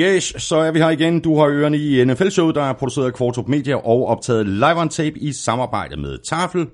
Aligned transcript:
Yes, 0.00 0.34
så 0.38 0.56
er 0.56 0.70
vi 0.70 0.78
her 0.78 0.90
igen. 0.90 1.20
Du 1.20 1.38
har 1.38 1.46
ørerne 1.48 1.78
i 1.78 2.04
NFL-showet, 2.04 2.54
der 2.54 2.62
er 2.62 2.72
produceret 2.72 3.06
af 3.06 3.14
Kvartrup 3.14 3.48
Media 3.48 3.74
og 3.74 4.06
optaget 4.06 4.46
live 4.46 4.80
on 4.80 4.88
tape 4.88 5.18
i 5.18 5.32
samarbejde 5.32 5.96
med 5.96 6.18
Tafel 6.18 6.66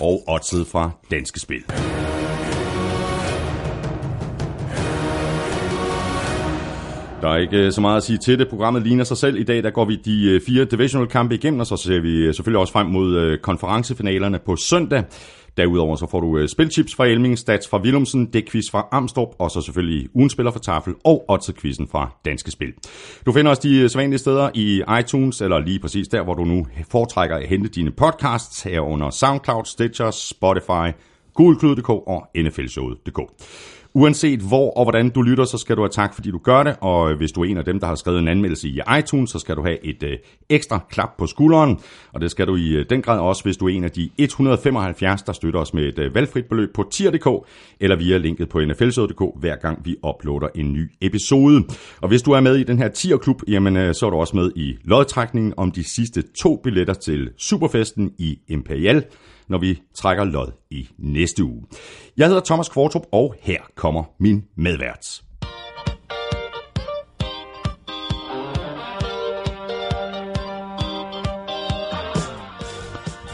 og 0.00 0.22
Otzed 0.28 0.64
fra 0.64 0.90
Danske 1.10 1.40
Spil. 1.40 1.62
Der 7.22 7.28
er 7.28 7.36
ikke 7.36 7.56
øh, 7.56 7.72
så 7.72 7.80
meget 7.80 7.96
at 7.96 8.02
sige 8.02 8.18
til 8.18 8.38
det. 8.38 8.48
Programmet 8.48 8.82
ligner 8.82 9.04
sig 9.04 9.16
selv. 9.16 9.36
I 9.40 9.42
dag 9.42 9.62
der 9.62 9.70
går 9.70 9.84
vi 9.84 9.96
de 9.96 10.24
øh, 10.24 10.40
fire 10.46 10.64
divisional 10.64 11.08
kampe 11.08 11.34
igennem, 11.34 11.60
og 11.60 11.66
så 11.66 11.76
ser 11.76 12.00
vi 12.00 12.16
øh, 12.16 12.34
selvfølgelig 12.34 12.60
også 12.60 12.72
frem 12.72 12.86
mod 12.86 13.38
konferencefinalerne 13.38 14.38
på 14.38 14.56
søndag. 14.56 15.04
Derudover 15.56 15.96
så 15.96 16.06
får 16.10 16.20
du 16.20 16.38
øh, 16.38 16.48
spilchips 16.48 16.94
fra 16.94 17.06
Elming, 17.06 17.38
stats 17.38 17.68
fra 17.68 17.78
Willumsen, 17.78 18.26
dækquiz 18.26 18.70
fra 18.70 18.88
Amstrup, 18.92 19.28
og 19.38 19.50
så 19.50 19.60
selvfølgelig 19.60 20.08
ugenspiller 20.14 20.52
fra 20.52 20.58
Tafel 20.58 20.94
og 21.04 21.24
Otze-quizzen 21.28 21.88
fra 21.88 22.10
Danske 22.24 22.50
Spil. 22.50 22.72
Du 23.26 23.32
finder 23.32 23.50
også 23.50 23.62
de 23.62 23.80
øh, 23.80 23.90
sædvanlige 23.90 24.18
steder 24.18 24.50
i 24.54 24.82
iTunes, 25.00 25.40
eller 25.40 25.58
lige 25.58 25.78
præcis 25.78 26.08
der, 26.08 26.22
hvor 26.22 26.34
du 26.34 26.44
nu 26.44 26.66
foretrækker 26.90 27.36
at 27.36 27.48
hente 27.48 27.68
dine 27.68 27.90
podcasts, 27.90 28.62
herunder 28.62 29.10
SoundCloud, 29.10 29.64
Stitcher, 29.64 30.10
Spotify, 30.10 30.96
Google.dk 31.34 31.88
og 31.88 32.26
NFLshowet.dk. 32.36 33.18
Uanset 33.94 34.40
hvor 34.40 34.70
og 34.70 34.84
hvordan 34.84 35.10
du 35.10 35.22
lytter, 35.22 35.44
så 35.44 35.58
skal 35.58 35.76
du 35.76 35.80
have 35.82 35.88
tak, 35.88 36.14
fordi 36.14 36.30
du 36.30 36.38
gør 36.38 36.62
det, 36.62 36.76
og 36.80 37.10
øh, 37.10 37.16
hvis 37.16 37.32
du 37.32 37.40
er 37.40 37.44
en 37.44 37.56
af 37.56 37.64
dem, 37.64 37.80
der 37.80 37.86
har 37.86 37.94
skrevet 37.94 38.18
en 38.18 38.28
anmeldelse 38.28 38.68
i 38.68 38.80
iTunes, 38.98 39.30
så 39.30 39.38
skal 39.38 39.56
du 39.56 39.62
have 39.62 39.84
et 39.84 40.02
øh, 40.02 40.18
ekstra 40.48 40.80
klap 40.90 41.10
på 41.18 41.26
skulderen, 41.26 41.78
og 42.12 42.20
det 42.20 42.30
skal 42.30 42.46
du 42.46 42.56
i 42.56 42.68
øh, 42.68 42.86
den 42.90 43.02
grad 43.02 43.18
også, 43.18 43.42
hvis 43.42 43.56
du 43.56 43.66
er 43.66 43.70
en 43.70 43.84
af 43.84 43.90
de 43.90 44.10
175, 44.18 45.22
der 45.22 45.32
støtter 45.32 45.60
os 45.60 45.74
med 45.74 45.84
et 45.84 45.98
øh, 45.98 46.14
valgfrit 46.14 46.44
beløb 46.44 46.74
på 46.74 46.88
tier.dk, 46.90 47.46
eller 47.80 47.96
via 47.96 48.18
linket 48.18 48.48
på 48.48 48.60
nflsød.dk, 48.60 49.40
hver 49.40 49.56
gang 49.56 49.84
vi 49.84 49.96
uploader 50.08 50.48
en 50.54 50.72
ny 50.72 50.90
episode. 51.00 51.64
Og 52.00 52.08
hvis 52.08 52.22
du 52.22 52.32
er 52.32 52.40
med 52.40 52.56
i 52.56 52.62
den 52.62 52.78
her 52.78 52.88
tierklub, 52.88 53.42
jamen 53.48 53.76
øh, 53.76 53.94
så 53.94 54.06
er 54.06 54.10
du 54.10 54.16
også 54.16 54.36
med 54.36 54.50
i 54.56 54.76
lodtrækningen 54.84 55.54
om 55.56 55.70
de 55.70 55.84
sidste 55.84 56.22
to 56.22 56.60
billetter 56.64 56.94
til 56.94 57.30
Superfesten 57.38 58.12
i 58.18 58.38
Imperial, 58.48 59.04
når 59.52 59.58
vi 59.58 59.80
trækker 59.94 60.24
lod 60.24 60.52
i 60.70 60.88
næste 60.98 61.44
uge. 61.44 61.62
Jeg 62.16 62.26
hedder 62.26 62.40
Thomas 62.44 62.68
Kvartrup, 62.68 63.02
og 63.12 63.34
her 63.40 63.58
kommer 63.76 64.04
min 64.20 64.44
medvært. 64.56 65.22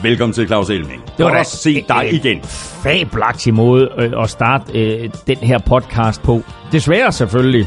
Velkommen 0.02 0.33
til 0.34 0.46
Claus 0.46 0.70
Elming. 0.70 1.02
Det 1.16 1.24
var 1.24 1.34
da 1.34 1.42
se 1.44 1.84
dig 1.89 2.12
igen. 2.12 2.42
Fabelagtig 2.83 3.55
måde 3.55 3.91
øh, 3.98 4.22
at 4.22 4.30
starte 4.30 4.80
øh, 4.83 5.11
den 5.27 5.36
her 5.36 5.58
podcast 5.58 6.22
på. 6.22 6.41
Desværre 6.72 7.12
selvfølgelig, 7.12 7.66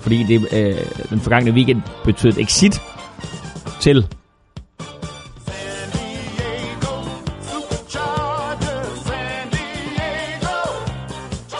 fordi 0.00 0.22
det, 0.22 0.48
øh, 0.52 1.08
den 1.10 1.20
forgangne 1.20 1.50
weekend 1.50 1.82
betød 2.04 2.30
et 2.30 2.38
exit 2.38 2.82
til 3.80 4.06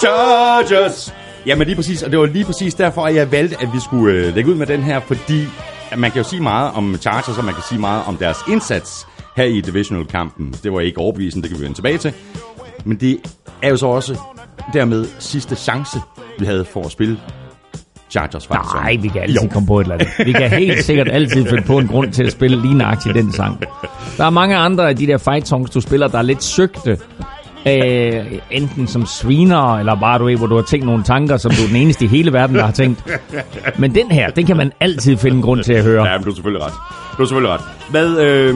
Chargers! 0.06 1.14
Jamen 1.46 1.66
lige 1.66 1.76
præcis, 1.76 2.02
og 2.02 2.10
det 2.10 2.18
var 2.18 2.26
lige 2.26 2.44
præcis 2.44 2.74
derfor, 2.74 3.02
at 3.02 3.14
jeg 3.14 3.32
valgte, 3.32 3.56
at 3.60 3.68
vi 3.74 3.80
skulle 3.80 4.14
øh, 4.14 4.34
lægge 4.34 4.50
ud 4.50 4.54
med 4.54 4.66
den 4.66 4.82
her, 4.82 5.00
fordi 5.00 5.44
at 5.90 5.98
man 5.98 6.10
kan 6.10 6.22
jo 6.22 6.28
sige 6.28 6.42
meget 6.42 6.70
om 6.74 6.96
Chargers, 7.00 7.38
og 7.38 7.44
man 7.44 7.54
kan 7.54 7.62
sige 7.68 7.80
meget 7.80 8.02
om 8.06 8.16
deres 8.16 8.38
indsats 8.50 9.06
her 9.36 9.44
i 9.44 9.60
divisional-kampen. 9.60 10.54
Det 10.62 10.72
var 10.72 10.80
ikke 10.80 10.98
overbevisende, 10.98 11.42
det 11.42 11.50
kan 11.50 11.58
vi 11.58 11.64
vende 11.64 11.76
tilbage 11.76 11.98
til. 11.98 12.12
Men 12.84 12.96
det 12.96 13.18
er 13.62 13.68
jo 13.68 13.76
så 13.76 13.86
også 13.86 14.18
dermed 14.72 15.06
sidste 15.18 15.56
chance, 15.56 15.98
vi 16.38 16.44
havde 16.44 16.64
for 16.64 16.82
at 16.82 16.90
spille 16.90 17.18
Chargers 18.10 18.46
faktisk. 18.46 18.74
Nej, 18.74 18.96
vi 19.02 19.08
kan 19.08 19.22
altid 19.22 19.40
jo. 19.42 19.48
komme 19.52 19.66
på 19.66 19.80
et 19.80 19.84
eller 19.84 19.94
andet. 19.94 20.08
Vi 20.26 20.32
kan 20.32 20.50
helt 20.50 20.84
sikkert 20.84 21.08
altid 21.08 21.46
finde 21.46 21.62
på 21.62 21.78
en 21.78 21.88
grund 21.88 22.12
til 22.12 22.24
at 22.24 22.32
spille 22.32 22.60
lige 22.62 22.74
nøjagtigt 22.74 23.14
den 23.14 23.32
sang. 23.32 23.60
Der 24.16 24.24
er 24.24 24.30
mange 24.30 24.56
andre 24.56 24.88
af 24.88 24.96
de 24.96 25.06
der 25.06 25.18
fight 25.18 25.48
songs, 25.48 25.70
du 25.70 25.80
spiller, 25.80 26.08
der 26.08 26.18
er 26.18 26.22
lidt 26.22 26.44
søgte. 26.44 26.98
Øh, 27.68 28.38
enten 28.50 28.86
som 28.86 29.06
sviner, 29.06 29.78
eller 29.78 29.94
bare 29.94 30.18
du 30.18 30.24
ved, 30.24 30.36
hvor 30.36 30.46
du 30.46 30.54
har 30.54 30.62
tænkt 30.62 30.86
nogle 30.86 31.04
tanker, 31.04 31.36
som 31.36 31.50
du 31.50 31.62
er 31.62 31.66
den 31.66 31.76
eneste 31.76 32.04
i 32.04 32.08
hele 32.08 32.32
verden, 32.32 32.56
der 32.56 32.64
har 32.64 32.72
tænkt. 32.72 33.20
Men 33.78 33.94
den 33.94 34.10
her, 34.10 34.30
den 34.30 34.46
kan 34.46 34.56
man 34.56 34.72
altid 34.80 35.16
finde 35.16 35.36
en 35.36 35.42
grund 35.42 35.62
til 35.62 35.72
at 35.72 35.84
høre. 35.84 36.06
Ja, 36.08 36.18
men 36.18 36.24
du 36.24 36.30
er 36.30 36.34
selvfølgelig 36.34 36.66
ret. 36.66 36.72
Du 37.18 37.22
er 37.22 37.26
selvfølgelig 37.26 37.52
ret. 37.54 37.60
Hvad, 37.90 38.18
øh, 38.18 38.54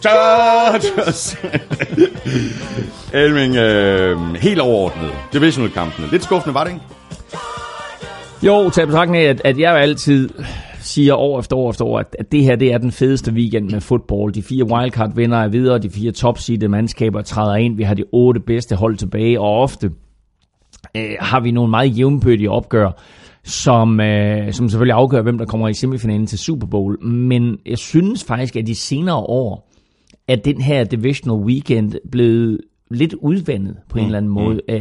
Chargers! 0.00 1.36
Elming, 3.12 3.56
øh, 3.56 4.34
helt 4.34 4.60
overordnet. 4.60 5.10
Divisional-kampene. 5.32 6.08
Lidt 6.10 6.24
skuffende, 6.24 6.54
var 6.54 6.64
det 6.64 6.70
ikke? 6.70 6.84
Jo, 8.42 8.70
til 8.70 8.86
betragtning 8.86 9.24
af, 9.24 9.28
at, 9.28 9.40
at 9.44 9.58
jeg 9.58 9.76
altid 9.76 10.28
siger 10.90 11.14
år 11.14 11.38
efter 11.38 11.56
år 11.56 11.70
efter 11.70 11.84
år, 11.84 11.98
at, 11.98 12.16
at 12.18 12.32
det 12.32 12.42
her 12.42 12.56
det 12.56 12.72
er 12.72 12.78
den 12.78 12.92
fedeste 12.92 13.32
weekend 13.32 13.70
med 13.70 13.80
fodbold. 13.80 14.32
De 14.32 14.42
fire 14.42 14.64
wildcard-vinder 14.64 15.38
er 15.38 15.48
videre, 15.48 15.78
de 15.78 15.90
fire 15.90 16.12
topseedede 16.12 16.68
mandskaber 16.68 17.22
træder 17.22 17.56
ind. 17.56 17.76
Vi 17.76 17.82
har 17.82 17.94
de 17.94 18.04
otte 18.12 18.40
bedste 18.40 18.76
hold 18.76 18.96
tilbage, 18.96 19.40
og 19.40 19.60
ofte 19.60 19.90
øh, 20.96 21.10
har 21.20 21.40
vi 21.40 21.50
nogle 21.50 21.70
meget 21.70 21.98
jævnbødige 21.98 22.50
opgør, 22.50 22.90
som, 23.44 24.00
øh, 24.00 24.52
som 24.52 24.68
selvfølgelig 24.68 24.94
afgør, 24.94 25.22
hvem 25.22 25.38
der 25.38 25.44
kommer 25.44 25.68
i 25.68 25.74
semifinalen 25.74 26.26
til 26.26 26.38
Super 26.38 26.66
Bowl. 26.66 27.04
Men 27.04 27.58
jeg 27.66 27.78
synes 27.78 28.24
faktisk, 28.24 28.56
at 28.56 28.66
de 28.66 28.74
senere 28.74 29.16
år, 29.16 29.70
at 30.28 30.44
den 30.44 30.60
her 30.60 30.84
divisional 30.84 31.44
weekend 31.44 31.94
blevet 32.12 32.60
lidt 32.90 33.14
udvandet 33.14 33.76
på 33.88 33.98
en 33.98 34.02
mm. 34.02 34.06
eller 34.06 34.18
anden 34.18 34.32
måde. 34.32 34.60
Mm. 34.68 34.74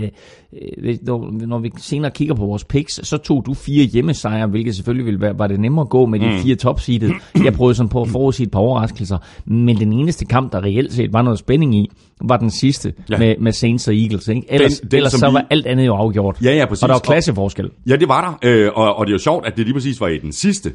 Øh, 0.83 0.97
når, 1.01 1.45
når 1.47 1.59
vi 1.59 1.71
senere 1.77 2.11
kigger 2.11 2.35
på 2.35 2.45
vores 2.45 2.63
picks, 2.63 3.07
så 3.07 3.17
tog 3.17 3.43
du 3.45 3.53
fire 3.53 3.85
hjemmesejre, 3.85 4.47
hvilket 4.47 4.75
selvfølgelig 4.75 5.05
ville 5.05 5.21
være, 5.21 5.39
var 5.39 5.47
det 5.47 5.59
nemmere 5.59 5.81
at 5.83 5.89
gå 5.89 6.05
med 6.05 6.19
de 6.19 6.25
mm. 6.25 6.37
fire 6.37 6.55
topseedede. 6.55 7.13
Jeg 7.43 7.53
prøvede 7.53 7.75
sådan 7.75 7.89
på 7.89 8.01
at 8.01 8.07
forudsige 8.07 8.45
et 8.45 8.51
par 8.51 8.59
overraskelser, 8.59 9.17
men 9.45 9.77
den 9.77 9.93
eneste 9.93 10.25
kamp, 10.25 10.51
der 10.51 10.63
reelt 10.63 10.93
set 10.93 11.13
var 11.13 11.21
noget 11.21 11.39
spænding 11.39 11.75
i, 11.75 11.91
var 12.21 12.37
den 12.37 12.51
sidste 12.51 12.93
ja. 13.09 13.17
med, 13.17 13.35
med 13.39 13.51
Saints 13.51 13.87
og 13.87 13.95
Eagles. 13.95 14.27
Ikke? 14.27 14.45
Ellers, 14.49 14.79
den, 14.79 14.91
den, 14.91 14.97
ellers 14.97 15.13
så 15.13 15.29
vi... 15.29 15.33
var 15.33 15.45
alt 15.49 15.65
andet 15.65 15.85
jo 15.85 15.95
afgjort. 15.95 16.37
Ja, 16.43 16.55
ja, 16.55 16.65
præcis. 16.65 16.83
Og 16.83 16.89
der 16.89 16.95
var 16.95 16.99
klasseforskel. 16.99 17.69
Ja, 17.87 17.95
det 17.95 18.07
var 18.07 18.37
der. 18.41 18.49
Øh, 18.49 18.71
og, 18.75 18.95
og 18.95 19.05
det 19.05 19.11
er 19.11 19.15
jo 19.15 19.19
sjovt, 19.19 19.45
at 19.45 19.57
det 19.57 19.65
lige 19.65 19.73
præcis 19.73 20.01
var 20.01 20.07
i 20.07 20.17
den 20.17 20.31
sidste, 20.31 20.73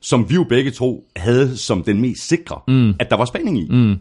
som 0.00 0.30
vi 0.30 0.34
jo 0.34 0.44
begge 0.48 0.70
to 0.70 1.04
havde 1.16 1.56
som 1.56 1.82
den 1.82 2.00
mest 2.00 2.28
sikre, 2.28 2.60
mm. 2.68 2.94
at 2.98 3.10
der 3.10 3.16
var 3.16 3.24
spænding 3.24 3.58
i. 3.58 3.68
Mm. 3.70 3.96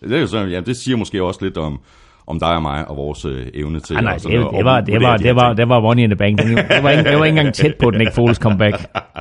Det, 0.00 0.12
er 0.12 0.20
jo 0.20 0.26
sådan, 0.26 0.50
ja, 0.50 0.60
det 0.60 0.76
siger 0.76 0.96
måske 0.96 1.22
også 1.22 1.44
lidt 1.44 1.56
om, 1.56 1.80
om 2.26 2.40
dig 2.40 2.54
og 2.54 2.62
mig 2.62 2.88
og 2.88 2.96
vores 2.96 3.24
øh, 3.24 3.46
evne 3.54 3.80
til... 3.80 3.96
Ah, 3.96 4.04
nej, 4.04 4.14
det, 4.14 4.22
det, 4.22 4.32
det, 4.32 4.64
var, 4.64 4.80
det, 4.80 5.02
var, 5.02 5.16
det, 5.16 5.36
var, 5.36 5.52
det 5.52 5.68
var 5.68 5.80
money 5.80 6.02
in 6.02 6.10
the 6.10 6.16
bank. 6.16 6.38
Det 6.38 6.82
var, 6.82 6.90
ikke, 6.90 7.04
det 7.04 7.18
var 7.18 7.24
ikke 7.24 7.38
engang 7.38 7.54
tæt 7.54 7.74
på 7.80 7.90
den 7.90 8.00
ikke 8.00 8.12
Foles 8.12 8.36
comeback. 8.36 8.76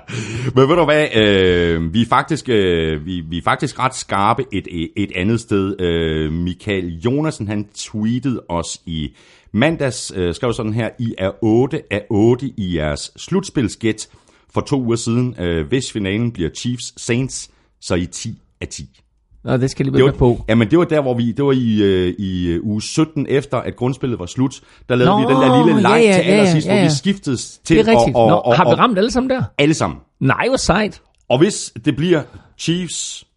Men 0.55 0.69
ved 0.69 0.75
du 0.75 0.85
hvad, 0.85 1.07
øh, 1.15 1.93
vi, 1.93 2.01
er 2.01 2.05
faktisk, 2.05 2.49
øh, 2.49 3.05
vi, 3.05 3.21
vi 3.29 3.37
er 3.37 3.41
faktisk 3.41 3.79
ret 3.79 3.95
skarpe 3.95 4.45
et, 4.53 4.67
et 4.95 5.11
andet 5.15 5.39
sted. 5.39 5.81
Øh, 5.81 6.31
Michael 6.31 6.99
Jonasen, 6.99 7.47
han 7.47 7.67
tweetede 7.75 8.43
os 8.49 8.81
i 8.85 9.15
mandags, 9.51 10.13
øh, 10.15 10.33
skrev 10.33 10.53
sådan 10.53 10.73
her, 10.73 10.89
I 10.99 11.13
er 11.17 11.31
8 11.41 11.81
af 11.91 12.03
8 12.09 12.45
i 12.57 12.77
jeres 12.77 13.11
slutspilsgæt 13.17 14.07
for 14.53 14.61
to 14.61 14.81
uger 14.81 14.95
siden. 14.95 15.35
Øh, 15.39 15.67
hvis 15.67 15.91
finalen 15.91 16.31
bliver 16.31 16.49
Chiefs 16.49 17.01
Saints, 17.01 17.51
så 17.81 17.93
er 17.93 17.97
I 17.97 18.05
10 18.05 18.41
af 18.61 18.67
10. 18.67 19.01
Nå, 19.45 19.57
det 19.57 19.71
skal 19.71 19.85
lige 19.85 20.03
være 20.03 20.13
på. 20.13 20.45
Ja, 20.49 20.55
men 20.55 20.71
det 20.71 20.79
var 20.79 20.85
der, 20.85 21.01
hvor 21.01 21.13
vi, 21.13 21.31
det 21.31 21.45
var 21.45 21.51
i, 21.51 21.81
øh, 21.81 22.15
i 22.17 22.47
øh, 22.47 22.63
uge 22.63 22.81
17 22.81 23.25
efter, 23.29 23.57
at 23.57 23.75
grundspillet 23.75 24.19
var 24.19 24.25
slut. 24.25 24.61
Der 24.89 24.95
lavede 24.95 25.21
Nå, 25.21 25.27
vi 25.27 25.33
den 25.33 25.41
der 25.41 25.65
lille 25.65 25.81
leg 25.81 26.01
ja, 26.03 26.09
ja, 26.09 26.13
til 26.13 26.21
allersidst, 26.21 26.67
ja, 26.67 26.71
ja, 26.71 26.77
ja. 26.77 26.83
hvor 26.83 26.89
vi 26.89 26.95
skiftede 26.95 27.37
til. 27.37 27.77
Det 27.77 27.87
er 27.87 27.91
rigtigt. 27.91 28.15
Og, 28.15 28.23
og, 28.23 28.29
Nå, 28.29 28.35
og, 28.35 28.55
har 28.55 28.69
vi 28.69 28.75
ramt 28.75 28.97
alle 28.97 29.11
sammen 29.11 29.29
der? 29.29 29.43
Alle 29.57 29.73
sammen. 29.73 29.99
Nej, 30.19 30.47
hvor 30.47 30.57
sejt. 30.57 31.01
Og 31.29 31.37
hvis 31.37 31.73
det 31.85 31.95
bliver 31.95 32.21
Chiefs 32.57 33.27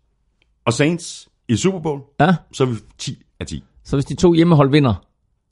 og 0.66 0.72
Saints 0.72 1.28
i 1.48 1.56
Super 1.56 1.80
Bowl, 1.80 2.00
ja. 2.20 2.34
så 2.52 2.62
er 2.62 2.66
vi 2.66 2.76
10 2.98 3.22
af 3.40 3.46
10. 3.46 3.62
Så 3.84 3.96
hvis 3.96 4.04
de 4.04 4.14
to 4.14 4.32
hjemmehold 4.32 4.70
vinder, 4.70 4.94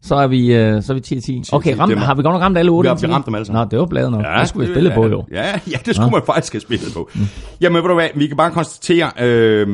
så 0.07 0.15
er 0.15 0.27
vi, 0.27 0.41
uh, 0.41 0.83
så 0.83 0.93
er 0.93 0.95
vi 0.95 1.01
10 1.01 1.21
10. 1.21 1.43
Okay, 1.53 1.77
ram, 1.79 1.97
har 1.97 2.15
vi 2.15 2.23
godt 2.23 2.35
nok 2.35 2.43
ramt 2.43 2.59
alle 2.59 2.71
8? 2.71 2.91
Vi 3.01 3.07
har 3.07 3.15
ramt 3.15 3.27
dem 3.27 3.35
alle 3.35 3.45
sammen. 3.45 3.61
Nå, 3.61 3.69
det 3.71 3.79
var 3.79 3.87
bladet 3.87 4.11
nok. 4.11 4.25
Ja, 4.25 4.41
det 4.41 4.49
skulle 4.49 4.69
vi 4.69 4.75
spille 4.75 4.91
ja, 4.91 4.95
på, 4.97 5.09
jo. 5.09 5.25
Ja, 5.33 5.61
ja 5.71 5.77
det 5.87 5.95
skulle 5.95 6.07
ja. 6.07 6.11
man 6.11 6.23
faktisk 6.27 6.53
have 6.53 6.61
spillet 6.61 6.95
på. 6.95 7.11
Mm. 7.15 7.21
Jamen, 7.61 7.83
ved 7.83 7.89
du 7.89 7.95
hvad, 7.95 8.09
vi 8.15 8.27
kan 8.27 8.37
bare 8.37 8.51
konstatere, 8.51 9.11
øh, 9.21 9.69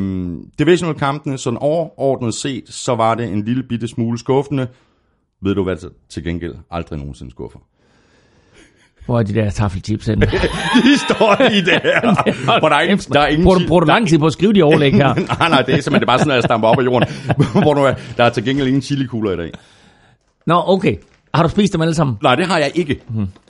divisional-kampene, 0.58 1.38
sådan 1.38 1.58
overordnet 1.60 2.34
set, 2.34 2.64
så 2.68 2.94
var 2.94 3.14
det 3.14 3.28
en 3.32 3.44
lille 3.44 3.62
bitte 3.62 3.88
smule 3.88 4.18
skuffende. 4.18 4.66
Ved 5.42 5.54
du 5.54 5.62
hvad, 5.62 5.90
til 6.08 6.24
gengæld 6.24 6.54
aldrig 6.70 6.98
nogensinde 6.98 7.30
skuffer. 7.30 7.58
Hvor 9.06 9.18
er 9.18 9.22
de 9.22 9.34
der 9.34 9.50
taffelchips 9.50 10.06
henne? 10.06 10.26
de 10.86 10.98
står 11.08 11.50
i 11.50 11.60
det 11.60 11.80
her. 11.82 12.00
Hvor 12.60 12.68
der 12.68 12.76
er 12.76 12.80
ingen, 12.80 12.98
der 12.98 13.20
er 13.20 13.26
ingen 13.26 13.44
bruger, 13.44 13.58
du, 13.58 13.66
bruger 13.68 13.80
du 13.80 13.86
lang 13.86 14.08
tid 14.08 14.18
på 14.18 14.26
at 14.26 14.32
skrive 14.32 14.52
de 14.52 14.62
overlæg 14.62 14.92
her? 14.92 15.14
nej, 15.38 15.48
nej, 15.48 15.62
det 15.62 15.74
er 15.74 15.80
simpelthen 15.80 15.92
det 15.92 16.02
er 16.02 16.06
bare 16.06 16.18
sådan, 16.18 16.30
at 16.30 16.36
jeg 16.36 16.42
stamper 16.42 16.68
op 16.68 16.78
af 16.78 16.84
jorden. 16.84 17.08
Hvor 17.52 17.86
er, 17.86 17.94
der 18.16 18.24
er 18.24 18.30
til 18.30 18.44
gengæld 18.44 18.66
ingen 18.66 18.82
chilikugler 18.82 19.32
i 19.32 19.36
dag. 19.36 19.50
Nå, 20.46 20.62
okay. 20.66 20.94
Har 21.34 21.42
du 21.42 21.48
spist 21.48 21.72
dem 21.72 21.80
alle 21.80 21.94
sammen? 21.94 22.16
Nej, 22.22 22.34
det 22.34 22.46
har 22.46 22.58
jeg 22.58 22.70
ikke. 22.74 23.00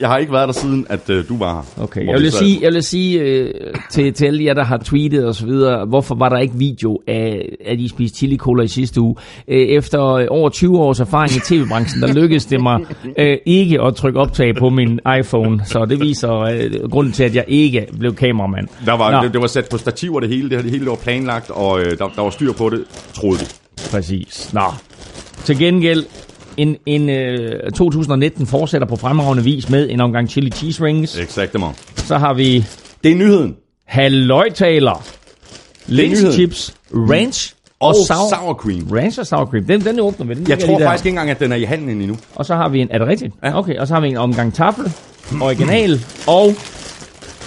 Jeg 0.00 0.08
har 0.08 0.18
ikke 0.18 0.32
været 0.32 0.46
der 0.48 0.52
siden, 0.52 0.86
at 0.88 1.10
øh, 1.10 1.28
du 1.28 1.38
var 1.38 1.54
her. 1.76 1.82
Okay, 1.84 2.04
Hvor 2.04 2.12
jeg 2.12 2.18
vi 2.18 2.22
vil 2.22 2.32
sad- 2.32 2.38
sige, 2.38 2.58
jeg 2.62 2.72
vil 2.72 2.82
sige 2.82 3.20
øh, 3.20 3.54
til, 3.90 4.12
til 4.12 4.26
alle 4.26 4.44
jer, 4.44 4.54
der 4.54 4.64
har 4.64 4.76
tweetet 4.78 5.26
og 5.26 5.34
så 5.34 5.46
videre, 5.46 5.86
hvorfor 5.86 6.14
var 6.14 6.28
der 6.28 6.38
ikke 6.38 6.54
video 6.54 6.98
af, 7.08 7.48
at 7.66 7.78
I 7.78 7.88
spiste 7.88 8.18
chili 8.18 8.36
cola 8.36 8.62
i 8.62 8.68
sidste 8.68 9.00
uge? 9.00 9.14
Øh, 9.48 9.58
efter 9.58 10.04
øh, 10.12 10.26
over 10.30 10.48
20 10.48 10.78
års 10.78 11.00
erfaring 11.00 11.32
i 11.36 11.40
tv-branchen, 11.40 12.02
der 12.02 12.12
lykkedes 12.12 12.46
det 12.46 12.62
mig 12.62 12.80
øh, 13.18 13.36
ikke 13.46 13.80
at 13.82 13.94
trykke 13.94 14.20
optag 14.20 14.54
på 14.56 14.70
min 14.70 15.00
iPhone, 15.20 15.60
så 15.66 15.84
det 15.84 16.00
viser 16.00 16.32
øh, 16.32 16.90
grunden 16.90 17.12
til, 17.12 17.24
at 17.24 17.34
jeg 17.34 17.44
ikke 17.48 17.86
blev 17.98 18.14
kameramand. 18.14 18.68
Der 18.86 18.92
var, 18.96 19.10
Nå. 19.12 19.24
det, 19.24 19.32
det, 19.32 19.40
var 19.40 19.46
sat 19.46 19.68
på 19.70 19.78
stativer 19.78 20.20
det 20.20 20.28
hele, 20.28 20.50
det, 20.50 20.64
det 20.64 20.70
hele 20.72 20.86
var 20.86 20.96
planlagt, 20.96 21.50
og 21.50 21.80
øh, 21.80 21.98
der, 21.98 22.08
der 22.16 22.22
var 22.22 22.30
styr 22.30 22.52
på 22.52 22.70
det, 22.70 22.84
troede 23.14 23.38
vi. 23.40 23.46
Præcis. 23.90 24.50
Nå. 24.54 24.60
Til 25.44 25.58
gengæld, 25.58 26.04
en, 26.56 26.76
en 26.86 27.10
øh, 27.10 27.70
2019 27.72 28.46
fortsætter 28.46 28.88
på 28.88 28.96
fremragende 28.96 29.44
vis 29.44 29.68
med 29.70 29.90
en 29.90 30.00
omgang 30.00 30.28
chili 30.30 30.50
cheese 30.50 30.84
rings. 30.84 31.18
Exactement. 31.18 31.74
Så 31.96 32.18
har 32.18 32.34
vi 32.34 32.64
Det 33.04 33.12
er 33.12 33.16
nyheden. 33.16 33.56
halvøjtaler, 33.86 35.04
linse 35.86 36.22
nyheden. 36.22 36.32
chips, 36.32 36.74
ranch 36.94 37.54
og, 37.80 37.88
Og 37.88 37.94
sour, 38.06 38.34
sour 38.34 38.54
cream. 38.54 38.88
ranch 38.92 39.18
og 39.20 39.26
sour 39.26 39.46
cream. 39.46 39.64
Den, 39.64 39.80
den 39.84 40.00
åbner 40.00 40.26
vi. 40.26 40.34
Den 40.34 40.48
Jeg 40.48 40.58
tror 40.58 40.78
faktisk 40.78 41.06
ikke 41.06 41.14
engang, 41.14 41.30
at 41.30 41.40
den 41.40 41.52
er 41.52 41.56
i 41.56 41.64
handlen 41.64 42.00
endnu. 42.00 42.16
Og 42.34 42.46
så 42.46 42.54
har 42.54 42.68
vi 42.68 42.80
en, 42.80 42.88
er 42.90 42.98
det 42.98 43.06
rigtigt? 43.08 43.34
Ja. 43.44 43.58
Okay, 43.58 43.76
og 43.76 43.88
så 43.88 43.94
har 43.94 44.00
vi 44.00 44.08
en 44.08 44.16
omgang 44.16 44.54
tafel, 44.54 44.92
original 45.42 46.00
og 46.26 46.54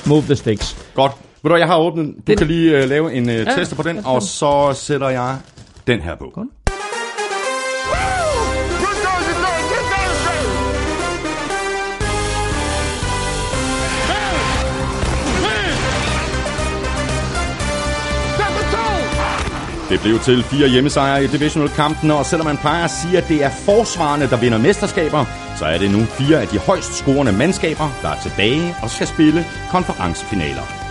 move 0.05 0.21
the 0.21 0.35
sticks. 0.35 0.77
Godt. 0.93 1.11
Ved 1.43 1.49
du, 1.51 1.55
jeg 1.57 1.67
har 1.67 1.77
åbnet. 1.77 2.05
Du 2.07 2.11
Den- 2.27 2.37
kan 2.37 2.47
lige 2.47 2.83
uh, 2.83 2.89
lave 2.89 3.13
en 3.13 3.23
uh, 3.29 3.35
Ja, 3.35 3.43
tester 3.57 3.75
på 3.75 3.83
den, 3.83 3.99
og 4.05 4.21
så 4.21 4.71
sætter 4.75 5.09
jeg 5.09 5.35
den 5.87 5.99
her 6.01 6.15
på. 6.15 6.25
Godt. 6.33 6.47
Det 19.89 20.01
blev 20.01 20.19
til 20.19 20.43
fire 20.43 20.67
hjemmesejre 20.67 21.23
i 21.23 21.27
divisional-kampen, 21.27 22.11
og 22.11 22.25
selvom 22.25 22.45
man 22.45 22.57
plejer 22.57 22.83
at 22.83 22.91
sige, 22.91 23.17
at 23.17 23.27
det 23.27 23.43
er 23.43 23.49
forsvarende, 23.49 24.29
der 24.29 24.37
vinder 24.37 24.57
mesterskaber, 24.57 25.25
så 25.59 25.65
er 25.65 25.77
det 25.77 25.91
nu 25.91 26.05
fire 26.05 26.41
af 26.41 26.47
de 26.47 26.57
højst 26.57 26.93
scorende 26.93 27.31
mandskaber, 27.31 27.99
der 28.01 28.09
er 28.09 28.19
tilbage 28.21 28.75
og 28.83 28.89
skal 28.89 29.07
spille 29.07 29.45
konferencefinaler. 29.71 30.84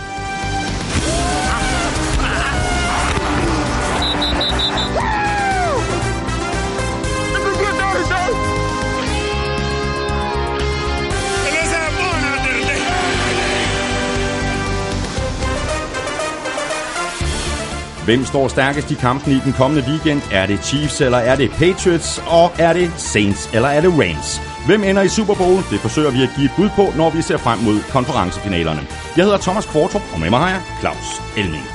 Hvem 18.05 18.25
står 18.25 18.47
stærkest 18.47 18.91
i 18.91 18.93
kampen 18.93 19.31
i 19.31 19.39
den 19.45 19.53
kommende 19.53 19.83
weekend? 19.89 20.21
Er 20.31 20.45
det 20.45 20.65
Chiefs, 20.65 21.01
eller 21.01 21.17
er 21.17 21.35
det 21.35 21.49
Patriots, 21.51 22.21
og 22.27 22.51
er 22.59 22.73
det 22.73 22.91
Saints, 22.97 23.53
eller 23.53 23.69
er 23.69 23.81
det 23.81 23.89
Rams? 24.01 24.29
Hvem 24.67 24.83
ender 24.83 25.01
i 25.01 25.07
Super 25.07 25.35
Bowl? 25.35 25.57
Det 25.71 25.79
forsøger 25.85 26.11
vi 26.11 26.21
at 26.23 26.29
give 26.35 26.45
et 26.45 26.51
bud 26.57 26.69
på, 26.75 26.85
når 26.97 27.09
vi 27.09 27.21
ser 27.21 27.37
frem 27.37 27.59
mod 27.59 27.77
konferencefinalerne. 27.91 28.81
Jeg 29.17 29.23
hedder 29.25 29.37
Thomas 29.37 29.65
Kvartrup, 29.65 30.01
og 30.13 30.19
med 30.19 30.29
mig 30.29 30.39
har 30.39 30.49
jeg 30.49 30.61
Claus 30.81 31.07
Elming. 31.37 31.65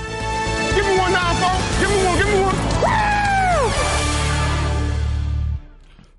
Give 0.74 0.84
me 0.88 0.94
one 1.04 1.12
now, 1.18 1.30
folks. 1.42 1.66
Give 1.80 1.90
me 1.94 1.98
one, 2.08 2.16
give 2.20 2.30
me 2.32 2.38
one. 2.48 2.58
Woo! 2.84 3.70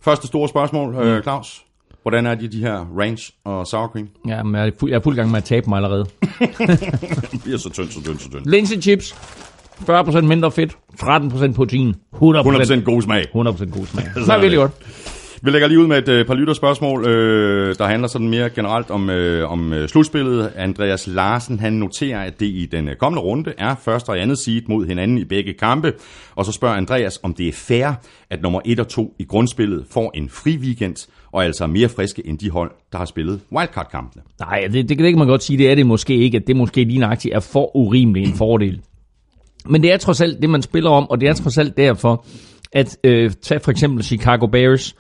Første 0.08 0.28
store 0.28 0.48
spørgsmål, 0.50 0.96
øh, 0.96 1.24
Claus. 1.24 1.62
Hvordan 2.02 2.26
er 2.26 2.36
de, 2.36 2.48
de 2.52 2.60
her 2.60 2.78
ranch 3.00 3.32
og 3.46 3.68
sour 3.68 3.88
cream? 3.88 4.08
Ja, 4.28 4.44
men 4.44 4.56
jeg 4.56 4.68
er, 4.68 4.72
fuld, 4.80 4.92
jeg 4.92 4.98
er 4.98 5.02
fuld 5.04 5.16
gang 5.16 5.32
med 5.32 5.38
at 5.38 5.44
tabe 5.44 5.70
mig 5.70 5.76
allerede. 5.78 6.06
Det 7.32 7.42
bliver 7.44 7.58
så 7.58 7.70
tyndt, 7.70 7.94
så 7.94 8.04
tyndt, 8.04 8.22
så 8.22 8.30
tyndt. 8.30 8.50
Linse 8.50 8.82
chips, 8.82 9.16
40% 9.90 10.22
mindre 10.22 10.52
fedt, 10.52 10.78
13% 11.02 11.54
protein, 11.54 11.96
100%, 12.14 12.18
100% 12.18 12.84
god 12.84 13.02
smag. 13.02 13.24
100% 13.36 13.36
god 13.36 13.86
smag. 13.86 14.06
Smager 14.14 14.34
er 14.34 14.40
virkelig 14.40 14.52
det. 14.52 14.58
godt. 14.60 14.72
Vi 15.44 15.52
lægger 15.52 15.68
lige 15.68 15.80
ud 15.80 15.88
med 15.88 15.98
et 15.98 16.10
øh, 16.10 16.26
par 16.26 16.34
lytterspørgsmål, 16.34 17.06
øh, 17.06 17.76
der 17.78 17.86
handler 17.86 18.08
sådan 18.08 18.30
mere 18.30 18.50
generelt 18.50 18.90
om, 18.90 19.10
øh, 19.10 19.52
om 19.52 19.74
slutspillet. 19.88 20.52
Andreas 20.56 21.08
Larsen 21.08 21.60
han 21.60 21.74
noterer, 21.74 22.20
at 22.20 22.40
det 22.40 22.46
i 22.46 22.68
den 22.72 22.90
kommende 23.00 23.22
runde 23.22 23.54
er 23.58 23.76
første 23.76 24.10
og 24.10 24.22
andet 24.22 24.40
seed 24.40 24.62
mod 24.68 24.86
hinanden 24.86 25.18
i 25.18 25.26
begge 25.26 25.54
kampe. 25.54 25.94
Og 26.36 26.46
så 26.46 26.52
spørger 26.52 26.76
Andreas, 26.76 27.20
om 27.24 27.34
det 27.34 27.48
er 27.48 27.54
fair, 27.54 27.92
at 28.30 28.42
nummer 28.42 28.60
1 28.66 28.80
og 28.80 28.88
2 28.88 29.16
i 29.20 29.24
grundspillet 29.24 29.86
får 29.92 30.12
en 30.14 30.30
fri 30.30 30.58
weekend, 30.58 31.08
og 31.32 31.46
altså 31.46 31.64
er 31.64 31.68
mere 31.68 31.90
friske 31.90 32.28
end 32.28 32.40
de 32.40 32.50
hold, 32.50 32.72
der 32.92 32.98
har 32.98 33.06
spillet 33.06 33.40
wildcard-kampene. 33.52 34.24
Nej, 34.40 34.60
det, 34.60 34.90
det, 34.90 34.90
det 34.90 34.98
kan 34.98 35.18
man 35.18 35.28
godt 35.28 35.44
sige, 35.44 35.58
det 35.58 35.72
er 35.72 35.76
det 35.76 35.86
måske 35.86 36.16
ikke, 36.16 36.38
at 36.38 36.48
det 36.48 36.56
måske 36.56 36.84
lige 36.84 37.00
nøjagtigt 37.00 37.36
er 37.36 37.40
for 37.40 37.76
urimelig 37.76 38.24
en 38.24 38.34
fordel. 38.34 38.82
Men 39.70 39.84
det 39.84 39.94
er 39.94 39.98
trods 39.98 40.22
alt 40.22 40.42
det, 40.42 40.50
man 40.50 40.62
spiller 40.62 40.90
om, 40.90 41.10
og 41.10 41.22
det 41.22 41.30
er 41.30 41.34
trods 41.34 41.58
alt 41.58 41.78
derfor, 41.78 42.26
at 42.72 42.98
øh, 43.04 43.32
tag 43.42 43.62
for 43.62 43.72
eksempel 43.72 44.04
Chicago 44.04 44.48
Bears, 44.48 44.96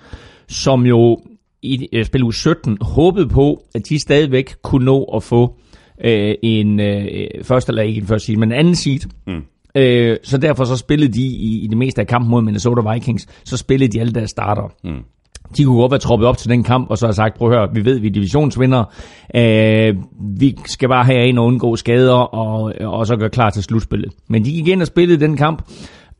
som 0.48 0.86
jo 0.86 1.20
i 1.62 1.88
øh, 1.94 2.06
spil 2.06 2.24
uge 2.24 2.34
17 2.34 2.78
håbede 2.82 3.28
på, 3.28 3.64
at 3.76 3.90
de 3.90 4.02
stadigvæk 4.02 4.56
kunne 4.64 4.86
nå 4.86 5.04
at 5.04 5.24
få 5.24 5.56
øh, 6.04 6.36
en 6.44 6.80
øh, 6.80 7.08
første, 7.44 7.72
eller 7.72 7.84
ikke 7.84 8.02
en 8.02 8.08
første 8.08 8.26
seed, 8.26 8.38
men 8.38 8.52
en 8.52 8.58
anden 8.58 8.76
seed. 8.76 9.00
Mm. 9.28 9.42
Øh, 9.76 10.18
så 10.24 10.38
derfor 10.38 10.66
så 10.66 10.76
spillede 10.76 11.14
de 11.14 11.22
i, 11.22 11.64
i 11.64 11.68
det 11.68 11.78
meste 11.78 12.02
af 12.02 12.08
kampen 12.08 12.32
mod 12.32 12.42
Minnesota 12.42 12.94
Vikings, 12.94 13.28
så 13.44 13.58
spillede 13.58 13.92
de 13.92 14.00
alle 14.00 14.14
deres 14.14 14.30
starter. 14.30 14.74
Mm. 14.84 15.04
De 15.58 15.64
kunne 15.64 15.78
godt 15.78 15.92
være 15.92 16.00
troppet 16.00 16.28
op 16.28 16.38
til 16.38 16.50
den 16.50 16.64
kamp, 16.64 16.90
og 16.90 16.98
så 16.98 17.06
har 17.06 17.14
sagt, 17.14 17.38
prøv 17.38 17.52
at 17.52 17.58
høre, 17.58 17.70
vi 17.74 17.86
ved, 17.86 18.00
vi 18.00 18.08
er 18.08 18.12
divisionsvindere. 18.12 18.86
Øh, 19.36 19.96
vi 20.38 20.58
skal 20.66 20.90
bare 20.90 21.04
have 21.04 21.28
ind 21.28 21.40
og 21.40 21.46
undgå 21.46 21.76
skader, 21.76 22.14
og, 22.14 22.74
og 22.82 23.08
så 23.08 23.16
gøre 23.16 23.30
klar 23.30 23.50
til 23.50 23.64
slutspillet. 23.64 24.14
Men 24.28 24.46
de 24.46 24.52
gik 24.52 24.68
ind 24.68 24.82
og 24.82 24.88
spillede 24.88 25.20
den 25.20 25.38
kamp 25.38 25.64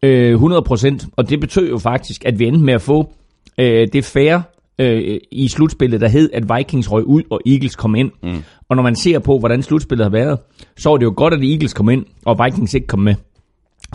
øh, 0.04 0.42
100%, 0.42 1.10
og 1.18 1.30
det 1.30 1.40
betød 1.40 1.70
jo 1.70 1.78
faktisk, 1.78 2.26
at 2.26 2.40
vi 2.40 2.46
endte 2.46 2.64
med 2.64 2.74
at 2.74 2.82
få 2.82 3.14
øh, 3.60 3.88
det 3.94 4.06
færre 4.06 4.44
øh, 4.80 5.20
i 5.32 5.48
slutspillet, 5.48 6.02
der 6.02 6.08
hed, 6.08 6.30
at 6.34 6.58
Vikings 6.58 6.92
røg 6.92 7.04
ud, 7.06 7.24
og 7.30 7.42
Eagles 7.46 7.76
kom 7.76 7.96
ind. 7.96 8.12
Mm. 8.24 8.44
Og 8.70 8.76
når 8.76 8.84
man 8.84 8.96
ser 8.96 9.20
på, 9.20 9.40
hvordan 9.40 9.64
slutspillet 9.64 10.06
har 10.06 10.12
været, 10.12 10.40
så 10.78 10.90
var 10.90 10.98
det 10.98 11.06
jo 11.06 11.14
godt, 11.16 11.34
at 11.34 11.44
Eagles 11.44 11.74
kom 11.74 11.90
ind, 11.90 12.06
og 12.26 12.40
Vikings 12.46 12.74
ikke 12.74 12.88
kom 12.88 13.00
med. 13.00 13.16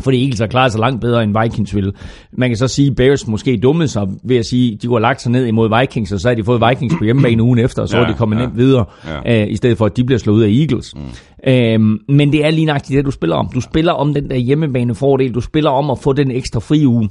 Fordi 0.00 0.22
Eagles 0.22 0.38
har 0.38 0.46
klaret 0.46 0.72
sig 0.72 0.80
langt 0.80 1.00
bedre 1.00 1.22
end 1.22 1.36
Vikings 1.42 1.74
ville. 1.74 1.92
Man 2.32 2.50
kan 2.50 2.56
så 2.56 2.68
sige, 2.68 2.90
at 2.90 2.96
Bears 2.96 3.26
måske 3.26 3.56
dummede 3.62 3.88
sig 3.88 4.06
ved 4.24 4.36
at 4.36 4.46
sige, 4.46 4.72
at 4.74 4.82
de 4.82 4.86
kunne 4.86 4.96
have 4.96 5.02
lagt 5.02 5.22
sig 5.22 5.32
ned 5.32 5.46
imod 5.46 5.80
Vikings, 5.80 6.12
og 6.12 6.20
så 6.20 6.28
har 6.28 6.34
de 6.34 6.44
fået 6.44 6.62
Vikings 6.68 6.94
på 6.98 7.04
hjemmebane 7.04 7.42
ugen 7.42 7.58
efter, 7.58 7.82
og 7.82 7.88
så 7.88 7.96
Ja, 7.96 8.02
er 8.02 8.06
de 8.08 8.14
kommet 8.14 8.36
ja. 8.36 8.42
nemt 8.42 8.56
videre, 8.56 8.84
Ja. 9.24 9.42
øh, 9.42 9.50
i 9.52 9.56
stedet 9.56 9.78
for 9.78 9.86
at 9.86 9.96
de 9.96 10.04
bliver 10.04 10.18
slået 10.18 10.36
ud 10.36 10.42
af 10.42 10.48
Eagles. 10.48 10.94
Mm. 10.96 11.50
Øhm, 11.52 11.98
men 12.08 12.32
det 12.32 12.44
er 12.44 12.50
lige 12.50 12.64
nøjagtigt 12.66 12.96
det, 12.96 13.04
du 13.04 13.10
spiller 13.10 13.36
om. 13.36 13.48
Du 13.54 13.60
spiller 13.60 13.92
om 13.92 14.14
den 14.14 14.30
der 14.30 14.36
hjemmebanefordel, 14.36 15.34
du 15.34 15.40
spiller 15.40 15.70
om 15.70 15.90
at 15.90 15.98
få 15.98 16.12
den 16.12 16.30
ekstra 16.30 16.60
fri 16.60 16.86
uge 16.86 17.08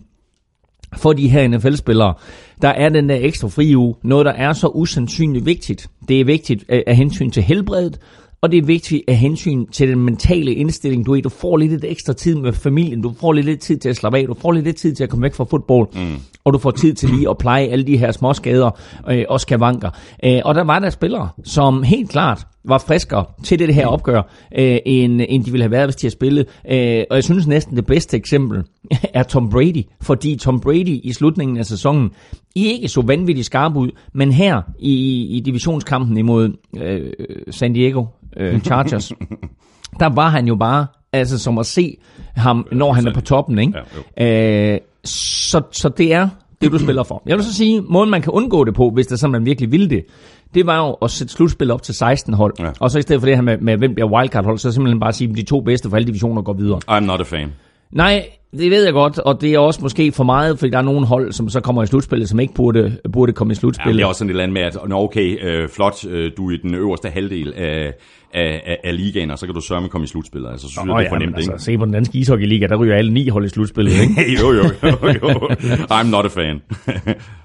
for 0.98 1.14
de 1.14 1.28
her 1.30 1.48
NFL-spillere, 1.48 2.14
der 2.62 2.70
er 2.70 2.90
den 2.90 3.10
der 3.10 3.18
ekstra 3.20 3.48
fri 3.48 3.76
uge 3.76 3.96
noget, 4.04 4.26
der 4.26 4.32
er 4.32 4.54
så 4.54 4.68
usandsynligt 4.68 5.46
vigtigt. 5.46 5.88
Det 6.08 6.20
er 6.22 6.26
vigtigt 6.26 6.66
af 6.70 6.84
af 6.88 6.96
hensyn 6.96 7.32
til 7.32 7.44
helbredet, 7.44 7.98
og 8.42 8.52
det 8.52 8.58
er 8.58 8.66
vigtigt 8.66 9.04
af 9.08 9.18
hensyn 9.18 9.66
til 9.66 9.90
den 9.90 10.00
mentale 10.00 10.54
indstilling. 10.54 11.06
Du, 11.06 11.14
ved, 11.14 11.22
du 11.22 11.30
får 11.30 11.58
lidt, 11.58 11.72
lidt 11.72 11.86
ekstra 11.86 12.14
tid 12.14 12.36
med 12.36 12.54
familien, 12.54 13.02
du 13.02 13.14
får 13.20 13.34
lidt, 13.34 13.46
lidt 13.46 13.60
tid 13.60 13.78
til 13.78 13.90
at 13.90 13.96
slappe 13.96 14.20
af, 14.20 14.28
du 14.28 14.34
får 14.34 14.52
lidt, 14.52 14.66
lidt 14.66 14.76
tid 14.76 14.96
til 14.96 15.04
at 15.04 15.10
komme 15.10 15.24
væk 15.24 15.34
fra 15.34 15.44
fodbold, 15.44 15.88
mm. 15.94 16.16
og 16.44 16.54
du 16.54 16.58
får 16.58 16.72
tid 16.72 16.94
til 16.94 17.10
lige 17.10 17.30
at 17.30 17.38
pleje 17.38 17.66
alle 17.68 17.88
de 17.88 17.98
her 17.98 18.12
små 18.12 18.34
skader 18.34 18.80
øh, 19.10 19.26
og 19.30 19.42
skavanker. 19.42 19.90
Øh, 20.26 20.42
og 20.46 20.56
der 20.56 20.64
var 20.64 20.80
der 20.80 20.90
spillere, 20.90 21.30
som 21.44 21.84
helt 21.84 22.10
klart 22.10 22.48
var 22.68 22.78
friskere 22.78 23.26
til 23.44 23.60
det 23.60 23.76
her 23.76 23.88
opgør, 23.88 24.22
øh, 24.58 24.78
end, 24.86 25.22
end 25.30 25.44
de 25.46 25.52
ville 25.52 25.64
have 25.64 25.72
været, 25.72 25.86
hvis 25.86 25.96
de 25.96 26.06
havde 26.06 26.14
spillet. 26.14 26.48
Øh, 26.72 27.04
og 27.10 27.16
jeg 27.16 27.24
synes 27.24 27.48
næsten 27.48 27.76
det 27.76 27.86
bedste 27.86 28.18
eksempel 28.18 28.64
er 29.14 29.24
Tom 29.24 29.50
Brady, 29.50 29.84
fordi 30.02 30.36
Tom 30.36 30.60
Brady 30.60 31.00
i 31.04 31.14
slutningen 31.14 31.58
af 31.58 31.66
sæsonen 31.66 32.12
ikke 32.56 32.88
så 32.88 33.02
vanvittigt 33.02 33.46
skarp 33.46 33.76
ud, 33.76 33.90
men 34.14 34.32
her 34.32 34.62
i, 34.80 35.24
i 35.38 35.40
divisionskampen 35.40 36.18
imod 36.18 36.50
øh, 36.78 37.12
San 37.52 37.74
Diego 37.74 38.06
øh, 38.38 38.60
Chargers, 38.66 39.12
der 40.00 40.10
var 40.16 40.30
han 40.30 40.48
jo 40.48 40.56
bare, 40.56 40.88
altså 41.14 41.38
som 41.38 41.58
at 41.58 41.66
se 41.66 41.98
ham, 42.36 42.68
når 42.72 42.94
han 42.94 43.08
er 43.08 43.14
på 43.14 43.22
toppen, 43.22 43.60
ikke? 43.60 43.74
Ja, 44.18 44.74
øh, 44.74 44.80
så, 45.04 45.62
så 45.72 45.90
det 45.90 46.14
er 46.14 46.30
det, 46.62 46.72
du 46.72 46.80
spiller 46.80 47.04
for. 47.04 47.24
Jeg 47.26 47.38
vil 47.38 47.46
så 47.46 47.54
sige, 47.54 47.82
måden 47.82 48.10
man 48.10 48.22
kan 48.22 48.32
undgå 48.32 48.64
det 48.64 48.74
på, 48.74 48.90
hvis 48.90 49.08
det 49.08 49.14
er 49.14 49.18
sådan, 49.18 49.32
man 49.32 49.46
virkelig 49.46 49.72
vil 49.72 49.90
det, 49.90 50.06
det 50.56 50.66
var 50.66 50.78
jo 50.88 50.94
at 50.94 51.12
sætte 51.12 51.34
slutspil 51.34 51.72
op 51.72 51.84
til 51.84 51.94
16 51.96 52.34
hold. 52.34 52.54
Ja. 52.60 52.70
Og 52.80 52.92
så 52.92 53.00
i 53.00 53.02
stedet 53.02 53.22
for 53.22 53.26
det 53.26 53.36
her 53.36 53.42
med, 53.42 53.58
med 53.58 53.78
hvem 53.78 53.94
bliver 53.94 54.10
wildcard 54.10 54.46
hold, 54.46 54.58
så 54.58 54.72
simpelthen 54.72 55.00
bare 55.00 55.14
sige, 55.14 55.30
at 55.30 55.38
de 55.38 55.44
to 55.44 55.62
bedste 55.62 55.90
for 55.90 55.96
alle 55.96 56.08
divisioner 56.08 56.42
går 56.42 56.54
videre. 56.54 56.80
I'm 56.92 57.00
not 57.06 57.20
a 57.20 57.24
fan. 57.24 57.54
Nej, 57.92 58.26
det 58.58 58.72
ved 58.72 58.84
jeg 58.84 58.94
godt, 58.94 59.20
og 59.20 59.42
det 59.42 59.54
er 59.54 59.60
også 59.60 59.80
måske 59.82 60.12
for 60.12 60.24
meget, 60.24 60.60
fordi 60.60 60.72
der 60.72 60.78
er 60.78 60.82
nogle 60.82 61.06
hold, 61.06 61.32
som 61.32 61.50
så 61.50 61.60
kommer 61.60 61.84
i 61.84 61.88
slutspillet, 61.88 62.30
som 62.30 62.40
ikke 62.40 62.54
burde, 62.54 62.98
burde 63.14 63.34
komme 63.34 63.52
i 63.52 63.56
Ja, 63.56 63.60
slutspillet. 63.60 63.96
det 63.98 64.04
er 64.04 64.08
også 64.08 64.20
sådan 64.20 64.30
et 64.30 64.32
eller 64.32 64.44
andet 64.44 64.54
med, 64.54 64.62
at 64.62 64.90
nå, 64.90 65.04
okay, 65.04 65.46
øh, 65.46 65.70
flot, 65.70 66.06
øh, 66.10 66.32
du 66.38 66.50
er 66.50 66.54
i 66.54 66.58
den 66.58 66.76
øverste 66.76 67.10
halvdel 67.10 67.54
af, 67.56 67.94
af, 68.34 68.62
af, 68.66 68.78
af 68.84 68.98
ligaen, 68.98 69.32
og 69.32 69.40
så 69.40 69.46
kan 69.46 69.56
du 69.56 69.62
sørge 69.62 69.82
med 69.82 69.88
at 69.88 69.92
komme 69.92 70.06
i 70.06 70.08
slutspillet. 70.08 70.50
Altså, 70.52 70.68
så 70.68 70.72
synes 70.72 70.86
jeg, 70.86 70.94
Nå, 70.94 71.00
det 71.00 71.06
er 71.06 71.10
for 71.10 71.16
ja, 71.16 71.20
nemt, 71.20 71.32
men 71.32 71.42
ikke? 71.42 71.52
altså, 71.54 71.66
se 71.66 71.78
på 71.78 71.86
den 71.86 71.94
danske 71.94 72.18
ishockeyliga, 72.18 72.68
der 72.68 72.76
ryger 72.76 72.96
alle 72.96 73.14
ni 73.14 73.28
hold 73.28 73.46
i 73.46 73.50
slutspillet, 73.50 73.94
ikke? 73.94 74.14
jo, 74.42 74.52
jo, 74.52 74.64
jo, 74.84 75.08
jo. 75.24 75.30
I'm 75.98 76.10
not 76.10 76.26
a 76.26 76.28
fan. 76.28 76.62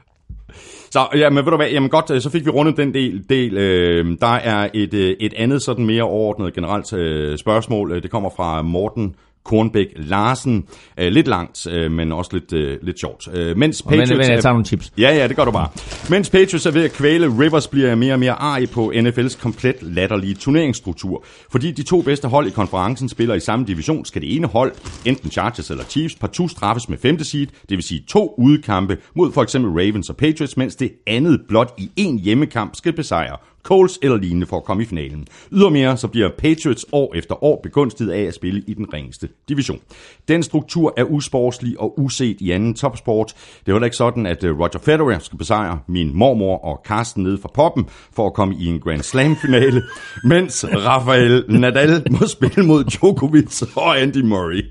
Så 0.90 1.08
ja, 1.14 1.30
men 1.30 1.44
ved 1.44 1.50
du 1.50 1.56
hvad, 1.56 1.70
jamen 1.70 1.90
godt, 1.90 2.10
øh, 2.10 2.20
så 2.20 2.30
fik 2.30 2.44
vi 2.44 2.50
rundet 2.50 2.76
den 2.76 2.94
del. 2.94 3.28
del. 3.28 3.58
Øh, 3.58 4.18
der 4.20 4.34
er 4.34 4.68
et, 4.74 4.94
øh, 4.94 5.16
et 5.20 5.34
andet 5.36 5.62
sådan 5.62 5.86
mere 5.86 6.02
overordnet 6.02 6.54
generelt 6.54 6.92
øh, 6.92 7.38
spørgsmål. 7.38 7.92
Øh, 7.92 8.02
det 8.02 8.10
kommer 8.10 8.30
fra 8.36 8.62
Morten 8.62 9.14
Kornbæk 9.44 9.86
Larsen. 9.96 10.64
Uh, 11.00 11.04
lidt 11.04 11.28
langt, 11.28 11.66
uh, 11.66 11.92
men 11.92 12.12
også 12.12 12.30
lidt, 12.32 12.52
uh, 12.52 12.86
lidt 12.86 13.00
sjovt. 13.00 13.28
Uh, 13.28 13.58
mens 13.58 13.82
Patriots... 13.82 14.10
Men, 14.10 14.18
men 14.18 14.30
jeg 14.30 14.42
tager 14.42 14.52
nogle 14.52 14.64
tips. 14.64 14.92
Ja, 14.98 15.14
ja, 15.14 15.28
det 15.28 15.36
gør 15.36 15.44
du 15.44 15.50
bare. 15.50 15.68
Mens 16.10 16.30
Patriots 16.30 16.66
er 16.66 16.70
ved 16.70 16.84
at 16.84 16.92
kvæle, 16.92 17.26
Rivers 17.26 17.68
bliver 17.68 17.94
mere 17.94 18.12
og 18.12 18.20
mere 18.20 18.32
arg 18.32 18.70
på 18.70 18.92
NFL's 18.96 19.40
komplet 19.40 19.76
latterlige 19.82 20.34
turneringsstruktur. 20.34 21.24
Fordi 21.50 21.70
de 21.70 21.82
to 21.82 22.02
bedste 22.02 22.28
hold 22.28 22.46
i 22.46 22.50
konferencen 22.50 23.08
spiller 23.08 23.34
i 23.34 23.40
samme 23.40 23.66
division, 23.66 24.04
skal 24.04 24.22
det 24.22 24.36
ene 24.36 24.46
hold, 24.46 24.72
enten 25.04 25.30
Chargers 25.30 25.70
eller 25.70 25.84
Chiefs, 25.84 26.14
partout 26.14 26.50
straffes 26.50 26.88
med 26.88 26.98
femte 26.98 27.24
seed, 27.24 27.46
det 27.46 27.76
vil 27.76 27.82
sige 27.82 28.04
to 28.08 28.34
udekampe 28.38 28.98
mod 29.14 29.32
for 29.32 29.42
eksempel 29.42 29.70
Ravens 29.70 30.10
og 30.10 30.16
Patriots, 30.16 30.56
mens 30.56 30.76
det 30.76 30.92
andet 31.06 31.40
blot 31.48 31.74
i 31.78 31.90
en 31.96 32.18
hjemmekamp 32.18 32.76
skal 32.76 32.92
besejre 32.92 33.36
Coles 33.62 33.98
eller 34.02 34.16
lignende 34.16 34.46
for 34.46 34.56
at 34.56 34.64
komme 34.64 34.82
i 34.82 34.86
finalen. 34.86 35.26
Ydermere 35.52 35.96
så 35.96 36.08
bliver 36.08 36.28
Patriots 36.38 36.86
år 36.92 37.14
efter 37.14 37.44
år 37.44 37.60
begunstiget 37.62 38.10
af 38.10 38.22
at 38.22 38.34
spille 38.34 38.62
i 38.66 38.74
den 38.74 38.94
ringeste 38.94 39.28
division. 39.48 39.80
Den 40.28 40.42
struktur 40.42 40.94
er 40.96 41.04
usportslig 41.04 41.80
og 41.80 42.00
uset 42.00 42.36
i 42.40 42.50
anden 42.50 42.74
topsport. 42.74 43.32
Det 43.60 43.68
er 43.68 43.72
heller 43.72 43.84
ikke 43.84 43.96
sådan, 43.96 44.26
at 44.26 44.44
øh, 44.44 44.58
Roger 44.58 44.78
Federer 44.84 45.18
skal 45.18 45.38
besejre 45.38 45.78
min 45.86 46.14
mormor 46.14 46.64
og 46.64 46.82
Carsten 46.86 47.22
nede 47.22 47.38
fra 47.38 47.50
poppen 47.54 47.86
for 48.12 48.26
at 48.26 48.34
komme 48.34 48.54
i 48.54 48.66
en 48.66 48.80
Grand 48.80 49.02
Slam-finale, 49.02 49.82
mens 50.24 50.64
Rafael 50.68 51.44
Nadal 51.48 52.06
må 52.10 52.26
spille 52.26 52.66
mod 52.66 52.84
Djokovic 52.84 53.62
og 53.76 54.00
Andy 54.00 54.22
Murray. 54.22 54.62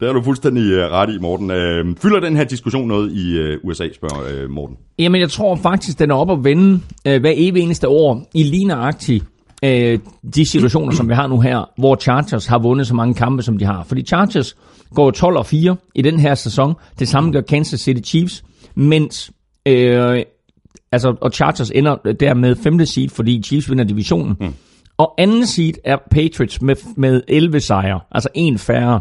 Det 0.00 0.08
er 0.08 0.12
du 0.12 0.22
fuldstændig 0.22 0.72
øh, 0.72 0.90
ret 0.90 1.14
i, 1.14 1.18
Morten. 1.18 1.50
Øh, 1.50 1.96
fylder 2.02 2.20
den 2.20 2.36
her 2.36 2.44
diskussion 2.44 2.88
noget 2.88 3.12
i 3.12 3.56
USA, 3.62 3.88
spørger 3.92 4.48
Morten? 4.48 4.76
Jamen, 4.98 5.20
jeg 5.20 5.30
tror 5.30 5.56
faktisk, 5.56 5.98
den 5.98 6.10
er 6.10 6.14
op 6.14 6.30
at 6.30 6.44
vende 6.44 6.80
hver 7.02 7.32
evig 7.36 7.62
eneste 7.62 7.88
år 7.88 8.26
i 8.34 8.42
lige 8.42 8.64
nøjagtigt 8.64 9.24
øh, 9.64 9.98
de 10.34 10.46
situationer, 10.46 10.92
som 10.92 11.08
vi 11.08 11.14
har 11.14 11.26
nu 11.26 11.40
her, 11.40 11.70
hvor 11.78 11.96
Chargers 11.96 12.46
har 12.46 12.58
vundet 12.58 12.86
så 12.86 12.94
mange 12.94 13.14
kampe, 13.14 13.42
som 13.42 13.58
de 13.58 13.64
har. 13.64 13.84
Fordi 13.84 14.02
Chargers 14.02 14.56
går 14.94 15.10
12 15.10 15.36
og 15.36 15.46
4 15.46 15.76
i 15.94 16.02
den 16.02 16.20
her 16.20 16.34
sæson. 16.34 16.74
Det 16.98 17.08
samme 17.08 17.32
gør 17.32 17.40
Kansas 17.40 17.80
City 17.80 18.10
Chiefs, 18.10 18.44
mens 18.74 19.30
øh, 19.66 20.22
altså, 20.92 21.16
og 21.20 21.32
Chargers 21.32 21.70
ender 21.70 21.96
der 22.20 22.34
med 22.34 22.56
5. 22.56 22.86
seed, 22.86 23.08
fordi 23.08 23.42
Chiefs 23.42 23.70
vinder 23.70 23.84
divisionen. 23.84 24.36
Mm. 24.40 24.54
Og 24.96 25.14
anden 25.18 25.46
seed 25.46 25.74
er 25.84 25.96
Patriots 26.10 26.62
med, 26.62 26.76
med 26.96 27.22
11 27.28 27.60
sejre, 27.60 28.00
altså 28.10 28.28
en 28.34 28.58
færre 28.58 29.00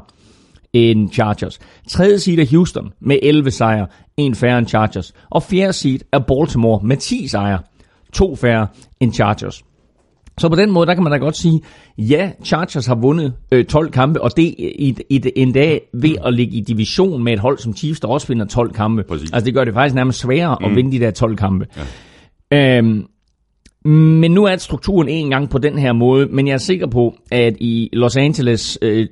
end 0.74 1.12
Chargers. 1.12 1.60
Tredje 1.88 2.20
seed 2.20 2.40
er 2.40 2.46
Houston 2.52 2.90
med 3.02 3.20
11 3.24 3.52
sejre, 3.52 3.88
en 4.18 4.36
færre 4.36 4.58
end 4.60 4.68
Chargers. 4.68 5.14
Og 5.30 5.44
fjerde 5.44 5.74
seed 5.74 6.00
er 6.12 6.20
Baltimore 6.20 6.80
med 6.84 6.98
10 6.98 7.28
sejre, 7.28 7.60
to 8.14 8.36
færre 8.36 8.68
end 9.00 9.14
Chargers. 9.14 9.64
Så 10.38 10.50
på 10.50 10.56
den 10.56 10.72
måde, 10.72 10.88
der 10.88 10.94
kan 10.94 11.04
man 11.04 11.12
da 11.12 11.18
godt 11.18 11.38
sige, 11.38 11.62
ja, 11.98 12.32
Chargers 12.46 12.86
har 12.86 12.96
vundet 12.96 13.34
øh, 13.52 13.66
12 13.66 13.92
kampe, 13.92 14.22
og 14.22 14.38
det 14.38 14.44
i, 14.44 14.98
i, 15.10 15.22
en 15.36 15.52
dag 15.52 15.82
ved 15.94 16.16
at 16.26 16.34
ligge 16.34 16.58
i 16.58 16.62
division 16.62 17.24
med 17.24 17.34
et 17.34 17.40
hold 17.40 17.58
som 17.58 17.76
Chiefs, 17.76 18.00
der 18.00 18.08
også 18.08 18.28
vinder 18.28 18.46
12 18.46 18.74
kampe. 18.74 19.04
Præcis. 19.04 19.32
Altså 19.34 19.46
det 19.46 19.54
gør 19.54 19.64
det 19.64 19.74
faktisk 19.74 19.96
nærmest 19.96 20.20
sværere 20.20 20.58
mm. 20.60 20.66
at 20.66 20.76
vinde 20.76 20.92
de 20.92 21.00
der 21.00 21.12
12 21.12 21.36
kampe. 21.36 21.68
Ja. 22.52 22.78
Øhm, 22.78 23.06
men 23.86 24.32
nu 24.32 24.44
er 24.44 24.58
strukturen 24.58 25.08
en 25.08 25.30
gang 25.30 25.50
på 25.50 25.58
den 25.58 25.78
her 25.78 25.94
måde, 25.94 26.26
men 26.26 26.48
jeg 26.48 26.54
er 26.54 26.58
sikker 26.58 26.88
på, 26.88 27.16
at 27.32 27.56
i 27.60 27.90
Los 27.94 28.18
Angeles, 28.18 28.80
øh, 28.82 29.08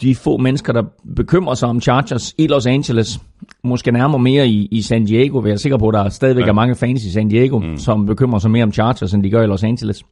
de 0.00 0.14
få 0.14 0.36
mennesker, 0.36 0.72
der 0.72 0.82
bekymrer 1.16 1.54
sig 1.54 1.68
om 1.68 1.80
Chargers 1.80 2.34
i 2.38 2.46
Los 2.46 2.66
Angeles, 2.66 3.20
måske 3.62 3.92
nærmere 3.92 4.18
mere 4.18 4.48
i, 4.48 4.68
i 4.70 4.82
San 4.82 5.04
Diego, 5.04 5.38
vil 5.38 5.48
jeg 5.48 5.54
er 5.54 5.58
sikker 5.58 5.78
på, 5.78 5.88
at 5.88 5.94
der 5.94 6.08
stadigvæk 6.08 6.44
ja. 6.44 6.48
er 6.48 6.52
mange 6.52 6.74
fans 6.74 7.04
i 7.04 7.10
San 7.10 7.28
Diego, 7.28 7.58
mm. 7.58 7.76
som 7.76 8.06
bekymrer 8.06 8.38
sig 8.38 8.50
mere 8.50 8.62
om 8.62 8.72
Chargers, 8.72 9.14
end 9.14 9.22
de 9.22 9.30
gør 9.30 9.42
i 9.42 9.46
Los 9.46 9.64
Angeles. 9.64 10.02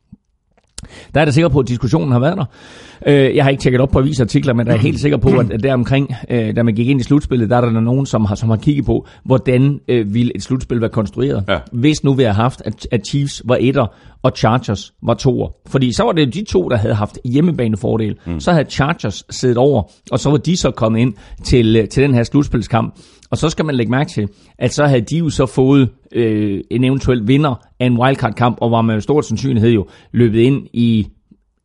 Der 1.14 1.20
er 1.20 1.25
jeg 1.25 1.35
sikker 1.35 1.49
på, 1.49 1.58
at 1.58 1.68
diskussionen 1.68 2.12
har 2.12 2.18
været 2.18 2.37
der. 2.37 2.44
Øh, 3.06 3.37
jeg 3.37 3.44
har 3.44 3.50
ikke 3.50 3.62
tjekket 3.62 3.80
op 3.80 3.90
på 3.90 3.99
avisartikler, 3.99 4.54
men 4.54 4.66
jeg 4.66 4.75
er 4.75 4.78
helt 4.78 5.00
sikker 5.00 5.18
på, 5.18 5.28
at 5.28 5.62
der 5.62 5.75
omkring, 5.75 6.14
øh, 6.30 6.56
da 6.56 6.62
man 6.62 6.75
gik 6.75 6.88
ind 6.88 7.00
i 7.00 7.04
slutspillet, 7.04 7.50
der 7.50 7.56
er 7.56 7.61
der 7.61 7.80
nogen, 7.80 8.06
som 8.06 8.25
har, 8.25 8.35
som 8.35 8.49
har 8.49 8.56
kigget 8.56 8.87
på, 8.87 9.06
hvordan 9.25 9.80
øh, 9.88 10.14
ville 10.14 10.37
et 10.37 10.42
slutspil 10.42 10.80
være 10.80 10.90
konstrueret. 10.90 11.44
Ja. 11.49 11.58
Hvis 11.73 12.04
nu 12.04 12.14
vi 12.14 12.23
har 12.23 12.32
haft, 12.32 12.62
at, 12.64 12.88
at 12.90 13.06
Chiefs 13.08 13.42
var 13.44 13.56
etter, 13.61 13.87
og 14.23 14.32
Chargers 14.37 14.92
var 15.02 15.14
toer. 15.14 15.49
Fordi 15.66 15.92
så 15.92 16.04
var 16.04 16.12
det 16.12 16.35
de 16.35 16.44
to, 16.44 16.68
der 16.68 16.76
havde 16.76 16.94
haft 16.94 17.18
hjemmebanefordel. 17.25 18.16
Mm. 18.26 18.40
Så 18.40 18.52
havde 18.52 18.70
Chargers 18.70 19.25
siddet 19.30 19.56
over, 19.56 19.82
og 20.11 20.20
så 20.20 20.30
var 20.30 20.37
de 20.37 20.56
så 20.56 20.70
kommet 20.70 21.00
ind 21.00 21.14
til, 21.44 21.88
til 21.88 22.02
den 22.02 22.14
her 22.14 22.23
slutspilskamp. 22.23 22.94
Og 23.30 23.38
så 23.38 23.50
skal 23.50 23.64
man 23.64 23.75
lægge 23.75 23.90
mærke 23.90 24.11
til, 24.11 24.28
at 24.58 24.75
så 24.75 24.87
havde 24.87 25.00
de 25.00 25.18
jo 25.18 25.30
så 25.30 25.47
fået 25.47 25.88
øh, 26.12 26.61
en 26.70 26.85
eventuel 26.85 27.28
vinder 27.28 27.54
af 27.80 27.87
en 27.87 27.99
wildcard-kamp, 27.99 28.58
og 28.61 28.70
var 28.70 28.82
med 28.82 29.00
stor 29.00 29.20
sandsynlighed 29.20 29.70
jo 29.70 29.87
løbet 30.12 30.40
ind 30.40 30.66
i 30.73 31.06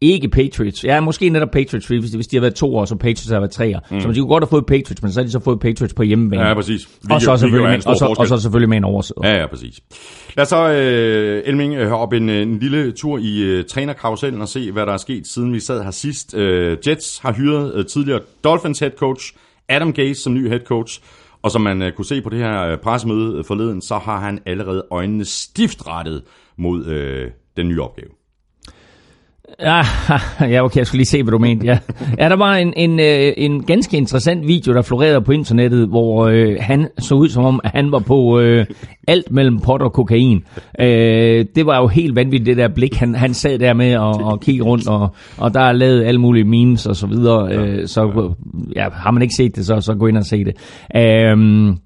ikke 0.01 0.29
Patriots. 0.29 0.83
Ja, 0.83 0.99
måske 0.99 1.29
netop 1.29 1.51
Patriots, 1.51 1.87
hvis 1.87 2.11
de, 2.11 2.17
hvis 2.17 2.27
de 2.27 2.35
har 2.35 2.41
været 2.41 2.55
to 2.55 2.75
år, 2.75 2.85
så 2.85 2.95
Patriots 2.95 3.29
har 3.29 3.39
været 3.39 3.51
tre 3.51 3.75
år. 3.75 3.87
Mm. 3.91 4.01
Så 4.01 4.11
de 4.11 4.19
kunne 4.19 4.27
godt 4.27 4.43
have 4.43 4.49
fået 4.49 4.65
Patriots, 4.65 5.01
men 5.01 5.11
så 5.11 5.19
har 5.19 5.25
de 5.25 5.31
så 5.31 5.39
fået 5.39 5.59
Patriots 5.59 5.93
på 5.93 6.03
hjemmebane. 6.03 6.47
Ja, 6.47 6.53
præcis. 6.53 6.89
Vi, 7.01 7.13
og, 7.13 7.21
så 7.21 7.37
selvfølgelig 7.37 7.71
med, 7.71 7.87
og, 7.87 7.95
så, 7.95 8.15
og 8.19 8.27
så 8.27 8.37
selvfølgelig 8.37 8.69
med 8.69 8.77
en 8.77 8.83
overside. 8.83 9.19
Ja, 9.23 9.39
ja, 9.39 9.47
præcis. 9.47 9.79
Lad 10.37 10.41
os 10.41 10.49
så, 10.49 10.65
uh, 10.65 11.49
Elming, 11.49 11.75
høre 11.75 11.97
op 11.97 12.13
en, 12.13 12.29
en 12.29 12.59
lille 12.59 12.91
tur 12.91 13.17
i 13.17 13.59
uh, 13.59 13.65
trænerkarusellen 13.65 14.41
og 14.41 14.47
se, 14.47 14.71
hvad 14.71 14.85
der 14.85 14.93
er 14.93 14.97
sket, 14.97 15.27
siden 15.27 15.53
vi 15.53 15.59
sad 15.59 15.83
her 15.83 15.91
sidst. 15.91 16.33
Uh, 16.33 16.41
Jets 16.87 17.17
har 17.17 17.33
hyret 17.33 17.73
uh, 17.73 17.85
tidligere 17.85 18.19
Dolphins 18.43 18.79
head 18.79 18.91
coach 18.91 19.33
Adam 19.69 19.93
Gase 19.93 20.21
som 20.21 20.33
ny 20.33 20.49
head 20.49 20.59
coach. 20.59 21.01
Og 21.43 21.51
som 21.51 21.61
man 21.61 21.81
øh, 21.81 21.91
kunne 21.91 22.05
se 22.05 22.21
på 22.21 22.29
det 22.29 22.39
her 22.39 22.73
uh, 22.73 22.79
pressemøde 22.79 23.37
øh, 23.37 23.45
forleden, 23.45 23.81
så 23.81 23.97
har 23.97 24.19
han 24.19 24.39
allerede 24.45 24.85
øjnene 24.91 25.25
stift 25.25 25.87
rettet 25.87 26.23
mod 26.57 26.85
øh, 26.85 27.31
den 27.57 27.67
nye 27.67 27.81
opgave. 27.81 28.09
Ja, 29.59 29.81
ja, 30.53 30.63
okay, 30.63 30.77
jeg 30.77 30.87
skulle 30.87 30.99
lige 30.99 31.05
se, 31.05 31.23
hvad 31.23 31.31
du 31.31 31.37
mente. 31.37 31.65
Ja, 31.65 31.77
ja 32.19 32.29
der 32.29 32.35
var 32.35 32.55
en, 32.55 32.73
en, 32.77 32.99
øh, 32.99 33.33
en 33.37 33.63
ganske 33.63 33.97
interessant 33.97 34.47
video, 34.47 34.73
der 34.73 34.81
florerede 34.81 35.21
på 35.21 35.31
internettet, 35.31 35.87
hvor 35.87 36.27
øh, 36.27 36.57
han 36.59 36.87
så 36.99 37.15
ud 37.15 37.29
som 37.29 37.45
om, 37.45 37.61
at 37.63 37.71
han 37.71 37.91
var 37.91 37.99
på 37.99 38.39
øh, 38.39 38.65
alt 39.07 39.31
mellem 39.31 39.59
pot 39.59 39.81
og 39.81 39.93
kokain. 39.93 40.43
Øh, 40.79 41.45
det 41.55 41.65
var 41.65 41.81
jo 41.81 41.87
helt 41.87 42.15
vanvittigt, 42.15 42.45
det 42.45 42.57
der 42.57 42.67
blik, 42.67 42.95
han, 42.95 43.15
han 43.15 43.33
sad 43.33 43.59
der 43.59 43.73
med 43.73 43.97
og, 43.97 44.13
og 44.13 44.41
kiggede 44.41 44.67
rundt, 44.67 44.87
og, 44.87 45.15
og 45.37 45.53
der 45.53 45.59
er 45.59 45.71
lavet 45.71 46.03
alle 46.03 46.21
mulige 46.21 46.43
memes 46.43 46.85
og 46.85 46.95
så 46.95 47.07
videre. 47.07 47.53
Øh, 47.53 47.87
så 47.87 48.33
ja, 48.75 48.89
har 48.93 49.11
man 49.11 49.21
ikke 49.21 49.35
set 49.35 49.55
det, 49.55 49.65
så, 49.65 49.81
så 49.81 49.93
gå 49.93 50.07
ind 50.07 50.17
og 50.17 50.25
se 50.25 50.43
det. 50.43 50.53
Øh, 50.95 51.37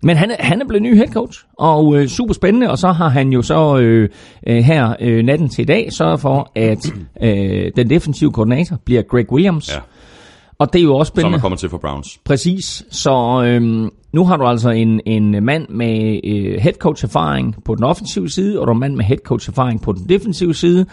men 0.01 0.17
han, 0.17 0.31
han 0.39 0.61
er 0.61 0.65
blevet 0.67 0.83
ny 0.83 0.95
head 0.95 1.07
coach, 1.07 1.39
og 1.59 1.97
øh, 1.97 2.07
super 2.07 2.33
spændende, 2.33 2.69
og 2.71 2.77
så 2.77 2.87
har 2.87 3.09
han 3.09 3.29
jo 3.29 3.41
så 3.41 3.77
øh, 3.77 4.09
øh 4.47 4.57
her 4.57 4.93
øh, 5.01 5.23
natten 5.23 5.49
til 5.49 5.61
i 5.61 5.65
dag 5.65 5.93
sørget 5.93 6.19
for, 6.19 6.51
at... 6.55 6.93
Øh, 7.23 7.56
øh, 7.57 7.71
den 7.75 7.89
defensive 7.89 8.31
koordinator 8.31 8.77
bliver 8.85 9.01
Greg 9.01 9.31
Williams. 9.31 9.69
Ja. 9.75 9.79
Og 10.59 10.73
det 10.73 10.79
er 10.79 10.83
jo 10.83 10.95
også 10.95 11.09
spændende. 11.09 11.33
Som 11.33 11.39
er 11.39 11.41
kommet 11.41 11.59
til 11.59 11.69
for 11.69 11.77
Browns. 11.77 12.19
Præcis. 12.25 12.83
Så 12.91 13.43
øhm, 13.45 13.89
nu 14.13 14.25
har 14.25 14.37
du 14.37 14.45
altså 14.45 14.69
en, 14.69 15.01
en 15.05 15.45
mand 15.45 15.69
med 15.69 16.19
øh, 16.23 16.59
head 16.61 16.73
coach 16.73 17.05
erfaring 17.05 17.55
på 17.65 17.75
den 17.75 17.83
offensive 17.83 18.29
side, 18.29 18.59
og 18.59 18.67
du 18.67 18.71
har 18.71 18.75
en 18.75 18.79
mand 18.79 18.95
med 18.95 19.05
head 19.05 19.17
coach 19.17 19.49
erfaring 19.49 19.81
på 19.81 19.91
den 19.91 20.09
defensive 20.09 20.53
side. 20.53 20.85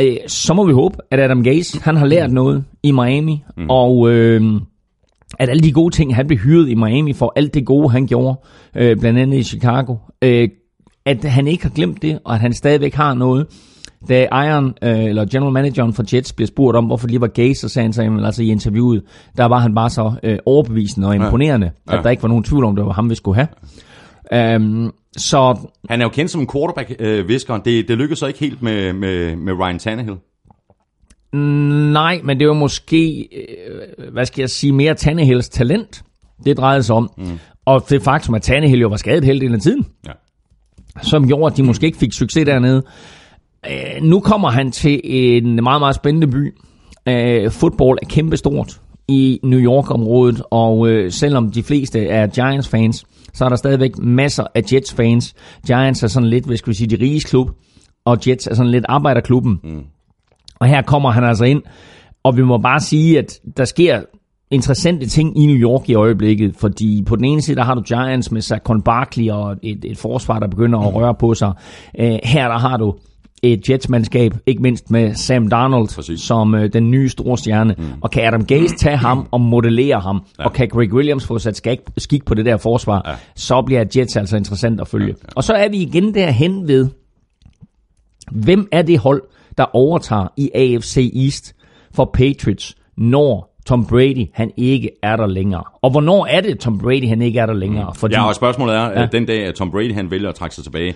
Øh, 0.00 0.16
så 0.26 0.54
må 0.54 0.66
vi 0.66 0.72
håbe, 0.72 0.96
at 1.10 1.20
Adam 1.20 1.42
Gase, 1.44 1.80
han 1.82 1.96
har 1.96 2.06
lært 2.06 2.32
noget 2.32 2.64
i 2.82 2.92
Miami, 2.92 3.42
mm. 3.56 3.66
og 3.70 4.10
øh, 4.10 4.60
at 5.38 5.48
alle 5.48 5.62
de 5.62 5.72
gode 5.72 5.94
ting, 5.94 6.16
han 6.16 6.26
blev 6.26 6.38
hyret 6.38 6.68
i 6.68 6.74
Miami 6.74 7.12
for, 7.12 7.32
alt 7.36 7.54
det 7.54 7.66
gode, 7.66 7.90
han 7.90 8.06
gjorde, 8.06 8.40
øh, 8.76 8.96
blandt 8.96 9.18
andet 9.18 9.38
i 9.38 9.42
Chicago, 9.42 9.96
øh, 10.22 10.48
at 11.06 11.24
han 11.24 11.46
ikke 11.46 11.62
har 11.62 11.70
glemt 11.70 12.02
det, 12.02 12.18
og 12.24 12.34
at 12.34 12.40
han 12.40 12.52
stadigvæk 12.52 12.94
har 12.94 13.14
noget, 13.14 13.46
da 14.08 14.28
Iron, 14.32 14.74
øh, 14.82 15.04
eller 15.04 15.24
general 15.24 15.52
manageren 15.52 15.92
for 15.92 16.04
Jets, 16.12 16.32
blev 16.32 16.46
spurgt 16.46 16.76
om, 16.76 16.84
hvorfor 16.84 17.08
lige 17.08 17.20
var 17.20 17.26
gay, 17.26 17.54
så 17.54 17.68
sagde 17.68 17.84
han 17.84 17.92
så, 17.92 18.02
jamen, 18.02 18.24
altså 18.24 18.42
i 18.42 18.48
interviewet, 18.50 19.02
der 19.36 19.44
var 19.44 19.58
han 19.58 19.74
bare 19.74 19.90
så 19.90 20.12
øh, 20.22 20.38
overbevisende 20.46 21.08
og 21.08 21.14
imponerende, 21.14 21.66
ja. 21.66 21.92
Ja. 21.92 21.98
at 21.98 22.04
der 22.04 22.10
ikke 22.10 22.22
var 22.22 22.28
nogen 22.28 22.44
tvivl 22.44 22.64
om, 22.64 22.76
det 22.76 22.84
var 22.84 22.92
ham, 22.92 23.10
vi 23.10 23.14
skulle 23.14 23.34
have. 23.34 24.56
Um, 24.56 24.92
så... 25.16 25.68
Han 25.88 26.00
er 26.00 26.04
jo 26.04 26.08
kendt 26.08 26.30
som 26.30 26.48
quarterback-viskeren. 26.52 27.62
det, 27.64 27.88
det 27.88 27.98
lykkedes 27.98 28.18
så 28.18 28.26
ikke 28.26 28.38
helt 28.38 28.62
med, 28.62 28.92
med, 28.92 29.36
med 29.36 29.52
Ryan 29.52 29.78
Tannehill. 29.78 30.16
Nej, 31.92 32.20
men 32.24 32.40
det 32.40 32.48
var 32.48 32.54
måske, 32.54 33.28
øh, 33.32 34.12
hvad 34.12 34.26
skal 34.26 34.42
jeg 34.42 34.50
sige, 34.50 34.72
mere 34.72 34.94
Tannehills 34.94 35.48
talent, 35.48 36.02
det 36.44 36.56
drejede 36.56 36.82
sig 36.82 36.96
om. 36.96 37.10
Mm. 37.16 37.38
Og 37.64 37.86
det 37.90 38.02
faktum, 38.02 38.34
at 38.34 38.42
Tannehill 38.42 38.80
jo 38.80 38.88
var 38.88 38.96
skadet 38.96 39.24
hele 39.24 39.54
af 39.54 39.60
tiden, 39.60 39.86
ja. 40.06 40.12
som 41.02 41.26
gjorde, 41.26 41.52
at 41.52 41.56
de 41.56 41.62
måske 41.62 41.86
ikke 41.86 41.98
fik 41.98 42.12
succes 42.12 42.46
dernede. 42.46 42.82
Øh, 43.66 44.02
nu 44.02 44.20
kommer 44.20 44.50
han 44.50 44.70
til 44.70 45.00
en 45.04 45.54
meget, 45.54 45.80
meget 45.80 45.94
spændende 45.94 46.26
by. 46.26 46.54
Øh, 47.08 47.50
fodbold 47.50 47.98
er 48.02 48.06
kæmpestort 48.06 48.80
i 49.08 49.40
New 49.42 49.60
York-området, 49.60 50.42
og 50.50 50.88
øh, 50.88 51.12
selvom 51.12 51.50
de 51.50 51.62
fleste 51.62 52.06
er 52.06 52.26
Giants-fans, 52.26 53.04
så 53.32 53.44
er 53.44 53.48
der 53.48 53.56
stadigvæk 53.56 53.98
masser 53.98 54.44
af 54.54 54.62
Jets-fans. 54.72 55.34
Giants 55.66 56.02
er 56.02 56.06
sådan 56.06 56.28
lidt, 56.28 56.46
hvad 56.46 56.56
skal 56.56 56.70
vi 56.70 56.74
sige, 56.74 56.96
de 56.96 57.04
riges 57.04 57.24
klub, 57.24 57.50
og 58.04 58.18
Jets 58.28 58.46
er 58.46 58.54
sådan 58.54 58.70
lidt 58.70 58.84
arbejderklubben. 58.88 59.60
Mm. 59.64 59.82
Og 60.60 60.66
her 60.66 60.82
kommer 60.82 61.10
han 61.10 61.24
altså 61.24 61.44
ind, 61.44 61.62
og 62.22 62.36
vi 62.36 62.42
må 62.42 62.58
bare 62.58 62.80
sige, 62.80 63.18
at 63.18 63.40
der 63.56 63.64
sker 63.64 64.00
interessante 64.50 65.06
ting 65.06 65.42
i 65.42 65.46
New 65.46 65.56
York 65.56 65.88
i 65.88 65.94
øjeblikket, 65.94 66.56
fordi 66.56 67.02
på 67.06 67.16
den 67.16 67.24
ene 67.24 67.42
side, 67.42 67.56
der 67.56 67.64
har 67.64 67.74
du 67.74 67.82
Giants 67.82 68.32
med 68.32 68.40
Saquon 68.40 68.82
Barkley 68.82 69.30
og 69.30 69.56
et, 69.62 69.84
et 69.84 69.98
forsvar, 69.98 70.38
der 70.38 70.46
begynder 70.46 70.78
at 70.78 70.94
røre 70.94 71.14
på 71.14 71.34
sig. 71.34 71.52
Øh, 71.98 72.18
her 72.24 72.48
der 72.48 72.58
har 72.58 72.76
du 72.76 72.94
et 73.42 73.70
Jets-mandskab, 73.70 74.34
ikke 74.46 74.62
mindst 74.62 74.90
med 74.90 75.14
Sam 75.14 75.48
Darnold 75.48 75.94
Præcis. 75.94 76.20
som 76.20 76.54
øh, 76.54 76.72
den 76.72 76.90
nye 76.90 77.08
store 77.08 77.38
stjerne. 77.38 77.74
Mm. 77.78 77.84
Og 78.00 78.10
kan 78.10 78.26
Adam 78.26 78.44
Gase 78.44 78.74
tage 78.76 78.96
ham 78.96 79.28
og 79.30 79.40
modellere 79.40 80.00
ham, 80.00 80.22
ja. 80.38 80.44
og 80.44 80.52
kan 80.52 80.68
Greg 80.68 80.92
Williams 80.92 81.26
få 81.26 81.38
sat 81.38 81.56
skik, 81.56 81.78
skik 81.98 82.24
på 82.24 82.34
det 82.34 82.44
der 82.44 82.56
forsvar, 82.56 83.02
ja. 83.06 83.14
så 83.36 83.62
bliver 83.62 83.84
Jets 83.96 84.16
altså 84.16 84.36
interessant 84.36 84.80
at 84.80 84.88
følge. 84.88 85.06
Ja, 85.06 85.12
ja. 85.22 85.32
Og 85.36 85.44
så 85.44 85.52
er 85.52 85.68
vi 85.68 85.76
igen 85.76 86.14
derhen 86.14 86.68
ved, 86.68 86.88
hvem 88.30 88.68
er 88.72 88.82
det 88.82 88.98
hold, 88.98 89.22
der 89.58 89.76
overtager 89.76 90.28
i 90.36 90.50
AFC 90.54 91.12
East 91.24 91.54
for 91.94 92.10
Patriots, 92.14 92.76
når 92.96 93.50
Tom 93.66 93.86
Brady, 93.86 94.26
han 94.34 94.50
ikke 94.56 94.90
er 95.02 95.16
der 95.16 95.26
længere. 95.26 95.62
Og 95.82 95.90
hvornår 95.90 96.26
er 96.26 96.40
det, 96.40 96.58
Tom 96.58 96.78
Brady, 96.78 97.08
han 97.08 97.22
ikke 97.22 97.38
er 97.38 97.46
der 97.46 97.54
længere? 97.54 97.84
Mm. 97.88 97.94
Fordi 97.94 98.14
Ja, 98.14 98.28
og 98.28 98.34
spørgsmålet 98.34 98.76
er, 98.76 99.00
ja. 99.00 99.06
den 99.12 99.26
dag, 99.26 99.46
at 99.46 99.54
Tom 99.54 99.70
Brady 99.70 99.94
han 99.94 100.10
vælger 100.10 100.28
at 100.28 100.34
trække 100.34 100.54
sig 100.54 100.64
tilbage, 100.64 100.94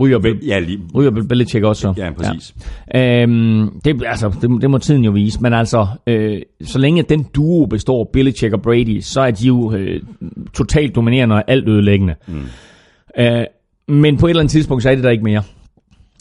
ryger, 0.00 0.18
Bel- 0.18 0.46
ja, 0.46 0.58
lige, 0.58 0.80
ryger 0.94 1.10
Bel- 1.10 1.26
Belichick 1.28 1.64
også. 1.64 1.80
så. 1.82 1.94
ja, 1.96 2.10
præcis. 2.12 2.54
Ja. 2.94 3.22
Øhm, 3.22 3.80
det, 3.84 4.02
altså, 4.06 4.32
det, 4.42 4.62
det 4.62 4.70
må 4.70 4.78
tiden 4.78 5.04
jo 5.04 5.10
vise, 5.10 5.40
men 5.42 5.52
altså, 5.52 5.86
øh, 6.06 6.42
så 6.64 6.78
længe 6.78 7.02
den 7.02 7.26
duo 7.34 7.66
består, 7.66 8.10
Belichick 8.12 8.52
og 8.52 8.62
Brady, 8.62 9.00
så 9.00 9.20
er 9.20 9.30
de 9.30 9.46
jo 9.46 9.72
øh, 9.72 10.00
totalt 10.54 10.94
dominerende 10.94 11.34
og 11.36 11.44
alt 11.46 11.68
ødelæggende. 11.68 12.14
Mm. 12.28 12.42
Øh, 13.18 13.44
men 13.88 14.16
på 14.16 14.26
et 14.26 14.30
eller 14.30 14.40
andet 14.40 14.50
tidspunkt, 14.52 14.82
så 14.82 14.90
er 14.90 14.94
det 14.94 15.04
der 15.04 15.10
ikke 15.10 15.24
mere. 15.24 15.42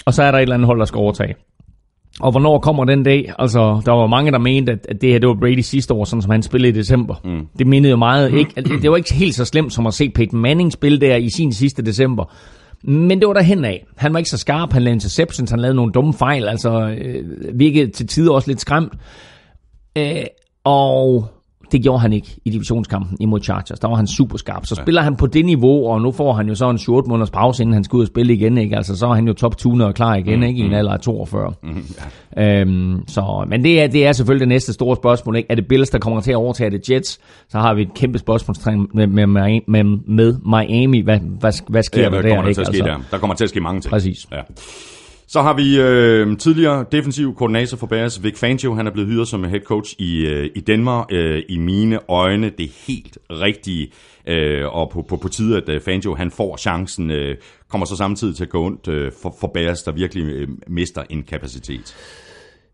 Og 0.06 0.14
så 0.14 0.24
er 0.24 0.32
der 0.32 0.38
et 0.38 0.42
eller 0.42 0.56
andet 0.56 0.66
hold, 0.66 0.80
der 0.80 0.86
skal 0.86 0.98
overtage. 0.98 1.36
Og 2.20 2.32
hvornår 2.32 2.60
kommer 2.60 2.86
den 2.86 3.04
dag? 3.04 3.34
Altså, 3.40 3.82
der 3.86 3.92
var 3.92 4.08
mange, 4.08 4.32
der 4.32 4.38
mente, 4.38 4.72
at, 4.72 4.86
at 4.90 5.02
det 5.02 5.10
her 5.12 5.20
det 5.20 5.30
var 5.30 5.36
Brady 5.36 5.60
sidste 5.60 5.94
år, 5.94 6.04
sådan 6.06 6.22
som 6.22 6.32
han 6.32 6.44
spillede 6.44 6.70
i 6.74 6.80
december. 6.80 7.16
Mm. 7.24 7.48
Det 7.60 7.68
mindede 7.68 7.92
jo 7.92 7.98
meget. 7.98 8.34
Ikke, 8.34 8.62
det 8.82 8.92
var 8.92 8.98
ikke 8.98 9.14
helt 9.14 9.36
så 9.36 9.46
slemt 9.46 9.74
som 9.74 9.88
at 9.88 9.94
se 9.94 10.10
Peyton 10.10 10.40
Manning 10.40 10.72
spille 10.74 11.00
der 11.00 11.16
i 11.16 11.30
sin 11.30 11.54
sidste 11.54 11.82
december. 11.86 12.34
Men 12.84 13.20
det 13.20 13.28
var 13.28 13.34
der 13.34 13.42
af. 13.66 13.86
Han 13.96 14.14
var 14.14 14.20
ikke 14.20 14.30
så 14.30 14.38
skarp, 14.38 14.74
han 14.74 14.82
lavede 14.82 14.96
interceptions, 14.96 15.52
han 15.52 15.60
lavede 15.60 15.76
nogle 15.76 15.92
dumme 15.92 16.14
fejl, 16.14 16.48
altså 16.48 16.96
øh, 16.98 17.60
virkede 17.60 17.92
til 17.92 18.08
tider 18.08 18.32
også 18.34 18.48
lidt 18.48 18.62
skræmt. 18.62 18.94
Øh, 19.98 20.24
og 20.64 21.28
det 21.74 21.84
gjorde 21.84 22.00
han 22.00 22.14
ikke 22.14 22.38
i 22.46 22.50
divisionskampen 22.50 23.18
imod 23.20 23.40
Chargers. 23.42 23.80
Der 23.80 23.88
var 23.88 23.96
han 23.96 24.08
super 24.08 24.38
skarp. 24.38 24.66
Så 24.66 24.76
spiller 24.76 25.02
han 25.02 25.16
på 25.16 25.28
det 25.28 25.46
niveau, 25.46 25.88
og 25.88 26.02
nu 26.02 26.12
får 26.12 26.34
han 26.34 26.48
jo 26.48 26.56
så 26.56 26.70
en 26.70 26.78
7 26.78 27.08
måneders 27.08 27.30
pause, 27.30 27.64
inden 27.64 27.74
han 27.74 27.84
skal 27.84 27.98
ud 27.98 28.02
og 28.02 28.08
spille 28.08 28.34
igen. 28.34 28.58
Ikke? 28.58 28.76
Altså, 28.76 28.96
så 28.96 29.06
er 29.08 29.14
han 29.14 29.28
jo 29.28 29.34
top 29.34 29.58
tuner 29.58 29.86
og 29.86 29.94
klar 29.94 30.16
igen, 30.16 30.44
ikke? 30.44 30.60
i 30.60 30.66
en 30.66 30.74
alder 30.74 30.92
af 30.92 31.00
42. 31.00 31.54
Mm, 31.64 31.84
ja. 32.38 32.62
øhm, 32.62 33.04
så, 33.08 33.46
men 33.48 33.64
det 33.64 33.82
er, 33.82 33.88
det 33.88 34.06
er 34.08 34.12
selvfølgelig 34.12 34.40
det 34.40 34.48
næste 34.50 34.74
store 34.74 34.96
spørgsmål. 34.96 35.36
Ikke? 35.36 35.52
Er 35.52 35.56
det 35.56 35.68
Bills, 35.68 35.90
der 35.90 36.00
kommer 36.00 36.22
til 36.22 36.32
at 36.32 36.36
overtage 36.38 36.70
det 36.70 36.90
Jets? 36.90 37.20
Så 37.50 37.58
har 37.60 37.74
vi 37.74 37.82
et 37.82 37.94
kæmpe 37.96 38.20
spørgsmålstegn 38.20 38.88
med, 38.94 39.08
med, 39.08 39.28
med, 39.28 39.62
med, 39.68 39.84
med 40.08 40.36
Miami. 40.46 41.02
Hvad, 41.02 41.20
hvad, 41.40 41.54
hvad 41.70 41.84
sker 41.84 42.00
Ja, 42.02 42.04
der 42.06 42.10
hvad 42.10 42.24
der? 42.24 42.30
kommer 42.30 42.42
der 42.42 42.50
ikke? 42.50 42.58
til 42.58 42.62
at 42.62 42.76
ske 42.76 42.84
der? 42.84 43.00
Der 43.12 43.18
kommer 43.18 43.36
til 43.36 43.44
at 43.44 43.50
ske 43.50 43.60
mange 43.62 43.82
ting. 43.82 43.90
Præcis. 43.92 44.28
Ja. 44.32 44.42
Så 45.34 45.42
har 45.42 45.54
vi 45.54 45.80
øh, 45.80 46.38
tidligere 46.38 46.86
defensiv 46.92 47.36
koordinator 47.36 47.78
for 47.78 47.88
Bears, 47.88 48.24
Vic 48.24 48.38
Fangio. 48.38 48.74
Han 48.74 48.88
er 48.88 48.92
blevet 48.92 49.10
hyret 49.10 49.28
som 49.28 49.44
head 49.44 49.62
coach 49.62 49.96
i, 50.00 50.26
øh, 50.26 50.50
i 50.56 50.60
Danmark. 50.60 51.06
Øh, 51.12 51.44
I 51.50 51.58
mine 51.58 52.00
øjne 52.10 52.50
det 52.50 52.70
helt 52.88 53.18
rigtige. 53.32 53.92
Øh, 54.28 54.76
og 54.76 54.90
på, 54.90 55.02
på, 55.02 55.18
på 55.18 55.28
tide, 55.28 55.58
at 55.58 55.70
øh, 55.70 55.82
Fangio 55.82 56.16
han 56.16 56.32
får 56.32 56.58
chancen, 56.58 57.12
øh, 57.12 57.38
kommer 57.70 57.86
så 57.86 57.96
samtidig 57.96 58.36
til 58.36 58.44
at 58.44 58.50
gå 58.50 58.66
ondt 58.66 58.88
øh, 58.88 59.12
for, 59.22 59.36
for 59.40 59.48
Bears, 59.54 59.84
der 59.84 59.92
virkelig 59.92 60.24
øh, 60.24 60.48
mister 60.68 61.04
en 61.10 61.24
kapacitet. 61.24 61.96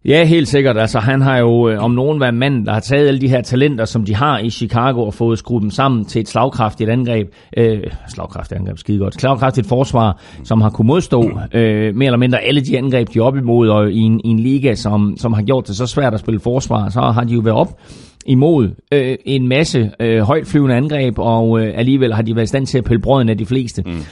Ja, 0.06 0.26
helt 0.26 0.48
sikkert. 0.48 0.78
Altså, 0.78 1.00
han 1.00 1.22
har 1.22 1.38
jo 1.38 1.70
øh, 1.70 1.84
om 1.84 1.92
nogen 1.92 2.20
været 2.20 2.34
mand, 2.34 2.66
der 2.66 2.74
har 2.74 2.80
taget 2.80 3.08
alle 3.08 3.22
de 3.22 3.28
her 3.28 3.42
talenter, 3.42 3.86
som 3.86 4.06
de 4.06 4.16
har 4.16 4.40
i 4.40 4.50
Chicago, 4.50 5.06
og 5.06 5.14
fået 5.14 5.40
skruet 5.40 5.62
dem 5.62 5.72
sammen 5.72 6.06
til 6.06 6.22
et 6.22 6.28
slagkraftigt 6.28 6.90
angreb. 6.90 7.34
Øh, 7.58 7.84
slagkraftigt 8.14 8.60
angreb, 8.60 8.78
skide 8.78 9.00
godt. 9.00 9.22
Slagkraftigt 9.22 9.68
forsvar, 9.68 10.22
som 10.44 10.62
har 10.62 10.70
kunnet 10.70 10.88
modstå 10.88 11.32
øh, 11.54 11.96
mere 11.96 12.06
eller 12.06 12.18
mindre 12.18 12.40
alle 12.40 12.62
de 12.62 12.78
angreb, 12.78 13.14
de 13.14 13.20
er 13.20 13.24
op 13.24 13.38
imod, 13.38 13.70
og 13.70 13.92
i 13.92 14.00
en, 14.00 14.22
i 14.24 14.28
en 14.28 14.40
liga, 14.40 14.76
som, 14.76 15.16
som 15.18 15.34
har 15.34 15.42
gjort 15.42 15.68
det 15.68 15.76
så 15.76 15.86
svært 15.86 16.14
at 16.14 16.20
spille 16.20 16.40
forsvar, 16.40 16.90
så 16.90 17.02
har 17.02 17.24
de 17.24 17.34
jo 17.34 17.40
været 17.40 17.58
op 17.58 17.80
imod 18.26 18.70
øh, 18.92 19.16
en 19.26 19.48
masse 19.48 19.92
øh, 20.00 20.22
højtflyvende 20.22 20.76
angreb, 20.76 21.14
og 21.18 21.62
øh, 21.62 21.74
alligevel 21.76 22.14
har 22.14 22.22
de 22.22 22.36
været 22.36 22.46
i 22.46 22.48
stand 22.48 22.66
til 22.66 22.78
at 22.78 22.84
pille 22.84 23.02
brøden 23.02 23.30
af 23.30 23.38
de 23.38 23.46
fleste. 23.46 23.84
Mm. 23.86 24.04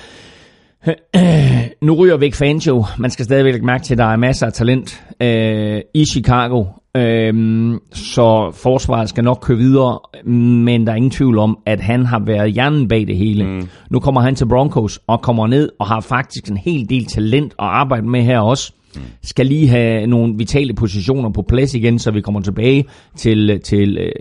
Nu 1.81 1.93
ryger 1.93 2.17
Vic 2.17 2.35
Fangio. 2.35 2.85
Man 2.97 3.11
skal 3.11 3.25
stadigvæk 3.25 3.63
mærke 3.63 3.83
til, 3.83 3.93
at 3.93 3.97
der 3.97 4.05
er 4.05 4.15
masser 4.17 4.45
af 4.45 4.53
talent 4.53 5.03
øh, 5.21 5.81
i 5.93 6.05
Chicago. 6.05 6.65
Øhm, 6.97 7.79
så 7.93 8.51
forsvaret 8.53 9.09
skal 9.09 9.23
nok 9.23 9.39
køre 9.41 9.57
videre, 9.57 9.99
men 10.25 10.85
der 10.85 10.91
er 10.91 10.95
ingen 10.95 11.11
tvivl 11.11 11.37
om, 11.37 11.57
at 11.65 11.81
han 11.81 12.05
har 12.05 12.19
været 12.25 12.53
hjernen 12.53 12.87
bag 12.87 13.07
det 13.07 13.17
hele. 13.17 13.45
Mm. 13.45 13.67
Nu 13.89 13.99
kommer 13.99 14.21
han 14.21 14.35
til 14.35 14.47
Broncos 14.47 14.99
og 15.07 15.21
kommer 15.21 15.47
ned 15.47 15.69
og 15.79 15.87
har 15.87 15.99
faktisk 15.99 16.47
en 16.47 16.57
hel 16.57 16.89
del 16.89 17.05
talent 17.05 17.51
at 17.51 17.65
arbejde 17.65 18.07
med 18.07 18.21
her 18.21 18.39
også. 18.39 18.73
Mm. 18.95 19.01
Skal 19.23 19.45
lige 19.45 19.67
have 19.67 20.07
nogle 20.07 20.33
vitale 20.37 20.73
positioner 20.73 21.29
på 21.29 21.41
plads 21.41 21.73
igen, 21.73 21.99
så 21.99 22.11
vi 22.11 22.21
kommer 22.21 22.41
tilbage 22.41 22.85
til, 23.15 23.61
til 23.63 23.97
øh, 23.97 24.11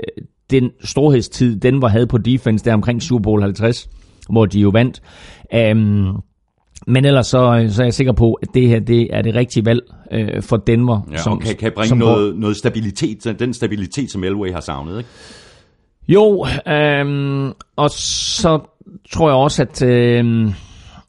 den 0.50 0.70
storhedstid, 0.84 1.60
den 1.60 1.82
var 1.82 1.88
havde 1.88 2.06
på 2.06 2.18
defense 2.18 2.64
der 2.64 2.74
omkring 2.74 3.02
Super 3.02 3.22
Bowl 3.22 3.42
50, 3.42 3.88
hvor 4.30 4.46
de 4.46 4.60
jo 4.60 4.68
vandt. 4.68 5.02
Øhm, 5.54 6.06
men 6.86 7.04
ellers 7.04 7.26
så, 7.26 7.66
så 7.68 7.82
er 7.82 7.86
jeg 7.86 7.94
sikker 7.94 8.12
på, 8.12 8.32
at 8.32 8.48
det 8.54 8.68
her 8.68 8.80
det 8.80 9.08
er 9.16 9.22
det 9.22 9.34
rigtige 9.34 9.64
valg 9.64 9.80
øh, 10.12 10.42
for 10.42 10.56
Denver. 10.56 11.00
Ja, 11.12 11.16
som, 11.16 11.38
kan, 11.38 11.56
kan 11.56 11.72
bringe 11.76 11.96
noget, 11.96 12.36
noget 12.38 12.56
stabilitet, 12.56 13.36
den 13.38 13.54
stabilitet, 13.54 14.10
som 14.10 14.24
Elway 14.24 14.52
har 14.52 14.60
savnet, 14.60 14.98
ikke? 14.98 15.10
Jo, 16.08 16.46
øhm, 16.68 17.52
og 17.76 17.90
så 17.90 18.60
tror 19.12 19.28
jeg 19.28 19.36
også, 19.36 19.62
at, 19.62 19.82
øhm, 19.82 20.52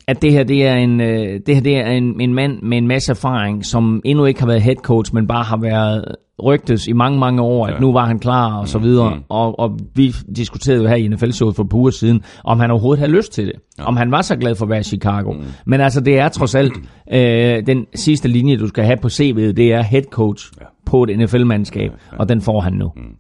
at 0.08 0.22
det 0.22 0.32
her 0.32 0.44
det 0.44 0.66
er, 0.66 0.74
en, 0.74 1.02
øh, 1.02 1.40
det 1.46 1.56
her, 1.56 1.62
det 1.62 1.78
er 1.78 1.88
en, 1.88 2.22
en 2.22 2.34
mand 2.34 2.62
med 2.62 2.78
en 2.78 2.88
masse 2.88 3.12
erfaring, 3.12 3.66
som 3.66 4.02
endnu 4.06 4.26
ikke 4.26 4.40
har 4.40 4.48
været 4.48 4.62
head 4.62 4.76
coach, 4.76 5.14
men 5.14 5.28
bare 5.28 5.44
har 5.44 5.58
været 5.58 6.16
rygtes 6.44 6.88
i 6.88 6.94
mange, 6.94 7.20
mange 7.20 7.42
år, 7.42 7.68
at 7.68 7.74
ja. 7.74 7.80
nu 7.80 7.94
var 7.94 8.06
han 8.06 8.20
klar 8.20 8.60
og 8.60 8.68
så 8.68 8.80
videre. 8.80 9.16
Mm. 9.16 9.22
Og, 9.30 9.60
og 9.60 9.80
vi 9.96 10.16
diskuterede 10.36 10.82
jo 10.82 10.88
her 10.88 10.96
i 10.96 11.08
NFL-showet 11.08 11.56
for 11.56 11.64
et 11.64 11.70
par 11.70 11.78
uger 11.78 11.92
siden, 11.92 12.22
om 12.44 12.60
han 12.60 12.72
overhovedet 12.72 13.00
havde 13.00 13.12
lyst 13.12 13.34
til 13.34 13.46
det. 13.46 13.54
Ja. 13.78 13.84
Om 13.84 13.98
han 13.98 14.12
var 14.12 14.22
så 14.22 14.36
glad 14.36 14.56
for 14.56 14.66
at 14.66 14.70
være 14.70 14.80
i 14.80 14.84
Chicago. 14.84 15.32
Mm. 15.32 15.44
Men 15.66 15.82
altså, 15.82 16.02
det 16.02 16.20
er 16.20 16.30
trods 16.30 16.56
alt 16.56 16.74
øh, 17.14 17.66
den 17.68 17.86
sidste 17.96 18.28
linje, 18.28 18.58
du 18.58 18.68
skal 18.68 18.84
have 18.84 18.98
på 18.98 19.08
CV'et, 19.08 19.52
det 19.52 19.74
er 19.74 19.82
head 19.82 20.04
coach 20.04 20.52
ja. 20.62 20.66
På 20.88 21.04
et 21.04 21.20
NFL-mandskab, 21.20 21.92
ja, 21.92 21.98
ja. 22.12 22.18
og 22.18 22.30
den 22.30 22.42
får 22.42 22.62
han 22.62 22.74
nu. 22.74 22.92
Mm. 22.96 23.16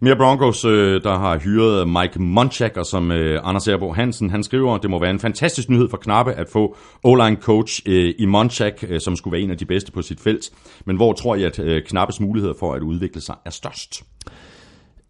Mere 0.00 0.16
Broncos, 0.16 0.64
øh, 0.64 1.02
der 1.02 1.18
har 1.18 1.38
hyret 1.38 1.88
Mike 1.88 2.22
Munchak, 2.22 2.76
og 2.76 2.86
som 2.86 3.12
øh, 3.12 3.40
Anders 3.44 3.68
Erbo 3.68 3.92
Hansen, 3.92 4.30
han 4.30 4.42
skriver, 4.42 4.78
det 4.78 4.90
må 4.90 5.00
være 5.00 5.10
en 5.10 5.18
fantastisk 5.18 5.70
nyhed 5.70 5.88
for 5.90 5.96
Knappe 5.96 6.32
at 6.32 6.46
få 6.52 6.76
O-line 7.04 7.36
coach 7.36 7.82
øh, 7.86 8.14
i 8.18 8.26
Munchak, 8.26 8.84
som 8.98 9.16
skulle 9.16 9.32
være 9.32 9.42
en 9.42 9.50
af 9.50 9.58
de 9.58 9.64
bedste 9.64 9.92
på 9.92 10.02
sit 10.02 10.20
felt. 10.20 10.50
Men 10.86 10.96
hvor 10.96 11.12
tror 11.12 11.34
I, 11.34 11.42
at 11.42 11.60
Knappes 11.86 12.20
muligheder 12.20 12.54
for 12.60 12.74
at 12.74 12.82
udvikle 12.82 13.20
sig 13.20 13.34
er 13.44 13.50
størst? 13.50 14.02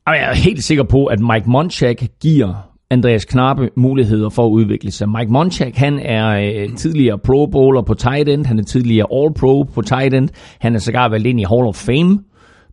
Jeg 0.06 0.30
er 0.30 0.34
helt 0.34 0.64
sikker 0.64 0.84
på, 0.84 1.06
at 1.06 1.20
Mike 1.20 1.50
Munchak 1.50 1.96
giver 2.22 2.69
Andreas 2.90 3.24
Knappe 3.24 3.70
muligheder 3.76 4.28
for 4.28 4.46
at 4.46 4.50
udvikle 4.50 4.90
sig. 4.90 5.08
Mike 5.08 5.32
Munchak, 5.32 5.74
han 5.74 5.98
er 5.98 6.28
øh, 6.28 6.76
tidligere 6.76 7.18
pro 7.18 7.46
bowler 7.46 7.82
på 7.82 7.94
tight 7.94 8.28
end, 8.28 8.46
han 8.46 8.58
er 8.58 8.62
tidligere 8.62 9.06
all 9.12 9.34
pro 9.34 9.62
på 9.62 9.82
tight 9.82 10.14
end, 10.14 10.28
han 10.58 10.74
er 10.74 10.78
sågar 10.78 11.08
valgt 11.08 11.26
ind 11.26 11.40
i 11.40 11.44
Hall 11.44 11.66
of 11.66 11.74
Fame 11.74 12.18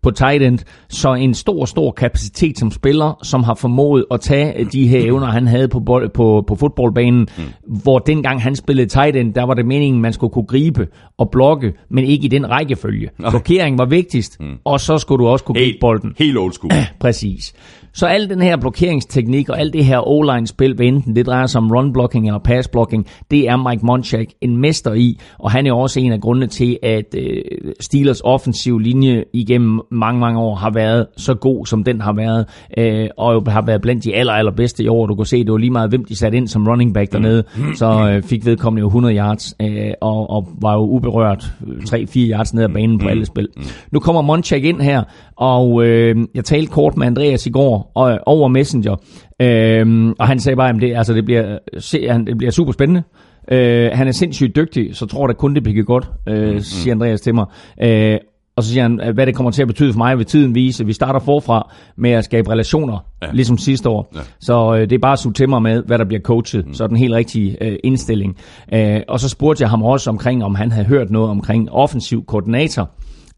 på 0.01 0.11
tight 0.11 0.43
end, 0.43 0.59
så 0.89 1.13
en 1.13 1.33
stor, 1.33 1.65
stor 1.65 1.91
kapacitet 1.91 2.59
som 2.59 2.71
spiller, 2.71 3.19
som 3.23 3.43
har 3.43 3.55
formået 3.55 4.05
at 4.11 4.21
tage 4.21 4.65
de 4.65 4.87
her 4.87 4.99
evner, 4.99 5.27
han 5.27 5.47
havde 5.47 5.67
på, 5.67 5.79
bold, 5.79 6.09
på, 6.09 6.43
på 6.47 6.55
fodboldbanen, 6.55 7.27
mm. 7.37 7.43
hvor 7.81 7.99
dengang 7.99 8.41
han 8.41 8.55
spillede 8.55 8.87
tight 8.87 9.15
end, 9.15 9.33
der 9.33 9.43
var 9.43 9.53
det 9.53 9.65
meningen, 9.65 10.01
man 10.01 10.13
skulle 10.13 10.33
kunne 10.33 10.45
gribe 10.45 10.87
og 11.17 11.29
blokke, 11.31 11.73
men 11.89 12.05
ikke 12.05 12.25
i 12.25 12.27
den 12.27 12.49
rækkefølge. 12.49 13.09
Okay. 13.19 13.29
Blokering 13.29 13.77
var 13.77 13.85
vigtigst, 13.85 14.39
mm. 14.39 14.57
og 14.65 14.79
så 14.79 14.97
skulle 14.97 15.23
du 15.23 15.27
også 15.27 15.45
kunne 15.45 15.59
gribe 15.59 15.77
bolden. 15.81 16.13
Helt 16.17 16.37
old 16.37 16.53
school. 16.53 16.71
Præcis. 16.99 17.53
Så 17.97 18.05
al 18.05 18.29
den 18.29 18.41
her 18.41 18.57
blokeringsteknik 18.57 19.49
og 19.49 19.59
alt 19.59 19.73
det 19.73 19.85
her 19.85 20.07
O-line-spil, 20.07 20.75
hvad 20.75 20.85
enten 20.85 21.15
det 21.15 21.25
drejer 21.25 21.45
sig 21.45 21.61
om 21.61 21.71
run-blocking 21.71 22.25
eller 22.27 22.39
pass-blocking, 22.39 23.05
det 23.31 23.49
er 23.49 23.69
Mike 23.69 23.85
Munchak 23.85 24.27
en 24.41 24.57
mester 24.57 24.93
i, 24.93 25.19
og 25.39 25.51
han 25.51 25.67
er 25.67 25.73
også 25.73 25.99
en 25.99 26.11
af 26.11 26.21
grundene 26.21 26.47
til, 26.47 26.77
at 26.83 27.15
øh, 27.17 27.41
Steelers 27.79 28.21
offensiv 28.21 28.79
linje 28.79 29.23
igennem 29.33 29.81
mange, 29.91 30.19
mange 30.19 30.39
år 30.39 30.55
har 30.55 30.71
været 30.71 31.07
så 31.17 31.33
god, 31.33 31.65
som 31.65 31.83
den 31.83 32.01
har 32.01 32.13
været, 32.13 32.45
øh, 32.77 33.09
og 33.17 33.51
har 33.51 33.61
været 33.61 33.81
blandt 33.81 34.03
de 34.03 34.15
aller, 34.15 34.33
allerbedste 34.33 34.83
i 34.83 34.87
år. 34.87 35.05
Du 35.05 35.15
kan 35.15 35.25
se, 35.25 35.43
det 35.43 35.51
var 35.51 35.57
lige 35.57 35.71
meget, 35.71 35.89
hvem 35.89 36.05
de 36.05 36.15
satte 36.15 36.37
ind 36.37 36.47
som 36.47 36.67
running 36.67 36.93
back 36.93 37.11
dernede, 37.11 37.43
så 37.75 38.09
øh, 38.09 38.23
fik 38.23 38.45
vedkommende 38.45 38.79
jo 38.79 38.87
100 38.87 39.17
yards, 39.17 39.55
øh, 39.61 39.91
og, 40.01 40.29
og 40.29 40.47
var 40.61 40.73
jo 40.73 40.81
uberørt 40.81 41.51
3-4 41.61 42.19
yards 42.19 42.53
ned 42.53 42.63
ad 42.63 42.69
banen 42.69 42.99
på 42.99 43.07
alle 43.07 43.25
spil. 43.25 43.47
Nu 43.91 43.99
kommer 43.99 44.21
Munchak 44.21 44.63
ind 44.63 44.81
her, 44.81 45.03
og 45.37 45.85
øh, 45.85 46.15
jeg 46.35 46.45
talte 46.45 46.71
kort 46.71 46.97
med 46.97 47.07
Andreas 47.07 47.45
i 47.45 47.49
går 47.49 47.91
og, 47.95 48.19
over 48.25 48.47
Messenger, 48.47 48.95
øh, 49.41 50.13
og 50.19 50.27
han 50.27 50.39
sagde 50.39 50.55
bare, 50.55 50.69
at 50.69 50.75
det, 50.81 50.95
altså, 50.95 51.13
det, 51.13 51.25
bliver, 51.25 51.57
se, 51.79 52.07
han, 52.09 52.25
det 52.25 52.37
bliver 52.37 52.51
super 52.51 52.71
spændende. 52.71 53.03
Øh, 53.51 53.89
han 53.93 54.07
er 54.07 54.11
sindssygt 54.11 54.55
dygtig, 54.55 54.95
så 54.95 55.05
tror 55.05 55.27
da 55.27 55.33
kun 55.33 55.55
det 55.55 55.63
bliver 55.63 55.83
godt, 55.83 56.09
øh, 56.29 56.53
mm, 56.53 56.59
siger 56.59 56.93
Andreas 56.93 57.21
til 57.21 57.35
mig. 57.35 57.45
Øh, 57.83 58.17
Og 58.55 58.63
så 58.63 58.69
siger 58.69 58.83
han, 58.83 59.01
hvad 59.13 59.25
det 59.25 59.35
kommer 59.35 59.51
til 59.51 59.61
at 59.61 59.67
betyde 59.67 59.93
for 59.93 59.97
mig, 59.97 60.17
vil 60.17 60.25
tiden 60.25 60.55
vise. 60.55 60.85
Vi 60.85 60.93
starter 60.93 61.19
forfra 61.19 61.71
med 61.97 62.11
at 62.11 62.23
skabe 62.23 62.51
relationer, 62.51 62.97
ja. 63.21 63.27
ligesom 63.33 63.57
sidste 63.57 63.89
år. 63.89 64.11
Ja. 64.15 64.19
Så 64.39 64.73
øh, 64.75 64.81
det 64.81 64.91
er 64.91 64.99
bare 64.99 65.13
at 65.13 65.19
suge 65.19 65.33
til 65.33 65.49
mig 65.49 65.61
med, 65.61 65.83
hvad 65.83 65.97
der 65.97 66.05
bliver 66.05 66.21
coachet. 66.21 66.67
Mm. 66.67 66.73
Så 66.73 66.83
er 66.83 66.87
den 66.87 66.97
helt 66.97 67.13
rigtige 67.13 67.63
øh, 67.63 67.75
indstilling. 67.83 68.37
Øh, 68.73 68.99
og 69.07 69.19
så 69.19 69.29
spurgte 69.29 69.61
jeg 69.61 69.69
ham 69.69 69.83
også 69.83 70.09
omkring, 70.09 70.43
om 70.43 70.55
han 70.55 70.71
havde 70.71 70.87
hørt 70.87 71.09
noget 71.09 71.29
omkring 71.29 71.71
offensiv 71.71 72.25
koordinator. 72.25 72.89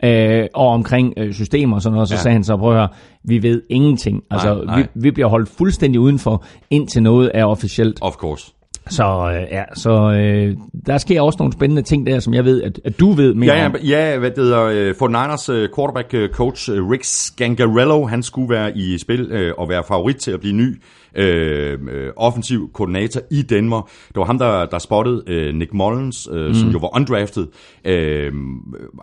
Øh, 0.03 0.47
og 0.53 0.67
omkring 0.67 1.13
øh, 1.17 1.33
systemer 1.33 1.75
og 1.75 1.81
sådan 1.81 1.93
noget, 1.93 2.09
så 2.09 2.15
ja. 2.15 2.21
sagde 2.21 2.33
han 2.33 2.43
så, 2.43 2.57
prøv 2.57 2.71
at 2.71 2.77
høre, 2.77 2.87
vi 3.23 3.43
ved 3.43 3.61
ingenting. 3.69 4.23
Altså, 4.31 4.55
nej, 4.55 4.65
nej. 4.65 4.79
Vi, 4.81 4.87
vi 4.95 5.11
bliver 5.11 5.27
holdt 5.27 5.49
fuldstændig 5.49 5.99
udenfor, 5.99 6.43
indtil 6.69 7.03
noget 7.03 7.31
er 7.33 7.45
officielt. 7.45 7.99
Of 8.01 8.13
course. 8.13 8.53
Så 8.87 9.31
øh, 9.35 9.47
ja, 9.51 9.63
så 9.75 10.11
øh, 10.11 10.55
der 10.85 10.97
sker 10.97 11.21
også 11.21 11.37
nogle 11.39 11.53
spændende 11.53 11.81
ting 11.81 12.07
der, 12.07 12.19
som 12.19 12.33
jeg 12.33 12.45
ved, 12.45 12.63
at, 12.63 12.79
at 12.85 12.99
du 12.99 13.11
ved 13.11 13.33
mere 13.33 13.55
ja, 13.55 13.65
om. 13.65 13.75
Ja, 13.75 14.17
hvad 14.17 14.31
det 14.31 14.37
hedder, 14.37 14.89
uh, 14.89 14.95
for 14.99 15.07
Niners 15.07 15.49
uh, 15.49 15.55
quarterback 15.75 16.13
uh, 16.13 16.35
coach 16.35 16.69
Rick 16.71 17.03
Scangarello, 17.03 18.05
han 18.05 18.23
skulle 18.23 18.49
være 18.49 18.77
i 18.77 18.97
spil 18.97 19.31
uh, 19.31 19.61
og 19.61 19.69
være 19.69 19.83
favorit 19.87 20.15
til 20.15 20.31
at 20.31 20.39
blive 20.39 20.53
ny 20.53 20.81
uh, 21.19 21.89
offensiv 22.17 22.69
koordinator 22.73 23.21
i 23.31 23.41
Denver. 23.41 23.89
Det 24.07 24.15
var 24.15 24.25
ham, 24.25 24.37
der, 24.37 24.65
der 24.65 24.79
spottede 24.79 25.23
uh, 25.27 25.55
Nick 25.55 25.73
Mullins, 25.73 26.29
uh, 26.29 26.37
mm. 26.37 26.53
som 26.53 26.69
jo 26.69 26.77
var 26.77 26.95
undrafted, 26.95 27.47
uh, 27.85 28.39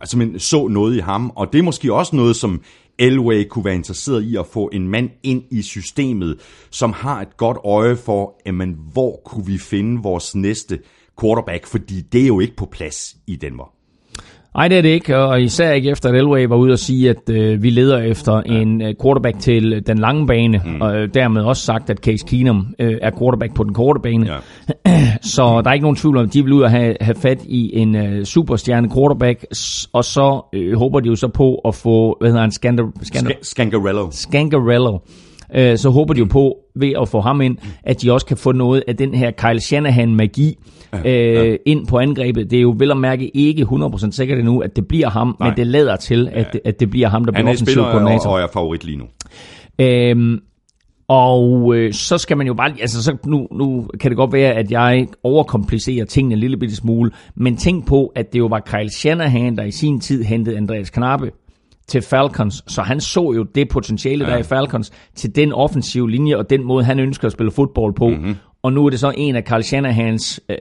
altså 0.00 0.28
så 0.38 0.68
noget 0.68 0.96
i 0.96 0.98
ham, 0.98 1.32
og 1.36 1.52
det 1.52 1.58
er 1.58 1.62
måske 1.62 1.94
også 1.94 2.16
noget, 2.16 2.36
som 2.36 2.60
Elway 2.98 3.48
kunne 3.48 3.64
være 3.64 3.74
interesseret 3.74 4.22
i 4.22 4.37
at 4.37 4.46
få 4.46 4.70
en 4.72 4.88
mand 4.88 5.11
ind 5.22 5.42
i 5.50 5.62
systemet, 5.62 6.40
som 6.70 6.92
har 6.92 7.20
et 7.20 7.37
godt 7.37 7.59
øje 7.64 7.96
for, 7.96 8.40
jamen, 8.46 8.78
hvor 8.92 9.20
kunne 9.24 9.46
vi 9.46 9.59
finde 9.59 10.02
vores 10.02 10.35
næste 10.35 10.78
quarterback, 11.20 11.66
fordi 11.66 12.00
det 12.00 12.22
er 12.22 12.26
jo 12.26 12.40
ikke 12.40 12.56
på 12.56 12.66
plads 12.66 13.16
i 13.26 13.37
Denver. 13.37 13.75
Nej, 14.56 14.68
det 14.68 14.78
er 14.78 14.82
det 14.82 14.88
ikke, 14.88 15.16
og 15.16 15.42
især 15.42 15.72
ikke 15.72 15.90
efter, 15.90 16.08
at 16.08 16.14
Elway 16.14 16.46
var 16.46 16.56
ude 16.56 16.72
og 16.72 16.78
sige, 16.78 17.10
at 17.10 17.30
øh, 17.30 17.62
vi 17.62 17.70
leder 17.70 17.98
efter 17.98 18.42
ja. 18.46 18.52
en 18.52 18.82
øh, 18.82 18.94
quarterback 19.02 19.38
til 19.38 19.82
den 19.86 19.98
lange 19.98 20.26
bane, 20.26 20.62
mm. 20.64 20.80
og 20.80 20.96
øh, 20.96 21.08
dermed 21.14 21.42
også 21.42 21.62
sagt, 21.62 21.90
at 21.90 21.98
Case 21.98 22.26
Keenum 22.26 22.66
øh, 22.78 22.98
er 23.02 23.10
quarterback 23.18 23.54
på 23.54 23.64
den 23.64 23.74
korte 23.74 24.00
bane. 24.02 24.26
Ja. 24.26 24.38
så 25.34 25.60
der 25.64 25.70
er 25.70 25.72
ikke 25.72 25.84
nogen 25.84 25.96
tvivl 25.96 26.16
om, 26.16 26.24
at 26.24 26.32
de 26.32 26.42
vil 26.42 26.52
ud 26.52 26.62
og 26.62 26.70
have, 26.70 26.96
have 27.00 27.14
fat 27.14 27.44
i 27.44 27.78
en 27.78 27.96
øh, 27.96 28.24
superstjerne 28.24 28.90
quarterback, 28.90 29.44
og 29.92 30.04
så 30.04 30.44
øh, 30.52 30.78
håber 30.78 31.00
de 31.00 31.08
jo 31.08 31.16
så 31.16 31.28
på 31.28 31.54
at 31.54 31.74
få, 31.74 32.16
hvad 32.20 32.28
hedder 32.28 32.42
han, 32.42 32.50
Skander, 32.50 32.84
Skander, 33.02 33.32
Scangarello. 33.42 34.10
Scangarello. 34.10 34.98
Øh, 35.54 35.78
så 35.78 35.90
håber 35.90 36.14
de 36.14 36.18
jo 36.20 36.26
på, 36.30 36.56
ved 36.76 36.92
at 37.02 37.09
få 37.09 37.20
ham 37.20 37.40
ind, 37.40 37.56
at 37.82 38.02
de 38.02 38.12
også 38.12 38.26
kan 38.26 38.37
få 38.37 38.52
noget 38.52 38.85
af 38.88 38.96
den 38.96 39.14
her 39.14 39.30
Kyle 39.30 39.61
Shanahan-magi, 39.61 40.59
ja, 40.92 40.98
øh, 41.11 41.50
ja. 41.50 41.56
ind 41.66 41.87
på 41.87 41.98
angrebet. 41.98 42.50
Det 42.50 42.56
er 42.56 42.62
jo 42.62 42.74
vel 42.78 42.90
at 42.90 42.96
mærke 42.96 43.37
ikke 43.37 43.62
100% 43.62 44.11
sikkert 44.11 44.38
endnu, 44.38 44.61
at 44.61 44.76
det 44.76 44.88
bliver 44.88 45.11
ham, 45.11 45.37
Nej. 45.40 45.48
men 45.48 45.56
det 45.56 45.66
lader 45.66 45.96
til, 45.96 46.28
at, 46.32 46.48
ja. 46.54 46.59
at 46.68 46.80
det 46.80 46.90
bliver 46.90 47.09
ham, 47.09 47.24
der 47.24 47.32
bliver 47.32 47.48
offensiv 47.48 47.82
koordinator. 47.82 48.30
Han 48.30 48.30
er 48.30 48.35
og 48.35 48.40
er 48.40 48.46
favorit 48.52 48.85
lige 48.85 48.98
nu. 48.98 49.04
Øhm, 49.78 50.40
og 51.09 51.74
øh, 51.76 51.92
så 51.92 52.18
skal 52.18 52.37
man 52.37 52.46
jo 52.46 52.54
bare, 52.54 52.72
altså 52.80 53.02
så 53.02 53.16
nu, 53.26 53.48
nu 53.52 53.88
kan 54.00 54.11
det 54.11 54.16
godt 54.16 54.32
være, 54.32 54.52
at 54.52 54.70
jeg 54.70 55.06
overkomplicerer 55.22 56.04
tingene 56.04 56.35
en 56.35 56.38
lille 56.40 56.56
bitte 56.56 56.76
smule, 56.76 57.11
men 57.35 57.56
tænk 57.56 57.87
på, 57.87 58.12
at 58.14 58.32
det 58.32 58.38
jo 58.38 58.46
var 58.46 58.61
Kyle 58.61 58.90
Shanahan, 58.90 59.56
der 59.56 59.64
i 59.64 59.70
sin 59.70 60.00
tid 60.00 60.24
hentede 60.24 60.56
Andreas 60.56 60.90
Knappe 60.90 61.30
til 61.88 62.03
Falcons, 62.03 62.64
så 62.66 62.83
han 62.83 63.01
så 63.01 63.33
jo 63.33 63.42
det 63.42 63.68
potentiale, 63.68 64.25
der 64.25 64.31
ja. 64.31 64.37
er 64.37 64.40
i 64.40 64.42
Falcons, 64.42 64.92
til 65.14 65.37
den 65.37 65.53
offensive 65.53 66.11
linje, 66.11 66.37
og 66.37 66.51
den 66.51 66.64
måde, 66.64 66.85
han 66.85 66.99
ønsker 66.99 67.27
at 67.27 67.33
spille 67.33 67.51
fodbold 67.51 67.94
på. 67.94 68.09
Mm-hmm 68.09 68.37
og 68.66 68.72
nu 68.72 68.87
er 68.87 68.90
det 68.90 69.01
så 69.01 69.12
en 69.16 69.37
af 69.37 69.42
Carl 69.42 69.62
Shanahans 69.62 70.40
øh, 70.49 70.57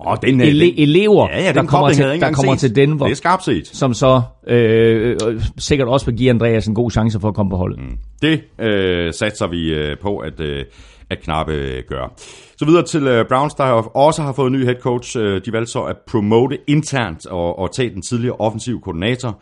oh, 0.00 0.16
den, 0.22 0.40
ele- 0.40 0.44
den, 0.44 0.74
elever, 0.76 1.28
ja, 1.30 1.42
ja, 1.42 1.52
der 1.52 1.62
kommer, 1.62 1.90
til, 1.90 2.20
der 2.20 2.32
kommer 2.32 2.54
til 2.54 2.76
Denver. 2.76 3.04
Det 3.04 3.12
er 3.12 3.16
skarpt 3.16 3.44
set. 3.44 3.66
Som 3.66 3.94
så 3.94 4.22
øh, 4.46 5.16
sikkert 5.58 5.88
også 5.88 6.06
vil 6.06 6.16
give 6.16 6.30
Andreas 6.30 6.66
en 6.66 6.74
god 6.74 6.90
chance 6.90 7.20
for 7.20 7.28
at 7.28 7.34
komme 7.34 7.50
på 7.50 7.56
holdet. 7.56 7.78
Mm. 7.78 7.96
Det 8.22 8.40
øh, 8.60 9.12
satser 9.14 9.46
vi 9.46 9.74
øh, 9.74 9.98
på, 10.02 10.18
at, 10.18 10.40
øh, 10.40 10.64
at 11.10 11.20
Knappe 11.20 11.52
øh, 11.52 11.82
gør. 11.88 12.14
Så 12.58 12.64
videre 12.64 12.82
til 12.82 13.06
øh, 13.06 13.24
Browns, 13.28 13.54
der 13.54 13.64
også 13.96 14.22
har 14.22 14.32
fået 14.32 14.46
en 14.46 14.52
ny 14.52 14.64
head 14.64 14.80
coach. 14.80 15.18
Øh, 15.18 15.40
de 15.44 15.52
valgte 15.52 15.72
så 15.72 15.82
at 15.82 15.96
promote 16.06 16.58
internt 16.66 17.26
og, 17.26 17.58
og 17.58 17.72
tage 17.72 17.90
den 17.90 18.02
tidligere 18.02 18.36
offensive 18.38 18.80
koordinator 18.80 19.40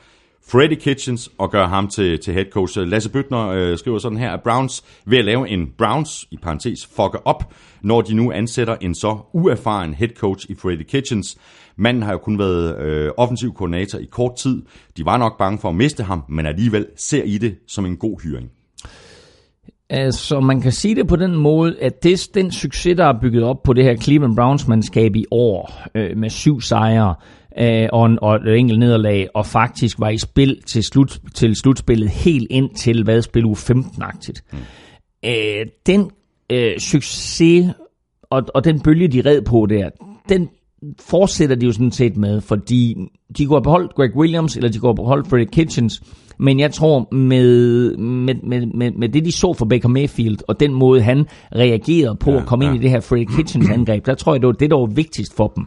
Freddie 0.48 0.76
Kitchens 0.76 1.30
og 1.38 1.50
gør 1.50 1.66
ham 1.66 1.88
til, 1.88 2.18
til 2.18 2.34
head 2.34 2.44
coach. 2.50 2.78
Lasse 2.78 3.10
Bøtner 3.10 3.48
øh, 3.48 3.78
skriver 3.78 3.98
sådan 3.98 4.18
her, 4.18 4.30
at 4.30 4.42
Browns 4.42 4.84
ved 5.06 5.18
at 5.18 5.24
lave 5.24 5.48
en 5.48 5.68
Browns, 5.78 6.26
i 6.30 6.36
parentes, 6.42 6.86
fucker 6.86 7.18
op, 7.24 7.54
når 7.82 8.00
de 8.00 8.14
nu 8.14 8.32
ansætter 8.32 8.76
en 8.80 8.94
så 8.94 9.18
uerfaren 9.32 9.94
head 9.94 10.08
coach 10.16 10.50
i 10.50 10.54
Freddie 10.54 10.84
Kitchens. 10.84 11.38
Manden 11.76 12.02
har 12.02 12.12
jo 12.12 12.18
kun 12.18 12.38
været 12.38 12.78
øh, 12.78 13.10
offensiv 13.16 13.54
koordinator 13.54 13.98
i 13.98 14.04
kort 14.10 14.36
tid. 14.36 14.62
De 14.96 15.04
var 15.04 15.16
nok 15.16 15.38
bange 15.38 15.58
for 15.58 15.68
at 15.68 15.74
miste 15.74 16.02
ham, 16.02 16.24
men 16.28 16.46
alligevel 16.46 16.86
ser 16.96 17.22
I 17.22 17.38
det 17.38 17.54
som 17.68 17.86
en 17.86 17.96
god 17.96 18.22
hyring. 18.22 18.50
Altså, 19.90 20.40
man 20.40 20.60
kan 20.60 20.72
sige 20.72 20.94
det 20.94 21.08
på 21.08 21.16
den 21.16 21.36
måde, 21.36 21.76
at 21.80 22.02
det, 22.02 22.28
den 22.34 22.50
succes, 22.50 22.96
der 22.96 23.04
er 23.04 23.20
bygget 23.20 23.42
op 23.42 23.62
på 23.62 23.72
det 23.72 23.84
her 23.84 23.96
Cleveland 23.96 24.36
Browns-mandskab 24.36 25.16
i 25.16 25.24
år, 25.30 25.72
øh, 25.94 26.16
med 26.16 26.30
syv 26.30 26.60
sejre, 26.60 27.14
øh, 27.58 27.88
og, 27.92 28.06
en, 28.06 28.18
og 28.22 28.36
et 28.36 28.58
enkelt 28.58 28.78
nederlag, 28.78 29.28
og 29.34 29.46
faktisk 29.46 30.00
var 30.00 30.08
i 30.08 30.18
spil 30.18 30.62
til, 30.66 30.82
slut, 30.82 31.20
til 31.34 31.56
slutspillet 31.56 32.08
helt 32.10 32.46
ind 32.50 32.74
til, 32.74 33.04
hvad 33.04 33.22
spil 33.22 33.44
u 33.44 33.54
15-agtigt. 33.54 34.40
Mm. 34.52 34.58
Øh, 35.24 35.66
den 35.86 36.10
øh, 36.52 36.78
succes 36.78 37.74
og, 38.22 38.42
og 38.54 38.64
den 38.64 38.80
bølge, 38.80 39.08
de 39.08 39.30
red 39.30 39.42
på 39.42 39.66
der, 39.70 39.90
den 40.28 40.48
fortsætter 41.00 41.56
de 41.56 41.66
jo 41.66 41.72
sådan 41.72 41.92
set 41.92 42.16
med, 42.16 42.40
fordi 42.40 42.96
de 43.38 43.46
kunne 43.46 43.56
have 43.56 43.62
beholdt 43.62 43.94
Greg 43.94 44.16
Williams, 44.16 44.56
eller 44.56 44.68
de 44.68 44.78
kunne 44.78 44.88
have 44.88 44.96
beholdt 44.96 45.28
Freddie 45.28 45.46
Kitchens, 45.46 46.02
men 46.38 46.60
jeg 46.60 46.72
tror, 46.72 47.14
med, 47.14 47.96
med, 47.96 48.34
med, 48.34 48.66
med, 48.66 48.90
med 48.90 49.08
det 49.08 49.24
de 49.24 49.32
så 49.32 49.52
for 49.52 49.64
Baker 49.64 49.88
Mayfield, 49.88 50.38
og 50.48 50.60
den 50.60 50.74
måde 50.74 51.02
han 51.02 51.26
reagerede 51.54 52.16
på 52.20 52.30
ja, 52.30 52.40
at 52.40 52.46
komme 52.46 52.64
ja. 52.64 52.70
ind 52.70 52.80
i 52.80 52.82
det 52.82 52.90
her 52.90 53.00
Freddie 53.00 53.36
Kitchens 53.36 53.68
angreb, 53.68 54.06
der 54.06 54.14
tror 54.14 54.34
jeg, 54.34 54.40
det 54.40 54.46
var 54.46 54.52
det, 54.52 54.70
der 54.70 54.76
var 54.76 54.86
vigtigst 54.86 55.36
for 55.36 55.52
dem. 55.56 55.66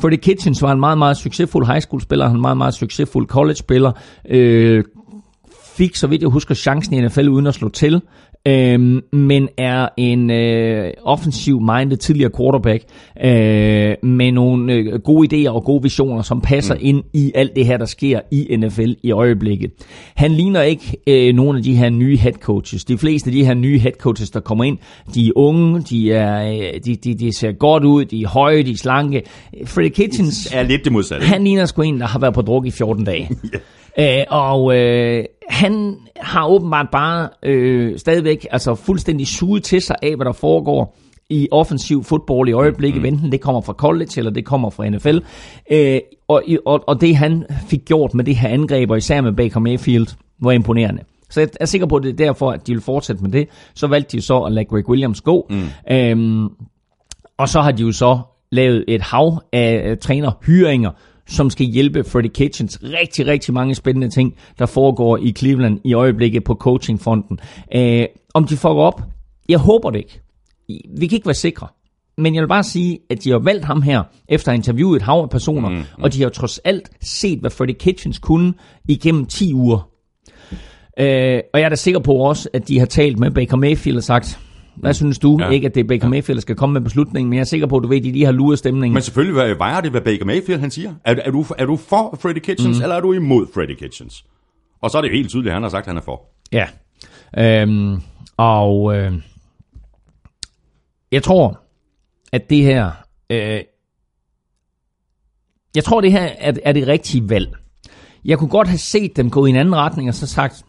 Freddie 0.00 0.18
Kitchens 0.18 0.62
var 0.62 0.72
en 0.72 0.80
meget, 0.80 0.98
meget 0.98 1.16
succesfuld 1.16 1.66
high 1.66 1.80
school 1.80 2.00
spiller, 2.00 2.30
en 2.30 2.40
meget, 2.40 2.56
meget 2.56 2.74
succesfuld 2.74 3.26
college 3.26 3.56
spiller, 3.56 3.92
øh, 4.28 4.84
fik, 5.76 5.96
så 5.96 6.06
vidt 6.06 6.22
jeg 6.22 6.30
husker, 6.30 6.54
chancen 6.54 6.94
i 6.94 7.06
NFL 7.06 7.28
uden 7.28 7.46
at 7.46 7.54
slå 7.54 7.68
til 7.68 8.02
øh, 8.46 9.02
men 9.12 9.48
er 9.56 9.88
en 9.96 10.30
øh, 10.30 10.92
offensiv-minded 11.02 11.96
tidligere 11.96 12.30
quarterback 12.38 12.84
øh, 13.24 14.08
med 14.08 14.32
nogle 14.32 14.72
øh, 14.72 15.00
gode 15.00 15.28
idéer 15.46 15.50
og 15.50 15.64
gode 15.64 15.82
visioner, 15.82 16.22
som 16.22 16.40
passer 16.40 16.74
mm. 16.74 16.80
ind 16.82 17.02
i 17.12 17.32
alt 17.34 17.56
det 17.56 17.66
her, 17.66 17.76
der 17.76 17.84
sker 17.84 18.20
i 18.30 18.56
NFL 18.56 18.92
i 19.02 19.12
øjeblikket. 19.12 19.70
Han 20.14 20.30
ligner 20.30 20.62
ikke 20.62 20.96
øh, 21.06 21.34
nogle 21.34 21.58
af 21.58 21.64
de 21.64 21.74
her 21.74 21.90
nye 21.90 22.16
head 22.16 22.32
coaches. 22.32 22.84
De 22.84 22.98
fleste 22.98 23.30
af 23.30 23.32
de 23.32 23.44
her 23.44 23.54
nye 23.54 23.78
head 23.78 23.92
coaches, 23.92 24.30
der 24.30 24.40
kommer 24.40 24.64
ind, 24.64 24.78
de 25.14 25.26
er 25.26 25.32
unge, 25.36 25.80
de, 25.80 26.12
er, 26.12 26.52
øh, 26.52 26.80
de, 26.84 26.96
de, 26.96 27.14
de 27.14 27.38
ser 27.38 27.52
godt 27.52 27.84
ud, 27.84 28.04
de 28.04 28.22
er 28.22 28.28
høje, 28.28 28.62
de 28.62 28.70
er 28.70 28.76
slanke. 28.76 29.22
Freddie 29.64 29.90
Kitchens 29.90 30.52
er 30.54 30.62
lidt 30.62 30.84
det 30.84 30.92
modsatte. 30.92 31.26
Han 31.26 31.44
ligner 31.44 31.64
sgu 31.64 31.82
en, 31.82 32.00
der 32.00 32.06
har 32.06 32.18
været 32.18 32.34
på 32.34 32.42
druk 32.42 32.66
i 32.66 32.70
14 32.70 33.04
dage. 33.04 33.28
yeah. 33.54 33.62
Øh, 34.00 34.24
og 34.28 34.76
øh, 34.76 35.24
han 35.48 35.96
har 36.16 36.48
åbenbart 36.48 36.86
bare 36.92 37.28
øh, 37.42 37.98
stadigvæk 37.98 38.46
altså 38.50 38.74
fuldstændig 38.74 39.26
suget 39.26 39.62
til 39.62 39.82
sig 39.82 39.96
af, 40.02 40.16
hvad 40.16 40.26
der 40.26 40.32
foregår 40.32 40.96
i 41.30 41.48
offensiv 41.50 42.04
fodbold 42.04 42.48
i 42.48 42.52
øjeblikket, 42.52 43.02
mm. 43.02 43.06
enten 43.06 43.32
det 43.32 43.40
kommer 43.40 43.60
fra 43.60 43.72
college 43.72 44.10
eller 44.16 44.30
det 44.30 44.44
kommer 44.44 44.70
fra 44.70 44.88
NFL. 44.88 45.18
Øh, 45.70 46.00
og, 46.28 46.42
og, 46.66 46.84
og 46.88 47.00
det 47.00 47.16
han 47.16 47.44
fik 47.68 47.84
gjort 47.84 48.14
med 48.14 48.24
det 48.24 48.36
her 48.36 48.48
angreb, 48.48 48.90
og 48.90 48.98
især 48.98 49.20
med 49.20 49.32
Baker 49.32 49.60
Mayfield, 49.60 50.06
var 50.40 50.52
imponerende. 50.52 51.02
Så 51.30 51.40
jeg 51.40 51.48
er 51.60 51.64
sikker 51.64 51.86
på, 51.86 51.96
at 51.96 52.02
det 52.02 52.10
er 52.10 52.16
derfor, 52.16 52.50
at 52.50 52.66
de 52.66 52.72
vil 52.72 52.82
fortsætte 52.82 53.22
med 53.22 53.30
det. 53.30 53.48
Så 53.74 53.86
valgte 53.86 54.16
de 54.16 54.22
så 54.22 54.40
at 54.40 54.52
lade 54.52 54.64
Greg 54.64 54.88
Williams 54.88 55.20
gå. 55.20 55.46
Mm. 55.50 55.94
Øhm, 55.96 56.48
og 57.38 57.48
så 57.48 57.60
har 57.60 57.72
de 57.72 57.82
jo 57.82 57.92
så 57.92 58.18
lavet 58.50 58.84
et 58.88 59.02
hav 59.02 59.42
af 59.52 59.96
trænerhyringer, 60.00 60.90
som 61.28 61.50
skal 61.50 61.66
hjælpe 61.66 62.04
Freddie 62.04 62.30
Kitchens 62.30 62.78
rigtig, 62.82 63.26
rigtig 63.26 63.54
mange 63.54 63.74
spændende 63.74 64.08
ting, 64.08 64.34
der 64.58 64.66
foregår 64.66 65.16
i 65.16 65.32
Cleveland 65.32 65.80
i 65.84 65.92
øjeblikket 65.92 66.44
på 66.44 66.54
coachingfonden. 66.54 67.38
Uh, 67.76 68.04
om 68.34 68.44
de 68.44 68.56
får 68.56 68.80
op? 68.80 69.02
Jeg 69.48 69.58
håber 69.58 69.90
det 69.90 69.98
ikke. 69.98 70.20
Vi 70.98 71.06
kan 71.06 71.16
ikke 71.16 71.26
være 71.26 71.34
sikre. 71.34 71.66
Men 72.18 72.34
jeg 72.34 72.40
vil 72.42 72.48
bare 72.48 72.64
sige, 72.64 72.98
at 73.10 73.24
de 73.24 73.30
har 73.30 73.38
valgt 73.38 73.64
ham 73.64 73.82
her, 73.82 74.02
efter 74.28 74.48
at 74.48 74.52
have 74.52 74.58
interviewet 74.58 74.96
et 74.96 75.02
hav 75.02 75.20
af 75.22 75.30
personer, 75.30 75.68
mm, 75.68 75.74
mm. 75.74 76.02
og 76.02 76.12
de 76.12 76.22
har 76.22 76.28
trods 76.28 76.58
alt 76.58 76.90
set, 77.00 77.38
hvad 77.38 77.50
Freddie 77.50 77.76
Kitchens 77.78 78.18
kunne 78.18 78.54
igennem 78.88 79.26
10 79.26 79.54
uger. 79.54 79.88
Uh, 81.00 81.04
og 81.52 81.60
jeg 81.60 81.62
er 81.62 81.68
da 81.68 81.74
sikker 81.74 82.00
på 82.00 82.12
også, 82.12 82.48
at 82.52 82.68
de 82.68 82.78
har 82.78 82.86
talt 82.86 83.18
med 83.18 83.30
Baker 83.30 83.56
Mayfield 83.56 83.96
og 83.96 84.02
sagt, 84.02 84.38
hvad 84.80 84.94
synes 84.94 85.18
du? 85.18 85.38
Ja. 85.40 85.50
Ikke, 85.50 85.66
at 85.66 85.74
det 85.74 85.80
er 85.80 85.84
Baker. 85.84 86.08
Mayfield, 86.08 86.36
der 86.36 86.40
skal 86.40 86.56
komme 86.56 86.72
med 86.72 86.80
beslutningen, 86.80 87.30
men 87.30 87.36
jeg 87.36 87.40
er 87.40 87.44
sikker 87.46 87.66
på, 87.66 87.76
at 87.76 87.82
du 87.82 87.88
ved, 87.88 87.96
at 87.96 88.04
de 88.04 88.12
lige 88.12 88.24
har 88.24 88.32
luret 88.32 88.58
stemningen. 88.58 88.94
Men 88.94 89.02
selvfølgelig 89.02 89.58
vejer 89.58 89.80
det, 89.80 89.90
hvad 89.90 90.00
Baker 90.00 90.24
Mayfield 90.24 90.60
han 90.60 90.70
siger. 90.70 90.94
Er, 91.04 91.14
er, 91.14 91.30
du, 91.30 91.44
er 91.58 91.66
du 91.66 91.76
for 91.76 92.18
Freddie 92.22 92.40
Kitchens, 92.42 92.78
mm. 92.78 92.82
eller 92.82 92.96
er 92.96 93.00
du 93.00 93.12
imod 93.12 93.46
Freddie 93.54 93.76
Kitchens? 93.76 94.24
Og 94.80 94.90
så 94.90 94.98
er 94.98 95.02
det 95.02 95.08
jo 95.08 95.14
helt 95.14 95.28
tydeligt, 95.28 95.48
at 95.48 95.54
han 95.54 95.62
har 95.62 95.70
sagt, 95.70 95.82
at 95.82 95.86
han 95.86 95.96
er 95.96 96.00
for. 96.00 96.22
Ja. 96.52 96.66
Øhm, 97.38 98.00
og 98.36 98.96
øh, 98.96 99.12
jeg 101.12 101.22
tror, 101.22 101.60
at 102.32 102.50
det 102.50 102.62
her... 102.62 102.90
Øh, 103.30 103.60
jeg 105.74 105.84
tror, 105.84 106.00
det 106.00 106.12
her 106.12 106.30
er, 106.38 106.52
er 106.64 106.72
det 106.72 106.88
rigtige 106.88 107.28
valg. 107.30 107.56
jeg 108.24 108.38
kunne 108.38 108.50
godt 108.50 108.68
have 108.68 108.78
set 108.78 109.16
dem 109.16 109.30
gå 109.30 109.46
i 109.46 109.50
en 109.50 109.56
anden 109.56 109.76
retning 109.76 110.08
og 110.08 110.14
så 110.14 110.26
sagt, 110.26 110.64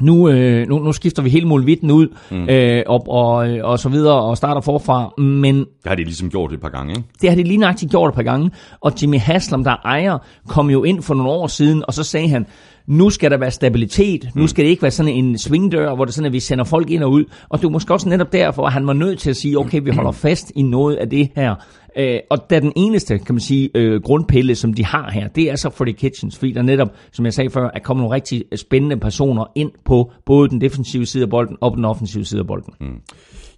nu, 0.00 0.28
øh, 0.28 0.68
nu, 0.68 0.78
nu 0.78 0.92
skifter 0.92 1.22
vi 1.22 1.30
hele 1.30 1.46
muligheden 1.46 1.90
ud, 1.90 2.08
mm. 2.30 2.48
øh, 2.48 2.82
og, 2.86 3.08
og, 3.08 3.36
og 3.62 3.78
så 3.78 3.88
videre, 3.88 4.22
og 4.22 4.36
starter 4.36 4.60
forfra, 4.60 5.14
men... 5.18 5.56
Det 5.58 5.66
har 5.86 5.94
de 5.94 6.04
ligesom 6.04 6.30
gjort 6.30 6.52
et 6.52 6.60
par 6.60 6.68
gange, 6.68 6.90
ikke? 6.92 7.08
Det 7.22 7.28
har 7.28 7.36
de 7.36 7.42
lige 7.42 7.56
nøjagtigt 7.56 7.90
gjort 7.90 8.08
et 8.08 8.14
par 8.14 8.22
gange, 8.22 8.50
og 8.80 8.92
Jimmy 9.02 9.18
Haslam, 9.18 9.64
der 9.64 9.76
ejer, 9.84 10.18
kom 10.48 10.70
jo 10.70 10.84
ind 10.84 11.02
for 11.02 11.14
nogle 11.14 11.30
år 11.30 11.46
siden, 11.46 11.84
og 11.86 11.94
så 11.94 12.04
sagde 12.04 12.28
han, 12.28 12.46
nu 12.90 13.10
skal 13.10 13.30
der 13.30 13.36
være 13.38 13.50
stabilitet, 13.50 14.28
nu 14.34 14.42
mm. 14.42 14.48
skal 14.48 14.64
det 14.64 14.70
ikke 14.70 14.82
være 14.82 14.90
sådan 14.90 15.12
en 15.12 15.38
svingdør, 15.38 15.94
hvor 15.94 16.04
det 16.04 16.14
sådan, 16.14 16.26
at 16.26 16.32
vi 16.32 16.40
sender 16.40 16.64
folk 16.64 16.90
ind 16.90 17.02
og 17.02 17.10
ud. 17.10 17.24
Og 17.48 17.58
det 17.58 17.64
var 17.64 17.70
måske 17.70 17.92
også 17.92 18.08
netop 18.08 18.32
derfor, 18.32 18.66
at 18.66 18.72
han 18.72 18.86
var 18.86 18.92
nødt 18.92 19.18
til 19.18 19.30
at 19.30 19.36
sige, 19.36 19.58
okay, 19.58 19.80
vi 19.84 19.90
holder 19.90 20.10
fast 20.26 20.52
i 20.56 20.62
noget 20.62 20.96
af 20.96 21.10
det 21.10 21.28
her. 21.36 21.54
Øh, 21.96 22.18
og 22.30 22.50
da 22.50 22.60
den 22.60 22.72
eneste, 22.76 23.18
kan 23.18 23.34
man 23.34 23.40
sige, 23.40 23.70
øh, 23.74 24.02
grundpille, 24.02 24.54
som 24.54 24.74
de 24.74 24.84
har 24.84 25.10
her, 25.10 25.28
det 25.28 25.50
er 25.50 25.56
så 25.56 25.70
Freddy 25.70 25.92
Kitchens, 25.92 26.38
fordi 26.38 26.52
der 26.52 26.62
netop, 26.62 26.88
som 27.12 27.24
jeg 27.24 27.32
sagde 27.32 27.50
før, 27.50 27.70
er 27.74 27.78
kommet 27.78 28.02
nogle 28.02 28.14
rigtig 28.14 28.44
spændende 28.56 28.96
personer 28.96 29.44
ind 29.54 29.70
på 29.84 30.12
både 30.26 30.48
den 30.48 30.60
defensive 30.60 31.06
side 31.06 31.22
af 31.22 31.30
bolden 31.30 31.56
og 31.60 31.76
den 31.76 31.84
offensive 31.84 32.24
side 32.24 32.40
af 32.40 32.46
bolden. 32.46 32.74
Mm. 32.80 33.00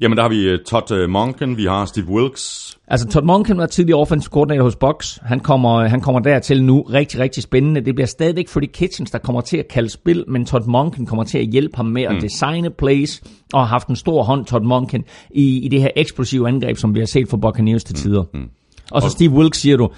Jamen 0.03 0.17
der 0.17 0.23
har 0.23 0.29
vi 0.29 0.53
uh, 0.53 0.59
Todd 0.67 0.91
uh, 0.91 1.11
Monken, 1.11 1.57
vi 1.57 1.65
har 1.65 1.85
Steve 1.85 2.09
Wilkes. 2.09 2.79
Altså 2.89 3.09
Todd 3.09 3.25
Monken 3.25 3.59
var 3.59 3.67
tidligere 3.67 4.01
offensive 4.01 4.31
coordinator 4.31 4.65
hos 4.65 4.77
Box. 4.77 5.19
Han 5.23 5.41
kommer, 5.41 5.89
han 5.89 6.01
kommer 6.01 6.21
dertil 6.21 6.65
nu. 6.65 6.83
Rigtig, 6.83 7.21
rigtig 7.21 7.43
spændende. 7.43 7.81
Det 7.81 7.95
bliver 7.95 8.07
stadigvæk 8.07 8.49
Freddy 8.49 8.71
Kitchens, 8.73 9.11
der 9.11 9.19
kommer 9.19 9.41
til 9.41 9.57
at 9.57 9.69
kalde 9.69 9.89
spil, 9.89 10.25
men 10.29 10.47
Todd 10.47 10.67
Monken 10.67 11.07
kommer 11.07 11.25
til 11.25 11.39
at 11.39 11.47
hjælpe 11.47 11.77
ham 11.77 11.87
med 11.87 12.03
at 12.03 12.15
mm. 12.15 12.21
designe 12.21 12.71
plays, 12.71 13.23
og 13.53 13.61
har 13.61 13.67
haft 13.67 13.89
en 13.89 13.97
stor 13.97 14.23
hånd, 14.23 14.45
Todd 14.47 14.65
Monken, 14.65 15.05
i, 15.31 15.65
i 15.65 15.69
det 15.69 15.81
her 15.81 15.91
eksplosive 15.97 16.49
angreb, 16.49 16.77
som 16.77 16.95
vi 16.95 16.99
har 16.99 17.07
set 17.07 17.29
for 17.29 17.37
Buccaneers 17.37 17.85
til 17.85 17.95
mm. 17.95 17.99
tider. 17.99 18.23
Mm. 18.33 18.41
Mm. 18.41 18.49
Og 18.91 19.03
så 19.03 19.09
Steve 19.09 19.31
Wilkes 19.31 19.61
siger 19.61 19.77
du, 19.77 19.91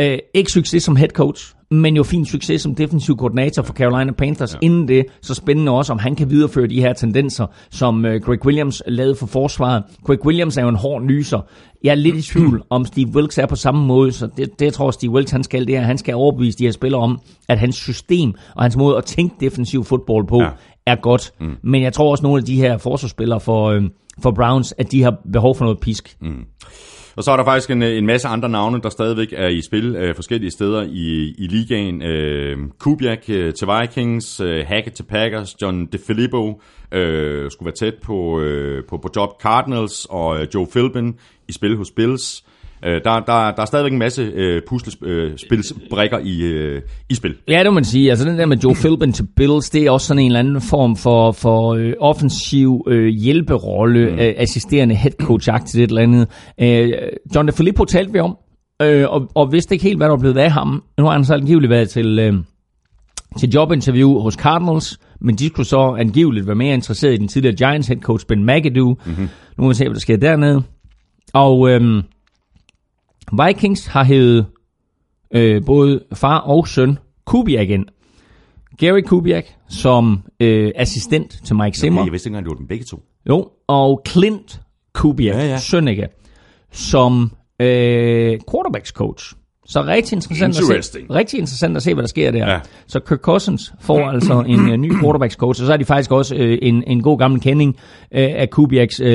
øh, 0.00 0.18
ikke 0.34 0.52
succes 0.52 0.82
som 0.82 0.96
head 0.96 1.08
coach, 1.08 1.54
men 1.70 1.96
jo 1.96 2.02
fin 2.02 2.26
succes 2.26 2.62
som 2.62 2.74
defensiv 2.74 3.16
koordinator 3.16 3.62
for 3.62 3.72
Carolina 3.72 4.12
Panthers. 4.12 4.54
Ja. 4.54 4.58
Inden 4.62 4.88
det, 4.88 5.06
så 5.22 5.34
spændende 5.34 5.72
også, 5.72 5.92
om 5.92 5.98
han 5.98 6.16
kan 6.16 6.30
videreføre 6.30 6.66
de 6.66 6.80
her 6.80 6.92
tendenser, 6.92 7.46
som 7.70 8.04
øh, 8.04 8.20
Greg 8.20 8.46
Williams 8.46 8.82
lavede 8.86 9.14
for 9.14 9.26
forsvaret. 9.26 9.82
Greg 10.04 10.26
Williams 10.26 10.56
er 10.56 10.62
jo 10.62 10.68
en 10.68 10.76
hård 10.76 11.02
nyser. 11.02 11.40
Jeg 11.84 11.90
er 11.90 11.94
lidt 11.94 12.16
i 12.16 12.22
tvivl, 12.22 12.62
om 12.70 12.84
Steve 12.84 13.08
Wilkes 13.14 13.38
er 13.38 13.46
på 13.46 13.56
samme 13.56 13.86
måde, 13.86 14.12
så 14.12 14.28
det, 14.36 14.58
det 14.58 14.64
jeg 14.64 14.72
tror 14.72 14.90
Steve 14.90 15.12
Wilkes 15.12 15.30
han 15.30 15.44
skal, 15.44 15.66
det 15.66 15.76
er, 15.76 15.80
at 15.80 15.86
han 15.86 15.98
skal 15.98 16.14
overbevise 16.14 16.58
de 16.58 16.64
her 16.64 16.72
spillere 16.72 17.00
om, 17.00 17.18
at 17.48 17.58
hans 17.58 17.76
system 17.76 18.34
og 18.56 18.62
hans 18.62 18.76
måde 18.76 18.96
at 18.96 19.04
tænke 19.04 19.34
defensiv 19.40 19.84
fodbold 19.84 20.26
på, 20.26 20.40
ja. 20.42 20.48
er 20.86 20.96
godt. 20.96 21.32
Mm. 21.40 21.56
Men 21.62 21.82
jeg 21.82 21.92
tror 21.92 22.10
også, 22.10 22.22
nogle 22.22 22.38
af 22.38 22.44
de 22.44 22.56
her 22.56 22.78
forsvarsspillere 22.78 23.40
for, 23.40 23.66
øh, 23.70 23.82
for 24.22 24.30
Browns, 24.30 24.74
at 24.78 24.92
de 24.92 25.02
har 25.02 25.16
behov 25.32 25.56
for 25.56 25.64
noget 25.64 25.80
pisk. 25.80 26.16
Mm. 26.20 26.44
Og 27.16 27.24
så 27.24 27.30
er 27.30 27.36
der 27.36 27.44
faktisk 27.44 27.70
en, 27.70 27.82
øh, 27.82 27.98
en 27.98 28.06
masse 28.06 28.28
andre 28.28 28.48
navne, 28.48 28.80
der 28.82 28.88
stadigvæk 28.88 29.28
er 29.32 29.48
i 29.48 29.62
spil 29.62 29.96
øh, 29.96 30.14
forskellige 30.14 30.50
steder 30.50 30.82
i, 30.82 31.34
i 31.38 31.46
ligaen. 31.46 32.02
Øh, 32.02 32.58
Kubiak 32.78 33.24
øh, 33.28 33.54
til 33.54 33.68
Vikings, 33.68 34.40
øh, 34.40 34.66
Hackett 34.66 34.96
til 34.96 35.02
Packers, 35.02 35.62
John 35.62 35.86
DeFilippo 35.86 36.60
øh, 36.92 37.50
skulle 37.50 37.66
være 37.66 37.74
tæt 37.74 37.94
på, 38.02 38.40
øh, 38.40 38.84
på, 38.84 38.98
på 38.98 39.08
job 39.16 39.42
Cardinals, 39.42 40.06
og 40.10 40.40
øh, 40.40 40.46
Joe 40.54 40.66
Philbin 40.66 41.18
i 41.48 41.52
spil 41.52 41.76
hos 41.76 41.90
Bills. 41.90 42.44
Øh, 42.86 43.00
der, 43.04 43.20
der, 43.20 43.50
der 43.50 43.62
er 43.62 43.64
stadigvæk 43.64 43.92
en 43.92 43.98
masse 43.98 44.22
øh, 44.22 44.62
puslespilsbrikker 44.68 46.18
i, 46.18 46.42
øh, 46.42 46.82
i 47.10 47.14
spil. 47.14 47.34
Ja, 47.48 47.58
det 47.58 47.66
må 47.66 47.74
man 47.74 47.84
sige. 47.84 48.10
Altså 48.10 48.24
den 48.28 48.38
der 48.38 48.46
med 48.46 48.56
Joe 48.56 48.74
Philbin 48.82 49.12
til 49.12 49.26
Bills, 49.36 49.70
det 49.70 49.82
er 49.82 49.90
også 49.90 50.06
sådan 50.06 50.22
en 50.22 50.26
eller 50.26 50.38
anden 50.38 50.60
form 50.60 50.96
for, 50.96 51.32
for 51.32 51.74
øh, 51.74 51.92
offensiv 52.00 52.84
øh, 52.88 53.06
hjælperolle, 53.06 54.10
mm. 54.10 54.18
øh, 54.18 54.34
assisterende 54.36 54.94
head 54.94 55.12
coach-agtigt 55.22 55.82
et 55.82 55.88
eller 55.88 56.02
andet. 56.02 56.28
Øh, 56.60 56.92
John 57.34 57.48
DeFilippo 57.48 57.84
talte 57.84 58.12
vi 58.12 58.18
om, 58.18 58.36
øh, 58.82 59.08
og, 59.08 59.30
og 59.34 59.52
vidste 59.52 59.74
ikke 59.74 59.84
helt, 59.84 59.98
hvad 59.98 60.06
der 60.06 60.12
var 60.12 60.20
blevet 60.20 60.38
af 60.38 60.50
ham. 60.50 60.82
Nu 60.98 61.04
har 61.04 61.12
han 61.12 61.24
så 61.24 61.34
angiveligt 61.34 61.70
været 61.70 61.88
til, 61.88 62.18
øh, 62.18 62.34
til 63.38 63.50
jobinterview 63.50 64.18
hos 64.18 64.34
Cardinals, 64.34 64.98
men 65.20 65.34
de 65.34 65.46
skulle 65.46 65.66
så 65.66 65.96
angiveligt 65.98 66.46
være 66.46 66.56
mere 66.56 66.74
interesseret 66.74 67.14
i 67.14 67.16
den 67.16 67.28
tidligere 67.28 67.56
Giants 67.56 67.88
head 67.88 68.00
coach 68.00 68.26
Ben 68.26 68.46
McAdoo. 68.46 68.96
Mm-hmm. 69.06 69.28
Nu 69.58 69.64
må 69.64 69.68
vi 69.68 69.74
se, 69.74 69.84
hvad 69.84 69.94
der 69.94 70.00
sker 70.00 70.16
dernede. 70.16 70.62
Og... 71.32 71.70
Øh, 71.70 72.02
Vikings 73.32 73.86
har 73.86 74.04
hævet 74.04 74.46
øh, 75.30 75.64
både 75.66 76.04
far 76.14 76.38
og 76.38 76.68
søn 76.68 76.98
Kubiak 77.24 77.68
ind. 77.68 77.86
Gary 78.78 79.00
Kubiak 79.00 79.44
som 79.68 80.22
øh, 80.40 80.72
assistent 80.74 81.40
til 81.44 81.56
Mike 81.56 81.78
Zimmer. 81.78 82.00
Okay, 82.00 82.06
jeg 82.06 82.12
vidste 82.12 82.28
ikke 82.28 82.32
engang, 82.32 82.44
det 82.44 82.50
var 82.50 82.56
dem 82.56 82.66
begge 82.66 82.84
to. 82.84 83.02
Jo, 83.28 83.48
og 83.66 84.02
Clint 84.08 84.60
Kubiak, 84.92 85.34
ja, 85.34 85.46
ja. 85.46 85.58
søn 85.58 85.88
ikke, 85.88 86.08
som 86.72 87.30
øh, 87.60 88.38
quarterbacks 88.50 88.90
coach. 88.90 89.34
Så 89.66 89.82
rigtig 89.82 90.16
interessant, 90.16 90.58
at 90.58 90.84
se, 90.84 90.98
rigtig 91.10 91.38
interessant 91.38 91.76
at 91.76 91.82
se, 91.82 91.94
hvad 91.94 92.02
der 92.02 92.08
sker 92.08 92.30
der. 92.30 92.52
Ja. 92.52 92.58
Så 92.86 93.00
Kirk 93.00 93.18
Cousins 93.18 93.72
får 93.80 94.08
altså 94.14 94.44
en 94.46 94.60
uh, 94.60 94.76
ny 94.76 95.00
quarterbacks 95.00 95.34
coach, 95.34 95.62
og 95.62 95.66
så 95.66 95.72
er 95.72 95.76
de 95.76 95.84
faktisk 95.84 96.12
også 96.12 96.34
uh, 96.34 96.40
en, 96.62 96.84
en 96.86 97.02
god 97.02 97.18
gammel 97.18 97.40
kending 97.40 97.76
uh, 97.76 97.78
af 98.10 98.50
Kubiaks, 98.50 99.00
uh, 99.00 99.06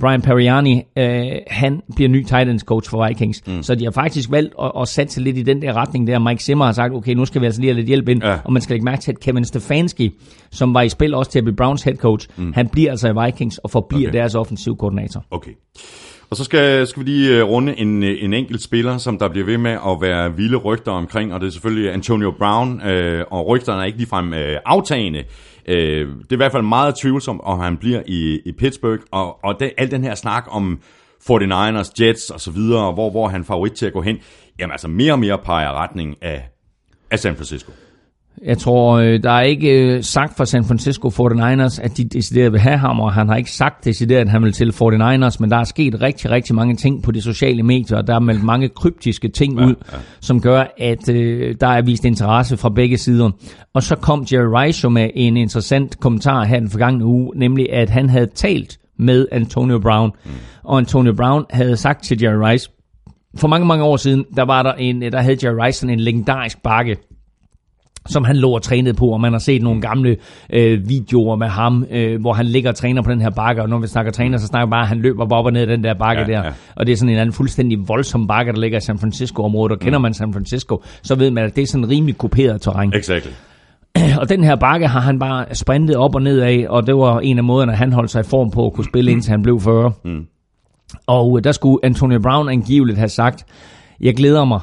Brian 0.00 0.22
Periani. 0.22 0.82
Uh, 0.96 1.02
han 1.46 1.82
bliver 1.96 2.08
ny 2.08 2.22
Titans 2.22 2.62
coach 2.62 2.90
for 2.90 3.08
Vikings. 3.08 3.42
Mm. 3.46 3.62
Så 3.62 3.74
de 3.74 3.84
har 3.84 3.90
faktisk 3.90 4.30
valgt 4.30 4.54
at, 4.62 4.72
at 4.80 4.88
satse 4.88 5.20
lidt 5.20 5.38
i 5.38 5.42
den 5.42 5.62
der 5.62 5.72
retning 5.72 6.06
der. 6.06 6.18
Mike 6.18 6.42
Zimmer 6.42 6.64
har 6.64 6.72
sagt, 6.72 6.94
okay, 6.94 7.12
nu 7.12 7.24
skal 7.24 7.40
vi 7.40 7.46
altså 7.46 7.60
lige 7.60 7.70
have 7.70 7.76
lidt 7.76 7.88
hjælp 7.88 8.08
ind, 8.08 8.22
ja. 8.24 8.38
og 8.44 8.52
man 8.52 8.62
skal 8.62 8.74
lægge 8.74 8.84
mærke 8.84 9.02
til, 9.02 9.12
at 9.12 9.20
Kevin 9.20 9.44
Stefanski, 9.44 10.10
som 10.50 10.74
var 10.74 10.82
i 10.82 10.88
spil 10.88 11.14
også 11.14 11.30
til 11.30 11.38
at 11.38 11.44
blive 11.44 11.56
Browns 11.56 11.82
head 11.82 11.96
coach, 11.96 12.28
mm. 12.36 12.52
han 12.54 12.68
bliver 12.68 12.90
altså 12.90 13.08
i 13.08 13.24
Vikings 13.24 13.58
og 13.58 13.70
forbliver 13.70 14.08
okay. 14.08 14.18
deres 14.18 14.34
offensiv 14.34 14.76
koordinator. 14.76 15.24
Okay. 15.30 15.52
Og 16.30 16.36
så 16.36 16.44
skal, 16.44 16.86
skal 16.86 17.04
vi 17.04 17.10
lige 17.10 17.36
øh, 17.36 17.44
runde 17.44 17.78
en, 17.78 18.02
øh, 18.02 18.24
en 18.24 18.34
enkelt 18.34 18.62
spiller, 18.62 18.98
som 18.98 19.18
der 19.18 19.28
bliver 19.28 19.46
ved 19.46 19.58
med 19.58 19.70
at 19.70 20.00
være 20.00 20.36
vilde 20.36 20.56
rygter 20.56 20.92
omkring, 20.92 21.34
og 21.34 21.40
det 21.40 21.46
er 21.46 21.50
selvfølgelig 21.50 21.92
Antonio 21.92 22.30
Brown, 22.30 22.80
øh, 22.82 23.24
og 23.30 23.46
rygterne 23.46 23.82
er 23.82 23.86
ikke 23.86 23.98
ligefrem 23.98 24.34
øh, 24.34 24.56
aftagende. 24.64 25.24
Øh, 25.68 26.08
det 26.08 26.30
er 26.30 26.34
i 26.34 26.36
hvert 26.36 26.52
fald 26.52 26.62
meget 26.62 26.94
tvivlsomt, 26.94 27.40
om 27.44 27.58
han 27.58 27.76
bliver 27.76 28.02
i, 28.06 28.40
i 28.44 28.52
Pittsburgh, 28.52 29.02
og, 29.10 29.44
og 29.44 29.60
det, 29.60 29.72
al 29.78 29.90
den 29.90 30.04
her 30.04 30.14
snak 30.14 30.44
om 30.50 30.80
49ers, 31.30 31.92
Jets 32.00 32.30
og 32.30 32.40
så 32.40 32.50
videre, 32.50 32.92
hvor, 32.92 33.10
hvor 33.10 33.28
han 33.28 33.44
favorit 33.44 33.72
til 33.72 33.86
at 33.86 33.92
gå 33.92 34.02
hen, 34.02 34.18
jamen 34.58 34.72
altså 34.72 34.88
mere 34.88 35.12
og 35.12 35.18
mere 35.18 35.38
peger 35.38 35.72
retning 35.72 36.16
af, 36.22 36.48
af 37.10 37.18
San 37.18 37.36
Francisco. 37.36 37.72
Jeg 38.44 38.58
tror, 38.58 38.96
øh, 38.96 39.22
der 39.22 39.30
er 39.30 39.40
ikke 39.40 39.70
øh, 39.82 40.02
sagt 40.02 40.36
fra 40.36 40.46
San 40.46 40.64
Francisco 40.64 41.08
49ers, 41.08 41.82
at 41.82 41.96
de 41.96 42.04
decideret 42.04 42.52
vil 42.52 42.60
have 42.60 42.78
ham, 42.78 43.00
og 43.00 43.12
han 43.12 43.28
har 43.28 43.36
ikke 43.36 43.52
sagt 43.52 43.84
decideret, 43.84 44.20
at 44.20 44.28
han 44.28 44.42
vil 44.42 44.52
til 44.52 44.70
49ers, 44.70 45.36
men 45.40 45.50
der 45.50 45.56
er 45.56 45.64
sket 45.64 46.02
rigtig, 46.02 46.30
rigtig 46.30 46.54
mange 46.54 46.76
ting 46.76 47.02
på 47.02 47.10
de 47.10 47.20
sociale 47.20 47.62
medier, 47.62 47.98
og 47.98 48.06
der 48.06 48.14
er 48.14 48.18
meldt 48.18 48.44
mange 48.44 48.68
kryptiske 48.68 49.28
ting 49.28 49.58
ja, 49.58 49.66
ud, 49.66 49.74
ja. 49.92 49.98
som 50.20 50.40
gør, 50.40 50.64
at 50.78 51.08
øh, 51.08 51.54
der 51.60 51.68
er 51.68 51.82
vist 51.82 52.04
interesse 52.04 52.56
fra 52.56 52.68
begge 52.68 52.98
sider. 52.98 53.30
Og 53.74 53.82
så 53.82 53.96
kom 53.96 54.26
Jerry 54.32 54.64
Rice 54.64 54.90
med 54.90 55.10
en 55.14 55.36
interessant 55.36 56.00
kommentar 56.00 56.44
her 56.44 56.60
den 56.60 56.70
forgangne 56.70 57.04
uge, 57.04 57.32
nemlig 57.36 57.72
at 57.72 57.90
han 57.90 58.08
havde 58.08 58.26
talt 58.26 58.78
med 58.98 59.26
Antonio 59.32 59.78
Brown, 59.78 60.10
mm. 60.24 60.30
og 60.64 60.78
Antonio 60.78 61.12
Brown 61.12 61.44
havde 61.50 61.76
sagt 61.76 62.04
til 62.04 62.22
Jerry 62.22 62.50
Rice, 62.50 62.70
for 63.36 63.48
mange, 63.48 63.66
mange 63.66 63.84
år 63.84 63.96
siden, 63.96 64.24
der 64.36 64.42
var 64.42 64.62
der 64.62 64.72
en, 64.72 65.02
der 65.02 65.20
havde 65.20 65.36
Jerry 65.42 65.66
Rice 65.66 65.88
en 65.88 66.00
legendarisk 66.00 66.62
bakke, 66.62 66.96
som 68.06 68.24
han 68.24 68.36
lå 68.36 68.50
og 68.50 68.62
trænede 68.62 68.94
på, 68.94 69.06
og 69.06 69.20
man 69.20 69.32
har 69.32 69.38
set 69.38 69.62
nogle 69.62 69.80
gamle 69.80 70.16
øh, 70.52 70.88
videoer 70.88 71.36
med 71.36 71.46
ham, 71.46 71.84
øh, 71.90 72.20
hvor 72.20 72.32
han 72.32 72.46
ligger 72.46 72.70
og 72.70 72.76
træner 72.76 73.02
på 73.02 73.10
den 73.10 73.20
her 73.20 73.30
bakke, 73.30 73.62
og 73.62 73.68
når 73.68 73.78
vi 73.78 73.86
snakker 73.86 74.12
træner, 74.12 74.38
så 74.38 74.46
snakker 74.46 74.66
vi 74.66 74.70
bare, 74.70 74.82
at 74.82 74.88
han 74.88 74.98
løber 74.98 75.36
op 75.36 75.46
og 75.46 75.52
ned 75.52 75.66
den 75.66 75.84
der 75.84 75.94
bakke 75.94 76.22
ja, 76.22 76.26
der, 76.26 76.44
ja. 76.44 76.52
og 76.76 76.86
det 76.86 76.92
er 76.92 76.96
sådan 76.96 77.14
en 77.14 77.18
anden 77.18 77.32
fuldstændig 77.32 77.88
voldsom 77.88 78.26
bakke, 78.26 78.52
der 78.52 78.58
ligger 78.58 78.78
i 78.78 78.80
San 78.80 78.98
Francisco-området, 78.98 79.72
og 79.72 79.80
kender 79.80 79.98
mm. 79.98 80.02
man 80.02 80.14
San 80.14 80.32
Francisco, 80.32 80.82
så 81.02 81.14
ved 81.14 81.30
man, 81.30 81.44
at 81.44 81.56
det 81.56 81.62
er 81.62 81.66
sådan 81.66 81.88
rimelig 81.88 82.18
kuperet 82.18 82.60
terræn. 82.60 82.92
Exactly. 82.94 83.30
Og 84.20 84.28
den 84.28 84.44
her 84.44 84.56
bakke 84.56 84.86
har 84.88 85.00
han 85.00 85.18
bare 85.18 85.54
sprintet 85.54 85.96
op 85.96 86.14
og 86.14 86.22
ned 86.22 86.40
af, 86.40 86.66
og 86.68 86.86
det 86.86 86.94
var 86.94 87.20
en 87.20 87.38
af 87.38 87.44
måderne, 87.44 87.72
han 87.72 87.92
holdt 87.92 88.10
sig 88.10 88.20
i 88.20 88.28
form 88.28 88.50
på 88.50 88.66
at 88.66 88.72
kunne 88.72 88.84
spille, 88.84 89.10
indtil 89.10 89.30
han 89.30 89.42
blev 89.42 89.60
40. 89.60 89.92
Mm. 90.04 90.26
Og 91.06 91.44
der 91.44 91.52
skulle 91.52 91.78
Antonio 91.82 92.20
Brown 92.20 92.48
angiveligt 92.48 92.98
have 92.98 93.08
sagt, 93.08 93.44
jeg 94.00 94.14
glæder 94.14 94.44
mig, 94.44 94.60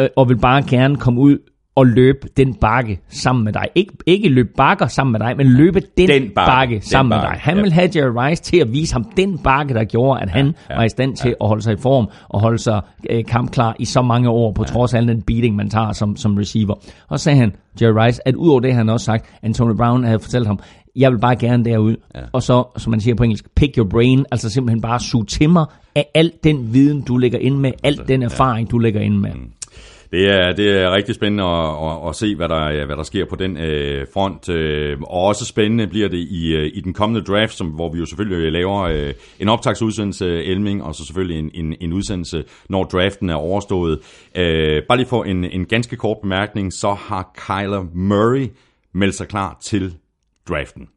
øh, 0.00 0.08
og 0.16 0.28
vil 0.28 0.38
bare 0.38 0.62
gerne 0.62 0.96
komme 0.96 1.20
ud 1.20 1.38
at 1.76 1.86
løbe 1.86 2.28
den 2.36 2.54
bakke 2.54 3.00
sammen 3.08 3.44
med 3.44 3.52
dig. 3.52 3.68
Ik- 3.78 3.96
ikke 4.06 4.28
løbe 4.28 4.48
bakker 4.56 4.86
sammen 4.86 5.12
med 5.12 5.20
dig, 5.20 5.36
men 5.36 5.46
løbe 5.46 5.80
den, 5.98 6.08
den 6.08 6.22
bakke, 6.22 6.50
bakke 6.50 6.80
sammen 6.80 7.12
den 7.12 7.20
bakke. 7.20 7.28
med 7.28 7.34
dig. 7.34 7.40
Han 7.42 7.56
ja. 7.56 7.62
vil 7.62 7.72
have 7.72 7.90
Jerry 7.96 8.28
Rice 8.28 8.42
til 8.42 8.56
at 8.56 8.72
vise 8.72 8.92
ham 8.92 9.04
den 9.16 9.38
bakke, 9.38 9.74
der 9.74 9.84
gjorde, 9.84 10.20
at 10.20 10.30
han 10.30 10.46
ja, 10.46 10.52
ja, 10.70 10.76
var 10.76 10.84
i 10.84 10.88
stand 10.88 11.16
til 11.16 11.28
ja. 11.28 11.34
at 11.44 11.48
holde 11.48 11.62
sig 11.62 11.72
i 11.72 11.76
form 11.76 12.08
og 12.28 12.40
holde 12.40 12.58
sig 12.58 12.80
øh, 13.10 13.24
kampklar 13.24 13.76
i 13.78 13.84
så 13.84 14.02
mange 14.02 14.28
år, 14.28 14.52
på 14.52 14.62
ja. 14.62 14.72
trods 14.72 14.94
af 14.94 14.98
al 14.98 15.08
den 15.08 15.22
beating, 15.22 15.56
man 15.56 15.70
tager 15.70 15.92
som, 15.92 16.16
som 16.16 16.36
receiver. 16.36 16.74
Og 17.08 17.18
så 17.18 17.24
sagde 17.24 17.38
han, 17.38 17.52
Jerry 17.82 18.04
Rice, 18.06 18.28
at 18.28 18.34
udover 18.34 18.60
det, 18.60 18.74
han 18.74 18.88
også 18.88 19.04
sagt, 19.04 19.26
Antonio 19.42 19.74
Brown 19.74 20.04
havde 20.04 20.20
fortalt 20.20 20.46
ham, 20.46 20.58
jeg 20.96 21.12
vil 21.12 21.18
bare 21.18 21.36
gerne 21.36 21.64
derud. 21.64 21.96
Ja. 22.14 22.20
Og 22.32 22.42
så, 22.42 22.64
som 22.76 22.90
man 22.90 23.00
siger 23.00 23.14
på 23.14 23.22
engelsk, 23.22 23.54
pick 23.56 23.78
your 23.78 23.88
brain, 23.88 24.24
altså 24.30 24.50
simpelthen 24.50 24.80
bare 24.80 25.00
suge 25.00 25.24
til 25.24 25.50
mig 25.50 25.66
af 25.94 26.06
al 26.14 26.32
den 26.44 26.72
viden, 26.74 27.00
du 27.02 27.16
lægger 27.16 27.38
ind 27.38 27.56
med, 27.56 27.72
al 27.84 28.00
den 28.08 28.22
erfaring, 28.22 28.70
du 28.70 28.78
lægger 28.78 29.00
ind 29.00 29.14
med. 29.16 29.30
Mm. 29.34 29.50
Det 30.10 30.28
er, 30.28 30.52
det 30.52 30.80
er 30.80 30.94
rigtig 30.94 31.14
spændende 31.14 31.44
at, 31.44 31.68
at, 31.68 32.08
at 32.08 32.16
se, 32.16 32.34
hvad 32.36 32.48
der, 32.48 32.86
hvad 32.86 32.96
der 32.96 33.02
sker 33.02 33.24
på 33.24 33.36
den 33.36 33.56
øh, 33.56 34.06
front. 34.14 34.48
Øh, 34.48 35.00
og 35.00 35.22
også 35.22 35.44
spændende 35.44 35.86
bliver 35.86 36.08
det 36.08 36.18
i, 36.18 36.54
øh, 36.54 36.70
i 36.74 36.80
den 36.80 36.94
kommende 36.94 37.24
draft, 37.24 37.54
som, 37.54 37.66
hvor 37.66 37.92
vi 37.92 37.98
jo 37.98 38.06
selvfølgelig 38.06 38.46
øh, 38.46 38.52
laver 38.52 38.82
øh, 38.82 39.14
en 39.40 39.48
optagsudsendelse, 39.48 40.44
Elming, 40.44 40.82
og 40.82 40.94
så 40.94 41.04
selvfølgelig 41.04 41.38
en, 41.38 41.50
en, 41.54 41.76
en 41.80 41.92
udsendelse, 41.92 42.44
når 42.68 42.84
draften 42.84 43.30
er 43.30 43.34
overstået. 43.34 43.98
Øh, 44.36 44.82
bare 44.88 44.98
lige 44.98 45.08
for 45.08 45.24
en, 45.24 45.44
en 45.44 45.66
ganske 45.66 45.96
kort 45.96 46.16
bemærkning, 46.22 46.72
så 46.72 46.92
har 46.92 47.32
Kyler 47.34 47.86
Murray 47.94 48.46
meldt 48.92 49.14
sig 49.14 49.28
klar 49.28 49.58
til 49.62 49.94
draften. 50.48 50.88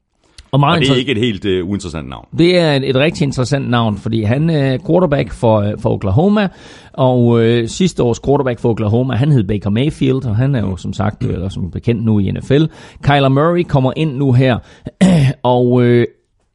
Og, 0.52 0.60
meget 0.60 0.78
og 0.78 0.82
det 0.82 0.92
er 0.92 0.96
ikke 0.96 1.12
et 1.12 1.18
helt 1.18 1.46
uh, 1.46 1.70
uinteressant 1.70 2.10
navn. 2.10 2.28
Det 2.38 2.58
er 2.58 2.74
et, 2.74 2.90
et 2.90 2.96
rigtig 2.96 3.26
interessant 3.26 3.70
navn, 3.70 3.98
fordi 3.98 4.24
han 4.24 4.50
er 4.50 4.78
quarterback 4.88 5.32
for, 5.32 5.58
øh, 5.58 5.74
for 5.80 5.90
Oklahoma, 5.90 6.48
og 6.94 7.26
uh, 7.26 7.60
sidste 7.66 8.04
års 8.04 8.20
quarterback 8.20 8.60
for 8.60 8.70
Oklahoma, 8.70 9.16
han 9.16 9.32
hed 9.32 9.44
Baker 9.44 9.70
Mayfield, 9.70 10.26
og 10.26 10.36
han 10.36 10.56
er 10.56 10.60
jo 10.60 10.78
som 10.78 10.94
sagt, 10.94 11.24
eller 11.24 11.50
som 11.50 11.72
bekendt 11.72 12.06
nu 12.06 12.20
i 12.20 12.32
NFL. 12.32 12.64
Kyler 13.04 13.30
Murray 13.30 13.64
kommer 13.64 13.94
ind 13.96 14.16
nu 14.16 14.34
her, 14.34 14.58
og 15.44 15.72
uh, 15.72 16.04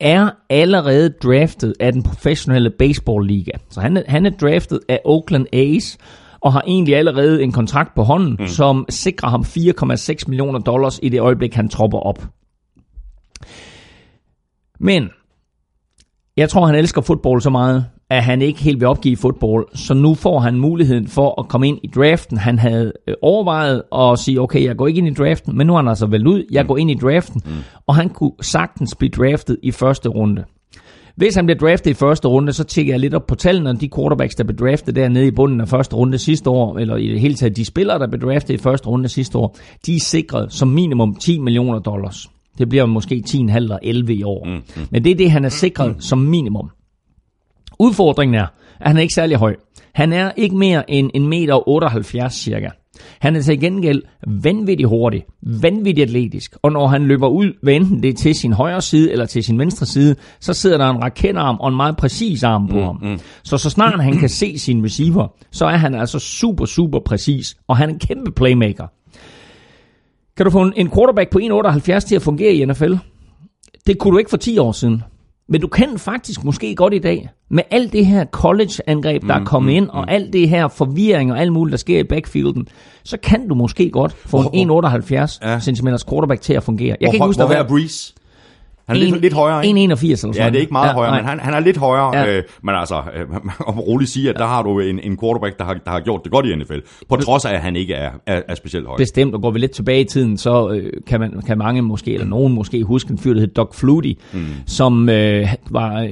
er 0.01 0.31
allerede 0.51 1.15
draftet 1.23 1.75
af 1.81 1.93
den 1.93 2.03
professionelle 2.03 2.71
baseball 2.71 3.27
liga. 3.27 3.53
Så 3.71 3.81
han 3.81 3.97
er, 3.97 4.03
han 4.07 4.27
er 4.27 4.31
draftet 4.31 4.81
af 4.89 5.01
Oakland 5.05 5.47
A's, 5.55 5.97
og 6.41 6.53
har 6.53 6.63
egentlig 6.67 6.97
allerede 6.97 7.43
en 7.43 7.53
kontrakt 7.53 7.95
på 7.95 8.03
hånden, 8.03 8.37
mm. 8.39 8.47
som 8.47 8.85
sikrer 8.89 9.29
ham 9.29 9.41
4,6 9.41 10.15
millioner 10.29 10.59
dollars 10.59 11.01
i 11.03 11.09
det 11.09 11.21
øjeblik, 11.21 11.55
han 11.55 11.69
tropper 11.69 11.99
op. 11.99 12.25
Men 14.85 15.09
jeg 16.37 16.49
tror, 16.49 16.67
han 16.67 16.75
elsker 16.75 17.03
fodbold 17.03 17.41
så 17.41 17.51
meget, 17.51 17.87
at 18.11 18.23
han 18.23 18.43
ikke 18.43 18.63
helt 18.63 18.81
vil 18.81 18.89
opgive 18.89 19.17
fodbold. 19.17 19.69
Så 19.75 19.95
nu 19.95 20.15
får 20.15 20.41
han 20.41 20.59
muligheden 20.59 21.09
for 21.09 21.41
at 21.41 21.49
komme 21.49 21.69
ind 21.69 21.79
i 21.83 21.87
draften. 21.87 22.39
Han 22.39 22.59
havde 22.59 22.93
øh, 23.09 23.15
overvejet 23.23 23.83
at 23.95 24.19
sige, 24.19 24.41
okay, 24.41 24.65
jeg 24.65 24.77
går 24.77 24.87
ikke 24.87 24.99
ind 24.99 25.09
i 25.09 25.15
draften, 25.15 25.57
men 25.57 25.67
nu 25.67 25.73
er 25.73 25.77
han 25.77 25.89
altså 25.89 26.07
vel 26.07 26.27
ud. 26.27 26.45
Jeg 26.51 26.63
mm. 26.63 26.69
går 26.69 26.77
ind 26.77 26.91
i 26.91 26.95
draften, 26.95 27.43
mm. 27.45 27.53
og 27.87 27.95
han 27.95 28.09
kunne 28.09 28.33
sagtens 28.43 28.95
blive 28.95 29.11
draftet 29.11 29.57
i 29.63 29.71
første 29.71 30.09
runde. 30.09 30.45
Hvis 31.17 31.35
han 31.35 31.47
bliver 31.47 31.59
draftet 31.59 31.91
i 31.91 31.95
første 31.95 32.29
runde, 32.29 32.53
så 32.53 32.65
tjekker 32.65 32.93
jeg 32.93 33.01
lidt 33.01 33.15
op 33.15 33.27
på 33.27 33.35
tallene, 33.35 33.71
og 33.71 33.81
de 33.81 33.91
quarterbacks, 33.97 34.35
der 34.35 34.45
blev 34.45 34.57
draftet 34.57 34.97
dernede 34.97 35.27
i 35.27 35.31
bunden 35.31 35.61
af 35.61 35.69
første 35.69 35.97
runde 35.97 36.19
sidste 36.19 36.51
år, 36.51 36.79
eller 36.79 36.97
i 36.97 37.09
det 37.09 37.21
hele 37.21 37.35
taget 37.35 37.57
de 37.57 37.65
spillere, 37.65 37.99
der 37.99 38.07
blev 38.07 38.21
draftet 38.21 38.55
i 38.55 38.59
første 38.59 38.89
runde 38.89 39.09
sidste 39.09 39.39
år, 39.39 39.57
de 39.87 39.97
er 39.97 40.01
sikret 40.01 40.53
som 40.53 40.69
minimum 40.69 41.15
10 41.15 41.39
millioner 41.39 41.79
dollars. 41.79 42.34
Det 42.59 42.69
bliver 42.69 42.87
måske 42.87 43.23
10,5 43.29 43.57
eller 43.57 43.79
11 43.83 44.15
i 44.15 44.23
år. 44.23 44.45
Mm, 44.45 44.53
mm. 44.53 44.87
Men 44.91 45.05
det 45.05 45.11
er 45.11 45.17
det, 45.17 45.31
han 45.31 45.45
er 45.45 45.49
sikret 45.49 45.95
mm. 45.95 46.01
som 46.01 46.19
minimum. 46.19 46.71
Udfordringen 47.79 48.35
er, 48.35 48.47
at 48.81 48.87
han 48.87 48.97
er 48.97 49.01
ikke 49.01 49.15
særlig 49.15 49.37
høj. 49.37 49.57
Han 49.95 50.13
er 50.13 50.33
ikke 50.37 50.57
mere 50.57 50.91
end 50.91 51.11
en 51.15 51.29
meter 51.29 51.69
78 51.69 52.35
cirka. 52.35 52.69
Han 53.21 53.37
er 53.37 53.41
til 53.41 53.61
gengæld 53.61 54.03
vanvittigt 54.27 54.89
hurtig, 54.89 55.25
vanvittigt 55.43 56.09
atletisk, 56.09 56.57
og 56.63 56.73
når 56.73 56.87
han 56.87 57.03
løber 57.03 57.29
ud, 57.29 57.53
hvad 57.63 57.75
enten 57.75 58.03
det 58.03 58.09
er 58.09 58.15
til 58.15 58.35
sin 58.35 58.53
højre 58.53 58.83
side 58.83 59.13
eller 59.13 59.27
til 59.27 59.45
sin 59.45 59.59
venstre 59.59 59.87
side, 59.87 60.17
så 60.41 60.53
sidder 60.53 60.79
der 60.79 60.91
en 60.91 61.03
raketarm 61.03 61.57
og 61.61 61.69
en 61.69 61.77
meget 61.77 61.97
præcis 61.97 62.43
arm 62.43 62.69
på 62.69 62.77
mm, 62.77 62.83
ham. 62.83 62.99
Mm. 63.03 63.19
Så 63.45 63.59
så 63.59 63.71
snart 63.71 64.03
han 64.05 64.19
kan 64.19 64.29
se 64.29 64.59
sin 64.59 64.85
receiver, 64.85 65.29
så 65.51 65.67
er 65.67 65.77
han 65.77 65.95
altså 65.95 66.19
super, 66.19 66.65
super 66.65 66.99
præcis, 67.07 67.57
og 67.69 67.77
han 67.77 67.89
er 67.89 67.93
en 67.93 67.99
kæmpe 67.99 68.33
playmaker. 68.33 68.87
Kan 70.37 70.47
du 70.47 70.51
få 70.51 70.71
en 70.77 70.91
quarterback 70.91 71.31
på 71.31 71.39
1,78 71.39 71.99
til 71.99 72.17
at 72.17 72.23
fungere 72.23 72.53
i 72.53 72.65
NFL? 72.65 72.95
Det 73.87 73.99
kunne 73.99 74.13
du 74.13 74.19
ikke 74.19 74.31
for 74.31 74.37
10 74.37 74.59
år 74.59 74.73
siden. 74.73 75.03
Men 75.49 75.61
du 75.61 75.67
kan 75.67 75.99
faktisk 75.99 76.45
måske 76.45 76.75
godt 76.75 76.95
i 76.95 76.99
dag, 76.99 77.29
med 77.51 77.63
alt 77.71 77.93
det 77.93 78.07
her 78.07 78.25
college-angreb, 78.25 79.23
der 79.23 79.39
mm, 79.39 79.43
er 79.43 79.47
kommet 79.47 79.73
mm, 79.73 79.77
ind, 79.77 79.89
og 79.89 80.03
mm. 80.03 80.09
alt 80.09 80.33
det 80.33 80.49
her 80.49 80.69
forvirring 80.69 81.33
og 81.33 81.41
alt 81.41 81.53
muligt, 81.53 81.73
der 81.73 81.79
sker 81.79 81.99
i 81.99 82.05
backfielden, 82.05 82.69
så 83.05 83.17
kan 83.23 83.49
du 83.49 83.55
måske 83.55 83.91
godt 83.91 84.13
få 84.13 84.51
en 84.55 84.71
1,78 84.71 85.39
ja. 85.43 85.61
cm 85.61 85.89
quarterback 86.09 86.41
til 86.41 86.55
at 86.55 86.63
fungere. 86.63 86.89
Jeg 86.89 86.97
hvor, 87.01 87.07
kan 87.07 87.15
ikke 87.15 87.27
huske, 87.27 87.45
hvor 87.45 87.55
er 87.55 87.69
Breeze? 87.69 88.15
Han 88.89 88.97
er 88.97 89.01
en, 89.01 89.11
lidt, 89.11 89.23
lidt 89.23 89.35
højere, 89.35 89.67
ikke? 89.67 89.79
1,81 89.79 89.83
eller 89.83 90.17
sådan 90.17 90.35
Ja, 90.35 90.47
det 90.47 90.57
er 90.57 90.61
ikke 90.61 90.73
meget 90.73 90.89
ja, 90.89 90.93
højere, 90.93 91.11
nej. 91.11 91.21
men 91.21 91.29
han, 91.29 91.41
han 91.41 91.55
er 91.55 91.61
lidt 91.61 91.77
højere. 91.77 92.17
Ja. 92.17 92.37
Øh, 92.37 92.43
men 92.63 92.75
altså, 92.75 93.03
øh, 93.15 93.27
om 93.71 93.81
roligt 93.81 94.11
sige, 94.11 94.31
at 94.31 94.37
der 94.39 94.47
har 94.47 94.63
du 94.63 94.81
en, 94.81 95.01
en 95.01 95.19
quarterback, 95.19 95.59
der 95.59 95.65
har, 95.65 95.75
der 95.75 95.91
har 95.91 96.01
gjort 96.01 96.21
det 96.25 96.33
godt 96.33 96.47
i 96.47 96.55
NFL. 96.55 96.79
På 97.09 97.17
trods 97.17 97.45
af, 97.45 97.55
at 97.55 97.61
han 97.61 97.77
ikke 97.77 97.95
er, 97.95 98.11
er, 98.27 98.43
er 98.49 98.55
specielt 98.55 98.87
høj. 98.87 98.97
Bestemt, 98.97 99.35
og 99.35 99.43
går 99.43 99.51
vi 99.51 99.59
lidt 99.59 99.71
tilbage 99.71 100.01
i 100.01 100.05
tiden, 100.05 100.37
så 100.37 100.71
øh, 100.71 100.93
kan, 101.07 101.21
man, 101.21 101.43
kan 101.47 101.59
mange 101.59 101.83
måske, 101.83 102.13
eller 102.15 102.27
nogen 102.27 102.55
måske 102.55 102.83
huske 102.83 103.11
en 103.11 103.19
fyr, 103.19 103.33
der 103.33 103.41
hed 103.41 103.49
Doug 103.49 103.71
Flutie, 103.75 104.15
mm. 104.33 104.47
som 104.67 105.09
øh, 105.09 105.49
var 105.71 106.03
øh, 106.03 106.11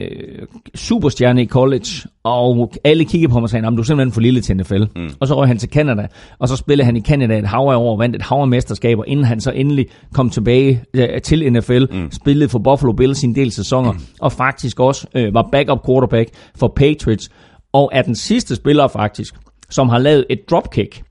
superstjerne 0.75 1.43
i 1.43 1.47
college, 1.47 2.09
og 2.25 2.73
alle 2.85 3.05
kiggede 3.05 3.31
på 3.31 3.35
ham 3.35 3.43
og 3.43 3.51
sagde, 3.51 3.67
du 3.67 3.81
er 3.81 3.83
simpelthen 3.83 4.13
for 4.13 4.21
lille 4.21 4.41
til 4.41 4.57
NFL. 4.57 4.83
Mm. 4.97 5.11
Og 5.21 5.29
så 5.29 5.35
røg 5.35 5.49
han 5.49 5.59
til 5.59 5.69
Canada, 5.69 6.07
og 6.39 6.49
så 6.49 6.57
spillede 6.57 6.85
han 6.85 6.97
i 6.97 7.01
Canada 7.01 7.39
et 7.39 7.47
hav 7.47 7.67
år, 7.67 7.97
vandt 7.97 8.17
et 8.17 8.23
hav 8.23 8.39
af 8.39 8.49
mesterskaber, 8.49 9.05
inden 9.05 9.27
han 9.27 9.41
så 9.41 9.51
endelig 9.51 9.87
kom 10.15 10.31
tilbage 10.31 10.85
øh, 10.95 11.23
til 11.23 11.53
NFL, 11.53 11.85
mm. 11.91 12.11
spillede 12.13 12.49
for 12.49 12.59
Buffalo 12.59 12.93
Bills 12.93 13.25
en 13.25 13.35
del 13.35 13.53
sæsoner, 13.53 13.93
mm. 13.93 13.99
og 14.21 14.33
faktisk 14.33 14.81
også 14.81 15.07
øh, 15.15 15.35
var 15.35 15.49
backup 15.53 15.87
quarterback 15.87 16.31
for 16.57 16.73
Patriots, 16.77 17.31
og 17.73 17.91
er 17.93 18.03
den 18.03 18.15
sidste 18.15 18.57
spiller 18.57 18.89
faktisk, 18.89 19.35
som 19.71 19.89
har 19.89 19.99
lavet 19.99 20.27
et 20.31 20.51
dropkick, 20.51 21.03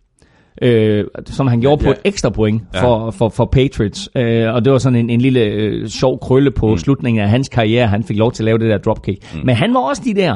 øh, 0.62 1.06
som 1.26 1.48
han 1.48 1.62
gjorde 1.62 1.84
ja, 1.84 1.88
på 1.88 1.92
et 1.92 2.02
ekstra 2.06 2.30
point 2.30 2.62
for, 2.76 3.04
ja. 3.04 3.10
for, 3.10 3.30
for 3.30 3.46
Patriots. 3.46 4.10
Øh, 4.16 4.54
og 4.54 4.66
det 4.66 4.74
var 4.74 4.80
sådan 4.80 5.00
en, 5.00 5.10
en 5.10 5.22
lille 5.22 5.40
øh, 5.40 5.88
sjov 5.88 6.20
krølle 6.20 6.52
på 6.52 6.70
mm. 6.70 6.78
slutningen 6.78 7.24
af 7.24 7.30
hans 7.30 7.50
karriere. 7.50 7.88
Han 7.88 8.04
fik 8.04 8.18
lov 8.18 8.32
til 8.32 8.44
at 8.44 8.46
lave 8.46 8.58
det 8.58 8.70
der 8.70 8.78
dropkick. 8.78 9.34
Mm. 9.34 9.40
Men 9.46 9.56
han 9.56 9.74
var 9.74 9.80
også 9.80 10.02
de 10.06 10.14
der 10.14 10.36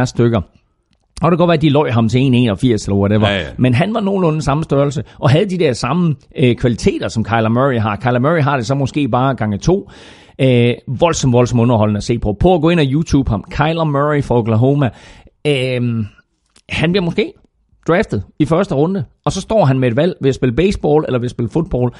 1,78-79 0.00 0.04
stykker. 0.04 0.40
Og 1.22 1.30
det 1.30 1.38
kan 1.38 1.38
godt 1.38 1.48
være, 1.48 1.56
at 1.56 1.62
de 1.62 1.70
løg 1.70 1.94
ham 1.94 2.08
til 2.08 2.18
1,81 2.18 2.24
eller 2.24 2.94
whatever. 2.94 3.28
Ja, 3.28 3.36
ja. 3.36 3.46
Men 3.58 3.74
han 3.74 3.94
var 3.94 4.00
nogenlunde 4.00 4.42
samme 4.42 4.64
størrelse, 4.64 5.02
og 5.18 5.30
havde 5.30 5.50
de 5.50 5.58
der 5.58 5.72
samme 5.72 6.14
øh, 6.38 6.56
kvaliteter, 6.56 7.08
som 7.08 7.24
Kyler 7.24 7.48
Murray 7.48 7.78
har. 7.78 7.96
Kyler 7.96 8.18
Murray 8.18 8.42
har 8.42 8.56
det 8.56 8.66
så 8.66 8.74
måske 8.74 9.08
bare 9.08 9.34
gange 9.34 9.58
to. 9.58 9.90
Øh, 10.38 10.74
voldsomt, 10.88 11.32
voldsomt 11.32 11.60
underholdende 11.60 11.98
at 11.98 12.04
se 12.04 12.18
på. 12.18 12.36
På 12.40 12.54
at 12.54 12.60
gå 12.60 12.70
ind 12.70 12.80
og 12.80 12.86
YouTube 12.86 13.30
ham. 13.30 13.44
Kyler 13.50 13.84
Murray 13.84 14.22
for 14.22 14.38
Oklahoma. 14.38 14.90
Øh, 15.46 15.80
han 16.68 16.92
bliver 16.92 17.02
måske 17.02 17.32
draftet 17.88 18.22
i 18.38 18.44
første 18.44 18.74
runde, 18.74 19.04
og 19.24 19.32
så 19.32 19.40
står 19.40 19.64
han 19.64 19.78
med 19.78 19.88
et 19.88 19.96
valg 19.96 20.14
ved 20.20 20.28
at 20.28 20.34
spille 20.34 20.56
baseball 20.56 21.04
eller 21.06 21.18
ved 21.18 21.24
at 21.24 21.30
spille 21.30 21.48
fodbold. 21.48 21.92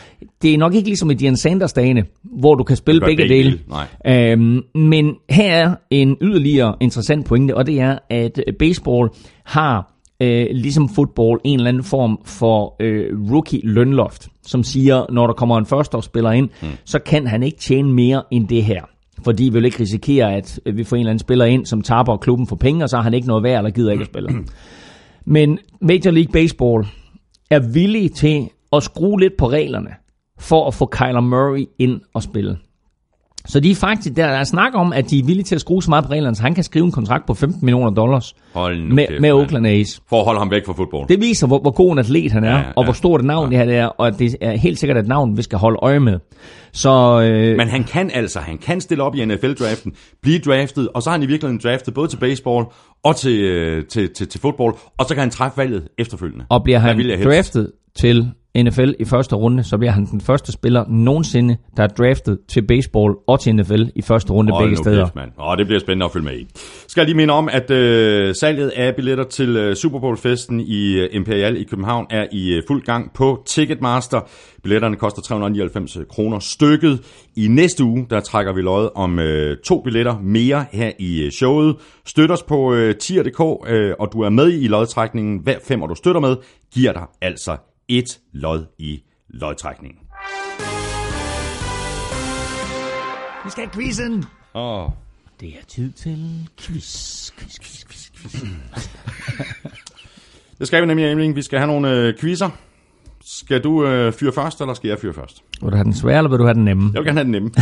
Det 0.42 0.54
er 0.54 0.58
nok 0.58 0.74
ikke 0.74 0.88
ligesom 0.88 1.10
i 1.10 1.14
Dion 1.14 1.36
Sanders 1.36 1.72
dagene, 1.72 2.04
hvor 2.22 2.54
du 2.54 2.64
kan 2.64 2.76
spille 2.76 3.00
begge, 3.00 3.16
begge 3.16 3.34
dele. 3.34 3.58
Øhm, 4.06 4.62
men 4.74 5.14
her 5.30 5.54
er 5.54 5.74
en 5.90 6.16
yderligere 6.20 6.74
interessant 6.80 7.26
pointe, 7.26 7.56
og 7.56 7.66
det 7.66 7.80
er, 7.80 7.98
at 8.10 8.40
baseball 8.58 9.08
har 9.44 9.92
øh, 10.22 10.46
ligesom 10.50 10.88
fodbold 10.88 11.40
en 11.44 11.58
eller 11.58 11.68
anden 11.68 11.84
form 11.84 12.18
for 12.24 12.76
øh, 12.80 13.32
rookie 13.32 13.60
lønloft, 13.64 14.28
som 14.42 14.62
siger, 14.62 15.06
når 15.12 15.26
der 15.26 15.34
kommer 15.34 15.58
en 15.58 15.66
førsteårsspiller 15.66 16.30
ind, 16.30 16.48
mm. 16.62 16.68
så 16.84 16.98
kan 16.98 17.26
han 17.26 17.42
ikke 17.42 17.58
tjene 17.58 17.92
mere 17.92 18.22
end 18.30 18.48
det 18.48 18.64
her 18.64 18.82
fordi 19.24 19.44
vi 19.44 19.50
vil 19.50 19.64
ikke 19.64 19.80
risikere, 19.80 20.34
at 20.34 20.60
vi 20.74 20.84
får 20.84 20.96
en 20.96 21.00
eller 21.00 21.10
anden 21.10 21.18
spiller 21.18 21.44
ind, 21.44 21.66
som 21.66 21.82
taber 21.82 22.16
klubben 22.16 22.46
for 22.46 22.56
penge, 22.56 22.84
og 22.84 22.88
så 22.88 22.96
har 22.96 23.02
han 23.02 23.14
ikke 23.14 23.26
noget 23.26 23.42
værd, 23.42 23.58
eller 23.58 23.70
gider 23.70 23.92
ikke 23.92 24.02
at 24.02 24.08
spille. 24.08 24.28
Men 25.24 25.58
Major 25.80 26.10
League 26.10 26.32
Baseball 26.32 26.86
er 27.50 27.72
villig 27.72 28.12
til 28.12 28.50
at 28.72 28.82
skrue 28.82 29.20
lidt 29.20 29.36
på 29.38 29.48
reglerne 29.48 29.90
for 30.38 30.66
at 30.66 30.74
få 30.74 30.86
Kyler 30.86 31.20
Murray 31.20 31.66
ind 31.78 32.00
og 32.14 32.22
spille. 32.22 32.58
Så 33.46 33.60
de 33.60 33.70
er 33.70 33.74
faktisk, 33.74 34.16
der 34.16 34.26
er 34.26 34.44
snak 34.44 34.72
om, 34.74 34.92
at 34.92 35.10
de 35.10 35.18
er 35.18 35.24
villige 35.24 35.44
til 35.44 35.54
at 35.54 35.60
skrue 35.60 35.82
så 35.82 35.90
meget 35.90 36.04
på 36.04 36.10
reglerne, 36.10 36.36
så 36.36 36.42
han 36.42 36.54
kan 36.54 36.64
skrive 36.64 36.84
en 36.84 36.92
kontrakt 36.92 37.26
på 37.26 37.34
15 37.34 37.58
millioner 37.62 37.90
dollars 37.90 38.34
med, 38.54 39.06
kæft, 39.06 39.20
med 39.20 39.32
Oakland 39.32 39.66
A's. 39.66 40.00
For 40.08 40.18
at 40.18 40.24
holde 40.24 40.38
ham 40.38 40.50
væk 40.50 40.66
fra 40.66 40.72
fodbold. 40.72 41.08
Det 41.08 41.20
viser, 41.20 41.46
hvor, 41.46 41.58
hvor 41.58 41.70
god 41.70 41.92
en 41.92 41.98
atlet 41.98 42.32
han 42.32 42.44
er, 42.44 42.50
ja, 42.50 42.56
ja, 42.56 42.64
og 42.76 42.84
hvor 42.84 42.92
stort 42.92 43.20
et 43.20 43.26
navn 43.26 43.52
ja. 43.52 43.58
det 43.58 43.70
her 43.70 43.82
er, 43.82 43.86
og 43.86 44.06
at 44.06 44.18
det 44.18 44.36
er 44.40 44.56
helt 44.56 44.78
sikkert 44.78 44.98
et 44.98 45.06
navn, 45.06 45.36
vi 45.36 45.42
skal 45.42 45.58
holde 45.58 45.78
øje 45.82 46.00
med. 46.00 46.18
Så, 46.72 47.20
øh, 47.22 47.56
Men 47.56 47.68
han 47.68 47.84
kan 47.84 48.10
altså, 48.14 48.40
han 48.40 48.58
kan 48.58 48.80
stille 48.80 49.02
op 49.02 49.14
i 49.14 49.24
NFL-draften, 49.24 49.92
blive 50.22 50.38
draftet, 50.38 50.88
og 50.88 51.02
så 51.02 51.10
har 51.10 51.16
han 51.18 51.22
i 51.22 51.26
virkeligheden 51.26 51.60
draftet 51.64 51.94
både 51.94 52.08
til 52.08 52.16
baseball 52.16 52.64
og 53.04 53.16
til, 53.16 53.40
øh, 53.40 53.84
til, 53.84 54.14
til, 54.14 54.28
til 54.28 54.40
fodbold, 54.40 54.74
og 54.98 55.04
så 55.04 55.14
kan 55.14 55.20
han 55.20 55.30
træffe 55.30 55.58
valget 55.58 55.88
efterfølgende. 55.98 56.44
Og 56.48 56.62
bliver 56.64 56.78
han 56.78 56.98
draftet 57.24 57.72
til 57.96 58.30
NFL 58.58 58.90
i 58.98 59.04
første 59.04 59.36
runde, 59.36 59.64
så 59.64 59.78
bliver 59.78 59.92
han 59.92 60.06
den 60.06 60.20
første 60.20 60.52
spiller 60.52 60.84
nogensinde, 60.88 61.56
der 61.76 61.82
er 61.82 61.86
draftet 61.86 62.38
til 62.48 62.66
baseball 62.66 63.14
og 63.26 63.40
til 63.40 63.56
NFL 63.56 63.82
i 63.94 64.02
første 64.02 64.32
runde 64.32 64.52
oh, 64.52 64.62
begge 64.62 64.76
steder. 64.76 65.04
Kæft, 65.04 65.34
oh, 65.38 65.56
det 65.58 65.66
bliver 65.66 65.80
spændende 65.80 66.04
at 66.04 66.12
følge 66.12 66.24
med 66.24 66.38
i. 66.38 66.46
Skal 66.88 67.00
jeg 67.00 67.06
lige 67.06 67.16
minde 67.16 67.34
om, 67.34 67.48
at 67.52 67.70
øh, 67.70 68.34
salget 68.34 68.68
af 68.68 68.96
billetter 68.96 69.24
til 69.24 69.56
øh, 69.56 69.76
Super 69.76 69.98
Bowl-festen 69.98 70.60
i 70.60 70.92
øh, 70.92 71.08
Imperial 71.12 71.56
i 71.56 71.64
København 71.64 72.06
er 72.10 72.26
i 72.32 72.52
øh, 72.52 72.62
fuld 72.68 72.82
gang 72.82 73.12
på 73.14 73.42
Ticketmaster. 73.46 74.20
Billetterne 74.62 74.96
koster 74.96 75.22
399 75.22 75.98
kroner 76.10 76.38
stykket. 76.38 77.00
I 77.36 77.48
næste 77.48 77.84
uge, 77.84 78.06
der 78.10 78.20
trækker 78.20 78.52
vi 78.52 78.62
lod 78.62 78.88
om 78.94 79.18
øh, 79.18 79.56
to 79.64 79.80
billetter 79.80 80.18
mere 80.22 80.64
her 80.72 80.90
i 80.98 81.22
øh, 81.22 81.30
showet. 81.30 81.76
Støt 82.06 82.30
os 82.30 82.42
på 82.42 82.74
øh, 82.74 82.94
tier.dk, 82.94 83.70
øh, 83.70 83.94
og 83.98 84.08
du 84.12 84.20
er 84.20 84.30
med 84.30 84.52
i 84.52 84.68
lodtrækningen. 84.68 85.38
Hver 85.38 85.56
fem, 85.64 85.80
du 85.80 85.94
støtter 85.94 86.20
med, 86.20 86.36
giver 86.74 86.92
dig 86.92 87.04
altså 87.22 87.56
et 87.98 88.18
lod 88.32 88.66
i 88.78 89.02
lodtrækningen. 89.28 89.98
Vi 93.44 93.50
skal 93.50 93.64
have 93.64 93.72
quizzen! 93.72 94.24
Åh. 94.54 94.84
Oh. 94.84 94.90
Det 95.40 95.48
er 95.48 95.64
tid 95.68 95.92
til 95.92 96.48
quiz, 96.60 97.30
quiz, 97.38 97.58
quiz, 97.60 97.84
quiz, 97.84 98.10
quiz. 98.16 98.42
Det 100.58 100.66
skal 100.66 100.82
vi 100.82 100.86
nemlig, 100.86 101.12
Emling. 101.12 101.36
Vi 101.36 101.42
skal 101.42 101.58
have 101.58 101.66
nogle 101.66 101.90
øh, 101.90 102.14
quizzer. 102.20 102.50
Skal 103.24 103.64
du 103.64 103.86
øh, 103.86 104.12
fyre 104.12 104.32
først, 104.32 104.60
eller 104.60 104.74
skal 104.74 104.88
jeg 104.88 104.98
fyre 104.98 105.14
først? 105.14 105.42
Vil 105.62 105.70
du 105.70 105.76
have 105.76 105.84
den 105.84 105.94
svære, 105.94 106.16
eller 106.18 106.30
vil 106.30 106.38
du 106.38 106.44
have 106.44 106.54
den 106.54 106.64
nemme? 106.64 106.90
Jeg 106.94 107.00
vil 107.00 107.06
gerne 107.06 107.18
have 107.18 107.24
den 107.24 107.32
nemme. 107.32 107.48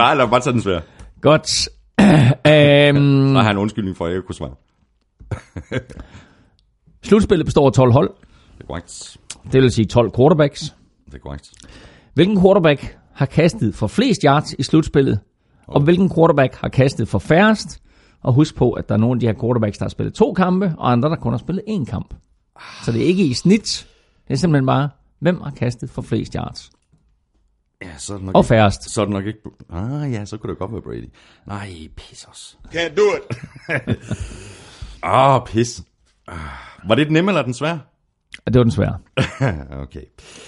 Nej, 0.00 0.14
lad 0.14 0.24
mig 0.24 0.30
bare 0.30 0.40
tage 0.40 0.52
den 0.52 0.62
svære. 0.62 0.80
Godt. 1.20 1.68
øhm, 2.00 3.34
Jeg 3.34 3.42
har 3.42 3.50
en 3.50 3.58
undskyldning 3.58 3.96
for, 3.96 4.04
at 4.04 4.08
jeg 4.10 4.16
ikke 4.16 4.26
kunne 4.26 4.34
svare. 4.34 4.54
slutspillet 7.02 7.46
består 7.46 7.66
af 7.66 7.72
12 7.72 7.92
hold. 7.92 8.10
Det 8.58 8.62
er 8.62 8.66
korrekt. 8.66 9.16
Det 9.52 9.62
vil 9.62 9.70
sige 9.72 9.84
12 9.86 10.10
quarterbacks. 10.16 10.74
Det 11.06 11.14
er 11.14 11.18
korrekt. 11.18 11.50
Hvilken 12.14 12.40
quarterback 12.40 12.96
har 13.14 13.26
kastet 13.26 13.74
for 13.74 13.86
flest 13.86 14.22
yards 14.22 14.52
i 14.58 14.62
slutspillet? 14.62 15.20
Og 15.66 15.80
hvilken 15.82 16.14
quarterback 16.14 16.54
har 16.54 16.68
kastet 16.68 17.08
for 17.08 17.18
færrest? 17.18 17.82
Og 18.22 18.32
husk 18.32 18.54
på, 18.56 18.72
at 18.72 18.88
der 18.88 18.94
er 18.94 18.98
nogle 18.98 19.16
af 19.16 19.20
de 19.20 19.26
her 19.26 19.34
quarterbacks, 19.40 19.78
der 19.78 19.84
har 19.84 19.88
spillet 19.90 20.14
to 20.14 20.32
kampe, 20.32 20.74
og 20.78 20.92
andre, 20.92 21.08
der 21.08 21.16
kun 21.16 21.32
har 21.32 21.38
spillet 21.38 21.64
én 21.68 21.84
kamp. 21.84 22.14
Så 22.84 22.92
det 22.92 23.02
er 23.02 23.06
ikke 23.06 23.24
i 23.24 23.34
snit. 23.34 23.86
Det 24.28 24.34
er 24.34 24.38
simpelthen 24.38 24.66
bare, 24.66 24.88
hvem 25.20 25.40
har 25.40 25.50
kastet 25.50 25.90
for 25.90 26.02
flest 26.02 26.32
yards? 26.34 26.70
Ja, 27.82 27.88
så 27.98 28.12
er 28.12 28.16
det 28.16 28.26
nok, 28.26 28.34
Og 28.34 28.40
ikke, 28.40 28.48
færrest. 28.48 28.90
så 28.90 29.00
er 29.00 29.04
det 29.04 29.12
nok 29.12 29.26
ikke... 29.26 29.38
Ah 29.70 30.12
ja, 30.12 30.24
så 30.24 30.36
kunne 30.36 30.50
det 30.50 30.58
godt 30.58 30.72
være 30.72 30.82
Brady. 30.82 31.08
Nej, 31.46 31.88
pis 31.96 32.24
os. 32.30 32.58
Can't 32.68 32.94
do 32.94 33.02
it. 33.16 33.38
Ah, 35.02 35.40
pis. 35.46 35.82
Ah. 36.28 36.36
Var 36.88 36.94
det 36.94 37.06
den 37.06 37.12
nemme 37.12 37.30
eller 37.30 37.42
den 37.42 37.54
svære? 37.54 37.80
Det 38.46 38.56
var 38.56 38.62
den 38.62 38.70
svære. 38.72 38.98
okay. 39.82 40.00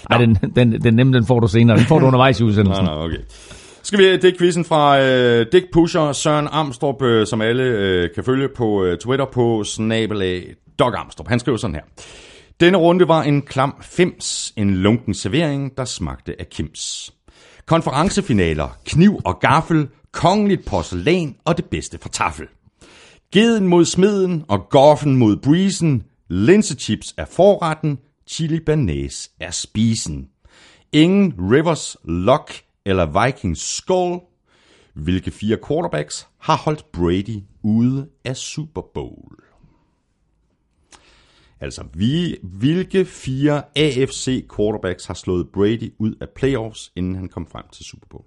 Ej, 0.09 0.17
den, 0.17 0.35
den, 0.55 0.81
den 0.81 0.93
nemme, 0.93 1.13
den 1.13 1.25
får 1.25 1.39
du 1.39 1.47
senere. 1.47 1.77
Den 1.77 1.85
får 1.85 1.99
du 1.99 2.05
undervejs 2.05 2.39
i 2.39 2.43
Nej, 2.43 2.49
udsendelsen. 2.49 2.85
nej, 2.85 2.95
okay. 2.95 3.17
Skal 3.83 3.99
vi 3.99 4.17
det 4.17 4.37
quizzen 4.37 4.65
fra 4.65 5.01
øh, 5.01 5.45
Dick 5.51 5.65
Pusher, 5.73 6.11
Søren 6.11 6.47
Amstrup, 6.51 7.01
øh, 7.01 7.27
som 7.27 7.41
alle 7.41 7.63
øh, 7.63 8.09
kan 8.15 8.23
følge 8.23 8.49
på 8.55 8.83
øh, 8.83 8.97
Twitter 8.97 9.25
på 9.33 9.63
snabelag 9.63 10.55
Doc 10.79 10.93
Amstrup. 10.97 11.27
Han 11.27 11.39
skriver 11.39 11.57
sådan 11.57 11.75
her. 11.75 11.81
Denne 12.59 12.77
runde 12.77 13.07
var 13.07 13.23
en 13.23 13.41
klam 13.41 13.75
fems, 13.81 14.53
en 14.57 14.75
lunken 14.75 15.13
servering, 15.13 15.77
der 15.77 15.85
smagte 15.85 16.35
af 16.39 16.49
kims. 16.49 17.13
Konferencefinaler, 17.65 18.77
kniv 18.85 19.19
og 19.25 19.39
gaffel, 19.39 19.87
kongeligt 20.11 20.65
porcelæn 20.65 21.35
og 21.45 21.57
det 21.57 21.65
bedste 21.65 21.97
for 22.01 22.09
tafel. 22.09 22.45
Geden 23.33 23.67
mod 23.67 23.85
smeden 23.85 24.43
og 24.47 24.69
goffen 24.69 25.15
mod 25.15 25.37
breezen, 25.37 26.03
linsechips 26.27 27.13
er 27.17 27.25
forretten, 27.25 27.99
chili 28.27 28.59
banæs 28.59 29.31
er 29.39 29.51
spisen. 29.51 30.29
Ingen 30.91 31.33
Rivers, 31.51 31.97
Luck 32.03 32.63
eller 32.85 33.25
Vikings 33.25 33.75
skål. 33.75 34.21
Hvilke 34.93 35.31
fire 35.31 35.57
quarterbacks 35.67 36.27
har 36.37 36.57
holdt 36.57 36.91
Brady 36.91 37.43
ude 37.63 38.09
af 38.25 38.37
Super 38.37 38.81
Bowl? 38.93 39.43
Altså, 41.59 41.83
vi, 41.93 42.37
hvilke 42.43 43.05
fire 43.05 43.63
AFC 43.75 44.47
quarterbacks 44.55 45.05
har 45.05 45.13
slået 45.13 45.49
Brady 45.53 45.93
ud 45.99 46.15
af 46.21 46.29
playoffs, 46.35 46.91
inden 46.95 47.15
han 47.15 47.29
kom 47.29 47.47
frem 47.47 47.65
til 47.73 47.85
Super 47.85 48.07
Bowl? 48.09 48.25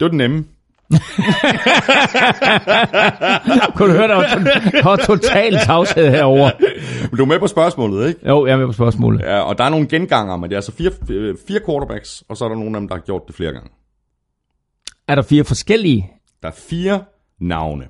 Det 0.00 0.04
var 0.04 0.08
den 0.08 0.18
nemme. 0.18 0.44
Kunne 3.76 3.92
du 3.92 3.96
høre, 3.98 4.08
der 4.08 4.14
var, 4.14 4.34
to- 4.34 4.40
der 4.78 4.84
var 4.84 4.96
total 4.96 5.58
tavshed 5.66 6.10
herover. 6.10 6.50
Men 7.10 7.16
du 7.16 7.22
er 7.22 7.26
med 7.26 7.38
på 7.38 7.46
spørgsmålet, 7.46 8.08
ikke? 8.08 8.28
Jo, 8.28 8.46
jeg 8.46 8.52
er 8.52 8.56
med 8.56 8.66
på 8.66 8.72
spørgsmålet. 8.72 9.20
Ja, 9.20 9.40
og 9.40 9.58
der 9.58 9.64
er 9.64 9.68
nogle 9.68 9.88
genganger, 9.88 10.36
men 10.36 10.50
det 10.50 10.56
er 10.56 10.58
altså 10.58 10.72
fire, 10.72 10.90
øh, 11.10 11.36
fire 11.48 11.60
quarterbacks, 11.66 12.24
og 12.28 12.36
så 12.36 12.44
er 12.44 12.48
der 12.48 12.56
nogle 12.56 12.76
af 12.76 12.80
dem, 12.80 12.88
der 12.88 12.94
har 12.94 13.02
gjort 13.02 13.22
det 13.26 13.34
flere 13.36 13.52
gange. 13.52 13.70
Er 15.08 15.14
der 15.14 15.22
fire 15.22 15.44
forskellige? 15.44 16.10
Der 16.42 16.48
er 16.48 16.52
fire 16.68 17.04
navne. 17.40 17.84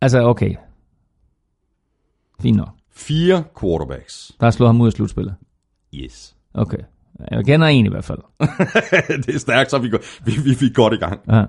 Altså, 0.00 0.22
okay. 0.22 0.54
Fint 2.42 2.56
nok. 2.56 2.68
Fire 2.94 3.44
quarterbacks. 3.60 4.32
Der 4.40 4.46
har 4.46 4.50
slået 4.50 4.68
ham 4.68 4.80
ud 4.80 4.86
af 4.86 4.92
slutspillet. 4.92 5.34
Yes. 5.94 6.36
Okay. 6.54 6.78
Jeg 7.30 7.44
kender 7.44 7.66
en 7.66 7.86
i 7.86 7.88
hvert 7.88 8.04
fald. 8.04 8.18
det 9.26 9.34
er 9.34 9.38
stærkt, 9.38 9.70
så 9.70 9.78
vi 9.78 9.88
går, 9.88 9.98
vi, 10.24 10.32
vi, 10.32 10.56
vi 10.60 10.66
er 10.66 10.74
godt 10.74 10.94
i 10.94 10.96
gang. 10.96 11.20
Ja. 11.28 11.44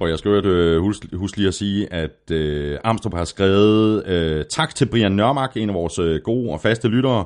Og 0.00 0.08
jeg 0.08 0.18
skal 0.18 0.28
øvrigt, 0.28 0.46
øh, 0.46 0.80
huske, 0.80 1.16
husk 1.16 1.36
lige 1.36 1.48
at 1.48 1.54
sige, 1.54 1.92
at 1.92 2.30
øh, 2.30 2.78
Amstrup 2.84 3.14
har 3.14 3.24
skrevet 3.24 4.06
øh, 4.06 4.44
tak 4.50 4.74
til 4.74 4.86
Brian 4.86 5.12
Nørmark, 5.12 5.56
en 5.56 5.68
af 5.68 5.74
vores 5.74 5.98
øh, 5.98 6.20
gode 6.24 6.50
og 6.50 6.60
faste 6.60 6.88
lyttere, 6.88 7.24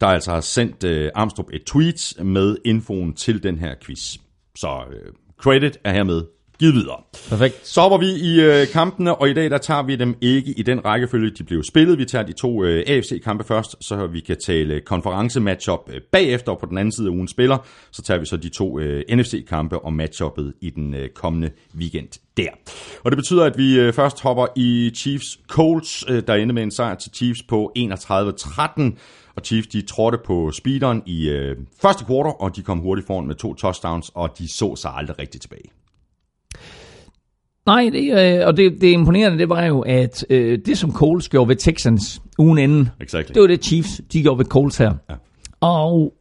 der 0.00 0.06
altså 0.06 0.30
har 0.30 0.40
sendt 0.40 0.84
øh, 0.84 1.10
Amstrup 1.14 1.46
et 1.52 1.64
tweet 1.64 2.14
med 2.22 2.56
infoen 2.64 3.14
til 3.14 3.42
den 3.42 3.58
her 3.58 3.74
quiz. 3.82 4.16
Så 4.56 4.82
øh, 4.92 5.12
credit 5.40 5.78
er 5.84 5.92
hermed 5.92 6.22
givet 6.58 6.74
videre. 6.74 6.96
Perfekt. 7.28 7.68
Så 7.68 7.80
hopper 7.80 7.98
vi 7.98 8.06
i 8.06 8.40
øh, 8.40 8.68
kampene, 8.68 9.14
og 9.14 9.30
i 9.30 9.32
dag 9.32 9.50
der 9.50 9.58
tager 9.58 9.82
vi 9.82 9.96
dem 9.96 10.16
ikke 10.20 10.50
i 10.50 10.62
den 10.62 10.84
rækkefølge, 10.84 11.30
de 11.30 11.44
blev 11.44 11.62
spillet. 11.62 11.98
Vi 11.98 12.04
tager 12.04 12.24
de 12.24 12.32
to 12.32 12.64
øh, 12.64 12.84
AFC-kampe 12.86 13.44
først, 13.44 13.76
så 13.80 14.06
vi 14.06 14.20
kan 14.20 14.36
tale 14.46 14.80
konference-matchup 14.80 15.90
øh, 15.92 16.00
bagefter, 16.12 16.52
og 16.52 16.58
på 16.58 16.66
den 16.66 16.78
anden 16.78 16.92
side 16.92 17.06
af 17.06 17.10
ugen 17.10 17.28
spiller, 17.28 17.58
så 17.90 18.02
tager 18.02 18.20
vi 18.20 18.26
så 18.26 18.36
de 18.36 18.48
to 18.48 18.78
øh, 18.78 19.04
NFC-kampe 19.10 19.78
og 19.78 19.92
matchuppet 19.92 20.54
i 20.60 20.70
den 20.70 20.94
øh, 20.94 21.08
kommende 21.08 21.50
weekend 21.78 22.08
der. 22.36 22.50
Og 23.04 23.10
det 23.10 23.16
betyder, 23.16 23.44
at 23.44 23.58
vi 23.58 23.78
øh, 23.78 23.92
først 23.92 24.22
hopper 24.22 24.46
i 24.56 24.92
Chiefs-Colts, 24.96 26.12
øh, 26.12 26.22
der 26.26 26.34
endte 26.34 26.54
med 26.54 26.62
en 26.62 26.70
sejr 26.70 26.94
til 26.94 27.10
Chiefs 27.14 27.42
på 27.42 27.72
31-13, 27.78 28.98
og 29.36 29.42
Chiefs 29.44 29.66
de 29.66 29.82
trådte 29.82 30.18
på 30.26 30.50
speederen 30.50 31.02
i 31.06 31.28
øh, 31.28 31.56
første 31.82 32.04
kvartal, 32.04 32.32
og 32.40 32.56
de 32.56 32.62
kom 32.62 32.78
hurtigt 32.78 33.06
foran 33.06 33.26
med 33.26 33.34
to 33.34 33.54
touchdowns, 33.54 34.10
og 34.14 34.38
de 34.38 34.48
så 34.48 34.76
sig 34.76 34.90
aldrig 34.94 35.18
rigtig 35.18 35.40
tilbage. 35.40 35.83
Nej, 37.66 37.90
det, 37.92 38.38
øh, 38.40 38.46
og 38.46 38.56
det, 38.56 38.80
det 38.80 38.86
imponerende, 38.92 39.38
det 39.38 39.48
var 39.48 39.64
jo, 39.64 39.80
at 39.80 40.26
øh, 40.30 40.58
det 40.66 40.78
som 40.78 40.92
Coles 40.92 41.28
gjorde 41.28 41.48
ved 41.48 41.56
Texans 41.56 42.22
ugen 42.38 42.58
inden, 42.58 42.88
Exactly. 43.00 43.32
det 43.34 43.42
var 43.42 43.46
det 43.46 43.64
Chiefs, 43.64 44.00
de 44.12 44.22
gjorde 44.22 44.38
ved 44.38 44.44
Coles 44.44 44.76
her. 44.76 44.94
Ja. 45.10 45.14
Og 45.60 46.14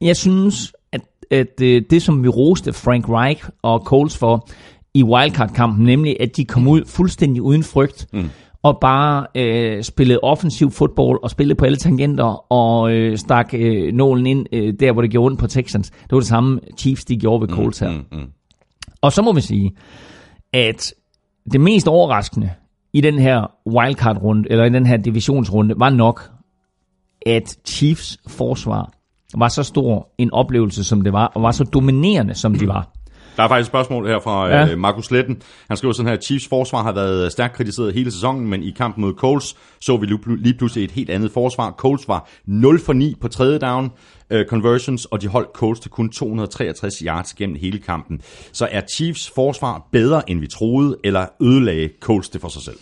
jeg 0.00 0.16
synes, 0.16 0.72
at, 0.92 1.00
at 1.30 1.60
øh, 1.62 1.82
det 1.90 2.02
som 2.02 2.22
vi 2.22 2.28
roste 2.28 2.72
Frank 2.72 3.08
Reich 3.08 3.44
og 3.62 3.80
Coles 3.80 4.18
for 4.18 4.48
i 4.94 5.02
wildcard-kampen, 5.02 5.84
nemlig 5.84 6.16
at 6.20 6.36
de 6.36 6.44
kom 6.44 6.68
ud 6.68 6.82
fuldstændig 6.86 7.42
uden 7.42 7.62
frygt, 7.62 8.06
mm. 8.12 8.30
og 8.62 8.78
bare 8.80 9.26
øh, 9.34 9.82
spillede 9.82 10.20
offensiv 10.22 10.70
fodbold 10.70 11.22
og 11.22 11.30
spillede 11.30 11.54
på 11.54 11.64
alle 11.64 11.76
tangenter 11.76 12.52
og 12.52 12.92
øh, 12.92 13.18
stak 13.18 13.54
øh, 13.54 13.92
nålen 13.92 14.26
ind 14.26 14.46
øh, 14.52 14.74
der, 14.80 14.92
hvor 14.92 15.02
det 15.02 15.10
gjorde 15.10 15.26
ondt 15.26 15.40
på 15.40 15.46
Texans. 15.46 15.90
Det 15.90 16.12
var 16.12 16.18
det 16.18 16.28
samme 16.28 16.60
Chiefs, 16.78 17.04
de 17.04 17.16
gjorde 17.16 17.40
ved 17.40 17.48
Coles 17.48 17.78
her. 17.78 17.90
Mm, 17.90 18.04
mm. 18.12 18.26
Og 19.00 19.12
så 19.12 19.22
må 19.22 19.32
vi 19.32 19.40
sige, 19.40 19.72
at 20.52 20.94
det 21.52 21.60
mest 21.60 21.88
overraskende 21.88 22.50
i 22.92 23.00
den 23.00 23.18
her 23.18 23.50
wildcard-runde, 23.68 24.50
eller 24.50 24.64
i 24.64 24.70
den 24.70 24.86
her 24.86 24.96
divisionsrunde, 24.96 25.74
var 25.78 25.90
nok, 25.90 26.30
at 27.26 27.58
Chiefs 27.66 28.18
forsvar 28.28 28.92
var 29.34 29.48
så 29.48 29.62
stor 29.62 30.08
en 30.18 30.32
oplevelse, 30.32 30.84
som 30.84 31.00
det 31.00 31.12
var, 31.12 31.26
og 31.26 31.42
var 31.42 31.50
så 31.50 31.64
dominerende, 31.64 32.34
som 32.34 32.54
de 32.54 32.68
var. 32.68 32.92
Der 33.40 33.44
er 33.44 33.48
faktisk 33.48 33.66
et 33.66 33.70
spørgsmål 33.70 34.06
her 34.06 34.18
fra 34.18 34.48
Ja. 34.48 34.66
ja. 34.66 34.76
Markus 34.76 35.10
Letten. 35.10 35.42
Han 35.68 35.76
skriver 35.76 35.92
sådan 35.92 36.12
her, 36.12 36.16
Chiefs 36.20 36.48
forsvar 36.48 36.82
har 36.82 36.92
været 36.92 37.32
stærkt 37.32 37.54
kritiseret 37.56 37.94
hele 37.94 38.10
sæsonen, 38.10 38.50
men 38.50 38.62
i 38.62 38.70
kampen 38.70 39.02
mod 39.02 39.14
Coles 39.14 39.56
så 39.80 39.96
vi 39.96 40.06
lige 40.06 40.18
pl- 40.26 40.42
lige 40.42 40.54
pludselig 40.54 40.84
et 40.84 40.90
helt 40.90 41.10
andet 41.10 41.32
forsvar. 41.32 41.74
Coles 41.78 42.08
var 42.08 42.28
0 42.46 42.80
for 42.80 42.92
9 42.92 43.14
på 43.20 43.28
tredje 43.28 43.58
down 43.58 43.90
uh, 44.34 44.40
conversions, 44.48 45.04
og 45.04 45.22
de 45.22 45.28
holdt 45.28 45.48
Coles 45.54 45.80
til 45.80 45.90
kun 45.90 46.10
263 46.10 46.98
yards 46.98 47.34
gennem 47.34 47.56
hele 47.60 47.78
kampen. 47.78 48.20
Så 48.52 48.68
er 48.70 48.80
Chiefs 48.94 49.30
forsvar 49.34 49.88
bedre, 49.92 50.30
end 50.30 50.40
vi 50.40 50.46
troede, 50.46 50.96
eller 51.04 51.26
ødelagde 51.42 51.88
Coles 52.00 52.28
det 52.28 52.40
for 52.40 52.48
sig 52.48 52.62
selv? 52.62 52.76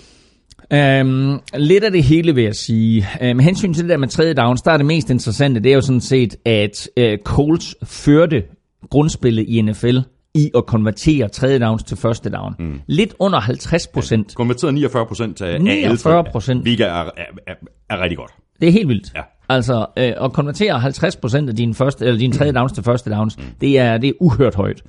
Um, 1.04 1.40
lidt 1.54 1.84
af 1.84 1.92
det 1.92 2.04
hele, 2.04 2.34
vil 2.34 2.44
jeg 2.44 2.54
sige. 2.54 3.06
Uh, 3.20 3.26
med 3.26 3.44
hensyn 3.44 3.74
til 3.74 3.82
det 3.82 3.90
der 3.90 3.96
med 3.96 4.08
tredje 4.08 4.34
downs, 4.34 4.62
der 4.62 4.70
er 4.72 4.76
det 4.76 4.86
mest 4.86 5.10
interessante, 5.10 5.60
det 5.60 5.70
er 5.70 5.74
jo 5.74 5.80
sådan 5.80 6.00
set, 6.00 6.36
at 6.44 6.88
uh, 7.00 7.04
Colts 7.24 7.76
førte 7.84 8.42
grundspillet 8.90 9.44
i 9.48 9.62
NFL 9.62 9.98
i 10.38 10.50
at 10.56 10.66
konvertere 10.66 11.28
tredje 11.28 11.58
downs 11.58 11.82
til 11.82 11.96
første 11.96 12.30
down. 12.30 12.54
Mm. 12.58 12.80
Lidt 12.86 13.14
under 13.18 13.40
50 13.40 13.86
procent. 13.86 14.34
Konverteret 14.34 14.74
49 14.74 15.06
procent 15.06 15.42
af, 15.42 15.54
af 15.54 15.54
alle 15.54 15.96
49%. 15.96 16.62
Hvilket 16.62 16.86
er, 16.86 16.92
er, 16.92 17.04
er, 17.46 17.54
er 17.90 18.02
rigtig 18.02 18.18
godt. 18.18 18.30
Det 18.60 18.68
er 18.68 18.72
helt 18.72 18.88
vildt. 18.88 19.12
Ja. 19.16 19.22
Altså, 19.48 19.86
øh, 19.98 20.12
at 20.20 20.32
konvertere 20.32 20.82
50% 20.82 21.48
af 21.48 21.56
dine, 21.56 21.74
første, 21.74 22.04
eller 22.04 22.18
dine 22.18 22.32
tredje 22.32 22.52
downs 22.52 22.72
til 22.72 22.84
første 22.84 23.10
downs, 23.10 23.38
mm. 23.38 23.44
det, 23.60 23.78
er, 23.78 23.98
det 23.98 24.08
er 24.08 24.12
uhørt 24.20 24.54
højt. 24.54 24.82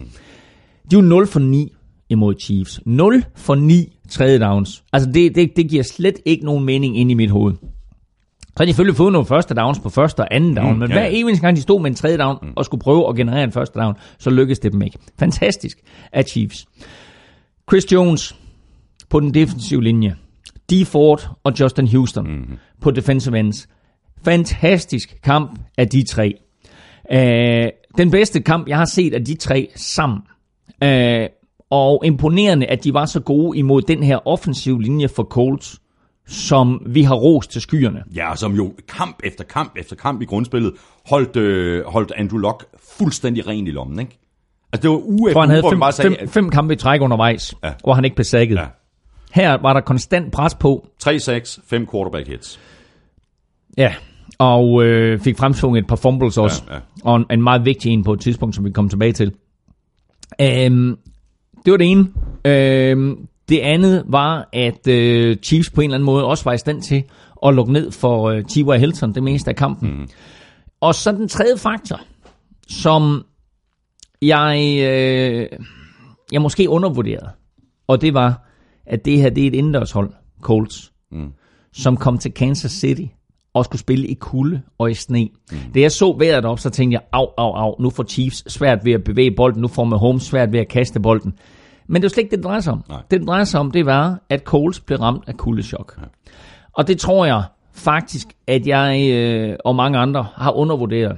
De 0.92 0.96
er 0.96 1.02
jo 1.02 1.02
0 1.02 1.28
for 1.28 1.40
9 1.40 1.74
imod 2.10 2.36
Chiefs. 2.40 2.82
0 2.86 3.24
for 3.36 3.56
9 3.56 3.98
tredje 4.10 4.40
downs. 4.40 4.84
Altså, 4.94 5.12
det, 5.12 5.36
det, 5.36 5.52
det 5.56 5.70
giver 5.70 5.84
slet 5.84 6.16
ikke 6.26 6.46
nogen 6.46 6.66
mening 6.66 6.98
ind 6.98 7.12
i 7.12 7.14
mit 7.14 7.30
hoved. 7.30 7.54
Så 8.60 8.64
har 8.64 8.66
de 8.66 8.74
selvfølgelig 8.74 8.98
fået 8.98 9.14
nogle 9.14 9.26
første 9.26 9.54
downs 9.54 9.80
på 9.80 9.90
første 9.90 10.20
og 10.20 10.28
anden 10.32 10.56
down, 10.56 10.74
mm, 10.74 10.80
men 10.80 10.90
ja, 10.90 10.96
hver 10.96 11.06
eneste 11.06 11.42
gang 11.42 11.58
de 11.58 11.62
stod 11.62 11.82
med 11.82 11.90
en 11.90 11.96
tredje 11.96 12.18
down 12.18 12.38
mm. 12.42 12.54
og 12.56 12.66
skulle 12.66 12.82
prøve 12.82 13.10
at 13.10 13.16
generere 13.16 13.44
en 13.44 13.52
første 13.52 13.80
down, 13.80 13.96
så 14.18 14.30
lykkedes 14.30 14.60
det 14.60 14.72
dem 14.72 14.82
ikke. 14.82 14.98
Fantastisk 15.20 15.78
af 16.14 16.24
Chiefs. 16.24 16.66
Chris 17.70 17.92
Jones 17.92 18.36
på 19.10 19.20
den 19.20 19.34
defensive 19.34 19.84
linje. 19.84 20.16
D. 20.72 20.86
Ford 20.86 21.30
og 21.44 21.60
Justin 21.60 21.88
Houston 21.88 22.28
mm-hmm. 22.28 22.58
på 22.82 22.92
defensive 22.92 23.40
ends. 23.40 23.68
Fantastisk 24.24 25.22
kamp 25.24 25.60
af 25.78 25.88
de 25.88 26.04
tre. 26.04 26.34
Øh, 27.12 27.70
den 27.98 28.12
bedste 28.12 28.42
kamp, 28.42 28.68
jeg 28.68 28.78
har 28.78 28.86
set 28.86 29.14
af 29.14 29.26
de 29.26 29.36
tre 29.36 29.70
sammen. 29.76 30.20
Øh, 30.84 31.28
og 31.70 32.02
imponerende, 32.06 32.66
at 32.66 32.84
de 32.84 32.94
var 32.94 33.06
så 33.06 33.20
gode 33.20 33.58
imod 33.58 33.82
den 33.82 34.04
her 34.04 34.28
offensiv 34.28 34.80
linje 34.80 35.08
for 35.08 35.24
Colts, 35.24 35.80
som 36.30 36.82
vi 36.86 37.02
har 37.04 37.16
rost 37.16 37.52
til 37.52 37.62
skyerne. 37.62 38.04
Ja, 38.16 38.36
som 38.36 38.54
jo 38.56 38.74
kamp 38.88 39.20
efter 39.24 39.44
kamp 39.44 39.72
efter 39.78 39.96
kamp 39.96 40.22
i 40.22 40.26
grundspillet 40.26 40.74
holdt, 41.10 41.36
øh, 41.36 41.86
holdt 41.86 42.12
Andrew 42.16 42.40
Luck 42.40 42.66
fuldstændig 42.98 43.48
ren 43.48 43.68
i 43.68 43.72
lommen, 43.72 44.00
ikke? 44.00 44.20
Altså 44.74 44.82
det 44.82 44.90
var 44.90 44.98
uge 45.06 45.32
For 45.34 45.40
han 45.42 45.50
havde 45.50 45.64
fem, 45.72 45.82
sagde, 45.92 46.16
fem, 46.20 46.28
fem 46.30 46.50
kampe 46.50 46.74
i 46.74 46.78
træk 46.78 47.02
undervejs, 47.02 47.56
Ja. 47.64 47.74
hvor 47.84 47.94
han 47.94 48.06
ikke 48.06 48.16
blev 48.16 48.24
sækket. 48.26 48.56
Ja. 48.56 48.66
Her 49.34 49.58
var 49.62 49.74
der 49.74 49.82
konstant 49.82 50.32
pres 50.32 50.56
på, 50.56 50.88
3-6, 51.04 51.60
5 51.68 51.88
quarterback 51.92 52.28
hits. 52.28 52.60
ja, 53.78 53.94
og 54.40 54.84
øh, 54.84 55.20
fik 55.20 55.38
fremsvunget 55.38 55.82
et 55.82 55.88
par 55.88 55.96
fumbles 55.96 56.38
også, 56.38 56.64
Ja, 56.70 56.74
ja. 56.76 56.80
og 57.04 57.16
en, 57.16 57.26
en 57.32 57.42
meget 57.44 57.66
vigtig 57.66 57.92
en 57.92 58.04
på 58.04 58.14
et 58.14 58.20
tidspunkt, 58.20 58.56
som 58.56 58.66
vi 58.66 58.72
kommer 58.72 58.90
tilbage 58.90 59.14
til. 59.14 59.34
Øhm, 60.42 60.98
det 61.66 61.72
var 61.72 61.78
det 61.78 61.92
ene. 61.92 62.08
Øhm, 62.46 63.28
det 63.50 63.60
andet 63.60 64.04
var, 64.08 64.50
at 64.54 64.88
øh, 64.88 65.38
Chiefs 65.38 65.70
på 65.70 65.82
en 65.82 65.86
eller 65.86 65.96
anden 65.96 66.06
måde 66.06 66.26
også 66.26 66.44
var 66.44 66.54
i 66.54 66.58
stand 66.58 66.82
til 66.82 67.04
at 67.46 67.54
lukke 67.54 67.74
ned 67.74 67.92
for 67.92 68.30
øh, 68.30 68.44
T.Y. 68.44 68.80
Hilton 68.80 69.16
det 69.16 69.24
meste 69.24 69.50
af 69.50 69.56
kampen. 69.56 69.90
Mm. 69.90 70.08
Og 70.82 70.96
så 70.96 71.12
den 71.12 71.28
tredje 71.28 71.58
faktor, 71.58 72.02
som 72.68 73.26
jeg, 74.22 74.80
øh, 74.84 75.48
jeg 76.32 76.42
måske 76.42 76.70
undervurderede, 76.70 77.30
og 77.88 78.02
det 78.02 78.14
var, 78.14 78.46
at 78.86 79.06
det 79.06 79.18
her 79.18 79.30
det 79.30 79.44
er 79.44 79.48
et 79.48 79.56
indendørshold, 79.56 80.14
Colts, 80.42 80.92
mm. 81.12 81.32
som 81.74 81.98
kom 81.98 82.18
til 82.18 82.32
Kansas 82.32 82.72
City 82.72 83.06
og 83.54 83.66
skulle 83.66 83.80
spille 83.80 84.08
i 84.08 84.14
kulde 84.14 84.62
og 84.78 84.92
i 84.92 84.94
sne. 84.94 85.30
Mm. 85.52 85.58
Da 85.74 85.80
jeg 85.80 85.92
så 85.92 86.16
vejret 86.20 86.46
op, 86.46 86.60
så 86.60 86.70
tænkte 86.70 86.94
jeg, 86.94 87.02
au, 87.12 87.28
au, 87.38 87.52
au, 87.52 87.76
nu 87.82 87.90
får 87.90 88.04
Chiefs 88.04 88.54
svært 88.54 88.86
ved 88.86 88.94
at 88.94 89.04
bevæge 89.04 89.32
bolden, 89.36 89.62
nu 89.62 89.68
får 89.68 89.84
Mahomes 89.84 90.24
svært 90.24 90.52
ved 90.52 90.60
at 90.60 90.68
kaste 90.68 91.00
bolden. 91.00 91.34
Men 91.90 92.02
det 92.02 92.04
var 92.04 92.10
slet 92.10 92.24
ikke 92.24 92.32
det, 92.32 92.38
det 92.38 92.46
drejer 92.46 92.60
sig 92.60 92.74
om. 92.74 92.84
Nej. 92.90 93.02
Det, 93.12 93.20
det 93.20 93.28
drejer 93.28 93.44
sig 93.44 93.60
om, 93.60 93.72
det 93.72 93.86
var, 93.86 94.20
at 94.30 94.44
Coles 94.44 94.80
blev 94.80 95.00
ramt 95.00 95.24
af 95.28 95.38
kuldechok. 95.38 95.96
Ja. 95.98 96.04
Og 96.74 96.88
det 96.88 97.00
tror 97.00 97.26
jeg 97.26 97.44
faktisk, 97.74 98.28
at 98.48 98.68
jeg 98.68 99.12
øh, 99.12 99.56
og 99.66 99.76
mange 99.76 99.98
andre 99.98 100.28
har 100.36 100.52
undervurderet. 100.52 101.18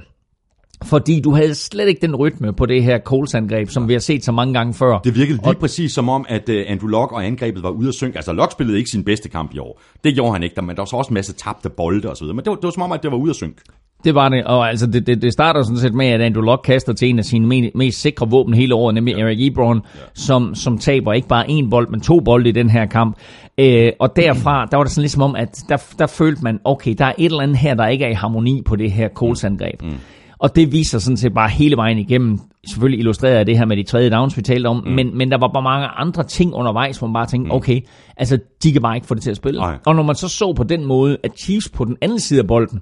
Fordi 0.84 1.20
du 1.20 1.34
havde 1.34 1.54
slet 1.54 1.88
ikke 1.88 2.00
den 2.00 2.16
rytme 2.16 2.52
på 2.52 2.66
det 2.66 2.84
her 2.84 2.98
Coles-angreb, 2.98 3.68
som 3.68 3.88
vi 3.88 3.92
har 3.92 4.00
set 4.00 4.24
så 4.24 4.32
mange 4.32 4.54
gange 4.54 4.74
før. 4.74 4.98
Det 4.98 5.14
virkede 5.14 5.38
lige 5.44 5.60
præcis 5.60 5.92
som 5.92 6.08
om, 6.08 6.26
at 6.28 6.48
uh, 6.48 6.54
Andrew 6.66 6.88
Luck 6.88 7.12
og 7.12 7.26
angrebet 7.26 7.62
var 7.62 7.70
ude 7.70 7.88
at 7.88 7.94
synke. 7.94 8.16
Altså, 8.16 8.32
Luck 8.32 8.52
spillede 8.52 8.78
ikke 8.78 8.90
sin 8.90 9.04
bedste 9.04 9.28
kamp 9.28 9.54
i 9.54 9.58
år. 9.58 9.80
Det 10.04 10.14
gjorde 10.14 10.32
han 10.32 10.42
ikke, 10.42 10.62
men 10.62 10.76
der 10.76 10.82
var 10.82 10.84
så 10.84 10.96
også 10.96 11.08
en 11.08 11.14
masse 11.14 11.32
tabte 11.32 11.70
bolde 11.70 12.10
og 12.10 12.16
videre. 12.20 12.34
Men 12.34 12.44
det 12.44 12.50
var, 12.50 12.56
det 12.56 12.64
var 12.64 12.70
som 12.70 12.82
om, 12.82 12.92
at 12.92 13.02
det 13.02 13.10
var 13.10 13.16
ude 13.16 13.30
at 13.30 13.36
synke. 13.36 13.60
Det 14.04 14.14
var 14.14 14.28
det, 14.28 14.44
og 14.44 14.68
altså 14.68 14.86
det, 14.86 15.06
det, 15.06 15.22
det 15.22 15.32
starter 15.32 15.62
sådan 15.62 15.78
set 15.78 15.94
med, 15.94 16.06
at 16.06 16.20
Andrew 16.20 16.44
Luck 16.44 16.62
kaster 16.64 16.92
til 16.92 17.08
en 17.08 17.18
af 17.18 17.24
sine 17.24 17.46
me- 17.46 17.70
mest 17.74 18.00
sikre 18.00 18.30
våben 18.30 18.54
hele 18.54 18.74
året, 18.74 18.94
nemlig 18.94 19.14
Eric 19.14 19.38
Ebron, 19.40 19.80
som, 20.14 20.54
som 20.54 20.78
taber 20.78 21.12
ikke 21.12 21.28
bare 21.28 21.46
én 21.46 21.70
bold, 21.70 21.88
men 21.88 22.00
to 22.00 22.20
bolde 22.20 22.48
i 22.48 22.52
den 22.52 22.70
her 22.70 22.86
kamp. 22.86 23.16
Øh, 23.58 23.92
og 23.98 24.16
derfra, 24.16 24.66
der 24.66 24.76
var 24.76 24.84
det 24.84 24.92
sådan 24.92 25.02
ligesom 25.02 25.22
om, 25.22 25.36
at 25.36 25.64
der, 25.68 25.76
der 25.98 26.06
følte 26.06 26.42
man, 26.42 26.58
okay, 26.64 26.94
der 26.98 27.04
er 27.04 27.12
et 27.18 27.24
eller 27.24 27.40
andet 27.40 27.56
her, 27.56 27.74
der 27.74 27.86
ikke 27.86 28.04
er 28.04 28.10
i 28.10 28.14
harmoni 28.14 28.62
på 28.66 28.76
det 28.76 28.92
her 28.92 29.08
Coles-angreb. 29.08 29.82
Mm. 29.82 29.94
Og 30.38 30.56
det 30.56 30.72
viser 30.72 30.98
sådan 30.98 31.16
set 31.16 31.34
bare 31.34 31.48
hele 31.48 31.76
vejen 31.76 31.98
igennem. 31.98 32.38
Selvfølgelig 32.68 32.98
illustrerer 32.98 33.36
jeg 33.36 33.46
det 33.46 33.58
her 33.58 33.66
med 33.66 33.76
de 33.76 33.82
tredje 33.82 34.10
downs, 34.10 34.36
vi 34.36 34.42
talte 34.42 34.66
om, 34.66 34.82
mm. 34.86 34.92
men, 34.92 35.18
men 35.18 35.30
der 35.30 35.38
var 35.38 35.50
bare 35.54 35.62
mange 35.62 35.86
andre 35.86 36.24
ting 36.24 36.54
undervejs, 36.54 36.98
hvor 36.98 37.08
man 37.08 37.14
bare 37.14 37.26
tænkte, 37.26 37.50
okay, 37.50 37.80
altså 38.16 38.38
de 38.62 38.72
kan 38.72 38.82
bare 38.82 38.96
ikke 38.96 39.06
få 39.06 39.14
det 39.14 39.22
til 39.22 39.30
at 39.30 39.36
spille. 39.36 39.60
Nej. 39.60 39.78
Og 39.86 39.94
når 39.94 40.02
man 40.02 40.14
så 40.14 40.28
så 40.28 40.52
på 40.52 40.64
den 40.64 40.84
måde, 40.84 41.16
at 41.24 41.30
Chiefs 41.38 41.68
på 41.68 41.84
den 41.84 41.96
anden 42.00 42.20
side 42.20 42.40
af 42.40 42.46
bolden, 42.46 42.80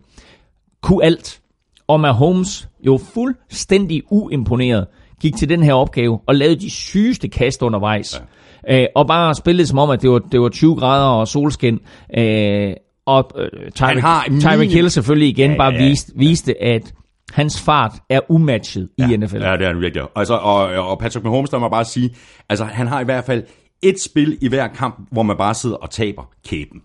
kunne 0.83 1.05
alt. 1.05 1.41
Og 1.89 2.01
Mahomes, 2.01 2.69
jo 2.87 3.01
fuldstændig 3.15 4.03
uimponeret, 4.11 4.87
gik 5.21 5.37
til 5.37 5.49
den 5.49 5.63
her 5.63 5.75
opgave 5.75 6.21
og 6.27 6.35
lavede 6.35 6.61
de 6.61 6.71
sygeste 6.71 7.29
kast 7.29 7.63
undervejs. 7.63 8.23
Ja. 8.69 8.83
Øh, 8.83 8.87
og 8.95 9.07
bare 9.07 9.35
spillede 9.35 9.67
som 9.67 9.79
om, 9.79 9.91
at 9.91 10.03
det 10.03 10.11
var, 10.11 10.19
det 10.19 10.41
var 10.41 10.49
20 10.49 10.77
grader 10.77 11.07
og 11.07 11.29
solskin. 11.29 11.79
Øh, 12.19 12.73
og 13.07 13.31
øh, 13.37 13.71
Tyreek, 13.71 14.05
minim- 14.29 14.73
Hill 14.73 14.91
selvfølgelig 14.91 15.29
igen 15.29 15.51
Ja, 15.51 15.57
bare 15.57 15.73
ja, 15.75 15.89
viste, 15.89 16.13
viste, 16.17 16.63
at 16.63 16.95
hans 17.33 17.61
fart 17.61 17.93
er 18.11 18.21
umatchet 18.29 18.89
i 18.99 19.17
NFL. 19.17 19.37
Ja, 19.37 19.53
det 19.57 19.63
er 19.63 19.67
han 19.73 19.81
virkelig. 19.81 20.05
Altså, 20.17 20.35
og, 20.35 20.59
og 20.63 20.99
Patrick 20.99 21.25
Mahomes, 21.25 21.51
der 21.51 21.59
må 21.59 21.69
bare 21.69 21.85
sige, 21.85 22.11
altså 22.49 22.65
han 22.65 22.87
har 22.87 23.01
i 23.01 23.05
hvert 23.05 23.25
fald 23.25 23.43
et 23.83 24.01
spil 24.01 24.39
i 24.41 24.49
hver 24.49 24.69
kamp, 24.69 25.09
hvor 25.13 25.23
man 25.23 25.37
bare 25.37 25.55
sidder 25.55 25.77
og 25.77 25.91
taber 25.91 26.23
kæben. 26.49 26.81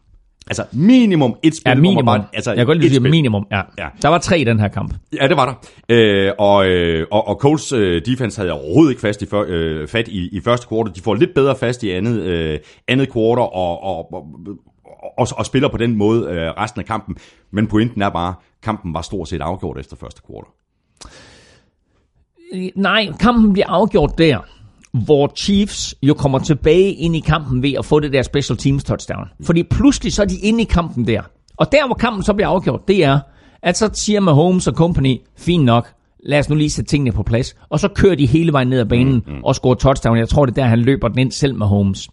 Altså 0.48 0.66
minimum 0.74 1.36
et 1.44 1.56
spil, 1.56 1.70
Ja, 1.70 1.76
minimum. 1.76 2.06
bare... 2.06 2.26
Altså, 2.34 2.52
jeg 2.52 2.58
kan 2.58 2.66
godt 2.66 2.78
lide, 2.78 2.96
at 2.96 3.02
minimum. 3.02 3.48
Ja. 3.52 3.62
Ja. 3.78 3.88
Der 4.02 4.10
var 4.10 4.18
tre 4.18 4.40
i 4.40 4.44
den 4.44 4.60
her 4.60 4.68
kamp. 4.68 4.94
Ja, 5.22 5.28
det 5.28 5.38
var 5.38 5.46
der. 5.46 5.54
Øh, 5.90 6.32
og, 6.40 6.68
øh, 6.68 7.08
og, 7.12 7.28
og 7.28 7.36
Colts 7.36 7.72
øh, 7.72 8.02
defense 8.06 8.42
havde 8.42 8.52
overhovedet 8.54 8.92
ikke 8.92 9.02
fast 9.02 9.22
i, 9.22 9.26
før, 9.26 9.44
øh, 9.48 9.88
fat 9.88 10.08
i, 10.08 10.30
i 10.38 10.42
første 10.42 10.68
kvartal. 10.68 10.96
De 10.96 11.02
får 11.02 11.14
lidt 11.16 11.34
bedre 11.36 11.56
fast 11.56 11.84
i 11.84 11.90
andet, 11.92 12.22
øh, 12.22 12.60
andet 12.88 13.10
kvartal 13.12 13.40
og, 13.40 13.84
og, 13.84 14.14
og, 14.14 14.28
og, 15.18 15.28
og 15.38 15.46
spiller 15.46 15.70
på 15.70 15.78
den 15.78 15.96
måde 15.96 16.30
øh, 16.30 16.48
resten 16.50 16.80
af 16.80 16.86
kampen. 16.86 17.16
Men 17.52 17.68
pointen 17.68 18.02
er 18.02 18.10
bare, 18.10 18.34
kampen 18.64 18.94
var 18.94 19.02
stort 19.02 19.28
set 19.28 19.42
afgjort 19.42 19.78
efter 19.80 19.96
første 19.96 20.22
kvartal. 20.28 20.52
Øh, 22.54 22.70
Nej, 22.76 23.08
kampen 23.20 23.54
bliver 23.54 23.68
afgjort 23.70 24.18
der, 24.18 24.40
hvor 25.06 25.32
Chiefs 25.36 25.96
jo 26.04 26.14
kommer 26.14 26.40
tilbage 26.40 26.94
ind 26.94 27.16
i 27.16 27.20
kampen 27.20 27.64
ved 27.64 27.74
at 27.80 27.86
få 27.86 28.00
det 28.00 28.14
der 28.14 28.22
special 28.22 28.58
teams 28.58 28.84
touchdown. 28.84 29.28
Fordi 29.44 29.64
pludselig 29.64 30.14
så 30.14 30.22
er 30.22 30.26
de 30.26 30.38
inde 30.38 30.62
i 30.62 30.66
kampen 30.66 31.08
der. 31.08 31.22
Og 31.58 31.72
der, 31.72 31.86
hvor 31.86 31.96
kampen 31.96 32.24
så 32.24 32.34
bliver 32.34 32.48
afgjort, 32.48 32.88
det 32.88 33.04
er, 33.04 33.20
at 33.64 33.78
så 33.78 33.90
siger 33.94 34.20
Mahomes 34.20 34.68
og 34.68 34.74
company, 34.74 35.18
fint 35.38 35.66
nok, 35.66 35.88
lad 36.24 36.40
os 36.40 36.50
nu 36.50 36.56
lige 36.56 36.70
sætte 36.70 36.90
tingene 36.90 37.12
på 37.12 37.24
plads. 37.24 37.56
Og 37.70 37.80
så 37.80 37.88
kører 37.88 38.16
de 38.16 38.26
hele 38.26 38.54
vejen 38.54 38.68
ned 38.68 38.80
ad 38.80 38.86
banen 38.86 39.24
mm, 39.28 39.34
mm. 39.34 39.44
og 39.44 39.56
scorer 39.56 39.76
touchdown. 39.76 40.18
Jeg 40.18 40.30
tror, 40.30 40.46
det 40.46 40.58
er 40.58 40.64
der, 40.64 40.70
han 40.70 40.80
løber 40.80 41.08
den 41.08 41.20
ind 41.20 41.32
selv 41.32 41.56
med 41.56 41.68
Holmes. 41.68 42.10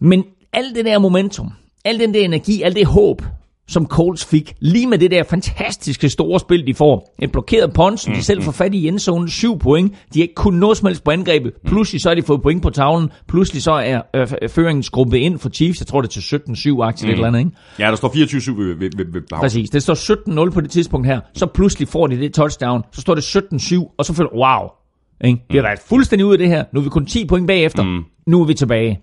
Men 0.00 0.24
alt 0.52 0.76
det 0.76 0.84
der 0.84 0.98
momentum, 0.98 1.52
al 1.84 1.98
den 1.98 2.14
der 2.14 2.24
energi, 2.24 2.62
alt 2.62 2.76
det 2.76 2.86
håb, 2.86 3.22
som 3.68 3.86
Colts 3.86 4.24
fik, 4.24 4.54
lige 4.60 4.86
med 4.86 4.98
det 4.98 5.10
der 5.10 5.22
fantastiske 5.22 6.08
store 6.08 6.40
spil, 6.40 6.66
de 6.66 6.74
får. 6.74 7.14
Et 7.18 7.32
blokeret 7.32 8.00
som 8.00 8.14
de 8.14 8.22
selv 8.22 8.42
får 8.42 8.52
fat 8.52 8.74
i 8.74 8.88
endzone, 8.88 9.30
syv 9.30 9.58
point. 9.58 9.92
De 10.14 10.18
har 10.18 10.22
ikke 10.22 10.34
kun 10.34 10.54
noget 10.54 10.76
som 10.76 10.86
helst 10.86 11.04
på 11.04 11.10
angrebet. 11.10 11.52
Pludselig 11.66 12.02
så 12.02 12.08
har 12.08 12.14
de 12.14 12.22
fået 12.22 12.42
point 12.42 12.62
på 12.62 12.70
tavlen. 12.70 13.10
Pludselig 13.28 13.62
så 13.62 13.72
er 13.72 14.00
øh, 14.14 14.28
føringen 14.48 14.82
skrubbet 14.82 15.18
ind 15.18 15.38
for 15.38 15.48
Chiefs. 15.48 15.80
Jeg 15.80 15.86
tror, 15.86 16.00
det 16.00 16.16
er 16.16 16.20
til 16.20 16.36
17-7-aktigt 16.36 17.04
mm. 17.04 17.10
et 17.10 17.12
eller 17.12 17.26
andet, 17.26 17.38
ikke? 17.38 17.50
Ja, 17.78 17.86
der 17.86 17.96
står 17.96 18.08
24-7 18.08 18.58
ved, 18.58 18.74
ved, 18.74 18.90
ved, 18.96 19.12
ved. 19.12 19.22
Præcis. 19.30 19.70
Det 19.70 19.82
står 19.82 20.46
17-0 20.46 20.50
på 20.50 20.60
det 20.60 20.70
tidspunkt 20.70 21.06
her. 21.06 21.20
Så 21.34 21.46
pludselig 21.46 21.88
får 21.88 22.06
de 22.06 22.16
det 22.16 22.34
touchdown. 22.34 22.82
Så 22.92 23.00
står 23.00 23.14
det 23.14 23.36
17-7, 23.36 23.94
og 23.98 24.04
så 24.04 24.14
føler 24.14 24.30
wow. 24.34 24.68
Ikke? 25.24 25.44
Vi 25.50 25.56
har 25.56 25.62
været 25.62 25.78
fuldstændig 25.78 26.26
ud 26.26 26.32
af 26.32 26.38
det 26.38 26.48
her. 26.48 26.64
Nu 26.72 26.80
er 26.80 26.84
vi 26.84 26.90
kun 26.90 27.06
10 27.06 27.26
point 27.26 27.46
bagefter. 27.46 27.82
Mm. 27.82 28.04
Nu 28.26 28.42
er 28.42 28.46
vi 28.46 28.54
tilbage. 28.54 29.00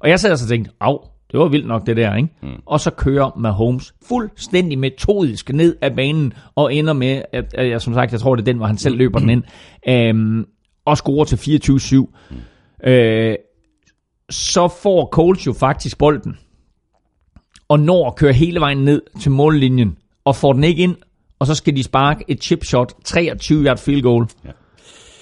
Og 0.00 0.08
jeg 0.08 0.20
sad 0.20 0.32
og 0.32 0.38
så 0.38 0.48
tænkte, 0.48 0.70
au, 0.80 0.98
det 1.32 1.40
var 1.40 1.48
vildt 1.48 1.66
nok 1.66 1.86
det 1.86 1.96
der, 1.96 2.14
ikke? 2.14 2.28
Mm. 2.42 2.48
Og 2.66 2.80
så 2.80 2.90
kører 2.90 3.38
Mahomes 3.38 3.94
fuldstændig 4.08 4.78
metodisk 4.78 5.52
ned 5.52 5.76
af 5.82 5.94
banen, 5.96 6.32
og 6.54 6.74
ender 6.74 6.92
med, 6.92 7.22
at, 7.32 7.54
at 7.54 7.68
jeg 7.70 7.80
som 7.80 7.94
sagt, 7.94 8.12
jeg 8.12 8.20
tror 8.20 8.34
det 8.34 8.42
er 8.42 8.44
den, 8.44 8.56
hvor 8.56 8.66
han 8.66 8.78
selv 8.78 8.96
løber 8.96 9.18
den 9.18 9.30
ind, 9.30 9.42
øhm, 9.88 10.44
og 10.84 10.96
scorer 10.96 11.24
til 11.24 11.36
24-7. 11.36 11.96
Mm. 12.30 12.88
Øh, 12.90 13.36
så 14.30 14.68
får 14.82 15.08
Colts 15.12 15.46
jo 15.46 15.52
faktisk 15.52 15.98
bolden, 15.98 16.38
og 17.68 17.80
når 17.80 18.06
at 18.06 18.16
køre 18.16 18.32
hele 18.32 18.60
vejen 18.60 18.78
ned 18.78 19.02
til 19.20 19.30
mållinjen, 19.30 19.96
og 20.24 20.36
får 20.36 20.52
den 20.52 20.64
ikke 20.64 20.82
ind, 20.82 20.96
og 21.38 21.46
så 21.46 21.54
skal 21.54 21.76
de 21.76 21.82
sparke 21.82 22.24
et 22.28 22.42
chip 22.44 22.64
shot, 22.64 22.92
23 23.04 23.64
yard 23.64 23.78
field 23.78 24.02
goal, 24.02 24.26
Ja. 24.44 24.50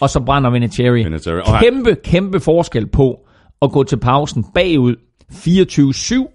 og 0.00 0.10
så 0.10 0.20
brænder 0.20 0.50
Vinatieri. 0.50 1.04
Vinatieri. 1.04 1.40
Kæmpe, 1.60 1.96
kæmpe 2.04 2.40
forskel 2.40 2.86
på 2.86 3.18
at 3.62 3.72
gå 3.72 3.84
til 3.84 3.96
pausen 3.96 4.44
bagud 4.54 4.96
24-7 5.32 6.30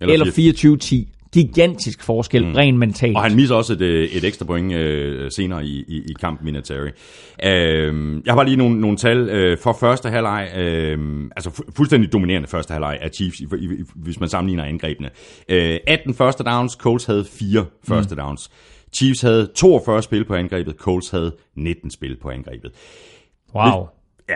eller 0.00 0.26
24-10. 1.06 1.14
Gigantisk 1.32 2.02
forskel, 2.02 2.46
mm. 2.46 2.52
rent 2.52 2.78
mentalt. 2.78 3.16
Og 3.16 3.22
han 3.22 3.36
misser 3.36 3.54
også 3.54 3.72
et, 3.72 3.80
øh, 3.80 4.08
et 4.08 4.24
ekstra 4.24 4.44
point 4.44 4.72
øh, 4.72 5.30
senere 5.30 5.64
i, 5.64 5.84
i, 5.88 5.96
i 5.96 6.12
kampen 6.20 6.46
Vinatieri. 6.46 6.88
Øh, 7.44 8.22
jeg 8.24 8.32
har 8.32 8.34
bare 8.34 8.44
lige 8.44 8.56
nogle, 8.56 8.80
nogle 8.80 8.96
tal 8.96 9.16
øh, 9.16 9.58
for 9.58 9.76
første 9.80 10.10
halvleg. 10.10 10.52
Øh, 10.56 11.24
altså 11.36 11.50
fu- 11.50 11.70
fuldstændig 11.76 12.12
dominerende 12.12 12.48
første 12.48 12.72
halvleg 12.72 12.98
af 13.00 13.10
Chiefs, 13.10 13.40
i, 13.40 13.44
i, 13.44 13.68
hvis 13.94 14.20
man 14.20 14.28
sammenligner 14.28 14.64
angrebene. 14.64 15.10
Øh, 15.48 15.78
18 15.86 16.14
første 16.14 16.44
downs, 16.44 16.72
Colts 16.72 17.04
havde 17.04 17.24
4 17.24 17.66
første 17.88 18.14
mm. 18.14 18.20
downs. 18.20 18.50
Chiefs 18.92 19.20
havde 19.20 19.50
42 19.54 20.02
spil 20.02 20.24
på 20.24 20.34
angrebet, 20.34 20.74
Colts 20.74 21.10
havde 21.10 21.32
19 21.56 21.90
spil 21.90 22.16
på 22.22 22.30
angrebet. 22.30 22.70
wow. 23.54 23.86
Ja, 24.28 24.34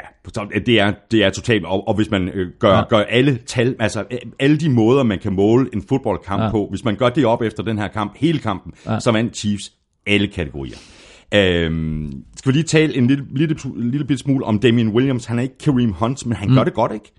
det 0.67 0.81
er, 0.81 0.93
det 1.11 1.25
er 1.25 1.31
totalt, 1.31 1.65
og, 1.65 1.89
og 1.89 1.95
hvis 1.95 2.11
man 2.11 2.29
øh, 2.29 2.49
gør, 2.59 2.77
Ja. 2.77 2.83
gør 2.89 2.99
alle 2.99 3.39
tal, 3.47 3.77
altså 3.79 4.05
øh, 4.11 4.19
alle 4.41 4.57
de 4.57 4.71
måder, 4.71 5.03
man 5.03 5.19
kan 5.19 5.33
måle 5.33 5.71
en 5.73 5.83
fodboldkamp 5.89 6.43
Ja. 6.43 6.51
på, 6.51 6.67
hvis 6.71 6.85
man 6.85 6.97
gør 6.97 7.09
det 7.09 7.27
op 7.27 7.43
efter 7.43 7.63
den 7.63 7.79
her 7.79 7.89
kamp, 7.89 8.13
hele 8.17 8.39
kampen, 8.39 8.73
Ja. 8.87 9.01
så 9.01 9.13
vandt 9.13 9.37
Chiefs 9.37 9.73
alle 10.07 10.27
kategorier. 10.29 10.77
Øhm, 11.35 12.13
skal 12.37 12.53
vi 12.53 12.57
lige 12.57 12.65
tale 12.65 12.97
en 12.97 13.07
lille, 13.07 13.25
lille, 13.35 13.57
lille 13.77 14.07
bit 14.07 14.19
smule 14.19 14.45
om 14.45 14.59
Damien 14.59 14.89
Williams? 14.89 15.25
Han 15.25 15.39
er 15.39 15.43
ikke 15.43 15.59
Kareem 15.59 15.93
Hunt, 15.93 16.27
men 16.27 16.37
han 16.37 16.49
mm. 16.49 16.55
gør 16.55 16.65
det 16.65 16.75
godt, 16.75 16.93
ikke? 16.93 17.13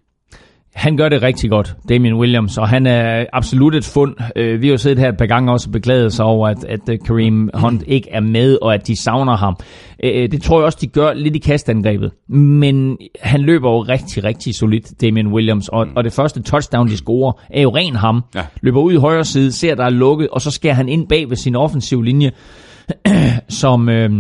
Han 0.76 0.98
gør 0.98 1.10
det 1.10 1.22
rigtig 1.22 1.50
godt, 1.50 1.76
Damien 1.90 2.14
Williams, 2.14 2.58
og 2.58 2.70
han 2.70 2.88
er 2.88 3.26
absolut 3.34 3.76
et 3.76 3.86
fund. 3.86 4.16
Øh, 4.36 4.62
vi 4.62 4.68
har 4.68 4.72
jo 4.72 4.78
siddet 4.78 5.00
her 5.00 5.10
et 5.10 5.18
par 5.18 5.26
gange 5.26 5.52
også 5.52 5.70
og 5.70 5.72
beklaget 5.72 6.14
sig 6.14 6.26
over, 6.26 6.48
at, 6.48 6.64
at 6.64 7.00
Kareem 7.06 7.50
Hunt 7.54 7.84
ikke 7.88 8.10
er 8.12 8.20
med, 8.20 8.58
og 8.62 8.74
at 8.74 8.88
de 8.88 9.02
savner 9.02 9.38
ham. 9.38 9.56
Øh, 10.04 10.32
det 10.32 10.42
tror 10.42 10.60
jeg 10.60 10.66
også, 10.66 10.78
de 10.82 10.88
gør 10.88 11.14
lidt 11.14 11.36
i 11.36 11.40
kastangrebet. 11.40 12.12
Men 12.30 12.98
han 13.22 13.42
løber 13.42 13.72
jo 13.72 13.82
rigtig, 13.82 14.24
rigtig 14.24 14.56
solidt, 14.56 15.02
Damien 15.02 15.28
Williams, 15.28 15.70
og, 15.70 15.88
og 15.96 16.04
det 16.04 16.14
første 16.14 16.42
touchdown, 16.42 16.88
de 16.88 16.98
scorer, 16.98 17.42
er 17.50 17.62
jo 17.62 17.76
ren 17.76 17.96
ham. 17.96 18.24
Ja. 18.36 18.42
Løber 18.62 18.82
ud 18.82 18.94
i 18.94 18.98
højre 18.98 19.26
side, 19.26 19.52
ser 19.52 19.76
der 19.76 19.86
er 19.86 19.90
lukket, 19.90 20.28
og 20.30 20.42
så 20.42 20.52
skærer 20.52 20.74
han 20.74 20.90
ind 20.90 21.08
bag 21.08 21.30
ved 21.30 21.38
sin 21.38 21.56
offensiv 21.56 22.02
linje, 22.02 22.32
som... 23.50 23.90
Øh, 23.90 24.12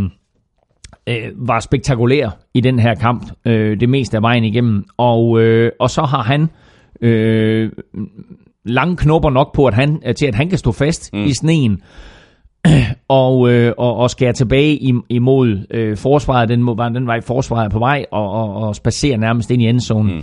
øh, 1.08 1.47
var 1.47 1.60
spektakulær 1.60 2.30
i 2.54 2.62
den 2.62 2.80
her 2.80 2.95
kamp, 2.95 3.32
øh, 3.45 3.80
det 3.80 3.89
meste 3.89 4.18
af 4.18 4.24
vejen 4.24 4.43
igennem. 4.43 4.86
Og, 4.97 5.41
øh, 5.41 5.72
og 5.80 5.89
så 5.89 6.01
har 6.01 6.24
han 6.24 6.49
øh, 7.01 7.72
lange 8.66 8.97
knopper 8.97 9.30
nok 9.30 9.56
på, 9.56 9.66
at 9.66 9.74
han, 9.74 10.01
til 10.20 10.26
at 10.26 10.36
han 10.36 10.49
kan 10.49 10.58
stå 10.58 10.72
fast 10.72 11.14
mm. 11.14 11.24
i 11.24 11.34
sneen 11.34 11.82
og, 13.08 13.51
øh, 13.51 13.74
og, 13.78 13.95
og 13.95 14.10
skære 14.10 14.34
tilbage 14.34 15.01
imod 15.10 15.66
øh, 15.72 15.97
forsvaret. 15.97 16.49
Den, 16.49 16.64
må, 16.64 16.76
den 16.93 17.08
var 17.08 17.16
i 17.16 17.22
forsvaret 17.22 17.72
på 17.72 17.80
vej 17.80 18.06
og, 18.12 18.32
og, 18.32 18.56
og 18.56 18.76
spacere 18.76 19.18
nærmest 19.18 19.51
ind 19.51 19.62
i 19.62 19.68
endzonen. 19.68 20.16
Mm. 20.16 20.22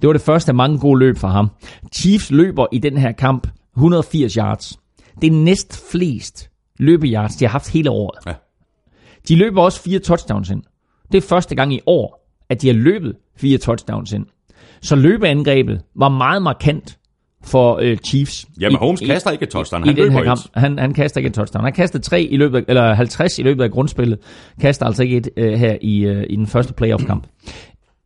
Det 0.00 0.06
var 0.06 0.12
det 0.12 0.22
første 0.22 0.50
af 0.50 0.54
mange 0.54 0.78
gode 0.78 0.98
løb 0.98 1.16
for 1.16 1.28
ham. 1.28 1.50
Chiefs 1.94 2.30
løber 2.30 2.66
i 2.72 2.78
den 2.78 2.96
her 2.96 3.12
kamp 3.12 3.46
180 3.76 4.34
yards. 4.34 4.78
Det 5.20 5.26
er 5.26 5.36
næst 5.36 5.90
flest 5.90 6.50
løbeyards, 6.78 7.36
de 7.36 7.44
har 7.44 7.50
haft 7.50 7.72
hele 7.72 7.90
året. 7.90 8.26
Ja. 8.26 8.32
De 9.30 9.36
løber 9.36 9.62
også 9.62 9.82
fire 9.82 9.98
touchdowns 9.98 10.50
ind. 10.50 10.62
Det 11.12 11.18
er 11.18 11.28
første 11.28 11.54
gang 11.54 11.72
i 11.72 11.80
år, 11.86 12.30
at 12.48 12.62
de 12.62 12.66
har 12.66 12.74
løbet 12.74 13.16
fire 13.36 13.58
touchdowns 13.58 14.12
ind. 14.12 14.26
Så 14.82 14.96
løbeangrebet 14.96 15.80
var 15.94 16.08
meget 16.08 16.42
markant 16.42 16.98
for 17.44 17.78
øh, 17.82 17.96
Chiefs. 17.96 18.46
Jamen, 18.60 18.78
Holmes 18.78 19.00
kaster 19.00 19.30
ikke 19.30 19.42
et 19.42 19.48
touchdown. 19.48 19.82
Han 19.82 19.98
i 19.98 20.00
den 20.00 20.12
her 20.12 20.24
kamp. 20.24 20.40
Han, 20.54 20.78
han 20.78 20.94
kaster 20.94 21.18
ikke 21.18 21.28
et 21.28 21.34
touchdown. 21.34 21.64
Han 21.64 21.72
kaster 21.72 21.98
tre 21.98 22.22
i 22.22 22.36
løbet 22.36 22.58
af, 22.58 22.64
eller 22.68 22.94
50 22.94 23.38
i 23.38 23.42
løbet 23.42 23.64
af 23.64 23.70
grundspillet. 23.70 24.18
Kaster 24.60 24.86
altså 24.86 25.02
ikke 25.02 25.16
et 25.16 25.28
øh, 25.36 25.52
her 25.52 25.76
i, 25.80 25.98
øh, 25.98 26.26
i 26.30 26.36
den 26.36 26.46
første 26.46 26.72
playoff-kamp. 26.72 27.26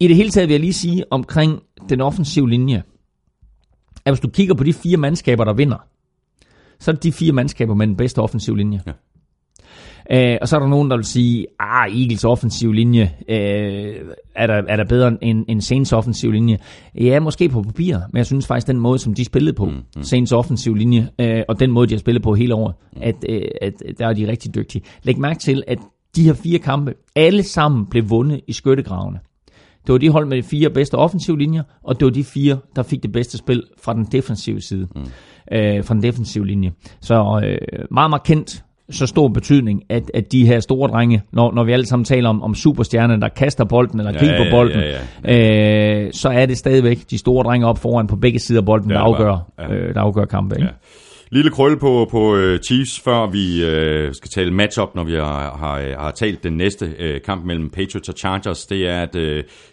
I 0.01 0.09
det 0.09 0.17
hele 0.17 0.31
taget 0.31 0.49
vil 0.49 0.55
jeg 0.55 0.61
lige 0.61 0.73
sige 0.73 1.05
omkring 1.11 1.63
den 1.89 2.01
offensive 2.01 2.51
linje, 2.51 2.83
at 4.05 4.13
hvis 4.13 4.21
du 4.21 4.29
kigger 4.29 4.55
på 4.55 4.65
de 4.65 4.73
fire 4.73 4.97
mandskaber, 4.97 5.45
der 5.45 5.53
vinder, 5.53 5.87
så 6.81 6.91
er 6.91 6.95
det 6.95 7.03
de 7.03 7.13
fire 7.13 7.33
mandskaber 7.33 7.75
med 7.75 7.87
den 7.87 7.97
bedste 7.97 8.19
offensive 8.19 8.57
linje. 8.57 8.81
Ja. 8.87 8.93
Øh, 10.11 10.39
og 10.41 10.49
så 10.49 10.57
er 10.57 10.61
der 10.61 10.69
nogen, 10.69 10.91
der 10.91 10.97
vil 10.97 11.05
sige, 11.05 11.47
ah, 11.61 12.01
Eagles 12.01 12.25
offensiv 12.25 12.73
linje, 12.73 13.13
øh, 13.29 13.95
er, 14.35 14.47
der, 14.47 14.63
er 14.69 14.77
der 14.77 14.85
bedre 14.85 15.17
end, 15.23 15.45
end 15.49 15.61
Saints 15.61 15.93
offensiv 15.93 16.31
linje? 16.31 16.59
Ja, 16.95 17.21
måske 17.21 17.49
på 17.49 17.63
papir, 17.63 17.99
men 18.13 18.17
jeg 18.17 18.27
synes 18.27 18.47
faktisk, 18.47 18.67
den 18.67 18.81
måde, 18.81 18.99
som 18.99 19.15
de 19.15 19.25
spillede 19.25 19.57
på, 19.57 19.65
mm, 19.65 19.73
mm. 19.97 20.03
Saints 20.03 20.33
offensiv 20.33 20.75
linje, 20.75 21.09
øh, 21.19 21.43
og 21.49 21.61
den 21.61 21.71
måde, 21.71 21.87
de 21.87 21.95
har 21.95 21.99
spillet 21.99 22.23
på 22.23 22.35
hele 22.35 22.55
året, 22.55 22.75
mm. 22.93 23.03
at, 23.03 23.15
øh, 23.29 23.43
at 23.63 23.73
der 23.99 24.07
er 24.07 24.13
de 24.13 24.29
rigtig 24.29 24.55
dygtige. 24.55 24.83
Læg 25.03 25.19
mærke 25.19 25.39
til, 25.39 25.63
at 25.67 25.79
de 26.17 26.23
her 26.23 26.33
fire 26.33 26.59
kampe, 26.59 26.95
alle 27.17 27.43
sammen 27.43 27.87
blev 27.87 28.11
vundet 28.11 28.41
i 28.49 28.53
skyttegravene. 28.53 29.19
Det 29.87 29.93
var 29.93 29.99
de 29.99 30.11
hold 30.11 30.27
med 30.27 30.37
de 30.37 30.43
fire 30.43 30.71
bedste 30.71 30.95
offensive 30.95 31.39
linjer, 31.39 31.63
og 31.83 32.01
det 32.01 32.05
var 32.05 32.13
de 32.13 32.25
fire, 32.25 32.59
der 32.77 32.83
fik 32.83 33.03
det 33.03 33.13
bedste 33.13 33.39
spil 33.39 33.63
fra 33.83 33.95
den 33.95 34.05
defensive 34.05 34.61
side. 34.61 34.89
Mm. 34.97 35.03
Øh, 35.53 35.85
fra 35.85 35.95
den 35.95 36.03
defensive 36.03 36.47
linje. 36.47 36.73
Så 37.01 37.41
øh, 37.45 37.85
meget 37.91 38.11
markant 38.11 38.65
så 38.91 39.07
stor 39.07 39.29
betydning, 39.29 39.83
at, 39.89 40.11
at 40.15 40.33
de 40.33 40.47
her 40.47 40.61
store 40.61 40.91
drenge, 40.91 41.23
når, 41.33 41.53
når 41.53 41.65
vi 41.65 41.73
alle 41.73 41.87
sammen 41.87 42.05
taler 42.05 42.29
om, 42.29 42.43
om 42.43 42.55
superstjerner, 42.55 43.17
der 43.17 43.29
kaster 43.29 43.65
bolden 43.65 44.01
eller 44.01 44.13
kigger 44.13 44.35
ja, 44.35 44.45
på 44.45 44.51
bolden, 44.51 44.81
ja, 44.81 44.99
ja, 45.25 45.35
ja. 45.35 46.05
Øh, 46.05 46.13
så 46.13 46.29
er 46.29 46.47
det 46.47 46.59
stadigvæk 46.59 46.99
de 47.11 47.19
store 47.19 47.45
drenge 47.45 47.67
op 47.67 47.79
foran 47.79 48.07
på 48.07 48.17
begge 48.17 48.39
sider 48.39 48.61
af 48.61 48.67
bolden, 48.67 48.91
der 48.91 48.99
afgør, 48.99 49.51
ja. 49.59 49.75
øh, 49.75 49.95
der 49.95 50.01
afgør 50.01 50.25
kampen. 50.25 50.63
Ja. 50.63 50.69
Lille 51.31 51.51
krølle 51.51 51.77
på, 51.77 52.09
på 52.11 52.37
uh, 52.37 52.57
Chiefs, 52.67 53.01
før 53.01 53.27
vi 53.27 53.63
uh, 53.63 54.13
skal 54.13 54.31
tale 54.31 54.51
matchup, 54.51 54.95
når 54.95 55.05
vi 55.05 55.13
har, 55.13 55.57
har, 55.57 56.01
har 56.01 56.11
talt 56.11 56.43
den 56.43 56.53
næste 56.53 56.87
uh, 56.87 57.23
kamp 57.25 57.45
mellem 57.45 57.71
Patriots 57.71 58.09
og 58.09 58.15
Chargers. 58.19 58.67
Det 58.67 58.89
er, 58.89 59.03
at 59.03 59.17
uh, 59.17 59.23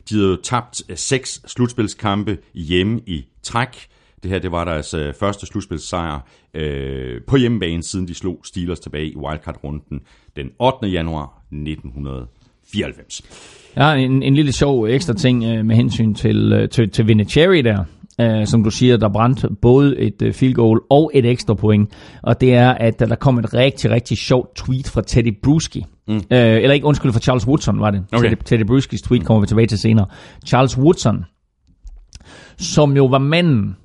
de 0.10 0.16
havde 0.16 0.38
tabt 0.44 0.82
seks 0.96 1.42
slutspilskampe 1.48 2.38
hjemme 2.54 3.00
i 3.08 3.26
træk. 3.44 3.88
Det 4.24 4.32
her 4.32 4.40
det 4.40 4.52
var 4.52 4.66
deres 4.66 4.94
øh, 4.94 5.14
første 5.14 5.46
slutspilssejr 5.46 6.20
øh, 6.54 7.22
på 7.28 7.38
hjemmebane, 7.38 7.84
siden 7.84 8.08
de 8.08 8.14
slog 8.14 8.42
Steelers 8.44 8.80
tilbage 8.80 9.08
i 9.08 9.16
wildcard-runden 9.16 10.02
den 10.36 10.50
8. 10.60 10.88
januar 10.88 11.44
1994. 11.52 13.22
Ja, 13.78 13.94
en, 13.94 14.24
en 14.24 14.36
lille 14.36 14.52
sjov 14.52 14.88
ekstra 14.88 15.14
ting 15.14 15.44
øh, 15.44 15.66
med 15.66 15.76
hensyn 15.76 16.14
til, 16.14 16.54
øh, 16.54 16.70
til, 16.70 16.90
til 16.90 17.08
Vinatieri 17.08 17.62
der. 17.62 17.84
Uh, 18.24 18.46
som 18.46 18.64
du 18.64 18.70
siger, 18.70 18.98
der 18.98 19.10
brændte 19.10 19.50
både 19.62 20.00
et 20.00 20.22
uh, 20.22 20.32
field 20.32 20.54
goal 20.54 20.80
og 20.90 21.12
et 21.14 21.26
ekstra 21.26 21.54
point. 21.54 21.90
Og 22.24 22.42
det 22.42 22.54
er, 22.54 22.70
at 22.70 23.02
uh, 23.02 23.10
der 23.10 23.16
kom 23.16 23.40
et 23.40 23.54
rigtig, 23.54 23.92
rigtig 23.92 24.18
sjovt 24.18 24.56
tweet 24.56 24.88
fra 24.88 25.02
Teddy 25.02 25.38
Bruschi. 25.44 25.86
Mm. 26.08 26.16
Uh, 26.16 26.22
eller 26.30 26.72
ikke, 26.72 26.86
undskyld, 26.86 27.12
fra 27.12 27.20
Charles 27.20 27.48
Woodson 27.48 27.80
var 27.80 27.92
det. 27.92 28.04
Okay. 28.12 28.30
Teddy, 28.30 28.42
Teddy 28.46 28.64
Bruschis 28.64 29.02
tweet 29.02 29.26
kommer 29.26 29.42
vi 29.42 29.48
tilbage 29.48 29.68
til 29.68 29.78
senere. 29.78 30.06
Charles 30.46 30.78
Woodson, 30.78 31.26
som 32.58 32.96
jo 32.96 33.06
var 33.06 33.18
manden, 33.20 33.76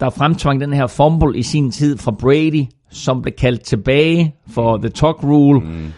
der 0.00 0.10
fremtvang 0.10 0.60
den 0.60 0.72
her 0.72 0.86
fumble 0.86 1.38
i 1.38 1.42
sin 1.42 1.70
tid 1.70 1.98
fra 1.98 2.10
Brady, 2.10 2.64
som 2.90 3.22
blev 3.22 3.34
kaldt 3.34 3.62
tilbage 3.62 4.34
for 4.48 4.76
The 4.76 4.88
Talk 4.88 5.22
Rule. 5.24 5.60
Mm. 5.60 5.92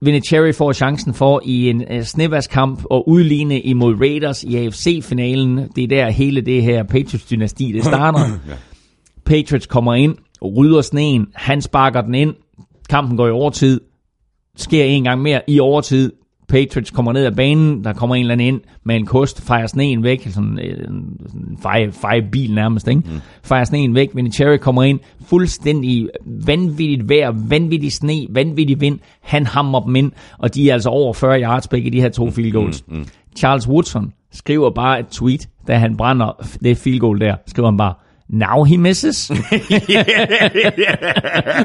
Vinatieri 0.00 0.52
får 0.52 0.72
chancen 0.72 1.14
for 1.14 1.40
i 1.44 1.70
en 1.70 1.84
uh, 1.96 2.02
snevaskamp 2.02 2.84
at 2.94 3.02
udligne 3.06 3.60
imod 3.60 3.94
Raiders 4.00 4.44
i 4.44 4.56
AFC-finalen. 4.56 5.68
Det 5.76 5.84
er 5.84 5.88
der 5.88 6.10
hele 6.10 6.40
det 6.40 6.62
her 6.62 6.82
Patriots-dynasti, 6.82 7.72
det 7.72 7.84
starter. 7.92 8.20
ja. 8.48 8.54
Patriots 9.24 9.66
kommer 9.66 9.94
ind, 9.94 10.16
rydder 10.42 10.80
sneen, 10.80 11.26
han 11.34 11.62
sparker 11.62 12.00
den 12.00 12.14
ind, 12.14 12.34
kampen 12.88 13.16
går 13.16 13.26
i 13.26 13.30
overtid, 13.30 13.80
sker 14.56 14.84
en 14.84 15.04
gang 15.04 15.22
mere 15.22 15.40
i 15.46 15.60
overtid, 15.60 16.12
Patriots 16.48 16.90
kommer 16.90 17.12
ned 17.12 17.24
ad 17.24 17.32
banen, 17.32 17.84
der 17.84 17.92
kommer 17.92 18.14
en 18.16 18.20
eller 18.20 18.32
anden 18.32 18.46
ind 18.46 18.60
med 18.84 18.96
en 18.96 19.06
kost, 19.06 19.42
fejrer 19.42 19.66
sneen 19.66 20.02
væk, 20.02 20.28
sådan 20.30 20.58
en, 20.58 20.92
en 21.34 21.58
feje, 21.62 21.92
feje 21.92 22.22
bil 22.32 22.54
nærmest, 22.54 22.88
ikke? 22.88 23.02
Mm. 23.04 23.20
fejrer 23.42 23.64
sneen 23.64 23.94
væk, 23.94 24.10
Vinatieri 24.14 24.58
kommer 24.58 24.82
ind, 24.82 25.00
fuldstændig 25.26 26.08
vanvittigt 26.24 27.08
vejr, 27.08 27.32
vanvittig 27.48 27.92
sne, 27.92 28.26
vanvittig 28.30 28.80
vind, 28.80 28.98
han 29.20 29.46
hammer 29.46 29.80
dem 29.80 29.96
ind, 29.96 30.12
og 30.38 30.54
de 30.54 30.68
er 30.68 30.72
altså 30.72 30.88
over 30.88 31.12
40 31.12 31.42
yards 31.42 31.68
begge 31.68 31.90
de 31.90 32.00
her 32.00 32.08
to 32.08 32.30
field 32.30 32.52
goals. 32.52 32.84
Mm. 32.88 32.96
Mm. 32.96 33.06
Charles 33.36 33.68
Woodson 33.68 34.12
skriver 34.32 34.70
bare 34.70 35.00
et 35.00 35.06
tweet, 35.06 35.48
da 35.66 35.76
han 35.78 35.96
brænder 35.96 36.46
det 36.62 36.76
field 36.76 37.00
goal 37.00 37.20
der, 37.20 37.36
skriver 37.46 37.70
han 37.70 37.76
bare, 37.76 37.94
Now 38.28 38.64
he 38.64 38.76
misses. 38.76 39.26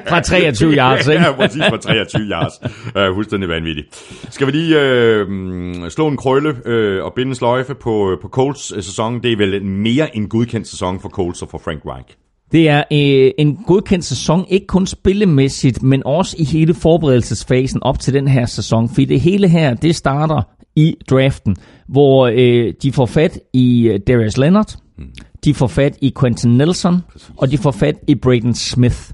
fra 0.09 0.22
23 0.22 0.74
yards, 0.74 1.07
ikke? 1.07 1.24
ja, 1.24 1.32
præcis 1.32 1.64
fra 1.70 1.78
23 1.78 2.22
yards. 2.22 2.53
Uh, 2.86 3.16
fuldstændig 3.16 3.49
vanvittigt. 3.49 3.88
Skal 4.30 4.47
vi 4.47 4.51
lige 4.51 4.76
uh, 4.76 5.88
slå 5.89 6.07
en 6.07 6.18
krølle 6.18 6.49
uh, 6.49 7.05
og 7.05 7.14
binde 7.14 7.30
en 7.30 7.36
sløjfe 7.36 7.76
på, 7.76 8.18
på 8.22 8.28
Colts 8.28 8.72
uh, 8.76 8.84
sæson? 8.84 9.24
Det 9.24 9.32
er 9.32 9.38
vel 9.38 9.66
mere 9.66 10.16
en 10.16 10.30
godkendt 10.30 10.68
sæson 10.68 10.99
for 10.99 11.09
Colts 11.09 11.41
og 11.41 11.49
for 11.49 11.57
Frank 11.57 11.82
Reich. 11.86 12.18
Det 12.51 12.70
er 12.70 12.84
øh, 12.91 13.32
en 13.38 13.55
godkendt 13.55 14.05
sæson, 14.05 14.45
ikke 14.49 14.68
kun 14.68 14.88
spillemæssigt, 14.88 15.84
men 15.84 16.01
også 16.05 16.36
i 16.39 16.43
hele 16.43 16.74
forberedelsesfasen 16.74 17.84
op 17.84 17.99
til 17.99 18.14
den 18.14 18.28
her 18.28 18.45
sæson. 18.45 18.89
For 18.89 19.01
det 19.01 19.22
hele 19.22 19.47
her, 19.47 19.74
det 19.74 19.95
starter 19.95 20.41
i 20.76 20.95
draften, 21.09 21.55
hvor 21.88 22.28
øh, 22.28 22.74
de 22.84 22.91
får 22.91 23.05
fat 23.05 23.39
i 23.53 23.97
Darius 24.07 24.38
Leonard, 24.38 24.76
mm 24.97 25.05
de 25.45 25.53
får 25.53 25.67
fat 25.67 25.97
i 26.01 26.13
Quentin 26.19 26.57
Nelson, 26.57 27.01
Præcis. 27.11 27.31
og 27.37 27.51
de 27.51 27.57
får 27.57 27.71
fat 27.71 27.95
i 28.07 28.15
Braden 28.15 28.55
Smith. 28.55 29.11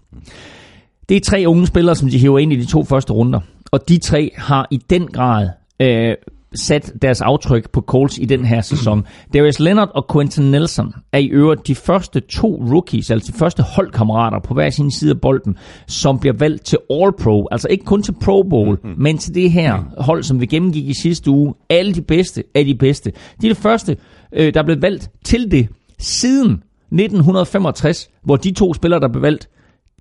Det 1.09 1.17
er 1.17 1.21
tre 1.21 1.43
unge 1.47 1.67
spillere, 1.67 1.95
som 1.95 2.09
de 2.09 2.17
hiver 2.17 2.39
ind 2.39 2.53
i 2.53 2.55
de 2.55 2.65
to 2.65 2.83
første 2.83 3.13
runder. 3.13 3.39
Og 3.71 3.89
de 3.89 3.97
tre 3.97 4.31
har 4.35 4.67
i 4.71 4.77
den 4.89 5.07
grad 5.07 5.49
øh, 5.79 6.15
sat 6.55 6.93
deres 7.01 7.21
aftryk 7.21 7.69
på 7.71 7.81
Colts 7.81 8.17
i 8.17 8.25
den 8.25 8.45
her 8.45 8.61
sæson. 8.61 9.05
Darius 9.33 9.59
Leonard 9.59 9.91
og 9.93 10.05
Quentin 10.13 10.51
Nelson 10.51 10.93
er 11.11 11.17
i 11.17 11.27
øvrigt 11.27 11.67
de 11.67 11.75
første 11.75 12.19
to 12.19 12.63
rookies, 12.71 13.11
altså 13.11 13.31
de 13.31 13.37
første 13.37 13.63
holdkammerater 13.63 14.39
på 14.39 14.53
hver 14.53 14.69
sin 14.69 14.91
side 14.91 15.11
af 15.11 15.21
bolden, 15.21 15.57
som 15.87 16.19
bliver 16.19 16.33
valgt 16.33 16.65
til 16.65 16.77
All-Pro. 16.91 17.47
Altså 17.51 17.67
ikke 17.67 17.85
kun 17.85 18.03
til 18.03 18.13
Pro 18.21 18.43
Bowl, 18.43 18.79
mm-hmm. 18.83 19.01
men 19.01 19.17
til 19.17 19.35
det 19.35 19.51
her 19.51 19.83
hold, 19.97 20.23
som 20.23 20.41
vi 20.41 20.45
gennemgik 20.45 20.87
i 20.87 20.93
sidste 21.01 21.31
uge. 21.31 21.53
Alle 21.69 21.93
de 21.93 22.01
bedste 22.01 22.43
er 22.55 22.63
de 22.63 22.75
bedste. 22.75 23.11
De 23.41 23.47
er 23.47 23.53
det 23.53 23.61
første, 23.61 23.97
øh, 24.33 24.53
der 24.53 24.59
er 24.59 24.65
blevet 24.65 24.81
valgt 24.81 25.09
til 25.25 25.51
det 25.51 25.67
siden 25.99 26.51
1965, 26.51 28.09
hvor 28.23 28.35
de 28.35 28.51
to 28.51 28.73
spillere, 28.73 28.99
der 28.99 29.07
blev 29.07 29.21
valgt, 29.21 29.49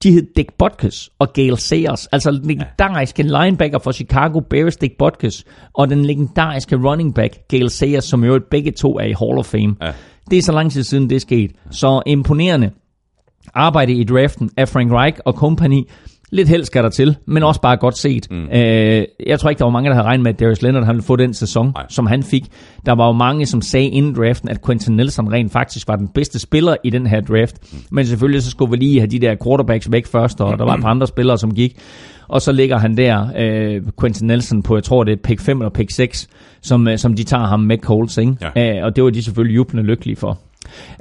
de 0.03 0.13
hed 0.13 0.27
Dick 0.37 0.53
Butkus 0.59 1.11
og 1.19 1.33
Gale 1.33 1.57
Sayers, 1.57 2.07
altså 2.07 2.31
den 2.31 2.45
legendariske 2.45 3.23
linebacker 3.23 3.79
for 3.79 3.93
Chicago 3.93 4.41
Bears, 4.41 4.77
Dick 4.77 4.99
Butkus, 4.99 5.45
og 5.75 5.91
den 5.91 6.05
legendariske 6.05 6.77
running 6.77 7.15
back, 7.15 7.49
Gale 7.49 7.71
Sayers, 7.71 8.05
som 8.05 8.25
jo 8.25 8.41
begge 8.51 8.71
to 8.73 8.99
er 8.99 9.05
i 9.05 9.13
Hall 9.13 9.39
of 9.39 9.47
Fame. 9.47 9.77
Ja. 9.83 9.93
Det 10.31 10.39
er 10.39 10.43
så 10.43 10.53
lang 10.53 10.73
tid 10.73 10.83
siden, 10.83 11.11
det 11.11 11.17
er 11.17 11.21
sket. 11.21 11.51
Så 11.71 12.03
imponerende 12.07 12.71
arbejde 13.55 13.93
i 13.93 14.05
draften 14.05 14.51
af 14.57 14.69
Frank 14.69 14.93
Reich 14.93 15.19
og 15.25 15.33
company. 15.33 15.83
Lidt 16.31 16.49
held 16.49 16.65
skal 16.65 16.83
der 16.83 16.91
til, 16.91 17.17
men 17.27 17.43
også 17.43 17.61
bare 17.61 17.77
godt 17.77 17.99
set. 17.99 18.27
Mm. 18.31 18.49
Øh, 18.53 19.05
jeg 19.27 19.41
tror 19.41 19.51
ikke, 19.51 19.59
der 19.59 19.65
var 19.65 19.73
mange, 19.73 19.89
der 19.89 19.95
havde 19.95 20.07
regnet 20.07 20.23
med, 20.25 20.33
at 20.33 20.41
Darius 20.41 20.63
Leonard 20.63 20.85
han 20.85 20.95
ville 20.95 21.07
få 21.07 21.17
den 21.17 21.35
sæson, 21.35 21.73
Nej. 21.75 21.87
som 21.89 22.07
han 22.07 22.23
fik. 22.23 22.45
Der 22.87 22.93
var 22.93 23.07
jo 23.07 23.13
mange, 23.13 23.47
som 23.47 23.63
sagde 23.63 23.87
inden 23.87 24.15
draften, 24.15 24.49
at 24.49 24.65
Quentin 24.67 24.97
Nelson 24.97 25.33
rent 25.33 25.53
faktisk 25.53 25.89
var 25.89 25.97
den 25.97 26.09
bedste 26.09 26.39
spiller 26.39 26.77
i 26.85 26.91
den 26.91 27.07
her 27.07 27.21
draft. 27.21 27.73
Mm. 27.73 27.79
Men 27.91 28.07
selvfølgelig 28.07 28.43
så 28.43 28.51
skulle 28.51 28.71
vi 28.71 28.77
lige 28.77 29.01
have 29.01 29.11
de 29.11 29.19
der 29.19 29.37
quarterbacks 29.45 29.93
væk 29.93 30.07
først, 30.07 30.41
og 30.41 30.59
der 30.59 30.65
var 30.65 30.75
et 30.75 30.81
par 30.83 30.91
andre 30.91 31.07
spillere, 31.07 31.39
som 31.39 31.55
gik. 31.55 31.79
Og 32.29 32.43
så 32.43 32.53
ligger 32.53 32.79
han 32.79 32.97
der, 32.97 33.27
øh, 33.39 33.83
Quentin 34.01 34.27
Nelson, 34.27 34.63
på, 34.63 34.77
jeg 34.77 34.85
tror 34.85 35.05
det 35.05 35.13
er 35.13 35.17
pick 35.25 35.41
5 35.41 35.61
eller 35.61 35.71
pick 35.71 35.91
6, 35.91 36.29
som, 36.63 36.89
øh, 36.89 36.99
som 36.99 37.15
de 37.15 37.25
tager 37.25 37.47
ham 37.47 37.61
med 37.61 37.79
Colts, 37.79 38.19
ikke? 38.19 38.37
Ja. 38.57 38.79
Øh, 38.79 38.85
og 38.85 38.97
det 38.97 39.05
var 39.05 39.11
de 39.11 39.23
selvfølgelig 39.23 39.57
jublende 39.57 39.83
lykkelige 39.87 40.17
for. 40.17 40.39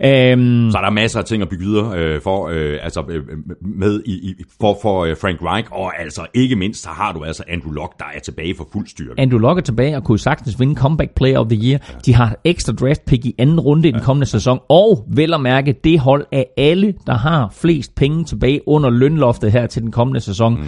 Øhm, 0.03 0.71
Så 0.71 0.77
er 0.77 0.81
der 0.81 0.89
masser 0.89 1.19
af 1.19 1.25
ting 1.25 1.41
at 1.41 1.49
bygge 1.49 1.65
videre 1.65 1.97
øh, 1.97 2.21
for, 2.21 2.47
øh, 2.47 2.77
altså, 2.81 3.03
øh, 3.09 3.23
med 3.61 4.01
i, 4.05 4.11
i, 4.11 4.33
for, 4.61 4.77
for 4.81 5.05
øh, 5.05 5.15
Frank 5.21 5.39
Reich, 5.41 5.67
og 5.71 6.01
altså 6.01 6.21
ikke 6.33 6.55
mindst, 6.55 6.83
så 6.83 6.89
har 6.89 7.13
du 7.13 7.23
altså 7.23 7.43
Andrew 7.49 7.71
Luck, 7.71 7.99
der 7.99 8.05
er 8.15 8.19
tilbage 8.19 8.55
for 8.57 8.67
fuld 8.73 8.87
styrke. 8.87 9.21
Andrew 9.21 9.39
Luck 9.39 9.57
er 9.57 9.61
tilbage 9.61 9.95
og 9.95 10.03
kunne 10.03 10.19
sagtens 10.19 10.59
vinde 10.59 10.75
Comeback 10.75 11.15
Player 11.15 11.39
of 11.39 11.47
the 11.47 11.69
Year. 11.69 11.79
De 12.05 12.13
har 12.13 12.37
ekstra 12.43 12.73
draft 12.73 13.05
pick 13.05 13.25
i 13.25 13.35
anden 13.37 13.59
runde 13.59 13.89
i 13.89 13.91
den 13.91 14.01
kommende 14.01 14.25
sæson. 14.25 14.59
Og 14.69 15.05
vel 15.07 15.33
at 15.33 15.41
mærke, 15.41 15.75
det 15.83 15.99
hold 15.99 16.25
af 16.31 16.45
alle, 16.57 16.93
der 17.07 17.13
har 17.13 17.53
flest 17.55 17.95
penge 17.95 18.23
tilbage 18.23 18.67
under 18.67 18.89
lønloftet 18.89 19.51
her 19.51 19.67
til 19.67 19.81
den 19.81 19.91
kommende 19.91 20.19
sæson. 20.19 20.53
Mm. 20.53 20.63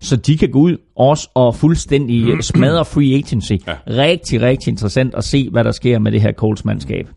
Så 0.00 0.16
de 0.16 0.38
kan 0.38 0.50
gå 0.50 0.58
ud 0.58 0.76
også 0.96 1.30
og 1.34 1.54
fuldstændig 1.54 2.34
mm. 2.34 2.42
smadre 2.42 2.84
free 2.84 3.14
agency. 3.14 3.52
Ja. 3.66 3.74
Rigtig, 3.88 4.40
rigtig 4.42 4.70
interessant 4.70 5.14
at 5.14 5.24
se, 5.24 5.48
hvad 5.50 5.64
der 5.64 5.72
sker 5.72 5.98
med 5.98 6.12
det 6.12 6.20
her 6.20 6.32
Colts 6.32 6.64
mandskab. 6.64 7.08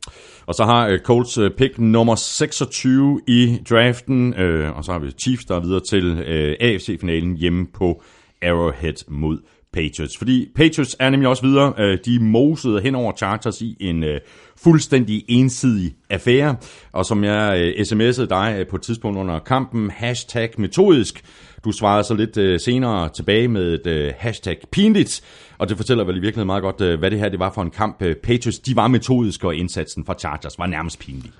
Og 0.45 0.55
så 0.55 0.63
har 0.63 0.87
øh, 0.87 0.99
Colts 0.99 1.37
øh, 1.37 1.51
pick 1.51 1.79
nummer 1.79 2.15
26 2.15 3.21
i 3.27 3.59
draften, 3.69 4.33
øh, 4.33 4.77
og 4.77 4.83
så 4.83 4.91
har 4.91 4.99
vi 4.99 5.11
Chiefs, 5.11 5.45
der 5.45 5.55
er 5.55 5.59
videre 5.59 5.81
til 5.89 6.05
øh, 6.27 6.55
AFC-finalen 6.59 7.37
hjemme 7.37 7.67
på 7.73 8.03
Arrowhead 8.41 9.09
mod 9.09 9.37
Patriots. 9.73 10.17
Fordi 10.17 10.47
Patriots 10.55 10.95
er 10.99 11.09
nemlig 11.09 11.29
også 11.29 11.43
videre. 11.43 11.73
Øh, 11.77 11.97
de 12.05 12.19
mosede 12.19 12.81
hen 12.81 12.95
over 12.95 13.13
Chargers 13.17 13.61
i 13.61 13.77
en 13.79 14.03
øh, 14.03 14.19
fuldstændig 14.63 15.25
ensidig 15.27 15.93
affære. 16.09 16.55
Og 16.91 17.05
som 17.05 17.23
jeg 17.23 17.59
øh, 17.59 17.81
sms'ede 17.81 18.25
dig 18.25 18.55
øh, 18.59 18.67
på 18.67 18.75
et 18.75 18.81
tidspunkt 18.81 19.17
under 19.17 19.39
kampen, 19.39 19.89
hashtag 19.89 20.49
metodisk. 20.57 21.23
Du 21.66 21.72
svarede 21.72 22.03
så 22.03 22.14
lidt 22.14 22.38
øh, 22.38 22.59
senere 22.59 23.09
tilbage 23.09 23.47
med 23.47 23.74
et 23.74 23.88
øh, 23.88 24.14
hashtag 24.18 24.57
pinligt. 24.72 25.22
Og 25.57 25.70
det 25.70 25.78
fortæller 25.78 26.03
vel 26.03 26.18
i 26.18 26.20
virkeligheden 26.20 26.47
meget 26.47 26.64
godt, 26.64 26.82
øh, 26.82 26.99
hvad 26.99 27.12
det 27.12 27.20
her 27.20 27.30
det 27.30 27.39
var 27.39 27.51
for 27.51 27.62
en 27.62 27.72
kamp. 27.72 28.01
Øh, 28.01 28.16
Patriots, 28.16 28.59
de 28.59 28.76
var 28.76 28.88
metodiske, 28.88 29.47
og 29.47 29.55
indsatsen 29.55 30.05
fra 30.05 30.14
Chargers 30.14 30.59
var 30.59 30.66
nærmest 30.66 30.99
pinlig. 30.99 31.32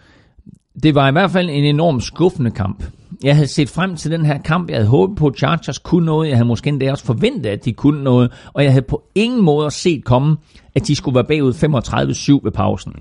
Det 0.84 0.96
var 0.96 1.10
i 1.10 1.12
hvert 1.12 1.32
fald 1.32 1.50
en 1.50 1.64
enorm 1.64 2.02
skuffende 2.02 2.52
kamp. 2.52 2.84
Jeg 3.24 3.36
havde 3.36 3.48
set 3.48 3.70
frem 3.70 3.96
til 3.96 4.12
den 4.12 4.26
her 4.26 4.38
kamp. 4.38 4.70
Jeg 4.70 4.78
havde 4.78 4.90
håbet 4.90 5.18
på, 5.18 5.28
at 5.28 5.38
Chargers 5.38 5.78
kunne 5.78 6.06
noget. 6.06 6.30
Jeg 6.30 6.38
havde 6.38 6.48
måske 6.48 6.70
endda 6.70 6.92
også 6.92 7.06
forventet, 7.06 7.50
at 7.50 7.66
de 7.66 7.74
kunne 7.74 8.04
noget. 8.04 8.32
Og 8.54 8.64
jeg 8.64 8.72
havde 8.72 8.86
på 8.86 9.04
ingen 9.16 9.44
måde 9.44 9.72
set 9.72 10.06
komme, 10.06 10.38
at 10.76 10.88
de 10.88 10.96
skulle 10.96 11.16
være 11.16 11.24
bagud 11.24 11.54
35-7 11.54 12.44
ved 12.44 12.52
pausen. 12.52 12.94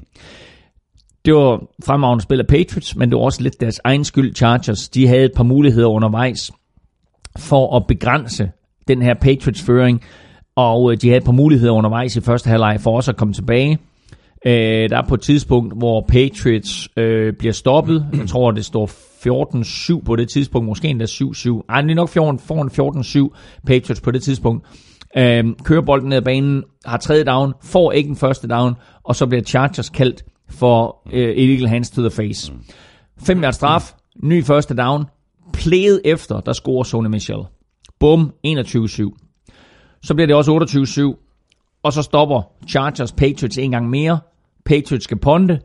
Det 1.25 1.35
var 1.35 1.63
fremragende 1.87 2.23
spil 2.23 2.41
af 2.41 2.47
Patriots, 2.47 2.97
men 2.97 3.11
det 3.11 3.17
var 3.17 3.25
også 3.25 3.43
lidt 3.43 3.61
deres 3.61 3.81
egen 3.85 4.05
skyld, 4.05 4.35
Chargers. 4.35 4.89
De 4.89 5.07
havde 5.07 5.25
et 5.25 5.33
par 5.37 5.45
muligheder 5.45 5.87
undervejs 5.87 6.51
for 7.39 7.77
at 7.77 7.87
begrænse 7.87 8.51
den 8.89 9.03
her 9.03 9.15
Patriots-føring, 9.15 10.03
og 10.57 10.93
øh, 10.93 10.99
de 11.03 11.09
havde 11.09 11.19
et 11.19 11.25
par 11.25 11.33
muligheder 11.33 11.73
undervejs 11.73 12.17
i 12.17 12.21
første 12.21 12.49
halvleg 12.49 12.81
for 12.81 12.97
også 12.97 13.11
at 13.11 13.17
komme 13.17 13.35
tilbage. 13.35 13.79
Øh, 14.47 14.91
der 14.91 14.97
er 14.97 15.07
på 15.09 15.15
et 15.15 15.21
tidspunkt, 15.21 15.79
hvor 15.79 16.05
Patriots 16.09 16.89
øh, 16.97 17.33
bliver 17.33 17.53
stoppet. 17.53 18.07
Jeg 18.19 18.29
tror, 18.29 18.51
det 18.51 18.65
står 18.65 18.87
14-7 19.99 20.05
på 20.05 20.17
det 20.17 20.29
tidspunkt. 20.29 20.67
Måske 20.67 20.89
endda 20.89 21.05
7-7. 21.05 21.65
Ej, 21.69 21.81
det 21.81 21.91
er 21.91 21.95
nok 21.95 22.09
14 22.09 22.39
foran 22.39 23.31
14-7 23.31 23.63
Patriots 23.67 24.01
på 24.01 24.11
det 24.11 24.23
tidspunkt. 24.23 24.67
Øh, 25.17 25.45
kører 25.65 25.83
bolden 25.83 26.09
ned 26.09 26.17
ad 26.17 26.23
banen, 26.23 26.65
har 26.87 26.97
tredje 26.97 27.25
down, 27.25 27.53
får 27.63 27.93
ikke 27.93 28.11
en 28.11 28.17
første 28.17 28.49
down, 28.49 28.75
og 29.05 29.17
så 29.17 29.27
bliver 29.27 29.43
Chargers 29.43 29.89
kaldt 29.89 30.25
for 30.49 30.97
øh, 31.13 31.33
illegal 31.37 31.69
hands 31.69 31.91
to 31.91 32.03
the 32.03 32.11
face. 32.11 32.53
5 33.23 33.43
yards 33.43 33.55
straf, 33.55 33.93
ny 34.23 34.45
første 34.45 34.77
down, 34.77 35.05
Plæget 35.53 36.01
efter, 36.05 36.41
der 36.41 36.53
scorer 36.53 36.83
Sonny 36.83 37.09
Michel. 37.09 37.45
Bum, 38.01 38.33
21-7. 38.47 38.51
Så 40.03 40.15
bliver 40.15 40.27
det 40.27 40.37
også 40.37 41.15
28-7, 41.19 41.81
og 41.83 41.93
så 41.93 42.03
stopper 42.03 42.43
Chargers 42.69 43.13
Patriots 43.13 43.59
en 43.59 43.71
gang 43.71 43.91
mere. 43.91 44.19
Patriots 44.65 45.05
skal 45.05 45.19
ponte, 45.19 45.61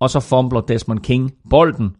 og 0.00 0.10
så 0.10 0.20
fumbler 0.20 0.60
Desmond 0.60 1.00
King 1.00 1.34
bolden. 1.50 1.96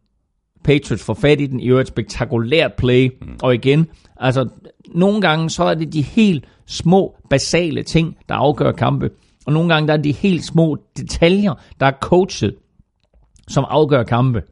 Patriots 0.64 1.05
får 1.05 1.14
fat 1.14 1.41
i 1.41 1.47
den, 1.47 1.61
i 1.61 1.68
øvrigt 1.68 1.89
et 1.89 1.93
spektakulært 1.93 2.72
play. 2.75 3.11
Og 3.43 3.55
igen, 3.55 3.87
altså 4.16 4.49
nogle 4.95 5.20
gange 5.20 5.51
så 5.51 5.64
er 5.64 5.75
det 5.75 5.93
de 5.93 6.03
helt 6.03 6.49
små, 6.66 7.16
basale 7.31 7.83
ting, 7.83 8.16
der 8.29 8.35
afgør 8.35 8.72
kampe. 8.72 9.11
Og 9.47 9.53
nogle 9.53 9.75
gange 9.75 9.89
der 9.89 9.93
er 9.93 10.03
de 10.03 10.12
helt 10.12 10.45
små 10.45 10.77
detaljer, 10.97 11.55
der 11.81 11.87
er 11.87 11.93
coachet, 12.01 12.55
som 13.49 13.64
afgør 13.68 14.03
kampe. 14.03 14.43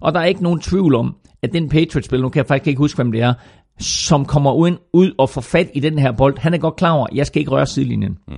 Og 0.00 0.14
der 0.14 0.20
er 0.20 0.24
ikke 0.24 0.42
nogen 0.42 0.60
tvivl 0.60 0.94
om, 0.94 1.16
at 1.42 1.52
den 1.52 1.68
Patriots-spiller, 1.68 2.22
nu 2.22 2.28
kan 2.28 2.38
jeg 2.38 2.46
faktisk 2.46 2.68
ikke 2.68 2.78
huske, 2.78 2.96
hvem 2.96 3.12
det 3.12 3.22
er, 3.22 3.34
som 3.78 4.24
kommer 4.24 4.52
ud, 4.52 4.76
ud 4.92 5.12
og 5.18 5.30
får 5.30 5.40
fat 5.40 5.70
i 5.74 5.80
den 5.80 5.98
her 5.98 6.12
bold, 6.12 6.38
han 6.38 6.54
er 6.54 6.58
godt 6.58 6.76
klar 6.76 6.92
over, 6.92 7.06
at 7.06 7.16
jeg 7.16 7.26
skal 7.26 7.40
ikke 7.40 7.50
røre 7.50 7.66
sidelinjen. 7.66 8.18
Mm. 8.28 8.34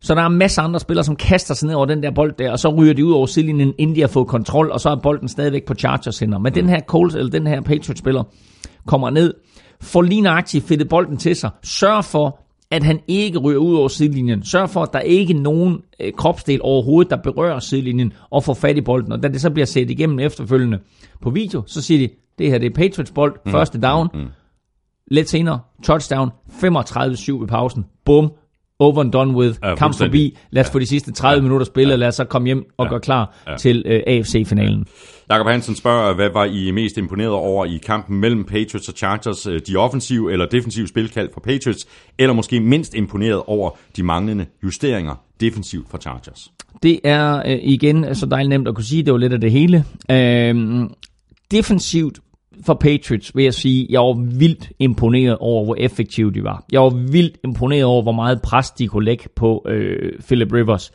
Så 0.00 0.14
der 0.14 0.22
er 0.22 0.28
masser 0.28 0.62
af 0.62 0.66
andre 0.66 0.80
spillere, 0.80 1.04
som 1.04 1.16
kaster 1.16 1.54
sig 1.54 1.66
ned 1.66 1.74
over 1.74 1.86
den 1.86 2.02
der 2.02 2.10
bold 2.10 2.32
der, 2.38 2.50
og 2.50 2.58
så 2.58 2.68
ryger 2.68 2.94
de 2.94 3.06
ud 3.06 3.12
over 3.12 3.26
sidelinjen, 3.26 3.74
inden 3.78 3.96
de 3.96 4.00
har 4.00 4.08
fået 4.08 4.28
kontrol, 4.28 4.70
og 4.70 4.80
så 4.80 4.90
er 4.90 4.96
bolden 5.02 5.28
stadigvæk 5.28 5.64
på 5.64 5.74
Chargers 5.74 6.18
hænder. 6.18 6.38
Men 6.38 6.50
mm. 6.50 6.54
den 6.54 6.68
her 6.68 6.80
Coles, 6.80 7.14
eller 7.14 7.30
den 7.30 7.46
her 7.46 7.60
Patriots-spiller, 7.60 8.22
kommer 8.86 9.10
ned, 9.10 9.34
får 9.80 10.02
lige 10.02 10.20
nøjagtigt 10.20 10.68
fedtet 10.68 10.88
bolden 10.88 11.16
til 11.16 11.36
sig, 11.36 11.50
sørger 11.62 12.02
for, 12.02 12.41
at 12.72 12.82
han 12.82 13.00
ikke 13.08 13.38
ryger 13.38 13.58
ud 13.58 13.74
over 13.74 13.88
sidelinjen. 13.88 14.44
Sørg 14.44 14.70
for, 14.70 14.82
at 14.82 14.92
der 14.92 15.00
ikke 15.00 15.34
er 15.34 15.38
nogen 15.38 15.82
øh, 16.00 16.12
kropsdel 16.12 16.60
overhovedet, 16.62 17.10
der 17.10 17.16
berører 17.16 17.58
sidelinjen 17.58 18.12
og 18.30 18.44
får 18.44 18.54
fat 18.54 18.76
i 18.76 18.80
bolden. 18.80 19.12
Og 19.12 19.22
da 19.22 19.28
det 19.28 19.40
så 19.40 19.50
bliver 19.50 19.66
set 19.66 19.90
igennem 19.90 20.18
efterfølgende 20.18 20.78
på 21.20 21.30
video, 21.30 21.62
så 21.66 21.82
siger 21.82 22.08
de, 22.08 22.14
det 22.38 22.50
her 22.50 22.58
det 22.58 22.66
er 22.66 22.74
Patriots 22.74 23.10
bold, 23.10 23.36
mm. 23.44 23.50
første 23.50 23.80
down. 23.80 24.08
Mm. 24.14 24.26
Lidt 25.06 25.28
senere, 25.28 25.60
touchdown, 25.82 26.30
35-7 26.48 26.62
ved 27.32 27.48
pausen. 27.48 27.86
Bum, 28.04 28.32
over 28.82 29.00
and 29.00 29.12
done 29.12 29.32
with, 29.32 29.58
Ja, 29.62 29.68
ja, 29.68 29.74
kamp 29.74 29.94
forbi. 29.98 30.38
Lad 30.50 30.64
os 30.64 30.70
få 30.70 30.78
de 30.78 30.86
sidste 30.86 31.12
30 31.12 31.36
ja. 31.36 31.42
minutter 31.42 31.66
spille, 31.66 31.90
ja. 31.90 31.96
lad 31.96 32.08
os 32.08 32.14
så 32.14 32.24
komme 32.24 32.46
hjem 32.46 32.64
og 32.78 32.86
ja. 32.86 32.90
gøre 32.90 33.00
klar 33.00 33.34
ja. 33.46 33.56
til 33.56 33.82
øh, 33.86 34.00
AFC-finalen. 34.06 34.86
Jakob 35.30 35.46
Hansen 35.46 35.76
spørger, 35.76 36.14
hvad 36.14 36.30
var 36.34 36.44
I 36.44 36.70
mest 36.70 36.98
imponeret 36.98 37.32
over 37.32 37.64
i 37.64 37.80
kampen 37.86 38.20
mellem 38.20 38.44
Patriots 38.44 38.88
og 38.88 38.94
Chargers? 38.94 39.46
Øh, 39.46 39.60
De 39.66 39.76
offensive 39.76 40.32
eller 40.32 40.46
defensive 40.46 40.88
spilkald 40.88 41.28
for 41.34 41.40
Patriots, 41.40 41.86
eller 42.18 42.34
måske 42.34 42.60
mindst 42.60 42.94
imponeret 42.94 43.42
over 43.46 43.70
de 43.96 44.02
manglende 44.02 44.46
justeringer 44.64 45.14
defensivt 45.40 45.90
for 45.90 45.98
Chargers? 45.98 46.52
Det 46.82 47.00
er 47.04 47.42
øh, 47.46 47.58
igen 47.62 48.14
så 48.14 48.26
dejligt 48.26 48.48
nemt 48.48 48.68
at 48.68 48.74
kunne 48.74 48.84
sige, 48.84 49.02
det 49.02 49.12
var 49.12 49.18
lidt 49.18 49.32
af 49.32 49.40
det 49.40 49.50
hele. 49.50 49.84
Øh, 50.10 50.54
defensivt 51.50 52.18
for 52.66 52.74
Patriots 52.74 53.36
vil 53.36 53.44
jeg 53.44 53.54
sige, 53.54 53.86
jeg 53.90 54.00
var 54.00 54.36
vildt 54.38 54.70
imponeret 54.78 55.38
over, 55.38 55.64
hvor 55.64 55.74
effektive 55.78 56.32
de 56.32 56.44
var. 56.44 56.64
Jeg 56.72 56.80
var 56.80 57.08
vildt 57.10 57.38
imponeret 57.44 57.84
over, 57.84 58.02
hvor 58.02 58.12
meget 58.12 58.42
pres 58.42 58.70
de 58.70 58.86
kunne 58.86 59.04
lægge 59.04 59.28
på 59.36 59.66
øh, 59.68 60.12
Philip 60.26 60.52
Rivers. 60.52 60.92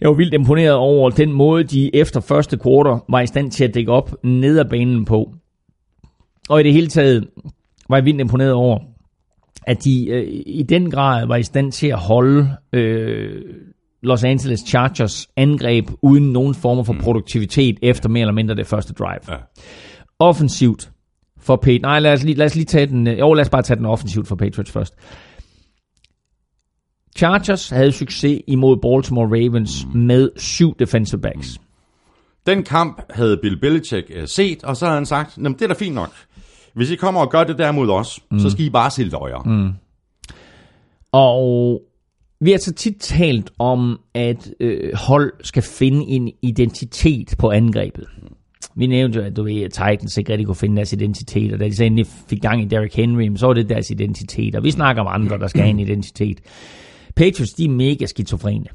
Jeg 0.00 0.08
var 0.08 0.16
vildt 0.16 0.34
imponeret 0.34 0.74
over 0.74 1.10
den 1.10 1.32
måde, 1.32 1.64
de 1.64 1.96
efter 1.96 2.20
første 2.20 2.56
kvartal 2.56 3.00
var 3.08 3.20
i 3.20 3.26
stand 3.26 3.50
til 3.50 3.64
at 3.64 3.74
dække 3.74 3.92
op 3.92 4.24
ned 4.24 4.58
ad 4.58 4.64
banen 4.70 5.04
på. 5.04 5.34
Og 6.48 6.60
i 6.60 6.62
det 6.62 6.72
hele 6.72 6.86
taget 6.86 7.28
var 7.88 7.96
jeg 7.96 8.04
vildt 8.04 8.20
imponeret 8.20 8.52
over, 8.52 8.78
at 9.66 9.84
de 9.84 10.08
øh, 10.08 10.42
i 10.46 10.62
den 10.62 10.90
grad 10.90 11.26
var 11.26 11.36
i 11.36 11.42
stand 11.42 11.72
til 11.72 11.86
at 11.86 11.98
holde 11.98 12.48
øh, 12.72 13.42
Los 14.02 14.24
Angeles 14.24 14.60
Chargers 14.60 15.28
angreb 15.36 15.84
uden 16.02 16.32
nogen 16.32 16.54
former 16.54 16.82
for 16.82 16.96
produktivitet 17.00 17.78
efter 17.82 18.08
mere 18.08 18.20
eller 18.20 18.34
mindre 18.34 18.54
det 18.54 18.66
første 18.66 18.92
drive. 18.92 19.20
Ja. 19.28 19.36
Offensivt 20.20 20.90
for 21.38 21.56
Patriots. 21.56 21.82
Nej, 21.82 21.98
lad 22.00 22.12
os, 22.12 22.22
lige, 22.24 22.34
lad 22.34 22.46
os 22.46 22.54
lige 22.54 22.64
tage 22.64 22.86
den. 22.86 23.06
øh, 23.06 23.18
Jo, 23.18 23.32
lad 23.34 23.44
os 23.44 23.50
bare 23.50 23.62
tage 23.62 23.76
den 23.76 23.86
offensivt 23.86 24.28
for 24.28 24.36
Patriots 24.36 24.70
først. 24.70 24.94
Chargers 27.16 27.70
havde 27.70 27.92
succes 27.92 28.40
imod 28.46 28.76
Baltimore 28.76 29.26
Ravens 29.26 29.86
med 29.94 30.30
syv 30.36 30.76
defensive 30.78 31.20
backs. 31.20 31.58
Den 32.46 32.62
kamp 32.62 33.02
havde 33.10 33.38
Bill 33.42 33.60
Belichick 33.60 34.10
øh, 34.14 34.28
set, 34.28 34.64
og 34.64 34.76
så 34.76 34.84
havde 34.84 34.96
han 34.96 35.06
sagt, 35.06 35.38
"Nå, 35.38 35.48
men 35.48 35.58
det 35.58 35.62
er 35.62 35.66
da 35.68 35.74
fint 35.74 35.94
nok. 35.94 36.10
Hvis 36.74 36.90
I 36.90 36.96
kommer 36.96 37.20
og 37.20 37.30
gør 37.30 37.44
det 37.44 37.58
der 37.58 37.72
mod 37.72 37.90
os, 37.90 38.20
mm. 38.30 38.38
så 38.38 38.50
skal 38.50 38.64
I 38.64 38.70
bare 38.70 38.90
se 38.90 39.04
løjer. 39.04 39.42
Mm. 39.44 39.72
Og 41.12 41.80
vi 42.40 42.50
har 42.50 42.58
så 42.58 42.72
tit 42.72 42.96
talt 43.00 43.50
om, 43.58 44.00
at 44.14 44.50
øh, 44.60 44.94
hold 44.94 45.32
skal 45.42 45.62
finde 45.62 46.04
en 46.06 46.30
identitet 46.42 47.34
på 47.38 47.50
angrebet. 47.50 48.06
Vi 48.74 48.86
nævnte 48.86 49.18
jo, 49.18 49.24
at 49.24 49.36
du 49.36 49.42
ved, 49.42 49.62
at 49.62 49.70
Titans 49.70 50.16
ikke 50.16 50.32
rigtig 50.32 50.46
kunne 50.46 50.56
finde 50.56 50.76
deres 50.76 50.92
identitet, 50.92 51.52
og 51.52 51.60
da 51.60 51.64
de 51.64 51.76
så 51.76 51.84
endelig 51.84 52.06
fik 52.06 52.42
gang 52.42 52.62
i 52.62 52.64
Derrick 52.64 52.96
Henry, 52.96 53.36
så 53.36 53.46
var 53.46 53.54
det 53.54 53.68
deres 53.68 53.90
identitet. 53.90 54.54
Og 54.56 54.64
vi 54.64 54.70
snakker 54.70 55.02
om 55.02 55.22
andre, 55.22 55.38
der 55.38 55.46
skal 55.46 55.60
have 55.60 55.70
en 55.70 55.80
identitet. 55.80 56.40
Patriots, 57.16 57.52
de 57.52 57.64
er 57.64 57.68
mega 57.68 58.06
skizofrene. 58.06 58.66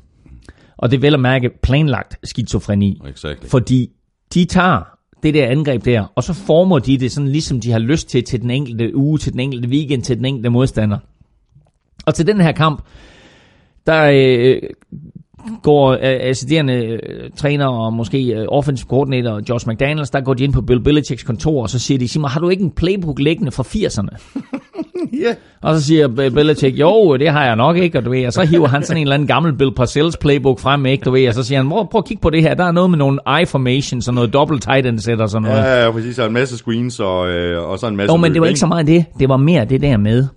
Og 0.77 0.91
det 0.91 0.97
er 0.97 1.01
vel 1.01 1.13
at 1.13 1.19
mærke 1.19 1.49
planlagt 1.63 2.17
skizofreni. 2.23 3.01
Exactly. 3.09 3.47
Fordi 3.47 3.89
de 4.33 4.45
tager 4.45 4.81
det 5.23 5.33
der 5.33 5.47
angreb 5.47 5.85
der, 5.85 6.11
og 6.15 6.23
så 6.23 6.33
former 6.33 6.79
de 6.79 6.97
det 6.97 7.11
sådan, 7.11 7.29
ligesom 7.29 7.59
de 7.59 7.71
har 7.71 7.79
lyst 7.79 8.09
til, 8.09 8.23
til 8.23 8.41
den 8.41 8.51
enkelte 8.51 8.95
uge, 8.95 9.17
til 9.17 9.31
den 9.31 9.39
enkelte 9.39 9.69
weekend, 9.69 10.03
til 10.03 10.17
den 10.17 10.25
enkelte 10.25 10.49
modstander. 10.49 10.97
Og 12.05 12.15
til 12.15 12.27
den 12.27 12.41
her 12.41 12.51
kamp, 12.51 12.81
der 13.87 14.11
øh, 14.13 14.61
går 15.63 15.91
øh, 15.91 15.97
assisterende 16.01 16.73
øh, 16.73 16.99
træner 17.37 17.67
og 17.67 17.93
måske 17.93 18.23
øh, 18.23 18.45
offensive 18.47 18.87
coordinator 18.87 19.41
Josh 19.49 19.67
McDaniels, 19.67 20.09
der 20.09 20.21
går 20.21 20.33
de 20.33 20.43
ind 20.43 20.53
på 20.53 20.61
Bill 20.61 20.83
Belichicks 20.83 21.23
kontor, 21.23 21.61
og 21.61 21.69
så 21.69 21.79
siger 21.79 21.97
de, 21.97 22.07
sig 22.07 22.21
mig, 22.21 22.29
har 22.29 22.39
du 22.39 22.49
ikke 22.49 22.63
en 22.63 22.71
playbook 22.71 23.19
liggende 23.19 23.51
fra 23.51 23.63
80'erne? 23.63 24.17
Ja. 25.13 25.33
Og 25.61 25.75
så 25.75 25.85
siger 25.85 26.07
Bill 26.07 26.31
Belichick, 26.31 26.79
jo, 26.79 27.17
det 27.17 27.29
har 27.29 27.45
jeg 27.45 27.55
nok 27.55 27.77
ikke, 27.77 27.97
og 27.97 28.05
du 28.05 28.09
ved, 28.09 28.25
og 28.25 28.33
så 28.33 28.45
hiver 28.45 28.67
han 28.67 28.83
sådan 28.83 28.97
en 28.97 29.03
eller 29.03 29.13
anden 29.13 29.27
gammel 29.27 29.53
Bill 29.57 29.73
Parcells 29.75 30.17
playbook 30.17 30.59
frem, 30.59 30.85
ikke, 30.85 31.03
du 31.03 31.11
ved, 31.11 31.27
og 31.27 31.33
så 31.33 31.43
siger 31.43 31.59
han, 31.59 31.69
prøv, 31.69 31.87
prøv 31.91 31.99
at 31.99 32.05
kigge 32.05 32.21
på 32.21 32.29
det 32.29 32.41
her, 32.41 32.53
der 32.53 32.63
er 32.63 32.71
noget 32.71 32.89
med 32.89 32.97
nogle 32.97 33.19
eye 33.39 33.45
formations 33.45 34.07
og 34.07 34.13
noget 34.13 34.33
double 34.33 34.59
tight 34.59 34.87
end 34.87 34.99
set 34.99 35.21
og 35.21 35.29
sådan 35.29 35.47
noget. 35.47 35.57
Ja, 35.57 35.83
ja, 35.83 35.91
præcis. 35.91 36.19
Og 36.19 36.27
en 36.27 36.33
masse 36.33 36.57
screens 36.57 36.99
og, 36.99 37.29
øh, 37.29 37.69
og 37.69 37.79
så 37.79 37.87
en 37.87 37.95
masse 37.95 38.13
Jo, 38.13 38.17
men 38.17 38.33
det 38.33 38.41
var 38.41 38.47
ikke 38.47 38.59
så 38.59 38.67
meget 38.67 38.87
det. 38.87 39.05
Det 39.19 39.29
var 39.29 39.37
mere 39.37 39.65
det 39.65 39.81
der 39.81 39.97
med, 39.97 40.27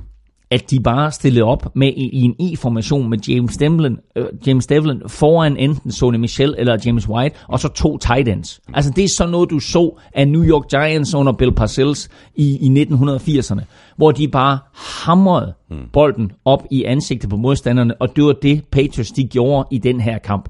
at 0.51 0.71
de 0.71 0.81
bare 0.81 1.13
stillede 1.13 1.45
op 1.45 1.77
med 1.77 1.89
i, 1.89 2.09
i 2.09 2.23
en 2.23 2.35
E-formation 2.41 3.09
med 3.09 3.19
James 3.29 3.57
Devlin, 3.57 3.97
øh, 4.17 4.25
James 4.47 4.67
Devlin 4.67 5.03
foran 5.07 5.57
enten 5.57 5.93
Sonny 5.93 6.19
Michel 6.19 6.55
eller 6.59 6.79
James 6.87 7.09
White, 7.09 7.37
og 7.49 7.61
så 7.61 7.69
to 7.69 7.99
tight 7.99 8.29
ends. 8.29 8.61
Altså 8.75 8.93
det 8.97 9.05
er 9.05 9.09
sådan 9.17 9.31
noget, 9.31 9.51
du 9.51 9.61
så 9.61 9.99
af 10.15 10.29
New 10.29 10.45
York 10.45 10.69
Giants 10.71 11.15
under 11.15 11.33
Bill 11.33 11.53
Parcells 11.53 12.09
i, 12.37 12.59
i 12.61 12.83
1980'erne, 12.83 13.61
hvor 13.97 14.13
de 14.13 14.29
bare 14.29 14.59
hamrede 15.05 15.55
bolden 15.93 16.33
op 16.45 16.67
i 16.71 16.85
ansigtet 16.85 17.31
på 17.31 17.37
modstanderne, 17.37 17.95
og 17.95 18.17
det 18.17 18.25
var 18.25 18.33
det 18.33 18.65
Patriots 18.71 19.11
de 19.11 19.25
gjorde 19.25 19.69
i 19.71 19.79
den 19.79 20.01
her 20.01 20.19
kamp. 20.19 20.49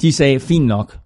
De 0.00 0.12
sagde, 0.12 0.40
fint 0.40 0.66
nok, 0.66 0.98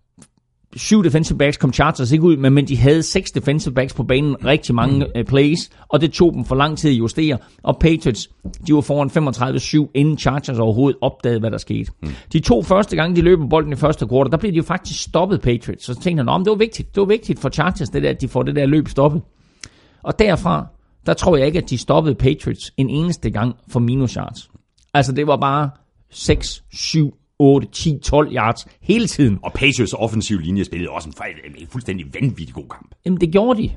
syv 0.77 1.05
defensive 1.05 1.39
backs 1.39 1.57
kom 1.57 1.73
Chargers 1.73 2.12
ikke 2.12 2.25
ud 2.25 2.37
med, 2.37 2.51
men 2.51 2.69
de 2.69 2.77
havde 2.77 3.03
seks 3.03 3.31
defensive 3.31 3.75
backs 3.75 3.95
på 3.95 4.03
banen, 4.03 4.45
rigtig 4.45 4.75
mange 4.75 5.07
uh, 5.19 5.25
plays, 5.25 5.71
og 5.89 6.01
det 6.01 6.12
tog 6.12 6.35
dem 6.35 6.45
for 6.45 6.55
lang 6.55 6.79
tid 6.79 6.91
at 6.91 6.97
justere. 6.99 7.39
Og 7.62 7.79
Patriots, 7.81 8.29
de 8.66 8.75
var 8.75 8.81
foran 8.81 9.87
35-7, 9.87 9.91
inden 9.95 10.19
Chargers 10.19 10.59
overhovedet 10.59 10.99
opdagede, 11.01 11.41
hvad 11.41 11.51
der 11.51 11.59
skete. 11.59 11.93
Mm. 12.03 12.09
De 12.33 12.41
to 12.41 12.62
første 12.62 12.97
gange, 12.97 13.16
de 13.16 13.21
løber 13.21 13.47
bolden 13.47 13.73
i 13.73 13.77
første 13.77 14.07
kvartal, 14.07 14.31
der 14.31 14.37
blev 14.37 14.53
de 14.53 14.57
jo 14.57 14.62
faktisk 14.62 15.03
stoppet 15.03 15.41
Patriots. 15.41 15.85
Så 15.85 15.95
tænkte 15.95 16.21
han, 16.21 16.29
om 16.29 16.45
det 16.45 16.51
var 16.51 16.57
vigtigt, 16.57 16.95
det 16.95 17.01
var 17.01 17.07
vigtigt 17.07 17.39
for 17.39 17.49
Chargers, 17.49 17.89
det 17.89 18.03
der, 18.03 18.11
at 18.11 18.21
de 18.21 18.29
får 18.29 18.43
det 18.43 18.57
der 18.57 18.66
løb 18.66 18.89
stoppet. 18.89 19.23
Og 20.03 20.19
derfra, 20.19 20.66
der 21.07 21.14
tror 21.14 21.37
jeg 21.37 21.47
ikke, 21.47 21.59
at 21.59 21.71
de 21.71 21.79
stoppede 21.79 22.14
Patriots 22.14 22.73
en 22.77 22.91
eneste 22.91 23.31
gang 23.31 23.57
for 23.69 23.81
minus 23.81 24.12
yards. 24.14 24.51
Altså 24.95 25.12
det 25.12 25.27
var 25.27 25.37
bare 25.37 25.71
6, 26.11 26.64
7, 26.73 27.14
8, 27.39 27.68
10, 27.72 27.99
12 28.03 28.32
yards 28.32 28.66
hele 28.80 29.07
tiden. 29.07 29.39
Og 29.43 29.53
Patriots 29.53 29.95
offensiv 29.95 30.39
linje 30.39 30.64
spillede 30.64 30.91
også 30.91 31.09
en, 31.09 31.12
fejl, 31.12 31.34
en 31.59 31.66
fuldstændig 31.66 32.07
vanvittig 32.14 32.55
god 32.55 32.68
kamp. 32.70 32.95
Jamen, 33.05 33.20
det 33.20 33.32
gjorde 33.32 33.62
de. 33.62 33.70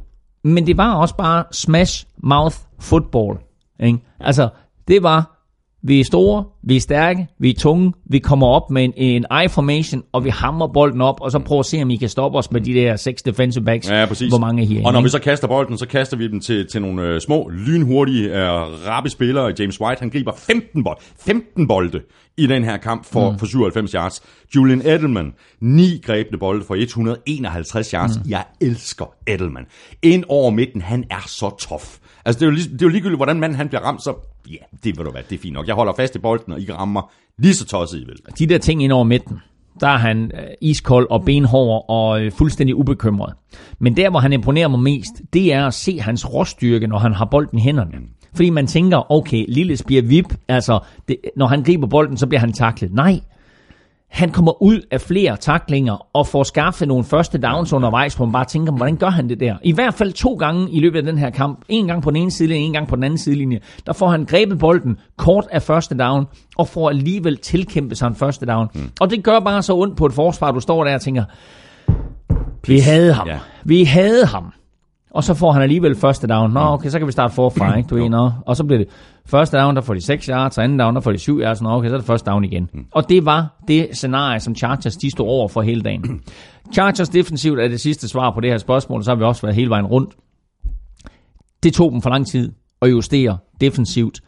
Men 0.43 0.67
det 0.67 0.77
var 0.77 0.93
også 0.95 1.15
bare 1.17 1.43
smash 1.51 2.05
mouth 2.23 2.55
football. 2.79 3.37
Ikke? 3.79 3.99
Altså, 4.19 4.49
det 4.87 5.03
var, 5.03 5.40
vi 5.83 5.99
er 5.99 6.03
store, 6.03 6.43
vi 6.63 6.75
er 6.75 6.79
stærke, 6.79 7.27
vi 7.39 7.49
er 7.49 7.53
tunge, 7.53 7.93
vi 8.05 8.19
kommer 8.19 8.47
op 8.47 8.69
med 8.69 8.83
en, 8.83 8.93
en 8.95 9.25
I-formation, 9.45 10.03
og 10.11 10.23
vi 10.23 10.29
hammer 10.29 10.67
bolden 10.67 11.01
op, 11.01 11.21
og 11.21 11.31
så 11.31 11.39
prøver 11.39 11.59
at 11.59 11.65
se, 11.65 11.81
om 11.81 11.89
I 11.89 11.95
kan 11.95 12.09
stoppe 12.09 12.37
os 12.37 12.51
med 12.51 12.61
de 12.61 12.73
der 12.73 12.95
seks 12.95 13.21
defensive 13.21 13.65
backs. 13.65 13.89
Ja, 13.89 14.05
præcis. 14.05 14.29
Hvor 14.29 14.39
mange 14.39 14.65
her. 14.65 14.85
Og 14.85 14.93
når 14.93 15.01
vi 15.01 15.09
så 15.09 15.19
kaster 15.19 15.47
bolden, 15.47 15.77
så 15.77 15.87
kaster 15.87 16.17
vi 16.17 16.27
dem 16.27 16.39
til, 16.39 16.67
til 16.67 16.81
nogle 16.81 17.01
øh, 17.01 17.21
små, 17.21 17.49
lynhurtige, 17.49 18.29
øh, 18.29 18.87
rappe 18.87 19.09
spillere. 19.09 19.53
James 19.59 19.81
White, 19.81 19.99
han 19.99 20.09
griber 20.09 20.31
15, 20.35 20.83
bold, 20.83 20.97
15 21.19 21.67
bolde 21.67 22.01
i 22.37 22.47
den 22.47 22.63
her 22.63 22.77
kamp 22.77 23.05
for, 23.05 23.31
mm. 23.31 23.39
for 23.39 23.45
97 23.45 23.91
yards. 23.91 24.21
Julian 24.55 24.81
Edelman, 24.81 25.33
9 25.61 26.01
grebne 26.03 26.37
bolde 26.37 26.65
for 26.65 26.75
151 26.75 27.91
yards. 27.91 28.17
Mm. 28.17 28.29
Jeg 28.29 28.43
elsker 28.61 29.05
Edelman. 29.27 29.65
Ind 30.01 30.23
over 30.29 30.51
midten, 30.51 30.81
han 30.81 31.03
er 31.09 31.23
så 31.27 31.55
tof. 31.59 31.97
Altså, 32.25 32.39
det 32.39 32.45
er 32.45 32.49
jo, 32.49 32.55
lig, 32.55 32.63
det 32.71 32.81
er 32.81 32.85
jo 32.85 32.89
ligegyldigt, 32.89 33.17
hvordan 33.17 33.39
manden 33.39 33.57
han 33.57 33.67
bliver 33.67 33.81
ramt, 33.81 34.03
så 34.03 34.13
ja, 34.49 34.57
det 34.83 34.97
vil 34.97 35.05
du 35.05 35.11
være, 35.11 35.23
det 35.29 35.35
er 35.35 35.39
fint 35.39 35.53
nok. 35.53 35.67
Jeg 35.67 35.75
holder 35.75 35.93
fast 35.93 36.15
i 36.15 36.19
bolden, 36.19 36.53
og 36.53 36.61
I 36.61 36.71
rammer 36.71 37.11
lige 37.37 37.53
så 37.53 37.65
tosset, 37.65 37.99
I 37.99 38.05
vil. 38.05 38.15
De 38.39 38.47
der 38.47 38.57
ting 38.57 38.83
ind 38.83 38.91
over 38.91 39.03
midten, 39.03 39.39
der 39.79 39.87
er 39.87 39.97
han 39.97 40.31
øh, 40.33 40.47
iskold 40.61 41.07
og 41.09 41.25
benhård 41.25 41.85
og 41.89 42.21
øh, 42.21 42.31
fuldstændig 42.31 42.75
ubekymret. 42.75 43.33
Men 43.79 43.97
der, 43.97 44.09
hvor 44.09 44.19
han 44.19 44.33
imponerer 44.33 44.67
mig 44.67 44.79
mest, 44.79 45.21
det 45.33 45.53
er 45.53 45.67
at 45.67 45.73
se 45.73 45.99
hans 45.99 46.33
råstyrke, 46.33 46.87
når 46.87 46.97
han 46.97 47.13
har 47.13 47.25
bolden 47.25 47.57
i 47.57 47.61
hænderne. 47.61 47.97
Fordi 48.35 48.49
man 48.49 48.67
tænker, 48.67 49.11
okay, 49.11 49.45
lille 49.47 49.77
bliver 49.85 50.01
vip, 50.01 50.35
altså, 50.47 50.79
det, 51.07 51.17
når 51.35 51.47
han 51.47 51.63
griber 51.63 51.87
bolden, 51.87 52.17
så 52.17 52.27
bliver 52.27 52.39
han 52.39 52.53
taklet. 52.53 52.93
Nej, 52.93 53.19
han 54.11 54.29
kommer 54.29 54.61
ud 54.63 54.79
af 54.91 55.01
flere 55.01 55.37
taklinger 55.37 56.07
og 56.13 56.27
får 56.27 56.43
skaffet 56.43 56.87
nogle 56.87 57.03
første 57.03 57.37
downs 57.37 57.73
undervejs, 57.73 58.13
hvor 58.15 58.25
man 58.25 58.33
bare 58.33 58.45
tænker, 58.45 58.71
hvordan 58.73 58.95
gør 58.97 59.09
han 59.09 59.29
det 59.29 59.39
der? 59.39 59.55
I 59.63 59.71
hvert 59.71 59.93
fald 59.93 60.13
to 60.13 60.33
gange 60.33 60.71
i 60.71 60.79
løbet 60.79 60.97
af 60.97 61.03
den 61.03 61.17
her 61.17 61.29
kamp, 61.29 61.59
en 61.69 61.87
gang 61.87 62.03
på 62.03 62.09
den 62.11 62.17
ene 62.17 62.31
sidelinje, 62.31 62.65
en 62.65 62.73
gang 62.73 62.87
på 62.87 62.95
den 62.95 63.03
anden 63.03 63.17
sidelinje, 63.17 63.59
der 63.85 63.93
får 63.93 64.07
han 64.07 64.25
grebet 64.25 64.59
bolden 64.59 64.97
kort 65.17 65.47
af 65.51 65.61
første 65.61 65.97
down, 65.97 66.25
og 66.57 66.67
får 66.67 66.89
alligevel 66.89 67.37
tilkæmpet 67.37 67.97
sig 67.97 68.07
en 68.07 68.15
første 68.15 68.45
down. 68.45 68.67
Mm. 68.73 68.89
Og 69.01 69.09
det 69.09 69.23
gør 69.23 69.39
bare 69.39 69.61
så 69.61 69.73
ondt 69.75 69.97
på 69.97 70.05
et 70.05 70.13
forsvar, 70.13 70.51
du 70.51 70.59
står 70.59 70.83
der 70.83 70.93
og 70.95 71.01
tænker, 71.01 71.23
vi 72.67 72.79
havde 72.79 73.13
ham, 73.13 73.27
Ja. 73.27 73.37
vi 73.63 73.83
havde 73.83 74.25
ham. 74.25 74.53
Og 75.11 75.23
så 75.23 75.33
får 75.33 75.51
han 75.51 75.61
alligevel 75.61 75.95
første 75.95 76.27
down. 76.27 76.51
Nå, 76.51 76.59
okay, 76.59 76.89
så 76.89 76.97
kan 76.97 77.07
vi 77.07 77.11
starte 77.11 77.33
forfra, 77.33 77.75
ikke? 77.77 77.87
Du 77.87 78.07
nå. 78.07 78.31
Og 78.45 78.55
så 78.57 78.63
bliver 78.63 78.77
det 78.77 78.87
første 79.31 79.57
down, 79.57 79.75
der 79.75 79.81
får 79.81 79.93
de 79.93 80.01
6 80.01 80.25
yards, 80.25 80.57
og 80.57 80.63
anden 80.63 80.79
down, 80.79 80.95
der 80.95 81.01
får 81.01 81.11
de 81.11 81.17
7 81.17 81.39
yards. 81.39 81.61
Nå, 81.61 81.69
okay, 81.69 81.89
så 81.89 81.93
er 81.93 81.97
det 81.97 82.07
første 82.07 82.31
down 82.31 82.43
igen. 82.43 82.69
Og 82.91 83.09
det 83.09 83.25
var 83.25 83.63
det 83.67 83.87
scenarie, 83.93 84.39
som 84.39 84.55
Chargers 84.55 84.95
de 84.95 85.11
stod 85.11 85.27
over 85.27 85.47
for 85.47 85.61
hele 85.61 85.81
dagen. 85.81 86.21
Chargers 86.75 87.09
defensivt 87.09 87.59
er 87.59 87.67
det 87.67 87.79
sidste 87.79 88.07
svar 88.07 88.31
på 88.31 88.39
det 88.39 88.49
her 88.49 88.57
spørgsmål, 88.57 89.03
så 89.03 89.11
har 89.11 89.15
vi 89.15 89.23
også 89.23 89.41
været 89.41 89.55
hele 89.55 89.69
vejen 89.69 89.85
rundt. 89.85 90.15
Det 91.63 91.73
tog 91.73 91.91
dem 91.91 92.01
for 92.01 92.09
lang 92.09 92.27
tid 92.27 92.51
at 92.81 92.91
justere 92.91 93.37
defensivt. 93.61 94.21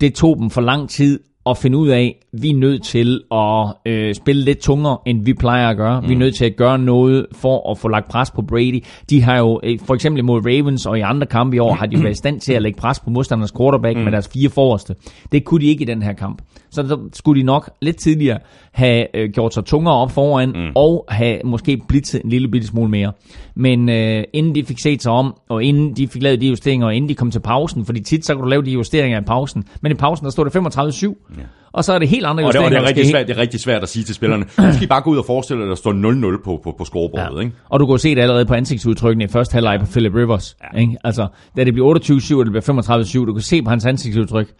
Det 0.00 0.14
tog 0.14 0.36
dem 0.38 0.50
for 0.50 0.60
lang 0.60 0.88
tid 0.88 1.20
at 1.46 1.58
finde 1.58 1.78
ud 1.78 1.88
af, 1.88 2.16
at 2.32 2.42
vi 2.42 2.50
er 2.50 2.56
nødt 2.56 2.84
til 2.84 3.22
at 3.32 3.92
øh, 3.92 4.14
spille 4.14 4.44
lidt 4.44 4.58
tungere, 4.58 4.98
end 5.06 5.24
vi 5.24 5.34
plejer 5.34 5.68
at 5.68 5.76
gøre. 5.76 6.00
Mm. 6.00 6.08
Vi 6.08 6.14
er 6.14 6.18
nødt 6.18 6.34
til 6.34 6.44
at 6.44 6.56
gøre 6.56 6.78
noget 6.78 7.26
for 7.32 7.70
at 7.70 7.78
få 7.78 7.88
lagt 7.88 8.08
pres 8.08 8.30
på 8.30 8.42
Brady. 8.42 8.84
De 9.10 9.22
har 9.22 9.38
jo, 9.38 9.60
øh, 9.62 9.78
for 9.84 9.94
eksempel 9.94 10.24
mod 10.24 10.46
Ravens 10.46 10.86
og 10.86 10.98
i 10.98 11.00
andre 11.00 11.26
kampe 11.26 11.56
i 11.56 11.58
år, 11.58 11.74
har 11.74 11.86
de 11.86 12.02
været 12.02 12.12
i 12.12 12.14
stand 12.14 12.40
til 12.40 12.52
at 12.52 12.62
lægge 12.62 12.80
pres 12.80 13.00
på 13.00 13.10
modstanders 13.10 13.52
quarterback 13.52 13.96
mm. 13.96 14.04
med 14.04 14.12
deres 14.12 14.28
fire 14.28 14.50
forreste. 14.50 14.94
Det 15.32 15.44
kunne 15.44 15.60
de 15.60 15.66
ikke 15.66 15.82
i 15.82 15.86
den 15.86 16.02
her 16.02 16.12
kamp. 16.12 16.42
Så 16.72 16.82
der 16.82 16.96
skulle 17.12 17.40
de 17.40 17.46
nok 17.46 17.70
lidt 17.82 17.96
tidligere 17.96 18.38
have 18.72 19.16
øh, 19.16 19.30
gjort 19.30 19.54
sig 19.54 19.64
tungere 19.64 19.94
op 19.94 20.10
foran, 20.10 20.48
mm. 20.48 20.72
og 20.74 21.04
have 21.08 21.38
måske 21.44 21.80
blitzet 21.88 22.22
en 22.22 22.30
lille 22.30 22.48
bitte 22.48 22.66
smule 22.66 22.90
mere. 22.90 23.12
Men 23.54 23.88
øh, 23.88 24.24
inden 24.32 24.54
de 24.54 24.64
fik 24.64 24.78
set 24.78 25.02
sig 25.02 25.12
om, 25.12 25.34
og 25.48 25.64
inden 25.64 25.96
de 25.96 26.08
fik 26.08 26.22
lavet 26.22 26.40
de 26.40 26.48
justeringer, 26.48 26.86
og 26.86 26.94
inden 26.94 27.08
de 27.08 27.14
kom 27.14 27.30
til 27.30 27.40
pausen, 27.40 27.84
fordi 27.84 28.00
tit 28.00 28.26
så 28.26 28.34
kan 28.34 28.42
du 28.42 28.48
lave 28.48 28.64
de 28.64 28.70
justeringer 28.70 29.20
i 29.20 29.24
pausen, 29.24 29.64
men 29.80 29.92
i 29.92 29.94
pausen 29.94 30.24
der 30.24 30.30
stod 30.30 30.44
det 30.44 30.56
35-7, 30.56 31.36
ja. 31.38 31.42
og 31.72 31.84
så 31.84 31.92
er 31.92 31.98
det 31.98 32.08
helt 32.08 32.26
andre 32.26 32.44
Og 32.44 32.52
det, 32.52 32.60
og 32.60 32.70
det, 32.70 32.78
er 32.78 32.86
rigtig 32.88 33.10
svært, 33.10 33.28
det 33.28 33.36
er 33.36 33.40
rigtig 33.40 33.60
svært 33.60 33.82
at 33.82 33.88
sige 33.88 34.04
til 34.04 34.14
spillerne. 34.14 34.44
Nu 34.66 34.72
skal 34.72 34.82
I 34.82 34.86
bare 34.86 35.02
gå 35.02 35.10
ud 35.10 35.18
og 35.18 35.24
forestille 35.26 35.60
jer, 35.60 35.66
at 35.66 35.68
der 35.68 35.74
står 35.74 36.36
0-0 36.38 36.44
på, 36.44 36.60
på, 36.64 36.74
på 36.78 36.84
scorebordet. 36.84 37.36
Ja. 37.36 37.40
Ikke? 37.40 37.56
Og 37.68 37.80
du 37.80 37.86
kan 37.86 37.98
se 37.98 38.14
det 38.14 38.20
allerede 38.22 38.46
på 38.46 38.54
ansigtsudtrykkene 38.54 39.24
i 39.24 39.28
første 39.28 39.54
halvleg 39.54 39.80
på 39.80 39.86
Philip 39.86 40.14
Rivers. 40.14 40.56
Ja. 40.74 40.80
Ikke? 40.80 40.96
Altså, 41.04 41.26
da 41.56 41.64
det 41.64 41.74
bliver 41.74 41.98
28-7, 41.98 42.38
og 42.38 42.44
det 42.44 42.52
bliver 42.52 43.22
35-7, 43.22 43.26
du 43.26 43.32
kan 43.32 43.42
se 43.42 43.62
på 43.62 43.70
hans 43.70 43.86
ansigtsudtryk. 43.86 44.54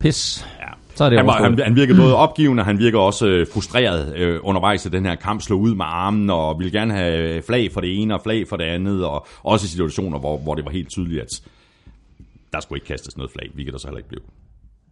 Pis. 0.00 0.46
Så 0.98 1.04
er 1.04 1.08
det 1.08 1.18
han, 1.18 1.26
var, 1.26 1.42
han, 1.42 1.58
han 1.64 1.76
virkede 1.76 1.98
både 1.98 2.16
opgivende, 2.16 2.60
og 2.60 2.64
han 2.66 2.78
virker 2.78 2.98
også 2.98 3.26
øh, 3.26 3.46
frustreret 3.52 4.16
øh, 4.16 4.40
undervejs 4.42 4.86
i 4.86 4.88
den 4.88 5.06
her 5.06 5.14
kamp, 5.14 5.42
slå 5.42 5.56
ud 5.56 5.74
med 5.74 5.84
armen, 5.88 6.30
og 6.30 6.58
ville 6.58 6.78
gerne 6.78 6.92
have 6.94 7.42
flag 7.42 7.72
for 7.72 7.80
det 7.80 8.02
ene 8.02 8.14
og 8.14 8.20
flag 8.22 8.48
for 8.48 8.56
det 8.56 8.64
andet, 8.64 9.04
og 9.04 9.26
også 9.42 9.64
i 9.64 9.68
situationer, 9.68 10.18
hvor, 10.18 10.38
hvor 10.38 10.54
det 10.54 10.64
var 10.64 10.70
helt 10.70 10.88
tydeligt, 10.88 11.22
at 11.22 11.42
der 12.52 12.60
skulle 12.60 12.76
ikke 12.76 12.86
kastes 12.86 13.16
noget 13.16 13.32
flag, 13.32 13.50
hvilket 13.54 13.72
der 13.72 13.78
så 13.78 13.88
heller 13.88 13.98
ikke 13.98 14.08
blev. 14.08 14.20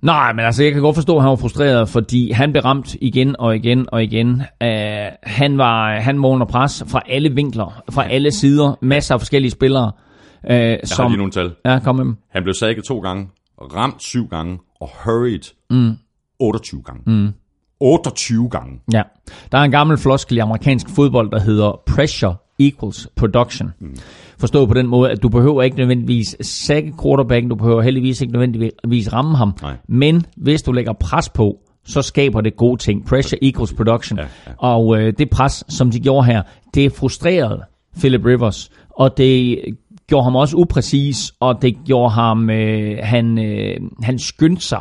Nej, 0.02 0.32
men 0.32 0.44
altså, 0.44 0.64
jeg 0.64 0.72
kan 0.72 0.82
godt 0.82 0.94
forstå, 0.94 1.16
at 1.16 1.22
han 1.22 1.30
var 1.30 1.36
frustreret, 1.36 1.88
fordi 1.88 2.30
han 2.30 2.52
blev 2.52 2.62
ramt 2.62 2.94
igen 3.00 3.36
og 3.38 3.57
igen 3.57 3.86
og 3.92 4.04
igen. 4.04 4.28
Uh, 4.30 4.68
han 5.22 5.59
var 5.59 6.00
han 6.00 6.22
var 6.22 6.28
under 6.28 6.46
pres 6.46 6.84
fra 6.88 7.02
alle 7.07 7.34
vinkler, 7.34 7.82
fra 7.90 8.09
alle 8.09 8.30
sider, 8.30 8.78
masser 8.82 9.14
af 9.14 9.20
forskellige 9.20 9.50
spillere. 9.50 9.92
Uh, 10.44 10.50
Jeg 10.50 10.80
som, 10.84 11.02
har 11.04 11.09
lige 11.09 11.18
nogle 11.18 11.32
tal. 11.32 11.52
Ja, 11.64 11.78
kom 11.78 11.96
med 11.96 12.04
dem. 12.04 12.16
Han 12.30 12.42
blev 12.42 12.54
sækket 12.54 12.84
to 12.84 13.00
gange, 13.00 13.28
ramt 13.76 14.02
syv 14.02 14.28
gange, 14.28 14.59
og 14.80 14.90
hurried 15.04 15.54
mm. 15.70 15.96
28 16.38 16.82
gange. 16.82 17.02
Mm. 17.06 17.32
28 17.80 18.48
gange. 18.48 18.80
Ja. 18.92 19.02
Der 19.52 19.58
er 19.58 19.62
en 19.62 19.70
gammel 19.70 19.98
floskel 19.98 20.36
i 20.36 20.40
amerikansk 20.40 20.88
fodbold, 20.88 21.30
der 21.30 21.40
hedder 21.40 21.80
pressure 21.86 22.36
equals 22.58 23.08
production. 23.16 23.72
Mm. 23.80 23.96
Forstået 24.38 24.68
på 24.68 24.74
den 24.74 24.86
måde, 24.86 25.10
at 25.10 25.22
du 25.22 25.28
behøver 25.28 25.62
ikke 25.62 25.76
nødvendigvis 25.76 26.36
sække 26.40 26.94
quarterbacken, 27.02 27.48
du 27.48 27.56
behøver 27.56 27.82
heldigvis 27.82 28.20
ikke 28.20 28.32
nødvendigvis 28.32 29.12
ramme 29.12 29.36
ham, 29.36 29.54
Nej. 29.62 29.76
men 29.88 30.26
hvis 30.36 30.62
du 30.62 30.72
lægger 30.72 30.92
pres 30.92 31.28
på, 31.28 31.58
så 31.84 32.02
skaber 32.02 32.40
det 32.40 32.56
gode 32.56 32.82
ting. 32.82 33.06
Pressure 33.06 33.44
equals 33.44 33.72
production. 33.72 34.18
Ja, 34.18 34.24
ja. 34.46 34.52
Og 34.58 35.00
øh, 35.00 35.12
det 35.18 35.30
pres, 35.30 35.64
som 35.68 35.90
de 35.90 36.00
gjorde 36.00 36.26
her, 36.26 36.42
det 36.74 36.92
frustrerede 36.92 37.62
Philip 37.98 38.24
Rivers, 38.24 38.70
og 38.90 39.16
det 39.16 39.58
gjorde 40.09 40.24
ham 40.24 40.36
også 40.36 40.57
upræcis, 40.57 41.32
og 41.40 41.62
det 41.62 41.76
gjorde 41.86 42.11
ham, 42.11 42.50
øh, 42.50 42.98
han, 43.02 43.38
øh, 43.38 43.76
han 44.02 44.18
skyndte 44.18 44.62
sig 44.62 44.80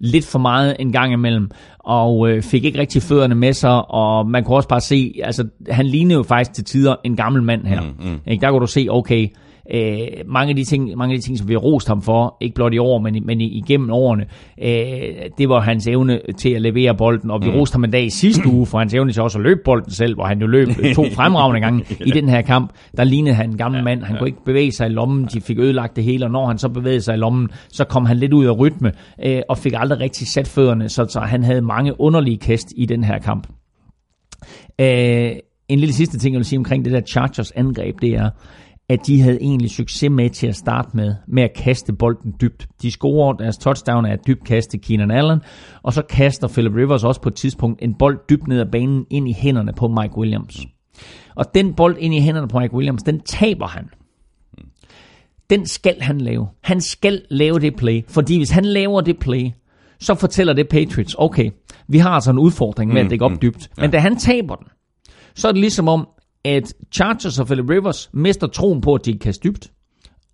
lidt 0.00 0.26
for 0.26 0.38
meget 0.38 0.76
en 0.78 0.92
gang 0.92 1.12
imellem, 1.12 1.50
og 1.78 2.30
øh, 2.30 2.42
fik 2.42 2.64
ikke 2.64 2.78
rigtig 2.78 3.02
fødderne 3.02 3.34
med 3.34 3.52
sig, 3.52 3.90
og 3.90 4.26
man 4.26 4.44
kunne 4.44 4.56
også 4.56 4.68
bare 4.68 4.80
se, 4.80 5.14
altså 5.24 5.48
han 5.70 5.86
lignede 5.86 6.14
jo 6.14 6.22
faktisk 6.22 6.52
til 6.52 6.64
tider 6.64 6.96
en 7.04 7.16
gammel 7.16 7.42
mand 7.42 7.66
her. 7.66 7.80
Mm, 7.80 8.10
mm. 8.10 8.18
Ikke? 8.26 8.40
Der 8.40 8.50
kunne 8.50 8.60
du 8.60 8.66
se, 8.66 8.86
okay, 8.90 9.28
øh, 9.74 10.06
mange, 10.26 10.50
af 10.50 10.56
de 10.56 10.64
ting, 10.64 10.96
mange 10.96 11.12
af 11.12 11.20
de 11.20 11.26
ting, 11.26 11.38
som 11.38 11.48
vi 11.48 11.52
har 11.52 11.60
rost 11.60 11.88
ham 11.88 12.02
for, 12.02 12.36
ikke 12.40 12.54
blot 12.54 12.74
i 12.74 12.78
år, 12.78 12.98
men, 12.98 13.26
men 13.26 13.40
igennem 13.40 13.90
årene, 13.90 14.24
øh, 14.62 15.30
det 15.38 15.48
var 15.48 15.60
hans 15.60 15.86
evne 15.86 16.20
til 16.38 16.50
at 16.50 16.62
levere 16.62 16.94
bolden, 16.94 17.30
og 17.30 17.42
vi 17.42 17.50
mm. 17.50 17.56
roste 17.56 17.74
ham 17.74 17.84
en 17.84 17.90
dag 17.90 18.04
i 18.04 18.10
sidste 18.10 18.48
uge 18.48 18.66
for 18.66 18.78
hans 18.78 18.94
evne 18.94 19.12
til 19.12 19.22
også 19.22 19.38
at 19.38 19.44
løbe 19.44 19.60
bolden 19.64 19.90
selv, 19.90 20.14
hvor 20.14 20.24
han 20.24 20.40
jo 20.40 20.46
løb 20.46 20.68
to 20.96 21.04
fremragende 21.04 21.60
gange 21.60 21.84
i 22.06 22.10
den 22.10 22.28
her 22.28 22.42
kamp. 22.42 22.70
Der 22.96 23.04
lignede 23.04 23.34
han 23.34 23.50
en 23.50 23.56
gammel 23.56 23.78
ja, 23.78 23.84
mand, 23.84 24.02
han 24.02 24.14
ja. 24.14 24.18
kunne 24.18 24.28
ikke 24.28 24.44
bevæge 24.44 24.72
sig 24.72 24.86
i 24.86 24.90
lommen, 24.90 25.28
de 25.34 25.40
fik 25.40 25.58
ødelagt 25.58 25.96
det 25.96 26.04
hele, 26.04 26.24
og 26.24 26.30
når 26.30 26.46
han 26.46 26.58
så 26.58 26.68
bevægede 26.68 27.00
sig 27.00 27.14
i 27.14 27.18
lommen, 27.18 27.48
så 27.68 27.84
kom 27.84 28.06
han 28.06 28.16
lidt 28.16 28.32
ud 28.32 28.44
af 28.46 28.58
rytme, 28.58 28.92
øh, 29.24 29.42
og 29.48 29.58
fik 29.58 29.72
aldrig 29.76 30.00
rigtig 30.00 30.26
sat 30.26 30.48
fødderne, 30.48 30.88
så, 30.88 31.06
så 31.08 31.20
han 31.20 31.44
havde 31.44 31.62
mange 31.62 32.00
underlige 32.00 32.38
kast 32.38 32.72
i 32.76 32.86
den 32.86 33.04
her 33.04 33.18
kamp. 33.18 33.46
Øh, 34.80 35.32
en 35.68 35.78
lille 35.78 35.92
sidste 35.92 36.18
ting, 36.18 36.34
jeg 36.34 36.38
vil 36.38 36.46
sige 36.46 36.58
omkring 36.58 36.84
det 36.84 36.92
der 36.92 37.00
Chargers 37.00 37.50
angreb, 37.50 38.00
det 38.02 38.10
er, 38.10 38.30
at 38.90 39.06
de 39.06 39.20
havde 39.20 39.38
egentlig 39.40 39.70
succes 39.70 40.10
med 40.10 40.30
til 40.30 40.46
at 40.46 40.56
starte 40.56 40.88
med, 40.94 41.14
med 41.28 41.42
at 41.42 41.52
kaste 41.56 41.92
bolden 41.92 42.34
dybt. 42.40 42.68
De 42.82 42.90
scorer 42.90 43.32
deres 43.32 43.58
touchdown 43.58 44.06
af 44.06 44.14
et 44.14 44.26
dybt 44.26 44.44
kast 44.44 44.70
til 44.70 44.80
Keenan 44.80 45.10
Allen, 45.10 45.40
og 45.82 45.92
så 45.92 46.02
kaster 46.02 46.48
Philip 46.48 46.72
Rivers 46.74 47.04
også 47.04 47.20
på 47.20 47.28
et 47.28 47.34
tidspunkt 47.34 47.82
en 47.82 47.94
bold 47.94 48.18
dybt 48.30 48.48
ned 48.48 48.60
ad 48.60 48.66
banen 48.72 49.06
ind 49.10 49.28
i 49.28 49.32
hænderne 49.32 49.72
på 49.72 49.88
Mike 49.88 50.18
Williams. 50.18 50.66
Og 51.34 51.54
den 51.54 51.74
bold 51.74 51.96
ind 51.98 52.14
i 52.14 52.20
hænderne 52.20 52.48
på 52.48 52.58
Mike 52.58 52.74
Williams, 52.74 53.02
den 53.02 53.20
taber 53.20 53.66
han. 53.66 53.88
Den 55.50 55.66
skal 55.66 56.00
han 56.00 56.20
lave. 56.20 56.48
Han 56.62 56.80
skal 56.80 57.22
lave 57.30 57.58
det 57.58 57.76
play, 57.76 58.04
fordi 58.08 58.36
hvis 58.36 58.50
han 58.50 58.64
laver 58.64 59.00
det 59.00 59.18
play, 59.18 59.50
så 60.00 60.14
fortæller 60.14 60.52
det 60.52 60.68
Patriots, 60.68 61.14
okay, 61.18 61.50
vi 61.88 61.98
har 61.98 62.10
altså 62.10 62.30
en 62.30 62.38
udfordring 62.38 62.92
med 62.92 63.00
at 63.00 63.10
dække 63.10 63.24
op 63.24 63.30
mm, 63.30 63.34
mm. 63.34 63.40
dybt. 63.40 63.70
Men 63.76 63.90
da 63.90 63.98
han 63.98 64.16
taber 64.16 64.54
den, 64.54 64.66
så 65.34 65.48
er 65.48 65.52
det 65.52 65.60
ligesom 65.60 65.88
om, 65.88 66.08
at 66.44 66.74
Chargers 66.92 67.38
og 67.38 67.46
Philip 67.46 67.70
Rivers 67.70 68.10
mister 68.12 68.46
troen 68.46 68.80
på, 68.80 68.94
at 68.94 69.06
de 69.06 69.18
kan 69.18 69.34
dybt. 69.44 69.70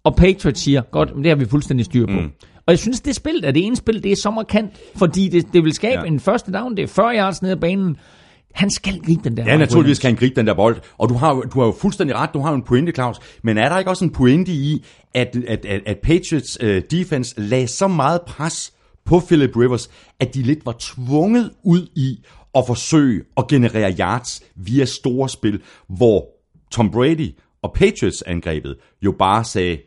Og 0.04 0.16
Patriots 0.16 0.60
siger, 0.60 0.82
godt, 0.92 1.12
det 1.16 1.26
har 1.26 1.34
vi 1.36 1.44
fuldstændig 1.44 1.86
styr 1.86 2.06
på. 2.06 2.12
Mm. 2.12 2.30
Og 2.66 2.72
jeg 2.72 2.78
synes, 2.78 3.00
det 3.00 3.14
spil 3.14 3.40
er 3.44 3.50
det 3.50 3.66
ene 3.66 3.76
spil, 3.76 4.02
det 4.02 4.12
er 4.12 4.16
så 4.16 4.30
markant, 4.30 4.70
fordi 4.96 5.28
det, 5.28 5.46
det 5.52 5.64
vil 5.64 5.72
skabe 5.72 6.00
ja. 6.00 6.06
en 6.06 6.20
første 6.20 6.52
down, 6.52 6.76
det 6.76 6.82
er 6.82 6.86
40 6.86 7.16
yards 7.16 7.42
ned 7.42 7.50
ad 7.50 7.56
banen. 7.56 7.96
Han 8.54 8.70
skal 8.70 9.00
gribe 9.00 9.20
den 9.24 9.36
der 9.36 9.44
Ja, 9.44 9.56
naturligvis 9.56 9.96
skal 9.96 10.08
han 10.10 10.16
gribe 10.16 10.34
den 10.36 10.46
der 10.46 10.54
bold. 10.54 10.76
Og 10.98 11.08
du 11.08 11.14
har, 11.14 11.34
du 11.34 11.58
har 11.60 11.66
jo 11.66 11.74
fuldstændig 11.80 12.16
ret, 12.16 12.30
du 12.34 12.40
har 12.40 12.50
jo 12.50 12.56
en 12.56 12.62
pointe, 12.62 12.92
Claus. 12.92 13.16
Men 13.42 13.58
er 13.58 13.68
der 13.68 13.78
ikke 13.78 13.90
også 13.90 14.04
en 14.04 14.10
pointe 14.10 14.52
i, 14.52 14.84
at, 15.14 15.36
at, 15.48 15.64
at, 15.64 15.82
at 15.86 15.98
Patriots 16.02 16.58
uh, 16.62 16.68
defense 16.90 17.40
lagde 17.40 17.66
så 17.66 17.88
meget 17.88 18.20
pres 18.26 18.72
på 19.04 19.20
Philip 19.26 19.56
Rivers, 19.56 19.90
at 20.20 20.34
de 20.34 20.42
lidt 20.42 20.66
var 20.66 20.76
tvunget 20.78 21.50
ud 21.64 21.86
i 21.96 22.18
at 22.56 22.64
forsøge 22.66 23.22
at 23.36 23.48
generere 23.48 23.94
yards 24.00 24.42
via 24.56 24.84
store 24.84 25.28
spil, 25.28 25.62
hvor 25.88 26.28
Tom 26.70 26.90
Brady 26.90 27.34
og 27.62 27.72
Patriots 27.72 28.22
angrebet 28.22 28.76
jo 29.02 29.12
bare 29.18 29.44
sagde 29.44 29.78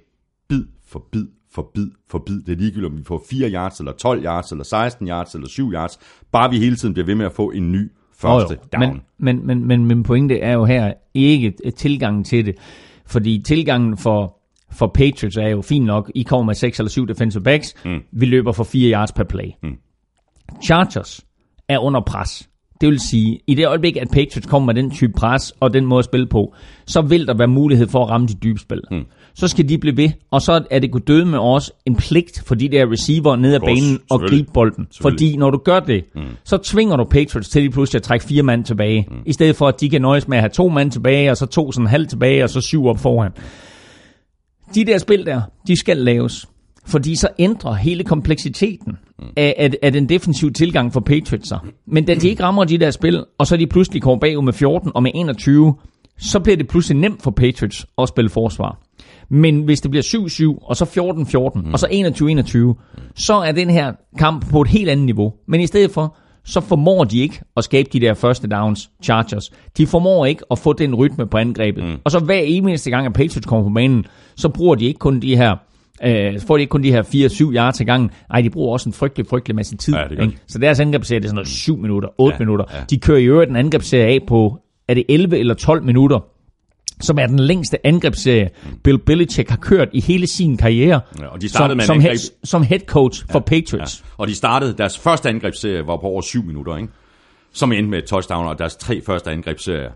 bid 0.50 0.64
for 0.88 1.06
bid 1.12 1.26
for 1.52 1.72
bid 1.74 1.88
for 2.10 2.20
bid. 2.20 2.42
Det 2.42 2.52
er 2.52 2.58
ligegyldigt, 2.58 2.92
om 2.92 2.98
vi 2.98 3.04
får 3.04 3.24
4 3.30 3.50
yards, 3.52 3.80
eller 3.80 3.92
12 3.92 4.26
yards, 4.26 4.52
eller 4.52 4.64
16 4.64 5.08
yards, 5.08 5.36
eller 5.36 5.48
7 5.48 5.72
yards. 5.72 6.00
Bare 6.32 6.50
vi 6.50 6.60
hele 6.60 6.76
tiden 6.76 6.94
bliver 6.94 7.06
ved 7.06 7.16
med 7.16 7.26
at 7.26 7.32
få 7.32 7.52
en 7.52 7.72
ny 7.72 7.92
første 8.14 8.52
oh, 8.52 8.58
down. 8.74 8.80
Men, 8.80 9.02
men, 9.18 9.48
men, 9.48 9.68
men 9.68 9.86
min 9.86 10.04
pointe 10.04 10.40
er 10.40 10.54
jo 10.54 10.66
her 10.66 10.94
ikke 11.14 11.54
tilgangen 11.78 12.24
til 12.24 12.46
det. 12.46 12.56
Fordi 13.06 13.42
tilgangen 13.46 13.98
for, 13.98 14.38
for 14.72 14.88
Patriots 14.88 15.38
er 15.38 15.48
jo 15.48 15.62
fint 15.62 15.86
nok. 15.86 16.12
I 16.16 16.24
kommer 16.24 16.46
med 16.46 16.56
6 16.56 16.80
eller 16.80 16.90
7 16.90 17.08
defensive 17.08 17.44
backs. 17.44 17.76
Mm. 17.86 18.00
Vi 18.12 18.26
løber 18.26 18.52
for 18.52 18.64
4 18.64 18.92
yards 18.92 19.12
per 19.12 19.24
play. 19.24 19.52
Mm. 19.64 19.78
Chargers 20.64 21.26
er 21.70 21.80
under 21.80 22.02
pres. 22.02 22.49
Det 22.82 22.90
vil 22.90 23.00
sige, 23.00 23.40
i 23.48 23.54
det 23.56 23.68
øjeblik, 23.68 23.98
at 23.98 24.08
Patriots 24.12 24.48
kommer 24.48 24.74
med 24.74 24.82
den 24.84 24.92
type 24.92 25.14
pres 25.14 25.54
og 25.60 25.74
den 25.74 25.86
måde 25.86 26.00
at 26.00 26.06
spille 26.06 26.28
på, 26.28 26.54
så 26.86 27.02
vil 27.02 27.28
der 27.28 27.34
være 27.38 27.48
mulighed 27.48 27.88
for 27.88 28.04
at 28.04 28.10
ramme 28.10 28.28
de 28.28 28.34
dybe 28.34 28.60
spil. 28.60 28.82
Mm. 28.92 29.06
Så 29.34 29.48
skal 29.48 29.70
de 29.70 29.78
blive 29.78 29.98
ved, 29.98 30.10
og 30.32 30.42
så 30.42 30.64
er 30.72 30.80
det 30.80 30.92
kunne 30.92 31.04
døde 31.08 31.26
med 31.26 31.40
os 31.40 31.72
en 31.86 31.96
pligt 31.96 32.44
for 32.46 32.56
de 32.56 32.70
der 32.70 32.92
receiver 32.92 33.36
ned 33.36 33.54
ad 33.54 33.60
banen 33.60 34.00
og 34.10 34.20
gribe 34.20 34.52
bolden. 34.54 34.88
Fordi 35.02 35.38
når 35.38 35.50
du 35.50 35.58
gør 35.58 35.80
det, 35.80 36.04
mm. 36.16 36.22
så 36.44 36.58
tvinger 36.58 36.98
du 36.98 37.04
Patriots 37.04 37.50
til 37.50 37.62
lige 37.62 37.72
pludselig 37.72 38.00
at 38.00 38.04
trække 38.04 38.26
fire 38.26 38.44
mand 38.44 38.64
tilbage, 38.66 39.08
mm. 39.12 39.18
i 39.26 39.34
stedet 39.34 39.56
for 39.56 39.68
at 39.68 39.82
de 39.82 39.90
kan 39.90 40.02
nøjes 40.02 40.28
med 40.28 40.38
at 40.38 40.42
have 40.42 40.50
to 40.50 40.70
mand 40.70 40.92
tilbage, 40.92 41.32
og 41.32 41.38
så 41.38 41.46
to 41.46 41.72
sådan 41.72 41.88
halv 41.88 42.08
tilbage, 42.08 42.44
og 42.44 42.50
så 42.50 42.62
syv 42.62 42.86
op 42.88 43.00
foran. 43.00 43.32
De 44.76 44.86
der 44.86 44.98
spil 44.98 45.26
der, 45.26 45.42
de 45.68 45.76
skal 45.76 45.98
laves 45.98 46.46
fordi 46.90 47.16
så 47.16 47.28
ændrer 47.40 47.74
hele 47.74 48.04
kompleksiteten 48.04 48.98
af, 49.38 49.56
af, 49.58 49.72
af 49.82 49.92
den 49.92 50.10
defensive 50.10 50.52
tilgang 50.52 50.94
for 50.94 51.00
Patriots 51.00 51.48
sig. 51.48 51.60
Men 51.88 52.06
da 52.06 52.16
de 52.16 52.30
ikke 52.30 52.44
rammer 52.44 52.64
de 52.64 52.78
der 52.78 52.92
spil, 52.92 53.26
og 53.38 53.48
så 53.48 53.58
de 53.58 53.68
pludselig 53.68 54.02
kommer 54.02 54.20
bagud 54.20 54.44
med 54.44 54.54
14 54.54 54.92
og 54.96 55.04
med 55.04 55.12
21, 55.16 55.76
så 56.18 56.40
bliver 56.40 56.58
det 56.58 56.68
pludselig 56.68 56.98
nemt 56.98 57.22
for 57.24 57.32
Patriots 57.32 57.86
at 57.98 58.08
spille 58.08 58.30
forsvar. 58.30 58.80
Men 59.30 59.62
hvis 59.62 59.82
det 59.82 59.92
bliver 59.92 60.04
7-7, 60.58 60.68
og 60.68 60.76
så 60.76 60.86
14-14, 60.86 61.62
mm. 61.62 61.74
og 61.74 61.80
så 61.80 61.88
21-21, 61.88 63.14
så 63.16 63.34
er 63.34 63.52
den 63.52 63.70
her 63.70 63.94
kamp 64.18 64.50
på 64.52 64.62
et 64.62 64.68
helt 64.68 64.90
andet 64.90 65.06
niveau. 65.06 65.34
Men 65.48 65.62
i 65.62 65.68
stedet 65.68 65.92
for, 65.92 66.18
så 66.46 66.62
formår 66.62 67.04
de 67.04 67.20
ikke 67.20 67.42
at 67.58 67.64
skabe 67.64 67.90
de 67.94 68.00
der 68.00 68.14
første 68.14 68.48
downs, 68.48 68.90
Chargers. 69.04 69.52
De 69.78 69.88
formår 69.88 70.26
ikke 70.26 70.44
at 70.52 70.60
få 70.60 70.74
den 70.74 70.96
rytme 70.96 71.28
på 71.28 71.38
angrebet. 71.38 71.84
Mm. 71.84 71.96
Og 72.04 72.12
så 72.12 72.20
hver 72.20 72.40
eneste 72.40 72.90
gang, 72.90 73.06
at 73.06 73.14
Patriots 73.14 73.46
kommer 73.48 73.68
på 73.70 73.74
banen, 73.74 74.06
så 74.36 74.50
bruger 74.50 74.76
de 74.76 74.86
ikke 74.86 75.00
kun 75.00 75.20
de 75.20 75.38
her 75.38 75.56
Øh, 76.06 76.40
så 76.40 76.48
får 76.48 76.58
de 76.58 76.62
ikke 76.62 76.72
kun 76.72 76.84
de 76.84 76.92
her 76.92 77.04
4-7 77.04 77.56
yards 77.56 77.78
til 77.78 77.86
gangen. 77.86 78.12
Nej, 78.30 78.42
de 78.42 78.50
bruger 78.50 78.74
også 78.74 78.90
en 78.90 78.94
frygtelig, 78.94 79.28
frygtelig 79.28 79.56
masse 79.56 79.78
tid. 79.78 79.94
Ja, 79.94 80.04
det 80.10 80.22
ikke? 80.22 80.38
Så 80.48 80.60
deres 80.60 80.80
angrebsserie 80.80 81.20
det 81.20 81.26
er 81.26 81.30
sådan 81.30 81.36
noget 81.36 81.48
7 81.48 81.78
minutter, 81.78 82.10
8 82.18 82.36
ja, 82.36 82.40
minutter. 82.40 82.66
Ja. 82.74 82.80
De 82.90 83.00
kører 83.00 83.18
i 83.18 83.26
øvrigt 83.26 83.50
en 83.50 83.56
angrebsserie 83.56 84.06
af 84.06 84.20
på, 84.28 84.60
er 84.88 84.94
det 84.94 85.04
11 85.10 85.38
eller 85.38 85.54
12 85.54 85.84
minutter? 85.84 86.20
som 87.02 87.20
er 87.20 87.28
den 87.28 87.40
længste 87.40 87.88
angrebsserie, 87.88 88.50
Bill 88.84 88.98
Belichick 88.98 89.50
har 89.50 89.58
kørt 89.58 89.90
i 89.94 90.02
hele 90.02 90.28
sin 90.28 90.58
karriere 90.58 91.02
ja, 91.20 91.28
og 91.28 91.42
de 91.42 91.50
startede 91.50 91.70
som, 91.70 91.98
med 91.98 92.02
som, 92.02 92.02
head, 92.02 92.18
som 92.44 92.64
head 92.64 92.80
coach 92.80 93.26
ja, 93.30 93.34
for 93.34 93.40
Patriots. 93.40 94.04
Ja. 94.04 94.14
Og 94.18 94.28
de 94.28 94.36
startede, 94.36 94.74
deres 94.78 95.00
første 95.00 95.30
angrebsserie 95.30 95.88
var 95.88 95.98
på 95.98 96.08
over 96.08 96.22
7 96.22 96.44
minutter, 96.44 96.78
ikke? 96.78 96.90
som 97.54 97.72
endte 97.72 97.90
med 97.90 97.98
et 98.00 98.06
touchdown, 98.06 98.48
og 98.48 98.60
deres 98.60 98.76
tre 98.76 99.02
første 99.06 99.32
angrebsserier 99.32 99.92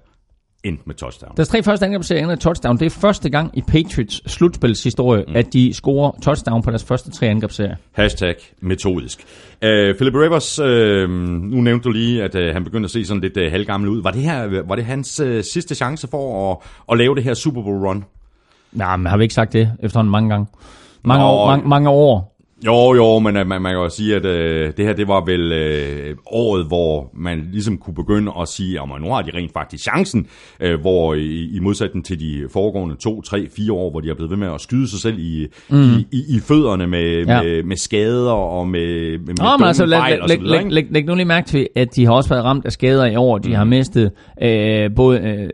endte 0.63 0.83
med 0.85 0.95
touchdown. 0.95 1.33
Deres 1.37 1.49
tre 1.49 1.63
første 1.63 1.85
endte 1.85 2.27
med 2.27 2.37
touchdown. 2.37 2.77
Det 2.77 2.85
er 2.85 2.89
første 2.89 3.29
gang 3.29 3.57
i 3.57 3.61
Patriots 3.61 4.31
slutspilshistorie, 4.31 5.23
mm. 5.27 5.35
at 5.35 5.53
de 5.53 5.73
scorer 5.73 6.11
touchdown 6.21 6.61
på 6.61 6.69
deres 6.69 6.83
første 6.83 7.11
tre 7.11 7.27
angrebsserier. 7.27 7.75
Hashtag 7.91 8.35
metodisk. 8.61 9.19
Uh, 9.21 9.69
Philip 9.69 10.13
Rivers, 10.15 10.59
uh, 10.59 11.09
nu 11.49 11.61
nævnte 11.61 11.83
du 11.83 11.91
lige, 11.91 12.23
at 12.23 12.35
uh, 12.35 12.41
han 12.53 12.63
begyndte 12.63 12.85
at 12.85 12.91
se 12.91 13.05
sådan 13.05 13.21
lidt 13.21 13.37
uh, 13.37 13.43
halvgammel 13.51 13.89
ud. 13.89 14.03
Var 14.03 14.11
det, 14.11 14.21
her, 14.21 14.63
var 14.67 14.75
det 14.75 14.85
hans 14.85 15.19
uh, 15.19 15.41
sidste 15.41 15.75
chance 15.75 16.07
for 16.07 16.51
at, 16.51 16.57
at 16.91 16.97
lave 16.97 17.15
det 17.15 17.23
her 17.23 17.33
Super 17.33 17.61
Bowl 17.61 17.87
run? 17.87 18.03
Nej, 18.71 18.97
men 18.97 19.05
har 19.05 19.17
vi 19.17 19.23
ikke 19.23 19.33
sagt 19.33 19.53
det 19.53 19.71
efterhånden 19.79 20.11
mange 20.11 20.29
gange? 20.29 20.47
Mange, 21.03 21.23
Nå, 21.23 21.29
år, 21.29 21.47
mange, 21.47 21.67
mange 21.69 21.89
år. 21.89 22.32
Jo, 22.65 22.93
jo, 22.93 23.19
men 23.19 23.33
man, 23.33 23.47
man 23.47 23.61
kan 23.61 23.71
jo 23.71 23.89
sige, 23.89 24.15
at 24.15 24.25
øh, 24.25 24.73
det 24.77 24.85
her 24.85 24.93
det 24.93 25.07
var 25.07 25.25
vel 25.25 25.51
øh, 25.51 26.15
året, 26.25 26.65
hvor 26.67 27.09
man 27.13 27.49
ligesom 27.51 27.77
kunne 27.77 27.93
begynde 27.93 28.31
at 28.41 28.47
sige, 28.47 28.79
at 28.81 29.01
nu 29.01 29.07
har 29.07 29.21
de 29.21 29.31
rent 29.37 29.53
faktisk 29.53 29.83
chancen, 29.83 30.27
øh, 30.59 30.79
hvor 30.81 31.13
i, 31.13 31.55
i 31.55 31.59
modsætning 31.59 32.05
til 32.05 32.19
de 32.19 32.47
foregående 32.53 32.95
to, 32.95 33.21
tre, 33.21 33.47
fire 33.55 33.73
år, 33.73 33.91
hvor 33.91 33.99
de 33.99 34.09
er 34.09 34.13
blevet 34.15 34.31
ved 34.31 34.37
med 34.37 34.47
at 34.53 34.61
skyde 34.61 34.89
sig 34.89 34.99
selv 34.99 35.19
i, 35.19 35.47
mm. 35.69 35.77
i, 35.77 36.07
i, 36.11 36.35
i 36.35 36.39
fødderne 36.39 36.87
med, 36.87 37.25
ja. 37.25 37.43
med, 37.43 37.63
med 37.63 37.77
skader 37.77 38.31
og 38.31 38.67
med, 38.67 39.11
med, 39.11 39.19
med 39.19 39.57
men 39.59 39.67
altså, 39.67 39.85
læg, 39.85 39.99
læg, 40.27 40.41
læg, 40.41 40.71
læg, 40.71 40.85
læg 40.91 41.05
nu 41.05 41.15
lige 41.15 41.25
mærke 41.25 41.47
til, 41.47 41.67
at 41.75 41.95
de 41.95 42.05
har 42.05 42.13
også 42.13 42.29
været 42.29 42.43
ramt 42.43 42.65
af 42.65 42.71
skader 42.71 43.05
i 43.05 43.15
år. 43.15 43.37
De 43.37 43.49
mm. 43.49 43.55
har 43.55 43.63
mistet 43.63 44.11
øh, 44.43 44.89
både 44.95 45.19
øh, 45.19 45.49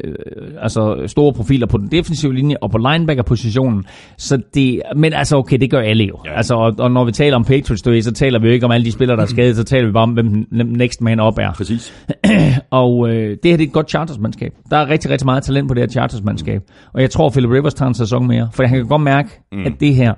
altså 0.61 1.03
store 1.07 1.33
profiler 1.33 1.67
på 1.67 1.77
den 1.77 1.87
defensive 1.91 2.33
linje 2.33 2.55
og 2.61 2.71
på 2.71 2.77
linebacker-positionen. 2.77 3.85
Så 4.17 4.41
det, 4.53 4.81
men 4.95 5.13
altså 5.13 5.37
okay, 5.37 5.57
det 5.57 5.71
gør 5.71 5.79
alle 5.79 6.03
jo. 6.03 6.19
Ja. 6.25 6.37
Altså, 6.37 6.55
og, 6.55 6.75
og 6.77 6.91
når 6.99 7.05
vi 7.05 7.11
taler 7.11 7.35
om 7.35 7.43
Patriots, 7.43 7.81
du 7.81 8.01
så 8.01 8.11
taler 8.11 8.39
vi 8.39 8.47
jo 8.47 8.53
ikke 8.53 8.65
om 8.65 8.71
alle 8.71 8.85
de 8.85 8.91
spillere, 8.91 9.17
der 9.17 9.23
er 9.23 9.27
skadet, 9.27 9.55
så 9.55 9.63
taler 9.63 9.85
vi 9.87 9.91
bare 9.91 10.03
om, 10.03 10.11
hvem 10.11 10.47
next 10.51 11.01
man 11.01 11.19
op 11.19 11.37
er. 11.37 11.53
Præcis. 11.53 11.93
og 12.69 13.09
øh, 13.09 13.37
det 13.43 13.51
her 13.51 13.57
det 13.57 13.63
er 13.63 13.67
et 13.67 13.73
godt 13.73 13.89
chartersmandskab. 13.89 14.53
Der 14.71 14.77
er 14.77 14.89
rigtig, 14.89 15.11
rigtig 15.11 15.25
meget 15.25 15.43
talent 15.43 15.67
på 15.67 15.73
det 15.73 15.81
her 15.81 15.87
chartersmandskab. 15.87 16.61
Og 16.93 17.01
jeg 17.01 17.09
tror, 17.09 17.29
Philip 17.29 17.51
Rivers 17.51 17.73
tager 17.73 17.89
en 17.89 17.95
sæson 17.95 18.27
mere, 18.27 18.49
for 18.53 18.63
han 18.63 18.77
kan 18.77 18.87
godt 18.87 19.01
mærke, 19.01 19.29
mm. 19.51 19.65
at 19.65 19.73
det 19.79 19.95
her, 19.95 20.13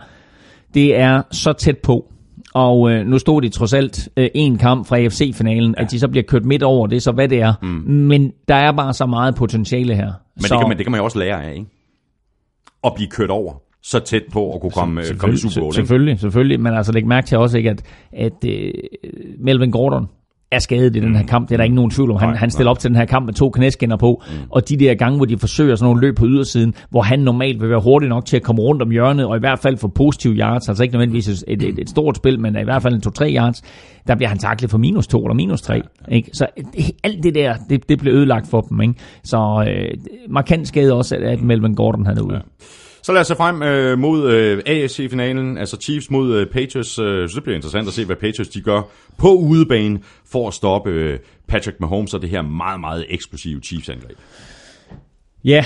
det 0.73 0.99
er 0.99 1.21
så 1.32 1.53
tæt 1.53 1.77
på. 1.77 2.05
Og 2.53 2.91
øh, 2.91 3.05
nu 3.05 3.17
stod 3.17 3.41
de 3.41 3.49
trods 3.49 3.73
alt 3.73 4.09
øh, 4.17 4.29
en 4.36 4.57
kamp 4.57 4.88
fra 4.88 4.97
AFC-finalen, 4.97 5.75
ja. 5.77 5.84
at 5.84 5.91
de 5.91 5.99
så 5.99 6.07
bliver 6.07 6.23
kørt 6.23 6.45
midt 6.45 6.63
over, 6.63 6.88
det 6.88 7.03
så 7.03 7.11
hvad 7.11 7.27
det 7.27 7.41
er. 7.41 7.53
Mm. 7.61 7.67
Men 7.88 8.32
der 8.47 8.55
er 8.55 8.71
bare 8.71 8.93
så 8.93 9.05
meget 9.05 9.36
potentiale 9.36 9.95
her. 9.95 10.11
Men 10.36 10.43
så... 10.43 10.53
det, 10.53 10.61
kan 10.61 10.69
man, 10.69 10.77
det 10.77 10.86
kan 10.86 10.91
man 10.91 10.99
jo 10.99 11.03
også 11.03 11.19
lære 11.19 11.43
af, 11.43 11.53
ikke? 11.53 11.65
At 12.84 12.91
blive 12.95 13.09
kørt 13.09 13.29
over 13.29 13.53
så 13.84 13.99
tæt 13.99 14.23
på 14.32 14.53
at 14.53 14.61
kunne 14.61 14.71
komme, 14.71 15.01
øh, 15.01 15.17
komme 15.17 15.34
i 15.34 15.38
Super 15.38 15.61
Bowl. 15.61 15.73
Selvfølgelig, 15.73 16.19
selvfølgelig, 16.19 16.59
men 16.59 16.73
altså 16.73 16.91
læg 16.91 17.07
mærke 17.07 17.27
til 17.27 17.38
også 17.38 17.57
ikke, 17.57 17.69
at, 17.69 17.84
at 18.13 18.34
uh, 18.47 18.51
Melvin 19.39 19.71
Gordon, 19.71 20.07
er 20.51 20.59
skadet 20.59 20.95
i 20.95 20.99
den 20.99 21.15
her 21.15 21.25
kamp. 21.25 21.47
Det 21.49 21.55
er 21.55 21.57
der 21.57 21.63
ikke 21.63 21.75
nogen 21.75 21.91
tvivl 21.91 22.11
om. 22.11 22.17
Han, 22.17 22.29
Nej, 22.29 22.38
han 22.38 22.49
stiller 22.51 22.71
op 22.71 22.79
til 22.79 22.89
den 22.89 22.97
her 22.97 23.05
kamp 23.05 23.25
med 23.25 23.34
to 23.34 23.49
knæskinner 23.49 23.97
på, 23.97 24.21
mm. 24.27 24.34
og 24.49 24.69
de 24.69 24.77
der 24.77 24.93
gange, 24.93 25.17
hvor 25.17 25.25
de 25.25 25.38
forsøger 25.38 25.75
sådan 25.75 25.86
nogle 25.89 26.01
løb 26.01 26.15
på 26.15 26.25
ydersiden, 26.25 26.73
hvor 26.89 27.01
han 27.01 27.19
normalt 27.19 27.61
vil 27.61 27.69
være 27.69 27.79
hurtig 27.82 28.09
nok 28.09 28.25
til 28.25 28.36
at 28.38 28.43
komme 28.43 28.61
rundt 28.61 28.82
om 28.82 28.89
hjørnet, 28.91 29.25
og 29.25 29.38
i 29.38 29.39
hvert 29.39 29.59
fald 29.59 29.77
få 29.77 29.88
positive 29.88 30.34
yards, 30.34 30.69
altså 30.69 30.84
ikke 30.84 30.93
nødvendigvis 30.93 31.27
et, 31.27 31.43
et, 31.63 31.79
et 31.79 31.89
stort 31.89 32.17
spil, 32.17 32.39
men 32.39 32.55
i 32.55 32.63
hvert 32.63 32.82
fald 32.82 32.93
en 32.93 33.01
2-3 33.07 33.36
yards, 33.36 33.61
der 34.07 34.15
bliver 34.15 34.29
han 34.29 34.38
taklet 34.38 34.71
for 34.71 34.77
minus 34.77 35.07
2 35.07 35.23
eller 35.25 35.34
minus 35.34 35.61
3. 35.61 35.82
Ikke? 36.11 36.29
Så 36.34 36.47
det- 36.75 36.91
alt 37.03 37.23
det 37.23 37.36
der, 37.36 37.55
det, 37.69 37.89
det 37.89 37.99
blev 37.99 38.13
ødelagt 38.13 38.47
for 38.49 38.61
dem. 38.61 38.82
Ikke? 38.82 38.93
Så 39.23 39.65
øh, 39.67 39.97
markant 40.29 40.67
skade 40.67 40.93
også, 40.93 41.15
at, 41.15 41.21
at 41.23 41.41
Melvin 41.41 41.75
Gordon 41.75 42.05
havde 42.05 42.23
ude. 42.23 42.34
Ja. 42.36 42.39
Så 43.03 43.13
lad 43.13 43.21
os 43.21 43.27
se 43.27 43.35
frem 43.35 43.63
øh, 43.63 43.99
mod 43.99 44.31
øh, 44.31 44.61
AFC-finalen, 44.65 45.57
altså 45.57 45.77
Chiefs 45.81 46.11
mod 46.11 46.35
øh, 46.35 46.47
Patriots. 46.47 46.99
Øh, 46.99 47.29
så 47.29 47.35
det 47.35 47.43
bliver 47.43 47.55
interessant 47.55 47.87
at 47.87 47.93
se, 47.93 48.05
hvad 48.05 48.15
Patriots 48.15 48.49
de 48.49 48.61
gør 48.61 48.81
på 49.17 49.33
udebane 49.33 49.99
for 50.31 50.47
at 50.47 50.53
stoppe 50.53 50.89
øh, 50.89 51.19
Patrick 51.47 51.79
Mahomes 51.79 52.13
og 52.13 52.21
det 52.21 52.29
her 52.29 52.41
meget, 52.41 52.79
meget 52.79 53.05
eksplosive 53.09 53.59
Chiefs-angreb. 53.59 54.17
Ja, 55.43 55.65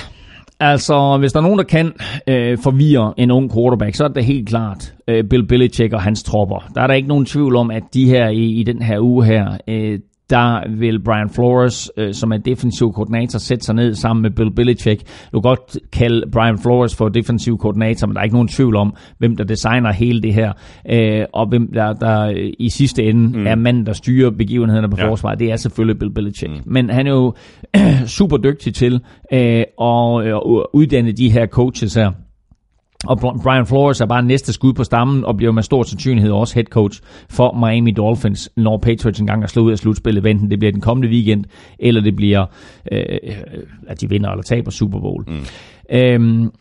altså 0.59 1.17
hvis 1.19 1.31
der 1.31 1.39
er 1.39 1.43
nogen, 1.43 1.57
der 1.57 1.65
kan 1.65 1.93
øh, 2.27 2.57
forvirre 2.63 3.13
en 3.17 3.31
ung 3.31 3.53
quarterback, 3.53 3.95
så 3.95 4.03
er 4.03 4.07
det 4.07 4.25
helt 4.25 4.49
klart 4.49 4.93
øh, 5.07 5.23
Bill 5.29 5.47
Belichick 5.47 5.93
og 5.93 6.01
hans 6.01 6.23
tropper. 6.23 6.71
Der 6.75 6.81
er 6.81 6.87
der 6.87 6.93
ikke 6.93 7.07
nogen 7.07 7.25
tvivl 7.25 7.55
om, 7.55 7.71
at 7.71 7.83
de 7.93 8.05
her 8.05 8.29
i, 8.29 8.59
i 8.59 8.63
den 8.63 8.81
her 8.81 8.99
uge 8.99 9.25
her, 9.25 9.57
øh, 9.67 9.99
der 10.29 10.77
vil 10.77 11.03
Brian 11.03 11.29
Flores, 11.29 11.91
øh, 11.97 12.13
som 12.13 12.31
er 12.31 12.37
defensiv 12.37 12.93
koordinator, 12.93 13.39
sætte 13.39 13.65
sig 13.65 13.75
ned 13.75 13.93
sammen 13.93 14.21
med 14.21 14.31
Bill 14.31 14.51
Belichick. 14.51 15.01
Du 15.33 15.41
kan 15.41 15.49
godt 15.49 15.77
kalde 15.91 16.31
Brian 16.31 16.57
Flores 16.57 16.95
for 16.95 17.09
defensiv 17.09 17.57
koordinator, 17.57 18.07
men 18.07 18.13
der 18.15 18.19
er 18.19 18.23
ikke 18.23 18.35
nogen 18.35 18.47
tvivl 18.47 18.75
om, 18.75 18.95
hvem 19.17 19.35
der 19.35 19.43
designer 19.43 19.91
hele 19.91 20.21
det 20.21 20.33
her, 20.33 20.53
øh, 20.91 21.25
og 21.33 21.47
hvem 21.49 21.73
der, 21.73 21.93
der 21.93 22.29
i 22.59 22.69
sidste 22.69 23.03
ende 23.03 23.37
mm. 23.37 23.47
er 23.47 23.55
manden, 23.55 23.85
der 23.85 23.93
styrer 23.93 24.31
begivenhederne 24.31 24.89
på 24.89 24.97
ja. 24.99 25.09
forsvaret. 25.09 25.39
Det 25.39 25.51
er 25.51 25.55
selvfølgelig 25.55 25.99
Bill 25.99 26.13
Belichick. 26.13 26.51
Mm. 26.51 26.73
Men 26.73 26.89
han 26.89 27.07
er 27.07 27.11
jo 27.11 27.33
super 28.17 28.37
dygtig 28.37 28.73
til 28.73 28.93
øh, 29.33 29.39
at 29.81 30.25
øh, 30.25 30.35
uddanne 30.73 31.11
de 31.11 31.29
her 31.29 31.47
coaches 31.47 31.93
her. 31.93 32.11
Og 33.05 33.17
Br- 33.23 33.43
Brian 33.43 33.65
Flores 33.65 34.01
er 34.01 34.05
bare 34.05 34.23
næste 34.23 34.53
skud 34.53 34.73
på 34.73 34.83
stammen, 34.83 35.25
og 35.25 35.37
bliver 35.37 35.51
med 35.51 35.63
stor 35.63 35.83
sandsynlighed 35.83 36.31
også 36.31 36.53
head 36.53 36.65
coach 36.65 37.01
for 37.29 37.67
Miami 37.67 37.91
Dolphins, 37.91 38.49
når 38.57 38.77
Patriots 38.77 39.19
engang 39.19 39.43
er 39.43 39.47
slået 39.47 39.65
ud 39.65 39.71
af 39.71 39.77
slutspillet, 39.77 40.25
enten 40.25 40.51
det 40.51 40.59
bliver 40.59 40.71
den 40.71 40.81
kommende 40.81 41.09
weekend, 41.09 41.45
eller 41.79 42.01
det 42.01 42.15
bliver, 42.15 42.45
øh, 42.91 43.05
at 43.87 44.01
de 44.01 44.09
vinder 44.09 44.29
eller 44.29 44.43
taber 44.43 44.71
Super 44.71 44.99
Bowl. 44.99 45.23
Mm. 45.27 45.45
Øhm, 45.89 46.51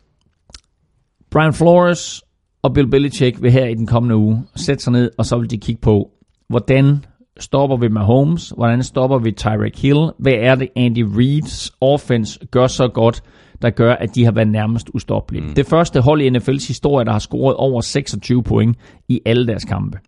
Brian 1.30 1.52
Flores 1.52 2.22
og 2.62 2.74
Bill 2.74 2.90
Belichick 2.90 3.42
vil 3.42 3.52
her 3.52 3.66
i 3.66 3.74
den 3.74 3.86
kommende 3.86 4.16
uge 4.16 4.44
sætte 4.56 4.84
sig 4.84 4.92
ned, 4.92 5.10
og 5.18 5.26
så 5.26 5.38
vil 5.38 5.50
de 5.50 5.58
kigge 5.58 5.80
på, 5.80 6.10
hvordan 6.48 7.04
stopper 7.40 7.76
vi 7.76 7.88
Mahomes, 7.88 8.52
hvordan 8.56 8.82
stopper 8.82 9.18
vi 9.18 9.32
Tyreek 9.32 9.82
Hill, 9.82 10.10
hvad 10.18 10.32
er 10.32 10.54
det 10.54 10.68
Andy 10.76 11.04
Reid's 11.04 11.76
offense 11.80 12.46
gør 12.50 12.66
så 12.66 12.88
godt, 12.88 13.22
der 13.64 13.70
gør, 13.70 13.94
at 13.94 14.14
de 14.14 14.24
har 14.24 14.32
været 14.32 14.48
nærmest 14.48 14.90
ustoppelige. 14.94 15.42
Mm. 15.42 15.54
Det 15.54 15.66
første 15.66 16.00
hold 16.00 16.22
i 16.22 16.28
NFL's 16.28 16.68
historie, 16.68 17.04
der 17.04 17.12
har 17.12 17.18
scoret 17.18 17.56
over 17.56 17.80
26 17.80 18.42
point 18.42 18.76
i 19.08 19.20
alle 19.26 19.46
deres 19.46 19.64
kampe. 19.64 19.98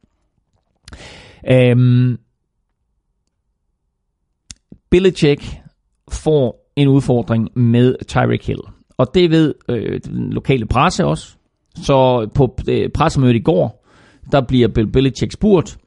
Øhm, 1.51 2.19
Belichick 4.91 5.61
får 6.09 6.73
en 6.77 6.89
udfordring 6.89 7.59
med 7.59 7.95
Tyreek 8.09 8.47
Hill. 8.47 8.61
Og 8.99 9.15
det 9.15 9.31
ved 9.31 9.55
øh, 9.69 10.01
den 10.05 10.33
lokale 10.33 10.67
presse 10.67 11.05
også. 11.05 11.37
Så 11.77 12.29
på 12.35 12.57
øh, 12.69 12.91
pressemødet 12.95 13.37
i 13.37 13.41
går, 13.41 13.87
der 14.33 14.41
bliver 14.41 14.69
Bill 14.69 14.93
Belichick 14.93 15.33
spurgt, 15.33 15.79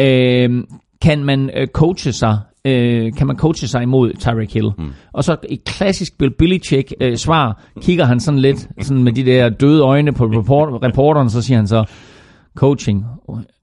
øh, 0.00 0.64
kan 1.02 1.24
man 1.24 1.50
øh, 1.56 1.66
coache 1.66 2.12
sig 2.12 2.38
øh, 2.64 3.12
kan 3.12 3.26
man 3.26 3.36
coache 3.36 3.68
sig 3.68 3.82
imod 3.82 4.12
Tyreek 4.18 4.54
Hill. 4.54 4.70
Mm. 4.78 4.90
Og 5.12 5.24
så 5.24 5.36
i 5.48 5.60
klassisk 5.66 6.18
Bill 6.18 6.34
Belichick 6.38 6.92
øh, 7.00 7.16
svar, 7.16 7.62
kigger 7.80 8.04
han 8.04 8.20
sådan 8.20 8.40
lidt 8.40 8.68
sådan 8.80 9.02
med 9.02 9.12
de 9.12 9.24
der 9.24 9.48
døde 9.48 9.82
øjne 9.82 10.12
på 10.12 10.24
report, 10.24 10.82
reporteren, 10.82 11.30
så 11.30 11.42
siger 11.42 11.58
han 11.58 11.66
så, 11.66 11.84
coaching, 12.54 13.04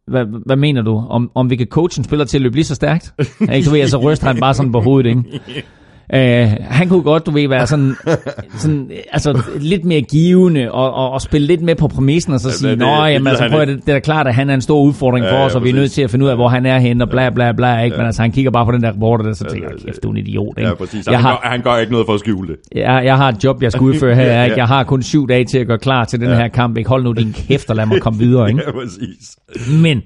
hvad, 0.07 0.25
hvad 0.45 0.55
mener 0.55 0.81
du? 0.81 1.05
Om, 1.09 1.31
om 1.35 1.49
vi 1.49 1.55
kan 1.55 1.67
coache 1.67 1.99
en 1.99 2.03
spiller 2.03 2.25
til 2.25 2.37
at 2.37 2.41
løbe 2.41 2.55
lige 2.55 2.65
så 2.65 2.75
stærkt? 2.75 3.13
Ikke, 3.53 3.65
du 3.65 3.71
ved, 3.71 3.87
så 3.87 3.97
ryster 3.97 4.27
han 4.27 4.39
bare 4.39 4.53
sådan 4.53 4.71
på 4.71 4.79
hovedet, 4.79 5.09
ikke? 5.09 5.23
Uh, 6.13 6.19
han 6.63 6.89
kunne 6.89 7.01
godt, 7.03 7.25
du 7.25 7.31
ved, 7.31 7.47
være 7.49 7.67
sådan, 7.67 7.95
sådan 8.61 8.91
altså, 9.11 9.41
lidt 9.59 9.85
mere 9.85 10.01
givende 10.01 10.71
og, 10.71 10.93
og, 10.93 11.11
og 11.11 11.21
spille 11.21 11.47
lidt 11.47 11.61
med 11.61 11.75
på 11.75 11.87
præmissen 11.87 12.33
og 12.33 12.39
så 12.39 12.51
sige, 12.51 12.69
det- 12.71 12.77
nå, 12.79 13.05
jamen, 13.05 13.27
altså, 13.27 13.49
prøv, 13.49 13.59
at, 13.61 13.69
ikke." 13.69 13.77
det, 13.79 13.85
det 13.85 13.91
er 13.91 13.95
da 13.95 13.99
klart, 13.99 14.27
at 14.27 14.35
han 14.35 14.49
er 14.49 14.53
en 14.53 14.61
stor 14.61 14.81
udfordring 14.81 15.23
for 15.25 15.29
Ja, 15.35 15.39
ja, 15.39 15.45
os, 15.45 15.55
og 15.55 15.63
vi 15.63 15.69
er 15.69 15.73
nødt 15.73 15.91
til 15.91 16.01
at 16.01 16.11
finde 16.11 16.25
ud 16.25 16.29
af, 16.29 16.37
hvor 16.37 16.47
han 16.47 16.65
er 16.65 16.79
henne, 16.79 17.03
og 17.03 17.09
bla 17.09 17.29
bla 17.29 17.51
bla, 17.51 17.79
ikke? 17.81 17.97
Men 17.97 18.05
altså, 18.05 18.21
han 18.21 18.31
kigger 18.31 18.51
bare 18.51 18.65
på 18.65 18.71
den 18.71 18.81
der 18.83 18.89
reporter 18.93 19.23
der, 19.25 19.33
så 19.33 19.45
tænker 19.45 19.69
kæft, 19.85 20.03
du 20.03 20.07
er 20.07 20.11
en 20.11 20.17
idiot, 20.17 20.57
ikke? 20.57 20.69
Ja, 20.69 20.75
præcis. 20.75 21.07
Jeg 21.07 21.15
Han, 21.15 21.21
har, 21.21 21.39
gør, 21.43 21.49
han 21.49 21.61
gør 21.61 21.77
ikke 21.77 21.91
noget 21.91 22.05
for 22.07 22.13
at 22.13 22.19
skjule 22.19 22.47
det. 22.47 22.55
jeg, 22.75 23.01
jeg 23.05 23.17
har 23.17 23.29
et 23.29 23.43
job, 23.43 23.63
jeg 23.63 23.71
skal 23.71 23.83
udføre 23.83 24.15
her, 24.15 24.23
Ja, 24.33 24.43
ikke? 24.43 24.53
ja. 24.53 24.57
Jeg 24.57 24.67
har 24.67 24.83
kun 24.83 25.01
syv 25.03 25.27
dage 25.27 25.45
til 25.45 25.57
at 25.57 25.67
gøre 25.67 25.77
klar 25.79 26.05
til 26.05 26.19
den 26.19 26.29
her 26.29 26.47
kamp, 26.47 26.77
ikke? 26.77 26.89
Hold 26.89 27.03
nu 27.03 27.11
din 27.11 27.33
kæft 27.33 27.69
og 27.69 27.75
lad 27.75 27.85
mig 27.85 28.01
komme 28.01 28.19
videre, 28.19 28.47
ikke? 28.49 28.61
Ja, 28.65 28.71
præcis. 28.71 29.37
Men 29.83 30.01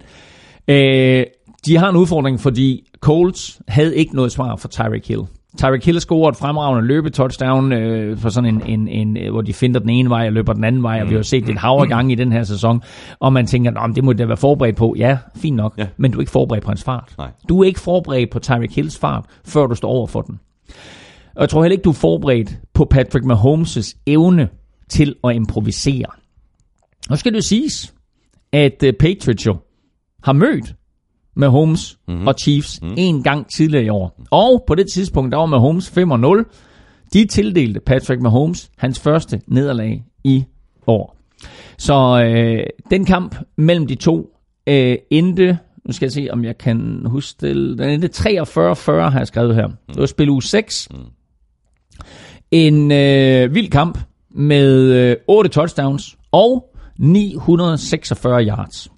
øh, 0.67 1.23
de 1.65 1.77
har 1.77 1.89
en 1.89 1.95
udfordring, 1.95 2.39
fordi 2.39 2.81
Colts 3.01 3.59
havde 3.67 3.97
ikke 3.97 4.15
noget 4.15 4.31
svar 4.31 4.55
for 4.55 4.67
Tyreek 4.67 5.07
Hill. 5.07 5.21
Tyreek 5.57 5.85
Hill 5.85 5.99
scorer 6.01 6.29
et 6.29 6.35
fremragende 6.37 6.87
løbetouchdown 6.87 7.71
øh, 7.73 8.17
for 8.17 8.29
sådan 8.29 8.55
en, 8.55 8.61
en, 8.65 8.87
en, 8.87 9.17
øh, 9.17 9.31
hvor 9.31 9.41
de 9.41 9.53
finder 9.53 9.79
den 9.79 9.89
ene 9.89 10.09
vej 10.09 10.25
og 10.27 10.33
løber 10.33 10.53
den 10.53 10.63
anden 10.63 10.83
vej, 10.83 11.01
og 11.01 11.09
vi 11.09 11.15
har 11.15 11.21
set 11.21 11.49
et 11.49 11.57
hav 11.57 11.77
af 11.81 11.87
gange 11.87 12.11
i 12.11 12.15
den 12.15 12.31
her 12.31 12.43
sæson, 12.43 12.81
og 13.19 13.33
man 13.33 13.47
tænker, 13.47 13.71
Nå, 13.71 13.93
det 13.95 14.03
må 14.03 14.13
da 14.13 14.25
være 14.25 14.37
forberedt 14.37 14.75
på. 14.75 14.95
Ja, 14.97 15.17
fint 15.35 15.55
nok, 15.55 15.73
Ja. 15.77 15.87
men 15.97 16.11
du 16.11 16.17
er 16.17 16.21
ikke 16.21 16.31
forberedt 16.31 16.63
på 16.63 16.71
hans 16.71 16.83
fart. 16.83 17.13
Nej. 17.17 17.29
Du 17.49 17.59
er 17.61 17.63
ikke 17.65 17.79
forberedt 17.79 18.29
på 18.29 18.39
Tyreek 18.39 18.75
Hills 18.75 18.97
fart, 18.99 19.25
før 19.45 19.67
du 19.67 19.75
står 19.75 19.89
over 19.89 20.07
for 20.07 20.21
den. 20.21 20.39
Og 21.35 21.41
jeg 21.41 21.49
tror 21.49 21.63
heller 21.63 21.73
ikke, 21.73 21.83
du 21.83 21.89
er 21.89 21.93
forberedt 21.93 22.59
på 22.73 22.85
Patrick 22.85 23.25
Mahomes' 23.25 24.03
evne 24.07 24.49
til 24.89 25.15
at 25.23 25.35
improvisere. 25.35 26.05
Nu 27.09 27.15
skal 27.15 27.33
det 27.33 27.43
siges, 27.43 27.93
at 28.53 28.83
uh, 28.83 28.89
Patriots 28.99 29.45
jo 29.45 29.55
har 30.23 30.33
mødt 30.33 30.75
Mahomes 31.36 31.97
mm-hmm. 32.07 32.27
og 32.27 32.36
Chiefs 32.41 32.82
mm-hmm. 32.82 32.95
en 32.97 33.23
gang 33.23 33.47
tidligere 33.55 33.86
i 33.86 33.89
år. 33.89 34.21
Og 34.32 34.63
på 34.67 34.75
det 34.75 34.86
tidspunkt, 34.93 35.32
der 35.32 35.38
var 35.38 35.45
Mahomes 35.45 35.89
5-0. 35.97 37.07
De 37.13 37.25
tildelte 37.25 37.79
Patrick 37.79 38.21
Mahomes 38.21 38.71
hans 38.77 38.99
første 38.99 39.41
nederlag 39.47 40.03
i 40.23 40.45
år. 40.88 41.17
Så 41.77 42.23
øh, 42.25 42.63
den 42.89 43.05
kamp 43.05 43.36
mellem 43.57 43.88
de 43.88 43.95
to 43.95 44.38
øh, 44.67 44.97
endte, 45.09 45.57
nu 45.86 45.93
skal 45.93 46.05
jeg 46.05 46.11
se, 46.11 46.27
om 46.32 46.43
jeg 46.43 46.57
kan 46.57 47.01
huske 47.05 47.47
det, 47.47 47.77
den 47.77 47.89
endte 47.89 48.07
43-40, 48.07 48.91
har 48.91 49.17
jeg 49.17 49.27
skrevet 49.27 49.55
her. 49.55 49.67
Det 49.67 49.97
var 49.97 50.05
spil 50.05 50.29
uge 50.29 50.43
6. 50.43 50.89
En 52.51 52.91
øh, 52.91 53.55
vild 53.55 53.69
kamp 53.69 53.99
med 54.29 54.82
øh, 54.82 55.15
8 55.27 55.49
touchdowns 55.49 56.17
og 56.32 56.75
946 56.99 58.45
yards. 58.47 58.90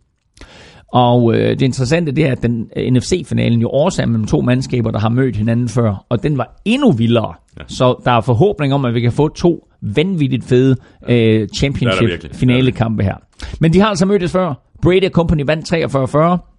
Og 0.93 1.35
øh, 1.35 1.49
det 1.49 1.61
interessante 1.61 2.11
det 2.11 2.25
er, 2.25 2.31
at 2.31 2.43
den 2.43 2.69
øh, 2.75 2.91
NFC-finalen 2.91 3.61
jo 3.61 3.69
også 3.69 4.01
er 4.01 4.05
mellem 4.05 4.27
to 4.27 4.41
mandskaber, 4.41 4.91
der 4.91 4.99
har 4.99 5.09
mødt 5.09 5.35
hinanden 5.35 5.69
før, 5.69 6.05
og 6.09 6.23
den 6.23 6.37
var 6.37 6.61
endnu 6.65 6.91
vildere. 6.91 7.33
Ja. 7.59 7.63
Så 7.67 8.01
der 8.05 8.11
er 8.11 8.21
forhåbning 8.21 8.73
om, 8.73 8.85
at 8.85 8.93
vi 8.93 9.01
kan 9.01 9.11
få 9.11 9.27
to 9.27 9.67
vanvittigt 9.81 10.45
fede 10.45 10.75
øh, 11.09 11.15
virkelig. 11.15 11.49
championship-finalekampe 11.55 13.03
her. 13.03 13.15
Men 13.59 13.73
de 13.73 13.79
har 13.79 13.87
altså 13.87 14.05
mødtes 14.05 14.31
før. 14.31 14.53
Brady 14.81 15.09
Company 15.09 15.43
vandt 15.45 15.73
43-40 15.73 16.52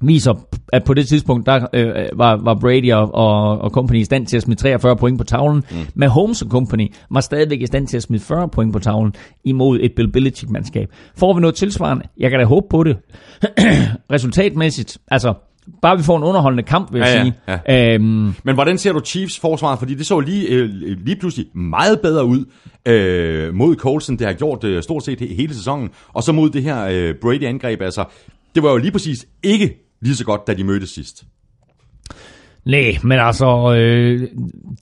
viser, 0.00 0.34
at 0.72 0.84
på 0.84 0.94
det 0.94 1.08
tidspunkt, 1.08 1.46
der 1.46 1.66
øh, 1.74 1.94
var, 2.16 2.40
var 2.44 2.54
Brady 2.54 2.92
og, 2.92 3.14
og, 3.14 3.58
og 3.58 3.70
company 3.70 3.98
i 4.00 4.04
stand 4.04 4.26
til 4.26 4.36
at 4.36 4.42
smide 4.42 4.60
43 4.60 4.96
point 4.96 5.18
på 5.18 5.24
tavlen. 5.24 5.64
Mm. 5.70 5.76
Men 5.94 6.08
Holmes 6.08 6.42
og 6.42 6.48
company 6.50 6.92
var 7.10 7.20
stadigvæk 7.20 7.60
i 7.62 7.66
stand 7.66 7.86
til 7.86 7.96
at 7.96 8.02
smide 8.02 8.22
40 8.22 8.48
point 8.48 8.72
på 8.72 8.78
tavlen 8.78 9.14
imod 9.44 9.78
et 9.82 9.92
Bill 9.96 10.12
Belichick-mandskab. 10.12 10.88
Får 11.16 11.34
vi 11.34 11.40
noget 11.40 11.54
tilsvarende? 11.54 12.04
Jeg 12.18 12.30
kan 12.30 12.38
da 12.40 12.44
håbe 12.46 12.66
på 12.70 12.84
det. 12.84 12.96
Resultatmæssigt, 14.12 14.98
altså, 15.10 15.34
bare 15.82 15.96
vi 15.96 16.02
får 16.02 16.16
en 16.16 16.22
underholdende 16.22 16.62
kamp, 16.62 16.92
vil 16.92 16.98
jeg 16.98 17.08
Ja, 17.08 17.52
ja, 17.52 17.58
sige. 17.66 17.72
ja. 17.88 17.94
Øhm, 17.94 18.34
Men 18.44 18.54
hvordan 18.54 18.78
ser 18.78 18.92
du 18.92 19.00
Chiefs 19.04 19.38
forsvar? 19.40 19.76
Fordi 19.76 19.94
det 19.94 20.06
så 20.06 20.20
lige, 20.20 20.48
øh, 20.48 20.68
lige 21.04 21.16
pludselig 21.20 21.46
meget 21.54 22.00
bedre 22.00 22.24
ud 22.24 22.44
øh, 22.86 23.54
mod 23.54 23.76
Colson. 23.76 24.16
Det 24.16 24.26
har 24.26 24.34
gjort 24.34 24.64
øh, 24.64 24.82
stort 24.82 25.04
set 25.04 25.20
he- 25.20 25.34
hele 25.36 25.54
sæsonen. 25.54 25.88
Og 26.12 26.22
så 26.22 26.32
mod 26.32 26.50
det 26.50 26.62
her 26.62 26.86
øh, 26.90 27.14
Brady-angreb. 27.14 27.82
Altså, 27.82 28.04
det 28.54 28.62
var 28.62 28.70
jo 28.70 28.76
lige 28.76 28.92
præcis 28.92 29.26
ikke 29.42 29.87
lige 30.00 30.16
så 30.16 30.24
godt, 30.24 30.46
da 30.46 30.54
de 30.54 30.64
mødtes 30.64 30.90
sidst. 30.90 31.24
Nej, 32.64 32.98
men 33.02 33.18
altså, 33.18 33.74
øh, 33.74 34.28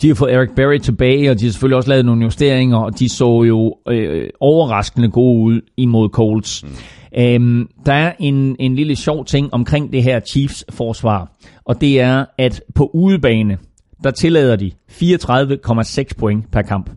de 0.03 0.09
har 0.09 0.15
fået 0.15 0.33
Eric 0.33 0.51
Berry 0.57 0.79
tilbage, 0.79 1.31
og 1.31 1.41
de 1.41 1.45
har 1.45 1.53
selvfølgelig 1.53 1.77
også 1.77 1.89
lavet 1.89 2.05
nogle 2.05 2.25
justeringer, 2.25 2.77
og 2.77 2.99
de 2.99 3.09
så 3.09 3.43
jo 3.43 3.79
øh, 3.89 4.29
overraskende 4.41 5.11
gode 5.11 5.43
ud 5.43 5.61
imod 5.77 6.09
Colts. 6.09 6.65
Mm. 6.65 6.71
Øhm, 7.19 7.69
der 7.87 7.93
er 7.93 8.13
en, 8.19 8.57
en 8.59 8.77
lille 8.77 8.97
sjov 8.97 9.25
ting 9.25 9.55
omkring 9.55 9.93
det 9.93 10.03
her 10.03 10.21
Chiefs-forsvar, 10.21 11.33
og 11.65 11.81
det 11.81 12.01
er, 12.01 12.25
at 12.39 12.63
på 12.75 12.91
udebane, 12.95 13.59
der 14.05 14.11
tillader 14.11 14.57
de 14.57 14.71
34,6 14.91 16.05
point 16.19 16.51
per 16.51 16.63
kamp. 16.63 16.91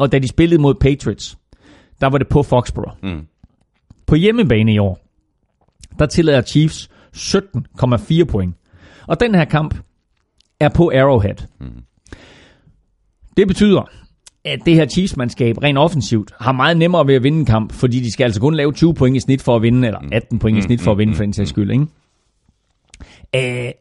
Og 0.00 0.12
da 0.12 0.18
de 0.18 0.28
spillede 0.28 0.60
mod 0.60 0.74
Patriots, 0.74 1.38
der 2.00 2.06
var 2.06 2.18
det 2.18 2.28
på 2.28 2.42
Foxborough. 2.42 2.96
Mm. 3.02 3.26
På 4.06 4.14
hjemmebane 4.14 4.74
i 4.74 4.78
år, 4.78 4.98
der 5.98 6.06
tillader 6.06 6.42
Chiefs 6.42 6.90
17,4 7.16 8.24
point. 8.24 8.54
Og 9.06 9.20
den 9.20 9.34
her 9.34 9.44
kamp 9.44 9.74
er 10.60 10.68
på 10.68 10.90
Arrowhead. 10.94 11.46
Mm. 11.60 11.82
Det 13.36 13.48
betyder, 13.48 13.90
at 14.44 14.58
det 14.66 14.74
her 14.74 14.86
Chiefs-mandskab 14.86 15.62
rent 15.62 15.78
offensivt 15.78 16.32
har 16.40 16.52
meget 16.52 16.76
nemmere 16.76 17.06
ved 17.06 17.14
at 17.14 17.22
vinde 17.22 17.38
en 17.38 17.46
kamp, 17.46 17.72
fordi 17.72 18.00
de 18.00 18.12
skal 18.12 18.24
altså 18.24 18.40
kun 18.40 18.54
lave 18.54 18.72
20 18.72 18.94
point 18.94 19.16
i 19.16 19.20
snit 19.20 19.42
for 19.42 19.56
at 19.56 19.62
vinde, 19.62 19.86
eller 19.86 20.00
18 20.12 20.38
point 20.38 20.58
i 20.58 20.62
snit 20.62 20.80
for 20.80 20.92
at 20.92 20.98
vinde, 20.98 21.14
for 21.14 21.22
den 21.22 21.32
sags 21.32 21.50
skyld. 21.50 21.70
Ikke? 21.70 21.86
Øh, 23.66 23.72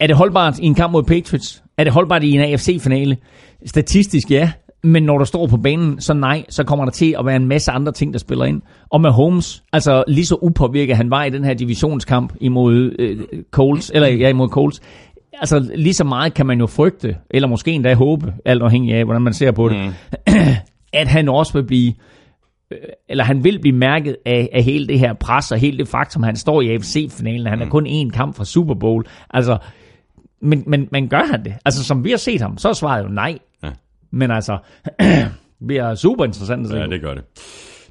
er 0.00 0.06
det 0.06 0.16
holdbart 0.16 0.58
i 0.58 0.64
en 0.66 0.74
kamp 0.74 0.92
mod 0.92 1.02
Patriots? 1.02 1.62
Er 1.78 1.84
det 1.84 1.92
holdbart 1.92 2.22
i 2.24 2.30
en 2.30 2.40
AFC-finale? 2.40 3.16
Statistisk 3.66 4.30
ja, 4.30 4.52
men 4.82 5.02
når 5.02 5.18
du 5.18 5.24
står 5.24 5.46
på 5.46 5.56
banen, 5.56 6.00
så 6.00 6.14
nej, 6.14 6.44
så 6.48 6.64
kommer 6.64 6.84
der 6.84 6.92
til 6.92 7.16
at 7.18 7.26
være 7.26 7.36
en 7.36 7.46
masse 7.46 7.70
andre 7.70 7.92
ting, 7.92 8.12
der 8.12 8.18
spiller 8.18 8.44
ind. 8.44 8.62
Og 8.90 9.00
med 9.00 9.10
Holmes, 9.10 9.62
altså 9.72 10.04
lige 10.08 10.26
så 10.26 10.38
upåvirket 10.42 10.96
han 10.96 11.10
var 11.10 11.24
i 11.24 11.30
den 11.30 11.44
her 11.44 11.54
divisionskamp 11.54 12.32
imod 12.40 12.96
øh, 12.98 13.18
Colts, 13.50 13.90
eller 13.94 14.08
ja, 14.08 14.28
imod 14.28 14.48
Colts, 14.48 14.80
altså 15.32 15.70
lige 15.74 15.94
så 15.94 16.04
meget 16.04 16.34
kan 16.34 16.46
man 16.46 16.60
jo 16.60 16.66
frygte, 16.66 17.16
eller 17.30 17.48
måske 17.48 17.70
endda 17.70 17.94
håbe, 17.94 18.32
alt 18.44 18.62
afhængig 18.62 18.94
af, 18.94 19.04
hvordan 19.04 19.22
man 19.22 19.32
ser 19.32 19.50
på 19.50 19.68
det, 19.68 19.76
mm. 19.76 19.92
at 20.92 21.08
han 21.08 21.28
også 21.28 21.52
vil 21.52 21.66
blive 21.66 21.92
øh, 22.70 22.78
eller 23.08 23.24
han 23.24 23.44
vil 23.44 23.58
blive 23.60 23.76
mærket 23.76 24.16
af, 24.26 24.48
af 24.52 24.62
hele 24.62 24.86
det 24.86 24.98
her 24.98 25.12
pres, 25.12 25.52
og 25.52 25.58
hele 25.58 25.78
det 25.78 25.88
faktum, 25.88 26.22
han 26.22 26.36
står 26.36 26.60
i 26.60 26.74
AFC-finalen, 26.74 27.46
han 27.46 27.62
er 27.62 27.68
kun 27.68 27.86
én 27.86 28.10
kamp 28.10 28.36
fra 28.36 28.44
Super 28.44 28.74
Bowl. 28.74 29.04
Altså, 29.30 29.58
men, 30.42 30.64
men, 30.66 30.88
men 30.92 31.08
gør 31.08 31.22
han 31.30 31.44
det? 31.44 31.54
Altså, 31.64 31.84
som 31.84 32.04
vi 32.04 32.10
har 32.10 32.16
set 32.16 32.40
ham, 32.40 32.58
så 32.58 32.74
svaret 32.74 33.04
jo 33.04 33.08
nej. 33.08 33.38
Ja. 33.62 33.70
Men 34.10 34.30
altså, 34.30 34.58
det 35.68 35.76
er 35.76 35.94
super 35.94 36.24
interessant. 36.24 36.74
Ja, 36.74 36.86
det 36.86 37.00
gør 37.00 37.14
det. 37.14 37.24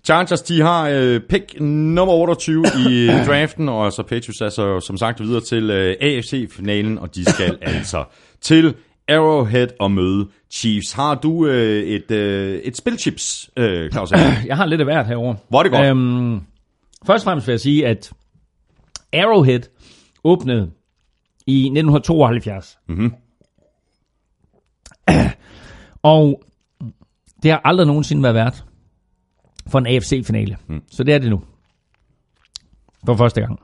Chargers, 0.03 0.41
de 0.41 0.61
har 0.61 0.89
øh, 0.89 1.21
pick 1.29 1.59
nummer 1.61 2.13
28 2.13 2.65
i 2.89 3.07
draften, 3.27 3.69
og 3.69 3.85
altså 3.85 4.03
Patriots 4.03 4.41
er 4.41 4.49
så 4.49 4.79
som 4.79 4.97
sagt 4.97 5.21
videre 5.21 5.41
til 5.41 5.69
øh, 5.69 5.95
AFC-finalen, 6.01 6.97
og 6.97 7.15
de 7.15 7.25
skal 7.25 7.57
altså 7.75 8.03
til 8.41 8.75
Arrowhead 9.09 9.67
og 9.79 9.91
møde 9.91 10.27
Chiefs. 10.51 10.91
Har 10.91 11.15
du 11.15 11.45
øh, 11.47 11.83
et, 11.83 12.11
øh, 12.11 12.59
et 12.59 12.77
spilchips, 12.77 13.49
øh, 13.57 13.91
Claus? 13.91 14.11
Jeg 14.47 14.57
har 14.57 14.65
lidt 14.65 14.81
af 14.81 14.85
hvert 14.85 15.07
herovre. 15.07 15.35
Hvor 15.49 15.59
er 15.59 15.63
det 15.63 15.71
godt? 15.71 15.85
Øhm, 15.85 16.41
først 17.05 17.21
og 17.21 17.29
fremmest 17.29 17.47
vil 17.47 17.53
jeg 17.53 17.59
sige, 17.59 17.87
at 17.87 18.11
Arrowhead 19.13 19.61
åbnede 20.23 20.71
i 21.47 21.59
1972. 21.59 22.77
Mm-hmm. 22.87 23.13
og 26.03 26.43
det 27.43 27.51
har 27.51 27.61
aldrig 27.63 27.87
nogensinde 27.87 28.23
været 28.23 28.35
værd 28.35 28.63
for 29.67 29.79
en 29.79 29.87
AFC-finale. 29.87 30.57
Mm. 30.67 30.81
Så 30.91 31.03
det 31.03 31.13
er 31.13 31.19
det 31.19 31.29
nu. 31.29 31.41
For 33.05 33.15
første 33.15 33.41
gang. 33.41 33.59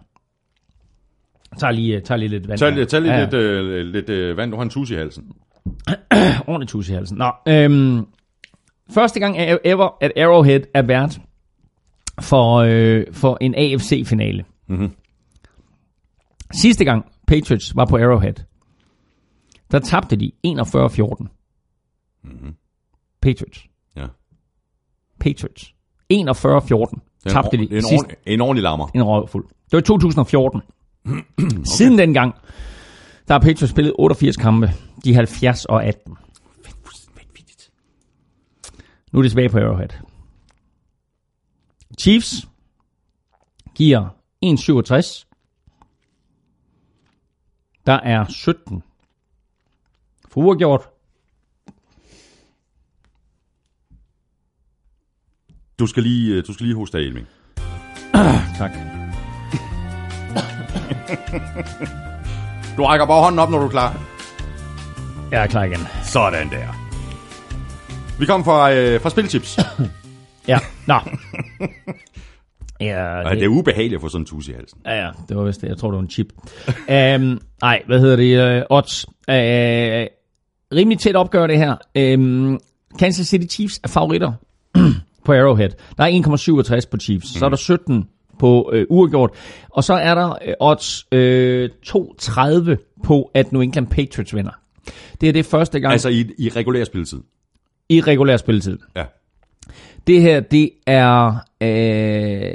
Tag 1.58 1.74
lige, 1.74 2.00
tag 2.00 2.20
lige 2.20 2.30
lidt 2.30 2.48
vand. 2.48 2.60
Tag, 2.60 2.88
tag 2.88 3.02
lige 3.02 3.14
ja. 3.14 3.24
lidt, 3.24 3.34
øh, 3.34 3.86
lidt 3.86 4.10
øh, 4.10 4.38
vand. 4.38 4.52
Du 4.52 4.58
har 4.58 4.64
en 4.64 4.70
tus 4.70 4.92
i 4.92 4.96
halsen. 4.96 5.24
Ordentlig 6.48 6.68
tus 6.68 6.90
i 6.90 6.94
halsen. 6.94 7.18
Nå, 7.18 7.32
øhm, 7.48 8.06
første 8.90 9.20
gang 9.20 9.36
ever, 9.64 9.98
at 10.02 10.12
Arrowhead 10.18 10.62
er 10.74 10.82
vært 10.82 11.20
for, 12.22 12.56
øh, 12.56 13.06
for 13.12 13.38
en 13.42 13.56
AFC-finale. 13.56 14.46
Mm-hmm. 14.68 14.92
Sidste 16.54 16.86
gang 16.86 17.06
Patriots 17.28 17.76
var 17.76 17.86
på 17.86 17.98
Arrowhead, 17.98 18.34
der 19.72 19.80
tabte 19.80 20.16
de 20.16 20.32
41-14. 20.48 21.43
Mm-hmm. 22.24 22.56
Patriots. 23.22 23.68
Ja. 23.96 24.08
Patriots. 25.20 25.74
41-14 26.14 27.30
tabte 27.30 27.58
de. 27.58 27.64
En, 27.64 27.76
en, 27.76 27.84
sidste, 27.84 28.16
en 28.26 28.42
ordentlig 28.42 28.64
lammer. 28.64 28.88
En 28.96 29.04
røvfuld. 29.04 29.46
Det 29.48 29.74
var 29.74 29.80
2014. 29.80 30.62
okay. 31.06 31.24
Siden 31.64 31.98
dengang, 31.98 32.36
der 33.28 33.34
har 33.34 33.40
Patriots 33.40 33.70
spillet 33.70 33.94
88 34.00 34.38
kampe. 34.38 34.72
De 35.04 35.10
er 35.10 35.16
70 35.16 35.66
og 35.66 35.86
18. 35.86 36.18
Nu 39.12 39.20
er 39.20 39.24
de 39.24 39.30
tilbage 39.30 39.50
på 39.50 39.58
Arrowhead. 39.58 39.90
Chiefs 42.00 42.48
giver 43.76 44.10
1,67. 44.46 45.26
Der 47.86 47.94
er 47.94 48.26
17 48.30 48.84
for 50.30 50.42
Du 55.80 55.88
skal 55.88 56.04
lige, 56.04 56.36
øh, 56.36 56.44
du 56.48 56.54
skal 56.54 56.66
lige 56.66 56.76
hoste 56.76 56.98
af, 56.98 57.02
Elming. 57.02 57.28
tak. 58.58 58.72
du 62.78 62.84
rækker 62.84 63.06
bare 63.06 63.22
hånden 63.24 63.40
op, 63.40 63.50
når 63.50 63.60
du 63.60 63.66
er 63.66 63.70
klar. 63.70 64.02
Jeg 65.32 65.44
er 65.44 65.48
klar 65.48 65.64
igen. 65.64 65.80
Sådan 66.04 66.50
der. 66.50 66.68
Vi 68.20 68.26
kommer 68.26 68.46
fra, 68.46 68.74
øh, 68.74 69.02
fra 69.02 69.10
Spilchips. 69.10 69.58
ja, 70.48 70.60
nå. 70.88 71.00
Ja, 72.80 73.22
det... 73.24 73.32
det 73.32 73.44
er 73.44 73.48
ubehageligt 73.48 73.96
at 73.96 74.02
få 74.02 74.10
sådan 74.10 74.22
en 74.22 74.26
tus 74.26 74.48
i 74.48 74.52
halsen. 74.52 74.80
Ja, 74.86 75.06
ja, 75.06 75.12
det 75.30 75.38
var 75.38 75.44
vist 75.44 75.62
det. 75.62 75.68
Jeg 75.68 75.78
tror, 75.78 75.92
det 75.92 75.96
var 75.96 76.02
en 76.02 76.10
chip. 76.10 76.28
um, 76.68 77.42
nej, 77.62 77.82
hvad 77.86 78.00
hedder 78.00 78.16
det? 78.16 78.62
Uh, 78.70 78.78
odds. 78.78 79.06
Uh, 79.08 80.08
rimelig 80.78 81.00
tæt 81.00 81.16
opgør 81.16 81.48
det 81.48 81.58
her. 81.58 81.76
Um, 82.18 82.60
Kansas 83.00 83.28
City 83.28 83.56
Chiefs 83.56 83.80
er 83.84 83.88
favoritter 83.88 84.34
på 85.26 85.34
Arrowhead. 85.34 85.70
Der 85.98 86.04
er 86.04 86.80
1,67 86.82 86.90
på 86.90 86.98
Chiefs. 86.98 87.36
Mm. 87.36 87.40
Så 87.40 87.46
er 87.46 87.50
der 87.50 87.58
17 87.58 87.96
mhm. 87.96 88.06
på 88.40 88.72
uh, 88.74 88.98
uafgjort. 88.98 89.32
Og 89.70 89.84
så 89.84 89.94
er 89.94 90.16
der 90.16 90.30
uh, 90.30 90.68
odds 90.68 91.06
uh, 91.12 91.66
2,30 92.76 93.00
på, 93.04 93.32
at 93.34 93.52
New 93.52 93.62
England 93.62 93.88
Patriots 93.88 94.36
vinder. 94.36 94.52
Det 95.22 95.30
er 95.30 95.34
det 95.34 95.46
første 95.46 95.80
gang... 95.80 95.92
Altså 95.92 96.10
i, 96.10 96.30
i 96.38 96.50
regulær 96.50 96.84
spilletid? 96.84 97.20
I 97.90 98.02
regulær 98.02 98.38
spilletid. 98.38 98.78
Ja. 98.96 99.06
Det 100.08 100.22
her, 100.22 100.40
det 100.40 100.72
er 100.88 101.36
øh, 101.62 102.54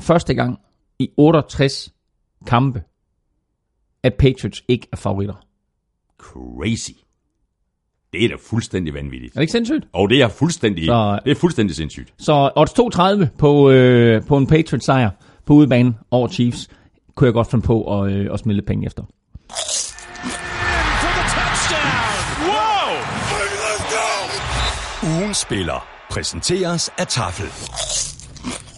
første 0.00 0.34
gang 0.34 0.58
i 0.98 1.10
68 1.16 1.94
kampe, 2.46 2.82
at 4.02 4.14
Patriots 4.14 4.62
ikke 4.68 4.88
er 4.92 4.96
favoritter. 4.96 5.46
Crazy. 6.18 6.92
Det 8.16 8.24
er 8.24 8.28
da 8.28 8.34
fuldstændig 8.50 8.94
vanvittigt. 8.94 9.34
Er 9.34 9.34
det 9.34 9.42
ikke 9.42 9.52
sindssygt? 9.52 9.84
Og 9.92 10.10
det 10.10 10.22
er 10.22 10.28
fuldstændig, 10.28 10.86
så, 10.86 11.18
det 11.24 11.30
er 11.30 11.34
fuldstændig 11.34 11.76
sindssygt. 11.76 12.12
Så 12.18 12.50
odds 12.56 12.70
2.30 13.24 13.36
på, 13.38 13.70
øh, 13.70 14.22
på 14.22 14.36
en 14.36 14.46
Patriots 14.46 14.84
sejr 14.84 15.10
på 15.46 15.54
udebane 15.54 15.94
over 16.10 16.28
Chiefs, 16.28 16.68
kunne 17.14 17.26
jeg 17.26 17.34
godt 17.34 17.50
finde 17.50 17.66
på 17.66 18.02
at, 18.02 18.12
øh, 18.12 18.32
at 18.32 18.38
smide 18.40 18.56
lidt 18.56 18.66
penge 18.66 18.86
efter. 18.86 19.02
Ugen 25.02 25.34
spiller 25.34 25.86
præsenteres 26.10 26.90
af 26.98 27.06
Tafel. 27.06 27.46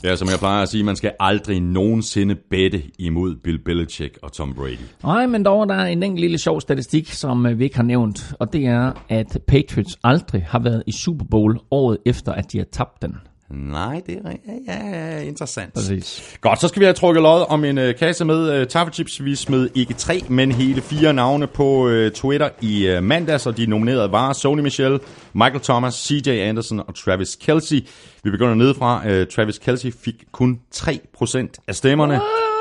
Ja, 0.04 0.16
som 0.16 0.28
jeg 0.28 0.38
plejer 0.38 0.62
at 0.62 0.68
sige, 0.68 0.84
man 0.84 0.96
skal 0.96 1.12
aldrig 1.20 1.60
nogensinde 1.60 2.34
bette 2.50 2.82
imod 2.98 3.36
Bill 3.36 3.58
Belichick 3.58 4.18
og 4.22 4.32
Tom 4.32 4.54
Brady. 4.54 4.78
Nej, 5.02 5.26
men 5.26 5.44
dog 5.44 5.62
er 5.70 5.84
en 5.84 6.02
enkelt 6.02 6.20
lille 6.20 6.38
sjov 6.38 6.60
statistik, 6.60 7.12
som 7.12 7.46
øh, 7.46 7.58
vi 7.58 7.64
ikke 7.64 7.76
har 7.76 7.82
nævnt, 7.82 8.34
og 8.38 8.52
det 8.52 8.66
er, 8.66 8.92
at 9.08 9.38
Patriots 9.46 9.98
aldrig 10.04 10.46
har 10.48 10.58
været 10.58 10.82
i 10.86 10.92
Super 10.92 11.24
Bowl 11.30 11.58
året 11.70 11.98
efter, 12.06 12.32
at 12.32 12.52
de 12.52 12.58
har 12.58 12.66
tabt 12.72 13.02
den. 13.02 13.16
Nej, 13.50 14.02
det 14.06 14.20
er 14.24 14.32
ja, 14.66 14.88
ja, 14.98 15.20
interessant. 15.20 15.74
Præcis. 15.74 16.36
Godt, 16.40 16.60
så 16.60 16.68
skal 16.68 16.80
vi 16.80 16.84
have 16.84 16.94
trukket 16.94 17.22
lod 17.22 17.46
om 17.48 17.64
en 17.64 17.78
uh, 17.78 17.94
kasse 17.98 18.24
med 18.24 18.60
uh, 18.60 18.66
taffelchips. 18.66 19.24
Vi 19.24 19.34
smed 19.34 19.68
ikke 19.74 19.94
tre, 19.94 20.20
men 20.28 20.52
hele 20.52 20.80
fire 20.80 21.12
navne 21.12 21.46
på 21.46 21.88
uh, 21.88 22.08
Twitter 22.08 22.48
i 22.60 22.96
uh, 22.96 23.02
mandags, 23.02 23.46
og 23.46 23.56
de 23.56 23.66
nominerede 23.66 24.12
var 24.12 24.32
Sony 24.32 24.60
Michel, 24.60 25.00
Michael 25.32 25.60
Thomas, 25.60 25.94
CJ 25.94 26.28
Anderson 26.28 26.80
og 26.80 26.94
Travis 26.94 27.36
Kelsey. 27.36 27.86
Vi 28.24 28.30
begynder 28.30 28.54
nedefra. 28.54 29.02
Uh, 29.06 29.26
Travis 29.26 29.58
Kelsey 29.58 29.92
fik 30.04 30.24
kun 30.32 30.60
3% 30.74 31.64
af 31.68 31.74
stemmerne. 31.74 32.20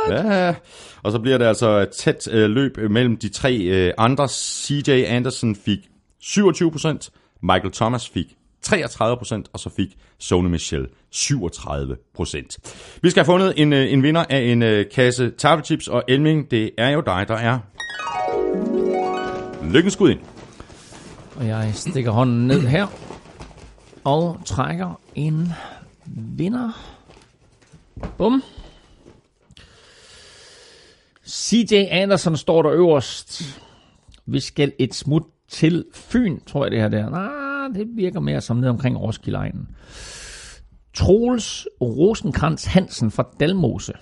What? 0.09 0.25
Ja, 0.25 0.55
og 1.03 1.11
så 1.11 1.19
bliver 1.19 1.37
det 1.37 1.45
altså 1.45 1.69
et 1.69 1.89
tæt 1.89 2.27
uh, 2.27 2.33
løb 2.33 2.77
mellem 2.89 3.17
de 3.17 3.29
tre 3.29 3.87
uh, 3.87 4.05
andre. 4.05 4.27
CJ 4.27 4.89
Anderson 5.07 5.55
fik 5.55 5.79
27%, 6.23 7.09
Michael 7.41 7.71
Thomas 7.71 8.09
fik 8.09 8.36
33% 8.65 9.43
og 9.53 9.59
så 9.59 9.69
fik 9.69 9.97
Sony 10.19 10.49
Michel 10.49 10.87
37% 11.15 12.99
Vi 13.01 13.09
skal 13.09 13.21
have 13.21 13.25
fundet 13.25 13.53
en, 13.57 13.73
øh, 13.73 13.93
en 13.93 14.03
vinder 14.03 14.25
af 14.29 14.39
en 14.39 14.63
øh, 14.63 14.85
kasse 14.95 15.31
taffelchips, 15.31 15.87
og 15.87 16.03
Elming, 16.07 16.51
det 16.51 16.71
er 16.77 16.89
jo 16.89 17.01
dig, 17.01 17.25
der 17.27 17.35
er 17.35 17.59
lykkens 19.73 19.93
skud 19.93 20.09
ind. 20.09 20.19
Og 21.35 21.47
jeg 21.47 21.71
stikker 21.73 22.11
hånden 22.11 22.47
ned 22.47 22.61
her 22.61 22.87
og 24.03 24.39
trækker 24.45 24.99
en 25.15 25.53
vinder. 26.05 26.71
Bum. 28.17 28.43
CJ 31.27 31.73
Anderson 31.91 32.37
står 32.37 32.61
der 32.61 32.71
øverst. 32.71 33.59
Vi 34.25 34.39
skal 34.39 34.73
et 34.79 34.95
smut 34.95 35.23
til 35.49 35.85
Fyn, 35.93 36.39
tror 36.47 36.65
jeg 36.65 36.71
det 36.71 36.79
her 36.79 36.89
der. 36.89 37.09
Nej, 37.09 37.46
det 37.73 37.87
virker 37.95 38.19
mere 38.19 38.41
som 38.41 38.57
ned 38.57 38.69
omkring 38.69 39.01
Roskilde 39.01 39.51
Troels 40.93 41.67
Rosenkrantz 41.81 42.65
Hansen 42.65 43.11
fra 43.11 43.27
Dalmose. 43.39 43.93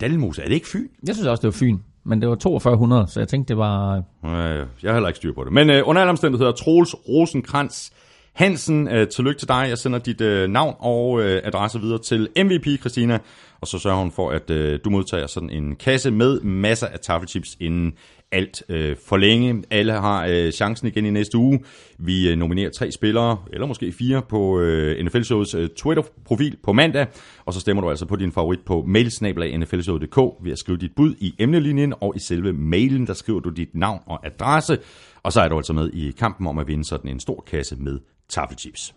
Dalmose, 0.00 0.42
er 0.42 0.46
det 0.46 0.54
ikke 0.54 0.68
Fyn? 0.68 0.88
Jeg 1.06 1.14
synes 1.14 1.28
også, 1.28 1.40
det 1.40 1.46
var 1.46 1.58
Fyn. 1.66 1.78
men 2.04 2.20
det 2.20 2.28
var 2.28 2.36
4200, 2.42 3.06
så 3.08 3.20
jeg 3.20 3.28
tænkte, 3.28 3.48
det 3.48 3.58
var... 3.58 3.96
Øh, 3.96 4.66
jeg 4.82 4.90
har 4.90 4.92
heller 4.92 5.08
ikke 5.08 5.16
styr 5.16 5.34
på 5.34 5.44
det. 5.44 5.52
Men 5.52 5.70
øh, 5.70 5.82
under 5.84 6.02
alle 6.02 6.10
omstændigheder, 6.10 6.52
Troels 6.52 6.94
Rosenkrantz 7.08 7.90
Hansen, 8.38 8.88
øh, 8.88 9.08
tillykke 9.08 9.38
til 9.38 9.48
dig. 9.48 9.66
Jeg 9.68 9.78
sender 9.78 9.98
dit 9.98 10.20
øh, 10.20 10.50
navn 10.50 10.74
og 10.78 11.22
øh, 11.22 11.40
adresse 11.44 11.80
videre 11.80 11.98
til 11.98 12.28
MVP, 12.36 12.80
Christina. 12.80 13.18
Og 13.60 13.66
så 13.66 13.78
sørger 13.78 13.98
hun 13.98 14.12
for, 14.12 14.30
at 14.30 14.50
øh, 14.50 14.80
du 14.84 14.90
modtager 14.90 15.26
sådan 15.26 15.50
en 15.50 15.76
kasse 15.76 16.10
med 16.10 16.40
masser 16.40 16.86
af 16.86 17.00
taffelchips 17.00 17.56
inden 17.60 17.92
alt 18.32 18.62
øh, 18.68 18.96
for 19.06 19.16
længe. 19.16 19.64
Alle 19.70 19.92
har 19.92 20.26
øh, 20.26 20.52
chancen 20.52 20.88
igen 20.88 21.06
i 21.06 21.10
næste 21.10 21.38
uge. 21.38 21.60
Vi 21.98 22.30
øh, 22.30 22.38
nominerer 22.38 22.70
tre 22.70 22.92
spillere, 22.92 23.38
eller 23.52 23.66
måske 23.66 23.92
fire, 23.92 24.22
på 24.28 24.60
øh, 24.60 25.04
NFL 25.04 25.22
Shows 25.22 25.54
øh, 25.54 25.68
Twitter-profil 25.68 26.56
på 26.62 26.72
mandag. 26.72 27.06
Og 27.44 27.54
så 27.54 27.60
stemmer 27.60 27.80
du 27.82 27.90
altså 27.90 28.06
på 28.06 28.16
din 28.16 28.32
favorit 28.32 28.60
på 28.66 28.84
mailsnablag.nflshow.dk 28.86 30.44
ved 30.44 30.52
at 30.52 30.58
skrive 30.58 30.78
dit 30.78 30.94
bud 30.96 31.14
i 31.18 31.34
emnelinjen, 31.38 31.94
og 32.00 32.12
i 32.16 32.18
selve 32.18 32.52
mailen, 32.52 33.06
der 33.06 33.14
skriver 33.14 33.40
du 33.40 33.50
dit 33.50 33.74
navn 33.74 34.00
og 34.06 34.26
adresse. 34.26 34.78
Og 35.22 35.32
så 35.32 35.40
er 35.40 35.48
du 35.48 35.56
altså 35.56 35.72
med 35.72 35.90
i 35.92 36.10
kampen 36.10 36.46
om 36.46 36.58
at 36.58 36.66
vinde 36.66 36.84
sådan 36.84 37.10
en 37.10 37.20
stor 37.20 37.44
kasse 37.50 37.76
med 37.76 37.98
taffelchips. 38.28 38.94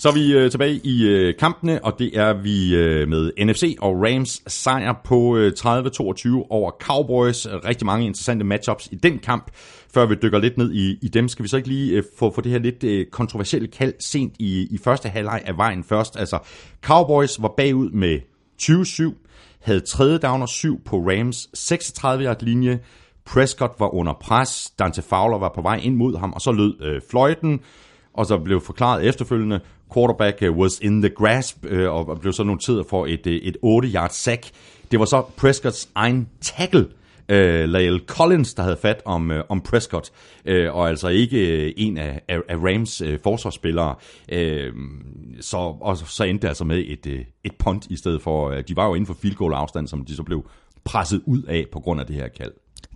Så 0.00 0.08
er 0.08 0.12
vi 0.12 0.32
øh, 0.32 0.50
tilbage 0.50 0.80
i 0.84 1.06
øh, 1.06 1.34
kampene, 1.38 1.84
og 1.84 1.98
det 1.98 2.18
er 2.18 2.32
vi 2.32 2.74
øh, 2.74 3.08
med 3.08 3.32
NFC 3.44 3.76
og 3.80 4.02
Rams 4.02 4.42
sejr 4.46 5.00
på 5.04 5.36
øh, 5.36 5.52
30-22 5.58 6.46
over 6.50 6.70
Cowboys. 6.80 7.46
Rigtig 7.46 7.86
mange 7.86 8.06
interessante 8.06 8.44
matchups 8.44 8.88
i 8.92 8.94
den 8.94 9.18
kamp. 9.18 9.50
Før 9.94 10.06
vi 10.06 10.14
dykker 10.22 10.38
lidt 10.38 10.58
ned 10.58 10.72
i, 10.72 10.98
i 11.02 11.08
dem, 11.08 11.28
skal 11.28 11.42
vi 11.42 11.48
så 11.48 11.56
ikke 11.56 11.68
lige 11.68 11.92
øh, 11.92 12.02
få, 12.18 12.34
få 12.34 12.40
det 12.40 12.52
her 12.52 12.58
lidt 12.58 12.84
øh, 12.84 13.06
kontroversielle 13.06 13.68
kald 13.68 13.94
sent 14.00 14.34
i, 14.38 14.68
i 14.70 14.78
første 14.78 15.08
halvleg 15.08 15.42
af 15.44 15.56
vejen 15.56 15.84
først. 15.84 16.18
Altså, 16.18 16.38
Cowboys 16.82 17.42
var 17.42 17.54
bagud 17.56 17.90
med 17.90 18.18
20-7, 18.62 19.60
havde 19.60 19.80
tredje 19.80 20.18
down 20.18 20.42
og 20.42 20.48
7 20.48 20.84
på 20.84 20.96
Rams 20.96 21.48
36-yard 21.56 22.44
linje. 22.44 22.80
Prescott 23.26 23.72
var 23.78 23.94
under 23.94 24.12
pres, 24.20 24.72
Dante 24.78 25.02
Fowler 25.02 25.38
var 25.38 25.52
på 25.54 25.62
vej 25.62 25.76
ind 25.76 25.96
mod 25.96 26.18
ham, 26.18 26.32
og 26.32 26.40
så 26.40 26.52
lød 26.52 26.74
øh, 26.82 27.00
fløjten, 27.10 27.60
og 28.14 28.26
så 28.26 28.38
blev 28.38 28.60
forklaret 28.60 29.04
efterfølgende, 29.08 29.60
quarterback 29.94 30.42
uh, 30.42 30.56
was 30.56 30.80
in 30.82 31.02
the 31.02 31.10
grasp, 31.10 31.56
uh, 31.72 31.88
og 31.88 32.20
blev 32.20 32.32
så 32.32 32.42
noteret 32.42 32.86
for 32.86 33.06
et, 33.06 33.26
uh, 33.26 33.32
et 33.32 33.56
8-yard 33.64 34.10
sack. 34.12 34.50
Det 34.90 34.98
var 34.98 35.04
så 35.04 35.22
Prescotts 35.36 35.88
egen 35.94 36.28
tackle, 36.40 36.86
uh, 37.28 37.68
Lael 37.68 38.00
Collins, 38.06 38.54
der 38.54 38.62
havde 38.62 38.78
fat 38.82 39.02
om, 39.04 39.30
uh, 39.30 39.36
om 39.48 39.60
Prescott, 39.60 40.10
uh, 40.50 40.76
og 40.76 40.88
altså 40.88 41.08
ikke 41.08 41.64
uh, 41.66 41.72
en 41.76 41.98
af, 41.98 42.20
af, 42.28 42.38
af 42.48 42.56
Rams 42.56 43.02
uh, 43.02 43.14
forsvarsspillere. 43.22 43.94
Uh, 44.32 44.74
så, 45.40 45.56
og 45.80 45.96
så 45.96 46.24
endte 46.24 46.42
det 46.42 46.48
altså 46.48 46.64
med 46.64 46.84
et, 46.86 47.06
uh, 47.06 47.20
et 47.44 47.52
punt 47.58 47.86
i 47.86 47.96
stedet 47.96 48.22
for, 48.22 48.50
uh, 48.50 48.58
de 48.68 48.76
var 48.76 48.86
jo 48.86 48.94
inden 48.94 49.06
for 49.06 49.16
field 49.22 49.36
goal 49.36 49.52
afstand, 49.52 49.88
som 49.88 50.04
de 50.04 50.16
så 50.16 50.22
blev 50.22 50.44
presset 50.84 51.22
ud 51.26 51.42
af 51.42 51.66
på 51.72 51.80
grund 51.80 52.00
af 52.00 52.06
det 52.06 52.16
her 52.16 52.28
kald. 52.28 52.52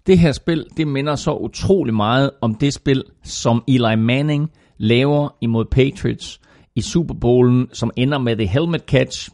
Det 0.06 0.18
her 0.18 0.32
spil, 0.32 0.66
det 0.76 0.88
minder 0.88 1.16
så 1.16 1.34
utrolig 1.34 1.94
meget 1.94 2.30
om 2.40 2.54
det 2.54 2.74
spil, 2.74 3.04
som 3.22 3.64
Eli 3.68 3.96
Manning 3.96 4.50
laver 4.78 5.28
imod 5.40 5.64
Patriots 5.64 6.40
i 6.76 6.80
Super 6.80 7.14
Bowlen, 7.14 7.68
som 7.72 7.90
ender 7.96 8.18
med 8.18 8.36
the 8.36 8.46
helmet 8.46 8.80
catch, 8.80 9.30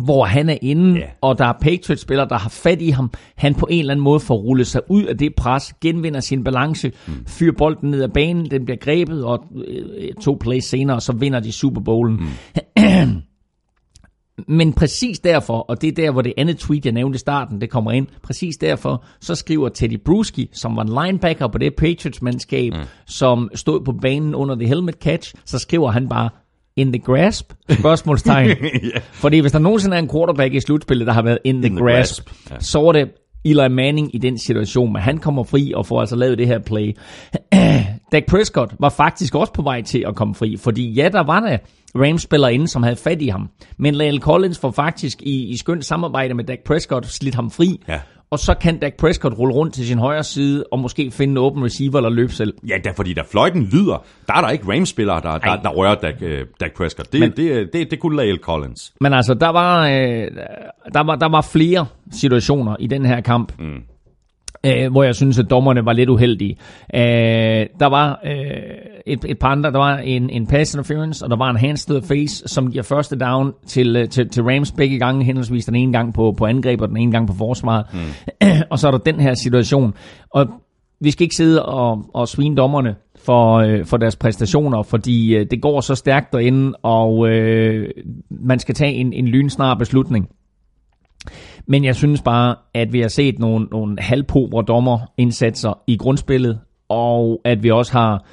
hvor 0.00 0.24
han 0.24 0.48
er 0.48 0.58
inde, 0.62 0.98
yeah. 0.98 1.08
og 1.20 1.38
der 1.38 1.44
er 1.46 1.52
Patriots-spillere, 1.60 2.28
der 2.28 2.38
har 2.38 2.48
fat 2.48 2.82
i 2.82 2.90
ham. 2.90 3.10
Han 3.36 3.54
på 3.54 3.66
en 3.70 3.78
eller 3.78 3.92
anden 3.92 4.04
måde 4.04 4.20
får 4.20 4.36
rullet 4.36 4.66
sig 4.66 4.80
ud 4.88 5.04
af 5.04 5.18
det 5.18 5.34
pres, 5.34 5.74
genvinder 5.80 6.20
sin 6.20 6.44
balance, 6.44 6.92
mm. 7.06 7.12
fyrer 7.26 7.52
bolden 7.58 7.90
ned 7.90 8.02
ad 8.02 8.08
banen, 8.08 8.50
den 8.50 8.64
bliver 8.64 8.78
grebet, 8.78 9.24
og 9.24 9.44
øh, 9.66 10.14
to 10.22 10.36
plays 10.40 10.64
senere, 10.64 11.00
så 11.00 11.12
vinder 11.12 11.40
de 11.40 11.52
Super 11.52 11.80
Bowlen. 11.80 12.16
Mm. 12.16 13.22
Men 14.48 14.72
præcis 14.72 15.18
derfor, 15.18 15.58
og 15.58 15.82
det 15.82 15.88
er 15.88 15.92
der, 15.92 16.10
hvor 16.10 16.22
det 16.22 16.32
andet 16.36 16.58
tweet, 16.58 16.84
jeg 16.84 16.92
nævnte 16.92 17.16
i 17.16 17.18
starten, 17.18 17.60
det 17.60 17.70
kommer 17.70 17.92
ind, 17.92 18.06
præcis 18.22 18.56
derfor, 18.56 19.04
så 19.20 19.34
skriver 19.34 19.68
Teddy 19.68 19.98
Bruschi, 20.04 20.50
som 20.52 20.76
var 20.76 20.82
en 20.82 21.06
linebacker 21.06 21.46
på 21.46 21.58
det 21.58 21.74
Patriots-mandskab, 21.74 22.72
mm. 22.72 22.80
som 23.06 23.50
stod 23.54 23.84
på 23.84 23.92
banen 23.92 24.34
under 24.34 24.54
the 24.54 24.66
helmet 24.66 24.94
catch, 24.94 25.34
så 25.44 25.58
skriver 25.58 25.90
han 25.90 26.08
bare, 26.08 26.28
in 26.76 26.92
the 26.92 27.02
grasp? 27.02 27.52
Spørgsmålstegn. 27.70 28.48
yeah. 28.84 29.02
Fordi 29.12 29.38
hvis 29.38 29.52
der 29.52 29.58
nogensinde 29.58 29.96
er 29.96 30.00
en 30.00 30.10
quarterback 30.10 30.54
i 30.54 30.60
slutspillet, 30.60 31.06
der 31.06 31.12
har 31.12 31.22
været 31.22 31.38
in 31.44 31.62
the, 31.62 31.66
in 31.66 31.76
grasp, 31.76 32.26
the 32.26 32.34
grasp. 32.34 32.52
Yeah. 32.52 32.60
så 32.62 32.80
var 32.80 32.92
det 32.92 33.08
Eli 33.50 33.68
Manning 33.68 34.14
i 34.14 34.18
den 34.18 34.38
situation, 34.38 34.92
men 34.92 35.02
han 35.02 35.18
kommer 35.18 35.42
fri 35.44 35.72
og 35.76 35.86
får 35.86 36.00
altså 36.00 36.16
lavet 36.16 36.38
det 36.38 36.46
her 36.46 36.58
play. 36.58 36.96
Dak 38.12 38.22
Prescott 38.28 38.74
var 38.78 38.88
faktisk 38.88 39.34
også 39.34 39.52
på 39.52 39.62
vej 39.62 39.82
til 39.82 40.04
at 40.08 40.14
komme 40.16 40.34
fri, 40.34 40.56
fordi 40.56 40.90
ja, 40.90 41.08
der 41.12 41.22
var 41.22 41.40
der 41.40 41.58
Rams-spiller 41.94 42.48
inde, 42.48 42.68
som 42.68 42.82
havde 42.82 42.96
fat 42.96 43.22
i 43.22 43.28
ham. 43.28 43.48
Men 43.78 43.94
Lale 43.94 44.20
Collins 44.20 44.58
får 44.58 44.70
faktisk 44.70 45.22
i, 45.22 45.48
i 45.48 45.56
skønt 45.56 45.84
samarbejde 45.84 46.34
med 46.34 46.44
Dak 46.44 46.58
Prescott 46.66 47.06
slidt 47.06 47.34
ham 47.34 47.50
fri. 47.50 47.80
Ja. 47.88 48.00
Og 48.30 48.38
så 48.38 48.54
kan 48.54 48.78
Dak 48.78 48.94
Prescott 48.98 49.38
rulle 49.38 49.54
rundt 49.54 49.74
til 49.74 49.86
sin 49.86 49.98
højre 49.98 50.24
side 50.24 50.64
og 50.72 50.78
måske 50.78 51.10
finde 51.10 51.32
en 51.32 51.38
open 51.38 51.64
receiver 51.64 51.96
eller 51.96 52.10
løbe 52.10 52.32
selv. 52.32 52.54
Ja, 52.68 52.74
der, 52.84 52.92
fordi 52.92 53.14
da 53.14 53.22
fløjten 53.30 53.62
lyder, 53.62 54.04
der 54.28 54.34
er 54.34 54.40
der 54.40 54.48
ikke 54.48 54.72
Rams-spillere, 54.72 55.20
der, 55.20 55.38
der, 55.38 55.56
der 55.62 55.68
rører 55.68 55.94
Dak, 55.94 56.14
uh, 56.22 56.28
Dak 56.60 56.72
Prescott. 56.76 57.12
Det, 57.12 57.20
men, 57.20 57.30
det, 57.30 57.72
det, 57.72 57.90
det 57.90 58.00
kunne 58.00 58.16
Lale 58.16 58.38
Collins. 58.38 58.92
Men 59.00 59.12
altså, 59.12 59.34
der 59.34 59.48
var, 59.48 59.86
øh, 59.86 60.30
der, 60.94 61.04
var, 61.04 61.16
der 61.16 61.28
var 61.28 61.40
flere 61.40 61.86
situationer 62.12 62.76
i 62.80 62.86
den 62.86 63.06
her 63.06 63.20
kamp. 63.20 63.52
Mm 63.58 63.82
øh, 64.66 64.90
hvor 64.92 65.02
jeg 65.02 65.14
synes, 65.14 65.38
at 65.38 65.50
dommerne 65.50 65.84
var 65.84 65.92
lidt 65.92 66.08
uheldige. 66.08 66.56
Øh, 66.94 67.66
der 67.80 67.86
var 67.86 68.20
øh, 68.24 68.32
et, 69.06 69.24
et 69.28 69.38
par 69.38 69.48
andre, 69.48 69.72
der 69.72 69.78
var 69.78 69.98
en, 69.98 70.30
en 70.30 70.46
pass 70.46 70.74
interference, 70.74 71.24
og 71.24 71.30
der 71.30 71.36
var 71.36 71.50
en 71.50 71.56
hands 71.56 71.86
to 71.86 72.00
the 72.00 72.08
face, 72.08 72.48
som 72.48 72.70
giver 72.70 72.82
første 72.82 73.18
down 73.18 73.52
til, 73.66 73.96
øh, 73.96 74.08
til, 74.08 74.28
til 74.28 74.42
Rams 74.42 74.72
begge 74.72 74.98
gange, 74.98 75.24
henholdsvis 75.24 75.64
den 75.64 75.74
ene 75.74 75.92
gang 75.92 76.14
på, 76.14 76.34
på 76.38 76.46
angreb, 76.46 76.80
og 76.80 76.88
den 76.88 76.96
ene 76.96 77.12
gang 77.12 77.26
på 77.26 77.34
forsvaret. 77.38 77.86
Mm. 77.92 78.48
og 78.70 78.78
så 78.78 78.86
er 78.86 78.90
der 78.90 78.98
den 78.98 79.20
her 79.20 79.34
situation. 79.34 79.94
Og 80.30 80.46
vi 81.00 81.10
skal 81.10 81.24
ikke 81.24 81.34
sidde 81.34 81.64
og, 81.64 82.04
og 82.14 82.28
svine 82.28 82.56
dommerne 82.56 82.94
for, 83.24 83.56
øh, 83.56 83.84
for 83.84 83.96
deres 83.96 84.16
præstationer, 84.16 84.82
fordi 84.82 85.36
øh, 85.36 85.46
det 85.50 85.62
går 85.62 85.80
så 85.80 85.94
stærkt 85.94 86.32
derinde, 86.32 86.72
og 86.82 87.28
øh, 87.28 87.88
man 88.30 88.58
skal 88.58 88.74
tage 88.74 88.92
en, 88.92 89.12
en 89.12 89.28
lynsnar 89.28 89.74
beslutning. 89.74 90.28
Men 91.66 91.84
jeg 91.84 91.96
synes 91.96 92.22
bare, 92.22 92.56
at 92.74 92.92
vi 92.92 93.00
har 93.00 93.08
set 93.08 93.38
nogle, 93.38 93.66
nogle 93.70 93.96
halvpobre 94.00 94.64
dommerindsatser 94.68 95.78
i 95.86 95.96
grundspillet, 95.96 96.60
og 96.88 97.40
at 97.44 97.62
vi 97.62 97.70
også 97.70 97.92
har 97.92 98.24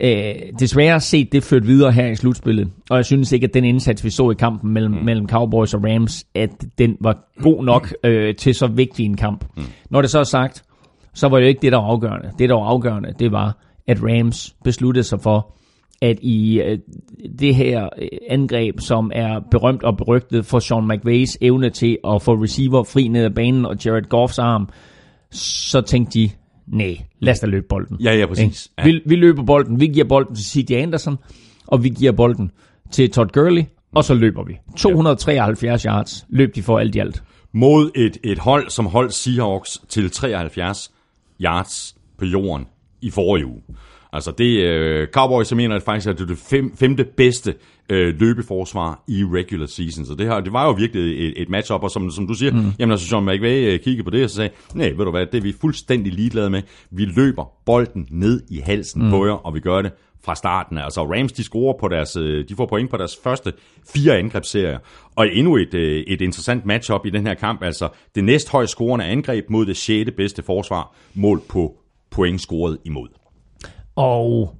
øh, 0.00 0.34
desværre 0.58 1.00
set 1.00 1.32
det 1.32 1.42
ført 1.42 1.66
videre 1.66 1.92
her 1.92 2.06
i 2.06 2.14
slutspillet. 2.14 2.70
Og 2.90 2.96
jeg 2.96 3.04
synes 3.04 3.32
ikke, 3.32 3.44
at 3.44 3.54
den 3.54 3.64
indsats, 3.64 4.04
vi 4.04 4.10
så 4.10 4.30
i 4.30 4.34
kampen 4.34 4.72
mellem, 4.72 4.92
mm. 4.92 5.04
mellem 5.04 5.28
Cowboys 5.28 5.74
og 5.74 5.84
Rams, 5.84 6.26
at 6.34 6.50
den 6.78 6.96
var 7.00 7.28
god 7.42 7.64
nok 7.64 7.94
øh, 8.04 8.34
til 8.34 8.54
så 8.54 8.66
vigtig 8.66 9.06
en 9.06 9.16
kamp. 9.16 9.44
Mm. 9.56 9.62
Når 9.90 10.00
det 10.00 10.10
så 10.10 10.18
er 10.18 10.24
sagt, 10.24 10.64
så 11.14 11.28
var 11.28 11.36
det 11.36 11.44
jo 11.44 11.48
ikke 11.48 11.62
det, 11.62 11.72
der 11.72 11.78
var 11.78 11.86
afgørende. 11.86 12.30
Det, 12.38 12.48
der 12.48 12.54
var 12.54 12.64
afgørende, 12.64 13.12
det 13.18 13.32
var, 13.32 13.56
at 13.86 13.98
Rams 14.02 14.54
besluttede 14.64 15.04
sig 15.04 15.20
for, 15.20 15.54
at 16.02 16.18
i 16.22 16.60
øh, 16.60 16.78
det 17.38 17.54
her 17.54 17.88
øh, 17.98 18.08
angreb, 18.28 18.80
som 18.80 19.12
er 19.14 19.40
berømt 19.50 19.82
og 19.82 19.96
berygtet 19.96 20.46
for 20.46 20.58
Sean 20.58 20.88
McVays 20.88 21.38
evne 21.40 21.70
til 21.70 21.98
at 22.08 22.22
få 22.22 22.34
receiver 22.42 22.82
fri 22.84 23.08
ned 23.08 23.24
ad 23.24 23.30
banen 23.30 23.64
og 23.64 23.76
Jared 23.84 24.08
Goffs 24.08 24.38
arm, 24.38 24.68
så 25.30 25.80
tænkte 25.80 26.18
de, 26.18 26.30
nej, 26.66 26.96
lad 27.20 27.32
os 27.32 27.40
da 27.40 27.46
løbe 27.46 27.66
bolden. 27.68 27.96
Ja, 28.00 28.16
ja, 28.16 28.26
præcis. 28.26 28.70
Ja. 28.78 28.84
Vi, 28.84 29.00
vi 29.06 29.16
løber 29.16 29.42
bolden, 29.42 29.80
vi 29.80 29.86
giver 29.86 30.08
bolden 30.08 30.34
til 30.34 30.44
C.J. 30.44 30.72
Anderson, 30.72 31.18
og 31.66 31.84
vi 31.84 31.88
giver 31.88 32.12
bolden 32.12 32.50
til 32.90 33.10
Todd 33.10 33.28
Gurley, 33.28 33.62
og 33.94 34.04
så 34.04 34.14
løber 34.14 34.44
vi. 34.44 34.58
273 34.76 35.84
ja. 35.84 35.90
yards 35.90 36.26
løb 36.28 36.54
de 36.54 36.62
for 36.62 36.78
alt 36.78 36.94
i 36.94 36.98
alt. 36.98 37.22
Mod 37.52 37.90
et, 37.94 38.18
et 38.24 38.38
hold, 38.38 38.70
som 38.70 38.86
holdt 38.86 39.14
Seahawks 39.14 39.82
til 39.88 40.10
73 40.10 40.92
yards 41.40 41.96
på 42.18 42.24
jorden 42.24 42.66
i 43.00 43.10
forrige 43.10 43.46
uge. 43.46 43.62
Altså 44.12 44.30
det, 44.30 45.02
uh, 45.02 45.08
Cowboys, 45.12 45.50
jeg 45.50 45.56
mener 45.56 45.76
at 45.76 45.82
faktisk, 45.82 46.08
at 46.08 46.18
det 46.18 46.22
er 46.24 46.26
det 46.26 46.38
fem, 46.38 46.76
femte 46.76 47.04
bedste 47.04 47.54
uh, 47.92 47.96
løbeforsvar 47.96 49.04
i 49.08 49.24
regular 49.24 49.66
season. 49.66 50.06
Så 50.06 50.14
det, 50.14 50.26
her, 50.26 50.40
det 50.40 50.52
var 50.52 50.66
jo 50.66 50.70
virkelig 50.70 51.28
et, 51.28 51.42
et 51.42 51.48
matchup, 51.48 51.82
og 51.82 51.90
som, 51.90 52.10
som 52.10 52.26
du 52.26 52.34
siger, 52.34 52.52
mm. 52.52 52.72
jamen 52.78 52.90
altså 52.92 53.06
Sean 53.06 53.24
McVay 53.24 53.74
uh, 53.74 53.80
kiggede 53.80 54.04
på 54.04 54.10
det 54.10 54.24
og 54.24 54.30
så 54.30 54.36
sagde, 54.36 54.50
nej, 54.74 54.88
ved 54.88 55.04
du 55.04 55.10
hvad, 55.10 55.26
det 55.26 55.38
er 55.38 55.42
vi 55.42 55.54
fuldstændig 55.60 56.12
ligeglade 56.12 56.50
med. 56.50 56.62
Vi 56.90 57.04
løber 57.04 57.44
bolden 57.66 58.06
ned 58.10 58.42
i 58.50 58.58
halsen 58.58 59.04
mm. 59.04 59.10
på 59.10 59.26
jer, 59.26 59.32
og 59.32 59.54
vi 59.54 59.60
gør 59.60 59.82
det 59.82 59.92
fra 60.24 60.34
starten. 60.34 60.78
Altså 60.78 61.02
Rams, 61.14 61.32
de 61.32 61.42
scorer 61.42 61.74
på 61.80 61.88
deres, 61.88 62.12
de 62.48 62.54
får 62.56 62.66
point 62.66 62.90
på 62.90 62.96
deres 62.96 63.18
første 63.24 63.52
fire 63.94 64.18
angrebsserier. 64.18 64.78
Og 65.16 65.28
endnu 65.32 65.56
et, 65.56 65.74
et 66.12 66.20
interessant 66.20 66.66
matchup 66.66 67.06
i 67.06 67.10
den 67.10 67.26
her 67.26 67.34
kamp. 67.34 67.62
Altså 67.62 67.88
det 68.14 68.24
næsthøjst 68.24 68.72
scorende 68.72 69.04
angreb 69.04 69.50
mod 69.50 69.66
det 69.66 69.76
sjette 69.76 70.12
bedste 70.12 70.42
forsvar, 70.42 70.94
mål 71.14 71.42
på 71.48 71.74
point 72.10 72.40
scoret 72.40 72.78
imod. 72.84 73.08
Og 73.98 74.54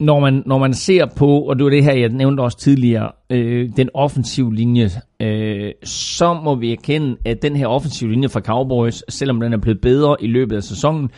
når 0.00 0.20
man, 0.20 0.42
når 0.46 0.58
man 0.58 0.74
ser 0.74 1.06
på, 1.16 1.40
og 1.40 1.56
det 1.56 1.64
var 1.64 1.70
det 1.70 1.84
her, 1.84 1.92
jeg 1.92 2.08
nævnte 2.08 2.40
også 2.40 2.58
tidligere, 2.58 3.12
øh, 3.30 3.70
den 3.76 3.88
offensive 3.94 4.54
linje, 4.54 4.90
øh, 5.20 5.72
så 5.84 6.34
må 6.34 6.54
vi 6.54 6.72
erkende, 6.72 7.16
at 7.24 7.42
den 7.42 7.56
her 7.56 7.66
offensive 7.66 8.10
linje 8.10 8.28
fra 8.28 8.40
Cowboys, 8.40 9.02
selvom 9.08 9.40
den 9.40 9.52
er 9.52 9.56
blevet 9.56 9.80
bedre 9.80 10.16
i 10.20 10.26
løbet 10.26 10.56
af 10.56 10.62
sæsonen, 10.62 11.10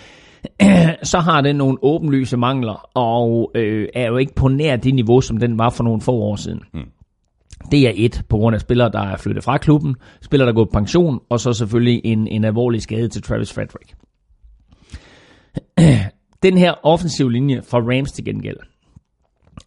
så 1.03 1.19
har 1.19 1.41
den 1.41 1.57
nogle 1.57 1.79
åbenlyse 1.83 2.37
mangler, 2.37 2.91
og 2.95 3.51
øh, 3.55 3.89
er 3.95 4.07
jo 4.07 4.17
ikke 4.17 4.35
på 4.35 4.49
nær 4.49 4.77
det 4.77 4.95
niveau, 4.95 5.21
som 5.21 5.37
den 5.37 5.59
var 5.59 5.71
for 5.71 5.85
nogle 5.85 6.01
få 6.01 6.13
år 6.13 6.37
siden. 6.37 6.61
Mm. 6.75 6.81
Det 7.71 7.89
er 7.89 7.93
et, 7.95 8.23
på 8.29 8.37
grund 8.37 8.55
af 8.55 8.61
spillere, 8.61 8.91
der 8.93 9.01
er 9.01 9.17
flyttet 9.17 9.45
fra 9.45 9.59
klubben, 9.59 9.97
spillere, 10.23 10.47
der 10.47 10.53
er 10.53 10.57
gået 10.57 10.69
på 10.69 10.79
pension, 10.79 11.21
og 11.29 11.41
så 11.41 11.53
selvfølgelig 11.53 12.01
en, 12.05 12.29
en 12.29 12.45
alvorlig 12.45 12.83
skade 12.83 13.09
til 13.09 13.23
Travis 13.23 13.53
Frederick. 13.53 13.95
Den 16.43 16.59
her 16.59 16.75
offensiv 16.83 17.29
linje 17.29 17.63
fra 17.63 17.79
Rams 17.79 18.13
til 18.13 18.25
gengæld, 18.25 18.57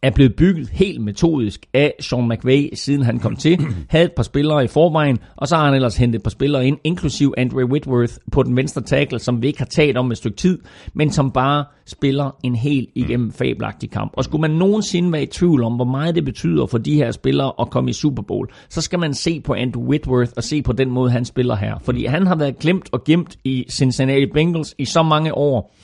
er 0.02 0.10
blevet 0.12 0.36
bygget 0.36 0.70
helt 0.70 1.02
metodisk 1.02 1.66
af 1.74 1.94
Sean 2.00 2.30
McVay, 2.30 2.70
siden 2.74 3.04
han 3.04 3.20
kom 3.20 3.36
til. 3.36 3.60
Havde 3.90 4.06
et 4.06 4.12
par 4.12 4.24
spillere 4.24 4.64
i 4.64 4.68
forvejen, 4.68 5.18
og 5.36 5.48
så 5.48 5.56
har 5.56 5.66
han 5.66 5.74
ellers 5.74 5.98
hentet 5.98 6.20
et 6.20 6.24
par 6.24 6.30
spillere 6.30 6.68
ind, 6.68 6.78
inklusiv 6.84 7.34
Andre 7.38 7.66
Whitworth 7.66 8.14
på 8.32 8.44
den 8.44 8.58
venstre 8.58 8.82
tackle, 8.82 9.20
som 9.20 9.42
vi 9.42 9.48
ikke 9.48 9.60
har 9.60 9.66
talt 9.66 9.98
om 9.98 10.12
et 10.12 10.18
stykke 10.18 10.38
tid, 10.38 10.60
men 10.94 11.12
som 11.12 11.32
bare 11.32 11.66
spiller 11.86 12.36
en 12.44 12.56
helt 12.56 12.90
igennem 12.96 13.32
fabelagtig 13.32 13.92
kamp. 13.92 14.12
Og 14.14 14.24
skulle 14.24 14.42
man 14.42 14.52
nogensinde 14.52 15.12
være 15.12 15.24
i 15.24 15.26
tvivl 15.26 15.64
om, 15.64 15.74
hvor 15.74 15.86
meget 15.86 16.16
det 16.16 16.26
betyder 16.26 16.66
for 16.66 16.78
de 16.78 16.96
her 16.96 17.12
spillere 17.12 17.54
at 17.60 17.70
komme 17.70 17.90
i 17.90 17.94
Super 17.94 18.24
Bowl, 18.24 18.48
så 18.70 18.82
skal 18.82 19.00
man 19.00 19.14
se 19.14 19.42
på 19.42 19.54
Andrew 19.54 19.84
Whitworth 19.84 20.32
og 20.38 20.44
se 20.44 20.62
på 20.62 20.74
den 20.74 20.90
måde, 20.90 21.12
han 21.12 21.26
spiller 21.26 21.56
her. 21.56 21.80
Fordi 21.80 22.06
han 22.06 22.28
har 22.28 22.36
været 22.36 22.60
glemt 22.60 22.90
og 22.92 23.04
gemt 23.04 23.38
i 23.44 23.66
Cincinnati 23.70 24.26
Bengals 24.26 24.76
i 24.78 24.86
så 24.86 25.04
mange 25.04 25.34
år. 25.34 25.76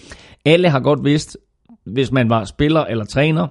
Alle 0.46 0.70
har 0.70 0.80
godt 0.80 1.04
vidst, 1.04 1.38
hvis 1.84 2.12
man 2.12 2.30
var 2.30 2.46
spiller 2.46 2.86
eller 2.86 3.06
træner, 3.06 3.48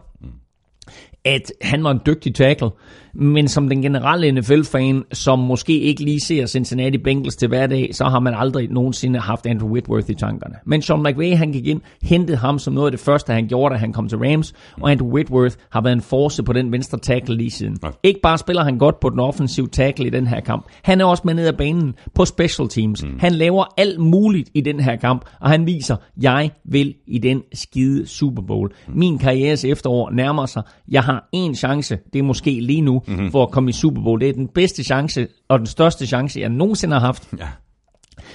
at 1.25 1.53
han 1.62 1.85
var 1.85 1.91
en 1.91 2.01
dygtig 2.07 2.35
tackle, 2.35 2.71
men 3.15 3.49
som 3.49 3.69
den 3.69 3.82
generelle 3.82 4.32
NFL-fan, 4.32 5.05
som 5.12 5.39
måske 5.39 5.78
ikke 5.78 6.05
lige 6.05 6.20
ser 6.20 6.47
Cincinnati 6.47 6.99
Bengals 6.99 7.36
til 7.36 7.49
hverdag, 7.49 7.91
så 7.93 8.05
har 8.05 8.20
man 8.20 8.35
aldrig 8.36 8.70
nogensinde 8.70 9.19
haft 9.20 9.47
Andrew 9.47 9.70
Whitworth 9.70 10.11
i 10.11 10.15
tankerne. 10.15 10.55
Men 10.66 10.82
Sean 10.82 11.03
McVay, 11.03 11.36
han 11.36 11.53
gik 11.53 11.66
ind, 11.66 11.81
hentede 12.03 12.39
ham 12.39 12.59
som 12.59 12.74
noget 12.74 12.86
af 12.86 12.93
det 12.93 13.01
første, 13.01 13.32
han 13.32 13.49
gjorde, 13.49 13.74
da 13.74 13.78
han 13.78 13.93
kom 13.93 14.09
til 14.09 14.19
Rams, 14.19 14.55
og 14.81 14.91
Andrew 14.91 15.09
Whitworth 15.09 15.57
har 15.70 15.81
været 15.81 15.95
en 15.95 16.01
force 16.01 16.43
på 16.43 16.53
den 16.53 16.73
venstre 16.73 16.99
tackle 16.99 17.36
lige 17.36 17.51
siden. 17.51 17.77
Ja. 17.82 17.89
Ikke 18.03 18.20
bare 18.20 18.39
spiller 18.39 18.65
han 18.65 18.78
godt 18.78 19.01
på 19.01 19.11
den 19.11 19.20
offensive 19.20 19.69
tackle 19.69 20.07
i 20.07 20.11
den 20.11 20.27
her 20.27 20.41
kamp, 20.41 20.66
han 20.82 21.01
er 21.01 21.05
også 21.05 21.23
med 21.27 21.35
ned 21.35 21.47
ad 21.47 21.53
banen 21.53 21.95
på 22.15 22.24
special 22.24 22.69
teams. 22.69 23.05
Mm. 23.05 23.19
Han 23.19 23.32
laver 23.32 23.65
alt 23.77 24.01
muligt 24.01 24.51
i 24.55 24.61
den 24.61 24.81
her 24.81 24.97
kamp, 24.97 25.24
og 25.41 25.51
han 25.51 25.66
viser, 25.66 25.97
jeg 26.20 26.51
vil 26.65 26.95
i 27.07 27.19
den 27.19 27.43
skide 27.53 28.07
Super 28.07 28.43
Bowl. 28.43 28.73
Mm. 28.89 28.99
Min 28.99 29.19
karrieres 29.19 29.65
efterår 29.65 30.11
nærmer 30.11 30.47
sig. 30.47 30.62
Jeg 30.89 31.03
har 31.03 31.28
en 31.32 31.55
chance, 31.55 31.99
det 32.12 32.19
er 32.19 32.23
måske 32.23 32.61
lige 32.61 32.81
nu, 32.81 33.03
mm-hmm. 33.06 33.31
for 33.31 33.43
at 33.43 33.51
komme 33.51 33.70
i 33.70 33.72
Super 33.72 34.02
Bowl. 34.02 34.20
Det 34.20 34.28
er 34.28 34.32
den 34.32 34.48
bedste 34.48 34.85
chance, 34.85 35.28
og 35.48 35.59
den 35.59 35.66
største 35.66 36.06
chance, 36.06 36.40
jeg 36.40 36.48
nogensinde 36.48 36.94
har 36.94 37.01
haft. 37.01 37.28
Ja. 37.39 37.48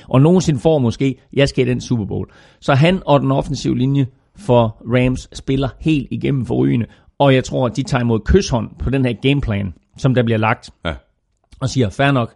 Og 0.07 0.21
nogensinde 0.21 0.59
får 0.59 0.79
måske, 0.79 1.19
jeg 1.33 1.49
skal 1.49 1.67
i 1.67 1.69
den 1.69 1.81
Super 1.81 2.05
Bowl. 2.05 2.27
Så 2.59 2.73
han 2.73 3.01
og 3.05 3.19
den 3.19 3.31
offensive 3.31 3.77
linje 3.77 4.07
for 4.35 4.77
Rams 4.85 5.29
spiller 5.33 5.69
helt 5.79 6.07
igennem 6.11 6.45
forrygende. 6.45 6.85
Og 7.19 7.35
jeg 7.35 7.43
tror, 7.43 7.65
at 7.65 7.75
de 7.75 7.83
tager 7.83 8.01
imod 8.01 8.19
kysshånd 8.25 8.69
på 8.79 8.89
den 8.89 9.05
her 9.05 9.13
gameplan, 9.13 9.73
som 9.97 10.15
der 10.15 10.23
bliver 10.23 10.37
lagt. 10.37 10.69
Ja. 10.85 10.93
Og 11.59 11.69
siger, 11.69 11.89
fair 11.89 12.11
nok, 12.11 12.35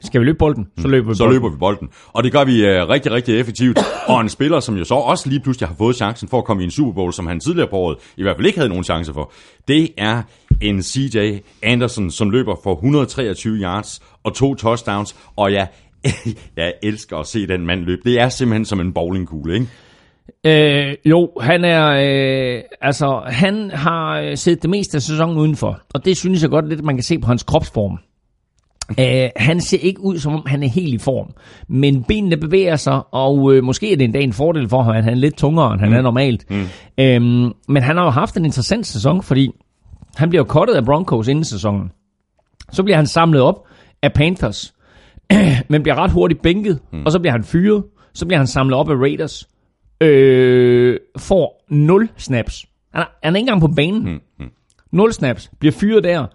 skal 0.00 0.20
vi 0.20 0.26
løbe 0.26 0.38
bolden, 0.38 0.66
så 0.78 0.88
løber 0.88 1.08
vi 1.08 1.14
så 1.14 1.24
bolden. 1.24 1.34
løber 1.34 1.50
vi 1.50 1.56
bolden. 1.56 1.88
Og 2.12 2.24
det 2.24 2.32
gør 2.32 2.44
vi 2.44 2.62
uh, 2.62 2.88
rigtig, 2.88 3.12
rigtig 3.12 3.40
effektivt. 3.40 3.78
Og 4.08 4.20
en 4.20 4.28
spiller, 4.28 4.60
som 4.60 4.76
jo 4.76 4.84
så 4.84 4.94
også 4.94 5.28
lige 5.28 5.40
pludselig 5.40 5.68
har 5.68 5.74
fået 5.78 5.96
chancen 5.96 6.28
for 6.28 6.38
at 6.38 6.44
komme 6.44 6.62
i 6.62 6.64
en 6.64 6.70
Super 6.70 6.92
Bowl, 6.92 7.12
som 7.12 7.26
han 7.26 7.40
tidligere 7.40 7.68
på 7.68 7.76
året 7.76 7.96
i 8.16 8.22
hvert 8.22 8.36
fald 8.36 8.46
ikke 8.46 8.58
havde 8.58 8.68
nogen 8.68 8.84
chance 8.84 9.12
for, 9.12 9.32
det 9.68 9.88
er 9.96 10.22
en 10.60 10.82
CJ 10.82 11.38
Anderson, 11.62 12.10
som 12.10 12.30
løber 12.30 12.54
for 12.62 12.74
123 12.74 13.56
yards 13.56 14.00
og 14.24 14.34
to 14.34 14.54
touchdowns. 14.54 15.16
Og 15.36 15.52
ja, 15.52 15.66
jeg 16.56 16.72
elsker 16.82 17.16
at 17.16 17.26
se 17.26 17.46
den 17.46 17.66
mand 17.66 17.80
løbe. 17.80 18.00
Det 18.04 18.20
er 18.20 18.28
simpelthen 18.28 18.64
som 18.64 18.80
en 18.80 18.92
bowlingkugle, 18.92 19.54
ikke? 19.54 19.66
Øh, 20.44 20.96
jo, 21.04 21.30
han 21.40 21.64
er, 21.64 21.86
øh, 21.88 22.62
altså, 22.80 23.22
han 23.26 23.70
har 23.70 24.34
set 24.34 24.62
det 24.62 24.70
meste 24.70 24.96
af 24.96 25.02
sæsonen 25.02 25.38
udenfor, 25.38 25.80
og 25.94 26.04
det 26.04 26.16
synes 26.16 26.42
jeg 26.42 26.50
godt 26.50 26.68
lidt, 26.68 26.84
man 26.84 26.96
kan 26.96 27.02
se 27.02 27.18
på 27.18 27.26
hans 27.26 27.42
kropsform. 27.42 27.98
Uh, 28.90 29.28
han 29.36 29.60
ser 29.60 29.78
ikke 29.78 30.00
ud, 30.00 30.18
som 30.18 30.34
om 30.34 30.42
han 30.46 30.62
er 30.62 30.68
helt 30.68 30.94
i 30.94 30.98
form. 30.98 31.30
Men 31.68 32.04
benene 32.04 32.36
bevæger 32.36 32.76
sig, 32.76 33.02
og 33.10 33.38
uh, 33.38 33.64
måske 33.64 33.92
er 33.92 33.96
det 33.96 34.04
endda 34.04 34.20
en 34.20 34.32
fordel 34.32 34.68
for 34.68 34.82
ham, 34.82 34.96
at 34.96 35.04
han 35.04 35.12
er 35.12 35.16
lidt 35.16 35.36
tungere, 35.36 35.72
end 35.72 35.80
han 35.80 35.88
mm. 35.90 35.96
er 35.96 36.02
normalt. 36.02 36.50
Mm. 36.50 36.60
Uh, 36.62 37.52
men 37.68 37.82
han 37.82 37.96
har 37.96 38.04
jo 38.04 38.10
haft 38.10 38.36
en 38.36 38.44
interessant 38.44 38.86
sæson, 38.86 39.22
fordi 39.22 39.50
han 40.16 40.28
bliver 40.28 40.40
jo 40.40 40.46
kottet 40.46 40.74
af 40.74 40.84
Broncos 40.84 41.28
inden 41.28 41.44
sæsonen. 41.44 41.90
Så 42.72 42.82
bliver 42.82 42.96
han 42.96 43.06
samlet 43.06 43.40
op 43.40 43.66
af 44.02 44.12
Panthers, 44.12 44.74
men 45.70 45.82
bliver 45.82 45.94
ret 45.94 46.10
hurtigt 46.10 46.42
bænket, 46.42 46.78
mm. 46.92 47.02
og 47.04 47.12
så 47.12 47.18
bliver 47.18 47.32
han 47.32 47.44
fyret. 47.44 47.84
Så 48.14 48.26
bliver 48.26 48.38
han 48.38 48.46
samlet 48.46 48.78
op 48.78 48.90
af 48.90 48.94
Raiders, 48.94 49.48
øh, 50.00 50.98
får 51.18 51.64
0 51.68 52.08
snaps. 52.16 52.66
Han 52.94 53.02
er, 53.02 53.06
han 53.22 53.34
er 53.34 53.38
ikke 53.38 53.44
engang 53.44 53.60
på 53.60 53.68
banen. 53.76 54.02
Mm. 54.02 54.20
Mm. 54.38 54.50
0 54.92 55.12
snaps, 55.12 55.50
bliver 55.58 55.72
fyret 55.72 56.04
der, 56.04 56.26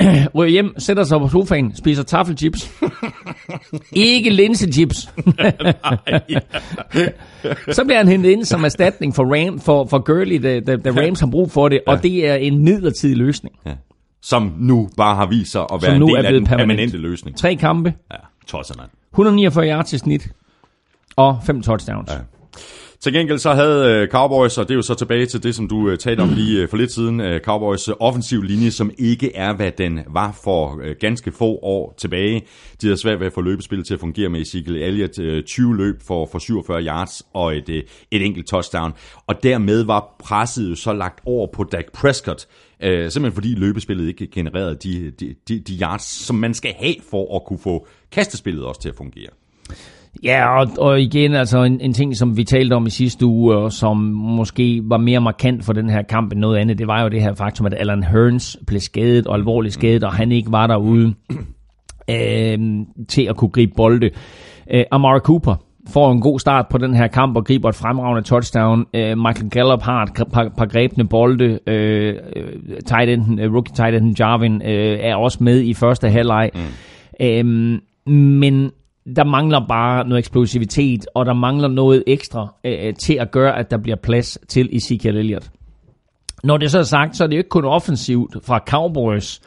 ryger 0.36 0.50
hjem, 0.50 0.74
sætter 0.78 1.04
sig 1.04 1.20
på 1.20 1.28
sofaen, 1.28 1.76
spiser 1.76 2.02
taffelchips. 2.02 2.70
ikke 3.92 4.30
linsechips. 4.30 4.96
så 7.70 7.84
bliver 7.84 7.96
han 7.96 8.08
hentet 8.08 8.30
ind 8.30 8.44
som 8.44 8.64
erstatning 8.64 9.14
for, 9.14 9.24
Ram, 9.24 9.60
for, 9.60 9.86
for 9.86 9.98
Gurley, 9.98 10.42
da, 10.42 10.60
da, 10.60 10.76
da 10.76 10.90
Rams 10.90 11.20
har 11.20 11.26
brug 11.26 11.50
for 11.50 11.68
det, 11.68 11.80
ja. 11.86 11.92
og 11.92 12.02
det 12.02 12.28
er 12.28 12.34
en 12.34 12.58
midlertidig 12.58 13.16
løsning. 13.16 13.54
Ja. 13.66 13.72
Som 14.22 14.52
nu 14.58 14.88
bare 14.96 15.16
har 15.16 15.26
vist 15.26 15.52
sig 15.52 15.66
at 15.72 15.82
være 15.82 15.96
en 15.96 16.02
del 16.02 16.16
af 16.16 16.32
den 16.32 16.44
permanent. 16.44 16.48
permanente 16.48 16.98
løsning. 16.98 17.36
Tre 17.36 17.56
kampe. 17.56 17.94
Ja, 18.12 18.16
tosser 18.46 18.74
man. 18.76 18.86
149 19.12 19.68
yards 19.68 19.88
til 19.88 19.98
snit, 19.98 20.28
og 21.16 21.38
fem 21.46 21.62
touchdowns. 21.62 22.10
Ja. 22.10 22.18
Til 23.00 23.12
gengæld 23.12 23.38
så 23.38 23.54
havde 23.54 23.90
øh, 23.90 24.08
Cowboys, 24.08 24.58
og 24.58 24.68
det 24.68 24.70
er 24.70 24.76
jo 24.76 24.82
så 24.82 24.94
tilbage 24.94 25.26
til 25.26 25.42
det, 25.42 25.54
som 25.54 25.68
du 25.68 25.88
øh, 25.88 25.98
talte 25.98 26.20
om 26.20 26.28
lige 26.28 26.62
øh, 26.62 26.68
for 26.68 26.76
lidt 26.76 26.92
siden, 26.92 27.40
Cowboys 27.40 27.88
offensiv 28.00 28.42
linje, 28.42 28.70
som 28.70 28.90
ikke 28.98 29.36
er, 29.36 29.52
hvad 29.52 29.72
den 29.78 30.00
var 30.10 30.38
for 30.44 30.94
ganske 31.00 31.32
få 31.32 31.58
år 31.62 31.94
tilbage. 31.98 32.42
De 32.80 32.86
havde 32.86 33.00
svært 33.00 33.20
ved 33.20 33.26
at 33.26 33.32
få 33.32 33.40
løbespillet 33.40 33.86
til 33.86 33.94
at 33.94 34.00
fungere 34.00 34.28
med 34.28 34.40
Ezekiel 34.40 34.76
Elliott. 34.76 35.46
20 35.46 35.76
løb 35.76 36.02
for, 36.06 36.28
for 36.32 36.38
47 36.38 36.82
yards 36.82 37.22
og 37.32 37.56
et, 37.56 37.68
et 38.10 38.22
enkelt 38.22 38.48
touchdown. 38.48 38.92
Og 39.26 39.42
dermed 39.42 39.82
var 39.84 40.16
presset 40.18 40.70
jo 40.70 40.74
så 40.74 40.92
lagt 40.92 41.20
over 41.26 41.46
på 41.52 41.64
Dak 41.64 41.92
Prescott, 41.92 42.46
Uh, 42.84 42.88
simpelthen 42.88 43.32
fordi 43.32 43.48
løbespillet 43.48 44.08
ikke 44.08 44.26
genererede 44.26 44.74
de, 44.74 45.10
de, 45.10 45.34
de, 45.48 45.60
de 45.60 45.78
yards, 45.82 46.02
som 46.02 46.36
man 46.36 46.54
skal 46.54 46.74
have 46.78 46.94
for 47.10 47.36
at 47.36 47.42
kunne 47.46 47.58
få 47.58 47.86
kastespillet 48.12 48.64
også 48.64 48.80
til 48.80 48.88
at 48.88 48.94
fungere. 48.94 49.28
Ja, 50.24 50.60
og, 50.60 50.68
og 50.78 51.00
igen, 51.00 51.34
altså 51.34 51.62
en, 51.62 51.80
en 51.80 51.92
ting, 51.92 52.16
som 52.16 52.36
vi 52.36 52.44
talte 52.44 52.74
om 52.74 52.86
i 52.86 52.90
sidste 52.90 53.26
uge, 53.26 53.56
og 53.56 53.72
som 53.72 53.96
måske 54.12 54.80
var 54.84 54.96
mere 54.96 55.20
markant 55.20 55.64
for 55.64 55.72
den 55.72 55.90
her 55.90 56.02
kamp 56.02 56.32
end 56.32 56.40
noget 56.40 56.58
andet, 56.58 56.78
det 56.78 56.86
var 56.86 57.02
jo 57.02 57.08
det 57.08 57.22
her 57.22 57.34
faktum, 57.34 57.66
at 57.66 57.74
Alan 57.74 58.04
Hearns 58.04 58.58
blev 58.66 58.80
skadet 58.80 59.26
og 59.26 59.34
alvorligt 59.34 59.74
skadet, 59.74 60.04
og 60.04 60.12
han 60.12 60.32
ikke 60.32 60.52
var 60.52 60.66
derude 60.66 61.14
øh, 62.10 62.58
til 63.08 63.22
at 63.22 63.36
kunne 63.36 63.50
gribe 63.50 63.72
bolde. 63.76 64.10
Øh, 64.70 64.84
Amara 64.90 65.18
Cooper 65.18 65.54
får 65.88 66.12
en 66.12 66.20
god 66.20 66.40
start 66.40 66.66
på 66.68 66.78
den 66.78 66.94
her 66.94 67.06
kamp 67.06 67.36
og 67.36 67.44
griber 67.44 67.68
et 67.68 67.74
fremragende 67.74 68.22
touchdown. 68.22 68.86
Øh, 68.94 69.18
Michael 69.18 69.50
Gallup 69.50 69.82
har 69.82 70.02
et 70.02 70.10
par, 70.32 70.52
par 70.56 70.66
grebne 70.66 71.08
bolde. 71.08 71.58
Øh, 71.66 72.14
tight 72.86 73.10
enden, 73.10 73.46
uh, 73.46 73.54
rookie 73.54 73.74
tight 73.74 73.94
enden 73.94 74.16
Jarvin 74.18 74.62
øh, 74.62 74.98
er 75.00 75.16
også 75.16 75.38
med 75.44 75.60
i 75.60 75.74
første 75.74 76.08
halvleg. 76.08 76.50
Mm. 76.54 76.60
Øh, 77.26 77.80
men 78.12 78.70
der 79.16 79.24
mangler 79.24 79.66
bare 79.68 80.08
noget 80.08 80.18
eksplosivitet, 80.18 81.06
og 81.14 81.26
der 81.26 81.32
mangler 81.32 81.68
noget 81.68 82.04
ekstra 82.06 82.54
øh, 82.64 82.94
til 82.94 83.14
at 83.14 83.30
gøre, 83.30 83.58
at 83.58 83.70
der 83.70 83.76
bliver 83.76 83.96
plads 83.96 84.38
til 84.48 84.68
Ezekiel 84.72 85.16
Elliott. 85.16 85.50
Når 86.44 86.56
det 86.56 86.70
så 86.70 86.78
er 86.78 86.82
sagt, 86.82 87.16
så 87.16 87.24
er 87.24 87.28
det 87.28 87.36
jo 87.36 87.38
ikke 87.38 87.48
kun 87.48 87.64
offensivt 87.64 88.36
fra 88.44 88.58
Cowboys, 88.68 89.40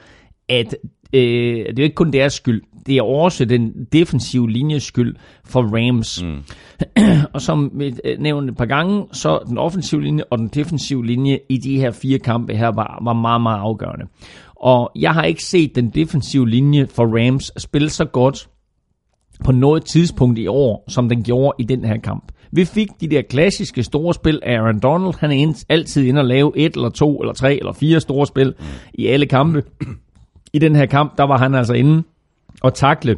at 0.49 0.75
øh, 1.13 1.21
det 1.65 1.69
er 1.69 1.73
jo 1.77 1.83
ikke 1.83 1.95
kun 1.95 2.13
deres 2.13 2.33
skyld. 2.33 2.61
Det 2.85 2.97
er 2.97 3.03
også 3.03 3.45
den 3.45 3.87
defensive 3.93 4.49
linjes 4.49 4.83
skyld 4.83 5.15
for 5.45 5.61
Rams. 5.61 6.23
Mm. 6.23 6.43
og 7.33 7.41
som 7.41 7.71
vi 7.73 7.93
øh, 8.05 8.19
nævnte 8.19 8.51
et 8.51 8.57
par 8.57 8.65
gange, 8.65 9.05
så 9.11 9.39
den 9.47 9.57
offensive 9.57 10.01
linje 10.01 10.23
og 10.31 10.37
den 10.37 10.47
defensive 10.47 11.05
linje 11.05 11.39
i 11.49 11.57
de 11.57 11.79
her 11.79 11.91
fire 11.91 12.19
kampe 12.19 12.55
her 12.55 12.67
var, 12.67 12.99
var 13.03 13.13
meget, 13.13 13.41
meget 13.41 13.59
afgørende. 13.59 14.05
Og 14.55 14.91
jeg 14.95 15.11
har 15.11 15.23
ikke 15.23 15.43
set 15.43 15.75
den 15.75 15.89
defensive 15.89 16.49
linje 16.49 16.87
for 16.87 17.03
Rams 17.03 17.51
spille 17.57 17.89
så 17.89 18.05
godt, 18.05 18.49
på 19.45 19.51
noget 19.51 19.85
tidspunkt 19.85 20.39
i 20.39 20.47
år, 20.47 20.83
som 20.87 21.09
den 21.09 21.23
gjorde 21.23 21.55
i 21.59 21.63
den 21.63 21.85
her 21.85 21.97
kamp. 21.97 22.31
Vi 22.51 22.65
fik 22.65 22.87
de 23.01 23.07
der 23.07 23.21
klassiske 23.21 23.83
store 23.83 24.13
spil 24.13 24.39
af 24.43 24.53
Aaron 24.53 24.79
Donald. 24.79 25.13
Han 25.19 25.31
er 25.31 25.63
altid 25.69 26.05
inde 26.05 26.21
og 26.21 26.25
lave 26.25 26.51
et 26.55 26.75
eller 26.75 26.89
to 26.89 27.21
eller 27.21 27.33
tre 27.33 27.55
eller 27.55 27.73
fire 27.73 27.99
store 27.99 28.27
spil 28.27 28.53
i 28.93 29.07
alle 29.07 29.25
kampe. 29.25 29.63
I 30.53 30.59
den 30.59 30.75
her 30.75 30.85
kamp, 30.85 31.17
der 31.17 31.23
var 31.23 31.37
han 31.37 31.55
altså 31.55 31.73
inde 31.73 32.03
og 32.61 32.73
takle 32.73 33.17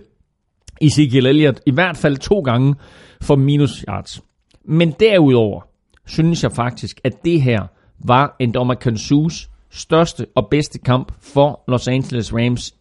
Ezekiel 0.82 1.26
Elliott 1.26 1.62
i 1.66 1.72
hvert 1.72 1.98
fald 1.98 2.18
to 2.18 2.40
gange 2.40 2.76
for 3.22 3.36
minus 3.36 3.86
yards. 3.88 4.22
Men 4.66 4.92
derudover 5.00 5.62
synes 6.08 6.44
jeg 6.44 6.52
faktisk, 6.52 7.02
at 7.04 7.26
det 7.26 7.42
her 7.42 7.68
var 8.06 8.36
en 8.40 8.52
Dommer 8.52 8.74
Kansus 8.74 9.50
største 9.72 10.26
og 10.36 10.48
bedste 10.52 10.80
kamp 10.80 11.12
for 11.20 11.64
Los 11.68 11.88
Angeles 11.88 12.34
Rams 12.34 12.76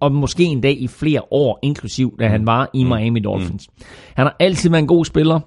og 0.00 0.12
måske 0.12 0.42
en 0.44 0.60
dag 0.60 0.80
i 0.82 0.88
flere 0.88 1.22
år, 1.30 1.58
inklusiv 1.62 2.16
da 2.20 2.28
han 2.28 2.46
var 2.46 2.70
i 2.74 2.84
mm. 2.84 2.90
Miami 2.90 3.20
Dolphins. 3.20 3.68
Han 4.14 4.26
har 4.26 4.36
altid 4.38 4.70
været 4.70 4.82
en 4.82 4.88
god 4.88 5.04
spiller, 5.04 5.40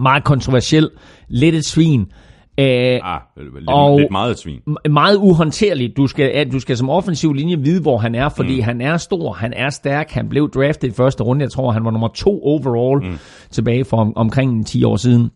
meget 0.00 0.24
kontroversiel, 0.24 0.90
lidt 1.28 1.54
et 1.54 1.64
svin, 1.64 2.12
Øh, 2.60 2.66
Ah, 3.02 3.20
lidt, 3.36 3.68
Og- 3.68 3.98
lidt 3.98 4.10
meget 4.10 4.30
et 4.30 4.38
svin. 4.38 4.60
meget 4.90 5.16
uhåndterligt. 5.16 5.96
Du 5.96 6.06
skal, 6.06 6.52
du 6.52 6.60
skal 6.60 6.76
som 6.76 6.90
offensiv 6.90 7.32
linje 7.32 7.58
vide, 7.58 7.82
hvor 7.82 7.98
han 7.98 8.14
er, 8.14 8.28
fordi 8.28 8.56
mm. 8.56 8.62
han 8.62 8.80
er 8.80 8.96
stor, 8.96 9.32
han 9.32 9.52
er 9.52 9.70
stærk, 9.70 10.10
han 10.10 10.28
blev 10.28 10.50
draftet 10.50 10.88
i 10.88 10.90
første 10.90 11.22
runde. 11.24 11.42
Jeg 11.42 11.50
tror, 11.50 11.72
han 11.72 11.84
var 11.84 11.90
nummer 11.90 12.08
to 12.08 12.42
overall 12.42 13.10
mm. 13.10 13.18
tilbage 13.50 13.84
for 13.84 13.96
om, 13.96 14.16
omkring 14.16 14.66
10 14.66 14.84
år 14.84 14.96
siden. 14.96 15.30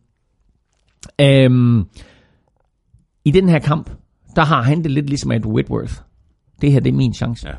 Øhm, 1.21 1.85
I 3.25 3.31
den 3.31 3.49
her 3.49 3.59
kamp, 3.59 3.91
der 4.37 4.43
har 4.45 4.63
han 4.63 4.83
det 4.83 4.91
lidt 4.91 5.07
ligesom 5.07 5.33
Ed 5.33 5.47
Whitworth. 5.47 5.95
Det 6.61 6.73
her, 6.73 6.81
det 6.81 6.91
er 6.93 6.97
min 6.97 7.15
chance. 7.15 7.49
Ja. 7.49 7.55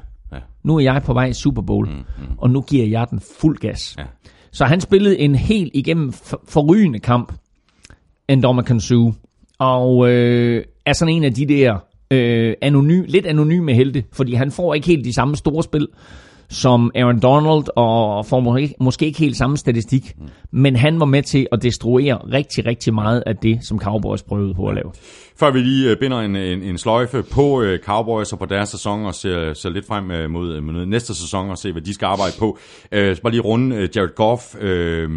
Nu 0.64 0.76
er 0.76 0.80
jeg 0.80 1.02
på 1.06 1.14
vej 1.14 1.26
i 1.26 1.34
Super 1.34 1.62
Bowl, 1.62 1.88
mm, 1.88 1.94
mm. 1.94 2.36
og 2.38 2.50
nu 2.50 2.62
giver 2.62 2.86
jeg 2.86 3.08
den 3.10 3.20
fuld 3.40 3.58
gas. 3.58 3.96
Ja. 3.98 4.04
Så 4.52 4.66
han 4.66 4.82
spillede 4.82 5.20
en 5.20 5.36
helt 5.36 5.72
igennem 5.74 6.12
for- 6.12 6.44
forrygende 6.48 7.00
kamp, 7.00 7.34
Ndoma 8.36 8.80
Suh, 8.80 9.14
og 9.60 10.10
øh, 10.10 10.64
er 10.86 10.94
sådan 10.94 11.14
en 11.14 11.24
af 11.24 11.34
de 11.34 11.46
der 11.46 11.78
øh, 12.12 12.54
anonym, 12.62 13.04
lidt 13.08 13.26
anonyme 13.26 13.74
helte, 13.74 14.04
fordi 14.12 14.34
han 14.34 14.52
får 14.52 14.74
ikke 14.74 14.88
helt 14.88 15.06
de 15.06 15.14
samme 15.14 15.36
store 15.36 15.64
spil 15.64 15.88
som 16.50 16.92
Aaron 16.96 17.20
Donald, 17.20 17.64
og 17.76 18.26
får 18.26 18.40
måske, 18.40 18.74
måske 18.80 19.06
ikke 19.06 19.20
helt 19.20 19.38
samme 19.38 19.58
statistik, 19.58 20.16
mm. 20.18 20.28
men 20.52 20.76
han 20.76 21.00
var 21.00 21.06
med 21.06 21.24
til 21.24 21.48
at 21.52 21.64
destruere 21.64 22.16
rigtig, 22.16 22.66
rigtig 22.66 22.94
meget 22.94 23.24
af 23.26 23.38
det, 23.38 23.60
som 23.68 23.80
Cowboys 23.80 24.24
prøvede 24.24 24.54
på 24.54 24.68
at 24.68 24.76
lave. 24.76 24.92
Før 25.36 25.52
vi 25.52 25.60
lige 25.60 25.92
øh, 25.92 25.98
binder 25.98 26.20
en, 26.20 26.36
en, 26.36 26.64
en 26.64 26.78
sløjfe 26.78 27.24
på 27.24 27.62
øh, 27.62 27.80
Cowboys 27.80 28.34
og 28.34 28.40
på 28.40 28.46
deres 28.46 28.70
sæson 28.70 29.06
og 29.06 29.16
ser, 29.16 29.54
ser 29.54 29.70
lidt 29.70 29.88
frem 29.88 30.12
øh, 30.12 30.30
mod, 30.30 30.62
mod 30.62 30.86
næste 30.86 31.16
sæson 31.16 31.50
og 31.50 31.58
se, 31.58 31.72
hvad 31.72 31.82
de 31.82 31.94
skal 31.94 32.06
arbejde 32.06 32.34
på. 32.40 32.58
Øh, 32.92 33.16
så 33.16 33.22
bare 33.22 33.32
lige 33.32 33.42
runde 33.42 33.76
øh, 33.76 33.90
Jared 33.96 34.16
Goff. 34.16 34.56
Øh, 34.60 35.10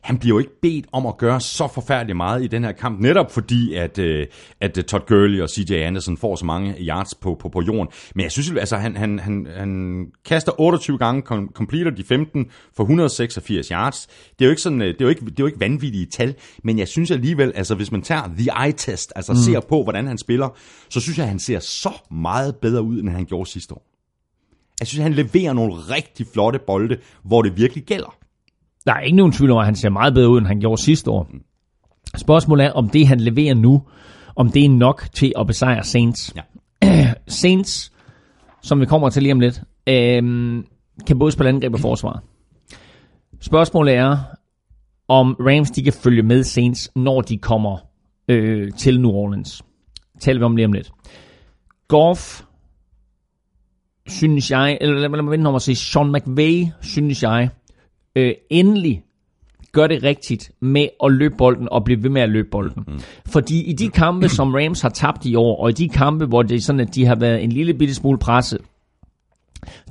han 0.00 0.18
bliver 0.18 0.34
jo 0.34 0.38
ikke 0.38 0.60
bedt 0.62 0.86
om 0.92 1.06
at 1.06 1.16
gøre 1.16 1.40
så 1.40 1.68
forfærdeligt 1.74 2.16
meget 2.16 2.44
i 2.44 2.46
den 2.46 2.64
her 2.64 2.72
kamp, 2.72 3.00
netop 3.00 3.32
fordi, 3.32 3.74
at, 3.74 3.98
øh, 3.98 4.26
at 4.60 4.78
øh, 4.78 4.84
Todd 4.84 5.06
Gurley 5.06 5.40
og 5.40 5.48
CJ 5.48 5.74
Anderson 5.74 6.16
får 6.16 6.36
så 6.36 6.44
mange 6.44 6.74
yards 6.80 7.14
på, 7.14 7.36
på, 7.40 7.48
på 7.48 7.62
jorden. 7.62 7.88
Men 8.14 8.22
jeg 8.22 8.32
synes, 8.32 8.50
altså, 8.50 8.76
han, 8.76 8.96
han, 8.96 9.18
han, 9.18 9.46
han 9.56 10.06
kaster 10.24 10.60
28 10.60 10.98
gange, 10.98 11.22
kom, 11.22 11.50
completer 11.54 11.90
de 11.90 12.04
15 12.04 12.46
for 12.76 12.82
186 12.82 13.68
yards. 13.68 14.06
Det 14.06 14.44
er 14.44 14.44
jo 14.44 14.50
ikke 14.50 14.62
sådan, 14.62 14.82
øh, 14.82 14.88
det 14.88 15.00
er 15.00 15.04
jo 15.04 15.08
ikke, 15.08 15.20
det 15.20 15.30
er 15.30 15.34
jo 15.40 15.46
ikke 15.46 15.60
vanvittige 15.60 16.06
tal, 16.06 16.34
men 16.64 16.78
jeg 16.78 16.88
synes 16.88 17.10
alligevel, 17.10 17.52
altså 17.54 17.74
hvis 17.74 17.92
man 17.92 18.02
tager 18.02 18.30
the 18.38 18.66
eye 18.66 18.72
test, 18.72 19.12
altså 19.16 19.32
mm. 19.32 19.53
Ser 19.54 19.68
på, 19.68 19.82
hvordan 19.82 20.06
han 20.06 20.18
spiller, 20.18 20.48
så 20.88 21.00
synes 21.00 21.18
jeg, 21.18 21.24
at 21.24 21.30
han 21.30 21.38
ser 21.38 21.58
så 21.58 21.90
meget 22.10 22.56
bedre 22.56 22.82
ud, 22.82 23.00
end 23.00 23.08
han 23.08 23.24
gjorde 23.24 23.50
sidste 23.50 23.74
år. 23.74 23.86
Jeg 24.80 24.86
synes, 24.86 24.98
at 24.98 25.02
han 25.02 25.14
leverer 25.14 25.52
nogle 25.52 25.74
rigtig 25.74 26.26
flotte 26.32 26.58
bolde, 26.66 26.96
hvor 27.22 27.42
det 27.42 27.56
virkelig 27.56 27.84
gælder. 27.84 28.16
Der 28.86 28.92
er 28.92 29.00
ikke 29.00 29.16
nogen 29.16 29.32
tvivl 29.32 29.50
om, 29.50 29.58
at 29.58 29.64
han 29.64 29.76
ser 29.76 29.88
meget 29.88 30.14
bedre 30.14 30.28
ud, 30.28 30.38
end 30.38 30.46
han 30.46 30.60
gjorde 30.60 30.82
sidste 30.82 31.10
år. 31.10 31.28
Spørgsmålet 32.16 32.66
er, 32.66 32.72
om 32.72 32.88
det, 32.88 33.06
han 33.06 33.20
leverer 33.20 33.54
nu, 33.54 33.82
om 34.36 34.52
det 34.52 34.64
er 34.64 34.68
nok 34.68 35.08
til 35.12 35.32
at 35.38 35.46
besejre 35.46 35.84
Saints. 35.84 36.34
Ja. 36.36 36.42
Saints, 37.42 37.92
som 38.62 38.80
vi 38.80 38.86
kommer 38.86 39.10
til 39.10 39.22
lige 39.22 39.32
om 39.32 39.40
lidt, 39.40 39.62
øhm, 39.86 40.66
kan 41.06 41.18
både 41.18 41.32
spille 41.32 41.48
angreb 41.48 41.74
og 41.74 41.80
forsvar. 41.80 42.22
Spørgsmålet 43.40 43.94
er, 43.94 44.18
om 45.08 45.36
Rams 45.40 45.70
de 45.70 45.82
kan 45.82 45.92
følge 45.92 46.22
med 46.22 46.44
Saints, 46.44 46.90
når 46.96 47.20
de 47.20 47.38
kommer 47.38 47.78
øh, 48.28 48.72
til 48.72 49.00
New 49.00 49.10
Orleans. 49.10 49.62
Taler 50.20 50.38
vi 50.38 50.44
om 50.44 50.56
lige 50.56 50.66
om 50.66 50.72
lidt. 50.72 50.92
Goff, 51.88 52.42
synes 54.06 54.50
jeg, 54.50 54.78
eller 54.80 54.94
lad 54.94 55.08
lad 55.08 55.22
mig 55.22 55.30
vente 55.30 55.48
om 55.48 55.54
at 55.54 55.62
sige, 55.62 55.76
Sean 55.76 56.12
McVay, 56.12 56.66
synes 56.80 57.22
jeg, 57.22 57.48
øh, 58.16 58.34
endelig 58.50 59.02
gør 59.72 59.86
det 59.86 60.02
rigtigt 60.02 60.52
med 60.60 60.88
at 61.04 61.12
løbe 61.12 61.34
bolden 61.36 61.68
og 61.70 61.84
blive 61.84 62.02
ved 62.02 62.10
med 62.10 62.22
at 62.22 62.28
løbe 62.28 62.48
bolden. 62.50 62.84
Mm. 62.86 63.00
Fordi 63.26 63.62
i 63.62 63.72
de 63.72 63.88
kampe, 63.88 64.28
som 64.28 64.54
Rams 64.54 64.80
har 64.80 64.88
tabt 64.88 65.26
i 65.26 65.34
år, 65.34 65.62
og 65.62 65.70
i 65.70 65.72
de 65.72 65.88
kampe, 65.88 66.26
hvor 66.26 66.42
det 66.42 66.56
er 66.56 66.60
sådan, 66.60 66.80
at 66.80 66.94
de 66.94 67.04
har 67.04 67.14
været 67.14 67.44
en 67.44 67.52
lille 67.52 67.74
bitte 67.74 67.94
smule 67.94 68.18
presset, 68.18 68.60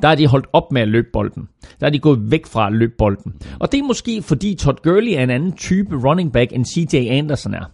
der 0.02 0.08
er 0.08 0.16
de 0.16 0.28
holdt 0.28 0.48
op 0.54 0.72
med 0.72 0.82
at 0.82 0.88
løbe 0.88 1.08
bolden. 1.14 1.48
Der 1.80 1.86
er 1.86 1.92
de 1.92 2.00
gået 2.00 2.32
væk 2.32 2.46
fra 2.46 2.68
at 2.68 2.74
løbe 2.74 2.94
bolden. 2.98 3.34
Og 3.60 3.72
det 3.72 3.80
er 3.80 3.84
måske 3.84 4.22
fordi 4.22 4.56
Todd 4.56 4.78
Gurley 4.84 5.12
er 5.12 5.24
en 5.24 5.30
anden 5.30 5.52
type 5.52 5.96
running 6.08 6.34
back, 6.34 6.54
end 6.54 6.66
CJ 6.66 6.96
Anderson 6.96 7.54
er. 7.54 7.72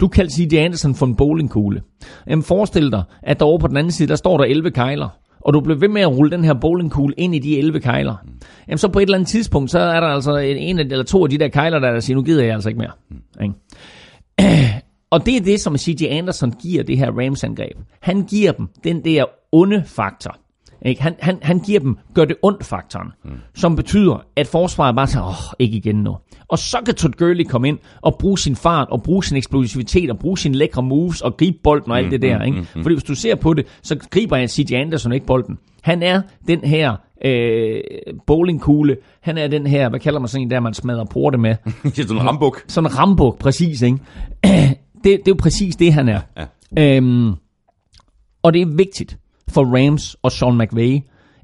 Du 0.00 0.08
kaldte 0.08 0.34
CJ 0.34 0.56
Anderson 0.56 0.94
for 0.94 1.06
en 1.06 1.16
bowlingkugle. 1.16 1.82
Jamen 2.26 2.42
forestil 2.42 2.92
dig, 2.92 3.02
at 3.22 3.40
der 3.40 3.46
over 3.46 3.58
på 3.58 3.68
den 3.68 3.76
anden 3.76 3.92
side, 3.92 4.08
der 4.08 4.16
står 4.16 4.36
der 4.38 4.44
11 4.44 4.70
kejler. 4.70 5.08
Og 5.40 5.54
du 5.54 5.60
bliver 5.60 5.78
ved 5.78 5.88
med 5.88 6.02
at 6.02 6.16
rulle 6.16 6.30
den 6.30 6.44
her 6.44 6.54
bowlingkugle 6.54 7.14
ind 7.18 7.34
i 7.34 7.38
de 7.38 7.58
11 7.58 7.80
kejler. 7.80 8.14
Jamen 8.68 8.78
så 8.78 8.88
på 8.88 8.98
et 8.98 9.02
eller 9.02 9.14
andet 9.14 9.28
tidspunkt, 9.28 9.70
så 9.70 9.78
er 9.78 10.00
der 10.00 10.06
altså 10.06 10.36
en, 10.36 10.56
en 10.56 10.78
eller 10.78 11.04
to 11.04 11.24
af 11.24 11.30
de 11.30 11.38
der 11.38 11.48
kejler, 11.48 11.78
der, 11.78 11.90
der 11.90 12.00
siger, 12.00 12.16
nu 12.16 12.22
gider 12.22 12.44
jeg 12.44 12.54
altså 12.54 12.68
ikke 12.68 12.78
mere. 12.78 12.92
Ikke? 13.42 13.54
Og 15.10 15.26
det 15.26 15.36
er 15.36 15.40
det, 15.40 15.60
som 15.60 15.76
CJ 15.76 16.04
Anderson 16.10 16.52
giver 16.62 16.82
det 16.82 16.98
her 16.98 17.10
Rams-angreb. 17.10 17.76
Han 18.00 18.22
giver 18.22 18.52
dem 18.52 18.68
den 18.84 19.04
der 19.04 19.24
onde 19.52 19.82
faktor. 19.86 20.38
Ikke? 20.86 21.02
Han, 21.02 21.14
han, 21.18 21.38
han 21.42 21.58
giver 21.58 21.80
dem 21.80 21.98
gør 22.14 22.24
det 22.24 22.36
ondt 22.42 22.64
faktoren, 22.64 23.08
mm. 23.24 23.30
som 23.54 23.76
betyder, 23.76 24.26
at 24.36 24.46
forsvaret 24.46 24.96
bare 24.96 25.06
siger, 25.06 25.22
åh, 25.22 25.54
ikke 25.58 25.76
igen 25.76 25.96
nu. 25.96 26.16
Og 26.48 26.58
så 26.58 26.78
kan 26.84 26.94
Todd 26.94 27.12
Gurley 27.12 27.44
komme 27.44 27.68
ind 27.68 27.78
og 28.02 28.16
bruge 28.18 28.38
sin 28.38 28.56
fart, 28.56 28.88
og 28.90 29.02
bruge 29.02 29.24
sin 29.24 29.36
eksplosivitet, 29.36 30.10
og 30.10 30.18
bruge 30.18 30.38
sine 30.38 30.54
lækre 30.54 30.82
moves, 30.82 31.20
og 31.20 31.36
gribe 31.36 31.58
bolden 31.64 31.92
og 31.92 31.98
alt 31.98 32.10
det 32.10 32.22
der. 32.22 32.42
Ikke? 32.42 32.64
Fordi 32.82 32.94
hvis 32.94 33.04
du 33.04 33.14
ser 33.14 33.34
på 33.34 33.54
det, 33.54 33.66
så 33.82 33.96
griber 34.10 34.36
jeg 34.36 34.50
CJ 34.50 34.74
Anderson 34.74 35.12
ikke 35.12 35.26
bolden. 35.26 35.58
Han 35.82 36.02
er 36.02 36.22
den 36.48 36.60
her 36.60 36.96
øh, 37.24 37.80
bowlingkugle. 38.26 38.96
Han 39.20 39.38
er 39.38 39.48
den 39.48 39.66
her, 39.66 39.88
hvad 39.88 40.00
kalder 40.00 40.20
man 40.20 40.28
sådan 40.28 40.42
en 40.42 40.50
der, 40.50 40.60
man 40.60 40.74
smadrer 40.74 41.04
porte 41.04 41.38
med. 41.38 41.54
Sådan 41.94 42.16
en 42.16 42.22
rambuk. 42.22 42.64
Sådan 42.68 42.90
en 42.90 42.98
rambuk, 42.98 43.38
præcis, 43.38 43.82
ikke? 43.82 43.98
Det, 45.04 45.04
det 45.04 45.18
er 45.18 45.20
jo 45.28 45.36
præcis 45.38 45.76
det, 45.76 45.92
han 45.92 46.08
er. 46.08 46.20
Ja. 46.36 46.96
Øhm, 46.96 47.32
og 48.42 48.52
det 48.52 48.62
er 48.62 48.66
vigtigt 48.66 49.18
for 49.48 49.64
Rams 49.64 50.16
og 50.22 50.32
Sean 50.32 50.58
McVay, 50.58 51.00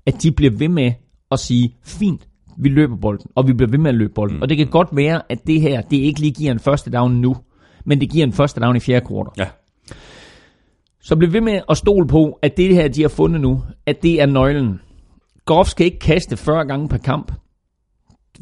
at 0.06 0.22
de 0.22 0.32
bliver 0.32 0.52
ved 0.58 0.68
med 0.68 0.92
at 1.30 1.38
sige, 1.38 1.76
fint, 1.84 2.28
vi 2.58 2.68
løber 2.68 2.96
bolden, 2.96 3.26
og 3.34 3.48
vi 3.48 3.52
bliver 3.52 3.70
ved 3.70 3.78
med 3.78 3.90
at 3.90 3.94
løbe 3.94 4.12
bolden. 4.14 4.36
Mm. 4.36 4.42
Og 4.42 4.48
det 4.48 4.56
kan 4.56 4.66
godt 4.66 4.88
være, 4.92 5.22
at 5.28 5.46
det 5.46 5.60
her, 5.60 5.80
det 5.80 5.96
ikke 5.96 6.20
lige 6.20 6.32
giver 6.32 6.52
en 6.52 6.58
første 6.58 6.90
down 6.90 7.12
nu, 7.12 7.36
men 7.84 8.00
det 8.00 8.10
giver 8.10 8.26
en 8.26 8.32
første 8.32 8.60
down 8.60 8.76
i 8.76 8.80
fjerde 8.80 9.06
kvartal. 9.06 9.32
Ja. 9.38 9.46
Så 11.00 11.16
bliv 11.16 11.32
ved 11.32 11.40
med 11.40 11.60
at 11.70 11.76
stole 11.76 12.06
på, 12.06 12.38
at 12.42 12.56
det 12.56 12.74
her, 12.74 12.88
de 12.88 13.02
har 13.02 13.08
fundet 13.08 13.40
nu, 13.40 13.62
at 13.86 14.02
det 14.02 14.20
er 14.20 14.26
nøglen. 14.26 14.80
Goff 15.44 15.68
skal 15.68 15.86
ikke 15.86 15.98
kaste 15.98 16.36
40 16.36 16.66
gange 16.66 16.88
per 16.88 16.98
kamp. 16.98 17.32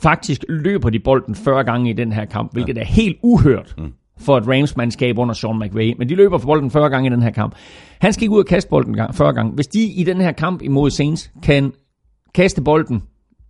Faktisk 0.02 0.44
løber 0.48 0.90
de 0.90 1.00
bolden 1.00 1.34
40 1.34 1.64
gange 1.64 1.90
i 1.90 1.92
den 1.92 2.12
her 2.12 2.24
kamp, 2.24 2.52
hvilket 2.52 2.78
er 2.78 2.84
helt 2.84 3.18
uhørt 3.22 3.76
for 4.20 4.36
et 4.38 4.48
Rams-mandskab 4.48 5.18
under 5.18 5.34
Sean 5.34 5.59
McVay. 5.59 5.94
Men 5.98 6.09
de 6.09 6.14
løber 6.14 6.38
for 6.38 6.47
bolden 6.47 6.70
40 6.70 6.90
gange 6.90 7.06
i 7.10 7.12
den 7.12 7.22
her 7.22 7.30
kamp. 7.30 7.55
Han 8.01 8.12
skal 8.12 8.22
ikke 8.24 8.34
ud 8.34 8.38
og 8.40 8.47
kaste 8.47 8.70
bolden 8.70 8.94
gang- 8.97 9.14
40 9.14 9.32
gange. 9.32 9.52
Hvis 9.52 9.66
de 9.66 9.82
i 9.82 10.05
den 10.05 10.20
her 10.20 10.32
kamp 10.32 10.62
imod 10.62 10.90
Saints 10.90 11.30
kan 11.42 11.72
kaste 12.34 12.62
bolden 12.62 13.02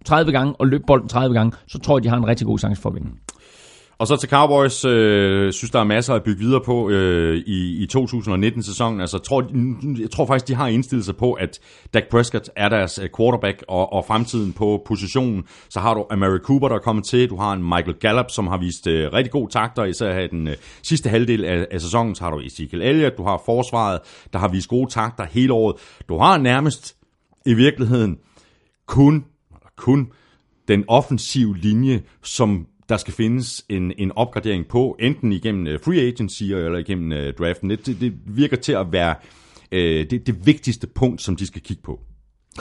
30 0.04 0.32
gange 0.32 0.54
og 0.58 0.66
løbe 0.66 0.84
bolden 0.86 1.08
30 1.08 1.34
gange, 1.34 1.52
så 1.66 1.78
tror 1.78 1.98
jeg, 1.98 2.04
de 2.04 2.08
har 2.08 2.16
en 2.16 2.26
rigtig 2.26 2.46
god 2.46 2.58
chance 2.58 2.82
for 2.82 2.88
at 2.88 2.94
vinde. 2.94 3.08
Og 4.00 4.06
så 4.06 4.16
til 4.16 4.28
Cowboys, 4.28 4.84
øh, 4.84 5.52
synes 5.52 5.70
der 5.70 5.80
er 5.80 5.84
masser 5.84 6.14
at 6.14 6.22
bygge 6.22 6.40
videre 6.40 6.60
på 6.60 6.90
øh, 6.90 7.36
i, 7.36 7.82
i 7.82 7.86
2019-sæsonen. 7.96 9.00
Altså, 9.00 9.18
tror, 9.18 9.50
jeg 10.00 10.10
tror 10.10 10.26
faktisk, 10.26 10.48
de 10.48 10.54
har 10.54 10.68
indstillet 10.68 11.04
sig 11.04 11.16
på, 11.16 11.32
at 11.32 11.60
Dak 11.94 12.02
Prescott 12.10 12.50
er 12.56 12.68
deres 12.68 12.98
øh, 12.98 13.08
quarterback 13.16 13.64
og, 13.68 13.92
og 13.92 14.04
fremtiden 14.04 14.52
på 14.52 14.82
positionen. 14.86 15.44
Så 15.68 15.80
har 15.80 15.94
du 15.94 16.06
Amari 16.10 16.38
Cooper, 16.38 16.68
der 16.68 16.74
er 16.74 16.80
kommet 16.80 17.04
til. 17.04 17.30
Du 17.30 17.36
har 17.36 17.52
en 17.52 17.62
Michael 17.62 17.94
Gallup, 17.94 18.30
som 18.30 18.46
har 18.46 18.58
vist 18.58 18.86
øh, 18.86 19.12
rigtig 19.12 19.32
gode 19.32 19.52
takter, 19.52 19.84
især 19.84 20.18
i 20.18 20.28
den 20.28 20.48
øh, 20.48 20.56
sidste 20.82 21.08
halvdel 21.10 21.44
af, 21.44 21.66
af 21.70 21.80
sæsonen. 21.80 22.14
Så 22.14 22.24
har 22.24 22.30
du 22.30 22.40
Ezekiel 22.40 22.82
Elliott, 22.82 23.16
du 23.16 23.22
har 23.22 23.42
forsvaret, 23.46 24.00
der 24.32 24.38
har 24.38 24.48
vist 24.48 24.68
gode 24.68 24.90
takter 24.90 25.24
hele 25.30 25.52
året. 25.52 25.76
Du 26.08 26.18
har 26.18 26.38
nærmest 26.38 26.96
i 27.46 27.54
virkeligheden 27.54 28.18
kun, 28.86 29.24
kun 29.76 30.12
den 30.68 30.84
offensive 30.88 31.56
linje, 31.56 32.02
som 32.22 32.66
der 32.90 32.96
skal 32.96 33.14
findes 33.14 33.64
en, 33.68 33.92
en 33.98 34.12
opgradering 34.16 34.66
på, 34.66 34.96
enten 35.00 35.32
igennem 35.32 35.74
uh, 35.74 35.80
free 35.84 36.00
agency 36.00 36.42
eller 36.42 36.78
igennem 36.78 37.12
uh, 37.12 37.34
draften. 37.38 37.70
Det, 37.70 37.86
det, 37.86 38.12
virker 38.26 38.56
til 38.56 38.72
at 38.72 38.92
være 38.92 39.14
uh, 39.72 39.78
det, 40.10 40.26
det 40.26 40.46
vigtigste 40.46 40.86
punkt, 40.86 41.22
som 41.22 41.36
de 41.36 41.46
skal 41.46 41.62
kigge 41.62 41.82
på 41.82 42.00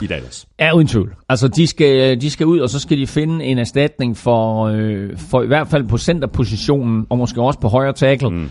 i 0.02 0.06
Dallas. 0.06 0.48
Ja, 0.60 0.74
uden 0.74 0.86
tvivl. 0.86 1.14
Altså, 1.28 1.48
de 1.48 1.66
skal, 1.66 2.20
de 2.20 2.30
skal 2.30 2.46
ud, 2.46 2.58
og 2.58 2.70
så 2.70 2.78
skal 2.78 2.98
de 2.98 3.06
finde 3.06 3.44
en 3.44 3.58
erstatning 3.58 4.16
for, 4.16 4.64
øh, 4.64 5.18
for 5.18 5.42
i 5.42 5.46
hvert 5.46 5.68
fald 5.68 5.88
på 5.88 5.98
centerpositionen, 5.98 7.06
og 7.10 7.18
måske 7.18 7.42
også 7.42 7.60
på 7.60 7.68
højre 7.68 7.92
tackle. 7.92 8.30
Mm. 8.30 8.50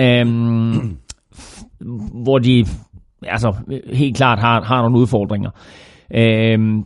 øhm, 0.00 0.96
hvor 2.22 2.38
de 2.38 2.66
altså, 3.22 3.54
helt 3.92 4.16
klart 4.16 4.38
har, 4.38 4.62
har 4.62 4.82
nogle 4.82 4.98
udfordringer. 4.98 5.50
Øhm, 6.14 6.84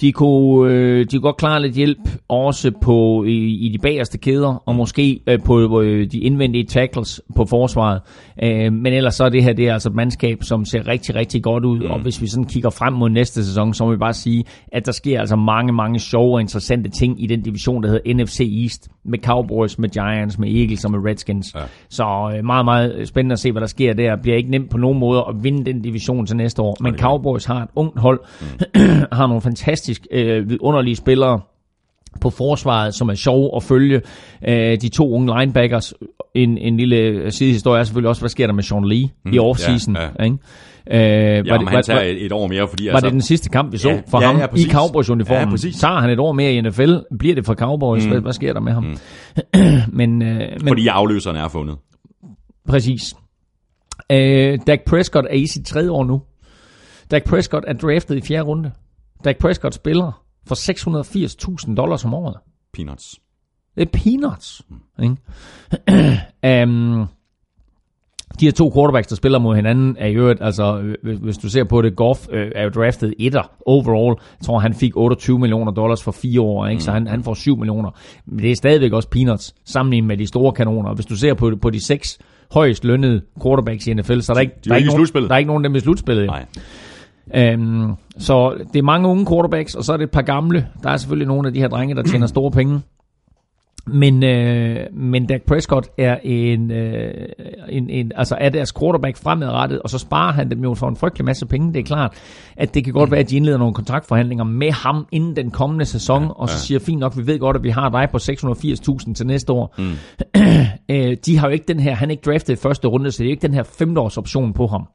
De 0.00 0.12
kunne, 0.12 0.72
øh, 0.72 1.00
de 1.00 1.06
kunne 1.10 1.20
godt 1.20 1.36
klare 1.36 1.62
lidt 1.62 1.74
hjælp 1.74 1.98
også 2.28 2.70
på 2.82 3.24
i, 3.24 3.66
i 3.66 3.68
de 3.68 3.78
bagerste 3.78 4.18
kæder, 4.18 4.62
og 4.66 4.74
måske 4.74 5.20
øh, 5.26 5.38
på 5.46 5.80
øh, 5.80 6.06
de 6.12 6.18
indvendige 6.18 6.64
tackles 6.64 7.20
på 7.36 7.44
forsvaret. 7.44 8.00
Øh, 8.42 8.72
men 8.72 8.86
ellers 8.86 9.14
så 9.14 9.24
er 9.24 9.28
det 9.28 9.44
her 9.44 9.52
det 9.52 9.68
er 9.68 9.72
altså 9.72 9.88
et 9.88 9.94
mandskab, 9.94 10.38
som 10.42 10.64
ser 10.64 10.86
rigtig, 10.88 11.14
rigtig 11.14 11.42
godt 11.42 11.64
ud. 11.64 11.78
Mm. 11.78 11.90
Og 11.90 12.00
hvis 12.00 12.22
vi 12.22 12.26
sådan 12.26 12.44
kigger 12.44 12.70
frem 12.70 12.92
mod 12.92 13.10
næste 13.10 13.44
sæson, 13.44 13.74
så 13.74 13.84
må 13.84 13.90
vi 13.90 13.96
bare 13.96 14.12
sige, 14.12 14.44
at 14.72 14.86
der 14.86 14.92
sker 14.92 15.20
altså 15.20 15.36
mange, 15.36 15.72
mange 15.72 15.98
sjove 15.98 16.34
og 16.34 16.40
interessante 16.40 16.90
ting 16.90 17.22
i 17.22 17.26
den 17.26 17.42
division, 17.42 17.82
der 17.82 17.88
hedder 17.88 18.14
NFC 18.14 18.40
East. 18.62 18.88
Med 19.04 19.18
Cowboys, 19.18 19.78
med 19.78 19.88
Giants, 19.88 20.38
med 20.38 20.48
Eagles 20.48 20.84
og 20.84 20.90
med 20.90 21.10
Redskins. 21.10 21.54
Ja. 21.54 21.60
Så 21.88 22.32
øh, 22.36 22.44
meget, 22.44 22.64
meget 22.64 23.08
spændende 23.08 23.32
at 23.32 23.38
se, 23.38 23.52
hvad 23.52 23.60
der 23.60 23.66
sker 23.66 23.92
der. 23.92 24.16
Bliver 24.22 24.36
ikke 24.36 24.50
nemt 24.50 24.70
på 24.70 24.78
nogen 24.78 24.98
måde 24.98 25.24
at 25.28 25.34
vinde 25.42 25.64
den 25.64 25.82
division 25.82 26.26
til 26.26 26.36
næste 26.36 26.62
år. 26.62 26.76
Men 26.80 26.98
Cowboys 26.98 27.44
har 27.44 27.62
et 27.62 27.68
ungt 27.76 27.98
hold, 27.98 28.20
mm. 28.40 28.80
har 29.18 29.26
nogle 29.26 29.40
fantastiske 29.40 29.83
fantastisk 29.84 30.06
øh, 30.10 30.48
vidunderlige 30.48 30.96
spillere 30.96 31.40
på 32.20 32.30
forsvaret, 32.30 32.94
som 32.94 33.08
er 33.08 33.14
sjov 33.14 33.56
at 33.56 33.62
følge. 33.62 34.00
Øh, 34.48 34.80
de 34.80 34.88
to 34.88 35.10
unge 35.10 35.38
linebackers, 35.38 35.94
en, 36.34 36.58
en 36.58 36.76
lille 36.76 37.30
sidehistorie 37.30 37.80
er 37.80 37.84
selvfølgelig 37.84 38.08
også, 38.08 38.22
hvad 38.22 38.30
sker 38.30 38.46
der 38.46 38.54
med 38.54 38.62
Sean 38.62 38.84
Lee 38.84 39.08
mm, 39.24 39.32
i 39.32 39.38
offseason? 39.38 39.96
Ja, 39.96 40.08
ja. 40.18 40.24
Ikke? 40.24 40.36
Øh, 40.90 41.46
ja, 41.46 41.52
var 41.52 41.58
det, 41.58 41.68
han 41.68 41.82
tager 41.82 41.98
var, 41.98 42.06
et, 42.06 42.24
et 42.24 42.32
år 42.32 42.46
mere, 42.46 42.68
fordi... 42.68 42.86
Var 42.86 42.92
altså, 42.92 43.06
det 43.06 43.12
den 43.12 43.20
sidste 43.20 43.50
kamp, 43.50 43.72
vi 43.72 43.78
så 43.78 43.90
ja, 43.90 44.00
for 44.08 44.20
ja, 44.20 44.26
ham 44.26 44.36
ja, 44.36 44.46
i 44.56 44.64
Cowboys-uniformen? 44.70 45.44
Ja, 45.44 45.50
præcis. 45.50 45.76
Tager 45.76 46.00
han 46.00 46.10
et 46.10 46.18
år 46.18 46.32
mere 46.32 46.52
i 46.52 46.60
NFL? 46.60 46.94
Bliver 47.18 47.34
det 47.34 47.46
for 47.46 47.54
Cowboys? 47.54 48.04
Mm. 48.04 48.10
Hvad, 48.10 48.20
hvad 48.20 48.32
sker 48.32 48.52
der 48.52 48.60
med 48.60 48.72
ham? 48.72 48.84
Mm. 48.84 48.96
men, 49.98 50.22
øh, 50.22 50.38
men, 50.38 50.68
fordi 50.68 50.86
afløserne 50.86 51.38
er 51.38 51.48
fundet. 51.48 51.76
Præcis. 52.68 53.14
Øh, 54.12 54.58
Dak 54.66 54.80
Prescott 54.86 55.26
er 55.30 55.34
i 55.34 55.46
sit 55.46 55.66
tredje 55.66 55.90
år 55.90 56.04
nu. 56.04 56.22
Dak 57.10 57.24
Prescott 57.24 57.64
er 57.68 57.72
draftet 57.72 58.16
i 58.16 58.20
fjerde 58.20 58.42
runde. 58.42 58.70
Dak 59.24 59.38
Prescott 59.38 59.74
spiller 59.74 60.24
for 60.46 60.54
680.000 61.68 61.74
dollars 61.74 62.04
om 62.04 62.14
året. 62.14 62.36
Peanuts. 62.72 63.20
Det 63.76 63.82
er 63.82 63.98
peanuts. 64.04 64.62
Mm. 64.68 65.04
Ikke? 65.04 66.62
um, 66.62 67.06
de 68.40 68.44
her 68.44 68.52
to 68.52 68.70
quarterbacks, 68.74 69.06
der 69.06 69.16
spiller 69.16 69.38
mod 69.38 69.56
hinanden, 69.56 69.96
er 69.98 70.08
jo 70.08 70.28
altså, 70.28 70.94
hvis 71.22 71.38
du 71.38 71.50
ser 71.50 71.64
på 71.64 71.82
det, 71.82 71.96
Goff 71.96 72.26
øh, 72.30 72.52
er 72.54 72.62
jo 72.62 72.68
draftet 72.68 73.14
etter 73.18 73.50
overall. 73.66 74.20
Jeg 74.40 74.46
tror, 74.46 74.58
han 74.58 74.74
fik 74.74 74.96
28 74.96 75.38
millioner 75.38 75.72
dollars 75.72 76.02
for 76.02 76.12
fire 76.12 76.40
år, 76.40 76.66
ikke? 76.66 76.82
så 76.82 76.92
han, 76.92 77.06
han 77.06 77.24
får 77.24 77.34
7 77.34 77.56
millioner. 77.56 77.90
Men 78.26 78.38
det 78.38 78.50
er 78.50 78.56
stadigvæk 78.56 78.92
også 78.92 79.08
peanuts, 79.08 79.54
sammenlignet 79.64 80.08
med 80.08 80.16
de 80.16 80.26
store 80.26 80.52
kanoner. 80.52 80.94
Hvis 80.94 81.06
du 81.06 81.16
ser 81.16 81.34
på, 81.34 81.52
på 81.62 81.70
de 81.70 81.86
seks 81.86 82.18
højst 82.52 82.84
lønnede 82.84 83.22
quarterbacks 83.42 83.86
i 83.86 83.94
NFL, 83.94 84.20
så 84.20 84.32
er 84.32 84.34
der 84.34 84.40
ikke, 84.40 84.54
de 84.64 84.68
der 84.68 84.74
er 84.74 84.78
ikke, 84.78 84.90
nogen, 84.90 85.28
der 85.28 85.34
er 85.34 85.38
ikke 85.38 85.48
nogen 85.48 85.64
af 85.64 85.68
dem 85.68 85.76
i 85.76 85.80
slutspillet. 85.80 86.26
Nej. 86.26 86.46
Øhm, 87.34 87.92
så 88.18 88.64
det 88.72 88.78
er 88.78 88.82
mange 88.82 89.08
unge 89.08 89.26
quarterbacks, 89.26 89.74
og 89.74 89.84
så 89.84 89.92
er 89.92 89.96
det 89.96 90.04
et 90.04 90.10
par 90.10 90.22
gamle. 90.22 90.68
Der 90.82 90.90
er 90.90 90.96
selvfølgelig 90.96 91.28
nogle 91.28 91.48
af 91.48 91.54
de 91.54 91.60
her 91.60 91.68
drenge, 91.68 91.94
der 91.94 92.02
tjener 92.02 92.26
store 92.26 92.50
penge. 92.50 92.80
Men, 93.86 94.22
øh, 94.22 94.86
men 94.92 95.26
Dak 95.26 95.42
Prescott 95.42 95.88
er 95.98 96.16
en, 96.22 96.70
øh, 96.70 97.28
en, 97.68 97.90
en, 97.90 98.12
altså 98.16 98.36
er 98.40 98.48
deres 98.48 98.72
quarterback 98.78 99.16
fremadrettet, 99.16 99.78
og 99.82 99.90
så 99.90 99.98
sparer 99.98 100.32
han 100.32 100.50
dem 100.50 100.62
jo 100.62 100.74
for 100.74 100.88
en 100.88 100.96
frygtelig 100.96 101.24
masse 101.24 101.46
penge. 101.46 101.72
Det 101.72 101.80
er 101.80 101.84
klart, 101.84 102.12
at 102.56 102.74
det 102.74 102.84
kan 102.84 102.92
godt 102.92 103.10
være, 103.10 103.20
at 103.20 103.30
de 103.30 103.36
indleder 103.36 103.58
nogle 103.58 103.74
kontraktforhandlinger 103.74 104.44
med 104.44 104.72
ham 104.72 105.06
inden 105.12 105.36
den 105.36 105.50
kommende 105.50 105.84
sæson, 105.84 106.22
ja, 106.22 106.28
og 106.28 106.48
så 106.48 106.54
ja. 106.54 106.58
siger 106.58 106.80
fint 106.80 107.00
nok, 107.00 107.16
vi 107.16 107.26
ved 107.26 107.38
godt, 107.38 107.56
at 107.56 107.62
vi 107.62 107.70
har 107.70 107.88
dig 107.88 108.08
på 108.10 108.16
680.000 108.16 109.14
til 109.14 109.26
næste 109.26 109.52
år. 109.52 109.74
Mm. 109.78 109.92
øh, 110.94 111.16
de 111.26 111.38
har 111.38 111.46
jo 111.46 111.52
ikke 111.52 111.66
den 111.68 111.80
her, 111.80 111.94
han 111.94 112.08
er 112.08 112.12
ikke 112.12 112.30
draftet 112.30 112.52
i 112.52 112.56
første 112.56 112.88
runde, 112.88 113.10
så 113.10 113.22
det 113.22 113.26
er 113.26 113.30
ikke 113.30 113.46
den 113.46 113.54
her 113.54 113.62
femteårs 113.62 114.18
option 114.18 114.52
på 114.52 114.66
ham. 114.66 114.86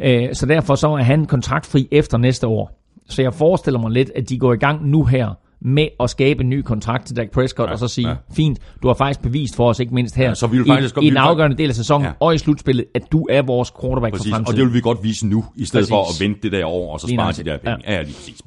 Øh, 0.00 0.28
så 0.32 0.46
derfor 0.46 0.74
så 0.74 0.88
er 0.88 1.02
han 1.02 1.26
kontraktfri 1.26 1.88
efter 1.90 2.18
næste 2.18 2.46
år. 2.46 2.80
Så 3.08 3.22
jeg 3.22 3.34
forestiller 3.34 3.80
mig 3.80 3.90
lidt, 3.90 4.10
at 4.16 4.28
de 4.28 4.38
går 4.38 4.52
i 4.52 4.56
gang 4.56 4.88
nu 4.88 5.04
her 5.04 5.34
med 5.60 5.88
at 6.00 6.10
skabe 6.10 6.42
en 6.42 6.50
ny 6.50 6.62
kontrakt 6.62 7.06
til 7.06 7.16
Dak 7.16 7.30
Prescott, 7.30 7.68
ja, 7.68 7.72
og 7.72 7.78
så 7.78 7.88
sige, 7.88 8.08
ja. 8.08 8.14
fint, 8.32 8.58
du 8.82 8.86
har 8.86 8.94
faktisk 8.94 9.20
bevist 9.20 9.56
for 9.56 9.68
os, 9.68 9.80
ikke 9.80 9.94
mindst 9.94 10.16
her, 10.16 10.28
ja, 10.28 10.34
så 10.34 10.46
vi 10.46 10.58
vil 10.58 10.66
faktisk 10.66 10.94
i, 10.94 10.94
godt, 10.94 11.04
i 11.04 11.08
en 11.08 11.16
afgørende 11.16 11.56
del 11.56 11.68
af 11.68 11.74
sæsonen, 11.74 12.06
ja. 12.06 12.12
og 12.20 12.34
i 12.34 12.38
slutspillet, 12.38 12.84
at 12.94 13.02
du 13.12 13.26
er 13.30 13.42
vores 13.42 13.72
quarterback 13.80 14.14
præcis, 14.14 14.30
for 14.30 14.36
fremtiden. 14.36 14.54
og 14.54 14.58
det 14.58 14.66
vil 14.66 14.74
vi 14.74 14.80
godt 14.80 14.98
vise 15.02 15.26
nu, 15.26 15.44
i 15.56 15.64
stedet 15.64 15.82
præcis. 15.82 15.90
for 15.90 16.02
at 16.02 16.28
vente 16.28 16.42
det 16.42 16.52
der 16.52 16.66
år, 16.66 16.92
og 16.92 17.00
så 17.00 17.08
spare 17.08 17.32
de 17.32 17.44
der 17.44 17.58
penge. 17.58 17.78
Ja. 17.86 17.94
ja, 17.94 18.02
lige 18.02 18.14
præcis. 18.14 18.40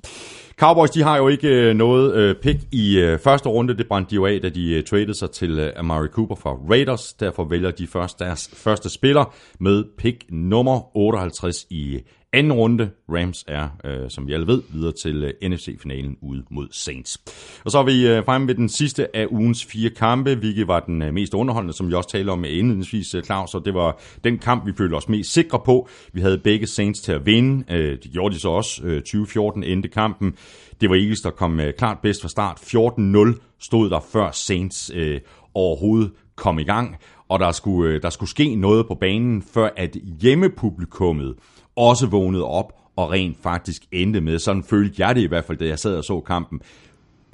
Cowboys, 0.60 0.90
de 0.90 1.04
har 1.04 1.18
jo 1.18 1.28
ikke 1.28 1.48
øh, 1.48 1.76
noget 1.76 2.16
øh, 2.16 2.36
pick 2.36 2.60
i 2.72 3.00
øh, 3.00 3.20
første 3.20 3.50
runde. 3.50 3.78
Det 3.78 3.88
brændte 3.88 4.10
de 4.10 4.16
jo 4.16 4.26
af, 4.26 4.42
da 4.42 4.50
de 4.50 4.74
øh, 4.74 5.14
sig 5.14 5.32
til 5.32 5.60
øh, 5.60 5.74
Amari 5.76 6.08
Cooper 6.08 6.36
fra 6.36 6.58
Raiders. 6.70 7.14
Derfor 7.14 7.44
vælger 7.44 7.72
de 7.72 7.88
først 7.88 8.20
deres 8.20 8.50
første 8.54 8.90
spiller 8.90 9.34
med 9.60 9.84
pick 9.98 10.26
nummer 10.30 10.98
58 10.98 11.66
i 11.70 12.00
anden 12.34 12.54
runde. 12.54 12.90
Rams 13.10 13.46
er, 13.48 13.70
øh, 13.86 14.10
som 14.10 14.28
vi 14.28 14.34
alle 14.34 14.48
ved, 14.48 14.62
videre 14.70 14.92
til 14.92 15.24
øh, 15.24 15.50
NFC-finalen 15.50 16.18
ude 16.22 16.44
mod 16.52 16.68
Saints. 16.72 17.18
Og 17.66 17.72
så 17.72 17.80
er 17.80 17.84
vi 17.84 18.08
øh, 18.08 18.26
fremme 18.26 18.48
ved 18.48 18.56
den 18.56 18.70
sidste 18.70 19.16
af 19.16 19.28
ugens 19.32 19.66
fire 19.66 19.90
kampe, 19.90 20.36
hvilket 20.36 20.68
var 20.68 20.80
den 20.80 21.02
øh, 21.02 21.14
mest 21.14 21.34
underholdende, 21.34 21.74
som 21.74 21.90
vi 21.90 21.94
også 21.94 22.10
talte 22.10 22.30
om 22.30 22.44
indledningsvis, 22.44 23.16
øh, 23.16 23.24
Claus, 23.24 23.56
og 23.56 23.66
det 23.66 23.74
var 23.74 24.00
den 24.24 24.38
kamp, 24.38 24.66
vi 24.66 24.74
følte 24.78 24.96
os 24.96 25.10
mest 25.10 25.34
sikre 25.34 25.60
på. 25.66 25.90
Vi 26.14 26.22
havde 26.22 26.38
begge 26.38 26.68
Saints 26.68 27.02
til 27.02 27.12
at 27.12 27.26
vinde. 27.26 27.74
Øh, 27.74 27.98
det 28.04 28.12
gjorde 28.12 28.36
de 28.36 28.40
så 28.40 28.50
også. 28.50 28.82
Øh, 28.84 29.02
2014 29.02 29.64
endte 29.64 29.90
kampen. 29.90 30.36
Det 30.82 30.90
var 30.90 30.96
Eagles, 30.96 31.22
der 31.22 31.30
kom 31.30 31.60
øh, 31.60 31.74
klart 31.74 31.98
bedst 32.04 32.22
fra 32.22 32.30
start. 32.30 32.58
14-0 32.58 33.58
stod 33.60 33.90
der 33.90 34.00
før 34.12 34.32
Saints 34.32 34.92
øh, 34.96 35.20
overhovedet 35.54 36.12
kom 36.36 36.60
i 36.60 36.64
gang, 36.64 36.96
og 37.30 37.40
der 37.40 37.52
skulle, 37.52 37.94
øh, 37.94 38.02
der 38.02 38.10
skulle 38.10 38.30
ske 38.30 38.56
noget 38.56 38.88
på 38.88 38.96
banen, 38.96 39.42
før 39.42 39.70
at 39.78 39.98
hjemmepublikummet 40.22 41.36
også 41.78 42.08
vågnede 42.08 42.44
op 42.44 42.74
og 42.96 43.12
rent 43.12 43.38
faktisk 43.44 43.86
endte 43.92 44.22
med, 44.22 44.40
sådan 44.40 44.64
følte 44.64 45.08
jeg 45.08 45.16
det 45.16 45.22
i 45.22 45.28
hvert 45.28 45.46
fald, 45.46 45.58
da 45.58 45.66
jeg 45.66 45.80
sad 45.80 45.98
og 45.98 46.04
så 46.04 46.20
kampen, 46.20 46.62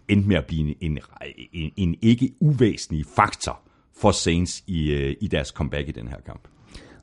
endte 0.07 0.27
med 0.27 0.35
at 0.35 0.45
blive 0.45 0.83
en, 0.83 0.99
en, 1.53 1.71
en 1.77 1.95
ikke 2.01 2.33
uvæsentlig 2.39 3.05
faktor 3.15 3.59
for 4.01 4.11
Saints 4.11 4.63
i, 4.67 4.91
øh, 4.91 5.15
i 5.21 5.27
deres 5.27 5.47
comeback 5.47 5.87
i 5.89 5.91
den 5.91 6.07
her 6.07 6.17
kamp. 6.25 6.47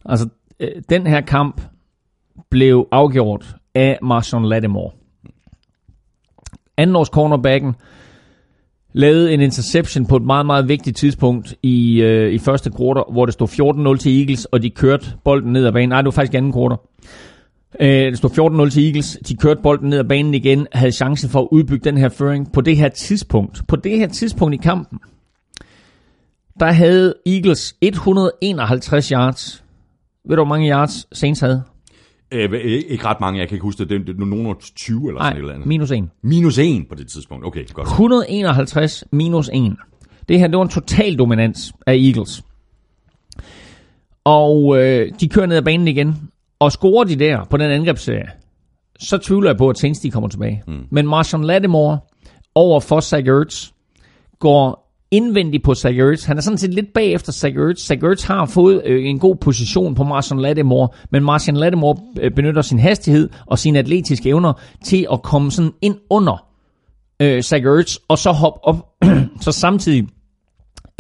Altså, 0.05 0.29
øh, 0.61 0.83
den 0.89 1.07
her 1.07 1.21
kamp 1.21 1.63
blev 2.51 2.89
afgjort 2.91 3.57
af 3.75 3.99
Marshawn 4.03 4.45
Lattimore. 4.45 4.91
Andenårs 6.77 7.09
cornerbacken 7.09 7.75
lavede 8.93 9.35
en 9.35 9.41
interception 9.41 10.07
på 10.07 10.17
et 10.17 10.23
meget, 10.23 10.47
meget 10.47 10.69
vigtigt 10.69 10.97
tidspunkt 10.97 11.55
i, 11.63 12.01
øh, 12.01 12.33
i 12.33 12.39
første 12.39 12.71
kvartal, 12.71 13.05
hvor 13.13 13.27
det 13.27 13.35
stod 13.35 13.49
14-0 13.97 13.99
til 13.99 14.21
Eagles, 14.21 14.45
og 14.45 14.63
de 14.63 14.71
kørte 14.71 15.07
bolden 15.25 15.53
ned 15.53 15.67
ad 15.67 15.73
banen. 15.73 15.89
Nej, 15.89 16.01
det 16.01 16.05
var 16.05 16.11
faktisk 16.11 16.35
anden 16.35 16.53
kvartal. 16.53 16.79
Øh, 17.81 18.11
det 18.11 18.19
stod 18.19 18.67
14-0 18.67 18.71
til 18.71 18.87
Eagles. 18.87 19.19
De 19.29 19.37
kørte 19.37 19.63
bolden 19.63 19.91
ned 19.91 19.99
ad 19.99 20.05
banen 20.05 20.35
igen, 20.35 20.67
havde 20.73 20.93
chancen 20.93 21.31
for 21.31 21.41
at 21.41 21.49
udbygge 21.53 21.85
den 21.85 21.99
her 21.99 22.09
føring 22.09 22.53
på 22.53 22.61
det 22.61 22.77
her 22.77 22.89
tidspunkt. 22.89 23.63
På 23.69 23.77
det 23.77 23.99
her 23.99 24.09
tidspunkt 24.09 24.55
i 24.55 24.57
kampen, 24.57 24.99
der 26.61 26.73
havde 26.73 27.15
Eagles 27.27 27.75
151 27.81 29.09
yards. 29.09 29.65
Ved 30.29 30.37
du, 30.37 30.45
hvor 30.45 30.49
mange 30.49 30.71
yards 30.71 31.19
Saints 31.19 31.41
havde? 31.41 31.63
Øh, 32.33 32.53
ikke 32.89 33.05
ret 33.05 33.21
mange, 33.21 33.41
jeg 33.41 33.49
kan 33.49 33.55
ikke 33.55 33.63
huske 33.63 33.85
det. 33.85 34.07
Det 34.07 34.09
er 34.09 34.25
nogen 34.25 34.57
20 34.77 35.09
eller 35.09 35.21
sådan 35.21 35.33
et 35.33 35.39
eller 35.39 35.55
andet. 35.55 35.67
minus 35.67 35.91
1. 35.91 36.09
Minus 36.23 36.59
1 36.59 36.89
på 36.89 36.95
det 36.95 37.09
tidspunkt. 37.09 37.47
Okay, 37.47 37.65
godt. 37.73 37.89
151 37.89 39.05
minus 39.13 39.51
1. 39.55 39.77
Det 40.29 40.39
her, 40.39 40.47
det 40.47 40.57
var 40.57 40.63
en 40.63 40.69
total 40.69 41.19
dominans 41.19 41.73
af 41.87 41.95
Eagles. 41.95 42.43
Og 44.25 44.79
øh, 44.79 45.13
de 45.21 45.29
kører 45.29 45.47
ned 45.47 45.57
ad 45.57 45.63
banen 45.63 45.89
igen. 45.89 46.31
Og 46.59 46.73
scorer 46.73 47.05
de 47.05 47.17
der 47.17 47.45
på 47.45 47.57
den 47.57 47.71
angrebsserie, 47.71 48.29
så 48.99 49.19
tvivler 49.19 49.51
jeg 49.51 49.57
på, 49.57 49.69
at 49.69 49.79
Saints 49.79 50.01
de 50.01 50.11
kommer 50.11 50.29
tilbage. 50.29 50.63
Mm. 50.67 50.87
Men 50.91 51.07
Marshawn 51.07 51.45
Lattimore 51.45 51.99
over 52.55 52.81
for 52.81 53.01
Zach 53.01 53.29
Ertz 53.29 53.71
går 54.39 54.90
indvendigt 55.11 55.65
på 55.65 55.75
Zach. 55.75 56.27
Han 56.27 56.37
er 56.37 56.41
sådan 56.41 56.59
set 56.59 56.75
lidt 56.75 56.93
bagefter 56.95 57.33
Zach 57.33 57.57
Ertz. 57.57 57.87
Zach 57.87 58.05
Ertz 58.05 58.25
har 58.25 58.47
fået 58.47 58.83
øh, 58.85 59.07
en 59.07 59.19
god 59.19 59.37
position 59.37 59.95
på 59.95 60.05
Marshawn 60.05 60.43
Lattimore, 60.43 60.89
men 61.11 61.25
Marshawn 61.25 61.57
Lattimore 61.57 61.97
øh, 62.21 62.31
benytter 62.31 62.63
sin 62.63 62.79
hastighed 62.79 63.29
og 63.47 63.59
sine 63.59 63.79
atletiske 63.79 64.29
evner 64.29 64.53
til 64.85 65.07
at 65.13 65.23
komme 65.23 65.51
sådan 65.51 65.73
ind 65.83 65.97
under 66.11 66.47
øh, 67.23 67.43
Zach 67.43 67.67
Ertz, 67.67 67.97
og 68.09 68.19
så 68.19 68.33
hoppe 68.33 68.65
op, 68.65 68.87
så 69.45 69.53
samtidig 69.53 70.03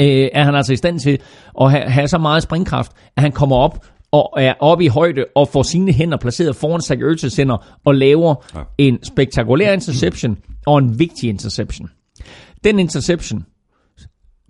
øh, 0.01 0.29
er 0.33 0.45
han 0.45 0.55
altså 0.55 0.73
i 0.73 0.77
stand 0.77 1.01
til 1.01 1.19
at 1.61 1.71
have, 1.71 1.91
have 1.91 2.09
så 2.09 2.19
meget 2.19 2.43
springkraft, 2.43 2.93
at 3.17 3.23
han 3.23 3.33
kommer 3.33 3.57
op 3.57 3.87
og 4.13 4.33
er 4.37 4.55
oppe 4.61 4.85
i 4.85 4.89
højde 4.89 5.25
og 5.35 5.49
får 5.49 5.63
sine 5.63 5.93
hænder 5.93 6.19
placeret 6.19 6.57
foran 6.57 6.81
Zach 6.81 7.01
Ertz's 7.01 7.37
hænder 7.37 7.79
og 7.85 7.95
laver 7.95 8.35
ja. 8.55 8.61
en 8.79 9.05
spektakulær 9.05 9.73
interception 9.73 10.39
og 10.67 10.79
en 10.79 10.99
vigtig 10.99 11.29
interception. 11.29 11.91
Den 12.65 12.79
interception 12.79 13.45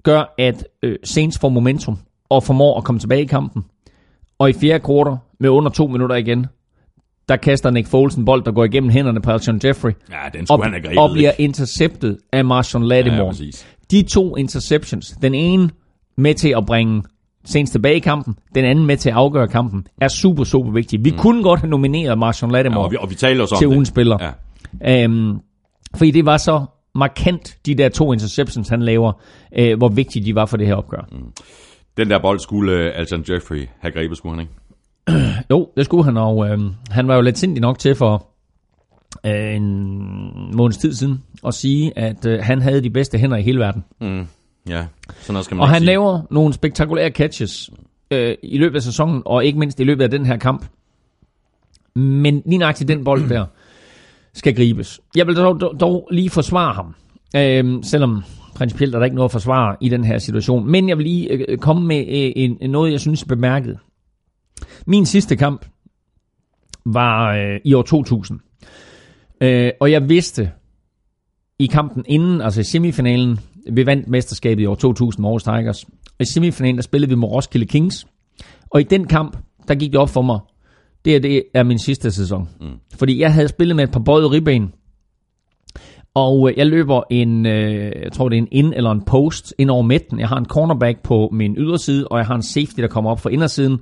gør, 0.03 0.35
at 0.39 0.65
øh, 0.83 0.97
Saints 1.05 1.39
får 1.39 1.49
momentum 1.49 1.99
og 2.29 2.43
formår 2.43 2.79
at 2.79 2.85
komme 2.85 2.99
tilbage 2.99 3.23
i 3.23 3.27
kampen. 3.27 3.65
Og 4.39 4.51
i 4.51 4.53
fjerde 4.53 4.85
kvartal 4.85 5.17
med 5.41 5.51
under 5.51 5.71
to 5.71 5.87
minutter 5.87 6.17
igen, 6.17 6.47
der 7.29 7.37
kaster 7.37 7.71
Nick 7.71 7.89
Foles 7.89 8.15
en 8.15 8.25
bold, 8.25 8.45
der 8.45 8.53
går 8.53 8.65
igennem 8.65 8.91
hænderne 8.91 9.21
på 9.21 9.31
Alshon 9.31 9.61
Jeffrey. 9.65 9.93
Ja, 10.11 10.39
den 10.39 10.47
skulle 10.47 10.63
og, 10.63 10.73
han 10.73 10.85
have 10.85 11.01
Og 11.01 11.11
bliver 11.13 11.33
interceptet 11.39 12.19
af 12.33 12.45
Marshawn 12.45 12.85
Lattimore. 12.85 13.35
Ja, 13.41 13.45
De 13.91 14.03
to 14.03 14.37
interceptions, 14.37 15.11
den 15.23 15.35
ene 15.35 15.71
med 16.17 16.35
til 16.35 16.55
at 16.57 16.67
bringe 16.67 17.03
Saints 17.45 17.73
tilbage 17.73 17.97
i 17.97 17.99
kampen, 17.99 18.35
den 18.55 18.65
anden 18.65 18.87
med 18.87 18.97
til 18.97 19.11
at 19.11 19.17
afgøre 19.17 19.49
kampen, 19.49 19.87
er 20.01 20.09
super, 20.09 20.45
super 20.45 20.71
vigtig. 20.71 21.05
Vi 21.05 21.11
mm. 21.11 21.19
kunne 21.19 21.43
godt 21.43 21.61
have 21.61 21.71
nomineret 21.71 22.19
Marshawn 22.19 22.53
Lattimore 22.53 22.81
ja, 22.81 22.85
og 22.85 22.91
vi, 22.91 22.97
og 23.01 23.11
vi 23.11 23.15
taler 23.15 23.43
også 23.43 23.59
til 23.59 23.69
ugens 23.69 23.89
spiller. 23.89 24.33
Ja. 24.81 25.05
Øhm, 25.05 25.39
Fordi 25.97 26.11
det 26.11 26.27
var 26.27 26.37
så 26.37 26.65
markant, 26.95 27.57
de 27.67 27.75
der 27.75 27.89
to 27.89 28.13
interceptions, 28.13 28.69
han 28.69 28.83
laver, 28.83 29.13
øh, 29.59 29.79
hvor 29.79 29.89
vigtige 29.89 30.25
de 30.25 30.35
var 30.35 30.47
for 30.47 30.57
det 30.57 30.67
her 30.67 30.75
opgør. 30.75 31.09
Mm. 31.13 31.33
Den 31.97 32.11
der 32.11 32.19
bold 32.19 32.39
skulle 32.39 32.73
øh, 32.73 32.93
Alton 32.95 33.25
Jeffrey 33.31 33.69
have 33.81 33.93
grebet, 33.93 34.17
skulle 34.17 34.35
han 34.37 34.41
ikke? 34.41 34.53
Jo, 35.51 35.69
det 35.77 35.85
skulle 35.85 36.05
han, 36.05 36.17
og 36.17 36.49
øh, 36.49 36.59
han 36.91 37.09
var 37.09 37.15
jo 37.15 37.21
lidt 37.21 37.39
sindig 37.39 37.61
nok 37.61 37.79
til 37.79 37.95
for 37.95 38.27
øh, 39.27 39.55
en 39.57 40.57
måneds 40.57 40.77
tid 40.79 40.95
siden 40.95 41.23
at 41.47 41.55
sige, 41.55 41.99
at 41.99 42.27
øh, 42.27 42.39
han 42.43 42.63
havde 42.63 42.83
de 42.83 42.91
bedste 42.91 43.19
hænder 43.19 43.37
i 43.37 43.43
hele 43.43 43.59
verden. 43.59 43.85
Mm. 44.01 44.27
Ja, 44.69 44.87
sådan 45.21 45.33
noget 45.33 45.45
skal 45.45 45.55
man 45.55 45.63
Og 45.63 45.69
han 45.69 45.79
sige. 45.81 45.87
laver 45.87 46.21
nogle 46.31 46.55
spektakulære 46.55 47.11
catches 47.11 47.71
øh, 48.11 48.35
i 48.43 48.59
løbet 48.59 48.77
af 48.77 48.83
sæsonen, 48.83 49.23
og 49.27 49.45
ikke 49.45 49.59
mindst 49.59 49.81
i 49.81 49.85
løbet 49.85 50.05
af 50.05 50.11
den 50.11 50.27
her 50.27 50.37
kamp. 50.37 50.67
Men 51.95 52.43
lige 52.47 52.59
nøjagtigt 52.59 52.89
den 52.89 53.05
bold 53.05 53.29
der 53.29 53.47
skal 54.35 54.57
gribes. 54.57 55.01
Jeg 55.17 55.27
vil 55.27 55.37
dog, 55.37 55.61
dog, 55.61 55.81
dog 55.81 56.09
lige 56.11 56.31
forsvare 56.31 56.75
ham, 56.75 56.95
øh, 57.37 57.85
selvom 57.85 58.23
principielt 58.55 58.95
er 58.95 58.99
der 58.99 59.05
ikke 59.05 59.17
noget 59.17 59.29
at 59.29 59.33
forsvare 59.33 59.77
i 59.81 59.89
den 59.89 60.05
her 60.05 60.19
situation. 60.19 60.71
Men 60.71 60.89
jeg 60.89 60.99
vil 60.99 61.07
lige 61.07 61.33
øh, 61.33 61.45
øh 61.49 61.59
komme 61.59 61.87
med 61.87 61.99
øh, 61.99 62.33
en, 62.37 62.71
noget, 62.71 62.93
jeg 62.93 63.01
synes 63.01 63.23
er 63.23 63.27
bemærket. 63.27 63.79
Min 64.87 65.07
sidste 65.07 65.37
kamp 65.37 65.67
var 66.85 67.35
øh, 67.35 67.61
i 67.65 67.75
år 67.75 67.83
2000. 67.83 68.41
Øh, 69.41 69.71
og 69.81 69.91
jeg 69.91 70.09
vidste 70.09 70.51
i 71.59 71.67
kampen 71.67 72.05
inden, 72.09 72.41
altså 72.41 72.61
i 72.61 72.65
semifinalen, 72.65 73.41
vi 73.73 73.87
vandt 73.87 74.09
mesterskabet 74.09 74.63
i 74.63 74.67
år 74.67 74.75
2000 74.75 75.23
med 75.23 75.29
Aarhus 75.29 75.43
Tigers. 75.43 75.85
Og 75.85 76.21
i 76.21 76.25
semifinalen, 76.25 76.77
der 76.77 76.83
spillede 76.83 77.09
vi 77.09 77.15
mod 77.15 77.29
Roskilde 77.29 77.67
Kings. 77.67 78.07
Og 78.71 78.81
i 78.81 78.85
den 78.85 79.07
kamp, 79.07 79.37
der 79.69 79.75
gik 79.75 79.93
det 79.93 80.01
op 80.01 80.11
for 80.11 80.23
mig, 80.23 80.39
det 81.05 81.17
er, 81.17 81.21
det 81.21 81.43
er 81.55 81.63
min 81.63 81.79
sidste 81.79 82.11
sæson. 82.11 82.49
Mm. 82.61 82.67
Fordi 82.99 83.21
jeg 83.21 83.35
havde 83.35 83.49
spillet 83.49 83.77
med 83.77 83.85
et 83.85 83.91
par 83.91 84.01
bøjet 84.01 84.31
ribben, 84.33 84.73
og 86.15 86.51
øh, 86.51 86.59
jeg 86.59 86.67
løber 86.67 87.03
en, 87.11 87.47
øh, 87.47 87.93
jeg 88.03 88.13
tror 88.13 88.29
det 88.29 88.37
er 88.37 88.43
en 88.43 88.49
in 88.53 88.73
eller 88.73 88.91
en 88.91 89.03
post 89.03 89.55
ind 89.59 89.71
over 89.71 89.83
midten. 89.83 90.21
Jeg 90.21 90.29
har 90.29 90.37
en 90.37 90.47
cornerback 90.47 91.03
på 91.03 91.29
min 91.33 91.55
yderside, 91.59 92.09
og 92.09 92.19
jeg 92.19 92.27
har 92.27 92.35
en 92.35 92.43
safety, 92.43 92.81
der 92.81 92.87
kommer 92.89 93.11
op 93.11 93.21
fra 93.21 93.31
indersiden. 93.31 93.79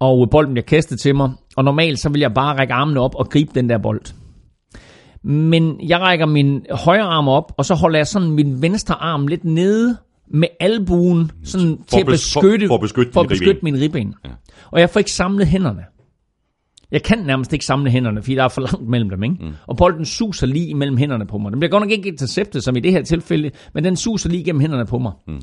Og 0.00 0.22
øh, 0.22 0.30
bolden 0.30 0.52
bliver 0.54 0.64
kastet 0.64 1.00
til 1.00 1.14
mig. 1.16 1.32
Og 1.56 1.64
normalt 1.64 1.98
så 1.98 2.08
vil 2.08 2.20
jeg 2.20 2.34
bare 2.34 2.58
række 2.58 2.74
armene 2.74 3.00
op 3.00 3.14
og 3.14 3.30
gribe 3.30 3.50
den 3.54 3.68
der 3.68 3.78
bold. 3.78 4.00
Men 5.22 5.80
jeg 5.88 6.00
rækker 6.00 6.26
min 6.26 6.66
højre 6.70 7.02
arm 7.02 7.28
op, 7.28 7.52
og 7.56 7.64
så 7.64 7.74
holder 7.74 7.98
jeg 7.98 8.06
sådan 8.06 8.30
min 8.30 8.62
venstre 8.62 8.94
arm 8.94 9.26
lidt 9.26 9.44
nede 9.44 9.96
med 10.30 10.48
albuen, 10.60 11.30
sådan 11.44 11.78
For 11.78 11.84
til 11.86 11.96
at 11.96 12.02
at 12.02 12.08
bes- 12.08 12.10
beskytte, 12.12 12.66
for- 12.66 12.70
for 12.70 12.74
at 12.74 12.80
beskytte 12.80 13.12
for 13.12 13.20
at 13.20 13.28
beskytte 13.28 13.60
min 13.62 13.80
ribben. 13.80 14.14
Ja. 14.24 14.30
Og 14.70 14.80
jeg 14.80 14.90
får 14.90 15.00
ikke 15.00 15.12
samlet 15.12 15.46
hænderne. 15.46 15.82
Jeg 16.90 17.02
kan 17.02 17.18
nærmest 17.18 17.52
ikke 17.52 17.64
samle 17.64 17.90
hænderne, 17.90 18.22
fordi 18.22 18.34
der 18.34 18.44
er 18.44 18.48
for 18.48 18.60
langt 18.60 18.88
mellem 18.88 19.10
dem. 19.10 19.22
Ikke? 19.22 19.36
Mm. 19.40 19.52
Og 19.66 19.76
bolden 19.76 20.04
suser 20.04 20.46
lige 20.46 20.68
imellem 20.68 20.96
hænderne 20.96 21.26
på 21.26 21.38
mig. 21.38 21.52
Den 21.52 21.60
bliver 21.60 21.70
godt 21.70 21.82
nok 21.82 21.90
ikke 21.90 22.08
interceptet, 22.08 22.64
som 22.64 22.76
i 22.76 22.80
det 22.80 22.92
her 22.92 23.02
tilfælde, 23.02 23.50
men 23.74 23.84
den 23.84 23.96
suser 23.96 24.30
lige 24.30 24.44
gennem 24.44 24.60
hænderne 24.60 24.86
på 24.86 24.98
mig. 24.98 25.12
Mm. 25.26 25.42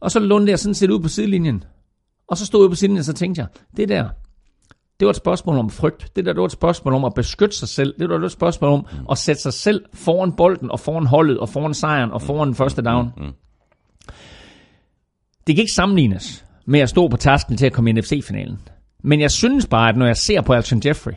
Og 0.00 0.10
så 0.10 0.20
lundede 0.20 0.50
jeg 0.50 0.58
sådan 0.58 0.74
set 0.74 0.90
ud 0.90 1.00
på 1.00 1.08
sidelinjen. 1.08 1.64
Og 2.28 2.36
så 2.36 2.46
stod 2.46 2.64
jeg 2.64 2.70
på 2.70 2.74
sidelinjen, 2.74 2.98
og 2.98 3.04
så 3.04 3.12
tænkte 3.12 3.40
jeg, 3.40 3.48
det 3.76 3.88
der, 3.88 4.08
det 5.00 5.06
var 5.06 5.10
et 5.10 5.16
spørgsmål 5.16 5.58
om 5.58 5.70
frygt. 5.70 6.16
Det 6.16 6.24
der, 6.24 6.32
det 6.32 6.40
var 6.40 6.46
et 6.46 6.52
spørgsmål 6.52 6.94
om 6.94 7.04
at 7.04 7.14
beskytte 7.14 7.56
sig 7.56 7.68
selv. 7.68 7.94
Det 7.98 8.08
var 8.08 8.18
et 8.24 8.32
spørgsmål 8.32 8.70
om 8.70 8.86
mm. 8.92 9.06
at 9.10 9.18
sætte 9.18 9.42
sig 9.42 9.52
selv 9.52 9.84
foran 9.94 10.32
bolden, 10.32 10.70
og 10.70 10.80
foran 10.80 11.06
holdet, 11.06 11.38
og 11.38 11.48
foran 11.48 11.74
sejren, 11.74 12.10
og 12.10 12.22
foran 12.22 12.48
den 12.48 12.54
første 12.54 12.82
down. 12.82 13.10
Mm. 13.16 13.32
Det 15.46 15.56
kan 15.56 15.62
ikke 15.62 15.72
sammenlignes 15.72 16.44
med 16.66 16.80
at 16.80 16.88
stå 16.88 17.08
på 17.08 17.16
tasken 17.16 17.56
til 17.56 17.66
at 17.66 17.72
komme 17.72 17.90
i 17.90 17.92
NFC-finalen. 17.92 18.58
Men 19.04 19.20
jeg 19.20 19.30
synes 19.30 19.66
bare, 19.66 19.88
at 19.88 19.96
når 19.96 20.06
jeg 20.06 20.16
ser 20.16 20.40
på 20.40 20.52
Alton 20.52 20.82
Jeffrey, 20.86 21.12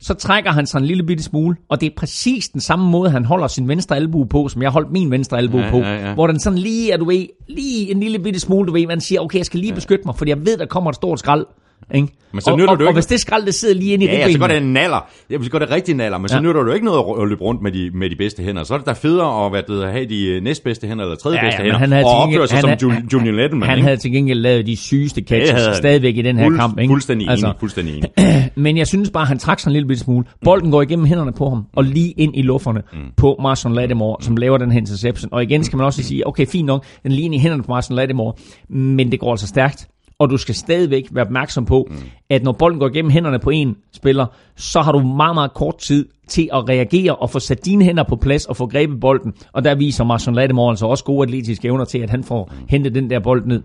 så 0.00 0.14
trækker 0.14 0.50
han 0.52 0.66
sig 0.66 0.78
en 0.78 0.84
lille 0.84 1.02
bitte 1.02 1.24
smule, 1.24 1.56
og 1.68 1.80
det 1.80 1.86
er 1.86 1.90
præcis 1.96 2.48
den 2.48 2.60
samme 2.60 2.90
måde, 2.90 3.10
han 3.10 3.24
holder 3.24 3.46
sin 3.46 3.68
venstre 3.68 3.96
albue 3.96 4.26
på, 4.28 4.48
som 4.48 4.62
jeg 4.62 4.70
holdt 4.70 4.92
min 4.92 5.10
venstre 5.10 5.38
albue 5.38 5.60
Ja, 5.60 5.70
på. 5.70 5.76
ja, 5.78 6.08
ja. 6.08 6.14
Hvor 6.14 6.26
den 6.26 6.40
sådan 6.40 6.58
lige, 6.58 6.92
er 6.92 6.96
du 6.96 7.04
ved, 7.04 7.26
lige 7.48 7.90
en 7.90 8.00
lille 8.00 8.18
bitte 8.18 8.40
smule, 8.40 8.66
du 8.66 8.72
ved, 8.72 8.86
man 8.86 9.00
siger, 9.00 9.20
okay, 9.20 9.38
jeg 9.38 9.46
skal 9.46 9.60
lige 9.60 9.74
beskytte 9.74 10.02
mig, 10.06 10.16
fordi 10.16 10.28
jeg 10.30 10.46
ved, 10.46 10.56
der 10.58 10.66
kommer 10.66 10.90
et 10.90 10.96
stort 10.96 11.18
skrald. 11.18 11.46
Ikke? 11.94 12.08
Men 12.32 12.40
så 12.40 12.50
og, 12.50 12.56
nytter 12.58 12.70
og, 12.72 12.78
det 12.78 12.84
jo 12.84 12.86
og 12.86 12.90
ikke- 12.90 12.96
hvis 12.96 13.06
det 13.06 13.20
skrald, 13.20 13.46
det 13.46 13.54
sidder 13.54 13.74
lige 13.74 13.92
inde 13.92 14.04
i 14.04 14.08
Ja, 14.08 14.18
ja, 14.18 14.32
så 14.32 14.38
går 14.38 14.46
det 14.46 14.56
en 14.56 14.72
naller. 14.72 15.06
Ja, 15.30 15.36
så 15.42 15.50
går 15.50 15.58
det 15.58 15.70
rigtig 15.70 15.94
naller, 15.94 16.18
men 16.18 16.28
så 16.28 16.34
Ja. 16.34 16.40
nytter 16.42 16.62
du 16.62 16.72
ikke 16.72 16.86
noget 16.86 17.04
at 17.22 17.28
løbe 17.28 17.40
rundt 17.42 17.62
med 17.62 17.72
de, 17.72 17.90
med 17.94 18.10
de 18.10 18.16
bedste 18.16 18.42
hænder. 18.42 18.64
Så 18.64 18.74
er 18.74 18.78
det 18.78 18.86
da 18.86 18.92
federe 18.92 19.44
at 19.44 19.50
hvad 19.50 19.62
det, 19.62 19.92
have 19.92 20.06
de 20.06 20.26
øh, 20.26 20.42
næstbedste 20.42 20.86
hænder, 20.86 21.04
eller 21.04 21.16
tredje 21.16 21.38
Ja, 21.38 21.44
bedste 21.44 21.62
ja, 21.62 21.62
men 21.62 21.72
hænder, 21.72 21.78
han 21.78 21.92
havde 21.92 22.04
og 22.04 22.10
opføre 22.22 22.48
sig 22.48 22.56
han 22.56 22.78
som 22.80 22.90
havde- 22.90 23.06
Julian, 23.12 23.34
Letterman. 23.36 23.68
han 23.68 23.78
ikke? 23.78 23.86
havde 23.86 23.96
til 23.96 24.12
gengæld 24.12 24.38
lavet 24.40 24.66
de 24.66 24.76
sygeste 24.76 25.22
catches 25.28 25.66
han. 25.66 25.74
stadigvæk 25.74 26.16
i 26.16 26.22
den 26.22 26.36
her 26.38 26.44
Fuld- 26.46 26.56
kamp. 26.56 26.78
Ikke? 26.78 26.90
Fuldstændig 26.92 27.28
enig, 27.28 27.52
fuldstændig 27.60 27.96
enig. 27.96 28.10
Men 28.64 28.76
jeg 28.76 28.86
synes 28.86 29.10
bare, 29.10 29.24
han 29.24 29.38
trak 29.38 29.60
sig 29.60 29.68
en 29.70 29.72
lille 29.72 29.96
smule. 29.98 30.24
Bolden 30.44 30.70
går 30.70 30.82
igennem 30.82 31.06
hænderne 31.06 31.32
på 31.32 31.48
ham, 31.48 31.64
og 31.76 31.84
lige 31.84 32.10
ind 32.10 32.36
i 32.36 32.42
lufferne 32.42 32.82
mm. 32.92 32.98
på 33.16 33.36
Marston 33.42 33.74
Lattimore, 33.74 34.16
som 34.20 34.36
laver 34.36 34.58
den 34.58 34.72
her 34.72 34.78
interception. 34.78 35.28
Og 35.32 35.42
igen 35.42 35.64
skal 35.64 35.76
man 35.76 35.86
også 35.86 36.02
sige, 36.02 36.26
okay, 36.26 36.46
fint 36.46 36.66
nok, 36.66 36.84
den 37.02 37.12
lige 37.12 37.24
ind 37.24 37.34
i 37.34 37.38
hænderne 37.38 37.62
på 37.62 37.72
Marston 37.72 37.96
Lattimore, 37.96 38.32
men 38.70 39.10
det 39.12 39.20
går 39.20 39.30
altså 39.30 39.46
stærkt. 39.46 39.88
Og 40.18 40.30
du 40.30 40.36
skal 40.36 40.54
stadigvæk 40.54 41.08
være 41.10 41.24
opmærksom 41.24 41.64
på, 41.64 41.86
mm. 41.90 41.96
at 42.30 42.42
når 42.42 42.52
bolden 42.52 42.80
går 42.80 42.88
igennem 42.88 43.10
hænderne 43.10 43.38
på 43.38 43.50
en 43.50 43.76
spiller, 43.92 44.26
så 44.56 44.80
har 44.80 44.92
du 44.92 45.00
meget, 45.00 45.34
meget 45.34 45.54
kort 45.54 45.78
tid 45.78 46.08
til 46.28 46.48
at 46.52 46.68
reagere 46.68 47.16
og 47.16 47.30
få 47.30 47.38
sat 47.38 47.64
dine 47.64 47.84
hænder 47.84 48.04
på 48.08 48.16
plads 48.16 48.46
og 48.46 48.56
få 48.56 48.66
grebet 48.66 49.00
bolden. 49.00 49.32
Og 49.52 49.64
der 49.64 49.74
viser 49.74 50.04
Marston 50.04 50.34
Lattimore 50.34 50.70
altså 50.70 50.86
også 50.86 51.04
gode 51.04 51.22
atletiske 51.22 51.68
evner 51.68 51.84
til, 51.84 51.98
at 51.98 52.10
han 52.10 52.24
får 52.24 52.52
hentet 52.68 52.94
den 52.94 53.10
der 53.10 53.20
bold 53.20 53.46
ned. 53.46 53.62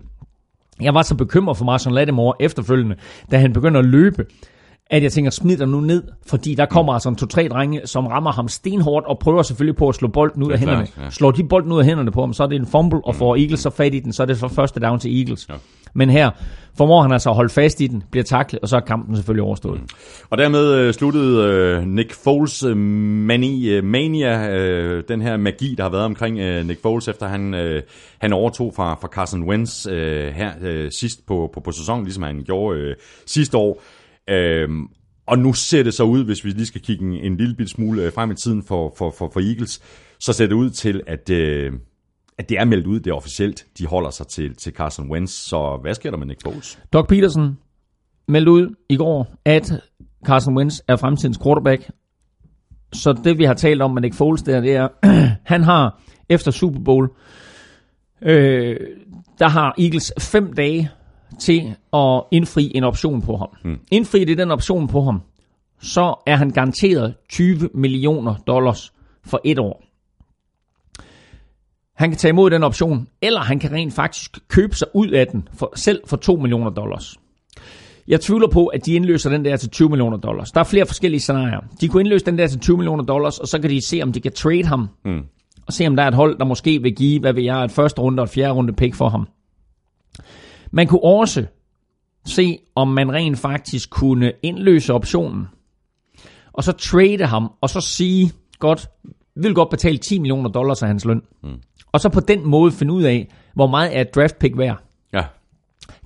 Jeg 0.80 0.94
var 0.94 1.02
så 1.02 1.14
bekymret 1.14 1.56
for 1.56 1.64
Marston 1.64 1.94
Lattimore 1.94 2.34
efterfølgende, 2.40 2.96
da 3.30 3.38
han 3.38 3.52
begynder 3.52 3.80
at 3.80 3.86
løbe, 3.86 4.26
at 4.90 5.02
jeg 5.02 5.12
tænker, 5.12 5.30
smid 5.30 5.56
dig 5.56 5.68
nu 5.68 5.80
ned, 5.80 6.02
fordi 6.26 6.54
der 6.54 6.66
kommer 6.66 6.92
altså 6.92 7.08
en 7.08 7.16
to-tre 7.16 7.48
drenge, 7.48 7.80
som 7.84 8.06
rammer 8.06 8.32
ham 8.32 8.48
stenhårdt 8.48 9.06
og 9.06 9.18
prøver 9.18 9.42
selvfølgelig 9.42 9.76
på 9.76 9.88
at 9.88 9.94
slå 9.94 10.08
bolden 10.08 10.42
ud 10.42 10.52
af 10.52 10.58
hænderne. 10.58 10.86
klart, 10.86 11.04
ja. 11.04 11.10
Slår 11.10 11.30
de 11.30 11.44
bolden 11.44 11.72
ud 11.72 11.78
af 11.78 11.84
hænderne 11.84 12.10
på 12.10 12.20
ham, 12.20 12.32
så 12.32 12.42
er 12.42 12.46
det 12.46 12.56
en 12.56 12.66
fumble, 12.66 13.00
og 13.04 13.14
får 13.14 13.36
Eagles 13.36 13.60
så 13.60 13.70
fat 13.70 13.94
i 13.94 13.98
den, 14.00 14.12
så 14.12 14.22
er 14.22 14.26
det 14.26 14.36
for 14.36 14.48
første 14.48 14.80
down 14.80 14.98
til 14.98 15.18
Eagles. 15.18 15.48
Ja. 15.48 15.54
Men 15.94 16.10
her 16.10 16.30
formår 16.76 17.02
han 17.02 17.12
altså 17.12 17.30
at 17.30 17.36
holde 17.36 17.52
fast 17.52 17.80
i 17.80 17.86
den, 17.86 18.02
bliver 18.10 18.24
taklet, 18.24 18.60
og 18.60 18.68
så 18.68 18.76
er 18.76 18.80
kampen 18.80 19.16
selvfølgelig 19.16 19.42
overstået. 19.42 19.80
Og 20.30 20.38
dermed 20.38 20.74
øh, 20.74 20.94
sluttede 20.94 21.46
øh, 21.46 21.86
Nick 21.86 22.14
Foles 22.24 22.62
øh, 22.62 22.76
mani, 22.76 23.68
øh, 23.68 23.84
mania, 23.84 24.50
øh, 24.50 25.04
den 25.08 25.22
her 25.22 25.36
magi, 25.36 25.74
der 25.74 25.82
har 25.82 25.90
været 25.90 26.04
omkring 26.04 26.38
øh, 26.38 26.66
Nick 26.66 26.82
Foles, 26.82 27.08
efter 27.08 27.26
han, 27.28 27.54
øh, 27.54 27.82
han 28.18 28.32
overtog 28.32 28.72
fra, 28.76 28.94
fra 28.94 29.08
Carson 29.08 29.48
Wentz 29.48 29.86
øh, 29.86 30.32
her 30.32 30.52
øh, 30.62 30.90
sidst 31.00 31.26
på, 31.26 31.50
på, 31.54 31.60
på 31.60 31.72
sæsonen, 31.72 32.04
ligesom 32.04 32.22
han 32.22 32.42
gjorde 32.44 32.78
øh, 32.78 32.96
sidste 33.26 33.56
år. 33.56 33.82
Øh, 34.30 34.68
og 35.26 35.38
nu 35.38 35.52
ser 35.52 35.82
det 35.82 35.94
så 35.94 36.04
ud, 36.04 36.24
hvis 36.24 36.44
vi 36.44 36.50
lige 36.50 36.66
skal 36.66 36.80
kigge 36.80 37.04
en, 37.04 37.12
en 37.12 37.36
lille 37.36 37.68
smule 37.68 38.02
øh, 38.02 38.12
frem 38.12 38.30
i 38.30 38.34
tiden 38.34 38.62
for, 38.62 38.94
for, 38.98 39.14
for, 39.18 39.30
for 39.32 39.40
Eagles, 39.40 39.80
så 40.20 40.32
ser 40.32 40.46
det 40.46 40.54
ud 40.54 40.70
til, 40.70 41.00
at, 41.06 41.30
øh, 41.30 41.72
at 42.38 42.48
det 42.48 42.58
er 42.58 42.64
meldt 42.64 42.86
ud, 42.86 43.00
det 43.00 43.10
er 43.10 43.14
officielt, 43.14 43.66
de 43.78 43.86
holder 43.86 44.10
sig 44.10 44.26
til, 44.26 44.54
til 44.54 44.72
Carson 44.72 45.10
Wentz. 45.10 45.32
Så 45.32 45.78
hvad 45.82 45.94
sker 45.94 46.10
der 46.10 46.18
med 46.18 46.26
Nick 46.26 46.42
Foles? 46.42 46.78
Doug 46.92 47.06
Peterson 47.06 47.58
meldte 48.28 48.50
ud 48.50 48.74
i 48.88 48.96
går, 48.96 49.34
at 49.44 49.72
Carson 50.26 50.56
Wentz 50.56 50.80
er 50.88 50.96
fremtidens 50.96 51.38
quarterback. 51.38 51.90
Så 52.92 53.12
det 53.12 53.38
vi 53.38 53.44
har 53.44 53.54
talt 53.54 53.82
om 53.82 53.90
med 53.90 54.02
Nick 54.02 54.14
Foles 54.14 54.42
der, 54.42 54.60
det 54.60 54.74
er, 54.74 54.88
han 55.52 55.62
har 55.62 56.00
efter 56.28 56.50
Super 56.50 56.80
Bowl, 56.80 57.10
øh, 58.22 58.76
der 59.38 59.48
har 59.48 59.74
Eagles 59.78 60.12
fem 60.18 60.52
dage 60.52 60.90
til 61.40 61.74
at 61.92 62.22
indfri 62.30 62.72
en 62.74 62.84
option 62.84 63.22
på 63.22 63.36
ham. 63.36 63.48
Mm. 63.64 63.78
Indfri 63.90 64.24
det 64.24 64.38
den 64.38 64.50
option 64.50 64.88
på 64.88 65.02
ham, 65.02 65.20
så 65.80 66.22
er 66.26 66.36
han 66.36 66.50
garanteret 66.50 67.14
20 67.28 67.68
millioner 67.74 68.34
dollars 68.46 68.92
for 69.24 69.40
et 69.44 69.58
år. 69.58 69.89
Han 72.00 72.10
kan 72.10 72.18
tage 72.18 72.30
imod 72.30 72.50
den 72.50 72.62
option, 72.62 73.08
eller 73.22 73.40
han 73.40 73.58
kan 73.58 73.72
rent 73.72 73.94
faktisk 73.94 74.38
købe 74.48 74.76
sig 74.76 74.88
ud 74.94 75.08
af 75.08 75.26
den 75.26 75.48
for, 75.54 75.72
selv 75.76 76.00
for 76.06 76.16
2 76.16 76.36
millioner 76.36 76.70
dollars. 76.70 77.16
Jeg 78.08 78.20
tvivler 78.20 78.48
på, 78.48 78.66
at 78.66 78.86
de 78.86 78.94
indløser 78.94 79.30
den 79.30 79.44
der 79.44 79.56
til 79.56 79.70
20 79.70 79.88
millioner 79.88 80.16
dollars. 80.16 80.52
Der 80.52 80.60
er 80.60 80.64
flere 80.64 80.86
forskellige 80.86 81.20
scenarier. 81.20 81.60
De 81.80 81.88
kunne 81.88 82.00
indløse 82.00 82.26
den 82.26 82.38
der 82.38 82.46
til 82.46 82.60
20 82.60 82.76
millioner 82.76 83.04
dollars, 83.04 83.38
og 83.38 83.48
så 83.48 83.58
kan 83.58 83.70
de 83.70 83.80
se, 83.80 84.00
om 84.02 84.12
de 84.12 84.20
kan 84.20 84.32
trade 84.32 84.64
ham. 84.64 84.88
Mm. 85.04 85.22
Og 85.66 85.72
se, 85.72 85.86
om 85.86 85.96
der 85.96 86.02
er 86.02 86.08
et 86.08 86.14
hold, 86.14 86.38
der 86.38 86.44
måske 86.44 86.82
vil 86.82 86.94
give, 86.94 87.20
hvad 87.20 87.32
ved 87.32 87.42
jeg, 87.42 87.64
et 87.64 87.70
første 87.70 88.00
runde 88.00 88.20
og 88.20 88.24
et 88.24 88.30
fjerde 88.30 88.52
runde 88.52 88.72
pick 88.72 88.94
for 88.94 89.08
ham. 89.08 89.28
Man 90.70 90.86
kunne 90.86 91.04
også 91.04 91.44
se, 92.26 92.58
om 92.74 92.88
man 92.88 93.12
rent 93.12 93.38
faktisk 93.38 93.90
kunne 93.90 94.32
indløse 94.42 94.94
optionen. 94.94 95.46
Og 96.52 96.64
så 96.64 96.72
trade 96.72 97.26
ham, 97.26 97.52
og 97.60 97.70
så 97.70 97.80
sige, 97.80 98.32
godt, 98.58 98.88
vi 99.34 99.42
vil 99.42 99.54
godt 99.54 99.70
betale 99.70 99.98
10 99.98 100.18
millioner 100.18 100.50
dollars 100.50 100.82
af 100.82 100.88
hans 100.88 101.04
løn. 101.04 101.22
Mm. 101.42 101.60
Og 101.92 102.00
så 102.00 102.08
på 102.08 102.20
den 102.20 102.46
måde 102.46 102.72
finde 102.72 102.92
ud 102.92 103.02
af, 103.02 103.28
hvor 103.54 103.66
meget 103.66 103.96
er 103.96 104.00
et 104.00 104.14
draft 104.14 104.38
pick 104.38 104.58
værd. 104.58 104.82
Ja, 105.12 105.24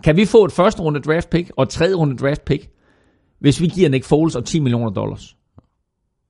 Kan 0.04 0.16
vi 0.16 0.24
få 0.24 0.44
et 0.44 0.52
første 0.52 0.82
runde 0.82 1.00
draft 1.00 1.30
pick 1.30 1.50
og 1.56 1.62
et 1.62 1.68
tredje 1.68 1.94
runde 1.94 2.16
draft 2.16 2.44
pick, 2.44 2.68
hvis 3.38 3.60
vi 3.60 3.66
giver 3.66 3.88
Nick 3.88 4.04
Foles 4.04 4.36
og 4.36 4.44
10 4.44 4.60
millioner 4.60 4.90
dollars? 4.90 5.36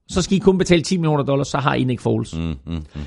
Så 0.07 0.21
skal 0.21 0.37
I 0.37 0.39
kun 0.39 0.57
betale 0.57 0.81
10 0.81 0.97
millioner 0.97 1.23
dollars, 1.23 1.47
så 1.47 1.57
har 1.57 1.73
I 1.73 1.83
Nick 1.83 2.01
Foles. 2.01 2.35
Mm, 2.37 2.41
mm, 2.41 2.55
mm. 2.65 3.01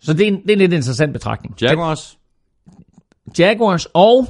Så 0.00 0.12
det 0.12 0.22
er, 0.22 0.26
en, 0.28 0.42
det 0.42 0.50
er 0.50 0.52
en 0.52 0.58
lidt 0.58 0.72
interessant 0.72 1.12
betragtning. 1.12 1.54
Jaguars? 1.62 2.18
Jaguars 3.38 3.86
og 3.94 4.26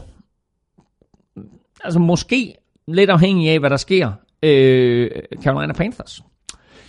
altså 1.84 1.98
måske 2.00 2.54
lidt 2.88 3.10
afhængig 3.10 3.50
af, 3.50 3.58
hvad 3.58 3.70
der 3.70 3.76
sker, 3.76 4.12
øh, 4.42 5.10
Carolina 5.42 5.72
Panthers. 5.72 6.22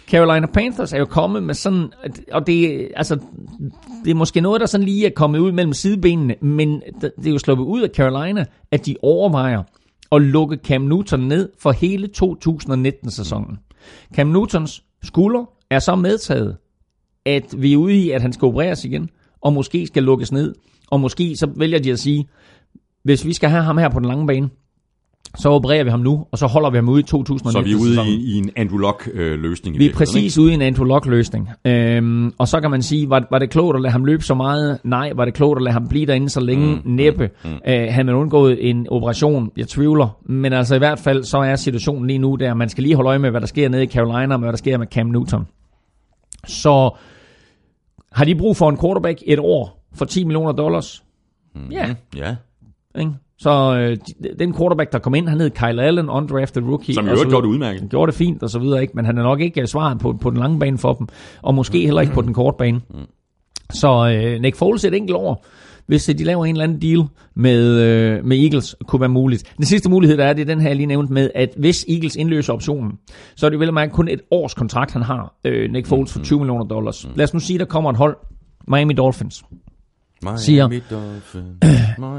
Carolina 0.09 0.47
Panthers 0.47 0.93
er 0.93 0.97
jo 0.97 1.05
kommet 1.05 1.43
med 1.43 1.53
sådan, 1.53 1.91
og 2.31 2.47
det, 2.47 2.88
altså, 2.95 3.19
det 4.05 4.11
er 4.11 4.15
måske 4.15 4.41
noget, 4.41 4.61
der 4.61 4.67
sådan 4.67 4.85
lige 4.85 5.05
er 5.05 5.11
kommet 5.15 5.39
ud 5.39 5.51
mellem 5.51 5.73
sidebenene, 5.73 6.35
men 6.41 6.81
det 7.01 7.27
er 7.27 7.31
jo 7.31 7.38
sluppet 7.38 7.65
ud 7.65 7.81
af 7.81 7.89
Carolina, 7.89 8.45
at 8.71 8.85
de 8.85 8.95
overvejer 9.01 9.63
at 10.11 10.21
lukke 10.21 10.59
Cam 10.63 10.81
Newton 10.81 11.19
ned 11.19 11.49
for 11.59 11.71
hele 11.71 12.09
2019-sæsonen. 12.17 13.57
Cam 14.15 14.27
Newtons 14.27 14.84
skulder 15.03 15.49
er 15.69 15.80
så 15.80 15.95
medtaget, 15.95 16.57
at 17.25 17.55
vi 17.57 17.73
er 17.73 17.77
ude 17.77 17.95
i, 17.95 18.11
at 18.11 18.21
han 18.21 18.34
skal 18.34 18.45
opereres 18.45 18.85
igen, 18.85 19.09
og 19.41 19.53
måske 19.53 19.88
skal 19.88 20.03
lukkes 20.03 20.31
ned, 20.31 20.55
og 20.91 20.99
måske 20.99 21.35
så 21.35 21.47
vælger 21.55 21.80
de 21.80 21.91
at 21.91 21.99
sige, 21.99 22.27
hvis 23.03 23.25
vi 23.25 23.34
skal 23.34 23.49
have 23.49 23.63
ham 23.63 23.77
her 23.77 23.89
på 23.89 23.99
den 23.99 24.07
lange 24.07 24.27
bane, 24.27 24.49
så 25.37 25.49
opererer 25.49 25.83
vi 25.83 25.89
ham 25.89 25.99
nu, 25.99 26.25
og 26.31 26.37
så 26.37 26.47
holder 26.47 26.69
vi 26.69 26.77
ham 26.77 26.89
ude 26.89 26.99
i 26.99 27.03
2019. 27.03 27.51
Så 27.51 27.59
er 27.59 27.63
vi 27.63 27.75
ude 27.75 28.11
i, 28.11 28.33
i 28.33 28.37
en 28.37 28.49
Andrew 28.55 28.77
Luck-løsning. 28.77 29.79
vi 29.79 29.85
er 29.89 29.93
præcis 29.93 30.37
ude 30.37 30.51
i 30.51 30.53
en 30.53 30.61
Andrew 30.61 30.85
Luck-løsning. 30.85 31.49
Øhm, 31.65 32.33
og 32.37 32.47
så 32.47 32.61
kan 32.61 32.71
man 32.71 32.81
sige, 32.81 33.09
var, 33.09 33.27
var 33.31 33.39
det 33.39 33.49
klogt 33.49 33.75
at 33.75 33.81
lade 33.81 33.91
ham 33.91 34.05
løbe 34.05 34.23
så 34.23 34.33
meget? 34.33 34.79
Nej. 34.83 35.11
Var 35.15 35.25
det 35.25 35.33
klogt 35.33 35.57
at 35.57 35.63
lade 35.63 35.73
ham 35.73 35.87
blive 35.87 36.05
derinde 36.05 36.29
så 36.29 36.39
længe? 36.39 36.75
Mm, 36.75 36.81
Næppe. 36.91 37.29
Mm, 37.43 37.49
mm. 37.49 37.57
Øh, 37.67 37.87
han 37.89 38.07
har 38.07 38.15
undgået 38.15 38.69
en 38.69 38.87
operation. 38.89 39.51
Jeg 39.57 39.67
tvivler. 39.67 40.17
Men 40.25 40.53
altså 40.53 40.75
i 40.75 40.77
hvert 40.77 40.99
fald, 40.99 41.23
så 41.23 41.37
er 41.37 41.55
situationen 41.55 42.07
lige 42.07 42.19
nu 42.19 42.35
der. 42.35 42.53
Man 42.53 42.69
skal 42.69 42.83
lige 42.83 42.95
holde 42.95 43.07
øje 43.09 43.19
med, 43.19 43.29
hvad 43.29 43.41
der 43.41 43.47
sker 43.47 43.69
nede 43.69 43.83
i 43.83 43.87
Carolina, 43.87 44.33
og 44.33 44.39
hvad 44.39 44.49
der 44.51 44.57
sker 44.57 44.77
med 44.77 44.87
Cam 44.87 45.07
Newton. 45.07 45.47
Så 46.47 46.95
har 48.11 48.25
de 48.25 48.35
brug 48.35 48.57
for 48.57 48.69
en 48.69 48.77
quarterback 48.77 49.19
et 49.25 49.39
år 49.39 49.85
for 49.95 50.05
10 50.05 50.23
millioner 50.23 50.51
dollars? 50.51 51.03
Mm, 51.55 51.71
ja. 51.71 51.95
Ja. 52.15 52.35
Ikke? 52.99 53.11
Så 53.44 53.78
øh, 53.78 53.98
den 54.40 54.56
quarterback, 54.56 54.91
der 54.91 54.99
kom 54.99 55.15
ind, 55.15 55.28
han 55.28 55.40
hed 55.40 55.49
Kyle 55.49 55.84
Allen, 55.84 56.10
undrafted 56.10 56.64
rookie. 56.64 56.95
Som 56.95 57.07
jo 57.07 57.15
gjorde 57.15 57.48
det 57.48 57.53
udmærket. 57.53 57.80
Han 57.80 57.90
gjorde 57.90 58.11
det 58.11 58.18
fint 58.18 58.44
og 58.44 58.49
så 58.49 58.60
videre, 58.60 58.82
ikke? 58.82 58.94
men 58.95 59.06
han 59.06 59.18
er 59.18 59.24
nok 59.24 59.41
ikke 59.41 59.68
svaret 59.68 59.99
på, 59.99 60.18
på 60.22 60.30
den 60.30 60.38
lange 60.38 60.60
bane 60.60 60.78
for 60.78 60.94
dem, 60.94 61.07
og 61.41 61.56
måske 61.56 61.80
heller 61.86 62.02
ikke 62.02 62.14
på 62.14 62.22
den 62.22 62.34
korte 62.34 62.56
bane. 62.57 62.82
Mm. 62.90 62.99
Så 63.74 64.18
øh, 64.18 64.41
Nick 64.41 64.56
Foles 64.56 64.86
et 64.86 64.94
enkelt 64.94 65.18
år, 65.18 65.45
hvis 65.86 66.06
de 66.06 66.24
laver 66.24 66.45
en 66.45 66.56
eller 66.56 66.64
anden 66.64 66.82
deal 66.82 67.03
med, 67.36 67.82
øh, 67.82 68.26
med 68.26 68.38
Eagles, 68.38 68.76
kunne 68.88 68.99
være 68.99 69.10
muligt. 69.10 69.53
Den 69.57 69.65
sidste 69.65 69.90
mulighed, 69.90 70.18
der 70.18 70.26
er, 70.26 70.34
det 70.34 70.41
er 70.41 70.45
den 70.45 70.61
her, 70.61 70.70
jeg 70.70 70.76
lige 70.76 70.88
nævnt 70.88 71.10
med, 71.10 71.30
at 71.36 71.49
hvis 71.57 71.86
Eagles 71.90 72.15
indløser 72.15 72.53
optionen, 72.53 72.91
så 73.36 73.45
er 73.45 73.49
det 73.49 73.60
vel 73.60 73.68
at 73.68 73.74
mærke 73.74 73.91
kun 73.91 74.07
et 74.07 74.22
års 74.32 74.53
kontrakt, 74.53 74.94
han 74.94 75.02
har, 75.02 75.36
øh, 75.45 75.72
Nick 75.72 75.88
Foles, 75.88 76.14
for 76.14 76.20
20 76.20 76.40
millioner 76.40 76.65
dollars. 76.65 77.07
Lad 77.15 77.24
os 77.24 77.34
nu 77.34 77.40
sige, 77.40 77.60
der 77.60 77.65
kommer 77.65 77.90
et 77.90 77.98
hold, 77.98 78.15
Miami 78.68 78.94
Dolphins, 78.94 79.44
siger, 80.37 80.67
vi 80.67 80.81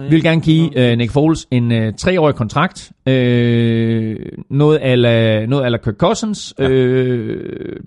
vil 0.10 0.22
gerne 0.22 0.40
give 0.40 0.92
uh, 0.92 0.98
Nick 0.98 1.12
Foles 1.12 1.46
en 1.50 1.72
uh, 1.72 1.94
treårig 1.98 2.34
kontrakt. 2.34 2.92
Uh, 3.06 3.12
noget 4.50 4.78
ala, 4.82 5.46
noget 5.46 5.64
ala 5.64 5.76
Kirk 5.76 5.94
Cousins. 5.94 6.54
Uh, 6.60 6.66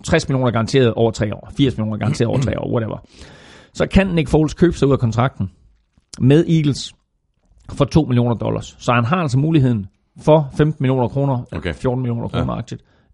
60 0.04 0.30
millioner 0.30 0.52
garanteret 0.52 0.94
over 0.94 1.12
tre 1.12 1.36
år. 1.36 1.52
80 1.58 1.78
millioner 1.78 1.98
garanteret 1.98 2.28
over 2.28 2.40
tre 2.40 2.60
år, 2.60 2.72
whatever. 2.72 2.98
Så 3.74 3.88
kan 3.88 4.08
Nick 4.08 4.30
Foles 4.30 4.54
købe 4.54 4.78
sig 4.78 4.88
ud 4.88 4.94
af 4.94 5.00
kontrakten 5.00 5.52
med 6.20 6.46
Eagles 6.48 6.94
for 7.70 7.86
2 7.86 8.02
millioner 8.02 8.36
dollars. 8.36 8.76
Så 8.80 8.92
han 8.94 9.06
har 9.06 9.18
altså 9.18 9.38
muligheden 9.38 9.88
for 10.22 10.50
15 10.58 10.78
millioner 10.80 11.08
kroner, 11.08 11.44
okay. 11.52 11.74
14 11.74 12.02
millioner 12.02 12.28
kroner 12.28 12.62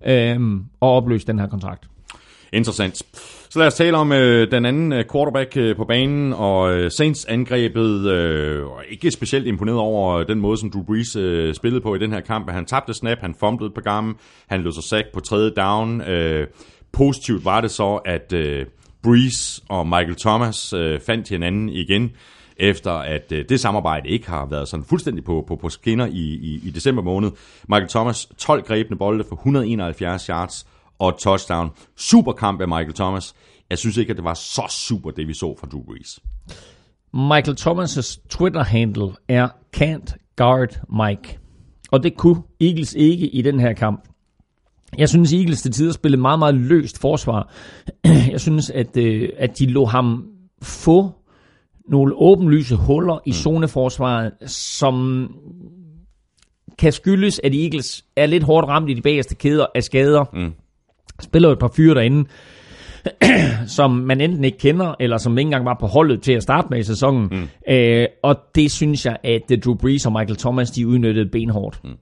ja. 0.06 0.34
øhm, 0.34 0.60
at 0.60 0.66
opløse 0.88 1.28
den 1.28 1.40
her 1.40 1.48
kontrakt. 1.48 1.88
Interessant. 2.54 3.04
Så 3.54 3.60
lad 3.60 3.68
os 3.68 3.74
tale 3.74 3.98
om 3.98 4.12
øh, 4.12 4.52
den 4.52 4.66
anden 4.66 4.94
øh, 4.94 5.06
quarterback 5.12 5.58
øh, 5.58 5.76
på 5.76 5.86
banen, 5.86 6.34
og 6.34 6.74
øh, 6.74 6.92
Saints 6.92 7.26
angrebet 7.26 8.06
øh, 8.06 8.66
ikke 8.90 9.12
specielt 9.12 9.48
imponeret 9.48 9.78
over 9.78 10.16
øh, 10.16 10.28
den 10.28 10.40
måde, 10.40 10.58
som 10.58 10.72
Drew 10.72 10.84
Brees 10.84 11.16
øh, 11.16 11.54
spillede 11.54 11.82
på 11.82 11.96
i 11.96 12.00
den 12.00 12.12
her 12.12 12.20
kamp. 12.20 12.50
Han 12.50 12.66
tabte 12.66 12.94
snap, 12.94 13.18
han 13.20 13.36
fumblede 13.40 13.72
på 13.76 13.82
gammen, 13.82 14.16
han 14.48 14.62
lød 14.62 14.72
sig 14.72 14.84
sack 14.84 15.08
på 15.14 15.20
tredje 15.20 15.52
down. 15.52 16.02
Øh, 16.02 16.48
positivt 16.92 17.46
var 17.46 17.62
det 17.62 17.72
så, 17.72 17.96
at 17.96 18.34
øh, 18.34 18.66
Brees 19.04 19.64
og 19.70 19.88
Michael 19.88 20.16
Thomas 20.16 20.74
øh, 20.74 21.00
fandt 21.00 21.30
hinanden 21.30 21.70
igen 21.70 22.12
efter 22.58 22.92
at 22.92 23.32
øh, 23.32 23.46
det 23.50 23.60
samarbejde 23.60 24.10
ikke 24.10 24.30
har 24.30 24.46
været 24.46 24.68
sådan 24.68 24.86
fuldstændig 24.86 25.24
på, 25.24 25.46
på, 25.48 25.56
på 25.56 25.70
skinner 25.70 26.06
i, 26.06 26.40
i, 26.42 26.62
i 26.66 26.70
december 26.70 27.02
måned. 27.02 27.32
Michael 27.68 27.90
Thomas 27.90 28.28
12 28.38 28.64
grebne 28.64 28.98
bolde 28.98 29.24
for 29.30 29.36
171 29.36 30.26
yards, 30.26 30.68
og 31.04 31.20
touchdown. 31.20 31.70
Super 31.98 32.32
kamp 32.32 32.62
af 32.62 32.68
Michael 32.68 32.94
Thomas. 32.94 33.36
Jeg 33.70 33.78
synes 33.78 33.98
ikke, 33.98 34.10
at 34.10 34.18
det 34.18 34.24
var 34.24 34.34
så 34.34 34.64
super, 34.70 35.12
det 35.12 35.28
vi 35.28 35.34
så 35.34 35.56
fra 35.60 35.68
Drew 35.68 35.84
Brees. 35.84 36.20
Michael 37.14 37.58
Thomas' 37.60 38.28
Twitter-handle 38.30 39.16
er 39.28 39.48
Can't 39.78 40.36
Guard 40.36 40.80
Mike. 40.90 41.40
Og 41.92 42.04
det 42.04 42.18
kunne 42.18 42.44
Eagles 42.62 42.94
ikke 42.94 43.28
i 43.28 43.42
den 43.42 43.60
her 43.60 43.74
kamp. 43.74 44.08
Jeg 44.98 45.10
synes, 45.10 45.34
Eagles 45.34 45.62
til 45.62 45.72
tider 45.72 45.94
spillede 45.94 46.22
meget, 46.22 46.40
meget 46.40 46.56
løst 46.56 47.02
forsvar. 47.02 47.54
Jeg 48.32 48.42
synes, 48.42 48.70
at, 48.70 48.98
øh, 48.98 49.30
at 49.38 49.60
de 49.60 49.66
lå 49.66 49.86
ham 49.86 50.26
få 50.62 51.12
nogle 51.90 52.14
åbenlyse 52.16 52.76
huller 52.76 53.20
i 53.26 53.30
mm. 53.30 53.34
zoneforsvaret, 53.34 54.32
som 54.52 55.28
kan 56.80 56.92
skyldes, 56.92 57.42
at 57.44 57.56
Eagles 57.56 58.06
er 58.16 58.26
lidt 58.26 58.44
hårdt 58.44 58.68
ramt 58.68 58.90
i 58.90 58.94
de 58.94 59.02
bagerste 59.02 59.36
kæder 59.36 59.66
af 59.76 59.84
skader. 59.84 60.26
Mm 60.34 60.54
spiller 61.24 61.50
jo 61.50 61.54
et 61.54 61.60
par 61.60 61.72
fyre 61.76 61.96
derinde, 61.96 62.30
som 63.78 63.92
man 63.92 64.22
enten 64.22 64.44
ikke 64.44 64.58
kender, 64.58 64.96
eller 65.00 65.18
som 65.18 65.38
ikke 65.38 65.48
engang 65.48 65.66
var 65.66 65.78
på 65.80 65.88
holdet 65.88 66.22
til 66.22 66.34
at 66.34 66.44
starte 66.44 66.68
med 66.72 66.80
i 66.80 66.84
sæsonen. 66.84 67.30
Mm. 67.32 67.74
Øh, 67.74 68.08
og 68.24 68.36
det 68.56 68.72
synes 68.72 69.06
jeg, 69.06 69.18
at 69.24 69.64
Drew 69.66 69.76
Brees 69.76 70.06
og 70.06 70.12
Michael 70.12 70.36
Thomas, 70.36 70.72
de 70.72 70.88
udnyttede 70.88 71.30
benhårdt. 71.30 71.80
Mm. 71.84 71.98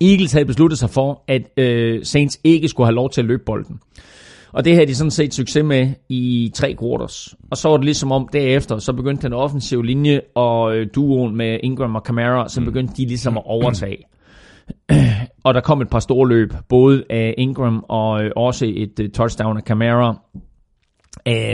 Eagles 0.00 0.32
havde 0.32 0.44
besluttet 0.44 0.78
sig 0.78 0.90
for, 0.90 1.24
at 1.28 1.42
øh, 1.56 2.04
Saints 2.04 2.40
ikke 2.44 2.68
skulle 2.68 2.86
have 2.86 2.94
lov 2.94 3.10
til 3.10 3.20
at 3.20 3.24
løbe 3.24 3.42
bolden. 3.46 3.80
Og 4.52 4.64
det 4.64 4.74
havde 4.74 4.86
de 4.86 4.94
sådan 4.94 5.10
set 5.10 5.34
succes 5.34 5.64
med 5.64 5.88
i 6.08 6.50
tre 6.54 6.76
quarters. 6.80 7.34
Og 7.50 7.56
så 7.56 7.68
var 7.68 7.76
det 7.76 7.84
ligesom 7.84 8.12
om 8.12 8.28
derefter, 8.32 8.78
så 8.78 8.92
begyndte 8.92 9.22
den 9.22 9.32
offensive 9.32 9.86
linje 9.86 10.20
og 10.34 10.76
øh, 10.76 10.86
duoen 10.94 11.36
med 11.36 11.58
Ingram 11.62 11.94
og 11.94 12.02
Kamara, 12.02 12.48
så 12.48 12.60
mm. 12.60 12.66
begyndte 12.66 12.94
de 12.96 13.06
ligesom 13.06 13.36
at 13.36 13.42
overtage. 13.46 13.96
og 15.44 15.54
der 15.54 15.60
kom 15.60 15.80
et 15.80 15.90
par 15.90 16.00
store 16.00 16.28
løb, 16.28 16.52
både 16.68 17.04
af 17.10 17.34
Ingram 17.38 17.84
og 17.88 18.24
øh, 18.24 18.30
også 18.36 18.72
et 18.76 19.00
uh, 19.00 19.06
touchdown 19.14 19.56
af 19.56 19.62
Camara. 19.62 20.20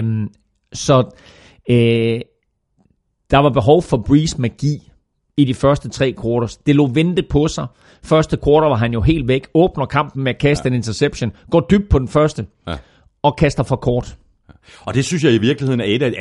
Um, 0.01 0.31
så 0.73 0.99
uh, 1.71 2.21
der 3.31 3.39
var 3.39 3.51
behov 3.51 3.83
for 3.83 3.97
Breeze 4.07 4.41
magi 4.41 4.91
i 5.37 5.45
de 5.45 5.55
første 5.55 5.89
tre 5.89 6.15
quarters. 6.23 6.57
Det 6.57 6.77
lå 6.77 6.87
vente 6.87 7.23
på 7.23 7.49
sig. 7.49 7.67
Første 8.03 8.39
quarter 8.45 8.69
var 8.69 8.77
han 8.77 8.93
jo 8.93 9.01
helt 9.01 9.29
væk. 9.29 9.47
Åbner 9.55 9.87
kampen 9.87 10.25
med 10.25 10.35
at 10.35 10.41
kaste 10.41 10.63
ja. 10.65 10.71
en 10.71 10.75
interception. 10.75 11.33
Går 11.51 11.67
dybt 11.71 11.89
på 11.89 11.99
den 11.99 12.09
første. 12.09 12.47
Ja. 12.67 12.77
Og 13.23 13.37
kaster 13.37 13.63
for 13.63 13.77
kort. 13.77 14.17
Og 14.81 14.95
det 14.95 15.05
synes 15.05 15.25
jeg 15.25 15.35
i 15.35 15.39
virkeligheden 15.39 15.81
er 15.81 15.85
et 15.85 16.03
af, 16.03 16.13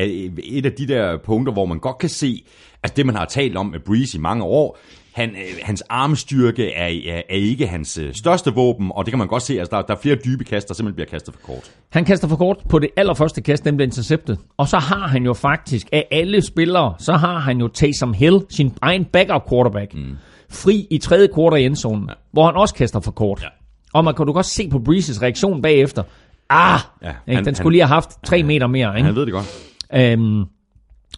et 0.44 0.66
af 0.66 0.72
de 0.72 0.88
der 0.88 1.18
punkter, 1.26 1.54
hvor 1.54 1.66
man 1.66 1.80
godt 1.80 1.98
kan 1.98 2.10
se, 2.10 2.46
at 2.84 2.98
det 2.98 3.06
man 3.06 3.16
har 3.16 3.26
talt 3.26 3.58
om 3.58 3.66
med 3.66 3.80
Breeze 3.80 4.18
i 4.18 4.22
mange 4.22 4.44
år, 4.44 4.78
han, 5.14 5.30
øh, 5.30 5.60
hans 5.64 5.82
armstyrke 5.82 6.72
er, 6.72 6.86
er, 6.86 7.22
er 7.30 7.36
ikke 7.36 7.68
hans 7.68 7.98
øh, 7.98 8.14
største 8.14 8.54
våben, 8.54 8.92
og 8.96 9.06
det 9.06 9.12
kan 9.12 9.18
man 9.18 9.28
godt 9.28 9.44
se, 9.44 9.60
altså 9.60 9.76
der, 9.76 9.82
der 9.82 9.94
er 9.94 10.00
flere 10.02 10.16
dybe 10.26 10.44
kast, 10.44 10.68
der 10.68 10.74
simpelthen 10.74 10.96
bliver 10.96 11.08
kastet 11.08 11.34
for 11.34 11.42
kort. 11.42 11.72
Han 11.90 12.06
kaster 12.06 12.28
for 12.28 12.36
kort 12.36 12.58
på 12.70 12.80
det 12.80 12.90
allerførste 12.98 13.42
kast, 13.42 13.66
nemlig 13.66 13.84
interceptet. 13.84 14.40
Og 14.58 14.68
så 14.68 14.78
har 14.78 15.08
han 15.08 15.24
jo 15.24 15.34
faktisk, 15.34 15.88
af 15.92 16.08
alle 16.12 16.42
spillere, 16.42 16.96
så 17.00 17.14
har 17.14 17.40
han 17.40 17.60
jo 17.60 17.68
Taysom 17.68 18.14
Hill, 18.14 18.42
sin 18.50 18.74
egen 18.82 19.06
backup 19.06 19.50
quarterback, 19.50 19.94
mm. 19.94 20.16
fri 20.50 20.88
i 20.92 20.98
tredje 20.98 21.28
kvartal 21.34 21.62
i 21.62 21.66
endzonen, 21.66 22.06
ja. 22.10 22.14
hvor 22.32 22.46
han 22.46 22.56
også 22.56 22.76
kaster 22.76 23.00
for 23.00 23.12
kort. 23.12 23.42
Ja. 23.42 23.48
Og 23.94 24.04
man 24.06 24.16
kan 24.16 24.26
du 24.26 24.34
godt 24.34 24.46
se 24.46 24.70
på 24.70 24.80
Breezes 24.80 25.22
reaktion 25.22 25.62
bagefter. 25.62 26.04
Ah, 26.50 26.80
ja, 27.04 27.12
han, 27.28 27.46
den 27.46 27.56
skulle 27.56 27.66
han, 27.66 27.72
lige 27.72 27.82
have 27.82 27.94
haft 27.94 28.10
tre 28.26 28.44
meter 28.44 28.68
mere. 28.68 28.98
Ikke? 28.98 29.06
Han 29.06 29.16
ved 29.16 29.26
det 29.26 29.34
godt. 29.34 29.74
Øhm, 29.94 30.44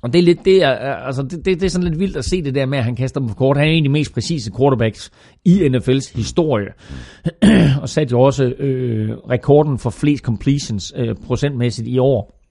og 0.06 0.14
det 0.14 0.20
er, 0.20 0.24
lidt, 0.24 0.46
det 0.46 0.64
er, 0.64 0.70
altså 0.96 1.24
det, 1.24 1.32
det, 1.32 1.46
det 1.46 1.64
er 1.64 1.70
sådan 1.70 1.88
lidt 1.88 2.00
vildt 2.00 2.18
at 2.18 2.26
se 2.26 2.42
det 2.42 2.56
der 2.56 2.66
med, 2.66 2.78
at 2.78 2.84
han 2.84 2.96
kaster 2.96 3.28
for 3.28 3.36
kort. 3.36 3.58
Han 3.58 3.68
er 3.68 3.72
en 3.72 3.78
af 3.78 3.84
de 3.84 3.90
mest 3.90 4.14
præcise 4.14 4.52
quarterbacks 4.58 5.12
i 5.46 5.68
NFL's 5.68 6.16
historie. 6.16 6.68
og 7.82 7.90
satte 7.90 8.12
jo 8.12 8.22
også 8.22 8.44
øh, 8.44 9.18
rekorden 9.30 9.80
for 9.80 9.90
flest 9.90 10.24
completions 10.24 10.94
øh, 10.96 11.16
procentmæssigt 11.26 11.88
i 11.88 11.98
år. 11.98 12.42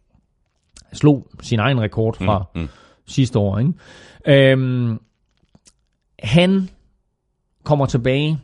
Slog 0.92 1.26
sin 1.42 1.58
egen 1.58 1.80
rekord 1.80 2.16
fra 2.16 2.44
mm, 2.54 2.60
mm. 2.60 2.68
sidste 3.06 3.38
år. 3.38 3.58
Ikke? 3.58 4.52
Øhm, 4.52 4.98
han 6.22 6.68
kommer 7.64 7.86
tilbage, 7.86 8.38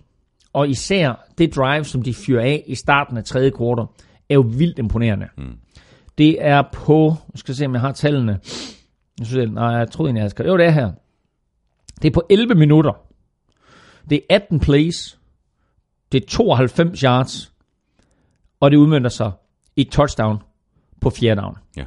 og 0.53 0.69
især 0.69 1.27
det 1.39 1.57
drive, 1.57 1.85
som 1.85 2.03
de 2.03 2.15
fyrer 2.15 2.43
af 2.43 2.65
i 2.67 2.75
starten 2.75 3.17
af 3.17 3.25
tredje 3.25 3.51
kvartal, 3.51 3.87
er 4.29 4.35
jo 4.35 4.45
vildt 4.59 4.79
imponerende. 4.79 5.27
Mm. 5.39 5.57
Det 6.19 6.37
er 6.41 6.63
på, 6.73 7.15
jeg 7.33 7.39
skal 7.39 7.55
se, 7.55 7.67
om 7.67 7.73
jeg 7.73 7.81
har 7.81 7.93
tallene, 7.93 8.39
jeg 9.21 9.27
synes, 9.27 9.51
nej, 9.51 9.65
jeg 9.65 9.91
troede 9.91 10.09
egentlig, 10.09 10.19
jeg 10.19 10.23
havde 10.23 10.31
skrevet. 10.31 10.51
Jo, 10.51 10.57
det 10.57 10.67
er 10.67 10.71
her. 10.71 10.93
Det 12.03 12.09
er 12.09 12.13
på 12.13 12.23
11 12.31 12.55
minutter. 12.55 12.93
Det 14.11 14.17
er 14.17 14.35
18 14.35 14.61
plays. 14.61 15.19
Det 16.13 16.23
er 16.23 16.27
92 16.29 17.01
yards. 17.01 17.53
Og 18.61 18.71
det 18.71 18.77
udmyndter 18.77 19.11
sig 19.11 19.33
i 19.77 19.85
touchdown 19.85 20.39
på 21.01 21.11
fjerde 21.11 21.41
down. 21.41 21.57
Ja. 21.77 21.85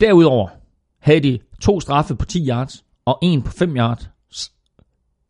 Derudover 0.00 0.48
havde 0.98 1.20
de 1.20 1.38
to 1.60 1.80
straffe 1.80 2.16
på 2.16 2.24
10 2.24 2.48
yards 2.48 2.84
og 3.04 3.18
en 3.22 3.42
på 3.42 3.50
5 3.50 3.76
yards. 3.76 4.10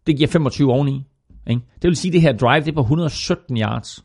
Det 0.07 0.17
giver 0.17 0.29
25 0.29 0.73
oveni. 0.73 1.07
Ikke? 1.47 1.63
Det 1.83 1.89
vil 1.89 1.97
sige, 1.97 2.11
at 2.11 2.13
det 2.13 2.23
her 2.23 2.33
drive 2.33 2.65
det 2.65 2.69
er 2.69 2.75
på 2.75 2.81
117 2.81 3.59
yards. 3.59 4.05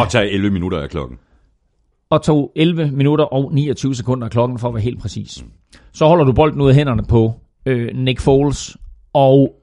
Og 0.00 0.10
tage 0.10 0.30
11 0.30 0.50
minutter 0.50 0.78
af 0.78 0.90
klokken 0.90 1.18
og 2.12 2.22
tog 2.22 2.52
11 2.56 2.90
minutter 2.90 3.24
og 3.24 3.54
29 3.54 3.94
sekunder 3.94 4.24
af 4.24 4.30
klokken, 4.30 4.58
for 4.58 4.68
at 4.68 4.74
være 4.74 4.82
helt 4.82 5.00
præcis. 5.00 5.44
Så 5.92 6.06
holder 6.06 6.24
du 6.24 6.32
bolden 6.32 6.60
ud 6.60 6.68
af 6.68 6.74
hænderne 6.74 7.04
på 7.04 7.34
øh, 7.66 7.96
Nick 7.96 8.20
Foles, 8.20 8.76
og 9.12 9.54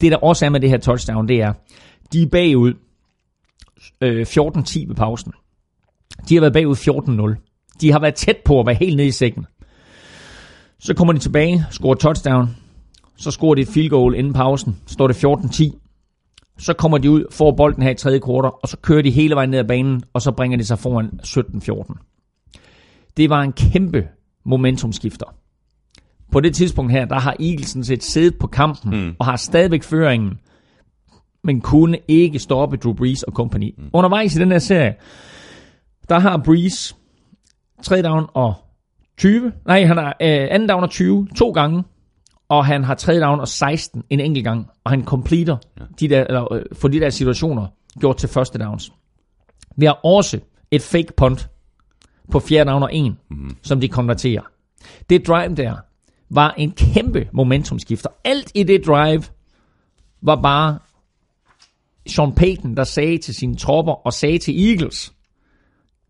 det 0.00 0.12
der 0.12 0.16
også 0.16 0.46
er 0.46 0.50
med 0.50 0.60
det 0.60 0.70
her 0.70 0.78
touchdown, 0.78 1.28
det 1.28 1.42
er, 1.42 1.52
de 2.12 2.22
er 2.22 2.26
bagud 2.26 2.74
øh, 4.00 4.22
14-10 4.22 4.88
ved 4.88 4.94
pausen. 4.94 5.32
De 6.28 6.34
har 6.34 6.40
været 6.40 6.52
bagud 6.52 6.76
14-0. 7.36 7.76
De 7.80 7.92
har 7.92 8.00
været 8.00 8.14
tæt 8.14 8.36
på 8.44 8.60
at 8.60 8.66
være 8.66 8.74
helt 8.74 8.96
nede 8.96 9.08
i 9.08 9.10
sækken. 9.10 9.46
Så 10.78 10.94
kommer 10.94 11.12
de 11.12 11.18
tilbage, 11.18 11.64
scorer 11.70 11.94
touchdown, 11.94 12.56
så 13.16 13.30
scorer 13.30 13.54
de 13.54 13.60
et 13.60 13.68
field 13.68 13.90
goal 13.90 14.14
inden 14.14 14.32
pausen, 14.32 14.76
står 14.86 15.06
det 15.06 15.24
14-10. 15.24 15.79
Så 16.60 16.72
kommer 16.74 16.98
de 16.98 17.10
ud, 17.10 17.24
får 17.30 17.52
bolden 17.52 17.82
her 17.82 17.90
i 17.90 17.94
tredje 17.94 18.18
kvartal, 18.18 18.50
og 18.62 18.68
så 18.68 18.76
kører 18.76 19.02
de 19.02 19.10
hele 19.10 19.34
vejen 19.34 19.50
ned 19.50 19.58
ad 19.58 19.64
banen, 19.64 20.02
og 20.12 20.22
så 20.22 20.32
bringer 20.32 20.58
de 20.58 20.64
sig 20.64 20.78
foran 20.78 21.10
17-14. 21.26 23.12
Det 23.16 23.30
var 23.30 23.42
en 23.42 23.52
kæmpe 23.52 24.08
momentumskifter. 24.44 25.26
På 26.32 26.40
det 26.40 26.54
tidspunkt 26.54 26.92
her, 26.92 27.04
der 27.04 27.18
har 27.18 27.36
Eagles 27.40 27.76
set 27.86 28.02
siddet 28.02 28.38
på 28.38 28.46
kampen, 28.46 29.00
mm. 29.00 29.14
og 29.18 29.26
har 29.26 29.36
stadigvæk 29.36 29.82
føringen, 29.82 30.38
men 31.44 31.60
kunne 31.60 31.98
ikke 32.08 32.38
stoppe 32.38 32.76
Drew 32.76 32.94
Brees 32.94 33.22
og 33.22 33.32
company. 33.32 33.74
Mm. 33.78 33.90
Undervejs 33.92 34.36
i 34.36 34.38
den 34.38 34.50
her 34.50 34.58
serie, 34.58 34.94
der 36.08 36.18
har 36.18 36.36
Brees 36.44 36.96
3 37.82 38.02
down 38.02 38.26
og 38.34 38.54
20. 39.16 39.52
Nej, 39.66 39.84
han 39.84 39.96
har 39.96 40.06
øh, 40.06 40.48
anden 40.50 40.68
down 40.68 40.82
og 40.82 40.90
20 40.90 41.28
to 41.36 41.50
gange, 41.50 41.84
og 42.50 42.66
han 42.66 42.84
har 42.84 42.94
3 42.94 43.20
down 43.20 43.40
og 43.40 43.48
16 43.48 44.02
en 44.10 44.20
enkelt 44.20 44.44
gang, 44.44 44.66
og 44.84 44.90
han 44.90 45.04
completer 45.04 45.56
ja. 45.80 45.84
de 46.00 46.08
der, 46.08 46.24
eller, 46.24 46.52
øh, 46.52 46.62
for 46.72 46.88
de 46.88 47.00
der 47.00 47.10
situationer 47.10 47.66
gjort 48.00 48.16
til 48.16 48.28
første 48.28 48.58
downs. 48.58 48.92
Vi 49.76 49.86
har 49.86 49.92
også 50.04 50.40
et 50.70 50.82
fake 50.82 51.12
punt 51.16 51.48
på 52.30 52.40
fjerde 52.40 52.70
down 52.70 52.82
og 52.82 52.90
1, 52.96 53.14
mm. 53.30 53.56
som 53.62 53.80
de 53.80 53.88
konverterer. 53.88 54.42
Det 55.10 55.26
drive 55.26 55.54
der 55.54 55.76
var 56.30 56.54
en 56.58 56.70
kæmpe 56.72 57.28
momentumskifter. 57.32 58.08
Alt 58.24 58.52
i 58.54 58.62
det 58.62 58.86
drive 58.86 59.22
var 60.22 60.36
bare 60.42 60.78
Sean 62.06 62.32
Payton, 62.32 62.76
der 62.76 62.84
sagde 62.84 63.18
til 63.18 63.34
sine 63.34 63.56
tropper 63.56 63.92
og 63.92 64.12
sagde 64.12 64.38
til 64.38 64.68
Eagles, 64.70 65.12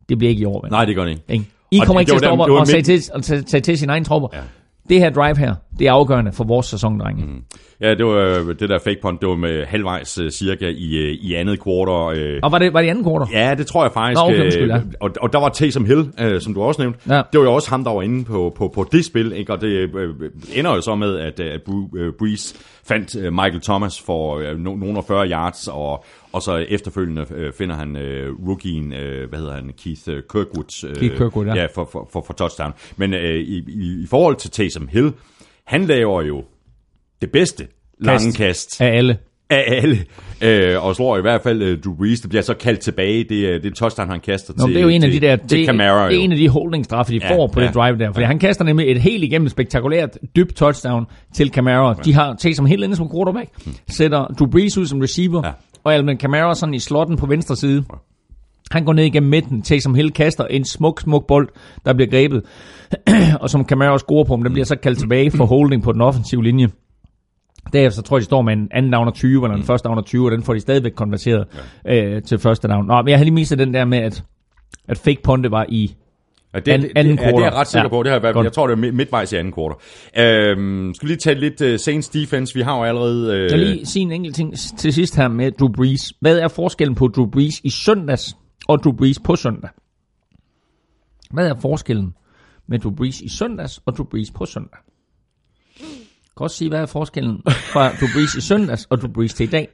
det 0.08 0.18
bliver 0.18 0.30
ikke 0.30 0.42
i 0.42 0.44
år, 0.44 0.62
ven. 0.62 0.70
Nej, 0.70 0.84
det 0.84 0.94
gør 0.96 1.04
det 1.04 1.10
ikke. 1.10 1.22
Ikke? 1.28 1.44
I 1.70 1.78
Og 1.80 1.86
kommer 1.86 2.00
det- 2.02 2.08
ikke 2.08 2.18
til 2.18 2.20
det 2.20 2.32
at 2.32 2.38
var 2.38 2.44
stoppe 2.44 2.60
og 2.60 2.66
midt- 2.76 3.24
til, 3.24 3.42
og 3.42 3.46
tage 3.48 3.60
til 3.62 3.78
sine 3.78 3.92
egne 3.92 4.04
tropper. 4.04 4.28
Ja. 4.32 4.40
Det 4.90 4.98
her 4.98 5.10
drive 5.10 5.38
her, 5.38 5.54
det 5.78 5.86
er 5.86 5.92
afgørende 5.92 6.32
for 6.32 6.44
vores 6.44 6.66
sæson, 6.66 7.00
drenge. 7.00 7.24
Mm. 7.24 7.42
Ja, 7.80 7.94
det 7.94 8.06
var 8.06 8.12
øh, 8.12 8.46
det 8.60 8.68
der 8.68 8.78
fake 8.78 8.98
punt, 9.02 9.20
det 9.20 9.28
var 9.28 9.36
med 9.36 9.66
halvvejs 9.66 10.18
øh, 10.18 10.30
cirka 10.30 10.66
i, 10.68 10.96
øh, 10.96 11.12
i 11.12 11.34
andet 11.34 11.60
kvartal. 11.60 12.40
Og 12.42 12.52
var 12.52 12.58
det, 12.58 12.72
var 12.72 12.80
det 12.80 12.88
anden 12.88 13.04
kvartal? 13.04 13.38
Ja, 13.38 13.54
det 13.54 13.66
tror 13.66 13.84
jeg 13.84 13.92
faktisk. 13.92 14.20
Nå, 14.20 14.26
okay, 14.26 14.42
undskyld, 14.42 14.70
ja. 14.70 14.80
og, 15.00 15.10
og 15.20 15.32
der 15.32 15.38
var 15.38 15.48
Taysom 15.48 15.84
Hill, 15.84 16.12
øh, 16.20 16.40
som 16.40 16.54
du 16.54 16.62
også 16.62 16.82
nævnte. 16.82 17.14
Ja. 17.14 17.22
Det 17.32 17.40
var 17.40 17.46
jo 17.46 17.54
også 17.54 17.70
ham, 17.70 17.84
der 17.84 17.90
var 17.90 18.02
inde 18.02 18.24
på, 18.24 18.52
på, 18.56 18.72
på 18.74 18.86
det 18.92 19.04
spil. 19.04 19.32
Ikke? 19.32 19.52
Og 19.52 19.60
det 19.60 19.68
øh, 19.68 20.14
ender 20.54 20.74
jo 20.74 20.80
så 20.80 20.94
med, 20.94 21.18
at, 21.18 21.40
at 21.40 21.60
Breeze 22.18 22.54
fandt 22.84 23.14
Michael 23.14 23.60
Thomas 23.60 24.00
for 24.00 24.38
øh, 24.38 24.58
no, 24.58 24.76
nogle 24.76 24.98
af 24.98 25.04
40 25.04 25.28
yards, 25.28 25.68
og, 25.68 26.04
og 26.32 26.42
så 26.42 26.56
efterfølgende 26.68 27.26
øh, 27.34 27.52
finder 27.52 27.74
han 27.76 27.96
øh, 27.96 28.32
rookien, 28.48 28.92
øh, 28.92 29.28
hvad 29.28 29.38
hedder 29.38 29.54
han, 29.54 29.70
Keith 29.84 30.00
øh, 30.08 30.22
Kirkwood. 30.32 30.88
Øh, 30.88 30.96
Keith 30.96 31.16
Kirkwood, 31.16 31.46
ja. 31.46 31.54
ja 31.54 31.66
for, 31.74 31.88
for, 31.92 32.08
for, 32.12 32.24
for 32.26 32.32
touchdown. 32.32 32.72
Men 32.96 33.14
øh, 33.14 33.34
i, 33.34 33.64
i, 33.68 34.02
i 34.02 34.06
forhold 34.10 34.36
til 34.36 34.50
Taysom 34.50 34.88
Hill, 34.92 35.12
han 35.66 35.84
laver 35.84 36.22
jo 36.22 36.44
det 37.20 37.30
bedste 37.32 37.66
lange 38.00 38.32
kast 38.32 38.80
Af 38.80 38.96
alle. 38.96 39.18
af 39.50 39.64
alle, 39.82 39.98
øh, 40.42 40.84
og 40.86 40.96
slår 40.96 41.18
i 41.18 41.20
hvert 41.20 41.42
fald 41.42 41.62
øh, 41.62 41.78
Drew 41.84 41.94
Brees. 41.94 42.20
Det 42.20 42.28
bliver 42.30 42.42
så 42.42 42.54
kaldt 42.54 42.80
tilbage. 42.80 43.24
Det 43.24 43.62
det 43.62 43.74
touchdown, 43.74 44.08
han 44.10 44.20
kaster 44.20 44.54
Nå, 44.56 44.66
til 44.66 44.74
det 44.74 44.80
er 44.80 44.84
jo 44.84 44.88
en 44.88 45.04
af 45.04 45.10
de 45.10 45.20
der, 45.20 45.36
til 45.36 45.58
det, 45.58 45.66
Camara. 45.66 46.08
det 46.08 46.16
er 46.16 46.20
en 46.20 46.32
af 46.32 46.38
de 46.38 46.48
holdingstraffe, 46.48 47.12
de 47.12 47.20
Ja, 47.22 47.36
får 47.36 47.46
på 47.46 47.60
ja. 47.60 47.66
det 47.66 47.74
drive 47.74 47.98
der. 47.98 48.12
Fordi 48.12 48.24
han 48.24 48.38
kaster 48.38 48.64
nemlig 48.64 48.90
et 48.90 49.00
helt 49.00 49.24
igennem 49.24 49.48
spektakulært 49.48 50.18
dybt 50.36 50.56
touchdown 50.56 51.06
til 51.34 51.50
Camara. 51.50 51.94
De 52.04 52.14
har 52.14 52.34
taget 52.34 52.56
som 52.56 52.66
helt 52.66 52.84
inde 52.84 52.96
som 52.96 53.10
quarterback, 53.14 53.50
sætter 53.88 54.26
Drew 54.26 54.48
Brees 54.50 54.78
ud 54.78 54.86
som 54.86 55.00
receiver, 55.00 55.42
Ja. 55.46 55.52
Og 55.84 55.94
Alvin 55.94 56.18
Camara 56.18 56.54
sådan 56.54 56.74
i 56.74 56.78
slotten 56.78 57.16
på 57.16 57.26
venstre 57.26 57.56
side. 57.56 57.84
Han 58.70 58.84
går 58.84 58.92
ned 58.92 59.04
igennem 59.04 59.30
midten, 59.30 59.62
Taysom 59.62 59.94
Hill 59.94 60.10
kaster 60.10 60.46
en 60.46 60.64
smuk, 60.64 61.00
smuk 61.00 61.26
bold, 61.26 61.48
der 61.84 61.94
bliver 61.94 62.10
grebet, 62.10 62.44
og 63.42 63.50
som 63.50 63.64
Camara 63.64 63.98
scorer 63.98 64.24
på, 64.24 64.36
men 64.36 64.44
den 64.44 64.52
bliver 64.52 64.66
så 64.66 64.76
kaldt 64.76 64.98
tilbage 64.98 65.30
for 65.30 65.44
holding 65.44 65.82
på 65.82 65.92
den 65.92 66.00
offensive 66.00 66.42
linje. 66.42 66.68
Derefter 67.72 68.02
tror 68.02 68.16
jeg, 68.16 68.20
de 68.20 68.24
står 68.24 68.42
med 68.42 68.52
en 68.52 68.68
anden 68.70 68.92
down 68.92 69.08
og 69.08 69.14
20, 69.14 69.44
eller 69.44 69.56
en 69.56 69.62
første 69.62 69.88
down 69.88 69.98
og 69.98 70.06
20, 70.06 70.26
og 70.26 70.32
den 70.32 70.42
får 70.42 70.54
de 70.54 70.60
stadigvæk 70.60 70.92
konverteret 70.92 71.46
ja. 71.84 72.04
øh, 72.04 72.22
til 72.22 72.38
første 72.38 72.68
down. 72.68 72.86
Nå, 72.86 73.02
men 73.02 73.08
jeg 73.08 73.18
har 73.18 73.24
lige 73.24 73.34
mistet 73.34 73.58
den 73.58 73.74
der 73.74 73.84
med, 73.84 73.98
at, 73.98 74.24
at 74.88 74.98
fake 74.98 75.22
punte 75.22 75.50
var 75.50 75.66
i... 75.68 75.94
Ja, 76.54 76.60
det, 76.60 76.72
Anden- 76.72 76.88
det, 76.88 76.98
anden 76.98 77.16
det, 77.18 77.22
ja, 77.22 77.28
det 77.28 77.34
er 77.36 77.40
jeg 77.42 77.52
ret 77.52 77.66
sikker 77.66 77.82
Ja. 77.82 77.88
på. 77.88 78.02
Det 78.02 78.12
har 78.12 78.20
jeg, 78.20 78.44
jeg 78.44 78.52
tror, 78.52 78.66
det 78.66 78.72
er 78.72 78.76
midt- 78.76 78.94
midtvejs 78.94 79.32
i 79.32 79.36
anden 79.36 79.52
kvartal. 79.52 79.76
Øhm, 80.18 80.94
skal 80.94 81.06
vi 81.08 81.12
lige 81.12 81.18
tage 81.20 81.38
lidt 81.40 81.60
uh, 81.60 81.76
Saints 81.76 82.08
defense? 82.08 82.54
Vi 82.54 82.60
har 82.60 82.76
jo 82.76 82.84
allerede... 82.84 83.34
Øh, 83.36 83.50
Jeg 83.50 83.58
lige 83.58 83.86
sige 83.86 84.02
en 84.02 84.12
enkelt 84.12 84.36
ting 84.36 84.54
til 84.78 84.92
sidst 84.92 85.16
her 85.16 85.28
med 85.28 85.52
Drew 85.52 85.68
Brees. 85.72 86.12
Hvad 86.20 86.38
er 86.38 86.48
forskellen 86.48 86.94
på 86.94 87.08
Drew 87.08 87.26
Brees 87.30 87.60
i 87.64 87.70
søndags 87.70 88.36
og 88.68 88.78
Drew 88.84 88.92
Brees 88.96 89.18
på 89.18 89.36
søndag? 89.36 89.70
Hvad 91.30 91.46
er 91.48 91.54
forskellen 91.60 92.14
med 92.68 92.78
Drew 92.78 92.94
Brees 92.94 93.20
i 93.20 93.28
søndags 93.28 93.80
og 93.86 93.96
Drew 93.96 94.06
Brees 94.06 94.30
på 94.30 94.46
søndag? 94.46 94.78
Jeg 95.80 95.86
kan 96.36 96.44
også 96.44 96.56
sige, 96.56 96.68
hvad 96.68 96.80
er 96.80 96.86
forskellen 96.86 97.42
fra 97.46 97.88
Drew 97.88 98.08
Brees 98.14 98.34
i 98.34 98.40
søndags 98.40 98.84
og 98.84 99.00
Drew 99.00 99.12
Brees 99.12 99.34
til 99.34 99.44
i 99.44 99.50
dag? 99.50 99.68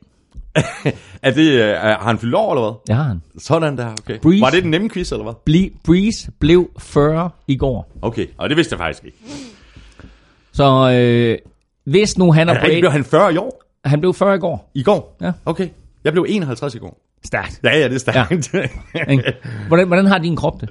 Er 1.22 1.30
det, 1.30 1.50
øh, 1.52 1.60
er, 1.60 1.78
har 1.78 2.06
han 2.06 2.18
fyldt 2.18 2.34
over, 2.34 2.54
eller 2.54 2.78
hvad? 2.86 2.94
Har 2.96 3.02
han. 3.02 3.22
Sådan 3.38 3.76
der, 3.78 3.92
okay. 3.92 4.18
Breeze. 4.18 4.40
Var 4.40 4.50
det 4.50 4.62
den 4.62 4.70
nemme 4.70 4.90
quiz, 4.90 5.12
eller 5.12 5.22
hvad? 5.24 5.32
Ble- 5.50 5.80
Brees 5.84 6.30
blev 6.38 6.70
40 6.78 7.30
i 7.48 7.56
går. 7.56 7.92
Okay, 8.02 8.26
og 8.38 8.48
det 8.48 8.56
vidste 8.56 8.72
jeg 8.72 8.78
faktisk 8.78 9.04
ikke. 9.04 9.18
Så 10.52 10.90
øh, 10.90 11.38
hvis 11.84 12.18
nu 12.18 12.32
han 12.32 12.48
er 12.48 12.54
Er 12.54 12.60
på 12.60 12.66
blev 12.78 12.90
han 12.90 13.04
40 13.04 13.34
i 13.34 13.36
år? 13.36 13.62
han 13.84 14.00
blev 14.00 14.14
40 14.14 14.34
i 14.34 14.38
går. 14.38 14.70
I 14.74 14.82
går? 14.82 15.16
Ja. 15.20 15.32
Okay. 15.46 15.68
Jeg 16.04 16.12
blev 16.12 16.26
51 16.28 16.74
i 16.74 16.78
går. 16.78 17.00
Stærkt. 17.24 17.60
Ja, 17.64 17.78
ja, 17.78 17.88
det 17.88 17.94
er 17.94 17.98
stærkt. 17.98 18.54
Ikke? 19.10 19.32
Hvordan, 19.68 19.86
hvordan 19.86 20.06
har 20.06 20.18
din 20.18 20.36
krop 20.36 20.60
det? 20.60 20.68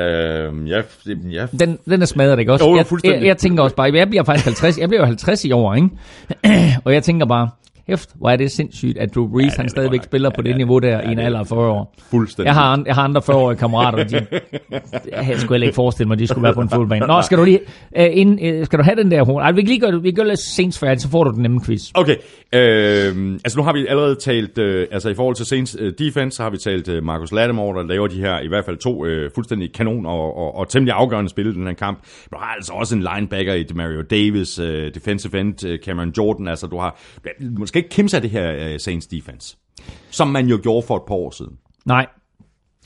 øhm, 0.00 0.66
jeg, 0.66 0.84
jeg, 1.30 1.48
Den, 1.60 1.78
den 1.90 2.02
er 2.02 2.06
smadret, 2.06 2.38
ikke 2.38 2.52
også? 2.52 2.64
Jo, 2.68 2.76
jeg, 2.76 2.86
jeg, 3.04 3.22
jeg 3.22 3.36
tænker 3.36 3.62
også 3.62 3.76
bare, 3.76 3.92
jeg 3.94 4.08
bliver 4.08 4.24
faktisk 4.24 4.44
50, 4.44 4.78
jeg 4.78 4.88
bliver 4.88 5.00
jo 5.00 5.06
50 5.06 5.44
i 5.44 5.52
år, 5.52 5.74
ikke? 5.74 5.88
og 6.84 6.94
jeg 6.94 7.02
tænker 7.02 7.26
bare, 7.26 7.50
hæft, 7.92 8.10
hvor 8.14 8.30
er 8.30 8.36
det 8.36 8.50
sindssygt, 8.50 8.98
at 8.98 9.14
Drew 9.14 9.28
Brees, 9.28 9.44
Ja, 9.46 9.50
ja, 9.52 9.56
han 9.62 9.68
stadigvæk 9.68 10.00
godt. 10.00 10.04
spiller 10.04 10.30
på 10.30 10.42
det 10.42 10.50
Ja, 10.50 10.56
niveau 10.56 10.78
der 10.78 11.00
i 11.00 11.12
en 11.12 11.18
er 11.18 11.22
alder 11.26 11.38
af 11.40 11.46
40 11.46 11.70
år. 11.70 11.94
fuldstændig. 12.10 12.46
Jeg 12.46 12.54
har, 12.54 12.82
jeg 12.86 12.94
har 12.94 13.02
andre 13.02 13.20
40-årige 13.20 13.58
kammerater, 13.58 14.04
de, 14.04 14.14
jeg 15.28 15.38
skulle 15.38 15.54
heller 15.54 15.66
ikke 15.66 15.74
forestille 15.74 16.08
mig, 16.08 16.14
at 16.14 16.18
de 16.18 16.26
skulle 16.26 16.42
være 16.42 16.54
på 16.54 16.60
en 16.60 16.68
fodboldbane. 16.68 17.06
Nå, 17.06 17.22
skal 17.22 17.38
du 17.38 17.44
lige, 17.44 17.60
uh, 17.98 18.04
ind, 18.10 18.58
uh, 18.60 18.64
skal 18.66 18.78
du 18.78 18.84
have 18.84 18.96
den 18.96 19.10
der 19.10 19.24
horn? 19.24 19.42
Ej, 19.42 19.52
vi 19.52 19.60
kan 19.60 19.68
lige 19.68 19.80
gøre, 19.80 20.02
vi 20.02 20.12
gør 20.12 20.24
lidt 20.24 20.40
sent 20.40 20.78
færdigt, 20.78 21.02
så 21.02 21.08
får 21.10 21.24
du 21.24 21.30
den 21.34 21.42
nemme 21.42 21.60
quiz. 21.66 21.82
Okay, 21.94 22.16
øh, 22.54 23.32
altså 23.44 23.58
nu 23.58 23.62
har 23.64 23.72
vi 23.72 23.86
allerede 23.86 24.14
talt, 24.14 24.58
øh, 24.58 24.86
altså 24.92 25.08
i 25.08 25.14
forhold 25.14 25.36
til 25.36 25.46
Saints 25.46 25.76
øh, 25.80 25.92
defense, 25.98 26.36
så 26.36 26.42
har 26.42 26.50
vi 26.50 26.56
talt 26.56 26.88
øh, 26.88 27.02
Marcus 27.04 27.32
Lattimore, 27.32 27.82
der 27.82 27.88
laver 27.88 28.06
de 28.06 28.16
her 28.20 28.40
i 28.40 28.48
hvert 28.48 28.64
fald 28.64 28.76
to 28.76 29.06
øh, 29.06 29.30
fuldstændig 29.34 29.72
kanon 29.72 30.06
og, 30.06 30.36
og, 30.36 30.54
og 30.56 30.68
temmelig 30.68 30.94
afgørende 30.94 31.30
spil 31.30 31.46
i 31.46 31.52
den 31.52 31.66
her 31.66 31.74
kamp. 31.74 31.98
Du 32.32 32.36
har 32.38 32.54
altså 32.54 32.72
også 32.72 32.94
en 32.96 33.04
linebacker 33.14 33.54
i 33.54 33.62
Demario 33.62 34.02
Davis, 34.02 34.58
øh, 34.58 34.94
defensive 34.94 35.40
end 35.40 35.66
øh, 35.66 35.78
Cameron 35.78 36.12
Jordan, 36.18 36.48
altså 36.48 36.66
du 36.66 36.78
har, 36.78 37.00
skal 37.64 37.81
ikke 37.82 37.94
kimse 37.94 38.16
af 38.16 38.22
det 38.22 38.30
her 38.30 38.54
øh, 38.58 38.80
Saints 38.80 39.06
defense, 39.06 39.56
som 40.10 40.28
man 40.28 40.46
jo 40.46 40.58
gjorde 40.62 40.86
for 40.86 40.96
et 40.96 41.02
par 41.08 41.14
år 41.14 41.30
siden. 41.30 41.58
Nej. 41.84 42.06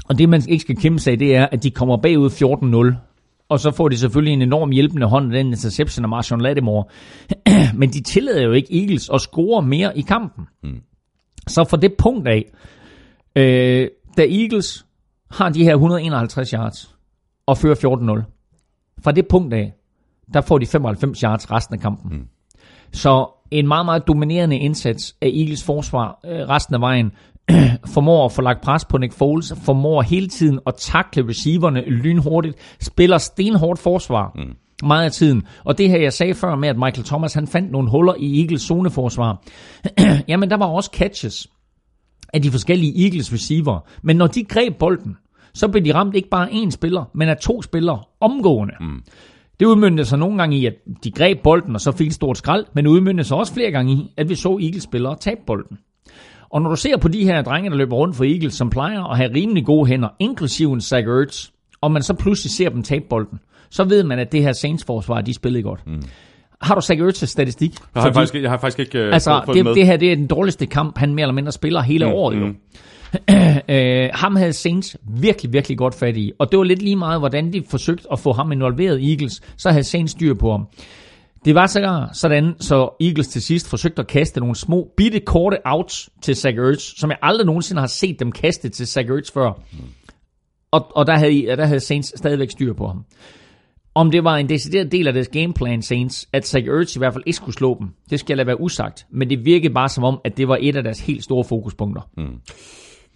Og 0.09 0.19
det, 0.19 0.29
man 0.29 0.43
ikke 0.49 0.63
skal 0.63 0.77
kæmpe 0.77 0.99
sig 0.99 1.13
af, 1.13 1.19
det 1.19 1.37
er, 1.37 1.47
at 1.47 1.63
de 1.63 1.71
kommer 1.71 1.97
bagud 1.97 2.31
14-0. 2.95 2.97
Og 3.49 3.61
så 3.61 3.71
får 3.71 3.89
de 3.89 3.99
selvfølgelig 3.99 4.33
en 4.33 4.43
enorm 4.43 4.71
hjælpende 4.71 5.07
hånd 5.07 5.35
af 5.35 5.45
den 5.45 5.47
interception 5.47 6.05
af 6.05 6.09
Marshawn 6.09 6.41
Lattimore. 6.41 6.85
Men 7.81 7.91
de 7.91 8.03
tillader 8.03 8.43
jo 8.43 8.53
ikke 8.53 8.81
Eagles 8.83 9.11
at 9.15 9.21
score 9.21 9.63
mere 9.63 9.99
i 9.99 10.01
kampen. 10.01 10.45
Mm. 10.63 10.81
Så 11.47 11.65
fra 11.65 11.77
det 11.77 11.95
punkt 11.99 12.29
af, 12.29 12.53
øh, 13.37 13.89
da 14.17 14.23
Eagles 14.23 14.87
har 15.31 15.49
de 15.49 15.65
her 15.65 15.73
151 15.73 16.51
yards 16.51 16.97
og 17.47 17.59
fører 17.59 17.75
14-0, 17.75 19.03
fra 19.05 19.13
det 19.13 19.29
punkt 19.29 19.55
af, 19.55 19.73
der 20.35 20.41
får 20.41 20.59
de 20.59 20.67
95 20.67 21.21
yards 21.21 21.51
resten 21.51 21.75
af 21.75 21.81
kampen. 21.81 22.19
Mm. 22.19 22.27
Så 22.93 23.36
en 23.51 23.69
meget, 23.69 23.85
meget 23.85 24.07
dominerende 24.07 24.59
indsats 24.59 25.17
af 25.23 25.27
Eagles 25.27 25.65
forsvar 25.65 26.21
øh, 26.27 26.49
resten 26.49 26.75
af 26.75 26.81
vejen, 26.81 27.13
formår 27.95 28.25
at 28.25 28.33
få 28.33 28.43
lagt 28.43 28.61
pres 28.61 28.85
på 28.85 28.99
Nick 28.99 29.13
Foles, 29.13 29.55
formår 29.65 30.03
hele 30.03 30.29
tiden 30.29 30.61
at 30.67 30.75
takle 30.75 31.29
receiverne 31.29 31.81
lynhurtigt, 31.81 32.57
spiller 32.81 33.19
stenhårdt 33.19 33.81
forsvar 33.81 34.33
mm. 34.35 34.87
meget 34.87 35.05
af 35.05 35.13
tiden. 35.13 35.43
Og 35.65 35.79
det 35.79 35.89
her, 35.91 35.99
jeg 35.99 36.13
sagde 36.13 36.35
før 36.35 36.55
med, 36.55 36.69
at 36.69 36.77
Michael 36.77 37.05
Thomas 37.05 37.35
han 37.35 37.47
fandt 37.47 37.73
nogle 37.73 37.91
huller 37.91 38.15
i 38.19 38.41
Eagles 38.41 38.63
zoneforsvar, 38.63 39.43
jamen 40.29 40.51
der 40.51 40.57
var 40.57 40.67
også 40.67 40.91
catches 40.95 41.47
af 42.35 42.43
de 42.43 42.51
forskellige 42.51 43.05
Eagles 43.05 43.33
receiver. 43.33 43.81
Men 44.03 44.17
når 44.17 44.27
de 44.27 44.45
greb 44.45 44.79
bolden, 44.79 45.17
så 45.55 45.69
blev 45.69 45.85
de 45.85 45.95
ramt 45.95 46.15
ikke 46.15 46.29
bare 46.29 46.51
af 46.51 46.55
én 46.55 46.71
spiller, 46.71 47.05
men 47.15 47.29
af 47.29 47.37
to 47.37 47.63
spillere 47.63 48.03
omgående. 48.21 48.75
Mm. 48.81 49.03
Det 49.61 49.67
udmyndte 49.67 50.05
sig 50.05 50.19
nogle 50.19 50.39
gange 50.39 50.57
i, 50.57 50.67
at 50.67 50.75
de 51.05 51.11
greb 51.11 51.43
bolden, 51.43 51.75
og 51.75 51.81
så 51.81 51.93
fik 51.93 52.07
et 52.07 52.15
stort 52.15 52.39
skrald, 52.39 52.65
men 52.75 52.87
udmyndte 52.87 53.25
sig 53.25 53.37
også 53.37 53.55
flere 53.55 53.71
gange 53.71 53.93
i, 53.93 54.13
at 54.17 54.29
vi 54.29 54.35
så 54.35 54.59
Eagles-spillere 54.63 55.17
tabe 55.21 55.41
bolden. 55.47 55.79
Og 56.51 56.63
når 56.63 56.71
du 56.71 56.77
ser 56.77 56.97
på 56.97 57.09
de 57.09 57.25
her 57.25 57.43
drenge, 57.43 57.71
der 57.71 57.77
løber 57.77 57.97
rundt 57.97 58.17
for 58.17 58.25
Eagles, 58.25 58.55
som 58.55 58.71
plejer 58.71 59.05
at 59.05 59.17
have 59.17 59.35
rimelig 59.35 59.65
gode 59.65 59.87
hænder, 59.87 60.09
inklusive 60.19 60.73
en 60.73 60.81
Zach 60.81 61.07
Ertz, 61.09 61.49
og 61.81 61.93
man 61.93 62.03
så 62.03 62.15
pludselig 62.15 62.51
ser 62.51 62.69
dem 62.69 62.83
tabe 62.83 63.05
bolden, 63.11 63.39
så 63.71 63.85
ved 63.85 64.05
man, 64.05 64.19
at 64.19 64.33
det 64.33 64.43
her 64.43 64.53
Saints-forsvar, 64.53 65.21
de 65.21 65.35
spillede 65.35 65.63
godt. 65.63 65.87
Mm. 65.87 66.03
Har 66.61 66.75
du 66.75 66.81
Zach 66.81 67.01
Ertz' 67.01 67.27
statistik? 67.27 67.75
Jeg 67.95 68.03
har, 68.03 68.13
faktisk, 68.13 68.35
jeg 68.35 68.51
har 68.51 68.59
faktisk 68.59 68.79
ikke 68.79 69.09
uh, 69.09 69.15
altså, 69.15 69.43
fået 69.45 69.57
det, 69.57 69.65
med. 69.65 69.75
det 69.75 69.87
her 69.87 69.97
det 69.97 70.13
er 70.13 70.17
den 70.17 70.27
dårligste 70.27 70.67
kamp, 70.67 70.99
han 70.99 71.15
mere 71.15 71.23
eller 71.23 71.35
mindre 71.35 71.53
spiller 71.53 71.81
hele 71.81 72.07
mm, 72.07 72.13
året. 72.13 72.41
Jo. 72.41 72.47
mm. 72.47 72.57
øh, 73.69 74.09
ham 74.13 74.37
havde 74.37 74.53
Saints 74.53 74.97
virkelig, 75.21 75.53
virkelig 75.53 75.79
godt 75.79 75.95
fat 75.95 76.17
i. 76.17 76.33
Og 76.39 76.51
det 76.51 76.59
var 76.59 76.65
lidt 76.65 76.83
lige 76.83 76.97
meget, 76.97 77.21
hvordan 77.21 77.53
de 77.53 77.63
forsøgte 77.71 78.09
at 78.13 78.19
få 78.19 78.33
ham 78.33 78.53
involveret 78.53 79.01
i 79.01 79.13
Eagles, 79.13 79.43
så 79.57 79.71
havde 79.71 79.85
Saints 79.85 80.13
styr 80.13 80.35
på 80.35 80.51
ham. 80.51 80.67
Det 81.45 81.55
var 81.55 81.67
så 81.67 82.07
sådan, 82.13 82.55
så 82.61 82.89
Eagles 83.01 83.29
til 83.29 83.43
sidst 83.43 83.71
forsøgte 83.71 84.01
at 84.01 84.07
kaste 84.07 84.41
nogle 84.41 84.57
små, 84.57 84.89
bitte 84.97 85.21
korte 85.21 85.57
outs 85.65 86.11
til 86.23 86.37
Zach 86.37 86.59
Ertz, 86.59 87.01
som 87.01 87.11
jeg 87.11 87.19
aldrig 87.23 87.47
nogensinde 87.47 87.81
har 87.81 87.87
set 87.87 88.21
dem 88.21 88.33
kaste 88.33 88.69
til 88.69 88.87
Zach 88.87 89.11
Ertz 89.11 89.33
før. 89.33 89.61
Og, 90.71 90.97
og 90.97 91.07
der, 91.07 91.17
havde, 91.17 91.47
der 91.47 91.67
havde 91.67 91.81
Saints 91.81 92.19
stadigvæk 92.19 92.51
styr 92.51 92.73
på 92.73 92.87
ham. 92.87 93.05
Om 93.95 94.11
det 94.11 94.25
var 94.25 94.37
en 94.37 94.49
decideret 94.49 94.93
del 94.93 95.09
af 95.09 95.15
deres 95.15 95.29
gameplan, 95.29 95.83
Saints, 95.83 96.29
at 96.33 96.47
Zach 96.47 96.67
Ertz 96.69 96.97
i 96.97 96.99
hvert 96.99 97.13
fald 97.13 97.25
ikke 97.27 97.37
skulle 97.37 97.55
slå 97.55 97.77
dem, 97.81 97.89
det 98.11 98.21
skal 98.21 98.33
jeg 98.33 98.37
lade 98.37 98.47
være 98.47 98.61
usagt. 98.61 99.07
Men 99.11 99.31
det 99.31 99.45
virkede 99.45 99.75
bare 99.75 99.89
som 99.89 100.05
om, 100.05 100.21
at 100.25 100.37
det 100.37 100.49
var 100.49 100.59
et 100.61 100.77
af 100.77 100.83
deres 100.83 101.01
helt 101.01 101.25
store 101.25 101.45
fokuspunkter. 101.45 102.03
Mm. 102.17 102.41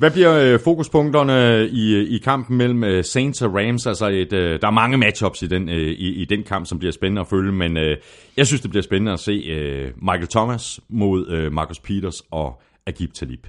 Hvad 0.00 0.10
bliver 0.10 0.34
øh, 0.34 0.60
fokuspunkterne 0.64 1.46
øh, 1.46 1.66
i, 1.66 1.94
øh, 1.94 2.10
i 2.10 2.18
kampen 2.18 2.56
mellem 2.56 2.84
øh, 2.84 3.04
Saints 3.04 3.42
og 3.42 3.54
Rams? 3.54 3.86
Altså 3.86 4.08
et, 4.08 4.32
øh, 4.32 4.60
der 4.60 4.66
er 4.66 4.70
mange 4.70 4.96
matchups 4.96 5.42
i 5.42 5.46
den, 5.46 5.68
øh, 5.68 5.88
i, 5.88 6.22
i 6.22 6.24
den 6.24 6.42
kamp, 6.42 6.66
som 6.66 6.78
bliver 6.78 6.92
spændende 6.92 7.20
at 7.20 7.26
følge, 7.26 7.52
men 7.52 7.76
øh, 7.76 7.96
jeg 8.36 8.46
synes, 8.46 8.60
det 8.60 8.70
bliver 8.70 8.82
spændende 8.82 9.12
at 9.12 9.20
se 9.20 9.32
øh, 9.32 9.92
Michael 9.96 10.26
Thomas 10.26 10.80
mod 10.88 11.28
øh, 11.28 11.52
Marcus 11.52 11.80
Peters 11.80 12.22
og 12.30 12.62
Agib 12.86 13.12
Talib. 13.12 13.46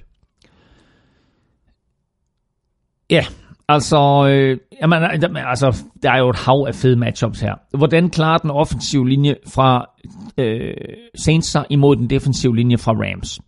Ja, 3.10 3.24
altså, 3.68 4.28
øh, 4.28 4.58
jamen, 4.82 5.02
altså, 5.36 5.82
der 6.02 6.10
er 6.10 6.18
jo 6.18 6.30
et 6.30 6.36
hav 6.36 6.64
af 6.68 6.74
fede 6.74 6.96
matchups 6.96 7.40
her. 7.40 7.54
Hvordan 7.76 8.10
klarer 8.10 8.38
den 8.38 8.50
offensive 8.50 9.08
linje 9.08 9.36
fra 9.48 9.90
øh, 10.38 10.74
Saints 11.14 11.48
sig 11.48 11.64
imod 11.70 11.96
den 11.96 12.10
defensive 12.10 12.56
linje 12.56 12.78
fra 12.78 12.92
Rams? 12.92 13.40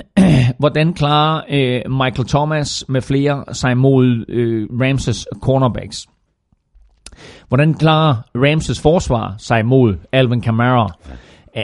Hvordan 0.58 0.94
klarer 0.94 1.42
øh, 1.50 1.92
Michael 1.92 2.28
Thomas 2.28 2.84
med 2.88 3.00
flere 3.00 3.44
sig 3.52 3.72
imod 3.72 4.24
øh, 4.28 4.68
Ramses 4.80 5.26
cornerbacks? 5.42 6.06
Hvordan 7.48 7.74
klarer 7.74 8.16
Ramses 8.34 8.80
forsvar 8.80 9.34
sig 9.38 9.60
imod 9.60 9.96
Alvin 10.12 10.40
Kamara? 10.40 10.94
Øh, 11.56 11.62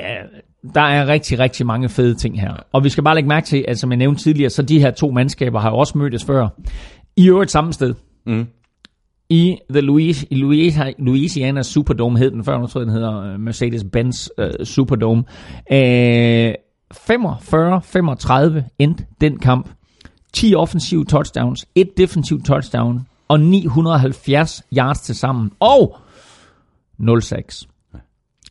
der 0.75 0.81
er 0.81 1.07
rigtig, 1.07 1.39
rigtig 1.39 1.67
mange 1.67 1.89
fede 1.89 2.15
ting 2.15 2.41
her. 2.41 2.55
Og 2.73 2.85
vi 2.85 2.89
skal 2.89 3.05
bare 3.05 3.15
lægge 3.15 3.29
mærke 3.29 3.47
til, 3.47 3.65
at 3.69 3.79
som 3.79 3.91
jeg 3.91 3.97
nævnte 3.97 4.23
tidligere, 4.23 4.51
så 4.51 4.63
de 4.63 4.81
her 4.81 4.91
to 4.91 5.11
mandskaber 5.11 5.61
har 5.61 5.71
jo 5.71 5.77
også 5.77 5.99
mødtes 5.99 6.25
før. 6.25 6.49
I 7.17 7.29
øvrigt 7.29 7.51
samme 7.51 7.73
sted. 7.73 7.95
Mm. 8.27 8.47
I 9.31 9.57
The 9.71 9.81
Louis, 9.81 10.27
Louisiana 10.99 11.63
Superdome 11.63 12.19
hed 12.19 12.31
den 12.31 12.45
før, 12.45 12.59
nu 12.59 12.67
tror 12.67 12.81
jeg, 12.81 12.87
den 12.87 12.95
hedder 12.95 13.23
øh, 13.23 13.35
Mercedes-Benz 13.35 14.29
uh, 14.39 14.65
Superdome. 14.65 15.25
Uh, 15.71 16.55
45-35 16.95 18.63
endte 18.79 19.07
den 19.21 19.39
kamp. 19.39 19.69
10 20.33 20.55
offensive 20.55 21.05
touchdowns, 21.05 21.67
et 21.75 21.97
defensiv 21.97 22.43
touchdown 22.43 23.07
og 23.29 23.41
970 23.41 24.63
yards 24.77 25.01
til 25.01 25.15
sammen. 25.15 25.51
Og 25.61 25.97
0-6. 27.01 27.67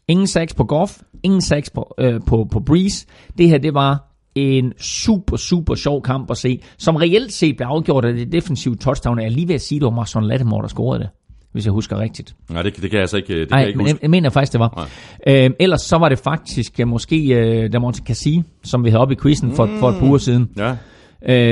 Ingen 0.07 0.27
sacks 0.27 0.53
på 0.53 0.63
Goff, 0.63 1.01
ingen 1.23 1.41
sacks 1.41 1.69
på, 1.69 1.95
øh, 1.97 2.21
på, 2.25 2.47
på 2.51 2.59
Breeze. 2.59 3.07
Det 3.37 3.49
her, 3.49 3.57
det 3.57 3.73
var 3.73 4.07
en 4.35 4.73
super, 4.79 5.37
super 5.37 5.75
sjov 5.75 6.01
kamp 6.01 6.31
at 6.31 6.37
se, 6.37 6.61
som 6.77 6.95
reelt 6.95 7.33
set 7.33 7.57
blev 7.57 7.67
afgjort 7.67 8.05
af 8.05 8.13
det 8.13 8.31
defensive 8.31 8.75
touchdown. 8.75 9.19
Jeg 9.19 9.25
er 9.25 9.29
lige 9.29 9.47
ved 9.47 9.55
at 9.55 9.61
sige, 9.61 9.77
at 9.77 9.81
det 9.81 9.85
var 9.85 9.95
Marson 9.95 10.23
Lattimore, 10.23 10.61
der 10.61 10.67
scorede 10.67 10.99
det 10.99 11.09
hvis 11.57 11.65
jeg 11.65 11.71
husker 11.73 11.99
rigtigt. 11.99 12.35
Nej, 12.49 12.61
det, 12.61 12.75
det 12.75 12.81
kan 12.81 12.91
jeg 12.93 13.01
altså 13.01 13.17
ikke, 13.17 13.39
det 13.39 13.49
Nej, 13.49 13.57
kan 13.57 13.59
jeg 13.59 13.67
ikke 13.67 13.77
men 13.77 13.85
huske. 13.85 13.99
jeg, 14.01 14.09
mener 14.09 14.29
faktisk, 14.29 14.51
det 14.53 14.59
var. 14.59 14.87
Øhm, 15.27 15.53
ellers 15.59 15.81
så 15.81 15.97
var 15.97 16.09
det 16.09 16.19
faktisk 16.19 16.79
øh, 16.79 16.87
måske 16.87 17.25
øh, 17.35 17.73
Damonte 17.73 18.01
Cassie, 18.05 18.43
som 18.63 18.83
vi 18.83 18.89
havde 18.89 19.01
oppe 19.01 19.13
i 19.13 19.17
quizzen 19.21 19.51
for, 19.51 19.65
mm. 19.65 19.79
for 19.79 19.89
et 19.89 19.95
par 19.99 20.07
uger 20.07 20.17
siden, 20.17 20.49
Ja. 20.57 20.75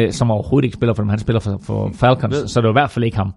øh, 0.06 0.12
som 0.14 0.32
overhovedet 0.32 0.66
ikke 0.66 0.74
spiller 0.76 0.94
for 0.94 1.04
dem. 1.04 1.10
Han 1.10 1.20
spiller 1.20 1.40
for, 1.40 1.60
for 1.64 1.92
Falcons, 1.96 2.36
så 2.52 2.62
det 2.62 2.64
var 2.68 2.72
i 2.72 2.80
hvert 2.82 2.90
fald 2.90 3.06
ikke 3.06 3.18
ham. 3.18 3.34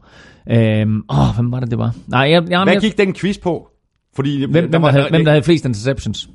Øhm, 0.50 1.02
åh, 1.10 1.34
hvem 1.36 1.52
var 1.52 1.60
det, 1.60 1.70
det 1.70 1.78
var? 1.78 1.94
Nej, 2.06 2.20
jeg, 2.20 2.42
jeg, 2.50 2.62
Hvad 2.62 2.72
jeg, 2.72 2.80
gik 2.82 2.98
den 2.98 3.14
quiz 3.14 3.38
på? 3.38 3.68
Fordi, 4.16 4.38
hvem, 4.38 4.68
hvem, 4.70 4.82
der 4.82 4.90
havde, 4.90 5.06
hvem 5.10 5.24
der 5.24 5.30
havde 5.32 5.42
flest 5.42 5.64
interceptions? 5.64 6.28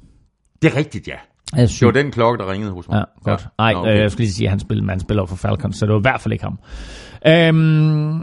Det 0.61 0.71
er 0.73 0.77
rigtigt, 0.77 1.07
ja. 1.07 1.13
Jeg 1.55 1.69
Det 1.69 1.85
var 1.85 1.91
den 1.91 2.11
klokke, 2.11 2.43
der 2.43 2.51
ringede 2.51 2.71
hos 2.71 2.87
mig. 2.87 2.95
Ja, 2.97 3.31
godt. 3.31 3.47
Nej, 3.57 3.73
Nå, 3.73 3.79
okay. 3.79 3.93
øh, 3.93 3.99
jeg 3.99 4.11
skulle 4.11 4.23
lige 4.23 4.33
sige, 4.33 4.47
at 4.47 4.49
han 4.49 4.59
spiller, 4.59 4.83
man 4.83 4.99
spiller 4.99 5.25
for 5.25 5.35
Falcons, 5.35 5.77
så 5.77 5.85
det 5.85 5.93
var 5.93 5.99
i 5.99 6.01
hvert 6.01 6.21
fald 6.21 6.31
ikke 6.31 6.43
ham. 6.43 6.59
Øhm, 7.27 7.55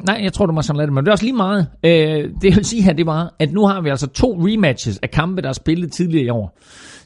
nej, 0.06 0.20
jeg 0.22 0.32
tror, 0.32 0.46
det 0.46 0.56
var 0.56 0.62
sådan 0.62 0.80
lidt, 0.80 0.92
men 0.92 1.04
det 1.04 1.08
er 1.08 1.12
også 1.12 1.24
lige 1.24 1.36
meget. 1.36 1.66
Øh, 1.84 1.90
det 1.90 2.44
jeg 2.44 2.56
vil 2.56 2.64
sige 2.64 2.82
her, 2.82 2.92
det 2.92 3.06
var, 3.06 3.34
at 3.38 3.52
nu 3.52 3.66
har 3.66 3.80
vi 3.80 3.88
altså 3.88 4.06
to 4.06 4.32
rematches 4.32 4.98
af 5.02 5.10
kampe, 5.10 5.42
der 5.42 5.48
er 5.48 5.52
spillet 5.52 5.92
tidligere 5.92 6.24
i 6.24 6.28
år. 6.28 6.58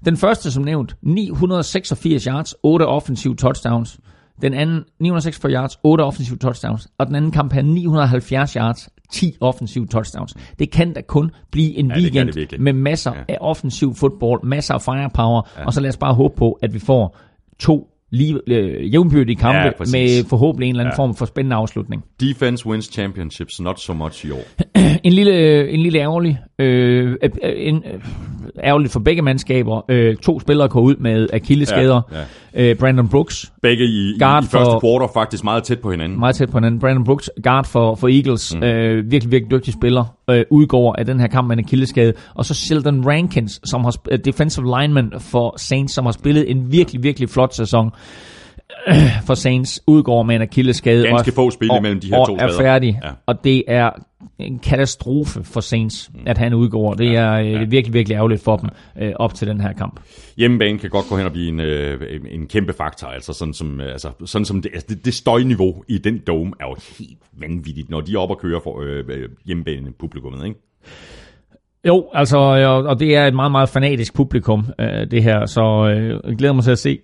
Den 0.04 0.16
første, 0.16 0.52
som 0.52 0.62
nævnt, 0.62 0.96
986 1.02 2.24
yards, 2.24 2.54
8 2.62 2.86
offensive 2.86 3.36
touchdowns. 3.36 3.98
Den 4.42 4.54
anden, 4.54 4.84
946 5.00 5.52
yards, 5.52 5.78
8 5.82 6.02
offensive 6.02 6.38
touchdowns. 6.38 6.88
Og 6.98 7.06
den 7.06 7.14
anden 7.14 7.30
kamp 7.30 7.52
her, 7.52 7.62
970 7.62 8.52
yards, 8.52 8.88
10 9.14 9.36
offensive 9.40 9.86
touchdowns. 9.86 10.34
Det 10.58 10.70
kan 10.70 10.92
da 10.92 11.00
kun 11.00 11.30
blive 11.50 11.76
en 11.78 11.88
Ja, 11.88 11.94
det 11.94 12.02
weekend 12.02 12.26
det 12.26 12.36
virkelig. 12.36 12.60
med 12.62 12.72
masser 12.72 13.12
Ja. 13.14 13.20
af 13.28 13.38
offensiv 13.40 13.94
fodbold, 13.94 14.44
masser 14.44 14.74
af 14.74 14.82
firepower, 14.82 15.42
ja. 15.58 15.66
og 15.66 15.72
så 15.72 15.80
lad 15.80 15.88
os 15.90 15.96
bare 15.96 16.14
håbe 16.14 16.34
på, 16.36 16.58
at 16.62 16.74
vi 16.74 16.78
får 16.78 17.16
to 17.58 17.88
lige, 18.14 18.40
øh, 18.46 18.92
jævnbyrdige 18.94 19.36
kampe 19.36 19.58
Ja, 19.58 19.70
præcis. 19.78 19.92
med 19.92 20.28
forhåbentlig 20.28 20.66
en 20.68 20.74
eller 20.74 20.84
anden 20.84 20.92
Ja. 20.98 21.02
form 21.02 21.14
for 21.14 21.24
spændende 21.26 21.56
afslutning. 21.56 22.02
Defense 22.20 22.66
wins 22.66 22.84
championships, 22.92 23.60
not 23.60 23.80
so 23.80 23.92
much 23.94 24.26
i 24.26 24.30
år. 24.30 24.44
En 25.04 25.12
lille, 25.12 25.68
en 25.70 25.80
lille 25.80 25.98
ærgerlig, 25.98 26.38
øh, 26.58 27.16
øh, 27.22 27.30
en, 27.56 27.76
øh, 27.94 28.00
ærgerligt 28.64 28.92
for 28.92 29.00
begge 29.00 29.22
mandskaber. 29.22 29.82
Øh, 29.88 30.16
to 30.16 30.40
spillere 30.40 30.68
går 30.68 30.80
ud 30.80 30.96
med 30.96 31.28
akilleskader. 31.32 32.00
Ja, 32.12 32.18
Ja. 32.64 32.70
Øh, 32.70 32.76
Brandon 32.76 33.08
Brooks, 33.08 33.52
Begge 33.62 33.84
i, 33.84 33.88
i, 33.88 34.14
i 34.14 34.18
Guard 34.18 34.42
første 34.42 34.70
for- 34.72 34.80
quarter 34.80 35.06
faktisk 35.14 35.44
meget 35.44 35.62
tæt 35.62 35.80
på 35.80 35.90
hinanden. 35.90 36.18
meget 36.18 36.36
tæt 36.36 36.50
på 36.50 36.58
hinanden. 36.58 36.80
Brandon 36.80 37.04
Brooks, 37.04 37.30
guard 37.42 37.64
for, 37.66 37.94
for 37.94 38.08
Eagles, 38.08 38.54
mm. 38.56 38.62
øh, 38.62 39.10
virkelig, 39.10 39.32
virkelig 39.32 39.50
dygtig 39.50 39.72
spiller, 39.74 40.04
øh, 40.30 40.44
udgår 40.50 40.94
af 40.98 41.06
den 41.06 41.20
her 41.20 41.26
kamp 41.26 41.48
med 41.48 41.56
en 41.58 41.64
akilleskade. 41.64 42.12
Og 42.34 42.44
så 42.44 42.54
Sheldon 42.54 43.06
Rankins, 43.06 43.60
som 43.64 43.84
har 43.84 43.96
øh, 44.10 44.18
defensive 44.24 44.80
lineman 44.80 45.12
for 45.18 45.54
Saints, 45.58 45.94
som 45.94 46.04
har 46.04 46.12
spillet 46.12 46.50
en 46.50 46.72
virkelig, 46.72 47.02
virkelig 47.02 47.30
flot 47.30 47.54
sæson 47.54 47.90
øh, 48.88 48.94
for 49.26 49.34
Saints, 49.34 49.80
udgår 49.86 50.22
med 50.22 50.36
en 50.36 50.42
akilleskade. 50.42 51.02
Ganske 51.06 51.14
og 51.14 51.26
er- 51.28 51.34
få 51.34 51.50
spil 51.50 51.70
imellem 51.78 52.00
de 52.00 52.08
her 52.08 52.16
og 52.18 52.26
to 52.26 52.36
er 52.36 52.48
færdig. 52.60 53.00
Ja. 53.04 53.10
Og 53.26 53.44
det 53.44 53.64
er 53.68 53.90
en 54.38 54.58
katastrofe 54.58 55.44
for 55.44 55.60
Saints, 55.60 56.10
mm. 56.14 56.20
at 56.26 56.38
han 56.38 56.54
udgår. 56.54 56.94
Det 56.94 57.16
er, 57.16 57.32
øh, 57.32 57.44
det 57.44 57.54
er 57.54 57.66
virkelig, 57.66 57.94
virkelig 57.94 58.14
ærgerligt 58.14 58.42
for 58.44 58.56
dem 58.56 58.68
øh, 59.02 59.12
op 59.16 59.34
til 59.34 59.48
den 59.48 59.60
her 59.60 59.72
kamp. 59.72 60.00
Hjemmebane 60.36 60.78
kan 60.78 60.90
godt 60.90 61.06
gå 61.08 61.16
hen 61.16 61.26
og 61.26 61.32
blive 61.32 61.48
en, 61.48 61.60
øh, 61.60 62.20
en- 62.30 62.46
kæmpe 62.46 62.72
faktor. 62.72 63.06
Altså 63.06 63.32
sådan 63.32 63.54
som, 63.54 63.80
øh, 63.80 63.92
altså, 63.92 64.08
sådan 64.24 64.44
som 64.44 64.62
det, 64.62 64.70
altså 64.74 64.86
det, 64.88 65.04
det 65.04 65.14
støjniveau 65.14 65.84
i 65.88 65.98
den 65.98 66.20
dome 66.26 66.52
er 66.60 66.64
jo 66.66 66.76
helt 66.98 67.18
vanvittigt, 67.32 67.90
når 67.90 68.00
de 68.00 68.14
er 68.14 68.18
oppe 68.18 68.34
og 68.34 68.38
kører 68.40 68.60
for 68.60 68.80
øh, 68.82 69.04
øh, 69.08 69.28
hjemmebane 69.44 69.92
publikummet. 69.98 70.46
Ikke? 70.46 70.60
Jo, 71.86 72.06
altså, 72.12 72.36
og, 72.38 72.84
og 72.84 73.00
det 73.00 73.16
er 73.16 73.26
et 73.26 73.34
meget, 73.34 73.52
meget 73.52 73.68
fanatisk 73.68 74.14
publikum, 74.14 74.66
øh, 74.80 75.10
det 75.10 75.22
her, 75.22 75.46
så 75.46 75.94
øh, 75.96 76.20
jeg 76.28 76.36
glæder 76.36 76.52
mig 76.54 76.64
til 76.64 76.70
at 76.70 76.78
se, 76.78 76.98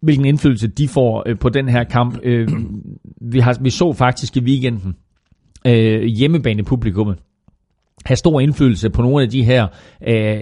hvilken 0.00 0.24
indflydelse 0.24 0.68
de 0.68 0.88
får 0.88 1.22
øh, 1.26 1.38
på 1.38 1.48
den 1.48 1.68
her 1.68 1.84
kamp. 1.84 2.18
Øh, 2.22 2.48
vi, 3.20 3.38
har, 3.38 3.58
vi 3.60 3.70
så 3.70 3.92
faktisk 3.92 4.36
i 4.36 4.40
weekenden 4.40 4.96
øh, 5.66 6.02
hjemmebane-publikummet 6.02 7.18
have 8.04 8.16
stor 8.16 8.40
indflydelse 8.40 8.90
på 8.90 9.02
nogle 9.02 9.22
af 9.22 9.30
de 9.30 9.42
her 9.44 9.66
øh, 10.08 10.40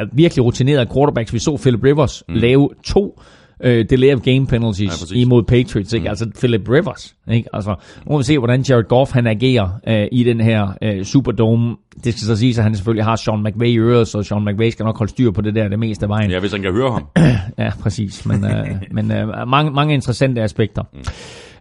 øh, 0.00 0.06
virkelig 0.12 0.44
rutinerede 0.44 0.86
quarterbacks. 0.94 1.32
Vi 1.32 1.38
så 1.38 1.56
Philip 1.56 1.84
Rivers 1.84 2.22
mm. 2.28 2.34
lave 2.34 2.70
to 2.84 3.20
øh, 3.60 3.84
delay 3.90 4.14
of 4.14 4.20
game 4.20 4.46
penalties 4.46 5.12
Ja, 5.12 5.16
imod 5.20 5.42
Patriots. 5.42 5.92
Ikke? 5.92 6.04
Mm. 6.04 6.08
Altså 6.08 6.30
Philip 6.38 6.68
Rivers. 6.68 7.14
Ikke? 7.30 7.48
Altså, 7.52 7.70
nu 8.06 8.12
må 8.12 8.18
vi 8.18 8.24
se, 8.24 8.38
hvordan 8.38 8.64
Jared 8.68 8.84
Goff 8.84 9.12
han 9.12 9.26
agerer 9.26 9.68
øh, 9.88 10.08
i 10.12 10.24
den 10.24 10.40
her 10.40 10.68
øh, 10.82 11.04
Superdome. 11.04 11.76
Det 12.04 12.12
skal 12.12 12.26
så 12.26 12.36
sige, 12.36 12.58
at 12.58 12.64
han 12.64 12.74
selvfølgelig 12.74 13.04
har 13.04 13.16
Sean 13.16 13.42
McVay 13.42 13.66
i 13.66 13.78
øret, 13.78 14.08
så 14.08 14.22
Sean 14.22 14.44
McVay 14.44 14.70
skal 14.70 14.84
nok 14.84 14.98
holde 14.98 15.10
styr 15.10 15.30
på 15.30 15.40
det 15.40 15.54
der 15.54 15.68
det 15.68 15.78
meste 15.78 16.04
af 16.04 16.08
vejen. 16.08 16.30
Ja, 16.30 16.40
hvis 16.40 16.52
han 16.52 16.62
kan 16.62 16.72
høre 16.72 16.92
ham. 16.92 17.06
Ja, 17.58 17.70
præcis. 17.80 18.26
Men, 18.26 18.44
øh, 18.44 18.66
men 18.96 19.12
øh, 19.12 19.48
mange, 19.48 19.70
mange 19.70 19.94
interessante 19.94 20.42
aspekter. 20.42 20.82
Mm. 20.92 20.98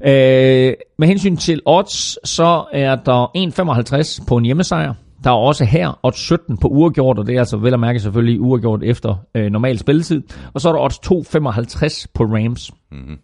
Øh, 0.06 0.74
med 0.98 1.08
hensyn 1.08 1.38
til 1.38 1.62
odds, 1.66 2.30
så 2.30 2.66
er 2.74 2.96
der 2.96 3.32
1,55 4.20 4.26
på 4.28 4.38
en 4.38 4.46
hjemmesejr. 4.46 4.94
Der 5.24 5.30
er 5.30 5.36
også 5.36 5.66
her 5.66 6.00
odds 6.04 6.20
17 6.20 6.58
på 6.58 6.68
uafgjort, 6.68 7.20
og 7.20 7.28
det 7.28 7.36
er 7.36 7.40
altså 7.40 7.58
vel 7.58 7.74
at 7.74 7.80
mærke 7.80 8.00
selvfølgelig 8.00 8.42
uafgjort 8.42 8.84
efter 8.84 9.16
øh, 9.36 9.52
normal 9.52 9.80
spilletid. 9.80 10.22
Og 10.54 10.62
så 10.62 10.70
er 10.70 10.74
der 10.74 10.82
odds 10.82 10.98
2,55 10.98 12.06
på 12.14 12.24
Rams. 12.24 12.72
Mm-hmm. 12.92 13.18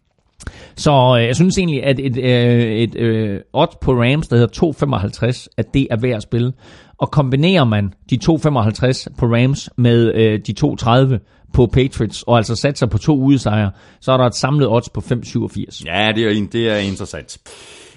Så 0.75 1.17
øh, 1.19 1.25
jeg 1.25 1.35
synes 1.35 1.57
egentlig, 1.57 1.83
at 1.83 1.99
et, 1.99 2.17
øh, 2.17 2.71
et 2.71 2.95
øh, 2.95 3.39
odds 3.53 3.75
på 3.81 3.91
Rams, 3.91 4.27
der 4.27 4.37
hedder 4.37 5.27
2,55, 5.27 5.47
at 5.57 5.73
det 5.73 5.87
er 5.91 5.97
værd 5.97 6.15
at 6.15 6.23
spille. 6.23 6.53
og 6.97 7.11
kombinerer 7.11 7.63
man 7.63 7.93
de 8.09 8.19
2,55 8.23 9.15
på 9.17 9.25
Rams 9.25 9.69
med 9.77 10.13
øh, 10.15 10.39
de 10.47 10.53
2,30 10.63 11.38
på 11.53 11.65
Patriots, 11.73 12.23
og 12.23 12.37
altså 12.37 12.55
satser 12.55 12.85
på 12.87 12.97
to 12.97 13.17
udesejre, 13.17 13.71
så 14.01 14.11
er 14.11 14.17
der 14.17 14.25
et 14.25 14.35
samlet 14.35 14.67
odds 14.69 14.89
på 14.89 15.01
5,87. 15.01 15.83
Ja, 15.85 16.11
det 16.15 16.23
er, 16.25 16.29
en- 16.29 16.47
det 16.51 16.69
er 16.69 16.77
interessant. 16.77 17.37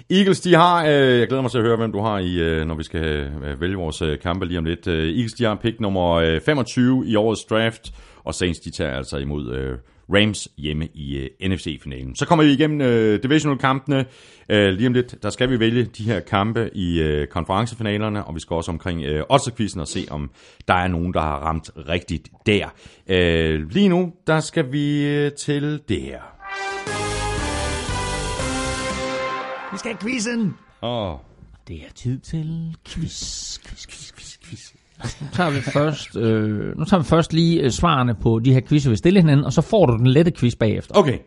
Eagles, 0.09 0.41
de 0.41 0.55
har, 0.55 0.85
øh, 0.85 1.19
jeg 1.19 1.27
glæder 1.27 1.41
mig 1.41 1.51
til 1.51 1.57
at 1.57 1.63
høre, 1.63 1.77
hvem 1.77 1.91
du 1.91 2.01
har, 2.01 2.19
i, 2.19 2.33
øh, 2.39 2.67
når 2.67 2.75
vi 2.75 2.83
skal 2.83 3.05
øh, 3.05 3.61
vælge 3.61 3.75
vores 3.75 4.01
øh, 4.01 4.19
kampe 4.19 4.45
lige 4.45 4.57
om 4.57 4.65
lidt. 4.65 4.87
Øh, 4.87 5.07
Eagles, 5.09 5.33
de 5.33 5.43
har 5.43 5.55
pick 5.61 5.79
nummer 5.79 6.11
øh, 6.11 6.41
25 6.45 7.03
i 7.07 7.15
årets 7.15 7.43
draft, 7.43 7.93
og 8.23 8.33
Saints, 8.33 8.59
de 8.59 8.71
tager 8.71 8.91
altså 8.97 9.17
imod 9.17 9.53
øh, 9.55 9.77
Rams 10.09 10.47
hjemme 10.57 10.87
i 10.93 11.17
øh, 11.17 11.49
NFC-finalen. 11.49 12.15
Så 12.15 12.25
kommer 12.25 12.45
vi 12.45 12.51
igennem 12.51 12.81
øh, 12.81 13.23
divisional-kampene. 13.23 14.05
Øh, 14.49 14.73
lige 14.73 14.87
om 14.87 14.93
lidt, 14.93 15.23
der 15.23 15.29
skal 15.29 15.49
vi 15.49 15.59
vælge 15.59 15.83
de 15.83 16.03
her 16.03 16.19
kampe 16.19 16.69
i 16.73 17.01
øh, 17.01 17.27
konferencefinalerne, 17.27 18.25
og 18.25 18.35
vi 18.35 18.39
skal 18.39 18.53
også 18.53 18.71
omkring 18.71 19.03
øh, 19.03 19.23
odds 19.29 19.75
og 19.77 19.87
se, 19.87 20.05
om 20.11 20.31
der 20.67 20.73
er 20.73 20.87
nogen, 20.87 21.13
der 21.13 21.21
har 21.21 21.37
ramt 21.39 21.71
rigtigt 21.89 22.29
der. 22.45 22.67
Øh, 23.07 23.69
lige 23.69 23.89
nu, 23.89 24.13
der 24.27 24.39
skal 24.39 24.71
vi 24.71 25.05
øh, 25.05 25.31
til 25.31 25.79
det 25.89 26.01
her. 26.01 26.21
Vi 29.71 29.77
skal 29.77 29.91
have 29.91 29.99
quizzen! 30.01 30.53
Åh, 30.81 31.17
Det 31.67 31.75
er 31.75 31.91
tid 31.95 32.19
til 32.19 32.75
quiz, 32.85 33.59
quiz, 33.59 33.87
quiz. 33.87 34.12
Nu 35.21 35.27
tager 35.33 35.49
vi 35.49 35.61
først, 35.61 36.17
øh, 36.17 36.77
nu 36.77 36.85
tager 36.85 37.01
vi 37.01 37.07
først 37.07 37.33
lige 37.33 37.61
øh, 37.61 37.71
svarene 37.71 38.15
på 38.15 38.39
de 38.39 38.53
her 38.53 38.61
quizzer, 38.61 38.89
vi 38.89 38.95
stiller 38.95 39.21
hinanden, 39.21 39.45
og 39.45 39.53
så 39.53 39.61
får 39.61 39.85
du 39.85 39.97
den 39.97 40.07
lette 40.07 40.31
quiz 40.31 40.55
bagefter. 40.55 40.97
Okay. 40.97 41.17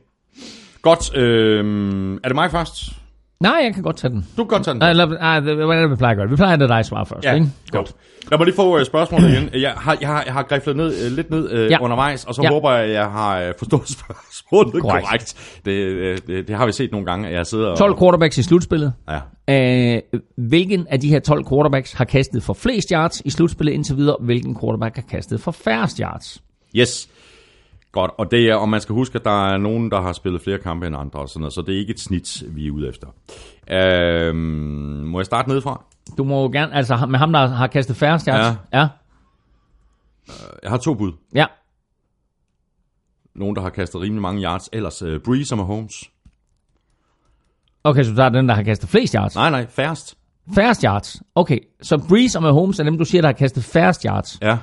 Godt. 0.83 1.17
Øh, 1.17 2.15
er 2.25 2.29
det 2.29 2.35
mig 2.35 2.51
først? 2.51 2.93
Nej, 3.41 3.61
jeg 3.65 3.75
kan 3.75 3.83
godt 3.83 3.97
tage 3.97 4.11
den. 4.13 4.27
Du 4.37 4.45
kan 4.45 4.47
godt 4.47 4.65
tage 4.65 4.73
den. 4.73 4.79
Nej, 4.79 4.91
eller, 4.91 5.07
nej, 5.07 5.41
det, 5.41 5.59
vi 5.91 5.97
plejer 5.97 6.11
at 6.11 6.17
gøre? 6.17 6.29
Vi 6.31 6.37
plejer 6.37 6.53
at 6.53 6.59
lade 6.59 6.69
dig 6.73 6.85
svare 6.85 7.07
først, 7.07 7.25
Ja, 7.25 7.35
ikke? 7.35 7.47
godt. 7.71 7.93
Lad 8.31 8.39
mig 8.39 8.45
lige 8.45 8.55
få 8.57 8.79
uh, 8.79 8.85
spørgsmålet 8.85 9.31
igen. 9.33 9.63
Jeg 9.63 9.71
har, 9.77 9.97
jeg 10.01 10.09
har, 10.09 10.23
jeg 10.27 10.33
har 10.33 10.43
griflet 10.43 10.77
ned, 10.77 11.07
uh, 11.07 11.17
lidt 11.17 11.31
ned 11.31 11.53
uh, 11.65 11.71
Ja. 11.71 11.79
undervejs, 11.83 12.25
og 12.25 12.35
så 12.35 12.43
Ja. 12.43 12.49
håber 12.49 12.73
jeg, 12.73 12.85
at 12.85 12.91
jeg 12.91 13.07
har 13.07 13.43
uh, 13.49 13.53
forstået 13.59 13.89
spørgsmålet 13.99 14.83
Korrekt. 14.83 15.07
korrekt. 15.07 15.61
Det, 15.65 15.93
uh, 15.95 16.19
det, 16.27 16.49
det 16.49 16.57
har 16.57 16.67
vi 16.67 16.73
set 16.73 16.93
nogle 16.93 17.07
gange, 17.07 17.29
at 17.29 17.35
jeg 17.35 17.47
sidder 17.47 17.77
12 17.77 17.93
og... 17.93 17.99
quarterbacks 17.99 18.39
i 18.39 18.43
slutspillet. 18.43 18.93
Ja. 19.49 19.95
Øh, 19.95 20.03
hvilken 20.37 20.87
af 20.91 21.01
de 21.01 21.09
her 21.09 21.21
12 21.21 21.45
quarterbacks 21.49 21.93
har 21.93 22.05
kastet 22.05 22.43
for 22.43 22.55
flest 22.55 22.89
yards 22.93 23.23
i 23.25 23.31
slutspillet 23.31 23.73
indtil 23.73 23.97
videre? 23.97 24.17
Hvilken 24.21 24.57
quarterback 24.61 24.95
har 24.97 25.05
kastet 25.11 25.41
for 25.41 25.51
færrest 25.51 25.99
yards? 25.99 26.43
Yes. 26.77 27.09
Godt, 27.93 28.11
og 28.19 28.31
det 28.31 28.49
er, 28.51 28.55
og 28.55 28.69
man 28.69 28.81
skal 28.81 28.93
huske, 28.93 29.19
at 29.19 29.25
der 29.25 29.47
er 29.53 29.57
nogen, 29.59 29.91
der 29.91 30.01
har 30.01 30.13
spillet 30.13 30.43
flere 30.43 30.59
kampe 30.59 30.87
end 30.87 30.97
andre, 30.97 31.21
og 31.21 31.29
sådan 31.29 31.41
noget, 31.41 31.53
så 31.53 31.63
det 31.63 31.75
er 31.75 31.79
ikke 31.79 31.91
et 31.91 32.01
snit, 32.01 32.43
vi 32.49 32.67
er 32.67 32.71
ude 32.71 32.89
efter. 32.89 33.09
Øhm, 33.71 34.37
må 35.07 35.19
jeg 35.19 35.27
starte 35.27 35.49
nedefra? 35.49 35.85
Du 36.19 36.25
må 36.25 36.43
jo 36.43 36.49
gerne, 36.53 36.75
altså 36.75 37.07
med 37.07 37.19
ham, 37.19 37.33
der 37.33 37.47
har 37.47 37.67
kastet 37.67 37.97
færrest 37.97 38.27
yards. 38.27 38.57
Ja. 38.73 38.79
Ja. 38.81 38.89
Jeg 40.63 40.71
har 40.71 40.77
to 40.79 40.95
bud. 40.95 41.13
ja. 41.35 41.47
Nogen, 43.35 43.57
der 43.57 43.63
har 43.63 43.71
kastet 43.71 44.01
rimelig 44.01 44.23
mange 44.23 44.43
yards, 44.43 44.69
ellers 44.73 45.03
uh, 45.03 45.19
Breeze 45.25 45.55
og 45.55 45.59
Mahomes. 45.59 46.05
Okay, 47.85 48.03
så 48.05 48.11
du 48.11 48.17
tager 48.17 48.29
den, 48.29 48.49
der 48.49 48.55
har 48.55 48.63
kastet 48.63 48.89
flest 48.89 49.13
yards. 49.15 49.35
Nej, 49.35 49.51
nej, 49.51 49.67
færrest. 49.67 50.19
Færrest 50.55 50.83
yards. 50.83 51.23
Okay, 51.35 51.59
så 51.83 52.05
Breeze 52.09 52.39
og 52.39 52.43
Mahomes 52.43 52.81
er 52.81 52.85
dem, 52.85 52.99
du 52.99 53.05
siger, 53.05 53.23
der 53.23 53.29
har 53.29 53.33
kastet 53.33 53.65
færrest 53.65 54.03
yards. 54.03 54.39
Ja. 54.43 54.59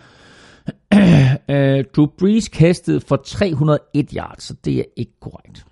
Uh, 1.49 1.83
Drew 1.95 2.05
Brees 2.19 2.47
kastede 2.47 3.01
for 3.01 3.15
301 3.15 4.11
yards, 4.11 4.43
så 4.43 4.53
det 4.65 4.79
er 4.79 4.83
ikke 4.97 5.19
korrekt. 5.19 5.65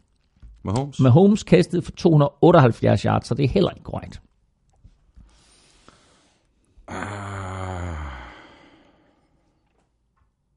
Mahomes? 0.63 0.99
Mahomes 0.99 1.43
kastede 1.43 1.81
for 1.81 1.91
278 1.91 3.01
yards, 3.01 3.27
så 3.27 3.35
det 3.35 3.45
er 3.45 3.49
heller 3.49 3.69
ikke 3.69 3.83
korrekt. 3.83 4.21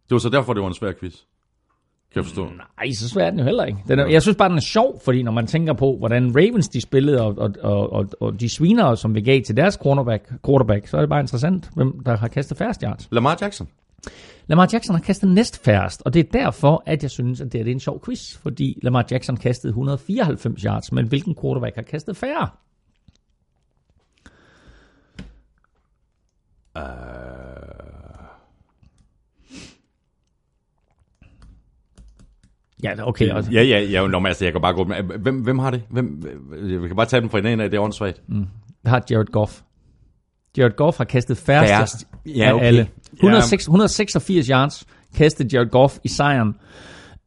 Det 0.09 0.15
var 0.15 0.19
så 0.19 0.29
derfor, 0.29 0.53
det 0.53 0.63
var 0.63 0.69
en 0.69 0.75
svær 0.75 0.93
quiz. 1.01 1.15
Kan 2.13 2.21
jeg 2.21 2.25
forstå? 2.25 2.45
Nej, 2.45 2.93
så 2.93 3.09
svært 3.09 3.27
er 3.27 3.31
den 3.31 3.39
jo 3.39 3.45
heller 3.45 3.65
ikke. 3.65 3.79
Den 3.89 3.99
er, 3.99 4.07
jeg 4.07 4.23
synes 4.23 4.37
bare, 4.37 4.49
den 4.49 4.57
er 4.57 4.63
sjov, 4.63 5.01
fordi 5.05 5.23
når 5.23 5.33
man 5.33 5.47
tænker 5.47 5.73
på, 5.73 5.97
hvordan 5.99 6.37
Ravens 6.37 6.69
de 6.69 6.81
spillede, 6.81 7.23
og, 7.23 7.35
og, 7.39 7.55
og, 7.63 7.93
og, 7.93 8.07
og 8.21 8.41
de 8.41 8.49
sviner, 8.49 8.95
som 8.95 9.15
vi 9.15 9.21
gav 9.21 9.43
til 9.43 9.57
deres 9.57 9.79
quarterback, 9.83 10.33
quarterback, 10.47 10.87
så 10.87 10.97
er 10.97 11.01
det 11.01 11.09
bare 11.09 11.21
interessant, 11.21 11.71
hvem 11.75 12.05
der 12.05 12.17
har 12.17 12.29
kastet 12.29 12.59
færrest 12.59 12.81
yards. 12.83 13.09
Lamar 13.11 13.39
Jackson. 13.41 13.69
Lamar 14.47 14.69
Jackson 14.73 14.95
har 14.95 15.03
kastet 15.03 15.31
næst 15.31 15.65
færrest, 15.65 16.03
og 16.05 16.15
det 16.15 16.21
er 16.21 16.33
derfor, 16.33 16.83
at 16.87 17.03
jeg 17.03 17.11
synes, 17.11 17.41
at 17.41 17.53
det 17.53 17.59
er, 17.59 17.65
det 17.65 17.71
er 17.71 17.75
en 17.75 17.81
sjov 17.81 18.05
quiz, 18.05 18.37
fordi 18.37 18.79
Lamar 18.83 19.07
Jackson 19.11 19.37
kastede 19.37 19.71
194 19.71 20.63
yards, 20.63 20.93
men 20.93 21.09
hvilken 21.09 21.35
quarterback 21.41 21.75
har 21.75 21.83
kastet 21.83 22.17
færre? 22.17 22.49
Ja, 32.83 33.09
okay. 33.09 33.31
Og, 33.31 33.53
Ja, 33.53 33.63
ja, 33.63 33.81
ja, 33.81 34.07
nå, 34.07 34.19
men 34.19 34.27
altså, 34.27 34.45
jeg 34.45 34.53
kan 34.53 34.63
bare 34.63 34.75
gå 34.75 34.85
med. 34.85 35.19
Hvem, 35.19 35.43
hvem 35.43 35.59
har 35.59 35.71
det? 35.71 35.83
Hvem, 35.91 36.23
vi 36.83 36.89
kan 36.89 36.97
bare 36.97 37.07
tage 37.07 37.21
dem 37.21 37.31
fra 37.31 37.39
hinanden 37.39 37.61
af, 37.61 37.71
det 37.71 37.77
er 37.77 37.81
åndssvagt. 37.81 38.23
Det 38.83 38.91
har 38.91 39.03
Jared 39.11 39.27
Goff. 39.27 39.61
Jared 40.59 40.77
Goff 40.77 40.99
har 40.99 41.05
kastet 41.05 41.37
færrest, 41.37 41.71
Færrest. 41.73 42.07
Ja, 42.27 42.49
af 42.49 42.53
okay. 42.53 42.65
alle. 42.67 42.81
Ja. 43.13 43.17
106, 43.17 43.63
186 43.65 44.47
yards 44.47 44.85
kastede 45.17 45.49
Jared 45.57 45.71
Goff 45.71 45.99
i 46.05 46.09
sejren 46.09 46.55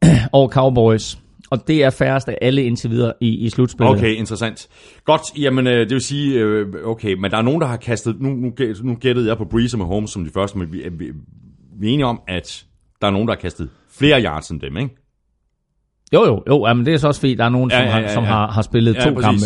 over 0.32 0.48
Cowboys. 0.48 1.18
Og 1.50 1.68
det 1.68 1.84
er 1.84 1.90
færrest 1.90 2.28
af 2.28 2.38
alle 2.42 2.64
indtil 2.64 2.90
videre 2.90 3.12
i, 3.20 3.28
i 3.28 3.50
slutspillet. 3.50 3.96
Okay, 3.96 4.14
interessant. 4.14 4.68
Godt, 5.04 5.22
jamen 5.38 5.66
øh, 5.66 5.80
det 5.80 5.90
vil 5.90 6.00
sige, 6.00 6.34
øh, 6.40 6.66
okay, 6.84 7.14
men 7.14 7.30
der 7.30 7.36
er 7.36 7.42
nogen, 7.42 7.60
der 7.60 7.66
har 7.66 7.76
kastet, 7.76 8.20
nu, 8.20 8.28
nu, 8.28 8.52
nu 8.82 8.94
gættede 8.94 9.28
jeg 9.28 9.36
på 9.36 9.44
Breeze 9.44 9.74
og 9.74 9.78
Mahomes 9.78 10.10
som 10.10 10.24
de 10.24 10.30
første, 10.34 10.58
men 10.58 10.72
vi, 10.72 10.82
er- 10.84 10.90
vi, 10.90 11.04
vi 11.80 11.88
er 11.88 11.92
enige 11.92 12.06
om, 12.06 12.20
at 12.28 12.64
der 13.00 13.06
er 13.06 13.10
nogen, 13.10 13.28
der 13.28 13.34
har 13.34 13.40
kastet 13.40 13.68
flere 13.98 14.22
yards 14.22 14.48
end 14.50 14.60
dem, 14.60 14.76
ikke? 14.76 14.96
Jo, 16.12 16.24
jo, 16.24 16.42
jo, 16.48 16.66
jamen 16.66 16.86
det 16.86 16.94
er 16.94 16.98
så 16.98 17.08
også 17.08 17.20
fordi, 17.20 17.34
der 17.34 17.44
er 17.44 17.48
nogen, 17.48 17.70
som, 17.70 17.78
Ja, 17.80 17.84
ja, 17.84 17.90
har, 17.90 18.00
ja, 18.00 18.14
som 18.14 18.24
ja. 18.24 18.28
har, 18.30 18.46
har 18.50 18.62
spillet 18.62 18.96
to 18.96 19.14
kampe. 19.14 19.40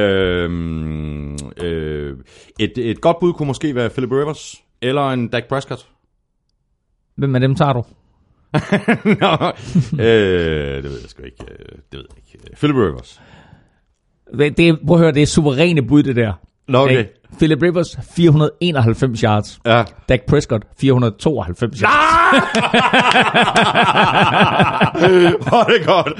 Øhm, 0.00 1.34
øh, 1.62 2.16
et, 2.58 2.72
et 2.78 3.00
godt 3.00 3.18
bud 3.20 3.32
kunne 3.32 3.46
måske 3.46 3.74
være 3.74 3.90
Philip 3.90 4.10
Rivers, 4.12 4.54
eller 4.82 5.10
en 5.10 5.28
Dak 5.28 5.44
Prescott. 5.48 5.86
Hvem 7.16 7.34
af 7.34 7.40
dem 7.40 7.54
tager 7.54 7.72
du? 7.72 7.84
Nå, 9.20 9.52
øh, 10.04 10.82
det 10.82 10.84
ved 10.84 11.00
jeg 11.00 11.08
sgu 11.10 11.22
ikke. 11.22 11.44
øh, 11.50 11.58
Det 11.92 11.98
ved 11.98 12.04
jeg 12.16 12.34
ikke. 12.44 12.56
Philip 12.56 12.76
Rivers. 12.76 13.20
Det, 14.38 14.56
det, 14.56 14.78
prøv 14.86 14.96
at 14.96 15.00
høre, 15.02 15.12
det 15.12 15.22
er 15.22 15.26
suveræne 15.26 15.82
bud, 15.82 16.02
det 16.02 16.16
der. 16.16 16.32
Nå, 16.68 16.78
okay. 16.78 16.98
Ikke? 16.98 17.10
Philip 17.38 17.62
Rivers, 17.62 17.96
491 18.16 19.20
yards. 19.20 19.60
Ja. 19.66 19.84
Dak 20.08 20.20
Prescott, 20.28 20.62
492 20.80 21.80
yards. 21.80 21.94
Hvor 25.48 25.60
er 25.60 25.78
det 25.78 25.86
godt. 25.86 26.12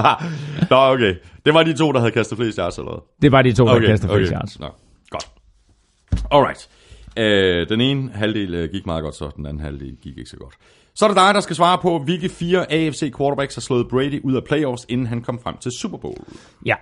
Nå, 0.70 0.76
okay. 0.76 1.14
Det 1.46 1.54
var 1.54 1.62
de 1.62 1.76
to, 1.76 1.92
der 1.92 1.98
havde 1.98 2.12
kastet 2.12 2.38
flest 2.38 2.58
yards 2.58 2.78
eller 2.78 2.90
hvad? 2.90 3.00
Det 3.22 3.32
var 3.32 3.42
de 3.42 3.52
to, 3.52 3.66
der 3.66 3.74
Okay, 3.74 3.86
kastede 3.86 4.12
flest 4.16 4.32
okay. 4.32 4.40
yards. 4.40 4.60
Nå, 4.60 4.66
godt. 5.10 5.26
Alright. 6.30 6.68
Øh, 7.16 7.68
den 7.68 7.80
ene 7.80 8.10
halvdel 8.14 8.54
øh, 8.54 8.70
gik 8.72 8.86
meget 8.86 9.02
godt, 9.02 9.14
så 9.14 9.30
den 9.36 9.46
anden 9.46 9.62
halvdel 9.62 9.96
gik 10.02 10.18
ikke 10.18 10.30
så 10.30 10.36
godt. 10.36 10.54
Så 10.94 11.04
er 11.04 11.08
det 11.08 11.16
dig, 11.16 11.34
der 11.34 11.40
skal 11.40 11.56
svare 11.56 11.78
på, 11.82 11.98
hvilke 11.98 12.28
fire 12.28 12.72
AFC 12.72 13.12
quarterbacks 13.16 13.54
har 13.54 13.60
slået 13.60 13.88
Brady 13.88 14.20
ud 14.24 14.34
af 14.36 14.44
playoffs, 14.44 14.86
inden 14.88 15.06
han 15.06 15.22
kom 15.22 15.38
frem 15.42 15.56
til 15.56 15.72
Super 15.72 15.98
Bowl. 15.98 16.16
Ja. 16.66 16.74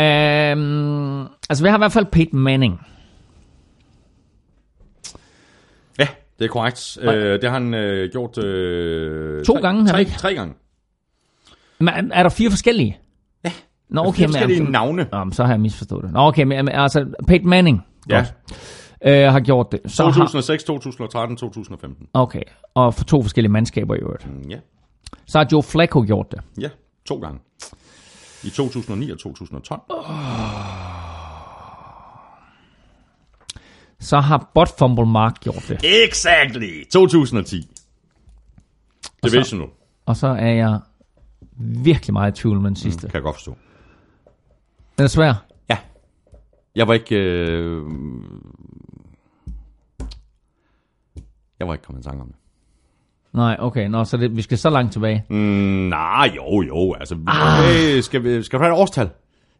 Um, 0.00 1.28
altså, 1.50 1.64
vi 1.64 1.68
har 1.68 1.76
i 1.76 1.80
hvert 1.80 1.92
fald 1.92 2.06
Peyton 2.12 2.40
Manning. 2.40 2.80
Ja, 5.98 6.06
det 6.38 6.44
er 6.44 6.48
korrekt. 6.48 6.98
Øh, 7.02 7.12
det 7.42 7.44
har 7.44 7.50
han 7.58 7.74
øh, 7.74 8.10
gjort... 8.12 8.38
Øh, 8.44 9.44
To 9.44 9.54
tre, 9.54 9.60
gange, 9.62 9.80
har 9.82 9.92
tre, 9.92 10.00
ikke? 10.00 10.12
tre 10.12 10.34
gange. 10.34 10.54
Men 11.78 12.12
er 12.12 12.22
der 12.22 12.30
fire 12.30 12.50
forskellige? 12.50 12.98
Ja. 13.44 13.52
Nå, 13.88 14.00
okay, 14.04 14.22
men, 14.22 14.28
forskellige 14.28 14.56
jamen, 14.58 14.72
navne. 14.72 15.08
Nå, 15.12 15.24
men 15.24 15.32
så 15.32 15.44
har 15.44 15.52
jeg 15.52 15.60
misforstået 15.60 16.04
det. 16.04 16.12
Nå, 16.12 16.20
okay, 16.20 16.42
men 16.42 16.64
men 16.64 16.74
altså, 16.74 17.06
Peyton 17.26 17.48
Manning. 17.50 17.80
Ja. 18.08 18.16
Godt. 18.16 18.34
Øh, 19.04 19.32
har 19.32 19.40
gjort 19.40 19.72
det. 19.72 19.80
Så 19.86 20.04
har, 20.04 20.10
2006, 20.12 20.64
2013, 20.64 21.36
2015. 21.36 22.06
okay, 22.14 22.42
og 22.74 22.94
for 22.94 23.04
to 23.04 23.22
forskellige 23.22 23.52
mandskaber 23.52 23.94
i 23.94 23.98
øvrigt. 23.98 24.26
Mm, 24.26 24.48
Ja, 24.50 24.56
Så 25.26 25.38
har 25.38 25.46
Joe 25.52 25.62
Flacco 25.62 26.02
gjort 26.06 26.26
det. 26.32 26.40
ja, 26.60 26.68
to 27.06 27.14
gange. 27.20 27.38
I 28.44 28.50
2009 28.50 29.10
og 29.10 29.18
2012. 29.18 29.80
Så 34.00 34.20
har 34.20 34.50
Bot 34.54 34.68
Fumble 34.78 35.06
Mark 35.06 35.40
gjort 35.40 35.64
det. 35.68 35.80
Exactly. 36.08 36.84
2010. 36.92 37.70
Divisional, 39.24 39.68
Og 40.06 40.16
så 40.16 40.26
er 40.26 40.52
jeg 40.52 40.80
virkelig 41.58 42.12
meget 42.12 42.38
i 42.38 42.40
tvivl 42.42 42.60
med 42.60 42.66
den 42.70 42.76
sidste. 42.76 43.00
kan 43.00 43.14
jeg 43.14 43.22
godt 43.22 43.36
forstå. 43.36 43.56
Den 44.98 45.04
er 45.04 45.08
svær. 45.08 45.44
Ja. 45.68 45.78
Jeg 46.74 46.88
var 46.88 46.94
ikke... 46.94 47.16
Øh... 47.16 47.82
Jeg 51.58 51.68
var 51.68 51.74
ikke 51.74 51.84
kommet 51.84 52.02
i 52.02 52.04
tanke 52.04 52.22
om 52.22 52.28
det. 52.28 52.36
Nej, 53.32 53.56
okay, 53.58 53.86
nå, 53.88 54.04
så 54.04 54.16
det, 54.16 54.36
vi 54.36 54.42
skal 54.42 54.58
så 54.58 54.70
langt 54.70 54.92
tilbage. 54.92 55.24
Mm, 55.30 55.36
nej, 55.88 56.30
jo, 56.36 56.62
jo. 56.62 56.94
Altså, 56.94 57.14
okay, 57.26 58.00
skal, 58.00 58.24
vi, 58.24 58.42
skal 58.42 58.58
du 58.58 58.64
have 58.64 58.74
et 58.74 58.80
årstal? 58.80 59.10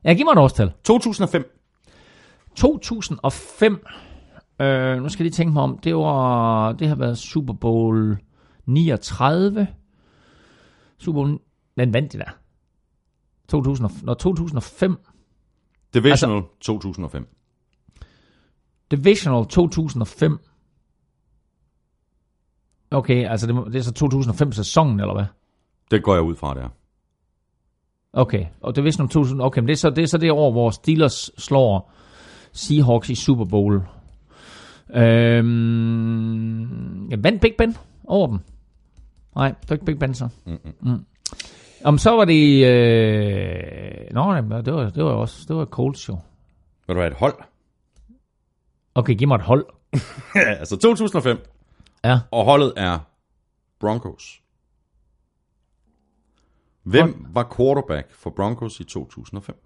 Ja, 0.04 0.14
giv 0.14 0.24
mig 0.24 0.32
et 0.32 0.38
årstal. 0.38 0.72
2005. 0.84 1.56
2005. 2.56 3.72
Øh, 4.60 5.02
nu 5.02 5.08
skal 5.08 5.22
jeg 5.22 5.24
lige 5.24 5.30
tænke 5.36 5.52
mig 5.52 5.62
om. 5.62 5.78
Det, 5.78 5.96
var, 5.96 6.72
det 6.72 6.88
har 6.88 6.94
været 6.94 7.18
Super 7.18 7.54
Bowl 7.54 8.18
39. 8.66 9.66
Super 10.98 11.12
Bowl... 11.22 11.38
Den 11.78 11.92
vandt 11.94 12.12
de 12.12 12.18
der. 12.18 12.30
2000, 13.48 13.84
og- 13.86 13.92
når 14.02 14.14
2005. 14.14 14.96
Divisional 15.94 16.36
altså, 16.36 16.48
2005. 16.60 17.26
Divisional 18.90 19.46
2005. 19.46 20.38
Okay, 22.90 23.28
altså 23.28 23.46
det, 23.46 23.54
må- 23.54 23.64
det 23.64 23.74
er 23.76 23.82
så 23.82 23.92
2005 23.92 24.52
sæsonen, 24.52 25.00
eller 25.00 25.14
hvad? 25.14 25.24
Det 25.90 26.02
går 26.02 26.14
jeg 26.14 26.22
ud 26.22 26.34
fra, 26.36 26.54
der. 26.54 26.68
Okay, 28.12 28.46
og 28.60 28.76
Divisional 28.76 29.08
2000, 29.08 29.42
okay, 29.42 29.60
men 29.60 29.66
det 29.68 29.72
er 29.72 29.76
så 29.76 29.90
det, 29.90 30.02
er 30.02 30.06
så 30.06 30.18
det 30.18 30.30
år, 30.30 30.50
hvor 30.52 30.70
Steelers 30.70 31.30
slår 31.38 31.92
Seahawks 32.52 33.10
i 33.10 33.14
Super 33.14 33.44
Bowl. 33.44 33.82
Øhm, 35.60 37.08
ja, 37.10 37.16
vandt 37.18 37.40
Big 37.40 37.54
Ben 37.58 37.76
over 38.04 38.26
dem? 38.26 38.38
Nej, 39.36 39.48
det 39.60 39.70
var 39.70 39.74
ikke 39.74 39.84
Big 39.84 39.98
Ben 39.98 40.14
så. 40.14 40.28
Mm. 40.80 41.04
Om 41.84 41.98
så 41.98 42.10
var 42.10 42.24
det... 42.24 42.64
Øh... 42.66 44.14
Nå, 44.14 44.34
det 44.36 44.74
var, 44.74 44.90
det 44.90 45.04
var 45.04 45.10
også 45.10 45.44
det 45.48 45.56
var 45.56 45.64
cold 45.64 45.94
show. 45.94 46.18
Vil 46.86 46.96
du 46.96 47.00
have 47.00 47.10
et 47.10 47.16
hold? 47.18 47.34
Okay, 48.94 49.14
giv 49.14 49.28
mig 49.28 49.34
et 49.36 49.42
hold. 49.42 49.66
Altså 50.60 50.76
2005. 50.76 51.38
Ja. 52.04 52.18
Og 52.30 52.44
holdet 52.44 52.72
er 52.76 52.98
Broncos. 53.80 54.40
Hvem 56.82 57.06
Hold. 57.12 57.34
var 57.34 57.54
quarterback 57.56 58.14
for 58.14 58.30
Broncos 58.30 58.80
i 58.80 58.84
2005? 58.84 59.56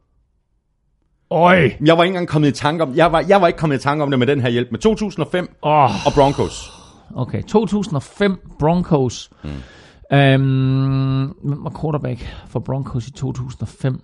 Øj! 1.30 1.70
Jeg 1.84 1.96
var 1.98 2.02
ikke 2.04 2.10
engang 2.12 2.28
kommet 2.28 2.48
i 2.48 2.52
tanke 2.52 2.82
om, 2.82 2.96
jeg 2.96 3.12
var, 3.12 3.24
jeg 3.28 3.40
var 3.40 3.46
ikke 3.46 3.58
kommet 3.58 3.76
i 3.76 3.82
tanke 3.82 4.02
om 4.04 4.10
det 4.10 4.18
med 4.18 4.26
den 4.26 4.40
her 4.40 4.48
hjælp 4.48 4.68
med 4.70 4.78
2005 4.80 5.56
Åh, 5.62 6.06
og 6.06 6.12
Broncos. 6.14 6.70
okay. 7.14 7.42
2005 7.42 8.38
Broncos. 8.58 9.30
Mm. 9.44 9.50
Øhm, 10.16 11.26
hvem 11.28 11.64
var 11.64 11.80
quarterback 11.80 12.20
for 12.48 12.60
Broncos 12.60 13.08
i 13.08 13.12
2005? 13.12 14.00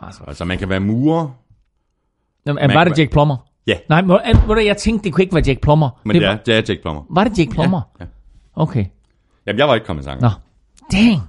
Altså, 0.00 0.24
Altså 0.26 0.44
man 0.44 0.58
kan 0.58 0.68
være 0.68 0.80
murer, 0.80 1.28
Jamen, 2.46 2.74
var 2.74 2.84
det 2.84 2.98
Jake 2.98 3.10
Plummer? 3.10 3.36
Ja. 3.66 3.74
Nej, 3.88 4.02
må, 4.02 4.18
du, 4.54 4.60
jeg 4.60 4.76
tænkte, 4.76 5.04
det 5.04 5.12
kunne 5.12 5.22
ikke 5.22 5.34
være 5.34 5.44
Jake 5.46 5.60
Plummer. 5.60 6.00
men 6.04 6.16
det, 6.16 6.22
var, 6.26 6.28
er, 6.32 6.36
det 6.36 6.54
er 6.54 6.62
Jake 6.68 6.82
Plummer. 6.82 7.02
var 7.10 7.24
det 7.24 7.38
Jake 7.38 7.50
Plummer? 7.50 7.80
Ja. 8.00 8.04
Okay. 8.56 8.84
Jamen 9.46 9.58
jeg 9.58 9.68
var 9.68 9.74
ikke 9.74 9.86
kommet 9.86 10.02
i 10.02 10.06
tanke. 10.06 10.22
Nå. 10.22 10.30
Dang. 10.92 11.20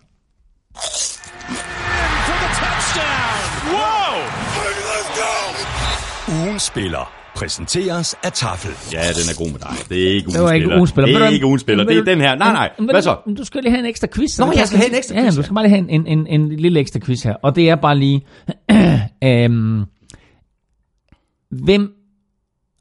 For 2.25 2.33
the 2.41 2.49
touchdown. 2.61 3.73
Whoa. 6.27 6.45
Ugens 6.47 6.61
spiller 6.63 7.11
præsenteres 7.35 8.15
af 8.23 8.31
Tafel. 8.31 8.71
Ja, 8.93 8.99
den 8.99 9.05
er 9.31 9.37
god 9.37 9.51
med 9.51 9.59
dig. 9.59 9.69
Det 9.89 10.03
er 10.03 10.13
ikke 10.13 10.27
ugens 10.27 10.33
Det 10.35 10.43
var 10.43 10.51
ikke 10.51 10.63
spiller. 10.63 10.77
ugens 10.77 10.89
spiller. 10.89 11.07
Det 11.19 11.25
er 11.25 11.29
ikke 11.29 11.45
ugens 11.45 11.61
spiller. 11.61 11.83
Det 11.83 11.97
er 11.97 12.03
den 12.03 12.21
her. 12.21 12.35
Nej, 12.35 12.53
nej. 12.53 12.69
Men- 12.79 12.89
Hvad 12.89 13.01
så? 13.01 13.15
Du 13.37 13.43
skal 13.45 13.61
lige 13.61 13.71
have 13.71 13.79
en 13.79 13.85
ekstra 13.85 14.07
quiz. 14.15 14.39
Nå, 14.39 14.45
det 14.45 14.55
jeg 14.57 14.67
skal 14.67 14.79
have 14.79 14.89
en 14.89 14.95
ekstra 14.97 15.15
Ja, 15.15 15.21
quiz, 15.21 15.35
du 15.35 15.41
skal 15.43 15.53
bare 15.53 15.63
lige 15.63 15.75
have 15.75 15.89
en, 15.89 16.07
en, 16.07 16.27
en, 16.27 16.27
en 16.41 16.55
lille 16.55 16.79
ekstra 16.79 16.99
quiz 16.99 17.23
her. 17.23 17.33
Og 17.33 17.55
det 17.55 17.69
er 17.69 17.75
bare 17.75 17.97
lige... 17.97 18.25
øhm, 19.23 19.85
hvem... 21.51 21.93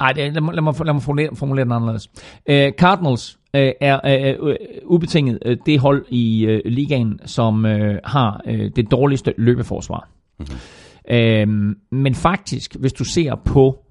Ej, 0.01 0.13
lad, 0.17 0.41
mig, 0.41 0.55
lad, 0.55 0.63
mig, 0.63 0.75
lad 0.85 0.93
mig 0.93 1.03
formulere, 1.03 1.37
formulere 1.37 1.65
den 1.65 1.73
anderledes. 1.73 2.11
Øh, 2.47 2.73
Cardinals 2.73 3.39
øh, 3.55 3.73
er 3.81 4.01
øh, 4.05 4.49
øh, 4.51 4.57
ubetinget 4.85 5.39
øh, 5.47 5.57
det 5.67 5.81
hold 5.81 6.05
i 6.09 6.45
øh, 6.45 6.61
ligaen, 6.65 7.21
som 7.27 7.67
øh, 7.67 7.99
har 8.05 8.41
øh, 8.47 8.71
det 8.77 8.91
dårligste 8.91 9.35
løbeforsvar. 9.39 10.09
Mm-hmm. 10.39 10.57
Øhm, 11.17 11.77
men 11.93 12.15
faktisk, 12.15 12.77
hvis 12.81 12.93
du 12.93 13.05
ser 13.05 13.35
på 13.45 13.85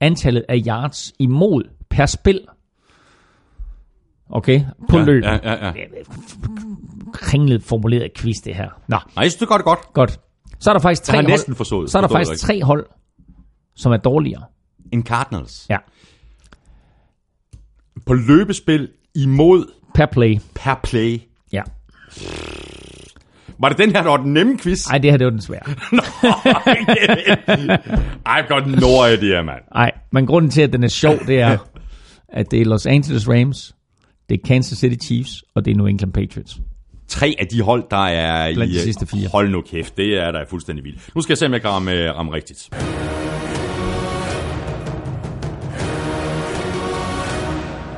antallet 0.00 0.44
af 0.48 0.62
yards 0.66 1.12
imod 1.18 1.62
per 1.90 2.06
spil, 2.06 2.40
okay, 4.30 4.60
på 4.88 4.98
Ja, 4.98 5.04
løb, 5.04 5.24
ja, 5.24 5.38
ja, 5.42 5.66
ja. 5.66 5.72
kringlet 7.12 7.62
formuleret 7.62 8.10
quiz, 8.16 8.36
det 8.44 8.54
her. 8.54 8.68
Nå, 8.88 8.96
Nej, 8.96 9.00
jeg 9.16 9.30
synes, 9.30 9.36
det 9.36 9.48
gør 9.48 9.56
det 9.56 9.64
godt. 9.64 9.92
godt. 9.92 10.20
Så 10.60 10.70
er 10.70 10.74
der 10.74 10.80
faktisk 10.80 11.02
tre 11.02 11.16
hold, 11.16 11.26
næsten 11.26 11.54
forstået. 11.54 11.90
så 11.90 11.98
er 11.98 12.02
der 12.02 12.08
faktisk 12.08 12.42
tre 12.46 12.62
hold, 12.62 12.86
som 13.76 13.92
er 13.92 13.96
dårligere. 13.96 14.42
En 14.92 15.02
Cardinals. 15.06 15.66
Ja. 15.70 15.76
På 18.06 18.14
løbespil 18.14 18.88
imod 19.14 19.66
Per 19.94 20.06
play. 20.06 20.38
per 20.54 20.80
play. 20.82 21.20
Ja. 21.52 21.62
Var 23.58 23.68
det 23.68 23.78
den 23.78 23.90
her, 23.90 24.02
der 24.02 24.10
var 24.10 24.16
den 24.16 24.32
nemme 24.32 24.58
quiz? 24.58 24.86
Ej, 24.86 24.98
det 24.98 25.10
her 25.10 25.18
det 25.18 25.24
var 25.24 25.30
den 25.30 25.40
svære. 25.40 25.62
I've 28.28 28.48
got 28.48 28.66
no 28.80 29.06
idea, 29.06 29.42
mand. 29.42 29.62
Nej, 29.74 29.92
men 30.12 30.26
grunden 30.26 30.50
til, 30.50 30.62
at 30.62 30.72
den 30.72 30.84
er 30.84 30.88
sjov, 30.88 31.18
det 31.26 31.40
er, 31.40 31.58
at 32.28 32.50
det 32.50 32.60
er 32.60 32.64
Los 32.64 32.86
Angeles 32.86 33.28
Rams, 33.28 33.74
det 34.28 34.34
er 34.34 34.46
Kansas 34.46 34.78
City 34.78 35.06
Chiefs, 35.06 35.44
og 35.54 35.64
det 35.64 35.70
er 35.70 35.76
New 35.76 35.86
England 35.86 36.12
Patriots. 36.12 36.58
Tre 37.08 37.34
af 37.38 37.46
de 37.46 37.62
hold, 37.62 37.84
der 37.90 38.06
er 38.06 38.54
Blandt 38.54 38.72
i... 38.72 38.76
de 38.76 38.82
sidste 38.82 39.06
fire. 39.06 39.28
Hold 39.28 39.50
nu 39.50 39.60
kæft, 39.60 39.96
det 39.96 40.22
er 40.22 40.32
da 40.32 40.44
fuldstændig 40.48 40.84
vildt. 40.84 41.14
Nu 41.14 41.20
skal 41.20 41.32
jeg 41.32 41.38
se, 41.38 41.46
om 41.46 41.52
jeg 41.52 41.60
kan 41.60 41.70
ramme, 41.70 41.92
øh, 41.92 42.16
ramme 42.16 42.32
rigtigt. 42.32 42.70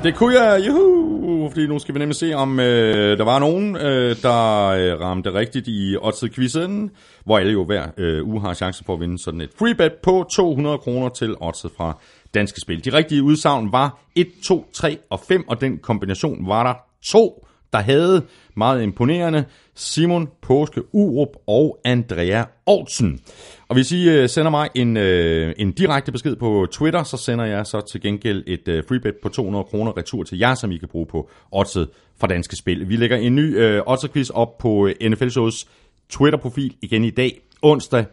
Det 0.09 0.17
kunne 0.17 0.43
jeg, 0.43 0.67
juhu, 0.67 1.49
fordi 1.49 1.67
nu 1.67 1.79
skal 1.79 1.95
vi 1.95 1.99
nemlig 1.99 2.17
se, 2.17 2.35
om 2.35 2.61
øh, 2.61 3.19
der 3.19 3.25
var 3.25 3.39
nogen, 3.39 3.77
øh, 3.77 4.17
der 4.23 4.67
øh, 4.67 5.01
ramte 5.01 5.35
rigtigt 5.35 5.69
i 5.69 5.97
Oddset-quizzen, 5.97 6.91
hvor 7.25 7.39
alle 7.39 7.53
jo 7.53 7.65
hver 7.65 7.87
øh, 7.97 8.29
uge 8.29 8.41
har 8.41 8.55
chancen 8.55 8.87
for 8.87 8.95
at 8.95 9.01
vinde 9.01 9.19
sådan 9.19 9.41
et 9.41 9.51
free 9.59 9.75
bet 9.75 9.93
på 10.03 10.27
200 10.33 10.79
kroner 10.79 11.09
til 11.09 11.35
Oddset 11.41 11.71
fra 11.77 11.99
Danske 12.35 12.61
Spil. 12.61 12.85
De 12.85 12.93
rigtige 12.93 13.23
udsagn 13.23 13.73
var 13.73 13.99
1, 14.17 14.29
2, 14.45 14.71
3 14.73 14.99
og 15.11 15.21
5, 15.21 15.49
og 15.49 15.61
den 15.61 15.79
kombination 15.79 16.49
var 16.49 16.67
der 16.67 16.75
to, 17.03 17.47
der 17.73 17.79
havde 17.79 18.23
meget 18.57 18.83
imponerende 18.83 19.45
Simon 19.75 20.29
Påske 20.43 20.95
Urup 20.95 21.37
og 21.47 21.79
Andrea 21.85 22.45
Aarhusen. 22.67 23.21
Og 23.69 23.75
hvis 23.75 23.93
I 23.93 24.09
øh, 24.09 24.29
sender 24.29 24.51
mig 24.51 24.69
en, 24.75 24.97
øh, 24.97 25.55
en 25.59 25.73
direkte 25.73 26.13
besked 26.13 26.37
på 26.37 26.67
Twitter, 26.73 27.03
så 27.03 27.17
sender 27.17 27.45
jeg 27.45 27.67
så 27.67 27.81
til 27.81 28.01
gengæld 28.01 28.45
et 28.47 28.69
øh, 28.69 28.85
freebet 28.89 29.15
på 29.23 29.29
200 29.29 29.65
kroner 29.65 29.97
retur 29.97 30.23
til 30.23 30.39
jer, 30.39 30.55
som 30.55 30.71
I 30.71 30.77
kan 30.77 30.89
bruge 30.89 31.07
på 31.07 31.31
oddset 31.53 31.89
fra 32.21 32.27
Danske 32.27 32.57
Spil. 32.57 32.89
Vi 32.89 32.97
lægger 32.97 33.17
en 33.17 33.35
ny 33.35 33.59
øh, 33.59 33.83
oddset-quiz 33.87 34.31
op 34.31 34.59
på 34.59 34.87
øh, 34.87 35.11
NFL 35.11 35.29
Shows 35.29 35.67
Twitter-profil 36.11 36.77
igen 36.83 37.05
i 37.05 37.11
dag, 37.11 37.41
onsdag. 37.63 38.05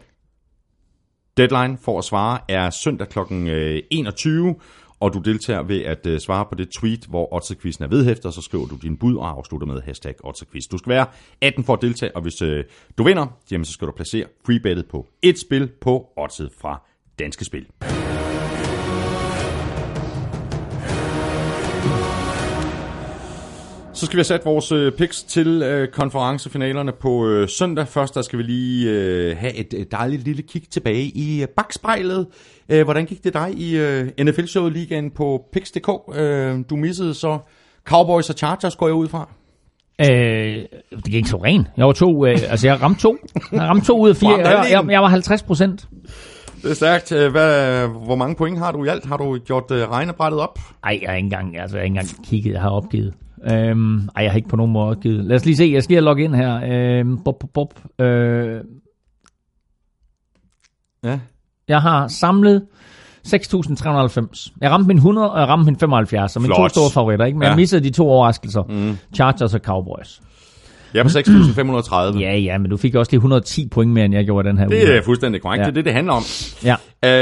Deadline 1.38 1.78
for 1.78 1.98
at 1.98 2.04
svare 2.04 2.40
er 2.50 2.70
søndag 2.70 3.10
kl. 3.10 3.20
21, 3.92 4.50
øh, 4.50 4.56
og 5.06 5.14
du 5.14 5.20
deltager 5.20 5.64
ved 5.64 5.82
at 5.82 6.06
øh, 6.08 6.20
svare 6.20 6.46
på 6.46 6.56
det 6.56 6.70
tweet, 6.80 7.06
hvor 7.10 7.34
Otterquizzen 7.34 7.84
er 7.84 7.88
vedhæftet, 7.88 8.26
og 8.26 8.34
så 8.34 8.42
skriver 8.42 8.66
du 8.66 8.76
din 8.76 8.98
bud 8.98 9.16
og 9.16 9.30
afslutter 9.30 9.68
med 9.68 9.82
hashtag 9.82 10.16
Otterquiz. 10.24 10.64
Du 10.72 10.78
skal 10.78 10.90
være 10.90 11.06
18 11.42 11.64
for 11.64 11.74
at 11.74 11.82
deltage, 11.82 12.16
og 12.16 12.22
hvis 12.22 12.42
øh, 12.42 12.64
du 12.98 13.04
vinder, 13.04 13.28
jamen, 13.52 13.66
så 13.66 13.72
skal 13.72 13.88
du 13.88 13.92
placere 13.92 14.26
freebettet 14.46 14.88
på 14.88 15.08
et 15.22 15.40
spil 15.40 15.72
på 15.82 16.10
Oddset 16.18 16.50
fra 16.62 16.82
Danske 17.20 17.46
Spil. 17.46 17.66
Så 23.96 24.06
skal 24.06 24.18
vi 24.18 24.20
have 24.20 24.24
sat 24.24 24.46
vores 24.46 24.72
øh, 24.72 24.92
picks 24.92 25.24
til 25.24 25.62
øh, 25.62 25.88
konferencefinalerne 25.88 26.92
på 26.92 27.28
øh, 27.28 27.50
søndag. 27.50 27.88
Først 27.88 28.16
der 28.16 28.22
skal 28.22 28.40
vi 28.40 28.44
lige 28.44 28.92
øh, 28.92 29.38
have 29.38 29.56
et 29.56 29.88
dejligt 29.92 30.24
lille 30.24 30.42
kig 30.42 30.64
tilbage 30.72 31.04
i 31.04 31.42
øh, 31.42 31.48
bagspejlet. 31.48 32.28
Øh, 32.70 32.84
hvordan 32.84 33.06
gik 33.06 33.24
det 33.24 33.34
dig 33.34 33.54
i 33.58 33.78
øh, 33.78 34.08
NFL-showet 34.22 34.74
ligaen 34.74 35.12
på 35.12 35.46
picks.dk? 35.54 35.90
Øh, 36.20 36.60
du 36.70 36.76
missede 36.76 37.14
så 37.14 37.38
Cowboys 37.86 38.30
og 38.30 38.36
Chargers, 38.36 38.76
går 38.76 38.88
jeg 38.88 38.96
ud 38.96 39.08
fra. 39.08 39.30
Øh, 40.02 40.08
det 40.96 41.04
gik 41.06 41.14
ikke 41.14 41.30
så 41.30 41.38
ren. 41.38 41.68
Jeg 41.78 41.86
var 41.86 41.94
to, 41.94 42.26
øh, 42.26 42.38
altså 42.50 42.68
jeg 42.68 42.82
ramte 42.82 43.02
to. 43.02 43.18
Jeg 43.52 43.62
ramte 43.62 43.86
to 43.86 44.00
ud 44.00 44.10
af 44.10 44.16
fire. 44.16 44.38
Jeg, 44.38 44.68
jeg, 44.72 44.86
jeg 44.90 45.02
var 45.02 45.08
50 45.08 45.44
procent. 45.44 45.88
Det 46.62 46.72
er 46.72 46.76
stærkt. 46.76 47.12
Øh, 47.12 47.32
Hvad, 47.32 47.88
hvor 47.88 48.16
mange 48.16 48.36
point 48.36 48.58
har 48.58 48.72
du 48.72 48.86
i 48.86 48.88
alt? 48.88 49.06
Har 49.06 49.18
du 49.18 49.38
gjort 49.38 49.72
øh, 49.72 49.90
regnebrættet 49.90 50.42
op? 50.42 50.60
Ej, 50.84 51.00
jeg 51.02 51.10
har 51.10 51.16
ikke 51.16 51.26
engang, 51.26 51.58
altså, 51.60 51.78
jeg 51.78 51.82
har 51.82 51.86
ikke 51.86 52.00
engang 52.00 52.26
kigget, 52.26 52.54
jeg 52.54 52.62
har 52.62 52.70
opgivet. 52.70 53.14
Øhm, 53.52 54.10
ej, 54.16 54.24
jeg 54.24 54.32
har 54.32 54.36
ikke 54.38 54.50
på 54.50 54.56
nogen 54.56 54.72
måde 54.72 54.90
opgivet. 54.90 55.26
Lad 55.26 55.36
os 55.36 55.46
lige 55.46 55.56
se, 55.58 55.70
jeg 55.74 55.84
skal 55.84 55.94
lige 55.94 56.02
logge 56.02 56.24
ind 56.24 56.36
her. 56.36 56.62
Øhm, 57.00 57.24
bop, 57.24 57.36
bop, 57.40 57.50
bop. 57.54 58.02
Øh, 58.06 58.62
Ja. 61.04 61.20
jeg 61.68 61.82
har 61.82 62.08
samlet 62.08 62.66
6.390. 63.28 64.54
Jeg 64.62 64.72
ramte 64.72 64.88
min 64.88 64.98
100, 64.98 65.32
og 65.32 65.40
jeg 65.40 65.48
ramte 65.48 65.66
min 65.66 65.76
75, 65.80 66.36
og 66.36 66.42
mine 66.42 66.54
to 66.56 66.68
store 66.70 66.92
favoritter, 66.92 67.26
ikke? 67.26 67.38
Men. 67.38 67.44
Ja. 67.44 67.50
jeg 67.50 67.56
missede 67.56 67.84
de 67.84 67.90
to 67.90 68.10
overraskelser. 68.10 68.64
Mm. 68.64 68.98
Chargers 69.16 69.54
og 69.54 69.60
Cowboys. 69.60 70.22
Jeg 70.94 71.00
er 71.00 71.04
på 71.04 71.10
6.530. 71.10 72.20
Ja, 72.20 72.38
ja, 72.38 72.58
men 72.58 72.72
du 72.72 72.78
fik 72.78 72.96
også 72.96 73.12
lige 73.12 73.20
10110 73.20 73.68
point 73.68 73.92
mere, 73.92 74.06
end 74.06 74.14
jeg 74.14 74.26
gjorde 74.26 74.50
den 74.50 74.58
her 74.58 74.66
uge. 74.68 74.76
Det 74.76 74.96
er 74.96 75.02
fuldstændig 75.02 75.42
korrekt. 75.42 75.60
Ja. 75.60 75.66
Det 75.66 75.72
er 75.72 75.74
det, 75.74 75.86
det 75.86 75.94
handler 75.94 76.14
om. 76.14 76.24
Ja. 76.64 76.76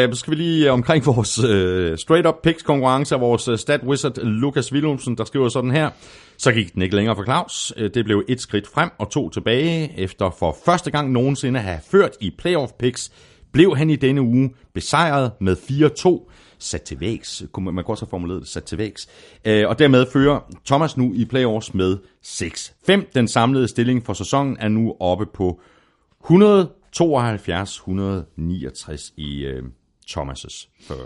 Uh, 0.08 0.14
så 0.14 0.20
skal 0.20 0.32
vi 0.32 0.36
lige 0.36 0.72
omkring 0.72 1.06
vores 1.06 1.40
uh, 1.40 1.98
straight 1.98 2.28
up 2.28 2.36
picks 2.44 2.64
konkurrence 2.64 3.16
af 3.16 3.22
vores 3.22 3.48
uh, 3.48 3.58
stat 3.58 3.82
wizard 3.84 4.18
Lukas 4.18 4.74
Willumsen, 4.74 5.18
der 5.18 5.26
skriver 5.26 5.50
sådan 5.50 5.72
her. 5.72 5.90
Så 6.38 6.52
gik 6.52 6.74
den 6.74 6.82
ikke 6.82 6.96
længere 6.96 7.16
for 7.16 7.24
Claus. 7.24 7.74
Uh, 7.78 7.84
det 7.94 8.06
blev 8.06 8.24
et 8.28 8.42
skridt 8.42 8.68
frem 8.74 8.90
og 9.00 9.10
to 9.10 9.30
tilbage, 9.30 10.00
efter 10.00 10.36
for 10.40 10.58
første 10.66 10.92
gang 10.92 11.12
nogensinde 11.12 11.60
at 11.60 11.66
have 11.66 11.80
ført 11.92 12.12
i 12.22 12.32
playoff 12.38 12.72
picks 12.80 13.12
blev 13.54 13.78
han 13.78 13.90
i 13.90 13.96
denne 13.96 14.22
uge 14.22 14.50
besejret 14.74 15.32
med 15.42 15.56
4-2 15.56 16.32
sat 16.64 16.82
til 16.82 17.00
vægs, 17.00 17.44
man 17.58 17.76
kunne 17.76 17.88
også 17.88 18.06
have 18.06 18.10
formuleret 18.10 18.42
det, 18.42 18.50
sat 18.50 18.64
til 18.64 18.78
vægs. 18.78 19.10
Øh, 19.46 19.70
og 19.70 19.80
dermed 19.80 20.06
fører 20.14 20.40
Thomas 20.66 20.98
nu 20.98 21.14
i 21.14 21.26
playoffs 21.26 21.74
med 21.74 21.98
6-5. 22.26 23.02
Den 23.16 23.28
samlede 23.28 23.68
stilling 23.68 24.06
for 24.06 24.14
sæsonen 24.14 24.58
er 24.60 24.68
nu 24.68 24.96
oppe 25.00 25.26
på 25.26 25.62
172-169 26.24 29.14
i 29.18 29.46
øh, 29.46 29.64
Thomas' 30.10 30.68
40. 30.82 30.98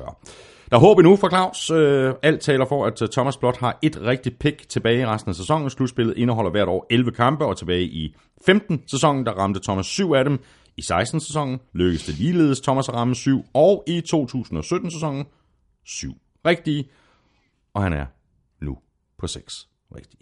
Der 0.69 0.75
er 0.75 0.79
håb 0.79 0.97
endnu 0.97 1.15
for 1.15 1.29
Claus. 1.29 1.71
Øh, 1.71 2.13
alt 2.23 2.41
taler 2.41 2.65
for, 2.65 2.85
at 2.85 3.01
øh, 3.01 3.09
Thomas 3.09 3.37
Blot 3.37 3.57
har 3.57 3.79
et 3.81 4.01
rigtigt 4.01 4.39
pick 4.39 4.69
tilbage 4.69 5.01
i 5.01 5.05
resten 5.05 5.29
af 5.29 5.35
sæsonen. 5.35 5.69
Slutspillet 5.69 6.17
indeholder 6.17 6.51
hvert 6.51 6.67
år 6.67 6.85
11 6.89 7.11
kampe, 7.11 7.45
og 7.45 7.57
tilbage 7.57 7.83
i 7.83 8.15
15 8.45 8.83
sæsonen, 8.87 9.25
der 9.25 9.31
ramte 9.31 9.59
Thomas 9.63 9.85
7 9.85 10.13
af 10.13 10.23
dem. 10.23 10.39
I 10.77 10.81
16 10.81 11.19
sæsonen 11.19 11.59
lykkedes 11.73 12.05
det 12.05 12.15
ligeledes 12.15 12.61
Thomas 12.61 12.89
at 12.89 12.95
ramme 12.95 13.15
7, 13.15 13.45
og 13.53 13.83
i 13.87 14.01
2017-sæsonen 14.13 15.25
sæsonen 15.87 16.13
7 16.13 16.17
rigtige, 16.45 16.89
og 17.73 17.83
han 17.83 17.93
er 17.93 18.05
nu 18.61 18.77
på 19.19 19.27
6 19.27 19.67
rigtige. 19.95 20.21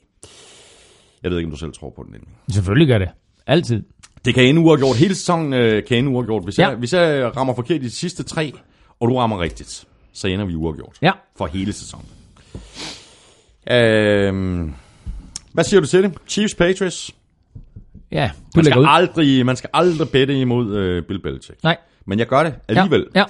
Jeg 1.24 1.32
ved 1.32 1.38
ikke, 1.38 1.48
om 1.48 1.52
du 1.52 1.58
selv 1.58 1.74
tror 1.74 1.90
på 1.90 2.04
den 2.04 2.16
endelig. 2.16 2.34
Selvfølgelig 2.50 2.88
gør 2.88 2.98
det. 2.98 3.10
Altid. 3.48 3.84
Det 4.26 4.34
kan 4.34 4.44
ende 4.46 4.62
uafgjort. 4.62 4.98
Hele 4.98 5.16
sæsonen 5.16 5.54
øh, 5.54 5.86
kan 5.86 5.98
ende 5.98 6.10
uafgjort. 6.10 6.44
Hvis, 6.44 6.60
Ja. 6.60 6.68
jeg, 6.68 6.76
hvis 6.78 6.94
jeg 6.94 7.36
rammer 7.38 7.56
forkert 7.56 7.82
i 7.82 7.84
de 7.86 7.90
sidste 7.92 8.24
tre, 8.24 8.54
og 9.00 9.10
du 9.10 9.16
rammer 9.18 9.40
rigtigt, 9.42 9.86
så 10.14 10.28
ender 10.28 10.46
vi 10.46 10.56
uafgjort. 10.56 10.98
Ja. 11.02 11.12
For 11.38 11.46
hele 11.48 11.74
sæsonen. 11.74 12.06
Øhm, 13.72 14.74
hvad 15.54 15.64
siger 15.64 15.80
du 15.82 15.88
til 15.88 16.04
det? 16.04 16.14
Chiefs 16.28 16.56
Patriots? 16.56 17.12
Ja, 18.12 18.32
du 18.36 18.42
Man 18.56 18.66
skal, 18.66 18.80
ud. 18.80 18.86
aldrig, 18.88 19.46
man 19.46 19.56
skal 19.56 19.70
aldrig 19.74 20.10
bette 20.10 20.40
imod 20.40 20.76
øh, 20.76 21.04
Bill 21.04 21.22
Belichick. 21.22 21.64
Nej. 21.64 21.78
Men 22.06 22.20
jeg 22.20 22.28
gør 22.28 22.44
det 22.44 22.56
alligevel. 22.68 23.08
Ja, 23.16 23.20
ja. 23.20 23.26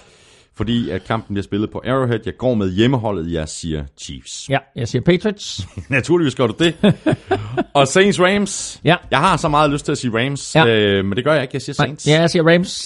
Fordi 0.58 0.90
at 0.90 1.04
kampen 1.08 1.34
bliver 1.34 1.44
spillet 1.44 1.72
på 1.72 1.82
Arrowhead. 1.88 2.20
Jeg 2.26 2.34
går 2.38 2.54
med 2.54 2.72
hjemmeholdet, 2.72 3.32
jeg 3.32 3.50
siger 3.50 3.84
Chiefs. 4.00 4.50
ja, 4.50 4.58
jeg 4.76 4.88
siger 4.88 5.02
Patriots. 5.02 5.68
Naturligvis 5.90 6.36
gør 6.36 6.48
du 6.48 6.54
det. 6.60 6.76
og 7.74 7.88
Saints 7.88 8.20
Rams. 8.22 8.82
Ja. 8.84 8.96
Jeg 9.12 9.20
har 9.20 9.38
så 9.38 9.48
meget 9.50 9.72
lyst 9.72 9.86
til 9.86 9.92
at 9.92 9.98
sige 9.98 10.12
Rams, 10.26 10.56
Ja. 10.56 10.66
øh, 10.68 11.06
men 11.06 11.16
det 11.16 11.24
gør 11.24 11.34
jeg 11.34 11.42
ikke. 11.42 11.56
Jeg 11.56 11.62
siger 11.62 11.76
Nej, 11.80 11.88
Saints. 11.88 12.08
ja, 12.08 12.20
jeg 12.20 12.30
siger 12.30 12.44
Rams. 12.54 12.84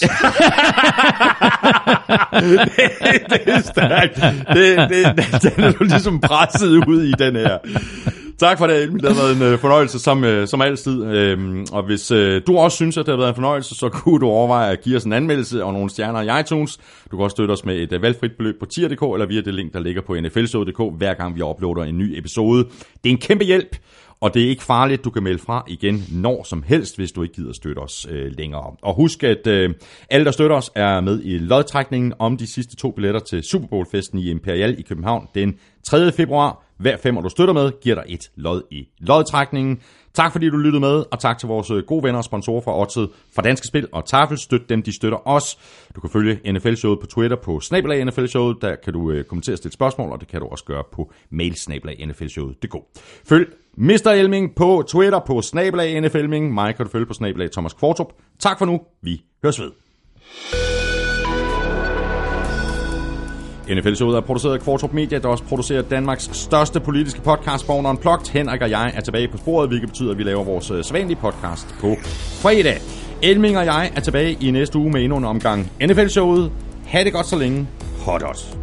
det 3.30 3.40
er 3.46 3.60
stærkt. 3.60 4.16
Det, 4.54 4.78
det, 4.90 5.42
den 5.56 5.64
er 5.64 5.72
du 5.72 5.84
ligesom 5.84 6.20
presset 6.20 6.86
ud 6.88 7.02
i 7.02 7.12
den 7.18 7.36
her. 7.36 7.58
Tak 8.40 8.58
for 8.58 8.66
det, 8.66 8.84
Emil. 8.84 9.02
Det 9.02 9.16
har 9.16 9.22
været 9.22 9.36
en 9.36 9.42
øh, 9.42 9.58
fornøjelse 9.58 9.98
som, 9.98 10.24
øh, 10.24 10.48
som 10.48 10.60
altid. 10.60 11.04
Øhm, 11.04 11.66
og 11.72 11.82
hvis 11.82 12.10
øh, 12.10 12.42
du 12.46 12.58
også 12.58 12.74
synes, 12.74 12.96
at 12.96 13.06
det 13.06 13.12
har 13.12 13.18
været 13.18 13.28
en 13.28 13.34
fornøjelse, 13.34 13.74
så 13.74 13.88
kunne 13.88 14.20
du 14.20 14.26
overveje 14.26 14.72
at 14.72 14.80
give 14.80 14.96
os 14.96 15.04
en 15.04 15.12
anmeldelse 15.12 15.64
og 15.64 15.72
nogle 15.72 15.90
stjerner 15.90 16.20
i 16.20 16.40
iTunes. 16.40 16.78
Du 17.10 17.16
kan 17.16 17.24
også 17.24 17.34
støtte 17.34 17.52
os 17.52 17.64
med 17.64 17.76
et 17.76 17.92
øh, 17.92 18.02
valgfrit 18.02 18.32
beløb 18.36 18.58
på 18.60 18.66
tier.dk 18.66 19.02
eller 19.02 19.26
via 19.26 19.40
det 19.40 19.54
link, 19.54 19.74
der 19.74 19.80
ligger 19.80 20.02
på 20.02 20.16
nflshow.dk, 20.20 20.98
hver 20.98 21.14
gang 21.14 21.36
vi 21.36 21.42
uploader 21.42 21.84
en 21.84 21.98
ny 21.98 22.18
episode. 22.18 22.64
Det 23.04 23.10
er 23.10 23.10
en 23.10 23.18
kæmpe 23.18 23.44
hjælp. 23.44 23.76
Og 24.20 24.34
det 24.34 24.44
er 24.44 24.48
ikke 24.48 24.62
farligt, 24.62 25.04
du 25.04 25.10
kan 25.10 25.22
melde 25.22 25.38
fra 25.38 25.64
igen 25.68 26.04
når 26.10 26.42
som 26.44 26.62
helst, 26.66 26.96
hvis 26.96 27.12
du 27.12 27.22
ikke 27.22 27.34
gider 27.34 27.52
støtte 27.52 27.78
os 27.78 28.06
øh, 28.10 28.32
længere. 28.38 28.76
Og 28.82 28.94
husk, 28.94 29.24
at 29.24 29.46
øh, 29.46 29.74
alle, 30.10 30.24
der 30.24 30.30
støtter 30.30 30.56
os, 30.56 30.70
er 30.74 31.00
med 31.00 31.20
i 31.24 31.38
lodtrækningen 31.38 32.12
om 32.18 32.36
de 32.36 32.46
sidste 32.46 32.76
to 32.76 32.90
billetter 32.90 33.20
til 33.20 33.42
Super 33.42 33.66
Bowl-festen 33.66 34.18
i 34.18 34.30
Imperial 34.30 34.78
i 34.78 34.82
København 34.82 35.26
den 35.34 35.54
3. 35.84 36.12
februar. 36.12 36.69
Hver 36.80 36.96
femmer, 36.96 37.20
du 37.20 37.28
støtter 37.28 37.54
med, 37.54 37.72
giver 37.80 37.94
dig 37.94 38.04
et 38.08 38.30
lod 38.36 38.62
i 38.70 38.88
lodtrækningen. 38.98 39.80
Tak 40.14 40.32
fordi 40.32 40.50
du 40.50 40.56
lyttede 40.56 40.80
med, 40.80 41.04
og 41.10 41.18
tak 41.18 41.38
til 41.38 41.48
vores 41.48 41.70
øh, 41.70 41.82
gode 41.82 42.04
venner 42.04 42.18
og 42.18 42.24
sponsorer 42.24 42.60
fra 42.60 42.80
Odset, 42.80 43.08
fra 43.34 43.42
Danske 43.42 43.66
Spil 43.66 43.88
og 43.92 44.04
Tafel. 44.04 44.38
Støt 44.38 44.68
dem, 44.68 44.82
de 44.82 44.96
støtter 44.96 45.28
os. 45.28 45.58
Du 45.94 46.00
kan 46.00 46.10
følge 46.10 46.52
NFL-showet 46.52 47.00
på 47.00 47.06
Twitter 47.06 47.36
på 47.36 47.60
snabelag 47.60 48.04
NFL-showet. 48.04 48.56
Der 48.62 48.76
kan 48.84 48.92
du 48.92 49.10
øh, 49.10 49.24
kommentere 49.24 49.54
og 49.54 49.58
stille 49.58 49.72
spørgsmål, 49.72 50.12
og 50.12 50.20
det 50.20 50.28
kan 50.28 50.40
du 50.40 50.46
også 50.46 50.64
gøre 50.64 50.84
på 50.92 51.12
mail 51.30 51.54
snabelag 51.54 52.06
NFL-showet.dk. 52.06 52.76
Følg 53.28 53.52
Mr. 53.76 54.10
Elming 54.10 54.54
på 54.54 54.84
Twitter 54.88 55.18
på 55.26 55.42
snabelag 55.42 56.00
NFL-ming. 56.00 56.54
Mig 56.54 56.76
kan 56.76 56.86
du 56.86 56.90
følge 56.90 57.06
på 57.06 57.14
snabelag 57.14 57.50
Thomas 57.50 57.72
Kvartrup. 57.72 58.12
Tak 58.38 58.58
for 58.58 58.66
nu. 58.66 58.80
Vi 59.02 59.22
høres 59.42 59.60
ved. 59.60 59.70
NFL-showet 63.74 64.16
er 64.16 64.20
produceret 64.20 64.54
af 64.54 64.60
Kvartrup 64.60 64.92
Media, 64.92 65.18
der 65.18 65.28
også 65.28 65.44
producerer 65.44 65.82
Danmarks 65.82 66.30
største 66.32 66.80
politiske 66.80 67.20
podcast, 67.20 67.66
Born 67.66 67.86
Unplugged. 67.86 68.32
Henrik 68.32 68.62
og 68.62 68.70
jeg 68.70 68.92
er 68.94 69.00
tilbage 69.00 69.28
på 69.28 69.36
sporet, 69.36 69.68
hvilket 69.68 69.88
betyder, 69.88 70.10
at 70.10 70.18
vi 70.18 70.22
laver 70.22 70.44
vores 70.44 70.70
øh, 70.70 70.84
sædvanlige 70.84 71.16
podcast 71.16 71.74
på 71.80 71.96
fredag. 72.42 72.80
Elming 73.22 73.58
og 73.58 73.64
jeg 73.64 73.90
er 73.96 74.00
tilbage 74.00 74.36
i 74.40 74.50
næste 74.50 74.78
uge 74.78 74.90
med 74.90 75.02
endnu 75.02 75.16
en 75.16 75.24
omgang 75.24 75.70
NFL-showet. 75.82 76.52
Ha' 76.86 77.04
det 77.04 77.12
godt 77.12 77.26
så 77.26 77.36
længe. 77.36 77.68
Hot 78.04 78.22
hot. 78.22 78.59